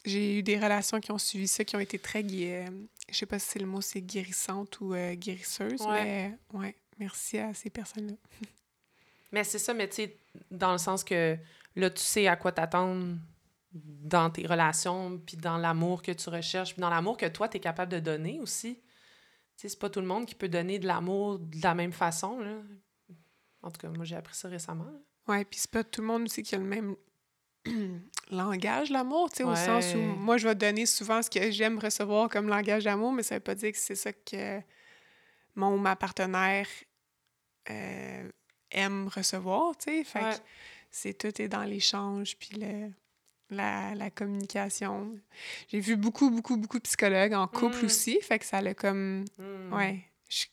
J'ai 0.05 0.39
eu 0.39 0.43
des 0.43 0.57
relations 0.59 0.99
qui 0.99 1.11
ont 1.13 1.17
suivi 1.17 1.47
ça, 1.47 1.63
qui 1.63 1.77
ont 1.77 1.79
été 1.79 1.97
très... 1.97 2.23
euh, 2.23 2.67
je 3.09 3.15
sais 3.15 3.25
pas 3.25 3.39
si 3.39 3.47
c'est 3.51 3.59
le 3.59 3.65
mot, 3.67 3.79
c'est 3.79 4.01
guérissante 4.01 4.81
ou 4.81 4.93
euh, 4.93 5.13
guérisseuse, 5.15 5.79
Ouais. 5.81 6.03
mais 6.03 6.59
ouais, 6.59 6.75
merci 6.99 7.37
à 7.37 7.53
ces 7.53 7.69
personnes-là. 7.69 8.15
Mais 9.31 9.43
c'est 9.43 9.57
ça, 9.57 9.73
mais 9.73 9.89
tu 9.89 9.95
sais, 9.95 10.15
dans 10.51 10.73
le 10.73 10.77
sens 10.77 11.03
que 11.03 11.35
là, 11.75 11.89
tu 11.89 12.03
sais 12.03 12.27
à 12.27 12.35
quoi 12.35 12.51
t'attendre 12.51 13.17
dans 13.73 14.29
tes 14.29 14.45
relations, 14.45 15.17
puis 15.19 15.37
dans 15.37 15.57
l'amour 15.57 16.01
que 16.01 16.11
tu 16.11 16.29
recherches, 16.29 16.73
puis 16.73 16.81
dans 16.81 16.89
l'amour 16.89 17.17
que 17.17 17.25
toi, 17.27 17.47
tu 17.49 17.57
es 17.57 17.59
capable 17.59 17.91
de 17.91 17.99
donner 17.99 18.39
aussi. 18.39 18.75
Tu 18.75 18.83
sais, 19.55 19.69
c'est 19.69 19.79
pas 19.79 19.89
tout 19.89 20.01
le 20.01 20.07
monde 20.07 20.25
qui 20.25 20.35
peut 20.35 20.49
donner 20.49 20.79
de 20.79 20.87
l'amour 20.87 21.39
de 21.39 21.61
la 21.63 21.73
même 21.75 21.91
façon, 21.93 22.39
là. 22.39 22.57
En 23.61 23.71
tout 23.71 23.79
cas, 23.79 23.89
moi, 23.89 24.03
j'ai 24.05 24.15
appris 24.15 24.35
ça 24.35 24.47
récemment. 24.49 24.91
Ouais, 25.27 25.45
puis 25.45 25.59
c'est 25.59 25.71
pas 25.71 25.83
tout 25.83 26.01
le 26.01 26.07
monde 26.07 26.23
aussi 26.23 26.43
qui 26.43 26.53
a 26.53 26.57
le 26.57 26.65
même 26.65 26.95
langage, 28.31 28.89
l'amour, 28.89 29.29
tu 29.29 29.37
sais, 29.37 29.43
au 29.43 29.55
sens 29.55 29.95
où 29.95 29.99
moi, 29.99 30.37
je 30.37 30.47
vais 30.47 30.55
donner 30.55 30.85
souvent 30.85 31.21
ce 31.21 31.29
que 31.29 31.49
j'aime 31.51 31.79
recevoir 31.79 32.29
comme 32.29 32.47
langage 32.49 32.83
d'amour, 32.83 33.11
mais 33.13 33.23
ça 33.23 33.35
veut 33.35 33.41
pas 33.41 33.55
dire 33.55 33.71
que 33.71 33.77
c'est 33.77 33.95
ça 33.95 34.11
que 34.11 34.59
mon 35.55 35.75
ou 35.75 35.77
ma 35.77 35.95
partenaire 35.95 36.67
euh, 37.69 38.29
aime 38.71 39.07
recevoir, 39.07 39.77
tu 39.77 39.85
sais. 39.91 40.03
Fait 40.03 40.19
Ouais. 40.23 40.31
que 40.33 40.39
c'est 40.91 41.13
tout 41.17 41.41
est 41.41 41.47
dans 41.47 41.63
l'échange, 41.63 42.37
puis 42.37 42.49
le, 42.59 42.91
la, 43.53 43.95
la 43.95 44.09
communication. 44.09 45.11
J'ai 45.69 45.79
vu 45.79 45.95
beaucoup, 45.95 46.29
beaucoup, 46.29 46.57
beaucoup 46.57 46.77
de 46.77 46.83
psychologues 46.83 47.33
en 47.33 47.47
couple 47.47 47.77
Mm. 47.81 47.85
aussi, 47.85 48.19
fait 48.21 48.39
que 48.39 48.45
ça 48.45 48.61
l'a 48.61 48.73
comme... 48.73 49.25
Hmm. 49.37 49.73
Ouais, 49.73 49.99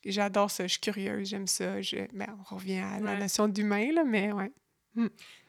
j'adore 0.05 0.51
ça, 0.51 0.65
je 0.67 0.73
suis 0.73 0.81
curieuse, 0.81 1.29
j'aime 1.29 1.47
ça. 1.47 1.81
Je... 1.83 1.97
Ben, 2.13 2.27
on 2.51 2.55
revient 2.55 2.79
à 2.81 3.01
la 3.01 3.13
Ouais. 3.13 3.19
notion 3.19 3.49
d'humain, 3.49 3.93
là, 3.93 4.05
mais 4.05 4.33
ouais. 4.33 4.53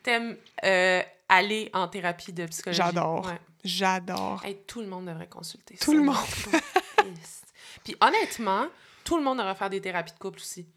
T'aimes 0.03 0.37
euh, 0.63 1.01
aller 1.29 1.69
en 1.73 1.87
thérapie 1.87 2.31
de 2.33 2.45
psychologie? 2.45 2.77
J'adore. 2.81 3.25
Ouais. 3.27 3.39
J'adore. 3.63 4.41
Hey, 4.45 4.57
tout 4.67 4.81
le 4.81 4.87
monde 4.87 5.05
devrait 5.07 5.27
consulter 5.27 5.75
Tout 5.77 5.91
ça, 5.91 5.97
le 5.97 6.03
monde. 6.03 6.15
Puis 7.83 7.95
honnêtement, 8.01 8.67
tout 9.03 9.17
le 9.17 9.23
monde 9.23 9.37
devrait 9.39 9.55
faire 9.55 9.69
des 9.69 9.81
thérapies 9.81 10.13
de 10.13 10.17
couple 10.19 10.39
aussi. 10.39 10.67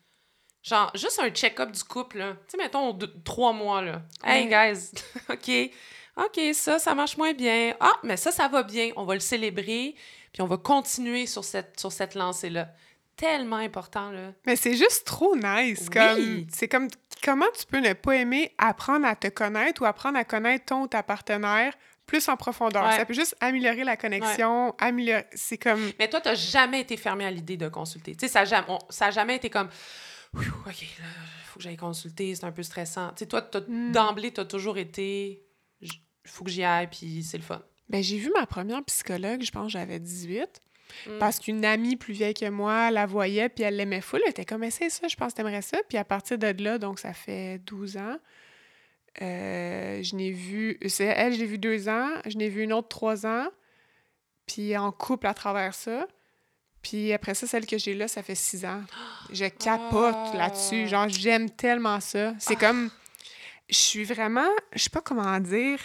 Genre, 0.63 0.91
juste 0.95 1.19
un 1.23 1.29
check-up 1.31 1.71
du 1.73 1.85
couple, 1.85 2.19
là. 2.19 2.33
Tu 2.47 2.53
sais, 2.53 2.57
mettons, 2.57 2.93
deux- 2.95 3.13
trois 3.23 3.53
mois, 3.53 3.83
là. 3.83 4.03
Hey, 4.23 4.47
guys, 4.49 4.93
OK, 5.29 5.51
OK, 6.17 6.41
ça, 6.53 6.79
ça 6.79 6.95
marche 6.95 7.17
moins 7.17 7.33
bien. 7.33 7.75
Ah, 7.81 7.95
mais 8.05 8.17
ça, 8.17 8.31
ça 8.31 8.47
va 8.49 8.63
bien. 8.63 8.91
On 8.97 9.05
va 9.05 9.15
le 9.15 9.21
célébrer, 9.21 9.95
puis 10.33 10.43
on 10.43 10.47
va 10.47 10.57
continuer 10.57 11.27
sur 11.27 11.45
cette, 11.45 11.79
sur 11.81 11.91
cette 11.93 12.15
lancée-là. 12.15 12.69
Tellement 13.17 13.57
important, 13.57 14.11
là. 14.11 14.33
Mais 14.47 14.57
c'est 14.57 14.75
juste 14.77 15.05
trop 15.07 15.37
nice. 15.37 15.89
Oui. 16.17 16.47
C'est 16.53 16.67
comme 16.69 16.89
comment 17.23 17.47
tu 17.57 17.65
peux 17.67 17.79
ne 17.79 17.93
pas 17.93 18.17
aimer 18.17 18.53
apprendre 18.59 19.07
à 19.07 19.15
te 19.15 19.29
connaître 19.29 19.83
ou 19.83 19.85
apprendre 19.85 20.19
à 20.19 20.25
connaître 20.25 20.65
ton 20.67 20.83
ou 20.83 20.87
ta 20.89 21.03
partenaire 21.05 21.73
plus 22.07 22.29
en 22.29 22.37
profondeur? 22.37 22.85
Ouais. 22.85 22.97
Ça 22.97 23.05
peut 23.05 23.15
juste 23.15 23.37
améliorer 23.41 23.85
la 23.85 23.97
connexion, 23.97 24.75
améliorer. 24.79 25.27
C'est 25.33 25.59
comme. 25.59 25.93
Mais 25.99 26.09
toi, 26.11 26.21
t'as 26.21 26.35
jamais 26.35 26.81
été 26.81 26.97
fermé 26.97 27.25
à 27.25 27.31
l'idée 27.31 27.57
de 27.57 27.69
consulter. 27.69 28.17
Tu 28.17 28.27
sais, 28.27 28.33
ça 28.33 28.41
a 28.41 28.45
jamais, 28.45 28.67
on- 28.69 28.79
ça 28.91 29.11
jamais 29.13 29.37
été 29.37 29.49
comme, 29.49 29.69
OK, 30.37 30.43
là, 30.99 31.05
faut 31.47 31.59
que 31.59 31.63
j'aille 31.63 31.77
consulter, 31.77 32.35
c'est 32.35 32.45
un 32.45 32.51
peu 32.53 32.65
stressant. 32.65 33.11
Tu 33.11 33.21
sais, 33.21 33.27
toi, 33.27 33.49
Mm. 33.69 33.93
d'emblée, 33.93 34.33
t'as 34.33 34.45
toujours 34.45 34.77
été, 34.77 35.44
faut 36.25 36.45
que 36.45 36.51
j'y 36.51 36.65
aille, 36.65 36.89
puis 36.89 37.23
c'est 37.23 37.37
le 37.39 37.43
fun. 37.43 37.63
Ben, 37.89 38.03
j'ai 38.03 38.17
vu 38.17 38.31
ma 38.35 38.47
première 38.47 38.83
psychologue, 38.85 39.43
je 39.43 39.51
pense 39.51 39.71
j'avais 39.73 40.01
18. 40.01 40.63
Mm. 41.07 41.19
Parce 41.19 41.39
qu'une 41.39 41.65
amie 41.65 41.97
plus 41.97 42.15
vieille 42.15 42.35
que 42.35 42.49
moi 42.49 42.91
la 42.91 43.07
voyait, 43.07 43.49
puis 43.49 43.65
elle 43.65 43.77
l'aimait 43.77 44.01
full. 44.01 44.21
Elle 44.25 44.31
était 44.31 44.45
comme, 44.45 44.65
essaye 44.65 44.91
ça, 44.91 45.09
je 45.09 45.17
pense 45.17 45.33
que 45.33 45.37
t'aimerais 45.37 45.63
ça. 45.63 45.79
Puis 45.89 45.99
à 45.99 46.05
partir 46.05 46.39
de 46.39 46.63
là, 46.63 46.79
donc 46.79 46.99
ça 46.99 47.13
fait 47.13 47.59
12 47.59 47.97
ans, 47.97 48.17
euh, 49.23 50.03
je 50.03 50.17
n'ai 50.17 50.31
vu... 50.31 50.79
C'est 50.89 51.05
elle, 51.05 51.35
je 51.35 51.39
l'ai 51.41 51.47
vu 51.47 51.59
deux 51.59 51.89
ans. 51.89 52.11
Je 52.27 52.37
n'ai 52.37 52.49
vu 52.49 52.63
une 52.63 52.73
autre 52.73 52.89
trois 52.89 53.27
ans. 53.27 53.49
Puis 54.47 54.77
en 54.77 54.93
couple 54.93 55.27
à 55.27 55.35
travers 55.35 55.75
ça. 55.75 56.07
Puis 56.83 57.13
après 57.13 57.35
ça, 57.35 57.47
celle 57.47 57.67
que 57.67 57.79
j'ai 57.79 57.95
là, 57.95 58.09
ça 58.09 58.23
fait 58.23 58.35
six 58.35 58.65
ans. 58.65 58.83
Je 59.33 59.47
capote 59.47 60.15
Ah. 60.15 60.33
là-dessus. 60.37 60.89
Genre, 60.89 61.09
j'aime 61.09 61.49
tellement 61.51 62.01
ça. 62.01 62.35
C'est 62.39 62.57
comme... 62.57 62.91
Je 63.71 63.77
suis 63.77 64.05
vraiment... 64.05 64.49
Je 64.75 64.83
sais 64.83 64.91
pas 64.91 65.01
comment 65.01 65.39
dire. 65.41 65.79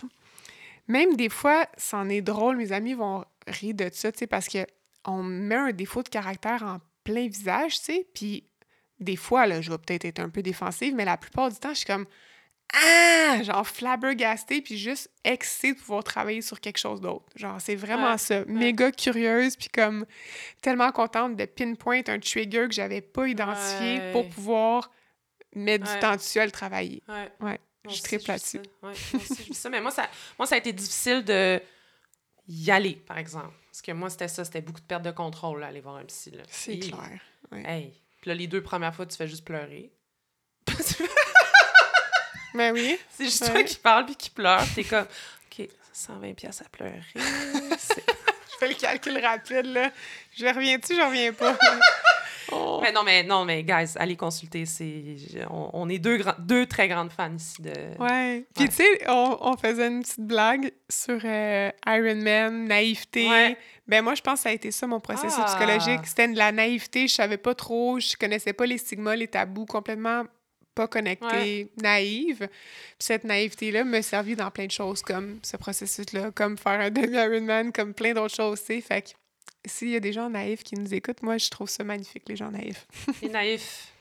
Même 0.89 1.15
des 1.15 1.29
fois, 1.29 1.67
c'en 1.77 2.09
est 2.09 2.21
drôle. 2.21 2.57
Mes 2.57 2.73
amis 2.73 2.95
vont 2.95 3.23
rire 3.47 3.75
de 3.75 3.89
ça, 3.93 4.11
tu 4.11 4.19
sais, 4.19 4.27
parce 4.27 4.49
que 4.49 4.65
on 5.05 5.23
met 5.23 5.55
un 5.55 5.71
défaut 5.71 6.03
de 6.03 6.09
caractère 6.09 6.63
en 6.63 6.79
plein 7.05 7.27
visage, 7.27 7.79
tu 7.79 7.85
sais, 7.85 8.07
puis 8.13 8.43
des 8.99 9.15
fois, 9.15 9.47
là, 9.47 9.61
je 9.61 9.71
vais 9.71 9.77
peut-être 9.77 10.03
être 10.05 10.19
un 10.19 10.29
peu 10.29 10.41
défensive, 10.41 10.93
mais 10.93 11.05
la 11.05 11.15
plupart 11.15 11.49
du 11.49 11.55
temps, 11.57 11.69
je 11.69 11.79
suis 11.79 11.85
comme, 11.85 12.05
ah, 12.73 13.41
genre 13.41 13.65
flabbergastée, 13.67 14.61
puis 14.61 14.77
juste 14.77 15.09
excitée 15.23 15.73
de 15.73 15.79
pouvoir 15.79 16.03
travailler 16.03 16.41
sur 16.41 16.59
quelque 16.59 16.77
chose 16.77 17.01
d'autre. 17.01 17.25
Genre, 17.35 17.59
c'est 17.59 17.75
vraiment 17.75 18.17
ça. 18.17 18.43
Méga 18.45 18.91
curieuse, 18.91 19.55
puis 19.55 19.69
comme 19.69 20.05
tellement 20.61 20.91
contente 20.91 21.35
de 21.35 21.45
pinpoint 21.45 22.01
un 22.07 22.19
trigger 22.19 22.67
que 22.67 22.73
j'avais 22.73 23.01
pas 23.01 23.27
identifié 23.27 24.11
pour 24.11 24.27
pouvoir 24.29 24.91
mettre 25.55 25.91
du 25.91 25.99
temps 25.99 26.15
dessus 26.15 26.39
à 26.39 26.45
le 26.45 26.51
travailler. 26.51 27.01
Ouais. 27.39 27.59
Je 27.89 27.95
suis 27.95 28.17
très 28.17 28.33
là-dessus. 28.33 28.61
moi 28.81 28.91
aussi, 28.91 29.53
ça. 29.53 29.69
Mais 29.69 29.81
moi 29.81 29.91
ça, 29.91 30.09
moi, 30.37 30.47
ça 30.47 30.55
a 30.55 30.57
été 30.57 30.73
difficile 30.73 31.23
de 31.23 31.61
y 32.47 32.71
aller, 32.71 32.95
par 32.95 33.17
exemple. 33.17 33.53
Parce 33.67 33.81
que 33.81 33.91
moi, 33.91 34.09
c'était 34.09 34.27
ça, 34.27 34.43
c'était 34.43 34.61
beaucoup 34.61 34.81
de 34.81 34.85
perte 34.85 35.03
de 35.03 35.11
contrôle, 35.11 35.63
aller 35.63 35.81
voir 35.81 35.97
un 35.97 36.05
psy. 36.05 36.33
C'est 36.49 36.79
clair. 36.79 37.19
Hey. 37.51 37.93
Puis 38.19 38.29
là, 38.29 38.35
les 38.35 38.47
deux 38.47 38.61
premières 38.61 38.93
fois, 38.93 39.05
tu 39.05 39.15
fais 39.15 39.27
juste 39.27 39.45
pleurer. 39.45 39.91
Mais 40.67 40.75
ben 42.53 42.73
oui. 42.73 42.99
C'est 43.09 43.25
juste 43.25 43.45
toi 43.45 43.63
qui 43.63 43.77
parles 43.77 44.05
puis 44.05 44.15
qui 44.15 44.29
pleure. 44.29 44.63
T'es 44.75 44.83
comme, 44.83 45.05
OK, 45.05 45.69
120 45.93 46.33
pièces 46.33 46.61
à 46.61 46.65
pleurer. 46.69 47.01
je 47.15 48.57
fais 48.59 48.67
le 48.67 48.75
calcul 48.75 49.17
rapide, 49.23 49.67
là. 49.67 49.91
Je 50.35 50.45
reviens-tu, 50.45 50.95
je 50.95 51.01
reviens 51.01 51.33
pas? 51.33 51.57
Oh. 52.51 52.79
Mais 52.81 52.91
non, 52.91 53.03
mais 53.03 53.23
non, 53.23 53.45
mais 53.45 53.63
guys, 53.63 53.93
allez 53.95 54.15
consulter. 54.15 54.65
C'est, 54.65 55.17
on, 55.49 55.89
est 55.89 55.99
deux, 55.99 56.19
deux 56.39 56.65
très 56.65 56.87
grandes 56.87 57.11
fans 57.11 57.33
ici 57.35 57.61
de. 57.61 57.73
Ouais. 57.99 58.45
Puis 58.55 58.69
tu 58.69 58.75
sais, 58.75 59.09
on, 59.09 59.37
on, 59.41 59.57
faisait 59.57 59.87
une 59.87 60.01
petite 60.01 60.21
blague 60.21 60.71
sur 60.89 61.19
euh, 61.23 61.71
Iron 61.87 62.15
Man, 62.15 62.65
naïveté. 62.65 63.55
Ben 63.87 64.03
moi, 64.03 64.13
je 64.13 64.21
pense 64.21 64.35
que 64.35 64.43
ça 64.43 64.49
a 64.49 64.53
été 64.53 64.71
ça 64.71 64.85
mon 64.87 64.99
processus 64.99 65.39
ah. 65.39 65.45
psychologique. 65.45 66.05
C'était 66.05 66.27
de 66.27 66.37
la 66.37 66.51
naïveté. 66.51 67.07
Je 67.07 67.13
savais 67.13 67.37
pas 67.37 67.55
trop, 67.55 67.99
je 67.99 68.15
connaissais 68.15 68.53
pas 68.53 68.65
les 68.65 68.77
stigmas, 68.77 69.15
les 69.15 69.27
tabous 69.27 69.65
complètement 69.65 70.23
pas 70.79 70.87
connectée, 70.87 71.71
naïve. 71.81 72.47
Puis 72.47 72.47
cette 72.99 73.25
naïveté-là 73.25 73.83
m'a 73.83 74.01
servi 74.01 74.35
dans 74.37 74.49
plein 74.49 74.65
de 74.65 74.71
choses, 74.71 75.01
comme 75.01 75.39
ce 75.43 75.57
processus-là, 75.57 76.31
comme 76.31 76.57
faire 76.57 76.79
un 76.79 76.89
demi-Ironman, 76.91 77.73
comme 77.73 77.93
plein 77.93 78.13
d'autres 78.13 78.35
choses, 78.35 78.63
tu 78.63 78.81
Fait 78.81 79.01
que 79.01 79.09
s'il 79.65 79.89
y 79.89 79.95
a 79.95 79.99
des 79.99 80.13
gens 80.13 80.29
naïfs 80.29 80.63
qui 80.63 80.75
nous 80.75 80.93
écoutent, 80.93 81.21
moi, 81.21 81.37
je 81.37 81.49
trouve 81.49 81.69
ça 81.69 81.83
magnifique, 81.83 82.23
les 82.27 82.35
gens 82.35 82.51
naïfs. 82.51 82.87
les 83.21 83.29
naïfs. 83.29 83.91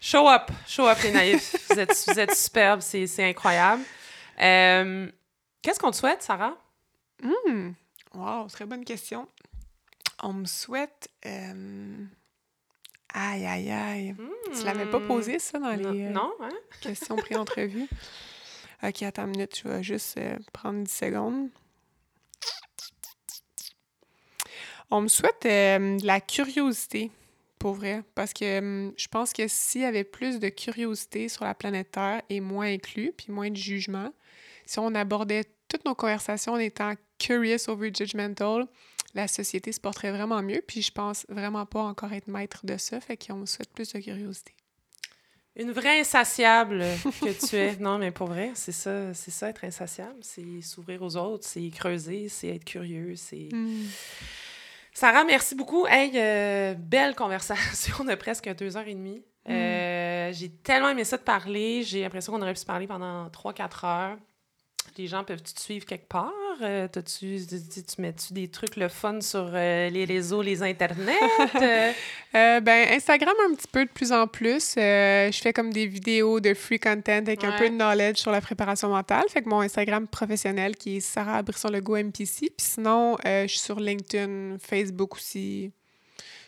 Show 0.00 0.28
up! 0.28 0.50
Show 0.66 0.86
up, 0.86 0.98
les 1.02 1.12
naïfs. 1.12 1.54
vous, 1.70 1.78
êtes, 1.78 2.04
vous 2.08 2.18
êtes 2.18 2.34
superbes, 2.34 2.80
c'est 2.80 3.24
incroyable. 3.24 3.82
Euh, 4.40 5.10
qu'est-ce 5.62 5.80
qu'on 5.80 5.90
te 5.90 5.96
souhaite, 5.96 6.22
Sarah? 6.22 6.56
Mmh. 7.22 7.70
Wow, 8.14 8.48
très 8.48 8.66
bonne 8.66 8.84
question. 8.84 9.28
On 10.22 10.32
me 10.32 10.46
souhaite... 10.46 11.10
Euh, 11.26 12.04
Aïe, 13.16 13.46
aïe, 13.46 13.70
aïe. 13.70 14.16
Tu 14.58 14.64
l'avais 14.64 14.86
pas 14.86 14.98
hmm. 14.98 15.06
posé, 15.06 15.38
ça, 15.38 15.60
dans 15.60 15.70
les 15.70 15.84
euh, 15.84 16.10
non, 16.10 16.32
hein? 16.40 16.50
questions 16.80 17.14
pré-entrevues? 17.14 17.86
OK, 18.82 19.02
attends 19.04 19.26
une 19.26 19.30
minute, 19.30 19.56
je 19.56 19.68
vais 19.68 19.84
juste 19.84 20.18
prendre 20.52 20.82
10 20.82 20.92
secondes. 20.92 21.48
On 24.96 25.00
me 25.00 25.08
souhaite 25.08 25.44
euh, 25.44 25.98
de 25.98 26.06
la 26.06 26.20
curiosité, 26.20 27.10
pour 27.58 27.74
vrai, 27.74 28.04
parce 28.14 28.32
que 28.32 28.60
hum, 28.60 28.92
je 28.96 29.08
pense 29.08 29.32
que 29.32 29.48
s'il 29.48 29.80
y 29.80 29.84
avait 29.84 30.04
plus 30.04 30.38
de 30.38 30.48
curiosité 30.48 31.28
sur 31.28 31.42
la 31.42 31.52
planète 31.52 31.90
Terre 31.90 32.22
et 32.30 32.38
moins 32.38 32.68
inclus, 32.68 33.12
puis 33.12 33.32
moins 33.32 33.50
de 33.50 33.56
jugement, 33.56 34.12
si 34.66 34.78
on 34.78 34.94
abordait 34.94 35.46
toutes 35.66 35.84
nos 35.84 35.96
conversations 35.96 36.52
en 36.52 36.58
étant 36.58 36.94
curious 37.18 37.68
over 37.68 37.90
judgmental, 37.92 38.68
la 39.14 39.26
société 39.26 39.72
se 39.72 39.80
porterait 39.80 40.12
vraiment 40.12 40.42
mieux. 40.42 40.62
Puis 40.64 40.80
je 40.80 40.92
pense 40.92 41.26
vraiment 41.28 41.66
pas 41.66 41.82
encore 41.82 42.12
être 42.12 42.28
maître 42.28 42.64
de 42.64 42.76
ça. 42.76 43.00
Fait 43.00 43.16
qu'on 43.16 43.38
me 43.38 43.46
souhaite 43.46 43.72
plus 43.72 43.92
de 43.92 43.98
curiosité. 43.98 44.52
Une 45.56 45.72
vraie 45.72 45.98
insatiable 45.98 46.84
que 47.20 47.48
tu 47.48 47.56
es. 47.56 47.76
Non, 47.80 47.98
mais 47.98 48.12
pour 48.12 48.28
vrai, 48.28 48.52
c'est 48.54 48.70
ça, 48.70 49.12
c'est 49.12 49.32
ça 49.32 49.50
être 49.50 49.64
insatiable. 49.64 50.18
C'est 50.20 50.60
s'ouvrir 50.62 51.02
aux 51.02 51.16
autres, 51.16 51.48
c'est 51.48 51.68
creuser, 51.70 52.28
c'est 52.28 52.54
être 52.54 52.64
curieux, 52.64 53.16
c'est. 53.16 53.48
Hmm. 53.50 53.86
Sarah, 54.94 55.24
merci 55.24 55.56
beaucoup. 55.56 55.86
Hey, 55.88 56.12
euh, 56.14 56.74
belle 56.74 57.16
conversation 57.16 58.04
de 58.04 58.14
presque 58.14 58.48
deux 58.54 58.76
heures 58.76 58.86
et 58.86 58.94
demie. 58.94 59.24
Hmm. 59.44 59.52
Euh, 59.52 60.32
j'ai 60.32 60.50
tellement 60.50 60.88
aimé 60.88 61.02
ça 61.02 61.16
de 61.16 61.22
parler. 61.22 61.82
J'ai 61.82 62.02
l'impression 62.02 62.32
qu'on 62.32 62.40
aurait 62.40 62.54
pu 62.54 62.60
se 62.60 62.64
parler 62.64 62.86
pendant 62.86 63.28
trois, 63.30 63.52
quatre 63.52 63.84
heures 63.84 64.16
les 64.96 65.06
gens 65.06 65.24
peuvent-tu 65.24 65.52
te 65.52 65.60
suivre 65.60 65.84
quelque 65.86 66.08
part? 66.08 66.32
Euh, 66.62 66.88
tu, 66.88 67.40
tu 67.46 68.00
mets-tu 68.00 68.32
des 68.32 68.48
trucs 68.48 68.76
le 68.76 68.88
fun 68.88 69.20
sur 69.20 69.50
euh, 69.52 69.88
les 69.90 70.04
réseaux, 70.04 70.42
les 70.42 70.62
internets? 70.62 71.12
Euh, 72.34 72.58
ben, 72.58 72.88
Instagram 72.90 73.32
un 73.48 73.54
petit 73.54 73.68
peu 73.68 73.84
de 73.84 73.90
plus 73.90 74.10
en 74.10 74.26
plus. 74.26 74.74
je 74.74 75.38
fais 75.40 75.52
comme 75.52 75.72
des 75.72 75.86
vidéos 75.86 76.40
de 76.40 76.52
free 76.52 76.80
content 76.80 77.18
avec 77.18 77.44
un 77.44 77.56
peu 77.56 77.70
de 77.70 77.76
knowledge 77.76 78.16
sur 78.16 78.32
la 78.32 78.40
préparation 78.40 78.88
mentale. 78.88 79.22
Fait 79.28 79.40
que 79.40 79.48
mon 79.48 79.60
Instagram 79.60 80.08
professionnel 80.08 80.74
qui 80.74 80.96
est 80.96 81.00
Sarah 81.00 81.42
Brisson-Legault 81.42 81.96
MPC. 81.96 82.50
Puis 82.50 82.54
sinon, 82.58 83.16
je 83.24 83.46
suis 83.46 83.60
sur 83.60 83.78
LinkedIn, 83.78 84.56
Facebook 84.58 85.14
aussi. 85.14 85.70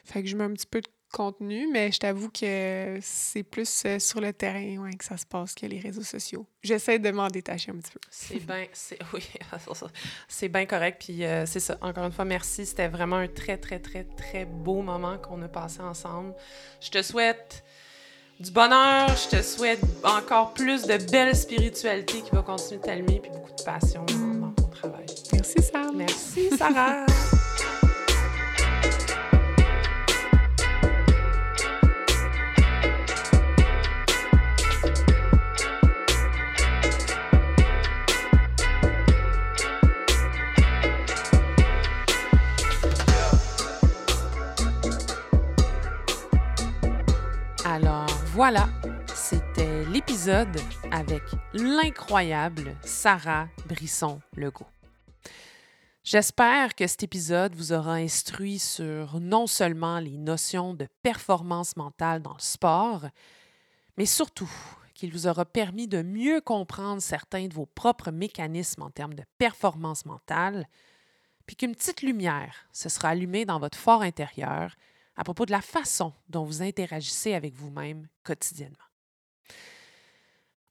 Fait 0.04 0.24
que 0.24 0.28
je 0.28 0.36
mets 0.36 0.42
un 0.42 0.54
petit 0.54 0.66
peu 0.66 0.80
de 0.80 0.88
contenu, 1.12 1.68
mais 1.72 1.92
je 1.92 1.98
t'avoue 1.98 2.30
que 2.30 2.98
c'est 3.00 3.42
plus 3.42 3.82
euh, 3.86 3.98
sur 3.98 4.20
le 4.20 4.32
terrain 4.32 4.78
ouais, 4.78 4.94
que 4.96 5.04
ça 5.04 5.16
se 5.16 5.26
passe 5.26 5.54
que 5.54 5.66
les 5.66 5.78
réseaux 5.78 6.02
sociaux. 6.02 6.46
J'essaie 6.62 6.98
de 6.98 7.10
m'en 7.10 7.28
détacher 7.28 7.70
un 7.70 7.76
petit 7.76 7.92
peu. 7.92 8.00
C'est 8.10 8.44
bien, 8.44 8.66
c'est 8.72 8.98
oui, 9.14 9.22
c'est 10.28 10.48
bien 10.48 10.66
correct. 10.66 11.02
Puis 11.04 11.24
euh, 11.24 11.46
c'est 11.46 11.60
ça. 11.60 11.78
Encore 11.80 12.04
une 12.04 12.12
fois, 12.12 12.24
merci. 12.24 12.66
C'était 12.66 12.88
vraiment 12.88 13.16
un 13.16 13.28
très, 13.28 13.56
très, 13.56 13.78
très, 13.78 14.04
très 14.04 14.44
beau 14.44 14.82
moment 14.82 15.18
qu'on 15.18 15.40
a 15.42 15.48
passé 15.48 15.80
ensemble. 15.80 16.34
Je 16.80 16.90
te 16.90 17.02
souhaite 17.02 17.64
du 18.40 18.50
bonheur. 18.50 19.08
Je 19.16 19.36
te 19.36 19.42
souhaite 19.42 19.80
encore 20.04 20.52
plus 20.52 20.82
de 20.82 20.96
belle 21.10 21.34
spiritualité 21.34 22.22
qui 22.22 22.30
va 22.32 22.42
continuer 22.42 22.80
de 22.80 22.84
t'allumer, 22.84 23.20
puis 23.20 23.30
beaucoup 23.30 23.54
de 23.56 23.62
passion 23.62 24.04
dans, 24.40 24.50
ton 24.50 24.68
travail. 24.68 25.06
Merci, 25.32 25.62
Sam. 25.62 25.96
Merci, 25.96 26.50
Sarah. 26.56 27.06
Voilà, 48.36 48.68
c'était 49.14 49.86
l'épisode 49.86 50.60
avec 50.92 51.22
l'incroyable 51.54 52.76
Sarah 52.82 53.48
Brisson-Legault. 53.66 54.66
J'espère 56.04 56.74
que 56.74 56.86
cet 56.86 57.02
épisode 57.02 57.54
vous 57.54 57.72
aura 57.72 57.94
instruit 57.94 58.58
sur 58.58 59.20
non 59.20 59.46
seulement 59.46 60.00
les 60.00 60.18
notions 60.18 60.74
de 60.74 60.86
performance 61.02 61.78
mentale 61.78 62.20
dans 62.20 62.34
le 62.34 62.40
sport, 62.40 63.06
mais 63.96 64.04
surtout 64.04 64.52
qu'il 64.92 65.14
vous 65.14 65.26
aura 65.26 65.46
permis 65.46 65.88
de 65.88 66.02
mieux 66.02 66.42
comprendre 66.42 67.00
certains 67.00 67.46
de 67.46 67.54
vos 67.54 67.64
propres 67.64 68.10
mécanismes 68.10 68.82
en 68.82 68.90
termes 68.90 69.14
de 69.14 69.24
performance 69.38 70.04
mentale, 70.04 70.68
puis 71.46 71.56
qu'une 71.56 71.74
petite 71.74 72.02
lumière 72.02 72.66
se 72.70 72.90
sera 72.90 73.08
allumée 73.08 73.46
dans 73.46 73.60
votre 73.60 73.78
fort 73.78 74.02
intérieur 74.02 74.76
à 75.16 75.24
propos 75.24 75.46
de 75.46 75.52
la 75.52 75.62
façon 75.62 76.12
dont 76.28 76.44
vous 76.44 76.62
interagissez 76.62 77.34
avec 77.34 77.54
vous-même 77.54 78.08
quotidiennement. 78.22 78.76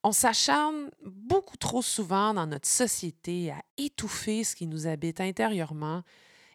On 0.02 0.12
s'acharne 0.12 0.90
beaucoup 1.04 1.56
trop 1.56 1.82
souvent 1.82 2.32
dans 2.32 2.46
notre 2.46 2.68
société 2.68 3.50
à 3.50 3.60
étouffer 3.76 4.44
ce 4.44 4.54
qui 4.54 4.66
nous 4.66 4.86
habite 4.86 5.20
intérieurement, 5.20 6.04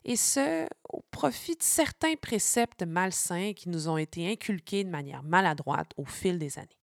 et 0.03 0.15
ce, 0.15 0.67
au 0.89 1.03
profit 1.11 1.55
de 1.55 1.63
certains 1.63 2.15
préceptes 2.15 2.83
malsains 2.83 3.53
qui 3.53 3.69
nous 3.69 3.87
ont 3.87 3.97
été 3.97 4.31
inculqués 4.31 4.83
de 4.83 4.89
manière 4.89 5.21
maladroite 5.21 5.91
au 5.97 6.05
fil 6.05 6.39
des 6.39 6.57
années. 6.57 6.79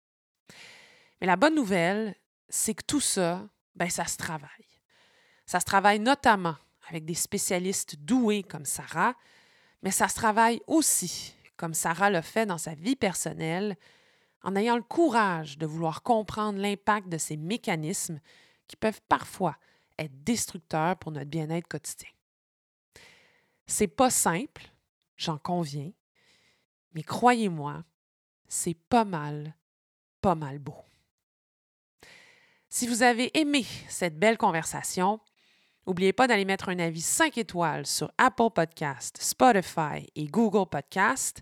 Mais 1.19 1.27
la 1.27 1.36
bonne 1.36 1.56
nouvelle, 1.56 2.16
c'est 2.50 2.76
que 2.76 2.84
tout 2.86 3.00
ça, 3.00 3.48
ben, 3.76 3.90
ça 3.90 4.06
se 4.06 4.18
travaille. 4.18 4.50
Ça 5.45 5.60
se 5.60 5.66
travaille 5.66 6.00
notamment 6.00 6.58
avec 6.90 7.06
des 7.06 7.16
spécialistes 7.16 7.95
doués 7.95 8.44
comme 8.44 8.66
Sarah, 8.66 9.16
mais 9.84 9.92
ça 9.92 10.08
se 10.08 10.16
travaille 10.16 10.62
aussi, 10.68 11.36
comme 11.56 11.74
Sarah 11.74 12.10
le 12.10 12.22
fait 12.22 12.46
dans 12.46 12.58
sa 12.58 12.76
vie 12.76 12.96
personnelle, 12.96 13.78
en 14.44 14.56
ayant 14.56 14.78
le 14.78 14.84
courage 14.84 15.58
de 15.58 15.66
vouloir 15.66 16.04
comprendre 16.04 16.60
l'impact 16.60 17.10
de 17.10 17.18
ces 17.18 17.38
mécanismes 17.38 18.20
qui 18.68 18.76
peuvent 18.76 19.02
parfois 19.10 19.58
être 19.98 20.24
destructeurs 20.24 20.98
pour 20.98 21.12
notre 21.12 21.30
bien-être 21.30 21.68
quotidien. 21.68 22.10
C'est 23.66 23.88
pas 23.88 24.10
simple, 24.10 24.72
j'en 25.18 25.38
conviens, 25.38 25.92
mais 26.94 27.04
croyez-moi, 27.04 27.84
c'est 28.48 28.78
pas 28.90 29.04
mal, 29.06 29.56
pas 30.22 30.36
mal 30.36 30.60
beau. 30.60 30.78
Si 32.70 32.88
vous 32.88 33.02
avez 33.02 33.38
aimé 33.38 33.66
cette 33.90 34.18
belle 34.18 34.38
conversation, 34.38 35.20
N'oubliez 35.88 36.11
pas 36.11 36.27
d'aller 36.27 36.43
mettre 36.43 36.67
un 36.67 36.80
avis 36.80 37.01
5 37.01 37.38
étoiles 37.38 37.85
sur 37.85 38.11
Apple 38.17 38.49
Podcast, 38.53 39.17
Spotify 39.22 40.06
et 40.17 40.25
Google 40.25 40.67
Podcast 40.69 41.41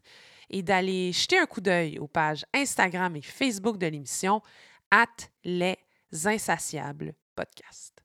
et 0.52 0.62
d'aller 0.62 1.12
jeter 1.12 1.40
un 1.40 1.48
coup 1.48 1.62
d'œil 1.62 1.98
aux 1.98 2.08
pages 2.08 2.46
Instagram 2.54 3.16
et 3.16 3.24
Facebook 3.24 3.80
de 3.80 3.88
l'émission 3.88 4.44
at 4.92 5.08
les 5.44 5.78
Insatiables 6.26 7.16
podcast. 7.36 8.04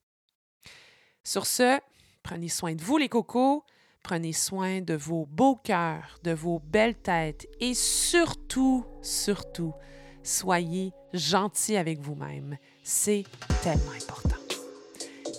Sur 1.22 1.44
ce, 1.44 1.78
prenez 2.22 2.48
soin 2.48 2.74
de 2.74 2.82
vous 2.82 2.96
les 2.96 3.10
cocos, 3.10 3.62
prenez 4.02 4.32
soin 4.32 4.80
de 4.80 4.94
vos 4.94 5.26
beaux 5.26 5.56
cœurs, 5.56 6.18
de 6.24 6.32
vos 6.32 6.58
belles 6.58 6.96
têtes 6.96 7.46
et 7.60 7.74
surtout, 7.74 8.86
surtout, 9.02 9.74
soyez 10.22 10.92
gentils 11.12 11.76
avec 11.76 12.00
vous-même. 12.00 12.56
C'est 12.82 13.24
tellement 13.62 13.92
important. 13.92 14.40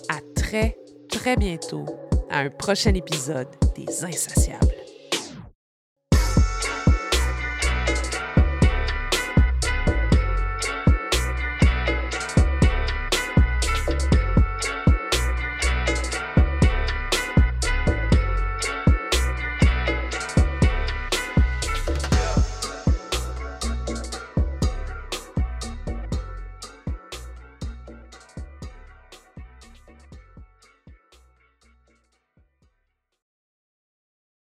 À 0.08 0.20
très, 0.36 0.76
très 1.12 1.36
bientôt 1.36 1.84
à 2.30 2.38
un 2.38 2.50
prochain 2.50 2.94
épisode 2.94 3.46
des 3.76 4.04
Insatiables. 4.04 4.81